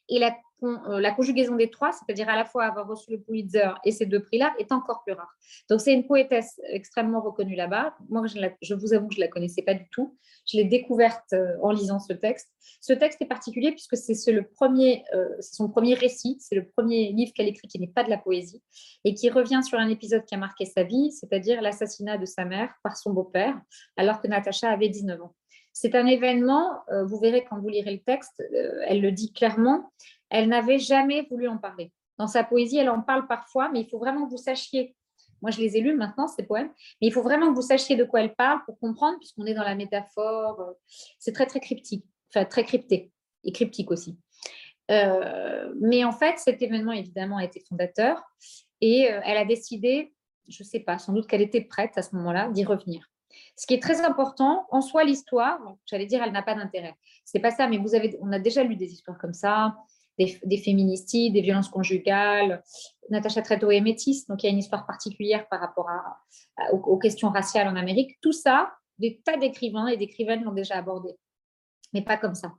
Et 0.09 0.19
euh, 0.63 0.99
la 0.99 1.11
conjugaison 1.11 1.55
des 1.55 1.69
trois, 1.69 1.91
c'est-à-dire 1.91 2.29
à 2.29 2.35
la 2.35 2.45
fois 2.45 2.65
avoir 2.65 2.87
reçu 2.87 3.11
le 3.11 3.19
Pulitzer 3.19 3.69
et 3.83 3.91
ces 3.91 4.05
deux 4.05 4.21
prix-là, 4.21 4.53
est 4.57 4.71
encore 4.71 5.03
plus 5.03 5.13
rare. 5.13 5.33
Donc 5.69 5.81
c'est 5.81 5.93
une 5.93 6.07
poétesse 6.07 6.59
extrêmement 6.69 7.21
reconnue 7.21 7.55
là-bas. 7.55 7.95
Moi, 8.09 8.25
je, 8.27 8.73
vous 8.73 8.93
avoue 8.93 9.07
que 9.07 9.15
je 9.15 9.19
ne 9.19 9.25
la 9.25 9.27
connaissais 9.29 9.61
pas 9.61 9.73
du 9.73 9.87
tout. 9.91 10.17
Je 10.49 10.57
l'ai 10.57 10.63
découverte 10.63 11.33
euh, 11.33 11.55
en 11.61 11.71
lisant 11.71 11.99
ce 11.99 12.13
texte. 12.13 12.49
Ce 12.81 12.93
texte 12.93 13.21
est 13.21 13.27
particulier 13.27 13.71
puisque 13.71 13.93
euh, 13.93 13.97
c'est 13.97 14.13
son 15.41 15.69
premier 15.69 15.93
récit, 15.93 16.37
c'est 16.39 16.55
le 16.55 16.67
premier 16.67 17.11
livre 17.11 17.33
qu'elle 17.33 17.47
écrit 17.47 17.67
qui 17.67 17.79
n'est 17.79 17.87
pas 17.87 18.03
de 18.03 18.09
la 18.09 18.17
poésie 18.17 18.63
et 19.03 19.13
qui 19.13 19.29
revient 19.29 19.61
sur 19.63 19.77
un 19.77 19.89
épisode 19.89 20.25
qui 20.25 20.35
a 20.35 20.37
marqué 20.37 20.65
sa 20.65 20.83
vie, 20.83 21.11
c'est-à-dire 21.11 21.61
l'assassinat 21.61 22.17
de 22.17 22.25
sa 22.25 22.45
mère 22.45 22.73
par 22.83 22.97
son 22.97 23.11
beau-père, 23.11 23.59
alors 23.97 24.21
que 24.21 24.27
Natacha 24.27 24.69
avait 24.69 24.89
19 24.89 25.21
ans. 25.21 25.35
C'est 25.77 25.93
un 25.93 26.05
événement, 26.05 26.79
euh, 26.89 27.03
vous 27.03 27.19
verrez 27.19 27.43
quand 27.43 27.59
vous 27.59 27.67
lirez 27.67 27.91
le 27.91 27.99
texte, 27.99 28.39
euh, 28.39 28.79
elle 28.87 29.01
le 29.01 29.11
dit 29.11 29.33
clairement, 29.33 29.91
elle 30.29 30.47
n'avait 30.47 30.79
jamais 30.79 31.27
voulu 31.29 31.49
en 31.49 31.57
parler. 31.57 31.91
Dans 32.17 32.27
sa 32.27 32.45
poésie, 32.45 32.77
elle 32.77 32.89
en 32.89 33.01
parle 33.01 33.27
parfois, 33.27 33.69
mais 33.73 33.81
il 33.81 33.89
faut 33.89 33.99
vraiment 33.99 34.25
que 34.25 34.31
vous 34.31 34.37
sachiez. 34.37 34.95
Moi, 35.41 35.51
je 35.51 35.59
les 35.59 35.75
ai 35.75 35.81
lus 35.81 35.93
maintenant, 35.93 36.29
ces 36.29 36.43
poèmes, 36.43 36.71
mais 37.01 37.07
il 37.07 37.11
faut 37.11 37.21
vraiment 37.21 37.49
que 37.49 37.55
vous 37.55 37.61
sachiez 37.61 37.97
de 37.97 38.05
quoi 38.05 38.21
elle 38.21 38.33
parle 38.35 38.63
pour 38.63 38.79
comprendre, 38.79 39.17
puisqu'on 39.19 39.45
est 39.45 39.53
dans 39.53 39.65
la 39.65 39.75
métaphore. 39.75 40.61
euh, 40.61 40.71
C'est 41.19 41.33
très, 41.33 41.45
très 41.45 41.59
cryptique, 41.59 42.05
enfin 42.33 42.45
très 42.45 42.63
crypté 42.63 43.11
et 43.43 43.51
cryptique 43.51 43.91
aussi. 43.91 44.17
Mais 44.89 46.05
en 46.05 46.13
fait, 46.13 46.39
cet 46.39 46.61
événement, 46.61 46.93
évidemment, 46.93 47.35
a 47.37 47.43
été 47.43 47.59
fondateur 47.67 48.23
et 48.79 49.01
elle 49.01 49.37
a 49.37 49.43
décidé, 49.43 50.13
je 50.47 50.63
ne 50.63 50.67
sais 50.67 50.79
pas, 50.79 50.99
sans 50.99 51.11
doute 51.11 51.27
qu'elle 51.27 51.41
était 51.41 51.65
prête 51.65 51.97
à 51.97 52.01
ce 52.01 52.15
moment-là 52.15 52.49
d'y 52.49 52.63
revenir. 52.63 53.09
Ce 53.55 53.65
qui 53.67 53.73
est 53.73 53.81
très 53.81 54.01
important, 54.01 54.65
en 54.69 54.81
soi, 54.81 55.03
l'histoire, 55.03 55.59
j'allais 55.85 56.05
dire, 56.05 56.21
elle 56.23 56.33
n'a 56.33 56.43
pas 56.43 56.55
d'intérêt. 56.55 56.95
C'est 57.23 57.39
pas 57.39 57.51
ça, 57.51 57.67
mais 57.67 57.77
vous 57.77 57.95
avez, 57.95 58.17
on 58.21 58.31
a 58.31 58.39
déjà 58.39 58.63
lu 58.63 58.75
des 58.75 58.91
histoires 58.91 59.17
comme 59.17 59.33
ça, 59.33 59.75
des, 60.17 60.39
des 60.43 60.57
féminicides, 60.57 61.33
des 61.33 61.41
violences 61.41 61.69
conjugales. 61.69 62.63
Natacha 63.09 63.41
Trethewey 63.41 63.77
est 63.77 63.81
métisse, 63.81 64.27
donc 64.27 64.43
il 64.43 64.47
y 64.47 64.49
a 64.49 64.51
une 64.51 64.59
histoire 64.59 64.85
particulière 64.85 65.47
par 65.47 65.61
rapport 65.61 65.87
aux 66.71 66.97
questions 66.97 67.29
raciales 67.29 67.67
en 67.67 67.75
Amérique. 67.75 68.17
Tout 68.21 68.33
ça, 68.33 68.73
des 68.99 69.21
tas 69.23 69.37
d'écrivains 69.37 69.87
et 69.87 69.97
d'écrivaines 69.97 70.43
l'ont 70.43 70.53
déjà 70.53 70.75
abordé, 70.75 71.15
mais 71.93 72.01
pas 72.01 72.17
comme 72.17 72.35
ça. 72.35 72.53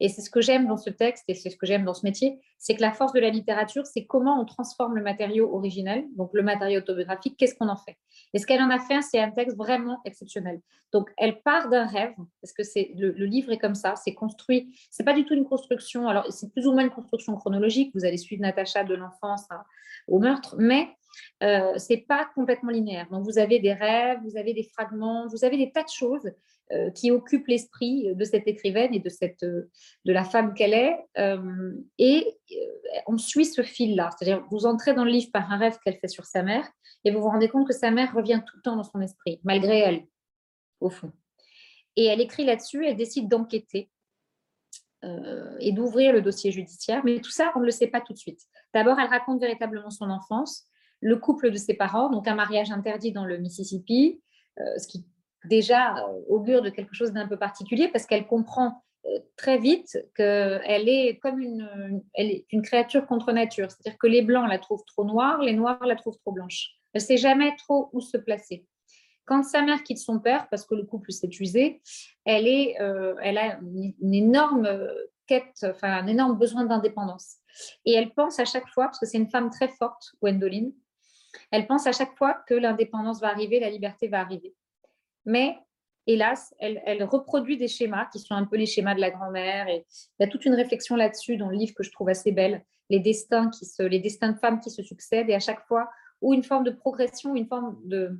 Et 0.00 0.08
c'est 0.08 0.20
ce 0.20 0.30
que 0.30 0.40
j'aime 0.40 0.66
dans 0.66 0.76
ce 0.76 0.90
texte 0.90 1.24
et 1.28 1.34
c'est 1.34 1.50
ce 1.50 1.56
que 1.56 1.66
j'aime 1.66 1.84
dans 1.84 1.94
ce 1.94 2.04
métier, 2.04 2.38
c'est 2.58 2.74
que 2.74 2.82
la 2.82 2.92
force 2.92 3.12
de 3.12 3.20
la 3.20 3.30
littérature, 3.30 3.86
c'est 3.86 4.04
comment 4.04 4.40
on 4.40 4.44
transforme 4.44 4.96
le 4.96 5.02
matériau 5.02 5.54
originel, 5.54 6.04
donc 6.16 6.30
le 6.34 6.42
matériau 6.42 6.80
autobiographique, 6.80 7.36
qu'est-ce 7.38 7.54
qu'on 7.54 7.68
en 7.68 7.76
fait? 7.76 7.96
Et 8.34 8.38
ce 8.38 8.46
qu'elle 8.46 8.62
en 8.62 8.70
a 8.70 8.78
fait, 8.78 9.02
c'est 9.02 9.20
un 9.20 9.30
texte 9.30 9.56
vraiment 9.56 10.00
exceptionnel. 10.04 10.60
Donc, 10.92 11.10
elle 11.18 11.42
part 11.42 11.68
d'un 11.68 11.86
rêve, 11.86 12.14
parce 12.40 12.52
que 12.52 12.62
le, 12.96 13.10
livre 13.24 13.52
est 13.52 13.58
comme 13.58 13.74
ça, 13.74 13.96
c'est 13.96 14.14
construit. 14.14 14.78
C'est 14.90 15.04
pas 15.04 15.12
du 15.12 15.24
tout 15.24 15.34
une 15.34 15.44
construction. 15.44 16.08
Alors, 16.08 16.32
c'est 16.32 16.52
plus 16.52 16.66
ou 16.66 16.72
moins 16.72 16.84
une 16.84 16.90
construction 16.90 17.34
chronologique. 17.34 17.90
Vous 17.94 18.04
allez 18.04 18.16
suivre 18.16 18.42
Natacha 18.42 18.84
de 18.84 18.94
l'enfance 18.94 19.50
à- 19.50 19.64
au 20.08 20.18
meurtre, 20.18 20.54
mais 20.58 20.88
euh, 21.42 21.72
c'est 21.76 21.98
pas 21.98 22.28
complètement 22.34 22.70
linéaire. 22.70 23.08
Donc, 23.10 23.24
vous 23.24 23.38
avez 23.38 23.58
des 23.58 23.72
rêves, 23.72 24.20
vous 24.24 24.36
avez 24.36 24.54
des 24.54 24.62
fragments, 24.62 25.26
vous 25.28 25.44
avez 25.44 25.56
des 25.56 25.72
tas 25.72 25.82
de 25.82 25.88
choses 25.88 26.30
qui 26.94 27.10
occupent 27.10 27.46
l'esprit 27.46 28.14
de 28.14 28.24
cette 28.24 28.48
écrivaine 28.48 28.92
et 28.92 28.98
de 28.98 29.08
cette 29.08 29.44
euh, 29.44 29.70
de 30.04 30.12
la 30.12 30.24
femme 30.24 30.54
qu'elle 30.54 30.74
est. 30.74 30.98
Euh, 31.18 31.72
et 31.98 32.36
euh, 32.52 33.00
on 33.06 33.18
suit 33.18 33.44
ce 33.44 33.62
fil-là, 33.62 34.10
c'est-à-dire 34.10 34.44
vous 34.50 34.66
entrez 34.66 34.94
dans 34.94 35.04
le 35.04 35.10
livre 35.10 35.30
par 35.32 35.50
un 35.52 35.58
rêve 35.58 35.78
qu'elle 35.84 35.98
fait 35.98 36.08
sur 36.08 36.24
sa 36.24 36.42
mère 36.42 36.68
et 37.04 37.10
vous 37.10 37.20
vous 37.20 37.28
rendez 37.28 37.48
compte 37.48 37.66
que 37.66 37.74
sa 37.74 37.90
mère 37.90 38.12
revient 38.14 38.42
tout 38.46 38.56
le 38.56 38.62
temps 38.62 38.76
dans 38.76 38.84
son 38.84 39.00
esprit, 39.00 39.40
malgré 39.44 39.78
elle, 39.78 40.06
au 40.80 40.90
fond. 40.90 41.12
Et 41.94 42.06
elle 42.06 42.20
écrit 42.20 42.44
là-dessus, 42.44 42.86
elle 42.86 42.96
décide 42.96 43.28
d'enquêter 43.28 43.90
euh, 45.04 45.56
et 45.60 45.72
d'ouvrir 45.72 46.12
le 46.12 46.20
dossier 46.20 46.50
judiciaire. 46.50 47.02
Mais 47.04 47.20
tout 47.20 47.30
ça, 47.30 47.52
on 47.54 47.60
ne 47.60 47.64
le 47.64 47.70
sait 47.70 47.86
pas 47.86 48.00
tout 48.00 48.12
de 48.12 48.18
suite. 48.18 48.40
D'abord, 48.74 48.98
elle 48.98 49.08
raconte 49.08 49.40
véritablement 49.40 49.90
son 49.90 50.10
enfance, 50.10 50.64
le 51.00 51.16
couple 51.16 51.50
de 51.50 51.56
ses 51.56 51.74
parents, 51.74 52.10
donc 52.10 52.26
un 52.26 52.34
mariage 52.34 52.70
interdit 52.70 53.12
dans 53.12 53.24
le 53.24 53.38
Mississippi, 53.38 54.20
euh, 54.58 54.78
ce 54.78 54.88
qui 54.88 55.06
déjà 55.48 55.96
euh, 55.96 56.20
augure 56.28 56.62
de 56.62 56.70
quelque 56.70 56.94
chose 56.94 57.12
d'un 57.12 57.26
peu 57.26 57.36
particulier 57.36 57.88
parce 57.88 58.06
qu'elle 58.06 58.26
comprend 58.26 58.82
très 59.36 59.58
vite 59.58 59.98
qu'elle 60.16 60.88
est 60.88 61.18
comme 61.22 61.40
une, 61.40 62.02
elle 62.14 62.30
est 62.30 62.46
une 62.50 62.62
créature 62.62 63.06
contre 63.06 63.32
nature. 63.32 63.70
C'est-à-dire 63.70 63.98
que 63.98 64.06
les 64.06 64.22
blancs 64.22 64.48
la 64.48 64.58
trouvent 64.58 64.84
trop 64.84 65.04
noire, 65.04 65.40
les 65.40 65.52
noirs 65.52 65.84
la 65.86 65.96
trouvent 65.96 66.18
trop 66.18 66.32
blanche. 66.32 66.70
Elle 66.92 67.00
ne 67.00 67.06
sait 67.06 67.16
jamais 67.16 67.54
trop 67.56 67.88
où 67.92 68.00
se 68.00 68.16
placer. 68.16 68.66
Quand 69.24 69.42
sa 69.42 69.62
mère 69.62 69.82
quitte 69.82 69.98
son 69.98 70.20
père, 70.20 70.48
parce 70.50 70.64
que 70.66 70.74
le 70.74 70.84
couple 70.84 71.12
s'est 71.12 71.30
usé, 71.40 71.82
elle, 72.24 72.46
est, 72.46 72.80
euh, 72.80 73.14
elle 73.22 73.38
a 73.38 73.58
une, 73.60 74.14
énorme 74.14 74.68
quête, 75.26 75.64
enfin 75.64 75.92
un 75.92 76.06
énorme 76.06 76.38
besoin 76.38 76.64
d'indépendance. 76.64 77.36
Et 77.84 77.92
elle 77.92 78.12
pense 78.12 78.38
à 78.38 78.44
chaque 78.44 78.68
fois, 78.68 78.86
parce 78.86 79.00
que 79.00 79.06
c'est 79.06 79.18
une 79.18 79.30
femme 79.30 79.50
très 79.50 79.68
forte, 79.68 80.12
Gwendoline, 80.20 80.72
elle 81.50 81.66
pense 81.66 81.86
à 81.86 81.92
chaque 81.92 82.16
fois 82.16 82.42
que 82.46 82.54
l'indépendance 82.54 83.20
va 83.20 83.28
arriver, 83.28 83.60
la 83.60 83.70
liberté 83.70 84.08
va 84.08 84.20
arriver. 84.20 84.54
Mais 85.26 85.58
hélas, 86.06 86.54
elle, 86.58 87.04
reproduit 87.04 87.56
des 87.56 87.68
schémas 87.68 88.06
qui 88.06 88.18
sont 88.18 88.34
un 88.34 88.44
peu 88.44 88.56
les 88.56 88.66
schémas 88.66 88.94
de 88.94 89.00
la 89.00 89.10
grand-mère. 89.10 89.68
Et 89.68 89.84
il 90.18 90.24
y 90.24 90.24
a 90.24 90.28
toute 90.28 90.44
une 90.46 90.54
réflexion 90.54 90.96
là-dessus 90.96 91.36
dans 91.36 91.50
le 91.50 91.56
livre 91.56 91.74
que 91.74 91.82
je 91.82 91.90
trouve 91.90 92.08
assez 92.08 92.32
belle, 92.32 92.64
les 92.88 93.00
destins, 93.00 93.50
qui 93.50 93.66
se, 93.66 93.82
les 93.82 93.98
destins 93.98 94.32
de 94.32 94.38
femmes 94.38 94.60
qui 94.60 94.70
se 94.70 94.82
succèdent. 94.82 95.28
Et 95.28 95.34
à 95.34 95.40
chaque 95.40 95.66
fois, 95.66 95.90
ou 96.22 96.32
une 96.32 96.44
forme 96.44 96.64
de 96.64 96.70
progression, 96.70 97.36
une 97.36 97.46
forme 97.46 97.76
de, 97.84 98.18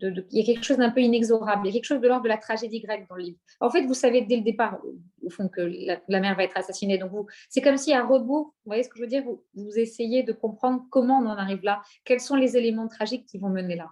il 0.00 0.26
y 0.32 0.40
a 0.40 0.44
quelque 0.44 0.64
chose 0.64 0.78
d'un 0.78 0.90
peu 0.90 1.00
inexorable, 1.00 1.66
il 1.66 1.68
y 1.68 1.70
a 1.70 1.72
quelque 1.74 1.84
chose 1.86 2.00
de 2.00 2.08
l'ordre 2.08 2.24
de 2.24 2.28
la 2.28 2.38
tragédie 2.38 2.80
grecque 2.80 3.06
dans 3.08 3.14
le 3.14 3.22
livre. 3.22 3.38
En 3.60 3.70
fait, 3.70 3.82
vous 3.82 3.94
savez 3.94 4.22
dès 4.22 4.36
le 4.36 4.42
départ, 4.42 4.80
au 5.22 5.30
fond, 5.30 5.48
que 5.48 5.60
la, 5.60 6.20
mère 6.20 6.36
va 6.36 6.44
être 6.44 6.56
assassinée. 6.56 6.98
Donc, 6.98 7.12
c'est 7.48 7.60
comme 7.60 7.76
si 7.76 7.92
à 7.92 8.04
rebours, 8.04 8.54
vous 8.64 8.70
voyez 8.70 8.82
ce 8.82 8.88
que 8.88 8.96
je 8.96 9.02
veux 9.02 9.08
dire, 9.08 9.24
vous, 9.54 9.78
essayez 9.78 10.22
de 10.22 10.32
comprendre 10.32 10.84
comment 10.90 11.18
on 11.18 11.26
en 11.26 11.36
arrive 11.36 11.62
là, 11.62 11.80
quels 12.04 12.20
sont 12.20 12.36
les 12.36 12.56
éléments 12.56 12.88
tragiques 12.88 13.26
qui 13.26 13.38
vont 13.38 13.50
mener 13.50 13.76
là. 13.76 13.90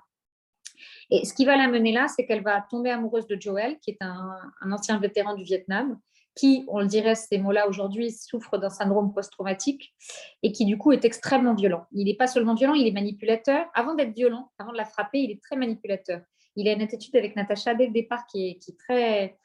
Et 1.11 1.25
ce 1.25 1.35
qui 1.35 1.45
va 1.45 1.57
la 1.57 1.69
mener 1.69 1.93
là, 1.93 2.09
c'est 2.09 2.27
qu'elle 2.27 2.43
va 2.43 2.65
tomber 2.71 2.91
amoureuse 2.91 3.27
de 3.27 3.41
Joel, 3.41 3.79
qui 3.81 3.91
est 3.91 3.99
un, 4.01 4.37
ancien 4.71 4.99
vétéran 4.99 5.35
du 5.35 5.45
Vietnam, 5.45 5.99
qui, 6.35 6.65
on 6.69 6.81
le 6.81 6.87
dirait 6.87 7.15
ces 7.15 7.39
mots-là 7.39 7.69
aujourd'hui, 7.69 8.11
souffre 8.11 8.57
d'un 8.57 8.71
syndrome 8.71 9.13
post-traumatique 9.13 9.95
et 10.43 10.53
qui 10.53 10.65
du 10.65 10.79
coup 10.79 10.93
est 10.93 11.05
extrêmement 11.05 11.55
violent. 11.55 11.87
Il 11.93 12.07
n'est 12.07 12.17
pas 12.17 12.27
seulement 12.27 12.55
violent, 12.55 12.75
il 12.75 12.87
est 12.87 12.93
manipulateur. 12.93 13.67
Avant 13.75 13.95
d'être 13.95 14.15
violent, 14.15 14.51
avant 14.59 14.73
de 14.73 14.79
la 14.79 14.87
frapper, 14.87 15.19
il 15.19 15.31
est 15.31 15.43
très 15.43 15.57
manipulateur. 15.57 16.21
Il 16.57 16.69
a 16.69 16.73
une 16.73 16.83
attitude 16.83 17.17
avec 17.17 17.37
Natacha 17.37 17.75
dès 17.75 17.87
le 17.87 17.93
départ 17.93 18.27
qui 18.27 18.49
est, 18.49 18.55
qui 18.59 18.73
est, 18.73 18.79
très, 18.79 19.39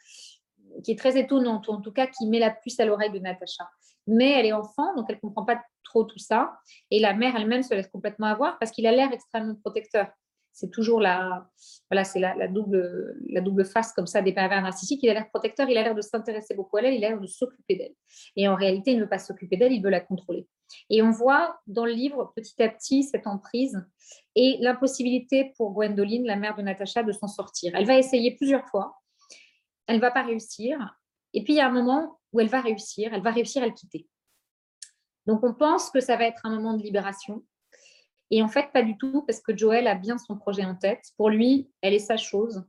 qui 0.83 0.91
est 0.91 0.99
très 0.99 1.17
étonnante, 1.17 1.67
ou 1.67 1.71
en 1.71 1.81
tout 1.81 1.91
cas 1.91 2.07
qui 2.07 2.25
met 2.27 2.39
la 2.39 2.51
puce 2.51 2.79
à 2.79 2.85
l'oreille 2.85 3.11
de 3.11 3.19
Natacha. 3.19 3.69
Mais 4.07 4.31
elle 4.31 4.45
est 4.45 4.53
enfant, 4.53 4.95
donc 4.95 5.05
elle 5.09 5.15
ne 5.15 5.21
comprend 5.21 5.43
pas 5.43 5.61
trop 5.83 6.03
tout 6.03 6.19
ça. 6.19 6.57
Et 6.91 6.99
la 6.99 7.13
mère 7.13 7.35
elle-même 7.35 7.63
se 7.63 7.73
laisse 7.73 7.87
complètement 7.87 8.27
avoir 8.27 8.57
parce 8.59 8.71
qu'il 8.71 8.87
a 8.87 8.91
l'air 8.91 9.11
extrêmement 9.11 9.55
protecteur 9.55 10.07
c'est 10.57 10.71
toujours 10.71 10.99
la, 10.99 11.47
voilà, 11.91 12.03
c'est 12.03 12.19
la, 12.19 12.47
double, 12.47 13.15
la 13.29 13.41
double 13.41 13.63
face 13.63 13.93
comme 13.93 14.07
ça 14.07 14.23
des 14.23 14.33
pervers 14.33 14.59
narcissiques. 14.59 15.03
Il 15.03 15.09
a 15.11 15.13
l'air 15.13 15.29
protecteur, 15.29 15.69
il 15.69 15.77
a 15.77 15.83
l'air 15.83 15.93
de 15.93 16.01
s'intéresser 16.01 16.55
beaucoup 16.55 16.77
à 16.77 16.81
elle, 16.81 16.95
il 16.95 17.05
a 17.05 17.09
l'air 17.09 17.21
de 17.21 17.27
s'occuper 17.27 17.75
d'elle. 17.75 17.93
Et 18.35 18.47
en 18.47 18.55
réalité, 18.55 18.89
il 18.91 18.97
ne 18.97 19.03
veut 19.03 19.09
pas 19.09 19.19
s'occuper 19.19 19.55
d'elle, 19.55 19.71
il 19.71 19.83
veut 19.83 19.91
la 19.91 19.99
contrôler. 19.99 20.47
Et 20.89 21.03
on 21.03 21.11
voit 21.11 21.59
dans 21.67 21.85
le 21.85 21.91
livre 21.91 22.33
petit 22.35 22.63
à 22.63 22.69
petit 22.69 23.03
cette 23.03 23.27
emprise 23.27 23.85
et 24.33 24.57
l'impossibilité 24.59 25.53
pour 25.57 25.73
Gwendoline, 25.73 26.25
la 26.25 26.37
mère 26.37 26.55
de 26.55 26.63
Natacha, 26.63 27.03
de 27.03 27.11
s'en 27.11 27.27
sortir. 27.27 27.73
Elle 27.75 27.85
va 27.85 27.99
essayer 27.99 28.35
plusieurs 28.35 28.65
fois, 28.65 28.95
elle 29.85 29.97
ne 29.97 30.01
va 30.01 30.09
pas 30.09 30.23
réussir. 30.23 30.97
Et 31.35 31.43
puis 31.43 31.53
il 31.53 31.57
y 31.57 31.61
a 31.61 31.67
un 31.67 31.71
moment 31.71 32.19
où 32.33 32.39
elle 32.39 32.49
va 32.49 32.61
réussir, 32.61 33.13
elle 33.13 33.21
va 33.21 33.29
réussir 33.29 33.61
à 33.61 33.67
le 33.67 33.73
quitter. 33.73 34.07
Donc 35.27 35.43
on 35.43 35.53
pense 35.53 35.91
que 35.91 35.99
ça 35.99 36.17
va 36.17 36.25
être 36.25 36.43
un 36.45 36.55
moment 36.55 36.73
de 36.73 36.81
libération, 36.81 37.43
et 38.31 38.41
en 38.41 38.47
fait, 38.47 38.71
pas 38.73 38.83
du 38.83 38.97
tout, 38.97 39.23
parce 39.23 39.39
que 39.39 39.55
Joël 39.55 39.87
a 39.87 39.95
bien 39.95 40.17
son 40.17 40.37
projet 40.37 40.65
en 40.65 40.75
tête. 40.75 41.03
Pour 41.17 41.29
lui, 41.29 41.69
elle 41.81 41.93
est 41.93 41.99
sa 41.99 42.17
chose. 42.17 42.63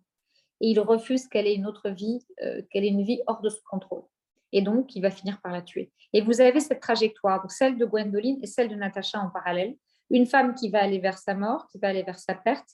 Et 0.60 0.70
il 0.70 0.80
refuse 0.80 1.26
qu'elle 1.28 1.46
ait 1.46 1.54
une 1.54 1.66
autre 1.66 1.90
vie, 1.90 2.20
euh, 2.42 2.62
qu'elle 2.70 2.84
ait 2.84 2.88
une 2.88 3.04
vie 3.04 3.20
hors 3.26 3.40
de 3.40 3.48
son 3.48 3.60
contrôle. 3.68 4.04
Et 4.52 4.62
donc, 4.62 4.94
il 4.96 5.02
va 5.02 5.10
finir 5.10 5.40
par 5.42 5.52
la 5.52 5.62
tuer. 5.62 5.92
Et 6.12 6.20
vous 6.20 6.40
avez 6.40 6.60
cette 6.60 6.80
trajectoire, 6.80 7.48
celle 7.50 7.76
de 7.76 7.84
Gwendoline 7.84 8.38
et 8.42 8.46
celle 8.46 8.68
de 8.68 8.74
Natacha 8.74 9.20
en 9.20 9.30
parallèle. 9.30 9.76
Une 10.10 10.26
femme 10.26 10.54
qui 10.54 10.70
va 10.70 10.82
aller 10.82 11.00
vers 11.00 11.18
sa 11.18 11.34
mort, 11.34 11.66
qui 11.70 11.78
va 11.78 11.88
aller 11.88 12.02
vers 12.02 12.18
sa 12.18 12.34
perte, 12.34 12.68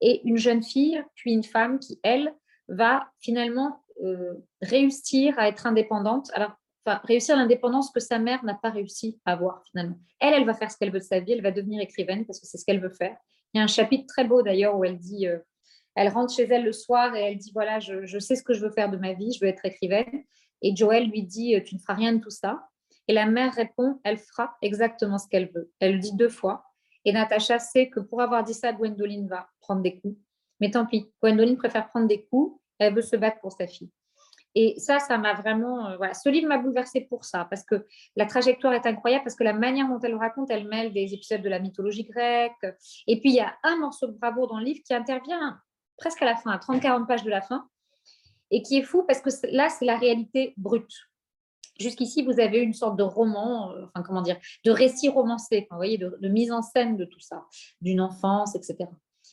et 0.00 0.22
une 0.24 0.38
jeune 0.38 0.62
fille, 0.62 1.02
puis 1.16 1.32
une 1.32 1.44
femme 1.44 1.80
qui, 1.80 2.00
elle, 2.02 2.34
va 2.68 3.10
finalement 3.20 3.82
euh, 4.02 4.34
réussir 4.62 5.38
à 5.38 5.48
être 5.48 5.66
indépendante. 5.66 6.30
Alors, 6.34 6.52
réussir 6.86 7.36
l'indépendance 7.36 7.90
que 7.90 8.00
sa 8.00 8.18
mère 8.18 8.44
n'a 8.44 8.54
pas 8.54 8.70
réussi 8.70 9.20
à 9.24 9.32
avoir 9.32 9.62
finalement. 9.70 9.98
Elle, 10.20 10.34
elle 10.34 10.46
va 10.46 10.54
faire 10.54 10.70
ce 10.70 10.76
qu'elle 10.76 10.90
veut 10.90 11.00
de 11.00 11.04
sa 11.04 11.20
vie, 11.20 11.32
elle 11.32 11.42
va 11.42 11.50
devenir 11.50 11.80
écrivaine 11.80 12.24
parce 12.24 12.40
que 12.40 12.46
c'est 12.46 12.58
ce 12.58 12.64
qu'elle 12.64 12.80
veut 12.80 12.90
faire. 12.90 13.16
Il 13.52 13.58
y 13.58 13.60
a 13.60 13.64
un 13.64 13.68
chapitre 13.68 14.06
très 14.06 14.24
beau 14.24 14.42
d'ailleurs 14.42 14.76
où 14.76 14.84
elle 14.84 14.98
dit, 14.98 15.26
euh, 15.26 15.38
elle 15.94 16.08
rentre 16.08 16.34
chez 16.34 16.44
elle 16.44 16.64
le 16.64 16.72
soir 16.72 17.14
et 17.16 17.20
elle 17.20 17.38
dit, 17.38 17.50
voilà, 17.52 17.80
je, 17.80 18.18
sais 18.18 18.36
ce 18.36 18.42
que 18.42 18.54
je 18.54 18.60
veux 18.60 18.70
faire 18.70 18.90
de 18.90 18.96
ma 18.96 19.14
vie, 19.14 19.32
je 19.32 19.44
veux 19.44 19.50
être 19.50 19.64
écrivaine. 19.64 20.24
Et 20.62 20.74
Joël 20.74 21.08
lui 21.08 21.22
dit, 21.22 21.56
euh, 21.56 21.60
tu 21.60 21.74
ne 21.74 21.80
feras 21.80 21.94
rien 21.94 22.12
de 22.12 22.20
tout 22.20 22.30
ça. 22.30 22.68
Et 23.08 23.14
la 23.14 23.26
mère 23.26 23.54
répond, 23.54 24.00
elle 24.04 24.18
fera 24.18 24.56
exactement 24.62 25.18
ce 25.18 25.28
qu'elle 25.28 25.50
veut. 25.50 25.70
Elle 25.80 25.94
le 25.94 25.98
dit 25.98 26.14
deux 26.14 26.28
fois. 26.28 26.64
Et 27.04 27.12
Natacha 27.12 27.58
sait 27.58 27.88
que 27.88 28.00
pour 28.00 28.20
avoir 28.20 28.44
dit 28.44 28.54
ça, 28.54 28.72
Gwendoline 28.72 29.28
va 29.28 29.48
prendre 29.60 29.82
des 29.82 29.98
coups. 29.98 30.18
Mais 30.60 30.70
tant 30.70 30.84
pis, 30.84 31.10
Gwendoline 31.22 31.56
préfère 31.56 31.88
prendre 31.88 32.06
des 32.06 32.24
coups, 32.26 32.60
elle 32.78 32.94
veut 32.94 33.02
se 33.02 33.16
battre 33.16 33.40
pour 33.40 33.52
sa 33.52 33.66
fille. 33.66 33.90
Et 34.60 34.74
ça, 34.80 34.98
ça 34.98 35.18
m'a 35.18 35.34
vraiment. 35.34 35.86
Euh, 35.86 35.96
voilà. 35.98 36.14
Ce 36.14 36.28
livre 36.28 36.48
m'a 36.48 36.58
bouleversée 36.58 37.02
pour 37.02 37.24
ça, 37.24 37.46
parce 37.48 37.62
que 37.62 37.86
la 38.16 38.26
trajectoire 38.26 38.72
est 38.72 38.86
incroyable, 38.86 39.22
parce 39.22 39.36
que 39.36 39.44
la 39.44 39.52
manière 39.52 39.86
dont 39.86 40.00
elle 40.00 40.10
le 40.10 40.16
raconte, 40.16 40.50
elle 40.50 40.66
mêle 40.66 40.92
des 40.92 41.14
épisodes 41.14 41.42
de 41.42 41.48
la 41.48 41.60
mythologie 41.60 42.02
grecque. 42.02 42.66
Et 43.06 43.20
puis, 43.20 43.30
il 43.30 43.36
y 43.36 43.40
a 43.40 43.56
un 43.62 43.76
morceau 43.76 44.08
de 44.08 44.18
bravoure 44.18 44.48
dans 44.48 44.58
le 44.58 44.64
livre 44.64 44.80
qui 44.84 44.92
intervient 44.94 45.60
presque 45.96 46.22
à 46.22 46.24
la 46.24 46.34
fin, 46.34 46.50
à 46.50 46.58
30-40 46.58 47.06
pages 47.06 47.22
de 47.22 47.30
la 47.30 47.40
fin, 47.40 47.68
et 48.50 48.62
qui 48.62 48.78
est 48.78 48.82
fou 48.82 49.04
parce 49.06 49.20
que 49.20 49.30
là, 49.52 49.68
c'est 49.68 49.84
la 49.84 49.96
réalité 49.96 50.54
brute. 50.56 50.92
Jusqu'ici, 51.78 52.24
vous 52.24 52.40
avez 52.40 52.58
une 52.58 52.74
sorte 52.74 52.96
de 52.98 53.04
roman, 53.04 53.70
euh, 53.70 53.84
enfin, 53.84 54.04
comment 54.04 54.22
dire, 54.22 54.38
de 54.64 54.72
récit 54.72 55.08
romancé, 55.08 55.68
vous 55.70 55.76
voyez, 55.76 55.98
de, 55.98 56.18
de 56.20 56.28
mise 56.28 56.50
en 56.50 56.62
scène 56.62 56.96
de 56.96 57.04
tout 57.04 57.20
ça, 57.20 57.44
d'une 57.80 58.00
enfance, 58.00 58.56
etc 58.56 58.88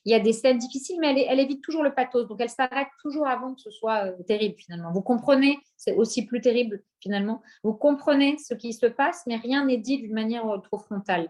il 0.05 0.11
y 0.11 0.13
a 0.13 0.19
des 0.19 0.33
scènes 0.33 0.59
difficiles, 0.59 0.97
mais 1.01 1.25
elle, 1.27 1.39
évite 1.39 1.63
toujours 1.63 1.81
le 1.81 1.93
pathos. 1.93 2.27
Donc, 2.27 2.39
elle 2.39 2.49
s'arrête 2.49 2.87
toujours 3.01 3.25
avant 3.25 3.55
que 3.55 3.61
ce 3.61 3.71
soit 3.71 4.05
euh, 4.05 4.23
terrible, 4.27 4.55
finalement. 4.55 4.91
Vous 4.91 5.01
comprenez, 5.01 5.57
c'est 5.77 5.95
aussi 5.95 6.27
plus 6.27 6.41
terrible, 6.41 6.83
finalement. 6.99 7.41
Vous 7.63 7.73
comprenez 7.73 8.37
ce 8.37 8.53
qui 8.53 8.73
se 8.73 8.85
passe, 8.85 9.23
mais 9.25 9.35
rien 9.35 9.65
n'est 9.65 9.79
dit 9.79 9.97
d'une 9.97 10.13
manière 10.13 10.47
euh, 10.47 10.59
trop 10.59 10.77
frontale. 10.77 11.29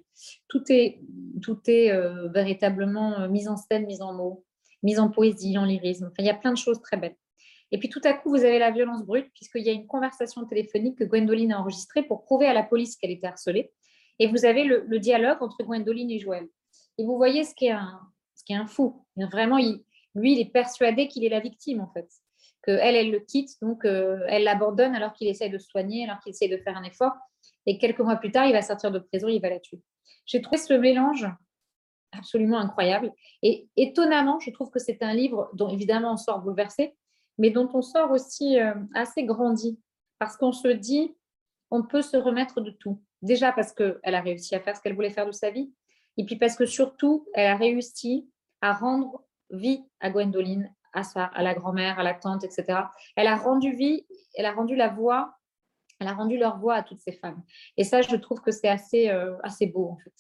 Tout 0.49 0.69
est, 0.69 0.99
euh, 1.69 2.27
véritablement 2.27 3.29
mis 3.29 3.47
en 3.47 3.55
scène, 3.55 3.85
mis 3.85 4.01
en 4.01 4.13
mots, 4.13 4.43
mis 4.83 4.99
en 4.99 5.09
poésie, 5.09 5.57
en 5.57 5.63
lyrisme. 5.63 6.11
Il 6.19 6.25
y 6.25 6.29
a 6.29 6.35
plein 6.35 6.51
de 6.51 6.57
choses 6.57 6.81
très 6.81 6.97
belles. 6.97 7.15
Et 7.71 7.79
puis 7.79 7.87
tout 7.87 8.01
à 8.03 8.11
coup, 8.11 8.29
vous 8.29 8.43
avez 8.43 8.59
la 8.59 8.71
violence 8.71 9.05
brute, 9.05 9.31
puisqu'il 9.33 9.63
y 9.63 9.69
a 9.69 9.73
une 9.73 9.87
conversation 9.87 10.45
téléphonique 10.45 10.97
que 10.97 11.05
Gwendoline 11.05 11.53
a 11.53 11.61
enregistrée 11.61 12.03
pour 12.03 12.23
prouver 12.23 12.45
à 12.45 12.53
la 12.53 12.63
police 12.63 12.97
qu'elle 12.97 13.11
était 13.11 13.27
harcelée. 13.27 13.71
Et 14.19 14.27
vous 14.27 14.43
avez 14.45 14.65
le, 14.65 14.83
le, 14.85 14.99
dialogue 14.99 15.37
entre 15.41 15.63
Gwendoline 15.63 16.11
et 16.11 16.19
Joël. 16.19 16.47
Et 16.97 17.05
vous 17.05 17.17
voyez 17.17 17.43
ce 17.43 17.53
qui 17.53 17.65
est 17.65 17.71
un, 17.71 17.99
qui 18.45 18.53
est 18.53 18.57
un 18.57 18.67
fou. 18.67 19.06
Vraiment, 19.17 19.57
lui, 19.57 20.33
il 20.33 20.40
est 20.40 20.51
persuadé 20.51 21.07
qu'il 21.07 21.25
est 21.25 21.30
la 21.30 21.40
victime, 21.40 21.82
en 21.82 21.88
fait. 21.88 22.07
Que 22.61 22.72
elle, 22.72 23.11
le 23.11 23.19
quitte, 23.19 23.51
donc 23.61 23.85
euh, 23.85 24.25
elle 24.27 24.43
l'abandonne 24.43 24.95
alors 24.95 25.14
qu'il 25.14 25.27
essaye 25.27 25.51
de 25.51 25.57
se 25.57 25.67
soigner, 25.67 26.03
alors 26.06 26.19
qu'il 26.19 26.32
essaye 26.32 26.49
de 26.49 26.57
faire 26.57 26.77
un 26.77 26.83
effort. 26.83 27.14
Et 27.65 27.77
quelques 27.77 27.99
mois 27.99 28.15
plus 28.15 28.32
tard, 28.32 28.48
il 28.48 28.53
va 28.53 28.61
sortir 28.61 28.91
de 28.91 28.99
prison, 28.99 29.27
il 29.27 29.41
va 29.41 29.49
la 29.49 29.59
tuer. 29.59 29.82
J'ai 30.25 30.41
trouvé 30.41 30.57
ce 30.57 30.74
mélange 30.74 31.27
absolument 32.11 32.57
incroyable. 32.57 33.11
Et 33.41 33.67
étonnamment, 33.75 34.40
je 34.40 34.51
trouve 34.51 34.69
que 34.69 34.80
c'est 34.80 35.03
un 35.03 35.14
livre 35.14 35.49
dont 35.53 35.69
évidemment 35.69 36.14
on 36.14 36.17
sort 36.17 36.40
bouleversé, 36.40 36.95
mais 37.38 37.49
dont 37.49 37.69
on 37.74 37.82
sort 37.82 38.11
aussi 38.11 38.59
euh, 38.59 38.74
assez 38.93 39.24
grandi. 39.24 39.80
Parce 40.17 40.38
qu'on 40.38 40.53
se 40.53 40.69
dit, 40.69 41.15
on 41.72 41.83
peut 41.83 42.01
se 42.01 42.17
remettre 42.17 42.61
de 42.61 42.72
tout. 42.72 43.01
Déjà 43.22 43.51
parce 43.51 43.74
qu'elle 43.74 43.99
a 44.03 44.22
réussi 44.22 44.56
à 44.56 44.59
faire 44.59 44.75
ce 44.75 44.82
qu'elle 44.82 44.95
voulait 44.95 45.09
faire 45.09 45.25
de 45.25 45.32
sa 45.32 45.49
vie. 45.49 45.74
Et 46.17 46.25
puis 46.25 46.38
parce 46.38 46.56
que 46.56 46.65
surtout, 46.65 47.27
elle 47.33 47.48
a 47.48 47.57
réussi 47.57 48.30
rendre 48.74 49.24
vie 49.50 49.84
à 50.00 50.10
Gwendoline, 50.10 50.74
à, 50.94 51.03
sa, 51.03 51.26
à 51.26 51.44
la 51.44 51.53
grand-mère, 51.53 52.00
à 52.00 52.03
la 52.03 52.14
tante, 52.14 52.44
etc. 52.44 52.80
Elle 53.16 53.27
a 53.27 53.35
rendu 53.35 53.76
vie, 53.76 54.06
elle 54.35 54.45
a 54.45 54.53
rendu 54.53 54.76
la 54.76 54.88
voix, 54.88 55.35
elle 56.00 56.08
a 56.08 56.14
rendu 56.14 56.38
leur 56.38 56.58
voix 56.58 56.76
à 56.76 56.84
toutes 56.84 57.02
ces 57.02 57.14
femmes. 57.14 57.42
Et 57.77 57.84
ça, 57.84 58.02
je 58.02 58.16
trouve 58.16 58.42
que 58.42 58.52
c'est 58.52 58.68
assez, 58.68 59.10
euh, 59.10 59.35
assez 59.44 59.68
beau, 59.68 59.90
en 59.90 59.98
fait. 59.98 60.14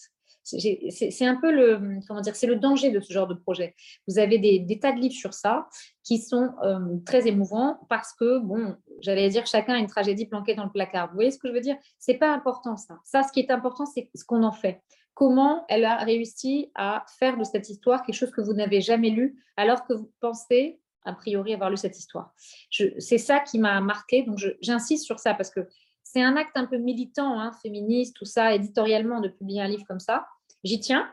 C'est 0.43 1.25
un 1.25 1.37
peu 1.37 1.51
le, 1.51 1.99
comment 2.07 2.21
dire, 2.21 2.35
c'est 2.35 2.45
le 2.45 2.57
danger 2.57 2.91
de 2.91 2.99
ce 2.99 3.11
genre 3.11 3.25
de 3.25 3.33
projet. 3.33 3.75
Vous 4.07 4.19
avez 4.19 4.37
des, 4.37 4.59
des 4.59 4.79
tas 4.79 4.91
de 4.91 4.99
livres 4.99 5.15
sur 5.15 5.33
ça 5.33 5.67
qui 6.03 6.19
sont 6.19 6.51
euh, 6.63 6.97
très 7.03 7.27
émouvants 7.27 7.79
parce 7.89 8.13
que, 8.13 8.37
bon, 8.37 8.75
j'allais 9.01 9.27
dire, 9.29 9.47
chacun 9.47 9.73
a 9.73 9.79
une 9.79 9.87
tragédie 9.87 10.27
planquée 10.27 10.53
dans 10.53 10.65
le 10.65 10.71
placard. 10.71 11.07
Vous 11.07 11.15
voyez 11.15 11.31
ce 11.31 11.39
que 11.39 11.47
je 11.47 11.53
veux 11.53 11.61
dire? 11.61 11.77
C'est 11.97 12.19
pas 12.19 12.31
important 12.31 12.77
ça. 12.77 12.99
Ça, 13.03 13.23
ce 13.23 13.31
qui 13.31 13.39
est 13.39 13.49
important, 13.49 13.87
c'est 13.87 14.11
ce 14.13 14.23
qu'on 14.23 14.43
en 14.43 14.51
fait 14.51 14.83
comment 15.15 15.65
elle 15.67 15.85
a 15.85 15.97
réussi 15.97 16.71
à 16.75 17.03
faire 17.17 17.37
de 17.37 17.43
cette 17.43 17.69
histoire 17.69 18.03
quelque 18.03 18.15
chose 18.15 18.31
que 18.31 18.41
vous 18.41 18.53
n'avez 18.53 18.81
jamais 18.81 19.09
lu, 19.09 19.43
alors 19.57 19.85
que 19.85 19.93
vous 19.93 20.11
pensez 20.19 20.79
a 21.05 21.13
priori, 21.13 21.53
avoir 21.53 21.69
lu 21.69 21.77
cette 21.77 21.97
histoire. 21.97 22.33
C'est 22.69 23.17
ça 23.17 23.39
qui 23.39 23.59
m'a 23.59 23.79
marqué, 23.79 24.23
donc 24.23 24.39
j'insiste 24.61 25.05
sur 25.05 25.19
ça 25.19 25.33
parce 25.33 25.51
que 25.51 25.67
c'est 26.03 26.21
un 26.21 26.35
acte 26.35 26.55
un 26.57 26.65
peu 26.65 26.77
militant, 26.77 27.39
hein, 27.39 27.51
féministe, 27.61 28.15
tout 28.15 28.25
ça, 28.25 28.53
éditorialement, 28.53 29.21
de 29.21 29.29
publier 29.29 29.61
un 29.61 29.67
livre 29.67 29.85
comme 29.87 29.99
ça. 29.99 30.25
J'y 30.63 30.79
tiens, 30.79 31.09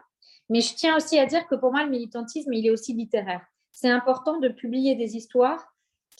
mais 0.48 0.60
je 0.60 0.74
tiens 0.74 0.96
aussi 0.96 1.18
à 1.18 1.26
dire 1.26 1.46
que 1.46 1.54
pour 1.54 1.72
moi, 1.72 1.84
le 1.84 1.90
militantisme, 1.90 2.52
il 2.52 2.66
est 2.66 2.70
aussi 2.70 2.94
littéraire. 2.94 3.44
C'est 3.70 3.90
important 3.90 4.38
de 4.38 4.48
publier 4.48 4.94
des 4.94 5.16
histoires 5.16 5.71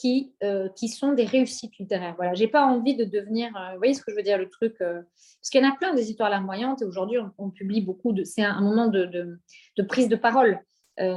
qui, 0.03 0.35
euh, 0.43 0.69
qui 0.71 0.89
sont 0.89 1.13
des 1.13 1.25
réussites 1.25 1.79
littéraires. 1.79 2.15
Voilà, 2.17 2.35
j'ai 2.35 2.49
pas 2.49 2.67
envie 2.67 2.97
de 2.97 3.05
devenir, 3.05 3.57
euh, 3.57 3.73
vous 3.73 3.79
voyez 3.79 3.95
ce 3.95 4.03
que 4.03 4.11
je 4.11 4.17
veux 4.17 4.25
dire, 4.25 4.37
le 4.37 4.49
truc, 4.49 4.75
euh, 4.81 5.01
parce 5.05 5.49
qu'il 5.49 5.63
y 5.63 5.65
en 5.65 5.71
a 5.71 5.77
plein 5.77 5.95
des 5.95 6.11
histoires 6.11 6.29
larmoyantes 6.29 6.83
et 6.83 6.85
aujourd'hui 6.85 7.19
on, 7.39 7.51
publie 7.51 7.83
beaucoup 7.83 8.13
de, 8.13 8.25
c'est 8.25 8.43
un, 8.43 8.61
moment 8.61 8.89
de, 8.89 9.05
de, 9.05 9.83
prise 9.85 10.09
de 10.09 10.17
parole. 10.17 10.59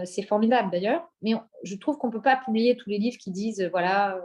c'est 0.05 0.21
formidable 0.21 0.69
d'ailleurs, 0.71 1.03
mais 1.23 1.33
je 1.63 1.75
trouve 1.75 1.97
qu'on 1.97 2.11
peut 2.11 2.21
pas 2.21 2.37
publier 2.37 2.77
tous 2.77 2.89
les 2.89 2.99
livres 2.99 3.17
qui 3.17 3.31
disent 3.31 3.67
voilà 3.71 4.19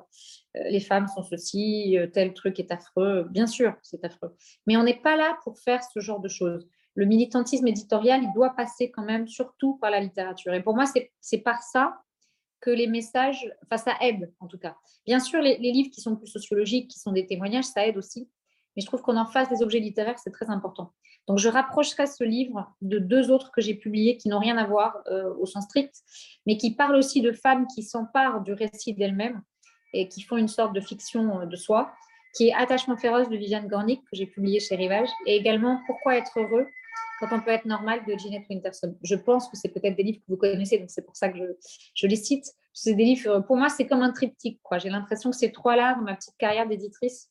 les 0.55 0.81
femmes 0.81 1.07
sont 1.09 1.23
ceci, 1.23 1.97
tel 2.13 2.35
truc 2.35 2.61
est 2.61 2.71
affreux. 2.71 3.27
Bien 3.31 3.47
sûr, 3.47 3.75
c'est 3.83 4.05
affreux, 4.05 4.35
mais 4.67 4.77
on 4.77 4.85
n'est 4.85 5.01
pas 5.01 5.17
là 5.17 5.39
pour 5.45 5.59
faire 5.59 5.83
ce 5.83 6.01
genre 6.01 6.21
de 6.21 6.29
choses. 6.29 6.69
Le 6.95 7.07
militantisme 7.07 7.67
éditorial, 7.67 8.23
il 8.23 8.33
doit 8.33 8.55
passer 8.57 8.91
quand 8.91 9.05
même 9.05 9.27
surtout 9.27 9.79
par 9.81 9.91
la 9.91 10.01
littérature. 10.01 10.53
Et 10.55 10.63
pour 10.63 10.75
moi, 10.75 10.85
c'est 11.21 11.39
par 11.39 11.63
ça 11.63 12.01
que 12.61 12.71
les 12.71 12.87
messages, 12.87 13.51
enfin 13.65 13.77
ça 13.77 13.97
aide 14.01 14.33
en 14.41 14.47
tout 14.47 14.59
cas. 14.59 14.77
Bien 15.07 15.21
sûr, 15.21 15.41
les, 15.41 15.57
livres 15.59 15.91
qui 15.91 16.01
sont 16.01 16.17
plus 16.17 16.27
sociologiques, 16.27 16.89
qui 16.89 16.99
sont 16.99 17.13
des 17.13 17.27
témoignages, 17.27 17.65
ça 17.65 17.87
aide 17.87 17.97
aussi. 17.97 18.29
Mais 18.77 18.83
je 18.83 18.87
trouve 18.87 19.03
qu'on 19.03 19.17
en 19.17 19.27
fasse 19.27 19.49
des 19.49 19.63
objets 19.63 19.81
littéraires, 19.81 20.19
c'est 20.19 20.31
très 20.31 20.51
important. 20.51 20.93
Donc 21.27 21.39
je 21.39 21.49
rapprocherai 21.49 22.07
ce 22.07 22.25
livre 22.25 22.73
de 22.81 22.99
deux 22.99 23.31
autres 23.31 23.51
que 23.53 23.61
j'ai 23.61 23.75
publiés 23.75 24.17
qui 24.17 24.29
n'ont 24.29 24.39
rien 24.39 24.57
à 24.57 24.67
voir 24.67 24.99
euh, 25.09 25.35
au 25.35 25.47
sens 25.47 25.65
strict, 25.65 25.95
mais 26.47 26.57
qui 26.57 26.75
parlent 26.75 26.97
aussi 26.97 27.21
de 27.21 27.33
femmes 27.33 27.67
qui 27.75 27.83
s'emparent 27.83 28.43
du 28.43 28.53
récit 28.53 28.95
d'elles-mêmes 28.95 29.43
et 29.93 30.09
qui 30.09 30.23
font 30.23 30.37
une 30.37 30.49
sorte 30.49 30.73
de 30.73 30.81
fiction 30.81 31.41
euh, 31.41 31.47
de 31.47 31.57
soi, 31.57 31.93
qui 32.35 32.49
est 32.49 32.55
Attachement 32.55 32.97
féroce 32.97 33.29
de 33.29 33.37
Viviane 33.37 33.67
Gornick, 33.67 34.03
que 34.03 34.17
j'ai 34.17 34.27
publié 34.27 34.61
chez 34.61 34.77
Rivage, 34.77 35.09
et 35.27 35.37
également 35.37 35.81
Pourquoi 35.87 36.17
être 36.17 36.39
heureux 36.39 36.67
quand 37.21 37.29
on 37.37 37.41
peut 37.41 37.51
être 37.51 37.67
normal 37.67 38.01
de 38.07 38.17
Jeanette 38.17 38.47
Winterson. 38.49 38.97
Je 39.03 39.15
pense 39.15 39.49
que 39.49 39.57
c'est 39.57 39.69
peut-être 39.69 39.95
des 39.97 40.03
livres 40.03 40.21
que 40.21 40.27
vous 40.29 40.39
connaissez, 40.39 40.79
donc 40.79 40.91
c'est 40.91 41.05
pour 41.05 41.17
ça 41.17 41.29
que 41.29 41.39
je, 41.95 42.07
les 42.07 42.17
cite. 42.17 42.47
C'est 42.73 42.95
des 42.95 43.05
livres, 43.05 43.41
pour 43.41 43.57
moi, 43.57 43.69
c'est 43.69 43.87
comme 43.87 44.03
un 44.03 44.13
triptyque. 44.13 44.61
J'ai 44.79 44.89
l'impression 44.89 45.31
que 45.31 45.37
ces 45.37 45.53
trois-là, 45.53 45.97
dans 45.97 46.03
ma 46.03 46.17
petite 46.17 46.37
carrière 46.39 46.67
d'éditrice, 46.67 47.29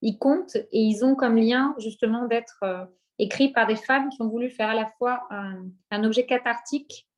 ils 0.00 0.16
comptent 0.18 0.56
et 0.56 0.80
ils 0.80 1.04
ont 1.04 1.16
comme 1.16 1.36
lien 1.36 1.74
justement 1.78 2.26
d'être 2.26 2.60
euh, 2.62 2.84
écrits 3.18 3.52
par 3.52 3.66
des 3.66 3.76
femmes 3.76 4.08
qui 4.10 4.22
ont 4.22 4.28
voulu 4.28 4.48
faire 4.50 4.70
à 4.70 4.74
la 4.74 4.90
fois 4.98 5.26
un, 5.30 6.04
objet 6.04 6.24
cathartique, 6.24 7.08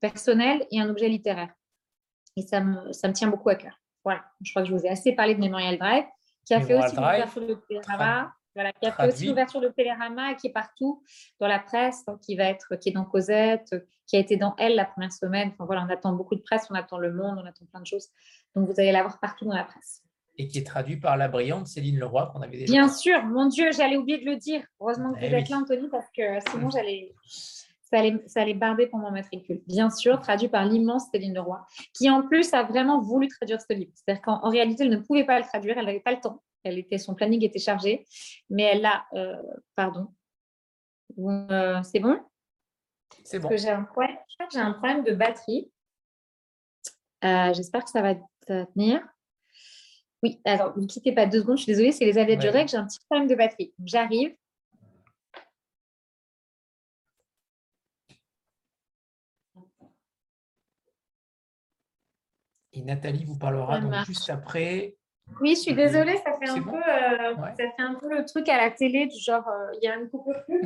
personnel 0.00 0.66
et 0.70 0.80
un 0.80 0.88
objet 0.88 1.08
littéraire. 1.08 1.52
Et 2.36 2.42
ça 2.42 2.60
me, 2.60 2.92
ça 2.92 3.08
me 3.08 3.12
tient 3.12 3.28
beaucoup 3.28 3.48
à 3.50 3.56
cœur. 3.56 3.78
Voilà, 4.04 4.24
je 4.42 4.52
crois 4.52 4.62
que 4.62 4.68
je 4.68 4.74
vous 4.74 4.86
ai 4.86 4.88
assez 4.88 5.12
parlé 5.12 5.34
de 5.34 5.40
Memorial 5.40 5.76
Drive, 5.76 6.04
qui 6.46 6.54
a 6.54 6.60
fait 6.60 6.74
aussi 6.74 6.96
l'ouverture 6.96 7.46
de 7.46 7.54
voilà, 8.54 8.72
qui 8.72 8.86
a 8.86 8.92
fait 8.92 9.06
aussi 9.06 9.26
l'ouverture 9.26 9.60
de 9.60 9.68
Télérama, 9.68 10.34
qui 10.34 10.48
est 10.48 10.52
partout 10.52 11.02
dans 11.40 11.46
la 11.46 11.58
presse, 11.58 12.04
hein, 12.08 12.18
qui 12.22 12.36
va 12.36 12.44
être, 12.44 12.76
qui 12.76 12.88
est 12.88 12.92
dans 12.92 13.04
Cosette, 13.04 13.74
qui 14.06 14.16
a 14.16 14.18
été 14.18 14.36
dans 14.36 14.54
Elle 14.58 14.74
la 14.74 14.84
première 14.84 15.12
semaine. 15.12 15.50
Enfin, 15.52 15.64
voilà, 15.64 15.84
on 15.86 15.92
attend 15.92 16.12
beaucoup 16.12 16.34
de 16.34 16.40
presse, 16.40 16.66
on 16.70 16.74
attend 16.74 16.98
Le 16.98 17.12
Monde, 17.12 17.38
on 17.42 17.46
attend 17.46 17.66
plein 17.66 17.80
de 17.80 17.86
choses. 17.86 18.08
Donc 18.54 18.68
vous 18.68 18.80
allez 18.80 18.92
l'avoir 18.92 19.20
partout 19.20 19.44
dans 19.44 19.54
la 19.54 19.64
presse. 19.64 20.02
Et 20.36 20.48
qui 20.48 20.58
est 20.58 20.66
traduit 20.66 20.96
par 20.96 21.16
la 21.16 21.28
brillante 21.28 21.66
Céline 21.66 21.98
Leroy 21.98 22.30
qu'on 22.32 22.42
avait 22.42 22.58
déjà. 22.58 22.72
Bien 22.72 22.88
sûr, 22.88 23.24
mon 23.24 23.46
Dieu, 23.46 23.70
j'allais 23.72 23.96
oublier 23.96 24.18
de 24.18 24.24
le 24.24 24.36
dire. 24.36 24.62
Heureusement 24.80 25.12
que 25.12 25.18
vous 25.18 25.26
eh 25.26 25.34
êtes 25.34 25.48
là, 25.48 25.58
Anthony, 25.58 25.88
parce 25.88 26.06
que 26.16 26.38
sinon 26.50 26.70
j'allais 26.70 27.14
ça 27.90 27.98
allait, 27.98 28.22
ça 28.26 28.42
allait 28.42 28.54
barder 28.54 28.86
pour 28.86 28.98
mon 28.98 29.10
matricule. 29.10 29.62
Bien 29.66 29.90
sûr, 29.90 30.20
traduit 30.20 30.48
par 30.48 30.64
l'immense 30.64 31.04
Céline 31.10 31.34
Leroy, 31.34 31.64
qui 31.94 32.10
en 32.10 32.22
plus 32.22 32.52
a 32.52 32.62
vraiment 32.62 33.00
voulu 33.00 33.28
traduire 33.28 33.60
ce 33.60 33.72
livre. 33.72 33.92
C'est-à-dire 33.94 34.22
qu'en 34.22 34.48
réalité, 34.48 34.84
elle 34.84 34.90
ne 34.90 34.98
pouvait 34.98 35.24
pas 35.24 35.38
le 35.38 35.44
traduire, 35.44 35.78
elle 35.78 35.86
n'avait 35.86 36.00
pas 36.00 36.12
le 36.12 36.20
temps. 36.20 36.42
Elle 36.64 36.78
était, 36.78 36.98
son 36.98 37.14
planning 37.14 37.42
était 37.44 37.58
chargé, 37.58 38.04
mais 38.50 38.64
elle 38.64 38.84
a, 38.84 39.06
euh, 39.14 39.36
pardon, 39.74 40.08
euh, 41.18 41.82
c'est 41.82 42.00
bon? 42.00 42.20
C'est 43.24 43.38
bon. 43.38 43.48
J'ai 43.56 43.70
un, 43.70 43.84
problème, 43.84 44.16
j'ai 44.52 44.58
un 44.58 44.72
problème 44.72 45.04
de 45.04 45.12
batterie. 45.12 45.70
Euh, 47.24 47.52
j'espère 47.54 47.84
que 47.84 47.90
ça 47.90 48.02
va 48.02 48.14
tenir. 48.46 49.00
Oui, 50.22 50.40
alors, 50.44 50.76
ne 50.76 50.86
quittez 50.86 51.12
pas 51.12 51.26
deux 51.26 51.40
secondes, 51.40 51.58
je 51.58 51.62
suis 51.62 51.72
désolée, 51.72 51.92
c'est 51.92 52.04
les 52.04 52.18
aléas 52.18 52.36
du 52.36 52.48
règle, 52.48 52.68
j'ai 52.68 52.76
un 52.76 52.86
petit 52.86 52.98
problème 53.08 53.28
de 53.28 53.34
batterie. 53.34 53.72
J'arrive. 53.84 54.34
Et 62.72 62.82
Nathalie 62.82 63.24
vous 63.24 63.38
parlera 63.38 63.80
donc 63.80 63.94
juste 64.06 64.28
après 64.30 64.96
oui, 65.40 65.54
je 65.54 65.60
suis 65.60 65.74
désolée, 65.74 66.16
ça 66.18 66.32
fait, 66.38 66.48
un 66.48 66.62
peu, 66.62 66.76
euh, 66.76 67.36
ça 67.36 67.54
fait 67.56 67.82
un 67.82 67.94
peu 67.94 68.08
le 68.14 68.24
truc 68.24 68.48
à 68.48 68.56
la 68.56 68.70
télé, 68.70 69.06
du 69.06 69.18
genre, 69.18 69.46
euh, 69.48 69.70
il 69.80 69.86
y 69.86 69.88
a 69.88 69.96
une 69.96 70.08
coupure 70.08 70.44
pub. 70.46 70.62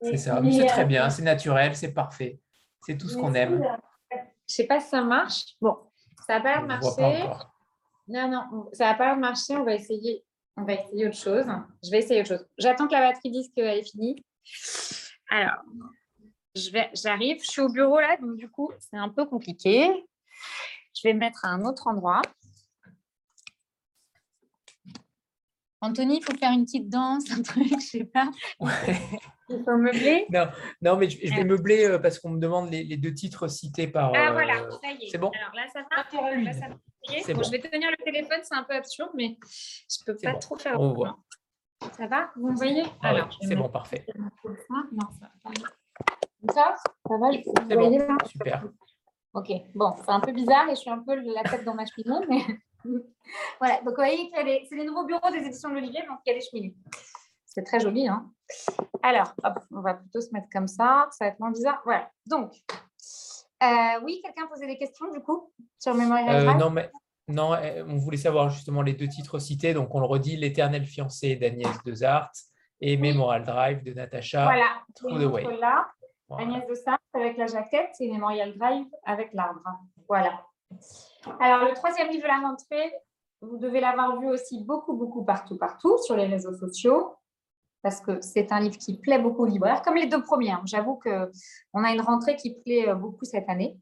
C'est 0.00 0.16
ça, 0.16 0.40
c'est 0.50 0.66
très 0.66 0.84
bien, 0.84 1.10
c'est 1.10 1.22
naturel, 1.22 1.74
c'est 1.74 1.92
parfait. 1.92 2.38
C'est 2.86 2.96
tout 2.96 3.08
ce 3.08 3.16
qu'on 3.16 3.34
aime. 3.34 3.62
Je 4.10 4.16
ne 4.16 4.20
sais 4.46 4.66
pas 4.66 4.80
si 4.80 4.88
ça 4.88 5.02
marche. 5.02 5.56
Bon, 5.60 5.76
ça 6.26 6.38
n'a 6.38 6.40
pas 6.40 6.60
marcher. 6.60 7.24
Non, 8.06 8.28
non, 8.30 8.70
ça 8.72 8.86
n'a 8.86 8.94
pas 8.94 9.14
marcher. 9.16 9.56
On 9.56 9.64
va 9.64 9.74
essayer. 9.74 10.24
On 10.56 10.62
va 10.62 10.74
essayer 10.74 11.06
autre 11.06 11.16
chose. 11.16 11.44
Je 11.84 11.90
vais 11.90 11.98
essayer 11.98 12.20
autre 12.20 12.28
chose. 12.28 12.46
J'attends 12.56 12.86
que 12.86 12.92
la 12.92 13.10
batterie 13.10 13.30
dise 13.30 13.50
qu'elle 13.54 13.78
est 13.78 13.82
finie. 13.82 14.24
Alors, 15.30 15.62
j'arrive. 16.54 17.42
Je 17.42 17.50
suis 17.50 17.60
au 17.60 17.68
bureau 17.68 18.00
là, 18.00 18.16
donc 18.16 18.36
du 18.36 18.48
coup, 18.48 18.70
c'est 18.78 18.96
un 18.96 19.08
peu 19.08 19.26
compliqué. 19.26 20.06
Je 20.96 21.06
vais 21.06 21.12
me 21.12 21.18
mettre 21.18 21.44
à 21.44 21.48
un 21.48 21.64
autre 21.64 21.86
endroit. 21.86 22.22
Anthony, 25.80 26.18
il 26.18 26.24
faut 26.24 26.36
faire 26.36 26.52
une 26.52 26.64
petite 26.64 26.88
danse, 26.88 27.30
un 27.30 27.42
truc, 27.42 27.68
je 27.68 27.78
sais 27.78 28.04
pas. 28.04 28.28
Il 29.50 29.64
faut 29.64 29.76
meubler 29.76 30.26
non, 30.30 30.48
non, 30.82 30.96
mais 30.96 31.08
je, 31.08 31.34
vais 31.34 31.44
meubler 31.44 31.84
euh, 31.86 31.98
parce 31.98 32.18
qu'on 32.18 32.30
me 32.30 32.40
demande 32.40 32.70
les, 32.70 32.96
deux 32.96 33.14
titres 33.14 33.48
cités 33.48 33.88
par. 33.88 34.12
Ah 34.14 34.32
voilà, 34.32 34.60
euh, 34.60 34.70
ça 34.70 34.92
y 34.92 35.04
est. 35.04 35.08
C'est 35.10 35.18
bon? 35.18 35.30
Alors 35.30 35.54
là, 35.54 35.66
ça 35.72 35.80
va? 35.90 36.04
bon, 36.12 37.42
Je 37.42 37.50
vais 37.50 37.60
tenir 37.60 37.90
le 37.90 38.04
téléphone, 38.04 38.40
c'est 38.42 38.56
un 38.56 38.64
peu 38.64 38.74
absurde, 38.74 39.10
mais 39.14 39.38
je 39.42 39.98
ne 40.00 40.12
peux 40.12 40.18
pas 40.20 40.34
trop 40.34 40.56
faire. 40.56 40.78
On 40.78 40.92
voit. 40.92 41.18
Ça 41.96 42.06
va? 42.08 42.30
Vous 42.36 42.50
me 42.50 42.56
voyez? 42.56 42.82
Ah 43.02 43.28
C'est 43.40 43.56
bon, 43.56 43.68
parfait. 43.68 44.04
Non, 44.18 44.28
ça 45.20 45.30
va. 45.44 45.52
Ça, 46.52 46.74
ça 46.74 47.16
va 47.16 47.30
Vous 47.30 47.80
voyez 47.80 47.98
bon. 47.98 48.16
Super. 48.26 48.64
Ok, 49.34 49.50
bon, 49.74 49.94
c'est 50.04 50.10
un 50.10 50.20
peu 50.20 50.32
bizarre 50.32 50.68
et 50.68 50.74
je 50.74 50.80
suis 50.80 50.90
un 50.90 50.98
peu 50.98 51.14
la 51.14 51.42
tête 51.42 51.64
dans 51.64 51.74
ma 51.74 51.84
cheminée, 51.86 52.26
mais 52.28 52.42
voilà, 53.60 53.76
donc 53.78 53.88
vous 53.88 53.94
voyez 53.96 54.30
que 54.30 54.36
c'est 54.68 54.76
les 54.76 54.84
nouveaux 54.84 55.04
bureaux 55.04 55.30
des 55.30 55.46
éditions 55.46 55.68
de 55.68 55.74
l'Olivier, 55.74 56.02
donc 56.08 56.18
il 56.26 56.30
y 56.30 56.36
a 56.36 56.38
des 56.38 56.44
cheminées. 56.44 56.74
C'est 57.44 57.64
très 57.64 57.80
joli. 57.80 58.08
Hein 58.08 58.30
Alors, 59.02 59.32
on 59.72 59.80
va 59.80 59.94
plutôt 59.94 60.20
se 60.20 60.30
mettre 60.32 60.48
comme 60.52 60.68
ça, 60.68 61.08
ça 61.10 61.24
va 61.24 61.30
être 61.30 61.40
moins 61.40 61.50
bizarre. 61.50 61.80
Voilà, 61.84 62.10
donc, 62.26 62.52
euh, 63.62 64.00
oui, 64.04 64.20
quelqu'un 64.22 64.46
posait 64.46 64.66
des 64.66 64.78
questions 64.78 65.10
du 65.12 65.20
coup 65.20 65.52
sur 65.78 65.94
Mémorial 65.94 66.48
euh, 66.48 66.54
Non, 66.54 66.70
mais 66.70 66.90
non, 67.26 67.52
euh, 67.54 67.84
on 67.86 67.96
voulait 67.96 68.16
savoir 68.16 68.50
justement 68.50 68.82
les 68.82 68.94
deux 68.94 69.08
titres 69.08 69.38
cités. 69.38 69.74
Donc, 69.74 69.94
on 69.94 70.00
le 70.00 70.06
redit, 70.06 70.36
L'éternel 70.36 70.86
fiancé 70.86 71.36
d'Agnès 71.36 71.82
Dezart 71.84 72.30
et 72.80 72.96
Memorial 72.96 73.44
Drive 73.44 73.82
de 73.82 73.92
Natacha 73.92 74.44
Voilà, 74.44 75.58
là, 75.60 75.88
Agnès 76.38 76.66
Dezart 76.66 76.98
avec 77.12 77.36
la 77.36 77.46
jaquette 77.46 77.94
et 78.00 78.10
Memorial 78.10 78.56
Drive 78.56 78.86
avec 79.04 79.32
l'arbre. 79.32 79.60
Voilà. 80.08 80.44
Alors, 81.40 81.68
le 81.68 81.74
troisième 81.74 82.08
livre 82.08 82.22
de 82.22 82.28
la 82.28 82.40
rentrée, 82.40 82.92
vous 83.40 83.58
devez 83.58 83.80
l'avoir 83.80 84.20
vu 84.20 84.28
aussi 84.28 84.64
beaucoup, 84.64 84.94
beaucoup 84.94 85.24
partout, 85.24 85.56
partout 85.56 85.96
sur 85.98 86.16
les 86.16 86.26
réseaux 86.26 86.54
sociaux, 86.54 87.14
parce 87.82 88.00
que 88.00 88.20
c'est 88.20 88.52
un 88.52 88.60
livre 88.60 88.76
qui 88.76 88.98
plaît 88.98 89.18
beaucoup 89.18 89.42
aux 89.42 89.46
libraires, 89.46 89.82
comme 89.82 89.94
les 89.94 90.06
deux 90.06 90.22
premiers. 90.22 90.52
Hein. 90.52 90.62
J'avoue 90.64 90.96
qu'on 90.96 91.84
a 91.84 91.92
une 91.92 92.00
rentrée 92.00 92.36
qui 92.36 92.60
plaît 92.62 92.88
euh, 92.88 92.94
beaucoup 92.94 93.24
cette 93.24 93.48
année. 93.48 93.78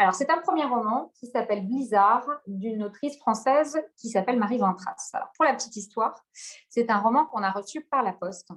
Alors, 0.00 0.14
c'est 0.14 0.30
un 0.30 0.38
premier 0.38 0.64
roman 0.64 1.12
qui 1.14 1.26
s'appelle 1.26 1.66
Blizzard, 1.66 2.24
d'une 2.46 2.84
autrice 2.84 3.18
française 3.18 3.80
qui 3.96 4.08
s'appelle 4.08 4.38
Marie 4.38 4.58
Ventras. 4.58 5.10
Alors, 5.12 5.30
pour 5.34 5.44
la 5.44 5.54
petite 5.54 5.74
histoire, 5.74 6.14
c'est 6.68 6.88
un 6.88 6.98
roman 6.98 7.26
qu'on 7.26 7.42
a 7.42 7.50
reçu 7.50 7.80
par 7.80 8.04
la 8.04 8.12
poste. 8.12 8.48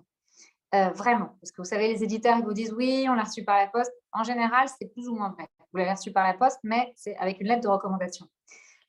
Euh, 0.73 0.89
vraiment, 0.91 1.35
parce 1.41 1.51
que 1.51 1.61
vous 1.61 1.67
savez, 1.67 1.89
les 1.89 2.03
éditeurs, 2.03 2.37
ils 2.37 2.45
vous 2.45 2.53
disent 2.53 2.73
oui, 2.73 3.05
on 3.09 3.13
l'a 3.13 3.23
reçu 3.23 3.43
par 3.43 3.57
la 3.57 3.67
poste. 3.67 3.91
En 4.13 4.23
général, 4.23 4.67
c'est 4.67 4.87
plus 4.87 5.07
ou 5.09 5.15
moins 5.15 5.31
vrai 5.31 5.49
vous 5.71 5.77
l'avez 5.77 5.91
reçu 5.91 6.11
par 6.11 6.27
la 6.27 6.33
poste, 6.33 6.59
mais 6.63 6.93
c'est 6.95 7.15
avec 7.17 7.39
une 7.39 7.47
lettre 7.47 7.61
de 7.61 7.67
recommandation. 7.67 8.25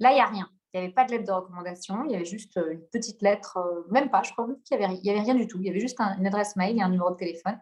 Là, 0.00 0.10
il 0.10 0.14
n'y 0.14 0.20
a 0.20 0.26
rien. 0.26 0.48
Il 0.72 0.80
n'y 0.80 0.86
avait 0.86 0.94
pas 0.94 1.04
de 1.04 1.12
lettre 1.12 1.26
de 1.26 1.32
recommandation, 1.32 2.04
il 2.06 2.12
y 2.12 2.14
avait 2.14 2.24
juste 2.24 2.56
euh, 2.56 2.72
une 2.72 2.86
petite 2.90 3.20
lettre, 3.20 3.58
euh, 3.58 3.82
même 3.90 4.10
pas, 4.10 4.22
je 4.22 4.32
crois 4.32 4.46
qu'il 4.64 4.78
n'y 4.78 4.84
avait, 4.84 4.94
avait, 5.10 5.20
rien 5.20 5.34
du 5.34 5.46
tout. 5.46 5.58
Il 5.60 5.66
y 5.66 5.70
avait 5.70 5.80
juste 5.80 6.00
une 6.00 6.26
adresse 6.26 6.56
mail 6.56 6.78
et 6.78 6.82
un 6.82 6.88
numéro 6.88 7.10
de 7.10 7.16
téléphone. 7.16 7.60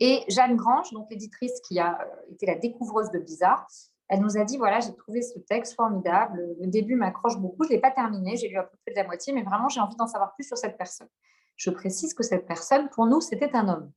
Et 0.00 0.24
Jeanne 0.28 0.56
Grange, 0.56 0.90
donc 0.92 1.06
l'éditrice 1.10 1.60
qui 1.68 1.78
a 1.78 2.00
euh, 2.00 2.32
été 2.32 2.46
la 2.46 2.56
découvreuse 2.56 3.10
de 3.12 3.20
Bizarre, 3.20 3.68
elle 4.08 4.20
nous 4.20 4.36
a 4.36 4.44
dit, 4.44 4.56
voilà, 4.56 4.80
j'ai 4.80 4.94
trouvé 4.96 5.22
ce 5.22 5.38
texte 5.38 5.74
formidable. 5.76 6.56
Le 6.60 6.66
début 6.66 6.96
m'accroche 6.96 7.36
beaucoup, 7.36 7.62
je 7.64 7.68
ne 7.68 7.74
l'ai 7.74 7.80
pas 7.80 7.92
terminé, 7.92 8.36
j'ai 8.36 8.48
lu 8.48 8.58
à 8.58 8.64
peu 8.64 8.76
près 8.84 8.92
de 8.94 8.96
la 8.96 9.04
moitié, 9.04 9.32
mais 9.32 9.42
vraiment, 9.42 9.68
j'ai 9.68 9.80
envie 9.80 9.96
d'en 9.96 10.06
savoir 10.08 10.34
plus 10.34 10.44
sur 10.44 10.56
cette 10.56 10.76
personne. 10.76 11.08
Je 11.58 11.68
précise 11.68 12.14
que 12.14 12.22
cette 12.22 12.46
personne, 12.46 12.88
pour 12.88 13.06
nous, 13.06 13.20
c'était 13.20 13.54
un 13.54 13.68
homme 13.68 13.92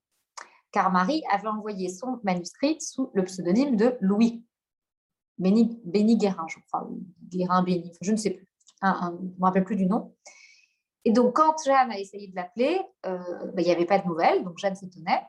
car 0.72 0.92
Marie 0.92 1.24
avait 1.32 1.48
envoyé 1.48 1.90
son 1.90 2.20
manuscrit 2.24 2.80
sous 2.80 3.12
le 3.14 3.24
pseudonyme 3.24 3.76
de 3.76 3.98
Louis. 4.00 4.44
Béni, 5.38 6.18
Guérin, 6.18 6.46
je 6.48 6.60
crois, 6.68 6.88
Guérin 7.24 7.64
Béni, 7.64 7.92
je 8.02 8.12
ne 8.12 8.18
sais 8.18 8.30
plus, 8.32 8.48
je 8.84 8.88
ne 8.88 9.40
me 9.40 9.44
rappelle 9.44 9.64
plus 9.64 9.76
du 9.76 9.88
nom. 9.88 10.16
Et 11.04 11.12
donc, 11.12 11.36
quand 11.36 11.56
Jeanne 11.66 11.92
a 11.92 11.98
essayé 11.98 12.28
de 12.28 12.36
l'appeler, 12.36 12.80
euh, 13.08 13.18
bah, 13.46 13.62
il 13.62 13.66
n'y 13.66 13.72
avait 13.72 13.88
pas 13.88 13.98
de 13.98 14.08
nouvelles, 14.08 14.44
donc 14.44 14.60
Jeanne 14.60 14.76
s'étonnait. 14.76 15.24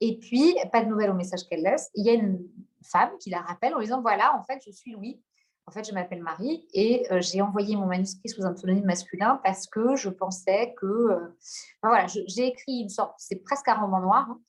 Et 0.00 0.18
puis, 0.18 0.56
pas 0.72 0.82
de 0.82 0.88
nouvelles 0.88 1.10
au 1.10 1.14
message 1.14 1.44
qu'elle 1.48 1.62
laisse. 1.62 1.90
Il 1.94 2.06
y 2.06 2.08
a 2.08 2.14
une 2.14 2.40
femme 2.82 3.10
qui 3.20 3.28
la 3.28 3.42
rappelle 3.42 3.74
en 3.74 3.78
lui 3.78 3.86
disant 3.86 4.00
Voilà, 4.00 4.34
en 4.38 4.42
fait, 4.44 4.58
je 4.64 4.70
suis 4.70 4.92
Louis. 4.92 5.22
En 5.66 5.70
fait, 5.70 5.88
je 5.88 5.94
m'appelle 5.94 6.22
Marie 6.22 6.66
et 6.74 7.06
euh, 7.12 7.20
j'ai 7.20 7.40
envoyé 7.40 7.76
mon 7.76 7.86
manuscrit 7.86 8.28
sous 8.28 8.44
un 8.44 8.52
pseudonyme 8.52 8.84
masculin 8.84 9.40
parce 9.44 9.66
que 9.66 9.94
je 9.96 10.08
pensais 10.08 10.74
que. 10.78 10.86
euh, 10.86 11.36
voilà, 11.82 12.06
j'ai 12.08 12.46
écrit 12.48 12.80
une 12.80 12.88
sorte. 12.88 13.14
C'est 13.18 13.42
presque 13.44 13.68
un 13.68 13.74
roman 13.80 14.00
noir. 14.00 14.26
hein. 14.30 14.40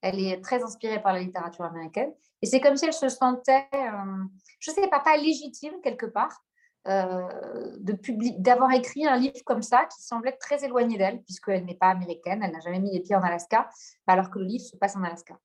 Elle 0.00 0.20
est 0.20 0.40
très 0.42 0.62
inspirée 0.62 1.00
par 1.02 1.12
la 1.12 1.20
littérature 1.20 1.64
américaine. 1.64 2.12
Et 2.42 2.46
c'est 2.46 2.60
comme 2.60 2.76
si 2.76 2.84
elle 2.86 2.92
se 2.92 3.08
sentait, 3.08 3.66
euh, 3.74 4.24
je 4.58 4.70
ne 4.70 4.74
sais 4.74 4.88
pas, 4.88 5.00
pas 5.00 5.16
légitime 5.16 5.74
quelque 5.82 6.06
part 6.06 6.44
d'avoir 6.86 8.70
écrit 8.72 9.06
un 9.06 9.16
livre 9.16 9.42
comme 9.46 9.62
ça 9.62 9.86
qui 9.86 10.02
semblait 10.02 10.36
très 10.36 10.64
éloigné 10.66 10.98
d'elle, 10.98 11.22
puisqu'elle 11.22 11.64
n'est 11.64 11.76
pas 11.76 11.88
américaine, 11.88 12.42
elle 12.42 12.52
n'a 12.52 12.60
jamais 12.60 12.78
mis 12.78 12.92
les 12.92 13.00
pieds 13.00 13.16
en 13.16 13.22
Alaska, 13.22 13.70
alors 14.06 14.28
que 14.30 14.38
le 14.38 14.44
livre 14.44 14.64
se 14.64 14.76
passe 14.76 14.94
en 14.94 15.02
Alaska. 15.02 15.38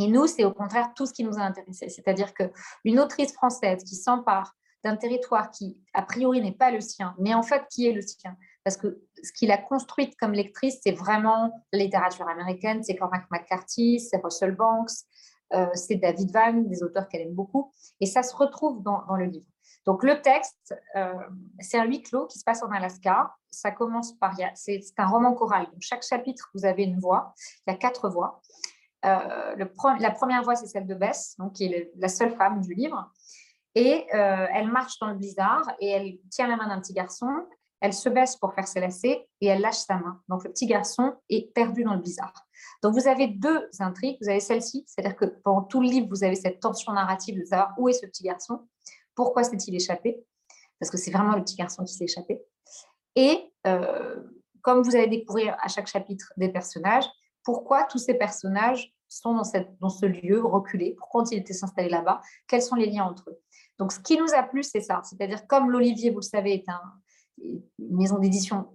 Et 0.00 0.08
nous, 0.08 0.26
c'est 0.26 0.44
au 0.44 0.52
contraire 0.52 0.92
tout 0.96 1.04
ce 1.04 1.12
qui 1.12 1.24
nous 1.24 1.38
a 1.38 1.42
intéressés. 1.42 1.90
C'est-à-dire 1.90 2.32
qu'une 2.32 2.98
autrice 2.98 3.34
française 3.34 3.84
qui 3.84 3.96
s'empare 3.96 4.54
d'un 4.82 4.96
territoire 4.96 5.50
qui, 5.50 5.78
a 5.92 6.00
priori, 6.00 6.40
n'est 6.40 6.56
pas 6.56 6.70
le 6.70 6.80
sien, 6.80 7.14
mais 7.18 7.34
en 7.34 7.42
fait, 7.42 7.64
qui 7.70 7.86
est 7.86 7.92
le 7.92 8.00
sien. 8.00 8.34
Parce 8.64 8.78
que 8.78 9.02
ce 9.22 9.30
qu'il 9.32 9.50
a 9.50 9.58
construite 9.58 10.16
comme 10.16 10.32
lectrice, 10.32 10.80
c'est 10.82 10.92
vraiment 10.92 11.52
la 11.72 11.80
littérature 11.80 12.26
américaine, 12.28 12.82
c'est 12.82 12.96
Cormac 12.96 13.26
McCarthy, 13.30 14.00
c'est 14.00 14.16
Russell 14.22 14.54
Banks, 14.54 14.90
euh, 15.52 15.66
c'est 15.74 15.96
David 15.96 16.32
Van, 16.32 16.54
des 16.54 16.82
auteurs 16.82 17.06
qu'elle 17.08 17.22
aime 17.22 17.34
beaucoup. 17.34 17.70
Et 18.00 18.06
ça 18.06 18.22
se 18.22 18.34
retrouve 18.34 18.82
dans, 18.82 19.04
le 19.18 19.26
livre. 19.26 19.46
Donc, 19.84 20.02
le 20.02 20.22
texte, 20.22 20.74
euh, 20.96 21.12
c'est 21.58 21.78
un 21.78 21.84
huis 21.84 22.00
clos 22.02 22.26
qui 22.26 22.38
se 22.38 22.44
passe 22.44 22.62
en 22.62 22.70
Alaska. 22.70 23.34
Ça 23.50 23.70
commence 23.70 24.14
par, 24.18 24.34
c'est 24.54 24.80
un 24.96 25.08
roman 25.08 25.34
choral. 25.34 25.66
Donc, 25.66 25.80
chaque 25.80 26.04
chapitre, 26.04 26.50
vous 26.54 26.64
avez 26.64 26.84
une 26.84 26.98
voix. 26.98 27.34
Il 27.66 27.72
y 27.72 27.74
a 27.74 27.76
quatre 27.76 28.08
voix. 28.08 28.40
Euh, 29.04 29.56
la 29.56 30.10
première 30.10 30.42
voix, 30.42 30.56
c'est 30.56 30.66
celle 30.66 30.86
de 30.86 30.94
Bess, 30.94 31.36
donc, 31.38 31.54
qui 31.54 31.64
est 31.64 31.92
la 31.96 32.08
seule 32.08 32.34
femme 32.36 32.60
du 32.60 32.74
livre. 32.74 33.10
Et 33.74 34.06
euh, 34.14 34.46
elle 34.52 34.68
marche 34.68 34.98
dans 34.98 35.06
le 35.08 35.14
blizzard 35.14 35.62
et 35.78 35.88
elle 35.88 36.18
tient 36.30 36.48
la 36.48 36.56
main 36.56 36.68
d'un 36.68 36.80
petit 36.80 36.92
garçon. 36.92 37.28
Elle 37.80 37.92
se 37.92 38.08
baisse 38.08 38.36
pour 38.36 38.52
faire 38.52 38.66
ses 38.66 38.80
lacets 38.80 39.28
et 39.40 39.46
elle 39.46 39.60
lâche 39.60 39.76
sa 39.76 39.96
main. 39.96 40.20
Donc 40.28 40.44
le 40.44 40.50
petit 40.50 40.66
garçon 40.66 41.14
est 41.28 41.52
perdu 41.54 41.84
dans 41.84 41.94
le 41.94 42.00
blizzard. 42.00 42.34
Donc 42.82 42.94
vous 42.94 43.08
avez 43.08 43.28
deux 43.28 43.68
intrigues. 43.78 44.18
Vous 44.20 44.28
avez 44.28 44.40
celle-ci, 44.40 44.84
c'est-à-dire 44.86 45.16
que 45.16 45.24
pendant 45.24 45.62
tout 45.62 45.80
le 45.80 45.88
livre, 45.88 46.08
vous 46.10 46.24
avez 46.24 46.34
cette 46.34 46.60
tension 46.60 46.92
narrative 46.92 47.38
de 47.38 47.44
savoir 47.44 47.74
où 47.78 47.88
est 47.88 47.92
ce 47.92 48.06
petit 48.06 48.24
garçon, 48.24 48.66
pourquoi 49.14 49.44
s'est-il 49.44 49.74
échappé, 49.74 50.22
parce 50.78 50.90
que 50.90 50.98
c'est 50.98 51.10
vraiment 51.10 51.36
le 51.36 51.42
petit 51.42 51.56
garçon 51.56 51.84
qui 51.84 51.94
s'est 51.94 52.04
échappé. 52.04 52.42
Et 53.14 53.52
euh, 53.66 54.20
comme 54.62 54.82
vous 54.82 54.96
allez 54.96 55.08
découvrir 55.08 55.56
à 55.60 55.68
chaque 55.68 55.86
chapitre 55.86 56.32
des 56.36 56.48
personnages, 56.48 57.06
pourquoi 57.44 57.84
tous 57.84 57.98
ces 57.98 58.14
personnages 58.14 58.94
sont 59.08 59.34
dans, 59.34 59.88
ce 59.88 60.06
lieu 60.06 60.44
reculé, 60.44 60.94
pourquoi 60.96 61.22
ont-ils 61.22 61.38
été 61.38 61.52
s'installer 61.52 61.88
là-bas, 61.88 62.20
quels 62.46 62.62
sont 62.62 62.76
les 62.76 62.86
liens 62.86 63.04
entre 63.04 63.30
eux. 63.30 63.40
Donc 63.78 63.92
ce 63.92 63.98
qui 63.98 64.16
nous 64.16 64.32
a 64.34 64.42
plu, 64.42 64.62
c'est 64.62 64.80
ça, 64.80 65.00
c'est-à-dire 65.04 65.46
comme 65.46 65.70
l'Olivier, 65.70 66.10
vous 66.10 66.20
le 66.20 66.24
savez, 66.24 66.54
est 66.54 66.68
un, 66.68 66.80
une 67.42 67.96
maison 67.96 68.18
d'édition 68.18 68.68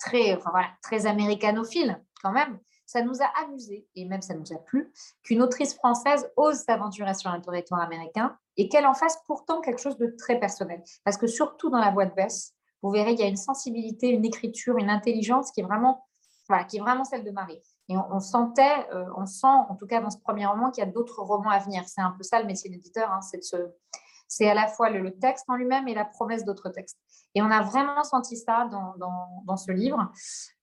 très, 0.00 0.36
voilà, 0.36 0.68
très 0.82 1.06
américanophile 1.06 2.02
quand 2.22 2.32
même, 2.32 2.58
ça 2.86 3.02
nous 3.02 3.22
a 3.22 3.26
amusé 3.42 3.86
et 3.94 4.04
même 4.06 4.22
ça 4.22 4.34
nous 4.34 4.52
a 4.52 4.58
plu 4.58 4.92
qu'une 5.22 5.42
autrice 5.42 5.74
française 5.74 6.30
ose 6.36 6.56
s'aventurer 6.56 7.14
sur 7.14 7.30
un 7.30 7.40
territoire 7.40 7.80
américain 7.80 8.36
et 8.56 8.68
qu'elle 8.68 8.86
en 8.86 8.94
fasse 8.94 9.18
pourtant 9.26 9.60
quelque 9.60 9.80
chose 9.80 9.96
de 9.96 10.14
très 10.18 10.38
personnel. 10.38 10.82
Parce 11.04 11.16
que 11.16 11.26
surtout 11.26 11.70
dans 11.70 11.78
la 11.78 11.90
voix 11.90 12.06
de 12.06 12.14
Bess, 12.14 12.54
vous 12.82 12.90
verrez, 12.90 13.12
il 13.12 13.18
y 13.18 13.22
a 13.22 13.26
une 13.26 13.36
sensibilité, 13.36 14.08
une 14.08 14.24
écriture, 14.24 14.76
une 14.76 14.90
intelligence 14.90 15.50
qui 15.50 15.60
est 15.60 15.64
vraiment, 15.64 16.06
voilà, 16.48 16.64
qui 16.64 16.76
est 16.76 16.80
vraiment 16.80 17.04
celle 17.04 17.24
de 17.24 17.30
Marie. 17.30 17.60
Et 17.88 17.96
on, 17.96 18.18
sentait, 18.18 18.88
euh, 18.94 19.04
on 19.16 19.26
sent, 19.26 19.46
en 19.46 19.74
tout 19.76 19.86
cas 19.86 20.00
dans 20.00 20.10
ce 20.10 20.18
premier 20.18 20.46
roman, 20.46 20.70
qu'il 20.70 20.82
y 20.82 20.86
a 20.86 20.90
d'autres 20.90 21.22
romans 21.22 21.50
à 21.50 21.58
venir. 21.58 21.82
C'est 21.86 22.00
un 22.00 22.12
peu 22.12 22.22
ça 22.22 22.40
le 22.40 22.46
métier 22.46 22.70
d'éditeur, 22.70 23.10
hein, 23.10 23.20
c'est 23.20 23.42
c'est 24.26 24.48
à 24.48 24.54
la 24.54 24.66
fois 24.66 24.90
le, 24.90 25.16
texte 25.18 25.44
en 25.48 25.54
lui-même 25.54 25.86
et 25.86 25.94
la 25.94 26.04
promesse 26.04 26.44
d'autres 26.44 26.70
textes. 26.70 26.98
Et 27.34 27.42
on 27.42 27.50
a 27.50 27.62
vraiment 27.62 28.02
senti 28.04 28.36
ça 28.36 28.68
dans, 28.70 29.56
ce 29.56 29.70
livre. 29.70 30.10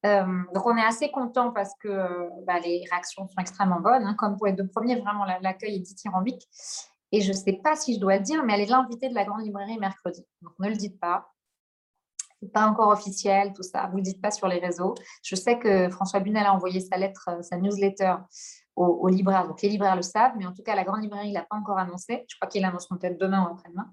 Euh, 0.06 0.26
donc 0.54 0.66
on 0.66 0.76
est 0.76 0.84
assez 0.84 1.10
content 1.12 1.52
parce 1.52 1.74
que 1.80 1.88
euh, 1.88 2.30
bah, 2.46 2.60
les 2.60 2.84
réactions 2.92 3.28
sont 3.28 3.40
extrêmement 3.40 3.80
bonnes. 3.80 4.04
hein. 4.04 4.16
Comme 4.18 4.38
pour 4.38 4.48
les 4.48 4.54
deux 4.54 4.68
premiers, 4.68 5.00
vraiment 5.00 5.26
la- 5.26 5.40
l'accueil 5.40 5.76
est 5.76 5.80
dithyrambique. 5.80 6.48
Et 7.12 7.22
je 7.22 7.32
ne 7.32 7.38
sais 7.38 7.54
pas 7.54 7.76
si 7.76 7.96
je 7.96 8.00
dois 8.00 8.18
le 8.18 8.24
dire, 8.24 8.44
mais 8.44 8.54
elle 8.54 8.62
est 8.62 8.66
l'invitée 8.66 9.10
de 9.10 9.16
la 9.16 9.26
grande 9.26 9.42
librairie 9.42 9.78
mercredi. 9.78 10.26
Donc 10.42 10.54
ne 10.60 10.70
le 10.70 10.76
dites 10.76 11.00
pas. 11.00 11.31
Pas 12.54 12.66
encore 12.68 12.90
officiel, 12.90 13.54
tout 13.54 13.64
ça. 13.64 13.88
Vous 13.88 13.94
ne 13.94 13.98
le 13.98 14.04
dites 14.04 14.22
pas 14.22 14.32
sur 14.32 14.48
les 14.48 14.60
réseaux. 14.60 14.96
Je 15.24 15.36
sais 15.36 15.60
que 15.60 15.90
François 15.90 16.20
Bunel 16.20 16.46
a 16.46 16.54
envoyé 16.54 16.80
sa 16.80 16.98
lettre, 16.98 17.30
euh, 17.30 17.42
sa 17.42 17.58
newsletter 17.58 18.16
aux, 18.76 19.08
libraires. 19.10 19.48
Donc 19.48 19.62
les 19.62 19.70
libraires 19.70 19.96
le 19.96 20.02
savent, 20.02 20.34
mais 20.38 20.46
en 20.46 20.54
tout 20.54 20.64
cas, 20.64 20.76
la 20.76 20.84
grande 20.84 21.02
librairie 21.02 21.30
ne 21.30 21.34
l'a 21.36 21.46
pas 21.48 21.56
encore 21.56 21.78
annoncé. 21.78 22.26
Je 22.28 22.36
crois 22.36 22.50
qu'ils 22.50 22.62
l'annonceront 22.62 22.98
peut-être 22.98 23.20
demain 23.20 23.44
ou 23.44 23.52
après-demain. 23.52 23.88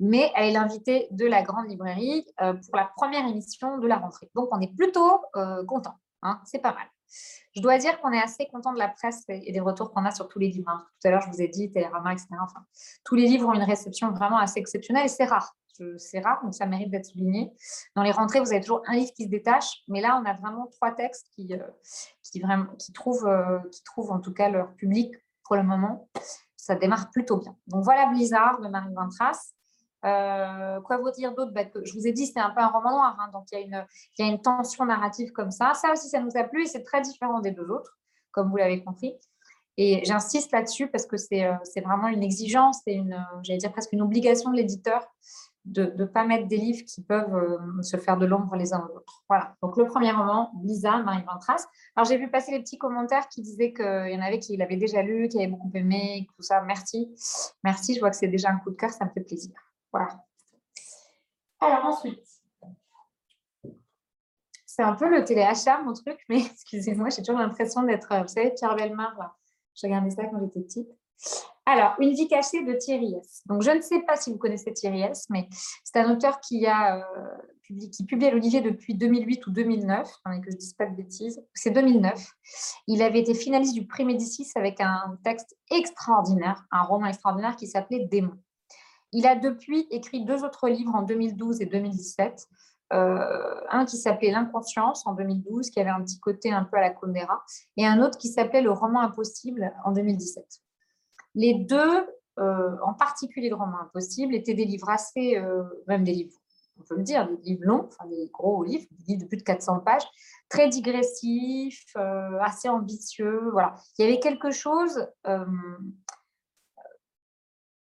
Mais 0.00 0.30
elle 0.36 0.50
est 0.50 0.52
l'invitée 0.52 1.08
de 1.10 1.26
la 1.26 1.42
grande 1.42 1.68
librairie 1.68 2.24
euh, 2.40 2.54
pour 2.54 2.76
la 2.76 2.90
première 2.96 3.26
émission 3.26 3.78
de 3.78 3.86
la 3.86 3.96
rentrée. 3.96 4.30
Donc 4.34 4.48
on 4.52 4.60
est 4.60 4.74
plutôt 4.74 5.20
euh, 5.36 5.64
content. 5.64 5.94
Hein, 6.22 6.40
c'est 6.44 6.60
pas 6.60 6.72
mal. 6.72 6.86
Je 7.54 7.60
dois 7.60 7.76
dire 7.76 8.00
qu'on 8.00 8.12
est 8.12 8.22
assez 8.22 8.46
content 8.46 8.72
de 8.72 8.78
la 8.78 8.88
presse 8.88 9.24
et 9.28 9.52
des 9.52 9.60
retours 9.60 9.92
qu'on 9.92 10.04
a 10.06 10.12
sur 10.12 10.28
tous 10.28 10.38
les 10.38 10.48
livres. 10.48 10.70
hein. 10.70 10.86
Tout 11.02 11.08
à 11.08 11.10
l'heure, 11.10 11.20
je 11.20 11.28
vous 11.28 11.42
ai 11.42 11.48
dit, 11.48 11.70
Télérama, 11.70 12.12
etc. 12.12 12.28
Tous 13.04 13.14
les 13.14 13.26
livres 13.26 13.48
ont 13.48 13.52
une 13.52 13.62
réception 13.64 14.12
vraiment 14.12 14.38
assez 14.38 14.58
exceptionnelle 14.58 15.04
et 15.04 15.08
c'est 15.08 15.26
rare. 15.26 15.54
C'est 15.96 16.20
rare, 16.20 16.42
donc 16.42 16.54
ça 16.54 16.66
mérite 16.66 16.90
d'être 16.90 17.06
souligné. 17.06 17.52
Dans 17.96 18.02
les 18.02 18.10
rentrées, 18.10 18.40
vous 18.40 18.52
avez 18.52 18.60
toujours 18.60 18.82
un 18.86 18.94
livre 18.94 19.12
qui 19.14 19.24
se 19.24 19.28
détache, 19.28 19.82
mais 19.88 20.00
là, 20.00 20.20
on 20.22 20.28
a 20.28 20.34
vraiment 20.34 20.66
trois 20.66 20.92
textes 20.92 21.28
qui, 21.34 21.52
euh, 21.52 21.58
qui, 22.22 22.92
trouvent, 22.92 23.26
euh, 23.26 23.58
qui 23.70 23.82
trouvent 23.82 24.12
en 24.12 24.20
tout 24.20 24.32
cas 24.32 24.48
leur 24.48 24.74
public 24.74 25.14
pour 25.44 25.56
le 25.56 25.62
moment. 25.62 26.08
Ça 26.56 26.74
démarre 26.74 27.10
plutôt 27.10 27.38
bien. 27.38 27.56
Donc 27.66 27.84
voilà 27.84 28.06
Blizzard 28.06 28.60
de 28.60 28.68
Marie 28.68 28.94
Vintras. 28.94 29.52
Euh, 30.04 30.80
quoi 30.80 30.98
vous 30.98 31.10
dire 31.10 31.34
d'autre? 31.34 31.52
Bah, 31.52 31.62
Je 31.82 31.92
vous 31.92 32.06
ai 32.06 32.12
dit, 32.12 32.26
c'est 32.26 32.40
un 32.40 32.50
peu 32.50 32.60
un 32.60 32.68
roman 32.68 32.90
noir, 32.90 33.16
hein, 33.20 33.30
donc 33.32 33.44
il 33.52 33.58
y, 33.58 33.62
a 33.62 33.64
une, 33.64 33.86
il 34.18 34.26
y 34.26 34.28
a 34.28 34.32
une 34.32 34.40
tension 34.40 34.84
narrative 34.84 35.32
comme 35.32 35.50
ça. 35.50 35.74
Ça 35.74 35.92
aussi, 35.92 36.08
ça 36.08 36.20
nous 36.20 36.36
a 36.36 36.44
plu 36.44 36.64
et 36.64 36.66
c'est 36.66 36.82
très 36.82 37.00
différent 37.00 37.40
des 37.40 37.52
deux 37.52 37.68
autres, 37.70 37.98
comme 38.30 38.50
vous 38.50 38.56
l'avez 38.56 38.82
compris. 38.82 39.14
Et 39.78 40.04
j'insiste 40.04 40.52
là-dessus 40.52 40.88
parce 40.88 41.06
que 41.06 41.16
c'est 41.16 41.80
vraiment 41.82 42.08
une 42.08 42.22
exigence 42.22 42.80
et 42.86 42.94
une, 42.94 43.26
j'allais 43.42 43.58
dire 43.58 43.72
presque 43.72 43.92
une 43.92 44.02
obligation 44.02 44.50
de 44.50 44.56
l'éditeur 44.56 45.06
de 45.64 45.92
ne 45.96 46.04
pas 46.04 46.24
mettre 46.24 46.48
des 46.48 46.56
livres 46.56 46.84
qui 46.84 47.02
peuvent 47.02 47.34
euh, 47.34 47.82
se 47.82 47.96
faire 47.96 48.16
de 48.16 48.26
l'ombre 48.26 48.56
les 48.56 48.72
uns 48.72 48.80
aux 48.80 48.96
autres. 48.96 49.22
Voilà. 49.28 49.54
Donc 49.62 49.76
le 49.76 49.84
premier 49.86 50.10
roman, 50.10 50.50
Blizzard, 50.56 51.04
Marie 51.04 51.24
Vintras. 51.24 51.66
Alors 51.94 52.08
j'ai 52.08 52.18
vu 52.18 52.30
passer 52.30 52.50
les 52.50 52.60
petits 52.60 52.78
commentaires 52.78 53.28
qui 53.28 53.42
disaient 53.42 53.72
qu'il 53.72 54.10
y 54.10 54.16
en 54.16 54.22
avait 54.22 54.40
qui 54.40 54.56
l'avaient 54.56 54.76
déjà 54.76 55.02
lu, 55.02 55.28
qui 55.28 55.38
avaient 55.38 55.46
beaucoup 55.46 55.70
aimé, 55.74 56.26
tout 56.34 56.42
ça. 56.42 56.62
Merci. 56.62 57.14
Merci, 57.62 57.94
je 57.94 58.00
vois 58.00 58.10
que 58.10 58.16
c'est 58.16 58.28
déjà 58.28 58.50
un 58.50 58.58
coup 58.58 58.70
de 58.70 58.76
cœur, 58.76 58.90
ça 58.90 59.04
me 59.04 59.10
fait 59.10 59.20
plaisir. 59.20 59.54
Voilà. 59.92 60.08
Alors 61.60 61.84
ensuite, 61.84 62.18
c'est 64.74 64.82
un 64.82 64.94
peu 64.94 65.08
le 65.08 65.22
téléachat, 65.22 65.82
mon 65.82 65.92
truc, 65.92 66.18
mais 66.28 66.38
excusez-moi, 66.50 67.10
j'ai 67.10 67.22
toujours 67.22 67.38
l'impression 67.38 67.82
d'être, 67.82 68.10
euh, 68.12 68.22
vous 68.22 68.28
savez, 68.28 68.52
Pierre 68.56 68.74
Belmar, 68.74 69.14
là. 69.18 69.34
J'ai 69.74 69.86
regardé 69.86 70.10
ça 70.10 70.24
quand 70.24 70.40
j'étais 70.40 70.60
petite. 70.60 70.88
Alors, 71.64 71.94
Une 72.00 72.12
vie 72.12 72.26
cachée 72.26 72.64
de 72.64 72.72
Thierry 72.74 73.14
S. 73.14 73.42
Donc, 73.46 73.62
je 73.62 73.70
ne 73.70 73.80
sais 73.80 74.00
pas 74.00 74.16
si 74.16 74.32
vous 74.32 74.38
connaissez 74.38 74.72
Thierry 74.72 75.02
S, 75.02 75.26
mais 75.30 75.48
c'est 75.84 76.00
un 76.00 76.10
auteur 76.12 76.40
qui 76.40 76.66
a 76.66 76.98
euh, 76.98 77.02
publié, 77.62 78.30
l'Olivier 78.30 78.60
depuis 78.60 78.94
2008 78.94 79.46
ou 79.46 79.50
2009, 79.52 80.08
attendez 80.24 80.40
que 80.40 80.50
je 80.50 80.56
ne 80.56 80.60
dise 80.60 80.74
pas 80.74 80.86
de 80.86 80.96
bêtises. 80.96 81.42
C'est 81.54 81.70
2009. 81.70 82.20
Il 82.88 83.02
avait 83.02 83.20
été 83.20 83.34
finaliste 83.34 83.74
du 83.74 83.86
prix 83.86 84.04
Médicis 84.04 84.50
avec 84.56 84.80
un 84.80 85.16
texte 85.24 85.56
extraordinaire, 85.70 86.66
un 86.70 86.82
roman 86.82 87.06
extraordinaire 87.06 87.56
qui 87.56 87.66
s'appelait 87.66 88.06
Démon. 88.06 88.38
Il 89.12 89.26
a 89.26 89.36
depuis 89.36 89.86
écrit 89.90 90.24
deux 90.24 90.42
autres 90.44 90.68
livres 90.68 90.94
en 90.94 91.02
2012 91.02 91.60
et 91.60 91.66
2017. 91.66 92.48
Euh, 92.92 93.60
un 93.70 93.86
qui 93.86 93.96
s'appelait 93.96 94.32
L'inconscience 94.32 95.06
en 95.06 95.14
2012, 95.14 95.70
qui 95.70 95.80
avait 95.80 95.90
un 95.90 96.02
petit 96.02 96.20
côté 96.20 96.52
un 96.52 96.64
peu 96.64 96.76
à 96.76 96.80
la 96.80 96.90
Condera, 96.90 97.42
et 97.78 97.86
un 97.86 98.02
autre 98.02 98.18
qui 98.18 98.28
s'appelait 98.28 98.60
Le 98.60 98.70
roman 98.70 99.00
impossible 99.00 99.72
en 99.84 99.92
2017. 99.92 100.44
Les 101.34 101.54
deux, 101.54 102.06
euh, 102.38 102.76
en 102.84 102.94
particulier 102.94 103.48
le 103.48 103.56
roman 103.56 103.80
impossible, 103.80 104.34
étaient 104.34 104.54
des 104.54 104.64
livres 104.64 104.90
assez, 104.90 105.36
euh, 105.36 105.64
même 105.86 106.04
des 106.04 106.12
livres, 106.12 106.36
on 106.78 106.82
peut 106.82 106.96
le 106.96 107.02
dire, 107.02 107.28
des 107.28 107.36
livres 107.42 107.64
longs, 107.64 107.88
enfin 107.88 108.08
des 108.08 108.28
gros 108.32 108.64
livres, 108.64 108.86
des 108.90 109.12
livres 109.12 109.22
de 109.22 109.28
plus 109.28 109.38
de 109.38 109.42
400 109.42 109.80
pages, 109.80 110.04
très 110.48 110.68
digressifs, 110.68 111.84
euh, 111.96 112.38
assez 112.40 112.68
ambitieux. 112.68 113.50
Voilà. 113.50 113.74
Il 113.98 114.06
y 114.06 114.08
avait 114.08 114.20
quelque 114.20 114.50
chose, 114.50 115.06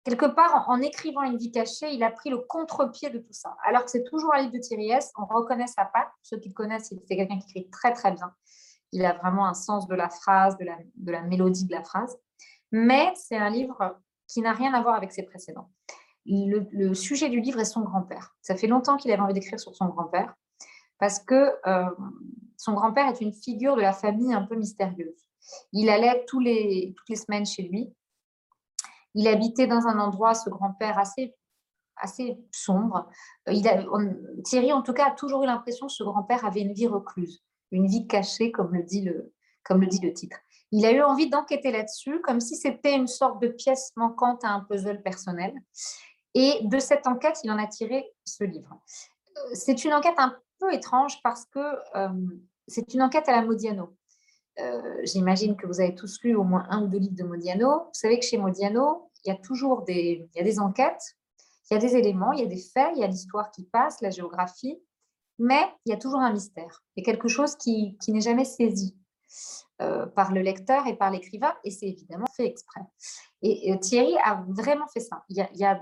quelque 0.03 0.25
part, 0.25 0.67
en, 0.67 0.73
en 0.75 0.81
écrivant 0.81 1.23
Une 1.23 1.37
vie 1.37 1.51
cachée, 1.51 1.93
il 1.93 2.03
a 2.03 2.11
pris 2.11 2.29
le 2.29 2.39
contre-pied 2.39 3.09
de 3.09 3.19
tout 3.19 3.33
ça. 3.33 3.55
Alors 3.65 3.85
que 3.85 3.91
c'est 3.91 4.03
toujours 4.03 4.33
un 4.33 4.41
livre 4.41 4.53
de 4.53 4.59
Thierry 4.59 4.91
S, 4.91 5.11
on 5.17 5.25
reconnaît 5.25 5.67
sa 5.67 5.85
patte. 5.85 6.09
Ceux 6.23 6.37
qui 6.39 6.49
le 6.49 6.53
connaissent, 6.53 6.93
c'est 7.07 7.15
quelqu'un 7.15 7.39
qui 7.39 7.51
écrit 7.51 7.69
très 7.69 7.93
très 7.93 8.11
bien. 8.11 8.33
Il 8.91 9.05
a 9.05 9.13
vraiment 9.13 9.45
un 9.45 9.53
sens 9.53 9.87
de 9.87 9.95
la 9.95 10.09
phrase, 10.09 10.57
de 10.57 10.65
la, 10.65 10.77
de 10.95 11.11
la 11.11 11.21
mélodie 11.21 11.65
de 11.65 11.73
la 11.73 11.83
phrase. 11.83 12.17
Mais 12.71 13.11
c'est 13.15 13.37
un 13.37 13.49
livre 13.49 13.97
qui 14.27 14.41
n'a 14.41 14.53
rien 14.53 14.73
à 14.73 14.81
voir 14.81 14.95
avec 14.95 15.11
ses 15.11 15.23
précédents. 15.23 15.69
Le, 16.25 16.93
sujet 16.93 17.29
du 17.29 17.39
livre 17.39 17.59
est 17.59 17.65
son 17.65 17.81
grand-père. 17.81 18.35
Ça 18.41 18.55
fait 18.55 18.67
longtemps 18.67 18.97
qu'il 18.97 19.11
avait 19.11 19.21
envie 19.21 19.33
d'écrire 19.33 19.59
sur 19.59 19.75
son 19.75 19.87
grand-père, 19.87 20.35
parce 20.99 21.19
que 21.19 21.53
euh, 21.65 21.89
son 22.57 22.73
grand-père 22.73 23.07
est 23.07 23.21
une 23.21 23.33
figure 23.33 23.75
de 23.75 23.81
la 23.81 23.93
famille 23.93 24.33
un 24.33 24.43
peu 24.43 24.55
mystérieuse. 24.55 25.25
Il 25.73 25.89
allait 25.89 26.25
tous 26.27 26.39
les, 26.39 26.93
toutes 26.97 27.09
les 27.09 27.15
semaines 27.15 27.45
chez 27.45 27.63
lui. 27.63 27.91
Il 29.15 29.27
habitait 29.27 29.65
dans 29.65 29.87
un 29.87 29.97
endroit, 29.99 30.35
ce 30.35 30.49
grand-père, 30.49 30.99
assez, 30.99 31.35
assez 31.95 32.37
sombre. 32.51 33.09
Thierry, 34.43 34.71
en 34.71 34.83
tout 34.83 34.93
cas, 34.93 35.07
a 35.07 35.11
toujours 35.11 35.43
eu 35.43 35.47
l'impression 35.47 35.87
que 35.87 35.93
ce 35.93 36.03
grand-père 36.03 36.45
avait 36.45 36.61
une 36.61 36.73
vie 36.73 36.87
recluse, 36.87 37.43
une 37.71 37.87
vie 37.87 38.07
cachée, 38.07 38.51
comme 38.51 38.73
le 38.73 38.83
dit 38.83 39.01
le, 39.01 39.33
comme 39.63 39.81
le, 39.81 39.87
dit 39.87 40.01
le 40.01 40.13
titre. 40.13 40.37
Il 40.71 40.85
a 40.85 40.91
eu 40.91 41.01
envie 41.01 41.29
d'enquêter 41.29 41.71
là-dessus, 41.71 42.21
comme 42.21 42.39
si 42.39 42.55
c'était 42.55 42.95
une 42.95 43.07
sorte 43.07 43.41
de 43.41 43.47
pièce 43.47 43.91
manquante 43.95 44.43
à 44.43 44.49
un 44.49 44.61
puzzle 44.61 45.01
personnel. 45.01 45.53
Et 46.35 46.59
de 46.63 46.79
cette 46.79 47.07
enquête, 47.07 47.39
il 47.43 47.51
en 47.51 47.57
a 47.57 47.67
tiré 47.67 48.11
ce 48.23 48.43
livre. 48.43 48.79
Euh, 49.37 49.41
c'est 49.53 49.83
une 49.83 49.93
enquête 49.93 50.17
un 50.17 50.35
peu 50.59 50.73
étrange 50.73 51.21
parce 51.23 51.45
que 51.45 51.59
euh, 51.95 52.09
c'est 52.67 52.93
une 52.93 53.01
enquête 53.01 53.27
à 53.27 53.31
la 53.31 53.41
Modiano. 53.41 53.95
Euh, 54.59 54.99
j'imagine 55.03 55.55
que 55.55 55.65
vous 55.65 55.79
avez 55.79 55.95
tous 55.95 56.21
lu 56.23 56.35
au 56.35 56.43
moins 56.43 56.65
un 56.69 56.83
ou 56.83 56.87
deux 56.87 56.99
livres 56.99 57.15
de 57.15 57.23
Modiano. 57.23 57.85
Vous 57.85 57.89
savez 57.93 58.19
que 58.19 58.25
chez 58.25 58.37
Modiano, 58.37 59.09
il 59.25 59.29
y 59.29 59.31
a 59.31 59.37
toujours 59.37 59.83
des, 59.83 60.29
il 60.33 60.37
y 60.37 60.41
a 60.41 60.43
des 60.43 60.59
enquêtes, 60.59 61.15
il 61.69 61.75
y 61.75 61.77
a 61.77 61.79
des 61.79 61.95
éléments, 61.95 62.31
il 62.33 62.41
y 62.41 62.43
a 62.43 62.47
des 62.47 62.57
faits, 62.57 62.91
il 62.95 62.99
y 62.99 63.03
a 63.03 63.07
l'histoire 63.07 63.51
qui 63.51 63.63
passe, 63.63 64.01
la 64.01 64.09
géographie, 64.09 64.79
mais 65.39 65.61
il 65.85 65.91
y 65.91 65.93
a 65.93 65.97
toujours 65.97 66.19
un 66.19 66.31
mystère. 66.31 66.83
Il 66.95 67.01
y 67.01 67.03
a 67.03 67.11
quelque 67.11 67.27
chose 67.27 67.55
qui, 67.55 67.97
qui 68.01 68.11
n'est 68.11 68.21
jamais 68.21 68.45
saisi. 68.45 68.95
Euh, 69.81 70.05
par 70.07 70.33
le 70.33 70.41
lecteur 70.41 70.87
et 70.87 70.97
par 70.97 71.09
l'écrivain, 71.09 71.53
et 71.63 71.71
c'est 71.71 71.87
évidemment 71.87 72.25
fait 72.35 72.45
exprès. 72.45 72.81
Et, 73.41 73.79
Thierry 73.79 74.13
a 74.25 74.43
vraiment 74.49 74.87
fait 74.87 74.99
ça. 74.99 75.23
Il 75.29 75.37
y, 75.37 75.63
a, 75.63 75.81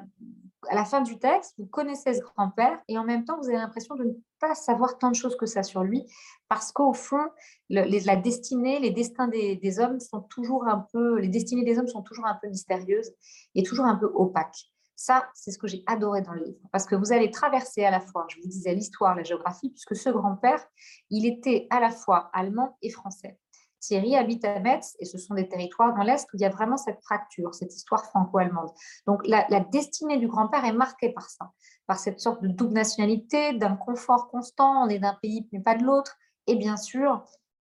à 0.70 0.76
la 0.76 0.86
fin 0.86 1.02
du 1.02 1.18
texte, 1.18 1.56
vous 1.58 1.66
connaissez 1.66 2.14
ce 2.14 2.22
grand-père, 2.22 2.80
et 2.88 3.00
en 3.00 3.04
même 3.04 3.26
temps, 3.26 3.40
vous 3.42 3.48
avez 3.48 3.58
l'impression 3.58 3.96
de 3.96 4.04
ne 4.04 4.12
pas 4.40 4.54
savoir 4.54 5.00
tant 5.00 5.10
de 5.10 5.16
choses 5.16 5.36
que 5.36 5.48
ça 5.48 5.64
sur 5.64 5.82
lui, 5.82 6.06
parce 6.48 6.72
qu'au 6.72 6.94
fond, 6.94 7.28
la 7.70 8.16
destinée, 8.18 8.78
les 8.80 8.92
destins 8.92 9.30
des, 9.30 9.80
hommes 9.80 10.00
sont 10.00 10.22
toujours 10.22 10.68
un 10.68 10.86
peu, 10.94 11.18
les 11.18 11.30
destinées 11.30 11.64
des 11.64 11.80
hommes 11.80 11.88
sont 11.88 12.04
toujours 12.04 12.28
un 12.28 12.38
peu 12.40 12.50
mystérieuses 12.50 13.12
et 13.56 13.64
toujours 13.64 13.86
un 13.86 13.96
peu 13.96 14.12
opaques. 14.14 14.72
Ça, 14.96 15.28
c'est 15.34 15.50
ce 15.50 15.58
que 15.58 15.68
j'ai 15.68 15.84
adoré 15.88 16.22
dans 16.22 16.34
le 16.34 16.44
livre, 16.44 16.60
parce 16.72 16.86
que 16.86 16.94
vous 16.94 17.14
allez 17.14 17.32
traverser 17.32 17.84
à 17.84 17.90
la 17.90 18.00
fois, 18.00 18.28
je 18.30 18.40
vous 18.40 18.48
disais, 18.48 18.76
l'histoire, 18.76 19.16
la 19.16 19.24
géographie, 19.24 19.72
puisque 19.72 19.96
ce 19.96 20.12
grand-père, 20.12 20.64
il 21.10 21.26
était 21.26 21.66
à 21.72 21.80
la 21.80 21.90
fois 21.90 22.30
allemand 22.32 22.78
et 22.84 22.92
français. 22.92 23.40
Thierry 23.80 24.16
habite 24.16 24.44
à 24.46 24.60
Metz 24.60 24.96
et 25.00 25.06
ce 25.06 25.18
sont 25.18 25.36
des 25.36 25.48
territoires 25.48 25.96
dans 25.96 26.04
l'Est 26.04 26.28
où 26.34 26.38
il 26.38 26.42
y 26.42 26.46
a 26.46 26.50
vraiment 26.50 26.78
cette 26.78 27.02
fracture, 27.02 27.54
cette 27.54 27.76
histoire 27.76 28.06
franco-allemande. 28.06 28.70
Donc 29.06 29.26
la, 29.28 29.46
destinée 29.72 30.18
du 30.18 30.28
grand-père 30.28 30.66
est 30.66 30.74
marquée 30.74 31.12
par 31.12 31.30
ça, 31.30 31.52
par 31.86 32.00
cette 32.00 32.20
sorte 32.20 32.42
de 32.42 32.48
double 32.48 32.74
nationalité, 32.74 33.54
d'un 33.54 33.76
confort 33.76 34.30
constant, 34.30 34.84
on 34.84 34.90
est 34.90 35.00
d'un 35.00 35.18
pays 35.22 35.48
mais 35.52 35.60
pas 35.60 35.76
de 35.76 35.84
l'autre, 35.84 36.18
et 36.48 36.56
bien 36.56 36.78
sûr 36.78 37.24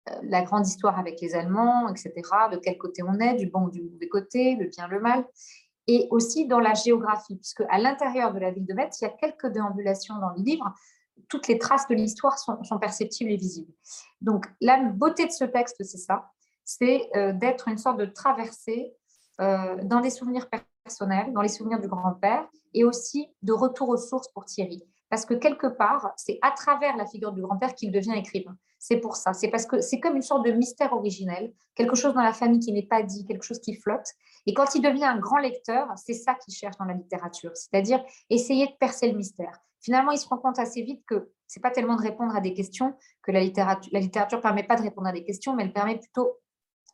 euh, 0.09 0.13
la 0.23 0.41
grande 0.41 0.67
histoire 0.67 0.99
avec 0.99 1.21
les 1.21 1.35
Allemands, 1.35 1.89
etc., 1.89 2.11
de 2.51 2.57
quel 2.57 2.77
côté 2.77 3.03
on 3.03 3.19
est, 3.19 3.35
du 3.35 3.47
bon 3.47 3.65
ou 3.65 3.71
du 3.71 3.81
mauvais 3.81 4.09
côté, 4.09 4.55
le 4.55 4.67
bien, 4.67 4.87
le 4.87 4.99
mal, 4.99 5.25
et 5.87 6.07
aussi 6.11 6.47
dans 6.47 6.59
la 6.59 6.73
géographie, 6.73 7.35
puisque 7.35 7.63
à 7.69 7.77
l'intérieur 7.77 8.33
de 8.33 8.39
la 8.39 8.51
ville 8.51 8.65
de 8.65 8.73
Metz, 8.73 8.99
il 9.01 9.05
y 9.05 9.07
a 9.07 9.11
quelques 9.11 9.47
déambulations 9.47 10.17
dans 10.19 10.29
le 10.29 10.41
livre 10.41 10.73
toutes 11.29 11.47
les 11.47 11.57
traces 11.57 11.87
de 11.87 11.95
l'histoire 11.95 12.37
sont, 12.37 12.79
perceptibles 12.79 13.31
et 13.31 13.37
visibles. 13.37 13.71
Donc, 14.21 14.45
la 14.61 14.81
beauté 14.83 15.25
de 15.25 15.31
ce 15.31 15.45
texte, 15.45 15.83
c'est 15.83 15.97
ça, 15.97 16.31
c'est 16.63 17.09
euh, 17.15 17.33
d'être 17.33 17.67
une 17.67 17.77
sorte 17.77 17.97
de 17.97 18.05
traversée 18.05 18.93
euh, 19.41 19.77
dans 19.83 19.99
des 19.99 20.09
souvenirs 20.09 20.47
personnels, 20.49 21.33
dans 21.33 21.41
les 21.41 21.49
souvenirs 21.49 21.79
du 21.79 21.87
grand-père, 21.87 22.47
et 22.73 22.83
aussi 22.83 23.27
de 23.41 23.53
retour 23.53 23.89
aux 23.89 23.97
sources 23.97 24.27
pour 24.29 24.45
Thierry. 24.45 24.83
Parce 25.13 25.27
que 25.27 25.35
quelque 25.35 25.67
part, 25.67 26.11
c'est 26.17 26.39
à 26.41 26.49
travers 26.49 26.97
la 26.97 27.05
figure 27.05 27.33
du 27.33 27.43
grand-père 27.43 27.75
qu'il 27.75 27.91
devient 27.91 28.15
écrivain. 28.15 28.57
C'est 28.79 28.97
pour 28.97 29.15
ça. 29.15 29.33
C'est 29.33 29.49
parce 29.49 29.67
que 29.67 29.79
c'est 29.79 29.99
comme 29.99 30.15
une 30.15 30.23
sorte 30.23 30.43
de 30.43 30.51
mystère 30.51 30.91
originel, 30.91 31.53
quelque 31.75 31.93
chose 31.93 32.15
dans 32.15 32.23
la 32.23 32.33
famille 32.33 32.57
qui 32.57 32.73
n'est 32.73 32.87
pas 32.87 33.03
dit, 33.03 33.23
quelque 33.23 33.43
chose 33.43 33.59
qui 33.59 33.75
flotte. 33.75 34.07
Et 34.47 34.55
quand 34.55 34.73
il 34.73 34.81
devient 34.81 35.05
un 35.05 35.19
grand 35.19 35.37
lecteur, 35.37 35.87
c'est 35.97 36.15
ça 36.15 36.33
qu'il 36.33 36.51
cherche 36.55 36.77
dans 36.77 36.85
la 36.85 36.95
littérature, 36.95 37.51
c'est-à-dire 37.53 38.03
essayer 38.31 38.65
de 38.65 38.73
percer 38.79 39.11
le 39.11 39.15
mystère 39.15 39.61
finalement, 39.83 40.11
il 40.11 40.17
se 40.17 40.27
rend 40.27 40.37
compte 40.37 40.57
assez 40.59 40.81
vite 40.81 41.03
que 41.05 41.29
ce 41.47 41.59
n'est 41.59 41.61
pas 41.61 41.69
tellement 41.69 41.97
de 41.97 42.01
répondre 42.01 42.35
à 42.35 42.41
des 42.41 42.53
questions, 42.53 42.95
que 43.21 43.31
la 43.31 43.41
littérature 43.41 43.91
la 43.93 43.99
littérature 43.99 44.41
permet 44.41 44.63
pas 44.63 44.77
de 44.77 44.81
répondre 44.81 45.07
à 45.07 45.11
des 45.11 45.23
questions, 45.23 45.55
mais 45.55 45.63
elle 45.63 45.73
permet 45.73 45.99
plutôt 45.99 46.39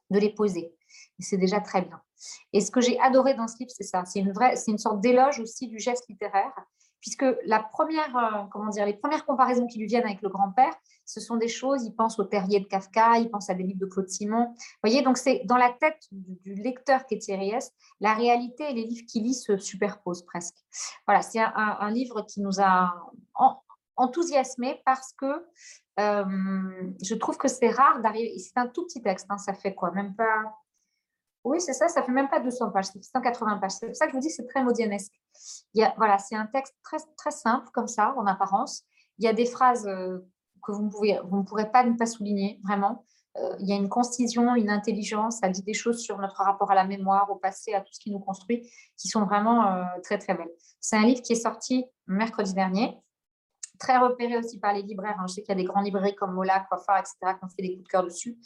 de 0.09 0.19
les 0.19 0.33
poser. 0.33 0.73
Et 1.19 1.23
c'est 1.23 1.38
déjà 1.38 1.61
très 1.61 1.83
bien. 1.83 2.01
Et 2.51 2.61
ce 2.61 2.72
que 2.72 2.81
j'ai 2.81 2.99
adoré 2.99 3.35
dans 3.35 3.48
ce 3.48 3.59
livre, 3.59 3.72
c'est 3.72 3.83
ça. 3.83 4.03
C'est 4.06 4.19
une, 4.19 4.33
c'est 4.56 4.72
une 4.72 4.80
sorte 4.80 4.99
d'éloge 5.01 5.39
aussi 5.39 5.67
du 5.67 5.80
geste 5.80 6.06
littéraire, 6.09 6.51
puisque 7.01 7.25
la 7.45 7.59
première, 7.59 8.15
euh, 8.15 8.43
comment 8.51 8.69
dire, 8.69 8.85
les 8.85 8.93
premières 8.93 9.25
comparaisons 9.25 9.67
qui 9.67 9.79
lui 9.79 9.87
viennent 9.87 10.05
avec 10.05 10.21
le 10.21 10.29
grand-père, 10.29 10.73
ce 11.05 11.19
sont 11.19 11.37
des 11.37 11.47
choses, 11.47 11.83
il 11.85 11.95
pense 11.95 12.19
au 12.19 12.23
terrier 12.23 12.59
de 12.59 12.65
Kafka, 12.65 13.17
il 13.17 13.29
pense 13.29 13.49
à 13.49 13.55
des 13.55 13.63
livres 13.63 13.79
de 13.79 13.85
Claude 13.85 14.09
Simon. 14.09 14.47
Vous 14.47 14.79
voyez, 14.83 15.01
donc 15.01 15.17
c'est 15.17 15.41
dans 15.45 15.57
la 15.57 15.71
tête 15.79 16.07
du, 16.11 16.53
lecteur 16.55 17.05
qui 17.05 17.15
est 17.15 17.19
Thierry 17.19 17.51
S, 17.51 17.71
la 17.99 18.13
réalité 18.13 18.69
et 18.69 18.73
les 18.73 18.83
livres 18.83 19.05
qu'il 19.07 19.23
lit 19.23 19.33
se 19.33 19.57
superposent 19.57 20.23
presque. 20.23 20.55
Voilà, 21.07 21.21
c'est 21.21 21.39
un, 21.39 21.89
livre 21.91 22.21
qui 22.27 22.41
nous 22.41 22.61
a 22.61 22.93
enthousiasmés 23.95 24.81
parce 24.85 25.13
que 25.13 25.45
euh, 25.99 26.93
je 27.03 27.15
trouve 27.15 27.37
que 27.37 27.47
c'est 27.47 27.69
rare 27.69 28.01
d'arriver, 28.01 28.37
c'est 28.37 28.57
un 28.57 28.67
tout 28.67 28.85
petit 28.85 29.01
texte, 29.01 29.25
hein, 29.29 29.37
ça 29.37 29.53
fait 29.53 29.73
quoi, 29.73 29.91
même 29.91 30.15
pas 30.15 30.53
oui, 31.43 31.61
c'est 31.61 31.73
ça, 31.73 31.87
ça 31.87 32.03
fait 32.03 32.11
même 32.11 32.29
pas 32.29 32.39
200 32.39 32.71
pages, 32.71 32.85
c'est 32.85 33.03
180 33.03 33.57
pages. 33.57 33.71
C'est 33.71 33.87
pour 33.87 33.95
ça 33.95 34.05
que 34.05 34.11
je 34.11 34.17
vous 34.17 34.21
dis 34.21 34.27
que 34.27 34.33
c'est 34.33 34.47
très 34.47 34.63
modianesque. 34.63 35.13
Il 35.73 35.81
y 35.81 35.83
a, 35.83 35.93
voilà, 35.97 36.17
c'est 36.17 36.35
un 36.35 36.45
texte 36.47 36.75
très, 36.83 36.97
très 37.17 37.31
simple, 37.31 37.69
comme 37.73 37.87
ça, 37.87 38.13
en 38.17 38.25
apparence. 38.25 38.83
Il 39.17 39.25
y 39.25 39.27
a 39.27 39.33
des 39.33 39.45
phrases 39.45 39.87
euh, 39.87 40.19
que 40.63 40.71
vous 40.71 40.83
ne, 40.83 40.89
pouvez, 40.89 41.19
vous 41.23 41.37
ne 41.37 41.43
pourrez 41.43 41.71
pas 41.71 41.83
ne 41.83 41.97
pas 41.97 42.05
souligner, 42.05 42.59
vraiment. 42.63 43.05
Euh, 43.37 43.55
il 43.59 43.67
y 43.67 43.73
a 43.73 43.75
une 43.75 43.89
concision, 43.89 44.55
une 44.55 44.69
intelligence, 44.69 45.39
ça 45.39 45.49
dit 45.49 45.61
des 45.61 45.73
choses 45.73 45.99
sur 45.99 46.17
notre 46.17 46.37
rapport 46.43 46.71
à 46.71 46.75
la 46.75 46.85
mémoire, 46.85 47.29
au 47.29 47.35
passé, 47.35 47.73
à 47.73 47.81
tout 47.81 47.93
ce 47.93 47.99
qui 47.99 48.11
nous 48.11 48.19
construit, 48.19 48.69
qui 48.97 49.07
sont 49.07 49.25
vraiment 49.25 49.67
euh, 49.67 49.83
très, 50.03 50.17
très 50.17 50.33
belles. 50.33 50.51
C'est 50.79 50.97
un 50.97 51.03
livre 51.03 51.21
qui 51.21 51.33
est 51.33 51.41
sorti 51.43 51.85
mercredi 52.07 52.53
dernier, 52.53 52.97
très 53.79 53.97
repéré 53.97 54.37
aussi 54.37 54.59
par 54.59 54.73
les 54.73 54.81
libraires. 54.81 55.17
Hein. 55.19 55.25
Je 55.27 55.35
sais 55.35 55.41
qu'il 55.41 55.49
y 55.49 55.57
a 55.57 55.61
des 55.61 55.63
grands 55.63 55.81
librairies 55.81 56.15
comme 56.15 56.33
Mola, 56.33 56.59
Coiffard, 56.61 56.97
etc., 56.99 57.35
qui 57.37 57.45
ont 57.45 57.49
fait 57.49 57.61
des 57.61 57.75
coups 57.75 57.83
de 57.83 57.89
cœur 57.89 58.03
dessus. 58.03 58.37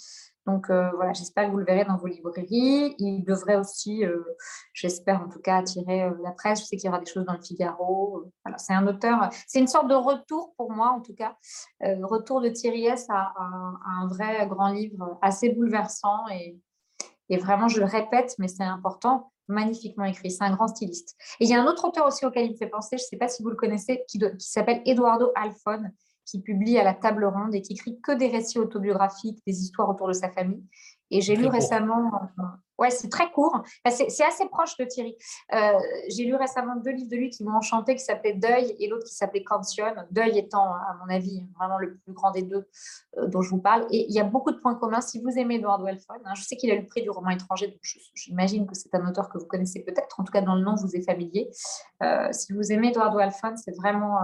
Donc 0.45 0.69
euh, 0.69 0.89
voilà, 0.95 1.13
j'espère 1.13 1.45
que 1.45 1.51
vous 1.51 1.57
le 1.57 1.65
verrez 1.65 1.85
dans 1.85 1.95
vos 1.95 2.07
librairies. 2.07 2.95
Il 2.99 3.23
devrait 3.23 3.55
aussi, 3.55 4.05
euh, 4.05 4.21
j'espère 4.73 5.21
en 5.21 5.29
tout 5.29 5.39
cas, 5.39 5.57
attirer 5.57 6.03
euh, 6.03 6.11
la 6.21 6.31
presse. 6.31 6.61
Je 6.61 6.65
sais 6.65 6.77
qu'il 6.77 6.87
y 6.87 6.89
aura 6.89 6.99
des 6.99 7.09
choses 7.09 7.25
dans 7.25 7.33
le 7.33 7.41
Figaro. 7.41 8.25
Voilà, 8.43 8.57
c'est 8.57 8.73
un 8.73 8.85
auteur, 8.85 9.29
c'est 9.47 9.59
une 9.59 9.67
sorte 9.67 9.87
de 9.87 9.95
retour 9.95 10.53
pour 10.57 10.71
moi 10.71 10.89
en 10.89 11.01
tout 11.01 11.15
cas, 11.15 11.37
retour 11.81 12.41
de 12.41 12.49
Thierry 12.49 12.85
S 12.85 13.05
à, 13.09 13.33
un 13.37 14.07
vrai 14.07 14.45
grand 14.47 14.69
livre 14.69 15.17
assez 15.21 15.49
bouleversant 15.49 16.27
et, 16.29 16.59
vraiment, 17.37 17.67
je 17.67 17.79
le 17.79 17.85
répète, 17.85 18.35
mais 18.37 18.47
c'est 18.47 18.63
important, 18.63 19.31
magnifiquement 19.47 20.05
écrit. 20.05 20.29
C'est 20.29 20.43
un 20.43 20.53
grand 20.53 20.67
styliste. 20.67 21.15
Et 21.39 21.45
il 21.45 21.49
y 21.49 21.55
a 21.55 21.61
un 21.61 21.65
autre 21.65 21.87
auteur 21.87 22.05
aussi 22.05 22.25
auquel 22.25 22.45
il 22.45 22.51
me 22.51 22.57
fait 22.57 22.67
penser, 22.67 22.97
je 22.97 23.03
ne 23.03 23.07
sais 23.07 23.17
pas 23.17 23.27
si 23.27 23.41
vous 23.41 23.49
le 23.49 23.55
connaissez, 23.55 24.03
qui, 24.07 24.19
qui 24.19 24.51
s'appelle 24.51 24.83
Eduardo 24.85 25.31
Alfon, 25.33 25.89
qui 26.25 26.41
publie 26.41 26.77
à 26.77 26.83
la 26.83 26.93
table 26.93 27.25
ronde 27.25 27.53
et 27.53 27.61
qui 27.61 27.73
écrit 27.73 27.99
que 28.01 28.11
des 28.11 28.27
récits 28.27 28.59
autobiographiques, 28.59 29.39
des 29.45 29.61
histoires 29.61 29.89
autour 29.89 30.07
de 30.07 30.13
sa 30.13 30.29
famille. 30.29 30.63
Et 31.11 31.21
j'ai 31.21 31.35
lu 31.35 31.47
récemment, 31.47 32.11
Ouais, 32.79 32.89
c'est 32.89 33.09
très 33.09 33.31
court. 33.31 33.61
C'est 33.87 34.25
assez 34.25 34.45
proche 34.49 34.75
de 34.77 34.85
Thierry. 34.85 35.15
Euh, 35.53 35.79
j'ai 36.09 36.25
lu 36.25 36.35
récemment 36.35 36.75
deux 36.75 36.91
livres 36.91 37.09
de 37.09 37.15
lui 37.15 37.29
qui 37.29 37.43
m'ont 37.43 37.57
enchanté, 37.57 37.95
qui 37.95 38.03
s'appelaient 38.03 38.33
Deuil 38.33 38.75
et 38.79 38.87
l'autre 38.87 39.05
qui 39.05 39.13
s'appelait 39.13 39.43
Cantion. 39.43 39.93
Deuil 40.09 40.39
étant, 40.39 40.73
à 40.73 40.97
mon 40.99 41.13
avis, 41.13 41.45
vraiment 41.57 41.77
le 41.77 41.97
plus 41.97 42.13
grand 42.13 42.31
des 42.31 42.41
deux 42.41 42.67
euh, 43.17 43.27
dont 43.27 43.41
je 43.41 43.51
vous 43.51 43.61
parle. 43.61 43.85
Et 43.91 44.07
il 44.09 44.15
y 44.15 44.19
a 44.19 44.23
beaucoup 44.23 44.51
de 44.51 44.57
points 44.57 44.73
communs. 44.73 45.01
Si 45.01 45.21
vous 45.21 45.29
aimez 45.37 45.55
Edward 45.55 45.83
Welford, 45.83 46.17
hein, 46.25 46.33
je 46.35 46.43
sais 46.43 46.55
qu'il 46.55 46.71
a 46.71 46.75
eu 46.75 46.81
le 46.81 46.87
prix 46.87 47.03
du 47.03 47.11
roman 47.11 47.29
étranger, 47.29 47.67
donc 47.67 47.79
j'imagine 48.15 48.65
que 48.65 48.73
c'est 48.73 48.93
un 48.95 49.07
auteur 49.07 49.29
que 49.29 49.37
vous 49.37 49.45
connaissez 49.45 49.81
peut-être. 49.81 50.19
En 50.19 50.23
tout 50.23 50.33
cas, 50.33 50.41
dans 50.41 50.55
le 50.55 50.63
nom, 50.63 50.73
vous 50.75 50.95
êtes 50.95 51.05
familier. 51.05 51.51
Euh, 52.01 52.27
si 52.31 52.53
vous 52.53 52.71
aimez 52.71 52.89
Edward 52.89 53.15
Welford, 53.15 53.53
c'est 53.63 53.75
vraiment, 53.77 54.17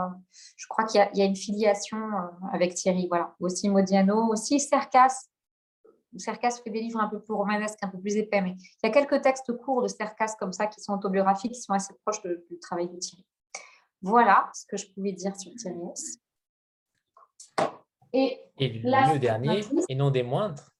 je 0.57 0.65
crois 0.67 0.85
qu'il 0.85 1.07
y, 1.13 1.19
y, 1.19 1.21
a 1.21 1.25
une 1.25 1.35
filiation 1.35 1.99
avec 2.51 2.73
Thierry. 2.73 3.07
Voilà. 3.07 3.35
Aussi 3.39 3.69
Modiano, 3.69 4.27
aussi 4.31 4.59
Cercas 4.59 5.27
Cercas 6.17 6.59
fait 6.63 6.69
des 6.69 6.81
livres 6.81 6.99
un 6.99 7.07
peu 7.07 7.21
plus 7.21 7.33
romanesques, 7.33 7.79
un 7.81 7.87
peu 7.87 7.99
plus 7.99 8.15
épais, 8.15 8.41
mais 8.41 8.55
il 8.57 8.87
y 8.87 8.87
a 8.87 8.91
quelques 8.91 9.21
textes 9.21 9.55
courts 9.57 9.83
de 9.83 9.87
Cercas 9.87 10.35
comme 10.39 10.53
ça 10.53 10.67
qui 10.67 10.81
sont 10.81 10.93
autobiographiques, 10.93 11.53
qui 11.53 11.61
sont 11.61 11.73
assez 11.73 11.93
proches 12.03 12.21
du 12.23 12.59
travail 12.59 12.89
de 12.89 12.97
Thierry. 12.97 13.25
Voilà 14.01 14.49
ce 14.53 14.65
que 14.65 14.77
je 14.77 14.87
pouvais 14.91 15.11
dire 15.11 15.35
sur 15.35 15.51
Thierry 15.53 15.77
Et, 18.13 18.39
le 18.57 19.19
dernier, 19.19 19.61
et 19.87 19.95
non 19.95 20.09
des 20.09 20.23
moindres. 20.23 20.71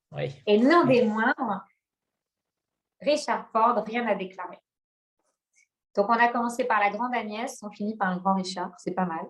Et 0.48 0.58
non 0.58 0.86
des 0.86 1.06
moindres, 1.06 1.66
Richard 3.02 3.50
Ford, 3.52 3.84
rien 3.86 4.08
à 4.08 4.16
déclarer. 4.16 4.60
Donc, 5.96 6.08
on 6.10 6.14
a 6.14 6.28
commencé 6.30 6.66
par 6.66 6.80
la 6.80 6.90
grande 6.90 7.14
Agnès, 7.14 7.62
on 7.64 7.72
finit 7.72 7.96
par 7.96 8.14
le 8.14 8.20
grand 8.20 8.36
Richard, 8.36 8.72
c'est 8.78 8.94
pas 8.94 9.06
mal. 9.06 9.26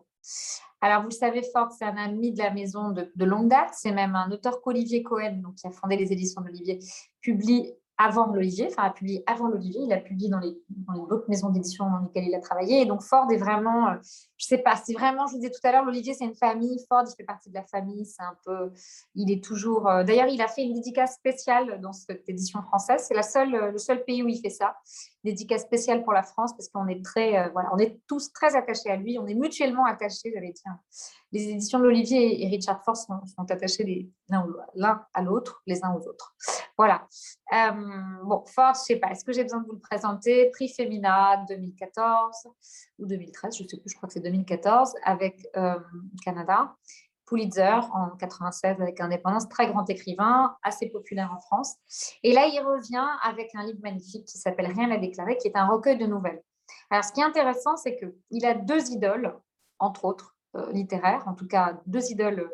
Alors, 0.81 1.03
vous 1.03 1.11
savez, 1.11 1.41
Ford, 1.53 1.71
c'est 1.77 1.85
un 1.85 1.97
ami 1.97 2.31
de 2.31 2.39
la 2.39 2.51
maison 2.51 2.91
de, 2.91 3.25
longue 3.25 3.49
date. 3.49 3.71
C'est 3.73 3.91
même 3.91 4.15
un 4.15 4.31
auteur 4.31 4.61
qu'Olivier 4.61 5.03
Cohen, 5.03 5.41
donc, 5.43 5.55
qui 5.55 5.67
a 5.67 5.71
fondé 5.71 5.97
les 5.97 6.13
éditions 6.13 6.41
d'Olivier, 6.41 6.79
publie 7.21 7.73
avant 8.01 8.27
l'Olivier, 8.27 8.67
enfin 8.71 8.83
a 8.83 8.91
publié 8.91 9.23
avant 9.27 9.49
l'Olivier, 9.49 9.81
il 9.83 9.91
a 9.91 9.97
publié 9.97 10.29
dans 10.29 10.39
les, 10.39 10.57
dans 10.69 11.03
autres 11.03 11.25
maisons 11.27 11.49
d'édition 11.49 11.83
dans 11.83 11.99
lesquelles 11.99 12.29
il 12.29 12.33
a 12.33 12.39
travaillé. 12.39 12.81
Et 12.81 12.85
donc 12.85 13.01
Ford 13.01 13.29
est 13.29 13.37
vraiment, 13.37 13.89
euh, 13.89 13.95
je 14.37 14.45
sais 14.45 14.57
pas, 14.57 14.77
c'est 14.77 14.93
vraiment, 14.93 15.27
je 15.27 15.33
vous 15.33 15.39
disais 15.39 15.51
tout 15.51 15.59
à 15.67 15.73
l'heure, 15.73 15.83
l'Olivier 15.83 16.13
c'est 16.13 16.23
une 16.23 16.33
famille, 16.33 16.79
Ford 16.87 17.03
il 17.05 17.13
fait 17.13 17.25
partie 17.25 17.49
de 17.49 17.55
la 17.55 17.65
famille, 17.65 18.05
c'est 18.05 18.23
un 18.23 18.37
peu, 18.45 18.71
il 19.15 19.29
est 19.29 19.43
toujours, 19.43 19.89
euh, 19.89 20.05
d'ailleurs 20.05 20.29
il 20.29 20.41
a 20.41 20.47
fait 20.47 20.63
une 20.63 20.75
dédicace 20.75 21.15
spéciale 21.15 21.81
dans 21.81 21.91
cette 21.91 22.23
édition 22.29 22.61
française, 22.61 23.03
c'est 23.05 23.15
la 23.15 23.21
seule, 23.21 23.51
le 23.73 23.77
seul 23.77 24.05
pays 24.05 24.23
où 24.23 24.29
il 24.29 24.39
fait 24.39 24.49
ça, 24.49 24.77
dédicace 25.23 25.63
spéciale 25.63 26.03
pour 26.03 26.13
la 26.13 26.23
France 26.23 26.53
parce 26.53 26.69
qu'on 26.69 26.87
est 26.87 27.03
très, 27.03 27.37
euh, 27.37 27.49
voilà, 27.53 27.69
on 27.73 27.77
est 27.77 27.99
tous 28.07 28.31
très 28.31 28.55
attachés 28.55 28.89
à 28.89 28.95
lui, 28.95 29.17
on 29.19 29.27
est 29.27 29.33
mutuellement 29.33 29.85
attachés, 29.85 30.31
dit, 30.31 30.61
les 31.31 31.49
éditions 31.49 31.79
de 31.79 31.83
l'Olivier 31.83 32.43
et 32.43 32.47
Richard 32.47 32.83
Ford 32.83 32.95
sont, 32.95 33.25
sont 33.25 33.49
attachés 33.51 34.09
l'un 34.75 35.05
à 35.13 35.21
l'autre, 35.21 35.61
les 35.65 35.83
uns 35.83 35.93
aux 35.93 36.07
autres. 36.07 36.35
Voilà. 36.77 37.07
bon, 38.23 38.43
Ford, 38.47 38.73
je 38.75 38.79
sais 38.79 38.95
pas, 38.95 39.11
est-ce 39.11 39.25
que 39.25 39.33
j'ai 39.33 39.43
besoin 39.43 39.59
de 39.59 39.65
vous 39.65 39.73
le 39.73 39.79
présenter? 39.79 40.49
Prix 40.51 40.69
Femina 40.69 41.43
2014 41.49 42.47
ou 42.99 43.05
2013, 43.05 43.57
je 43.57 43.67
sais 43.67 43.77
plus, 43.77 43.89
je 43.89 43.95
crois 43.95 44.07
que 44.07 44.13
c'est 44.13 44.21
2014, 44.21 44.93
avec 45.03 45.47
Canada. 46.23 46.75
Pulitzer 47.29 47.79
en 47.93 48.09
96 48.17 48.81
avec 48.81 48.99
Indépendance, 48.99 49.47
très 49.47 49.67
grand 49.67 49.87
écrivain, 49.89 50.55
assez 50.63 50.89
populaire 50.89 51.31
en 51.31 51.39
France. 51.39 51.75
Et 52.23 52.33
là, 52.33 52.47
il 52.47 52.59
revient 52.59 53.07
avec 53.23 53.53
un 53.55 53.63
livre 53.65 53.79
magnifique 53.83 54.25
qui 54.25 54.37
s'appelle 54.37 54.71
Rien 54.73 54.89
à 54.91 54.97
déclarer, 54.97 55.37
qui 55.37 55.47
est 55.47 55.55
un 55.55 55.67
recueil 55.67 55.97
de 55.97 56.05
nouvelles. 56.05 56.41
Alors, 56.89 57.03
ce 57.03 57.11
qui 57.11 57.21
est 57.21 57.23
intéressant, 57.23 57.77
c'est 57.77 57.97
qu'il 57.97 58.45
a 58.45 58.55
deux 58.55 58.91
idoles, 58.91 59.37
entre 59.77 60.05
autres, 60.05 60.35
euh, 60.55 60.71
littéraires, 60.71 61.23
en 61.27 61.35
tout 61.35 61.47
cas 61.47 61.79
deux 61.85 62.11
idoles 62.11 62.39
euh, 62.39 62.49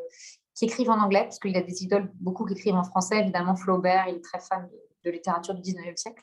qui 0.53 0.65
écrivent 0.65 0.89
en 0.89 0.99
anglais, 0.99 1.23
parce 1.23 1.39
qu'il 1.39 1.55
a 1.55 1.61
des 1.61 1.83
idoles, 1.83 2.11
beaucoup 2.15 2.45
qui 2.45 2.53
écrivent 2.53 2.75
en 2.75 2.83
français, 2.83 3.19
évidemment 3.19 3.55
Flaubert, 3.55 4.09
il 4.09 4.15
est 4.15 4.23
très 4.23 4.39
fan 4.39 4.69
de, 5.05 5.11
littérature 5.11 5.53
du 5.53 5.61
19e 5.61 5.95
siècle, 5.95 6.21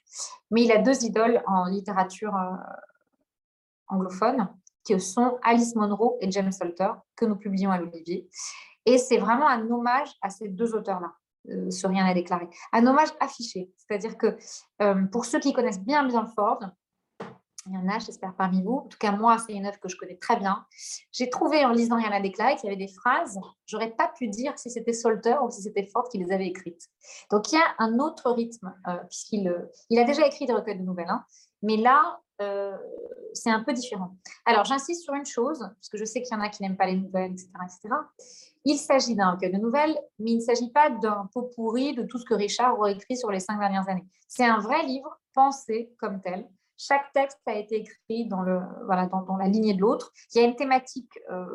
mais 0.50 0.64
il 0.64 0.72
a 0.72 0.78
deux 0.78 1.04
idoles 1.04 1.42
en 1.46 1.66
littérature 1.66 2.36
euh, 2.36 2.56
anglophone, 3.88 4.48
qui 4.84 4.98
sont 5.00 5.38
Alice 5.42 5.74
Monroe 5.74 6.16
et 6.20 6.30
James 6.30 6.52
Salter, 6.52 6.90
que 7.16 7.24
nous 7.24 7.36
publions 7.36 7.70
à 7.70 7.78
l'Olivier. 7.78 8.28
Et 8.86 8.98
c'est 8.98 9.18
vraiment 9.18 9.48
un 9.48 9.68
hommage 9.70 10.10
à 10.22 10.30
ces 10.30 10.48
deux 10.48 10.74
auteurs-là, 10.74 11.12
euh, 11.50 11.70
sur 11.70 11.90
Rien 11.90 12.04
à 12.04 12.14
déclarer. 12.14 12.48
Un 12.72 12.86
hommage 12.86 13.10
affiché, 13.20 13.70
c'est-à-dire 13.76 14.16
que 14.16 14.36
euh, 14.80 15.04
pour 15.06 15.24
ceux 15.24 15.38
qui 15.38 15.52
connaissent 15.52 15.80
bien, 15.80 16.04
bien 16.06 16.26
Ford, 16.26 16.60
il 17.66 17.74
y 17.74 17.76
en 17.76 17.88
a, 17.88 18.00
j'espère, 18.00 18.34
parmi 18.34 18.60
vous. 18.60 18.78
En 18.78 18.88
tout 18.88 18.98
cas, 18.98 19.12
moi, 19.12 19.38
c'est 19.38 19.52
une 19.52 19.66
œuvre 19.66 19.78
que 19.78 19.88
je 19.88 19.96
connais 19.96 20.16
très 20.16 20.36
bien. 20.36 20.66
J'ai 21.12 21.30
trouvé 21.30 21.64
en 21.64 21.70
lisant 21.70 21.96
Rien 21.96 22.10
à 22.10 22.20
déclarer 22.20 22.56
qu'il 22.56 22.64
y 22.64 22.72
avait 22.72 22.84
des 22.84 22.92
phrases, 22.92 23.38
j'aurais 23.66 23.92
pas 23.92 24.08
pu 24.08 24.26
dire 24.26 24.58
si 24.58 24.68
c'était 24.68 24.92
Salter 24.92 25.36
ou 25.44 25.50
si 25.50 25.62
c'était 25.62 25.86
Ford 25.86 26.08
qui 26.08 26.18
les 26.18 26.32
avait 26.32 26.48
écrites. 26.48 26.88
Donc, 27.30 27.52
il 27.52 27.54
y 27.54 27.58
a 27.58 27.74
un 27.78 28.00
autre 28.00 28.32
rythme, 28.32 28.74
euh, 28.88 28.96
puisqu'il 29.08 29.54
il 29.90 29.98
a 30.00 30.04
déjà 30.04 30.26
écrit 30.26 30.46
des 30.46 30.52
recueils 30.52 30.78
de 30.78 30.84
nouvelles, 30.84 31.10
hein, 31.10 31.24
mais 31.62 31.76
là, 31.76 32.20
euh, 32.40 32.76
c'est 33.34 33.50
un 33.50 33.62
peu 33.62 33.72
différent. 33.72 34.16
Alors, 34.44 34.64
j'insiste 34.64 35.04
sur 35.04 35.14
une 35.14 35.26
chose, 35.26 35.58
parce 35.60 35.88
que 35.88 35.96
je 35.96 36.04
sais 36.04 36.22
qu'il 36.22 36.36
y 36.36 36.38
en 36.38 36.42
a 36.42 36.48
qui 36.48 36.62
n'aiment 36.62 36.76
pas 36.76 36.86
les 36.86 36.96
nouvelles, 36.96 37.32
etc. 37.32 37.48
etc. 37.64 37.94
Il 38.64 38.78
s'agit 38.78 39.14
d'un 39.14 39.32
recueil 39.32 39.52
de 39.52 39.58
nouvelles, 39.58 39.98
mais 40.18 40.32
il 40.32 40.36
ne 40.36 40.42
s'agit 40.42 40.70
pas 40.70 40.90
d'un 40.90 41.28
pot 41.32 41.50
pourri 41.54 41.94
de 41.94 42.02
tout 42.02 42.18
ce 42.18 42.24
que 42.24 42.34
Richard 42.34 42.78
aurait 42.78 42.92
écrit 42.92 43.16
sur 43.16 43.30
les 43.30 43.40
cinq 43.40 43.58
dernières 43.58 43.88
années. 43.88 44.06
C'est 44.28 44.44
un 44.44 44.58
vrai 44.58 44.82
livre 44.84 45.18
pensé 45.34 45.92
comme 45.98 46.20
tel. 46.20 46.48
Chaque 46.76 47.12
texte 47.12 47.40
a 47.46 47.54
été 47.54 47.76
écrit 47.76 48.26
dans, 48.26 48.42
le, 48.42 48.60
voilà, 48.86 49.06
dans, 49.06 49.36
la 49.36 49.46
lignée 49.46 49.74
de 49.74 49.80
l'autre. 49.80 50.12
Il 50.34 50.40
y 50.40 50.44
a 50.44 50.48
une 50.48 50.56
thématique 50.56 51.18
euh, 51.30 51.46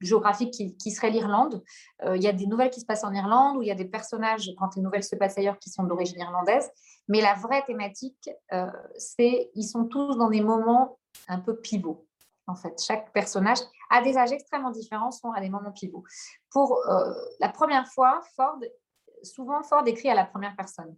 géographique 0.00 0.52
qui, 0.78 0.90
serait 0.90 1.10
l'Irlande. 1.10 1.62
Euh, 2.04 2.16
il 2.16 2.22
y 2.22 2.28
a 2.28 2.32
des 2.32 2.46
nouvelles 2.46 2.70
qui 2.70 2.80
se 2.80 2.86
passent 2.86 3.04
en 3.04 3.12
Irlande, 3.12 3.56
où 3.56 3.62
il 3.62 3.68
y 3.68 3.70
a 3.70 3.74
des 3.74 3.86
personnages, 3.86 4.50
quand 4.58 4.76
les 4.76 4.82
nouvelles 4.82 5.04
se 5.04 5.16
passent 5.16 5.38
ailleurs, 5.38 5.58
qui 5.58 5.70
sont 5.70 5.84
d'origine 5.84 6.20
irlandaise. 6.20 6.70
Mais 7.08 7.20
la 7.20 7.34
vraie 7.34 7.62
thématique, 7.64 8.30
euh, 8.52 8.70
c'est 8.96 9.50
ils 9.54 9.64
sont 9.64 9.86
tous 9.86 10.16
dans 10.16 10.28
des 10.28 10.40
moments 10.40 10.98
un 11.28 11.40
peu 11.40 11.58
pivots. 11.58 12.06
En 12.46 12.54
fait, 12.54 12.80
chaque 12.80 13.12
personnage 13.12 13.58
a 13.90 14.02
des 14.02 14.16
âges 14.16 14.32
extrêmement 14.32 14.70
différents, 14.70 15.10
sont 15.10 15.32
à 15.32 15.40
des 15.40 15.50
moments 15.50 15.72
pivots. 15.72 16.04
Pour 16.50 16.78
euh, 16.86 17.14
la 17.40 17.48
première 17.50 17.86
fois, 17.88 18.20
Ford, 18.36 18.58
souvent 19.22 19.62
Ford 19.62 19.86
écrit 19.86 20.08
à 20.08 20.14
la 20.14 20.24
première 20.24 20.56
personne. 20.56 20.96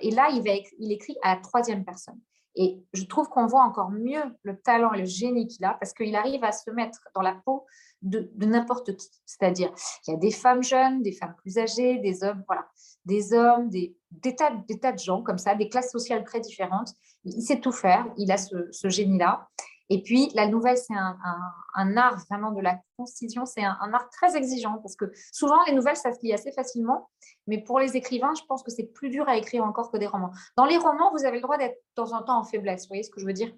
et 0.00 0.10
là, 0.10 0.28
il 0.30 0.92
écrit 0.92 1.16
à 1.22 1.34
la 1.34 1.40
troisième 1.40 1.84
personne. 1.84 2.20
Et 2.54 2.82
je 2.92 3.04
trouve 3.04 3.28
qu'on 3.28 3.46
voit 3.46 3.62
encore 3.62 3.90
mieux 3.90 4.22
le 4.42 4.58
talent 4.58 4.92
et 4.92 4.98
le 4.98 5.06
génie 5.06 5.46
qu'il 5.46 5.64
a 5.64 5.74
parce 5.74 5.94
qu'il 5.94 6.14
arrive 6.14 6.44
à 6.44 6.52
se 6.52 6.70
mettre 6.70 7.00
dans 7.14 7.22
la 7.22 7.34
peau 7.44 7.64
de, 8.02 8.30
n'importe 8.38 8.96
qui. 8.96 9.08
C'est-à-dire, 9.24 9.72
il 10.06 10.10
y 10.12 10.14
a 10.14 10.18
des 10.18 10.30
femmes 10.30 10.62
jeunes, 10.62 11.02
des 11.02 11.12
femmes 11.12 11.34
plus 11.38 11.58
âgées, 11.58 11.98
des 11.98 12.24
hommes, 12.24 12.42
voilà, 12.46 12.66
des 13.06 13.32
hommes, 13.32 13.70
des, 13.70 13.96
tas, 14.36 14.52
des 14.68 14.78
tas 14.78 14.92
de 14.92 14.98
gens 14.98 15.22
comme 15.22 15.38
ça, 15.38 15.54
des 15.54 15.68
classes 15.68 15.90
sociales 15.90 16.24
très 16.24 16.40
différentes. 16.40 16.92
Il, 17.24 17.42
sait 17.42 17.60
tout 17.60 17.72
faire, 17.72 18.06
il 18.18 18.30
a 18.30 18.36
ce 18.36 18.88
génie-là. 18.88 19.48
Et 19.88 20.02
puis, 20.02 20.30
la 20.34 20.46
nouvelle, 20.46 20.76
c'est 20.76 20.94
un, 20.94 21.96
art 21.96 22.16
vraiment 22.30 22.52
de 22.52 22.60
la 22.60 22.80
concision, 22.96 23.46
c'est 23.46 23.64
un, 23.64 23.92
art 23.92 24.08
très 24.10 24.36
exigeant 24.36 24.78
parce 24.78 24.96
que 24.96 25.06
souvent, 25.32 25.62
les 25.66 25.74
nouvelles, 25.74 25.96
ça 25.96 26.12
se 26.12 26.20
lit 26.22 26.32
assez 26.32 26.52
facilement, 26.52 27.10
mais 27.46 27.58
pour 27.62 27.78
les 27.78 27.96
écrivains, 27.96 28.32
je 28.34 28.42
pense 28.46 28.62
que 28.62 28.70
c'est 28.70 28.86
plus 28.86 29.10
dur 29.10 29.28
à 29.28 29.36
écrire 29.36 29.64
encore 29.64 29.90
que 29.90 29.98
des 29.98 30.06
romans. 30.06 30.30
Dans 30.56 30.64
les 30.64 30.78
romans, 30.78 31.10
vous 31.12 31.24
avez 31.24 31.36
le 31.36 31.42
droit 31.42 31.58
d'être 31.58 31.74
de 31.74 31.94
temps 31.94 32.12
en 32.12 32.22
temps 32.22 32.38
en 32.38 32.44
faiblesse, 32.44 32.82
vous 32.82 32.88
voyez 32.88 33.02
ce 33.02 33.10
que 33.10 33.20
je 33.20 33.26
veux 33.26 33.32
dire? 33.32 33.52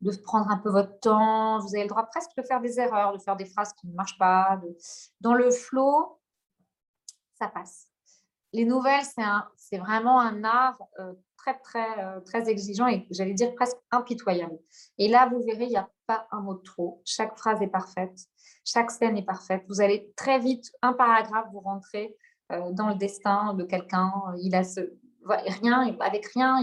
De 0.00 0.10
prendre 0.16 0.50
un 0.50 0.58
peu 0.58 0.70
votre 0.70 0.98
temps, 1.00 1.58
vous 1.60 1.74
avez 1.74 1.84
le 1.84 1.88
droit 1.88 2.04
presque 2.04 2.30
de 2.36 2.42
faire 2.42 2.60
des 2.60 2.80
erreurs, 2.80 3.12
de 3.12 3.18
faire 3.18 3.36
des 3.36 3.46
phrases 3.46 3.72
qui 3.74 3.86
ne 3.86 3.94
marchent 3.94 4.18
pas. 4.18 4.60
Dans 5.20 5.34
le 5.34 5.50
flow, 5.50 6.18
ça 7.38 7.48
passe. 7.48 7.86
Les 8.52 8.64
nouvelles, 8.64 9.04
c'est 9.56 9.78
vraiment 9.78 10.20
un 10.20 10.42
art 10.42 10.78
euh, 10.98 11.12
très, 11.40 11.58
très, 11.58 12.04
euh, 12.04 12.20
très 12.20 12.48
exigeant 12.48 12.86
et 12.86 13.06
j'allais 13.10 13.34
dire 13.34 13.54
presque 13.54 13.76
impitoyable. 13.90 14.58
Et 14.98 15.08
là, 15.08 15.28
vous 15.30 15.42
verrez, 15.42 15.64
il 15.64 15.70
n'y 15.70 15.76
a 15.76 15.88
pas 16.06 16.26
un 16.30 16.40
mot 16.40 16.54
de 16.54 16.62
trop. 16.62 17.02
Chaque 17.04 17.36
phrase 17.36 17.60
est 17.62 17.68
parfaite, 17.68 18.18
chaque 18.64 18.90
scène 18.90 19.16
est 19.16 19.24
parfaite. 19.24 19.64
Vous 19.68 19.80
allez 19.80 20.12
très 20.16 20.38
vite, 20.38 20.70
un 20.82 20.92
paragraphe, 20.92 21.46
vous 21.52 21.60
rentrez 21.60 22.16
euh, 22.52 22.72
dans 22.72 22.88
le 22.88 22.94
destin 22.94 23.54
de 23.54 23.64
quelqu'un. 23.64 24.12
Il 24.42 24.54
a 24.54 24.64
ce, 24.64 24.80
rien, 25.26 25.96
avec 26.00 26.26
rien, 26.34 26.60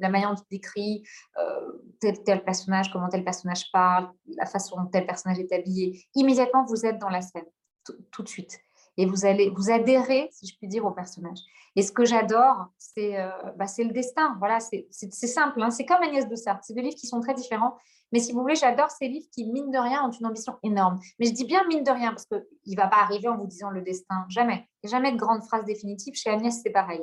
la 0.00 0.08
manière 0.08 0.34
dont 0.34 0.42
il 0.50 0.56
décrit 0.56 1.02
euh, 1.38 1.82
tel, 2.00 2.22
tel 2.24 2.44
personnage, 2.44 2.92
comment 2.92 3.08
tel 3.08 3.24
personnage 3.24 3.70
parle, 3.72 4.10
la 4.36 4.46
façon 4.46 4.76
dont 4.76 4.86
tel 4.86 5.06
personnage 5.06 5.38
est 5.38 5.52
habillé, 5.52 6.04
immédiatement 6.14 6.64
vous 6.66 6.86
êtes 6.86 6.98
dans 6.98 7.10
la 7.10 7.22
scène, 7.22 7.46
tout 8.10 8.22
de 8.22 8.28
suite. 8.28 8.58
Et 8.98 9.06
vous 9.06 9.24
allez 9.24 9.48
vous 9.50 9.70
adhérer, 9.70 10.28
si 10.32 10.46
je 10.46 10.56
puis 10.58 10.68
dire, 10.68 10.84
au 10.84 10.90
personnage. 10.90 11.38
Et 11.76 11.82
ce 11.82 11.92
que 11.92 12.04
j'adore, 12.04 12.66
c'est 12.76 13.18
euh, 13.18 13.30
bah, 13.56 13.66
le 13.78 13.92
destin. 13.92 14.36
Voilà, 14.40 14.58
c'est 14.60 14.88
simple. 14.90 15.62
Hein. 15.62 15.70
C'est 15.70 15.86
comme 15.86 16.02
Agnès 16.02 16.28
de 16.28 16.34
Sartre. 16.34 16.64
C'est 16.64 16.74
deux 16.74 16.82
livres 16.82 16.96
qui 16.96 17.06
sont 17.06 17.20
très 17.20 17.34
différents. 17.34 17.76
Mais 18.10 18.20
si 18.20 18.32
vous 18.32 18.40
voulez, 18.40 18.56
j'adore 18.56 18.90
ces 18.90 19.06
livres 19.06 19.28
qui, 19.32 19.44
mine 19.44 19.70
de 19.70 19.78
rien, 19.78 20.04
ont 20.04 20.10
une 20.10 20.26
ambition 20.26 20.56
énorme. 20.62 20.98
Mais 21.18 21.26
je 21.26 21.32
dis 21.32 21.44
bien 21.44 21.64
mine 21.68 21.84
de 21.84 21.90
rien, 21.90 22.10
parce 22.10 22.26
qu'il 22.26 22.42
ne 22.66 22.76
va 22.76 22.88
pas 22.88 23.02
arriver 23.02 23.28
en 23.28 23.36
vous 23.36 23.46
disant 23.46 23.70
le 23.70 23.82
destin. 23.82 24.24
Jamais. 24.28 24.68
Jamais 24.82 25.12
de 25.12 25.16
grande 25.16 25.44
phrase 25.44 25.64
définitive. 25.64 26.14
Chez 26.14 26.30
Agnès, 26.30 26.60
c'est 26.62 26.70
pareil. 26.70 27.02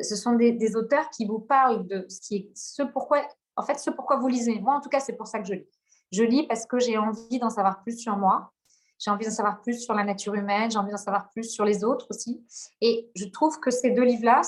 Ce 0.00 0.16
sont 0.16 0.32
des, 0.32 0.76
auteurs 0.76 1.10
qui 1.10 1.26
vous 1.26 1.40
parlent 1.40 1.86
de 1.86 2.06
ce 2.08 2.82
pourquoi, 2.82 3.26
en 3.56 3.62
fait, 3.62 3.78
ce 3.78 3.90
pourquoi 3.90 4.16
vous 4.16 4.28
lisez. 4.28 4.60
Moi, 4.60 4.74
en 4.74 4.80
tout 4.80 4.88
cas, 4.88 5.00
c'est 5.00 5.16
pour 5.16 5.26
ça 5.26 5.40
que 5.40 5.46
je 5.46 5.54
lis. 5.54 5.68
Je 6.12 6.22
lis 6.22 6.46
parce 6.46 6.66
que 6.66 6.78
j'ai 6.78 6.96
envie 6.96 7.38
d'en 7.38 7.50
savoir 7.50 7.82
plus 7.82 7.98
sur 7.98 8.16
moi. 8.16 8.52
J'ai 8.98 9.10
envie 9.10 9.24
d'en 9.24 9.30
savoir 9.30 9.60
plus 9.60 9.80
sur 9.80 9.94
la 9.94 10.04
nature 10.04 10.34
humaine. 10.34 10.70
J'ai 10.70 10.78
envie 10.78 10.90
d'en 10.90 10.96
savoir 10.96 11.30
plus 11.30 11.44
sur 11.44 11.64
les 11.64 11.84
autres 11.84 12.06
aussi. 12.10 12.44
Et 12.80 13.10
je 13.14 13.26
trouve 13.26 13.58
que 13.60 13.70
ces 13.70 13.90
deux 13.90 14.04
livres-là, 14.04 14.42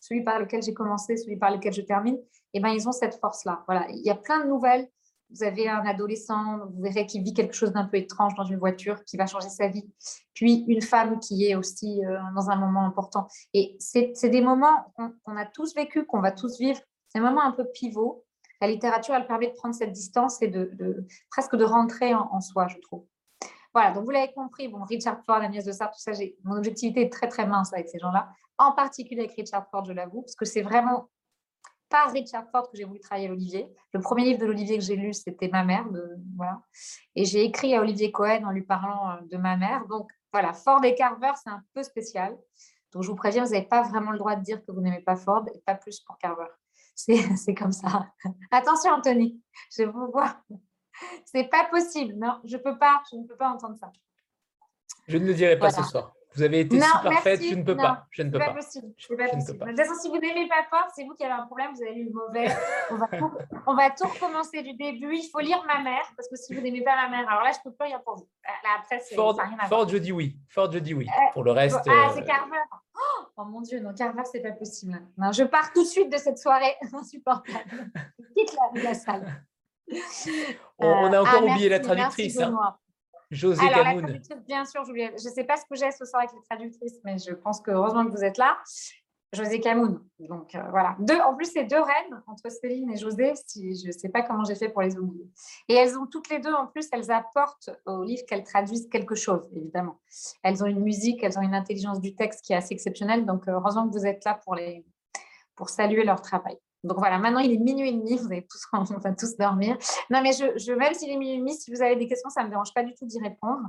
celui 0.00 0.22
par 0.22 0.38
lequel 0.38 0.62
j'ai 0.62 0.74
commencé, 0.74 1.16
celui 1.16 1.36
par 1.36 1.50
lequel 1.50 1.72
je 1.72 1.82
termine, 1.82 2.18
eh 2.54 2.60
ben, 2.60 2.68
ils 2.70 2.88
ont 2.88 2.92
cette 2.92 3.14
force-là. 3.16 3.64
Voilà. 3.66 3.86
Il 3.90 4.04
y 4.04 4.10
a 4.10 4.14
plein 4.14 4.44
de 4.44 4.48
nouvelles 4.48 4.88
vous 5.30 5.42
avez 5.42 5.68
un 5.68 5.84
adolescent, 5.84 6.58
vous 6.72 6.82
verrez 6.82 7.06
qu'il 7.06 7.22
vit 7.22 7.34
quelque 7.34 7.54
chose 7.54 7.72
d'un 7.72 7.84
peu 7.84 7.96
étrange 7.96 8.34
dans 8.36 8.44
une 8.44 8.58
voiture 8.58 9.02
qui 9.04 9.16
va 9.16 9.26
changer 9.26 9.48
sa 9.48 9.68
vie. 9.68 9.84
Puis 10.34 10.64
une 10.68 10.82
femme 10.82 11.18
qui 11.18 11.46
est 11.46 11.54
aussi 11.54 12.04
euh, 12.04 12.18
dans 12.34 12.50
un 12.50 12.56
moment 12.56 12.86
important. 12.86 13.26
Et 13.52 13.76
c'est 13.78 14.28
des 14.28 14.40
moments 14.40 14.92
qu'on 14.96 15.36
a 15.36 15.46
tous 15.46 15.74
vécu, 15.74 16.06
qu'on 16.06 16.20
va 16.20 16.32
tous 16.32 16.58
vivre. 16.58 16.80
C'est 17.08 17.18
un 17.18 17.22
moment 17.22 17.42
un 17.42 17.52
peu 17.52 17.66
pivot. 17.72 18.24
La 18.60 18.68
littérature, 18.68 19.14
elle 19.14 19.26
permet 19.26 19.48
de 19.48 19.54
prendre 19.54 19.74
cette 19.74 19.92
distance 19.92 20.40
et 20.42 20.48
de, 20.48 21.06
presque 21.30 21.56
de 21.56 21.64
rentrer 21.64 22.14
en, 22.14 22.40
soi, 22.40 22.68
je 22.68 22.78
trouve. 22.78 23.04
Voilà, 23.76 23.90
donc 23.90 24.06
vous 24.06 24.10
l'avez 24.10 24.32
compris, 24.32 24.68
bon, 24.68 24.84
Richard 24.84 25.22
Ford, 25.26 25.36
Agnès 25.36 25.62
de 25.62 25.70
Sartre, 25.70 25.98
tout 25.98 26.00
ça, 26.00 26.18
mon 26.44 26.56
objectivité 26.56 27.02
est 27.02 27.12
très 27.12 27.28
très 27.28 27.46
mince 27.46 27.74
avec 27.74 27.90
ces 27.90 27.98
gens-là, 27.98 28.30
en 28.56 28.72
particulier 28.72 29.24
avec 29.24 29.36
Richard 29.36 29.68
Ford, 29.68 29.84
je 29.84 29.92
l'avoue, 29.92 30.22
parce 30.22 30.34
que 30.34 30.46
c'est 30.46 30.62
vraiment 30.62 31.10
pas 31.90 32.06
Richard 32.06 32.48
Ford 32.50 32.70
que 32.70 32.78
j'ai 32.78 32.84
voulu 32.84 33.00
travailler 33.00 33.26
à 33.26 33.28
l'Olivier. 33.28 33.70
Le 33.92 34.00
premier 34.00 34.24
livre 34.24 34.38
de 34.38 34.46
l'Olivier 34.46 34.78
que 34.78 34.82
j'ai 34.82 34.96
lu, 34.96 35.12
c'était 35.12 35.48
Ma 35.48 35.62
mère. 35.62 35.84
Voilà. 36.38 36.62
Et 37.14 37.26
j'ai 37.26 37.44
écrit 37.44 37.74
à 37.74 37.82
Olivier 37.82 38.10
Cohen 38.10 38.44
en 38.46 38.50
lui 38.50 38.62
parlant 38.62 39.10
euh, 39.10 39.20
de 39.30 39.36
ma 39.36 39.58
mère. 39.58 39.84
Donc 39.88 40.10
voilà, 40.32 40.54
Ford 40.54 40.82
et 40.82 40.94
Carver, 40.94 41.32
c'est 41.44 41.50
un 41.50 41.62
peu 41.74 41.82
spécial. 41.82 42.34
Donc 42.94 43.02
je 43.02 43.10
vous 43.10 43.14
préviens, 43.14 43.44
vous 43.44 43.52
n'avez 43.52 43.66
pas 43.66 43.82
vraiment 43.82 44.12
le 44.12 44.18
droit 44.18 44.36
de 44.36 44.42
dire 44.42 44.64
que 44.64 44.72
vous 44.72 44.80
n'aimez 44.80 45.02
pas 45.02 45.16
Ford 45.16 45.44
et 45.54 45.60
pas 45.66 45.74
plus 45.74 46.00
pour 46.00 46.16
Carver. 46.16 46.48
C'est 46.94 47.54
comme 47.54 47.72
ça. 47.72 48.06
Attention, 48.50 48.92
Anthony, 48.92 49.38
je 49.76 49.82
vous 49.82 50.10
vois. 50.10 50.34
C'est 51.24 51.44
pas 51.50 51.64
possible. 51.70 52.14
Non, 52.16 52.40
je 52.44 52.56
peux 52.56 52.78
pas, 52.78 53.02
je 53.10 53.16
ne 53.16 53.24
peux 53.24 53.36
pas 53.36 53.48
entendre 53.48 53.76
ça. 53.78 53.90
Je 55.08 55.18
ne 55.18 55.26
le 55.26 55.34
dirai 55.34 55.58
pas 55.58 55.70
ce 55.70 55.82
soir. 55.82 56.12
Vous 56.34 56.42
avez 56.42 56.60
été 56.60 56.76
Non, 56.76 56.84
si 56.84 56.92
parfaite, 57.02 57.40
merci. 57.40 57.48
je 57.48 57.54
ne 57.54 57.62
peux 57.64 57.72
Non, 57.72 57.82
pas. 57.82 58.06
Je 58.10 58.22
ne 58.22 58.30
peux 58.30 58.38
pas. 58.38 58.52
possible. 58.52 58.88
Pas 58.88 58.94
je 58.98 59.34
possible. 59.36 59.58
pas. 59.58 59.64
De 59.64 59.70
toute 59.70 59.78
façon, 59.80 59.94
si 60.02 60.08
vous 60.10 60.18
n'aimez 60.18 60.46
pas 60.48 60.64
fort, 60.68 60.86
c'est 60.94 61.04
vous 61.04 61.14
qui 61.14 61.24
avez 61.24 61.32
un 61.32 61.46
problème, 61.46 61.72
vous 61.74 61.82
avez 61.82 61.94
lu 61.94 62.04
le 62.04 62.10
mauvais. 62.10 62.48
On 62.90 62.96
va, 62.96 63.06
tout, 63.06 63.32
on 63.66 63.74
va 63.74 63.90
tout 63.90 64.06
recommencer 64.06 64.62
du 64.62 64.74
début. 64.74 65.14
Il 65.16 65.30
faut 65.32 65.38
lire 65.40 65.64
ma 65.66 65.82
mère, 65.82 66.02
parce 66.14 66.28
que 66.28 66.36
si 66.36 66.54
vous 66.54 66.60
n'aimez 66.60 66.82
pas 66.82 66.94
ma 66.94 67.08
mère, 67.08 67.26
alors 67.30 67.42
là, 67.42 67.52
je 67.52 67.58
ne 67.58 67.62
peux 67.64 67.72
plus 67.74 67.86
rien 67.88 67.98
pour 68.00 68.16
vous. 68.16 68.28
Là, 68.44 68.68
après, 68.78 69.00
c'est 69.00 69.14
Ford, 69.14 69.34
rien 69.38 69.56
à. 69.58 69.66
Ford, 69.66 69.88
je 69.88 69.96
dis 69.96 70.12
oui. 70.12 70.36
Ford, 70.50 70.70
je 70.70 70.78
dis 70.78 70.92
oui. 70.92 71.06
Euh, 71.08 71.32
Pour 71.32 71.42
le 71.42 71.52
reste, 71.52 71.80
Ah, 71.88 71.90
euh, 72.10 72.12
c'est 72.14 72.24
Carver. 72.24 72.58
Oh, 72.94 73.24
oh 73.38 73.44
mon 73.46 73.62
Dieu, 73.62 73.80
non, 73.80 73.94
Carver, 73.94 74.22
c'est 74.30 74.42
pas 74.42 74.52
possible. 74.52 75.00
Non, 75.16 75.32
je 75.32 75.44
pars 75.44 75.72
tout 75.72 75.84
de 75.84 75.88
suite 75.88 76.12
de 76.12 76.18
cette 76.18 76.38
soirée 76.38 76.74
insupportable. 76.92 77.90
Quitte 78.36 78.54
la, 78.74 78.82
la 78.82 78.92
salle. 78.94 79.42
On, 80.78 80.86
on 80.86 81.12
a 81.12 81.16
Euh, 81.16 81.20
encore 81.20 81.32
ah, 81.42 81.44
oublié 81.44 81.68
la 81.68 81.78
merci, 81.78 81.94
merci, 81.94 82.34
traductrice. 82.34 82.40
hein. 82.40 82.76
José 83.30 83.60
Alors, 83.66 83.78
la 83.78 83.84
Camoun. 83.84 84.02
traductrice, 84.04 84.38
bien 84.46 84.64
sûr, 84.64 84.84
je 84.84 84.92
ne 85.12 85.18
sais 85.34 85.44
pas 85.44 85.56
ce 85.56 85.64
que 85.68 85.74
j'ai 85.74 85.90
ce 85.90 86.04
soir 86.04 86.22
avec 86.22 86.32
les 86.34 86.42
traductrices, 86.48 86.98
mais 87.04 87.18
je 87.18 87.32
pense 87.34 87.60
que 87.60 87.70
heureusement 87.72 88.04
que 88.06 88.10
vous 88.12 88.22
êtes 88.24 88.38
là. 88.38 88.56
José 89.32 89.58
Camoun. 89.60 90.00
Donc 90.20 90.54
euh, 90.54 90.62
voilà. 90.70 90.94
Deux, 91.00 91.18
en 91.18 91.34
plus, 91.34 91.46
c'est 91.52 91.64
deux 91.64 91.80
reines 91.80 92.22
entre 92.28 92.48
Céline 92.50 92.90
et 92.92 92.96
José. 92.96 93.32
Si, 93.44 93.76
je 93.76 93.88
ne 93.88 93.92
sais 93.92 94.08
pas 94.08 94.22
comment 94.22 94.44
j'ai 94.44 94.54
fait 94.54 94.68
pour 94.68 94.82
les 94.82 94.96
oublier. 94.96 95.28
Et 95.68 95.74
elles 95.74 95.98
ont 95.98 96.06
toutes 96.06 96.30
les 96.30 96.38
deux, 96.38 96.54
en 96.54 96.68
plus, 96.68 96.88
elles 96.92 97.10
apportent 97.10 97.68
au 97.84 98.04
livre 98.04 98.22
qu'elles 98.26 98.44
traduisent 98.44 98.88
quelque 98.88 99.16
chose, 99.16 99.50
évidemment. 99.54 100.00
Elles 100.44 100.62
ont 100.62 100.66
une 100.66 100.80
musique, 100.80 101.22
elles 101.24 101.36
ont 101.38 101.42
une 101.42 101.56
intelligence 101.56 102.00
du 102.00 102.14
texte 102.14 102.44
qui 102.44 102.52
est 102.52 102.56
assez 102.56 102.72
exceptionnelle. 102.72 103.26
Donc 103.26 103.48
euh, 103.48 103.52
heureusement 103.52 103.88
que 103.88 103.92
vous 103.92 104.06
êtes 104.06 104.24
là 104.24 104.40
pour, 104.44 104.54
les, 104.54 104.86
pour 105.56 105.68
saluer 105.68 106.04
leur 106.04 106.22
travail. 106.22 106.56
Donc 106.86 106.98
voilà, 106.98 107.18
maintenant 107.18 107.40
il 107.40 107.52
est 107.52 107.58
minuit 107.58 107.88
et 107.88 107.92
demi, 107.92 108.16
vous 108.16 108.26
allez 108.26 108.46
tous, 108.46 108.62
on 108.72 108.82
va 108.82 109.12
tous 109.12 109.36
dormir. 109.36 109.76
Non, 110.10 110.22
mais 110.22 110.32
je, 110.32 110.56
je 110.58 110.72
même 110.72 110.94
s'il 110.94 111.10
est 111.10 111.16
minuit 111.16 111.36
et 111.36 111.38
demi, 111.38 111.54
si 111.54 111.72
vous 111.72 111.82
avez 111.82 111.96
des 111.96 112.06
questions, 112.06 112.30
ça 112.30 112.42
ne 112.42 112.46
me 112.46 112.50
dérange 112.50 112.72
pas 112.72 112.82
du 112.82 112.94
tout 112.94 113.06
d'y 113.06 113.20
répondre. 113.20 113.68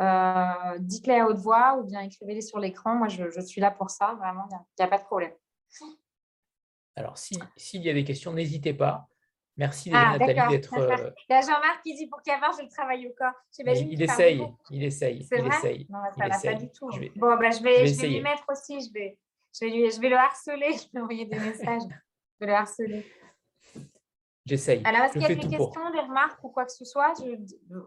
Euh, 0.00 0.78
Dites-les 0.78 1.20
à 1.20 1.26
haute 1.26 1.38
voix 1.38 1.78
ou 1.78 1.84
bien 1.84 2.00
écrivez-les 2.00 2.42
sur 2.42 2.58
l'écran. 2.58 2.94
Moi, 2.94 3.08
je, 3.08 3.30
je 3.30 3.40
suis 3.40 3.60
là 3.60 3.70
pour 3.70 3.90
ça, 3.90 4.14
vraiment, 4.18 4.44
il 4.50 4.56
n'y 4.78 4.82
a, 4.82 4.84
a, 4.84 4.88
pas 4.88 4.98
de 4.98 5.04
problème. 5.04 5.32
Alors, 6.94 7.18
s'il 7.18 7.42
si, 7.56 7.78
y 7.80 7.90
a 7.90 7.94
des 7.94 8.04
questions, 8.04 8.32
n'hésitez 8.32 8.74
pas. 8.74 9.08
Merci 9.56 9.90
ah, 9.92 10.16
Nathalie 10.16 10.48
d'être. 10.50 10.72
Euh... 10.78 11.10
Il 11.28 11.32
y 11.32 11.36
a 11.36 11.40
Jean-Marc 11.40 11.82
qui 11.82 11.94
dit 11.94 12.06
pour 12.06 12.22
qu'avoir, 12.22 12.52
je 12.56 12.62
le 12.62 12.68
travaille 12.68 13.08
au 13.08 13.12
corps. 13.18 13.32
Il, 13.58 13.92
il 13.92 14.02
essaye, 14.02 14.46
il 14.70 14.84
essaye. 14.84 15.26
Vrai? 15.32 15.48
essaye. 15.48 15.86
Non, 15.90 15.98
ça 16.04 16.10
il 16.16 16.20
va 16.20 16.36
essaye. 16.36 16.54
pas 16.54 16.60
du 16.60 16.70
tout. 16.70 16.90
Je 16.92 17.00
vais, 17.00 17.12
bon, 17.16 17.36
bah, 17.36 17.50
je 17.50 17.60
vais, 17.60 17.78
je 17.78 17.82
vais, 17.82 17.88
je 17.88 18.00
vais 18.00 18.08
lui 18.08 18.20
mettre 18.20 18.44
aussi. 18.48 18.80
Je 18.80 18.92
vais, 18.92 19.18
je, 19.52 19.64
vais 19.64 19.72
lui, 19.72 19.90
je 19.90 20.00
vais 20.00 20.10
le 20.10 20.16
harceler. 20.16 20.72
Je 20.78 20.86
vais 20.94 21.00
envoyer 21.00 21.26
des 21.26 21.40
messages. 21.40 21.82
Je 22.38 22.46
vais 22.46 22.52
le 22.52 22.56
harceler. 22.56 23.06
J'essaye. 24.46 24.82
Alors, 24.84 25.02
est-ce 25.02 25.12
qu'il 25.12 25.22
y 25.22 25.24
a 25.26 25.28
des 25.28 25.36
questions, 25.36 25.70
pour. 25.70 25.92
des 25.92 26.00
remarques 26.00 26.42
ou 26.42 26.48
quoi 26.48 26.64
que 26.64 26.72
ce 26.72 26.84
soit? 26.84 27.12
Je, 27.20 27.36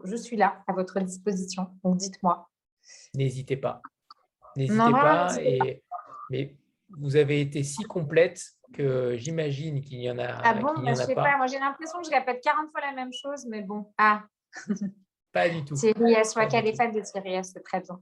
je, 0.04 0.16
suis 0.16 0.36
là, 0.36 0.62
à 0.68 0.72
votre 0.72 1.00
disposition. 1.00 1.68
Donc, 1.82 1.96
dites-moi. 1.96 2.48
N'hésitez 3.14 3.56
pas. 3.56 3.82
N'hésitez 4.56 4.76
pas, 4.76 5.34
et... 5.40 5.82
Mais 6.30 6.56
vous 6.90 7.16
avez 7.16 7.40
été 7.40 7.62
si 7.62 7.82
complète 7.84 8.42
que 8.72 9.16
j'imagine 9.16 9.80
qu'il 9.80 10.00
y 10.00 10.10
en 10.10 10.18
a, 10.18 10.26
ah 10.42 10.54
bon, 10.54 10.74
bah, 10.74 10.80
en 10.82 10.94
je 10.94 10.94
sais 10.94 11.14
pas. 11.14 11.22
pas. 11.22 11.36
Moi, 11.36 11.46
j'ai 11.46 11.58
l'impression 11.58 11.98
que 12.00 12.06
je 12.06 12.10
répète 12.10 12.42
40 12.42 12.70
fois 12.70 12.80
la 12.80 12.92
même 12.92 13.12
chose, 13.12 13.46
mais 13.46 13.62
bon. 13.62 13.92
Ah 13.98 14.24
Pas 15.32 15.48
du 15.48 15.64
tout. 15.64 15.74
Thierry 15.74 16.12
S. 16.12 16.34
Vois 16.34 16.46
qu'elle 16.46 16.66
est 16.66 16.76
fan 16.76 16.92
de 16.92 17.00
Thierry 17.00 17.34
S. 17.34 17.52
C'est 17.54 17.62
très 17.62 17.80
bien. 17.80 18.00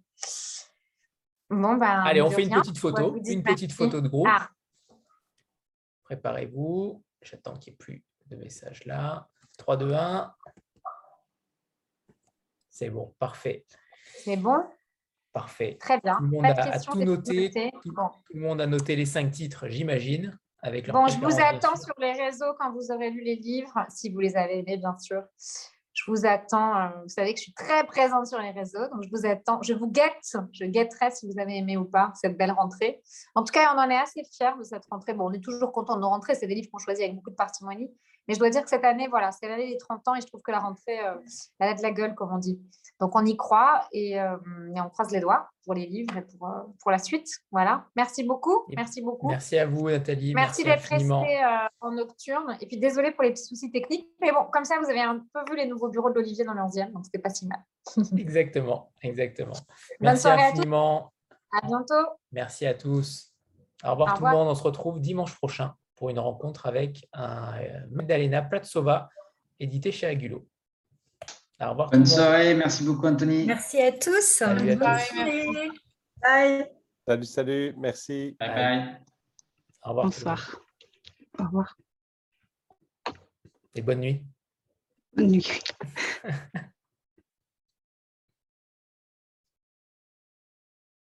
Bon, 1.48 1.76
ben. 1.76 2.02
Allez, 2.04 2.20
on 2.20 2.30
fait 2.30 2.42
une 2.42 2.54
petite 2.54 2.78
photo. 2.78 3.16
Une 3.24 3.42
petite 3.42 3.72
photo 3.72 4.00
de 4.00 4.08
groupe. 4.08 4.28
Ah. 4.28 4.48
Préparez-vous. 6.10 7.04
J'attends 7.22 7.54
qu'il 7.54 7.72
n'y 7.72 7.74
ait 7.74 7.78
plus 7.78 8.04
de 8.26 8.34
messages 8.34 8.84
là. 8.84 9.28
3, 9.58 9.76
2, 9.76 9.94
1. 9.94 10.34
C'est 12.68 12.90
bon, 12.90 13.14
parfait. 13.20 13.64
C'est 14.16 14.36
bon? 14.36 14.56
Parfait. 15.32 15.76
Très 15.78 16.00
bien. 16.00 16.16
Tout 16.16 16.24
le 16.24 16.30
monde 16.30 16.46
a, 16.46 16.54
questions, 16.54 16.92
a 16.92 16.94
tout 16.96 17.04
noté. 17.04 17.50
Tout, 17.52 17.92
bon. 17.92 18.08
tout, 18.08 18.34
le 18.34 18.40
monde 18.40 18.60
a 18.60 18.66
noté 18.66 18.96
les 18.96 19.06
cinq 19.06 19.30
titres, 19.30 19.68
j'imagine. 19.68 20.36
Avec 20.62 20.88
leur 20.88 20.96
bon, 20.96 21.06
je 21.06 21.16
vous 21.20 21.40
attends 21.40 21.76
sur 21.76 21.94
les 21.98 22.12
réseaux 22.12 22.54
quand 22.58 22.72
vous 22.72 22.90
aurez 22.90 23.10
lu 23.10 23.22
les 23.22 23.36
livres, 23.36 23.86
si 23.88 24.10
vous 24.10 24.18
les 24.18 24.36
avez 24.36 24.58
aimés, 24.58 24.78
bien 24.78 24.98
sûr. 24.98 25.22
Je 26.04 26.10
vous 26.10 26.24
attends. 26.24 26.76
Euh, 26.76 26.88
vous 27.02 27.08
savez 27.08 27.34
que 27.34 27.38
je 27.38 27.44
suis 27.44 27.52
très 27.52 27.84
présente 27.84 28.26
sur 28.26 28.38
les 28.38 28.52
réseaux, 28.52 28.88
donc 28.92 29.02
je 29.02 29.10
vous 29.10 29.26
attends. 29.26 29.60
Je 29.62 29.74
vous 29.74 29.86
guette. 29.86 30.36
Je 30.52 30.64
guetterai 30.64 31.10
si 31.10 31.26
vous 31.26 31.38
avez 31.38 31.58
aimé 31.58 31.76
ou 31.76 31.84
pas 31.84 32.12
cette 32.14 32.38
belle 32.38 32.52
rentrée. 32.52 33.02
En 33.34 33.44
tout 33.44 33.52
cas, 33.52 33.74
on 33.74 33.78
en 33.78 33.90
est 33.90 33.98
assez 33.98 34.22
fiers 34.24 34.56
de 34.58 34.64
cette 34.64 34.84
rentrée. 34.90 35.12
Bon, 35.12 35.28
on 35.28 35.32
est 35.32 35.44
toujours 35.44 35.72
content 35.72 35.96
de 35.96 36.00
nos 36.00 36.08
rentrées. 36.08 36.34
C'est 36.34 36.46
des 36.46 36.54
livres 36.54 36.68
qu'on 36.72 36.78
choisit 36.78 37.04
avec 37.04 37.16
beaucoup 37.16 37.30
de 37.30 37.36
parcimonie. 37.36 37.90
Mais 38.28 38.34
je 38.34 38.38
dois 38.38 38.50
dire 38.50 38.62
que 38.62 38.68
cette 38.68 38.84
année, 38.84 39.08
voilà, 39.08 39.32
c'est 39.32 39.48
l'année 39.48 39.72
des 39.72 39.78
30 39.78 40.06
ans 40.08 40.14
et 40.14 40.20
je 40.20 40.26
trouve 40.26 40.42
que 40.42 40.52
la 40.52 40.60
rentrée, 40.60 41.00
euh, 41.00 41.14
elle 41.58 41.68
a 41.68 41.74
de 41.74 41.82
la 41.82 41.90
gueule, 41.90 42.14
comme 42.14 42.32
on 42.32 42.38
dit. 42.38 42.60
Donc, 43.00 43.16
on 43.16 43.24
y 43.24 43.36
croit 43.36 43.88
et, 43.92 44.20
euh, 44.20 44.36
et 44.76 44.80
on 44.80 44.88
croise 44.90 45.10
les 45.10 45.20
doigts 45.20 45.48
pour 45.64 45.74
les 45.74 45.86
livres 45.86 46.16
et 46.16 46.22
pour, 46.22 46.48
euh, 46.48 46.60
pour 46.80 46.90
la 46.90 46.98
suite. 46.98 47.28
Voilà. 47.50 47.86
Merci 47.96 48.22
beaucoup. 48.22 48.64
Et 48.70 48.76
merci 48.76 49.00
beaucoup. 49.02 49.28
Merci 49.28 49.58
à 49.58 49.66
vous, 49.66 49.88
Nathalie. 49.88 50.34
Merci, 50.34 50.64
merci 50.64 50.90
d'être 50.90 51.08
resté 51.10 51.42
en 51.80 51.92
nocturne. 51.92 52.56
Et 52.60 52.66
puis, 52.66 52.78
désolé 52.78 53.10
pour 53.10 53.24
les 53.24 53.30
petits 53.30 53.46
soucis 53.46 53.72
techniques. 53.72 54.08
Mais 54.20 54.32
bon, 54.32 54.44
comme 54.52 54.64
ça, 54.64 54.78
vous 54.78 54.90
avez 54.90 55.00
un 55.00 55.24
peu 55.32 55.40
vu 55.50 55.56
les 55.56 55.66
nouveaux 55.66 55.88
bureaux 55.88 56.10
d'Olivier 56.12 56.44
dans 56.44 56.54
le 56.54 56.60
11e. 56.60 56.92
Donc, 56.92 57.04
c'était 57.06 57.18
pas 57.18 57.30
si 57.30 57.46
mal. 57.46 57.64
exactement. 58.18 58.92
Exactement. 59.02 59.54
Bonne 59.54 59.64
merci 60.00 60.22
soirée 60.22 60.42
infiniment. 60.42 61.12
À, 61.52 61.64
à 61.64 61.66
bientôt. 61.66 62.10
Merci 62.32 62.66
à 62.66 62.74
tous. 62.74 63.32
Au 63.82 63.90
revoir 63.92 64.14
Au 64.14 64.18
tout 64.18 64.24
le 64.24 64.30
monde. 64.30 64.48
On 64.48 64.54
se 64.54 64.62
retrouve 64.62 65.00
dimanche 65.00 65.34
prochain 65.34 65.74
pour 66.00 66.08
une 66.08 66.18
rencontre 66.18 66.66
avec 66.66 67.06
un 67.12 67.60
euh, 67.60 67.80
Magdalena 67.90 68.40
Platsova, 68.40 69.10
édité 69.60 69.92
chez 69.92 70.06
Agulo. 70.06 70.48
Au 71.60 71.68
revoir. 71.68 71.90
Bonne 71.90 72.06
soirée, 72.06 72.54
merci 72.54 72.84
beaucoup 72.84 73.06
Anthony. 73.06 73.44
Merci 73.44 73.82
à 73.82 73.92
tous. 73.92 74.22
Salut 74.22 74.70
à 74.70 74.76
tous. 74.76 75.14
Bye. 76.22 76.66
Salut, 77.06 77.24
salut, 77.26 77.74
merci. 77.76 78.34
Bye 78.40 78.48
bye. 78.48 79.00
Au 79.84 79.88
revoir. 79.90 80.06
Bonsoir. 80.06 80.60
Au 81.38 81.44
revoir. 81.44 81.76
Et 83.74 83.82
bonne 83.82 84.00
nuit. 84.00 84.24
Bonne 85.14 85.32
nuit. 85.32 85.60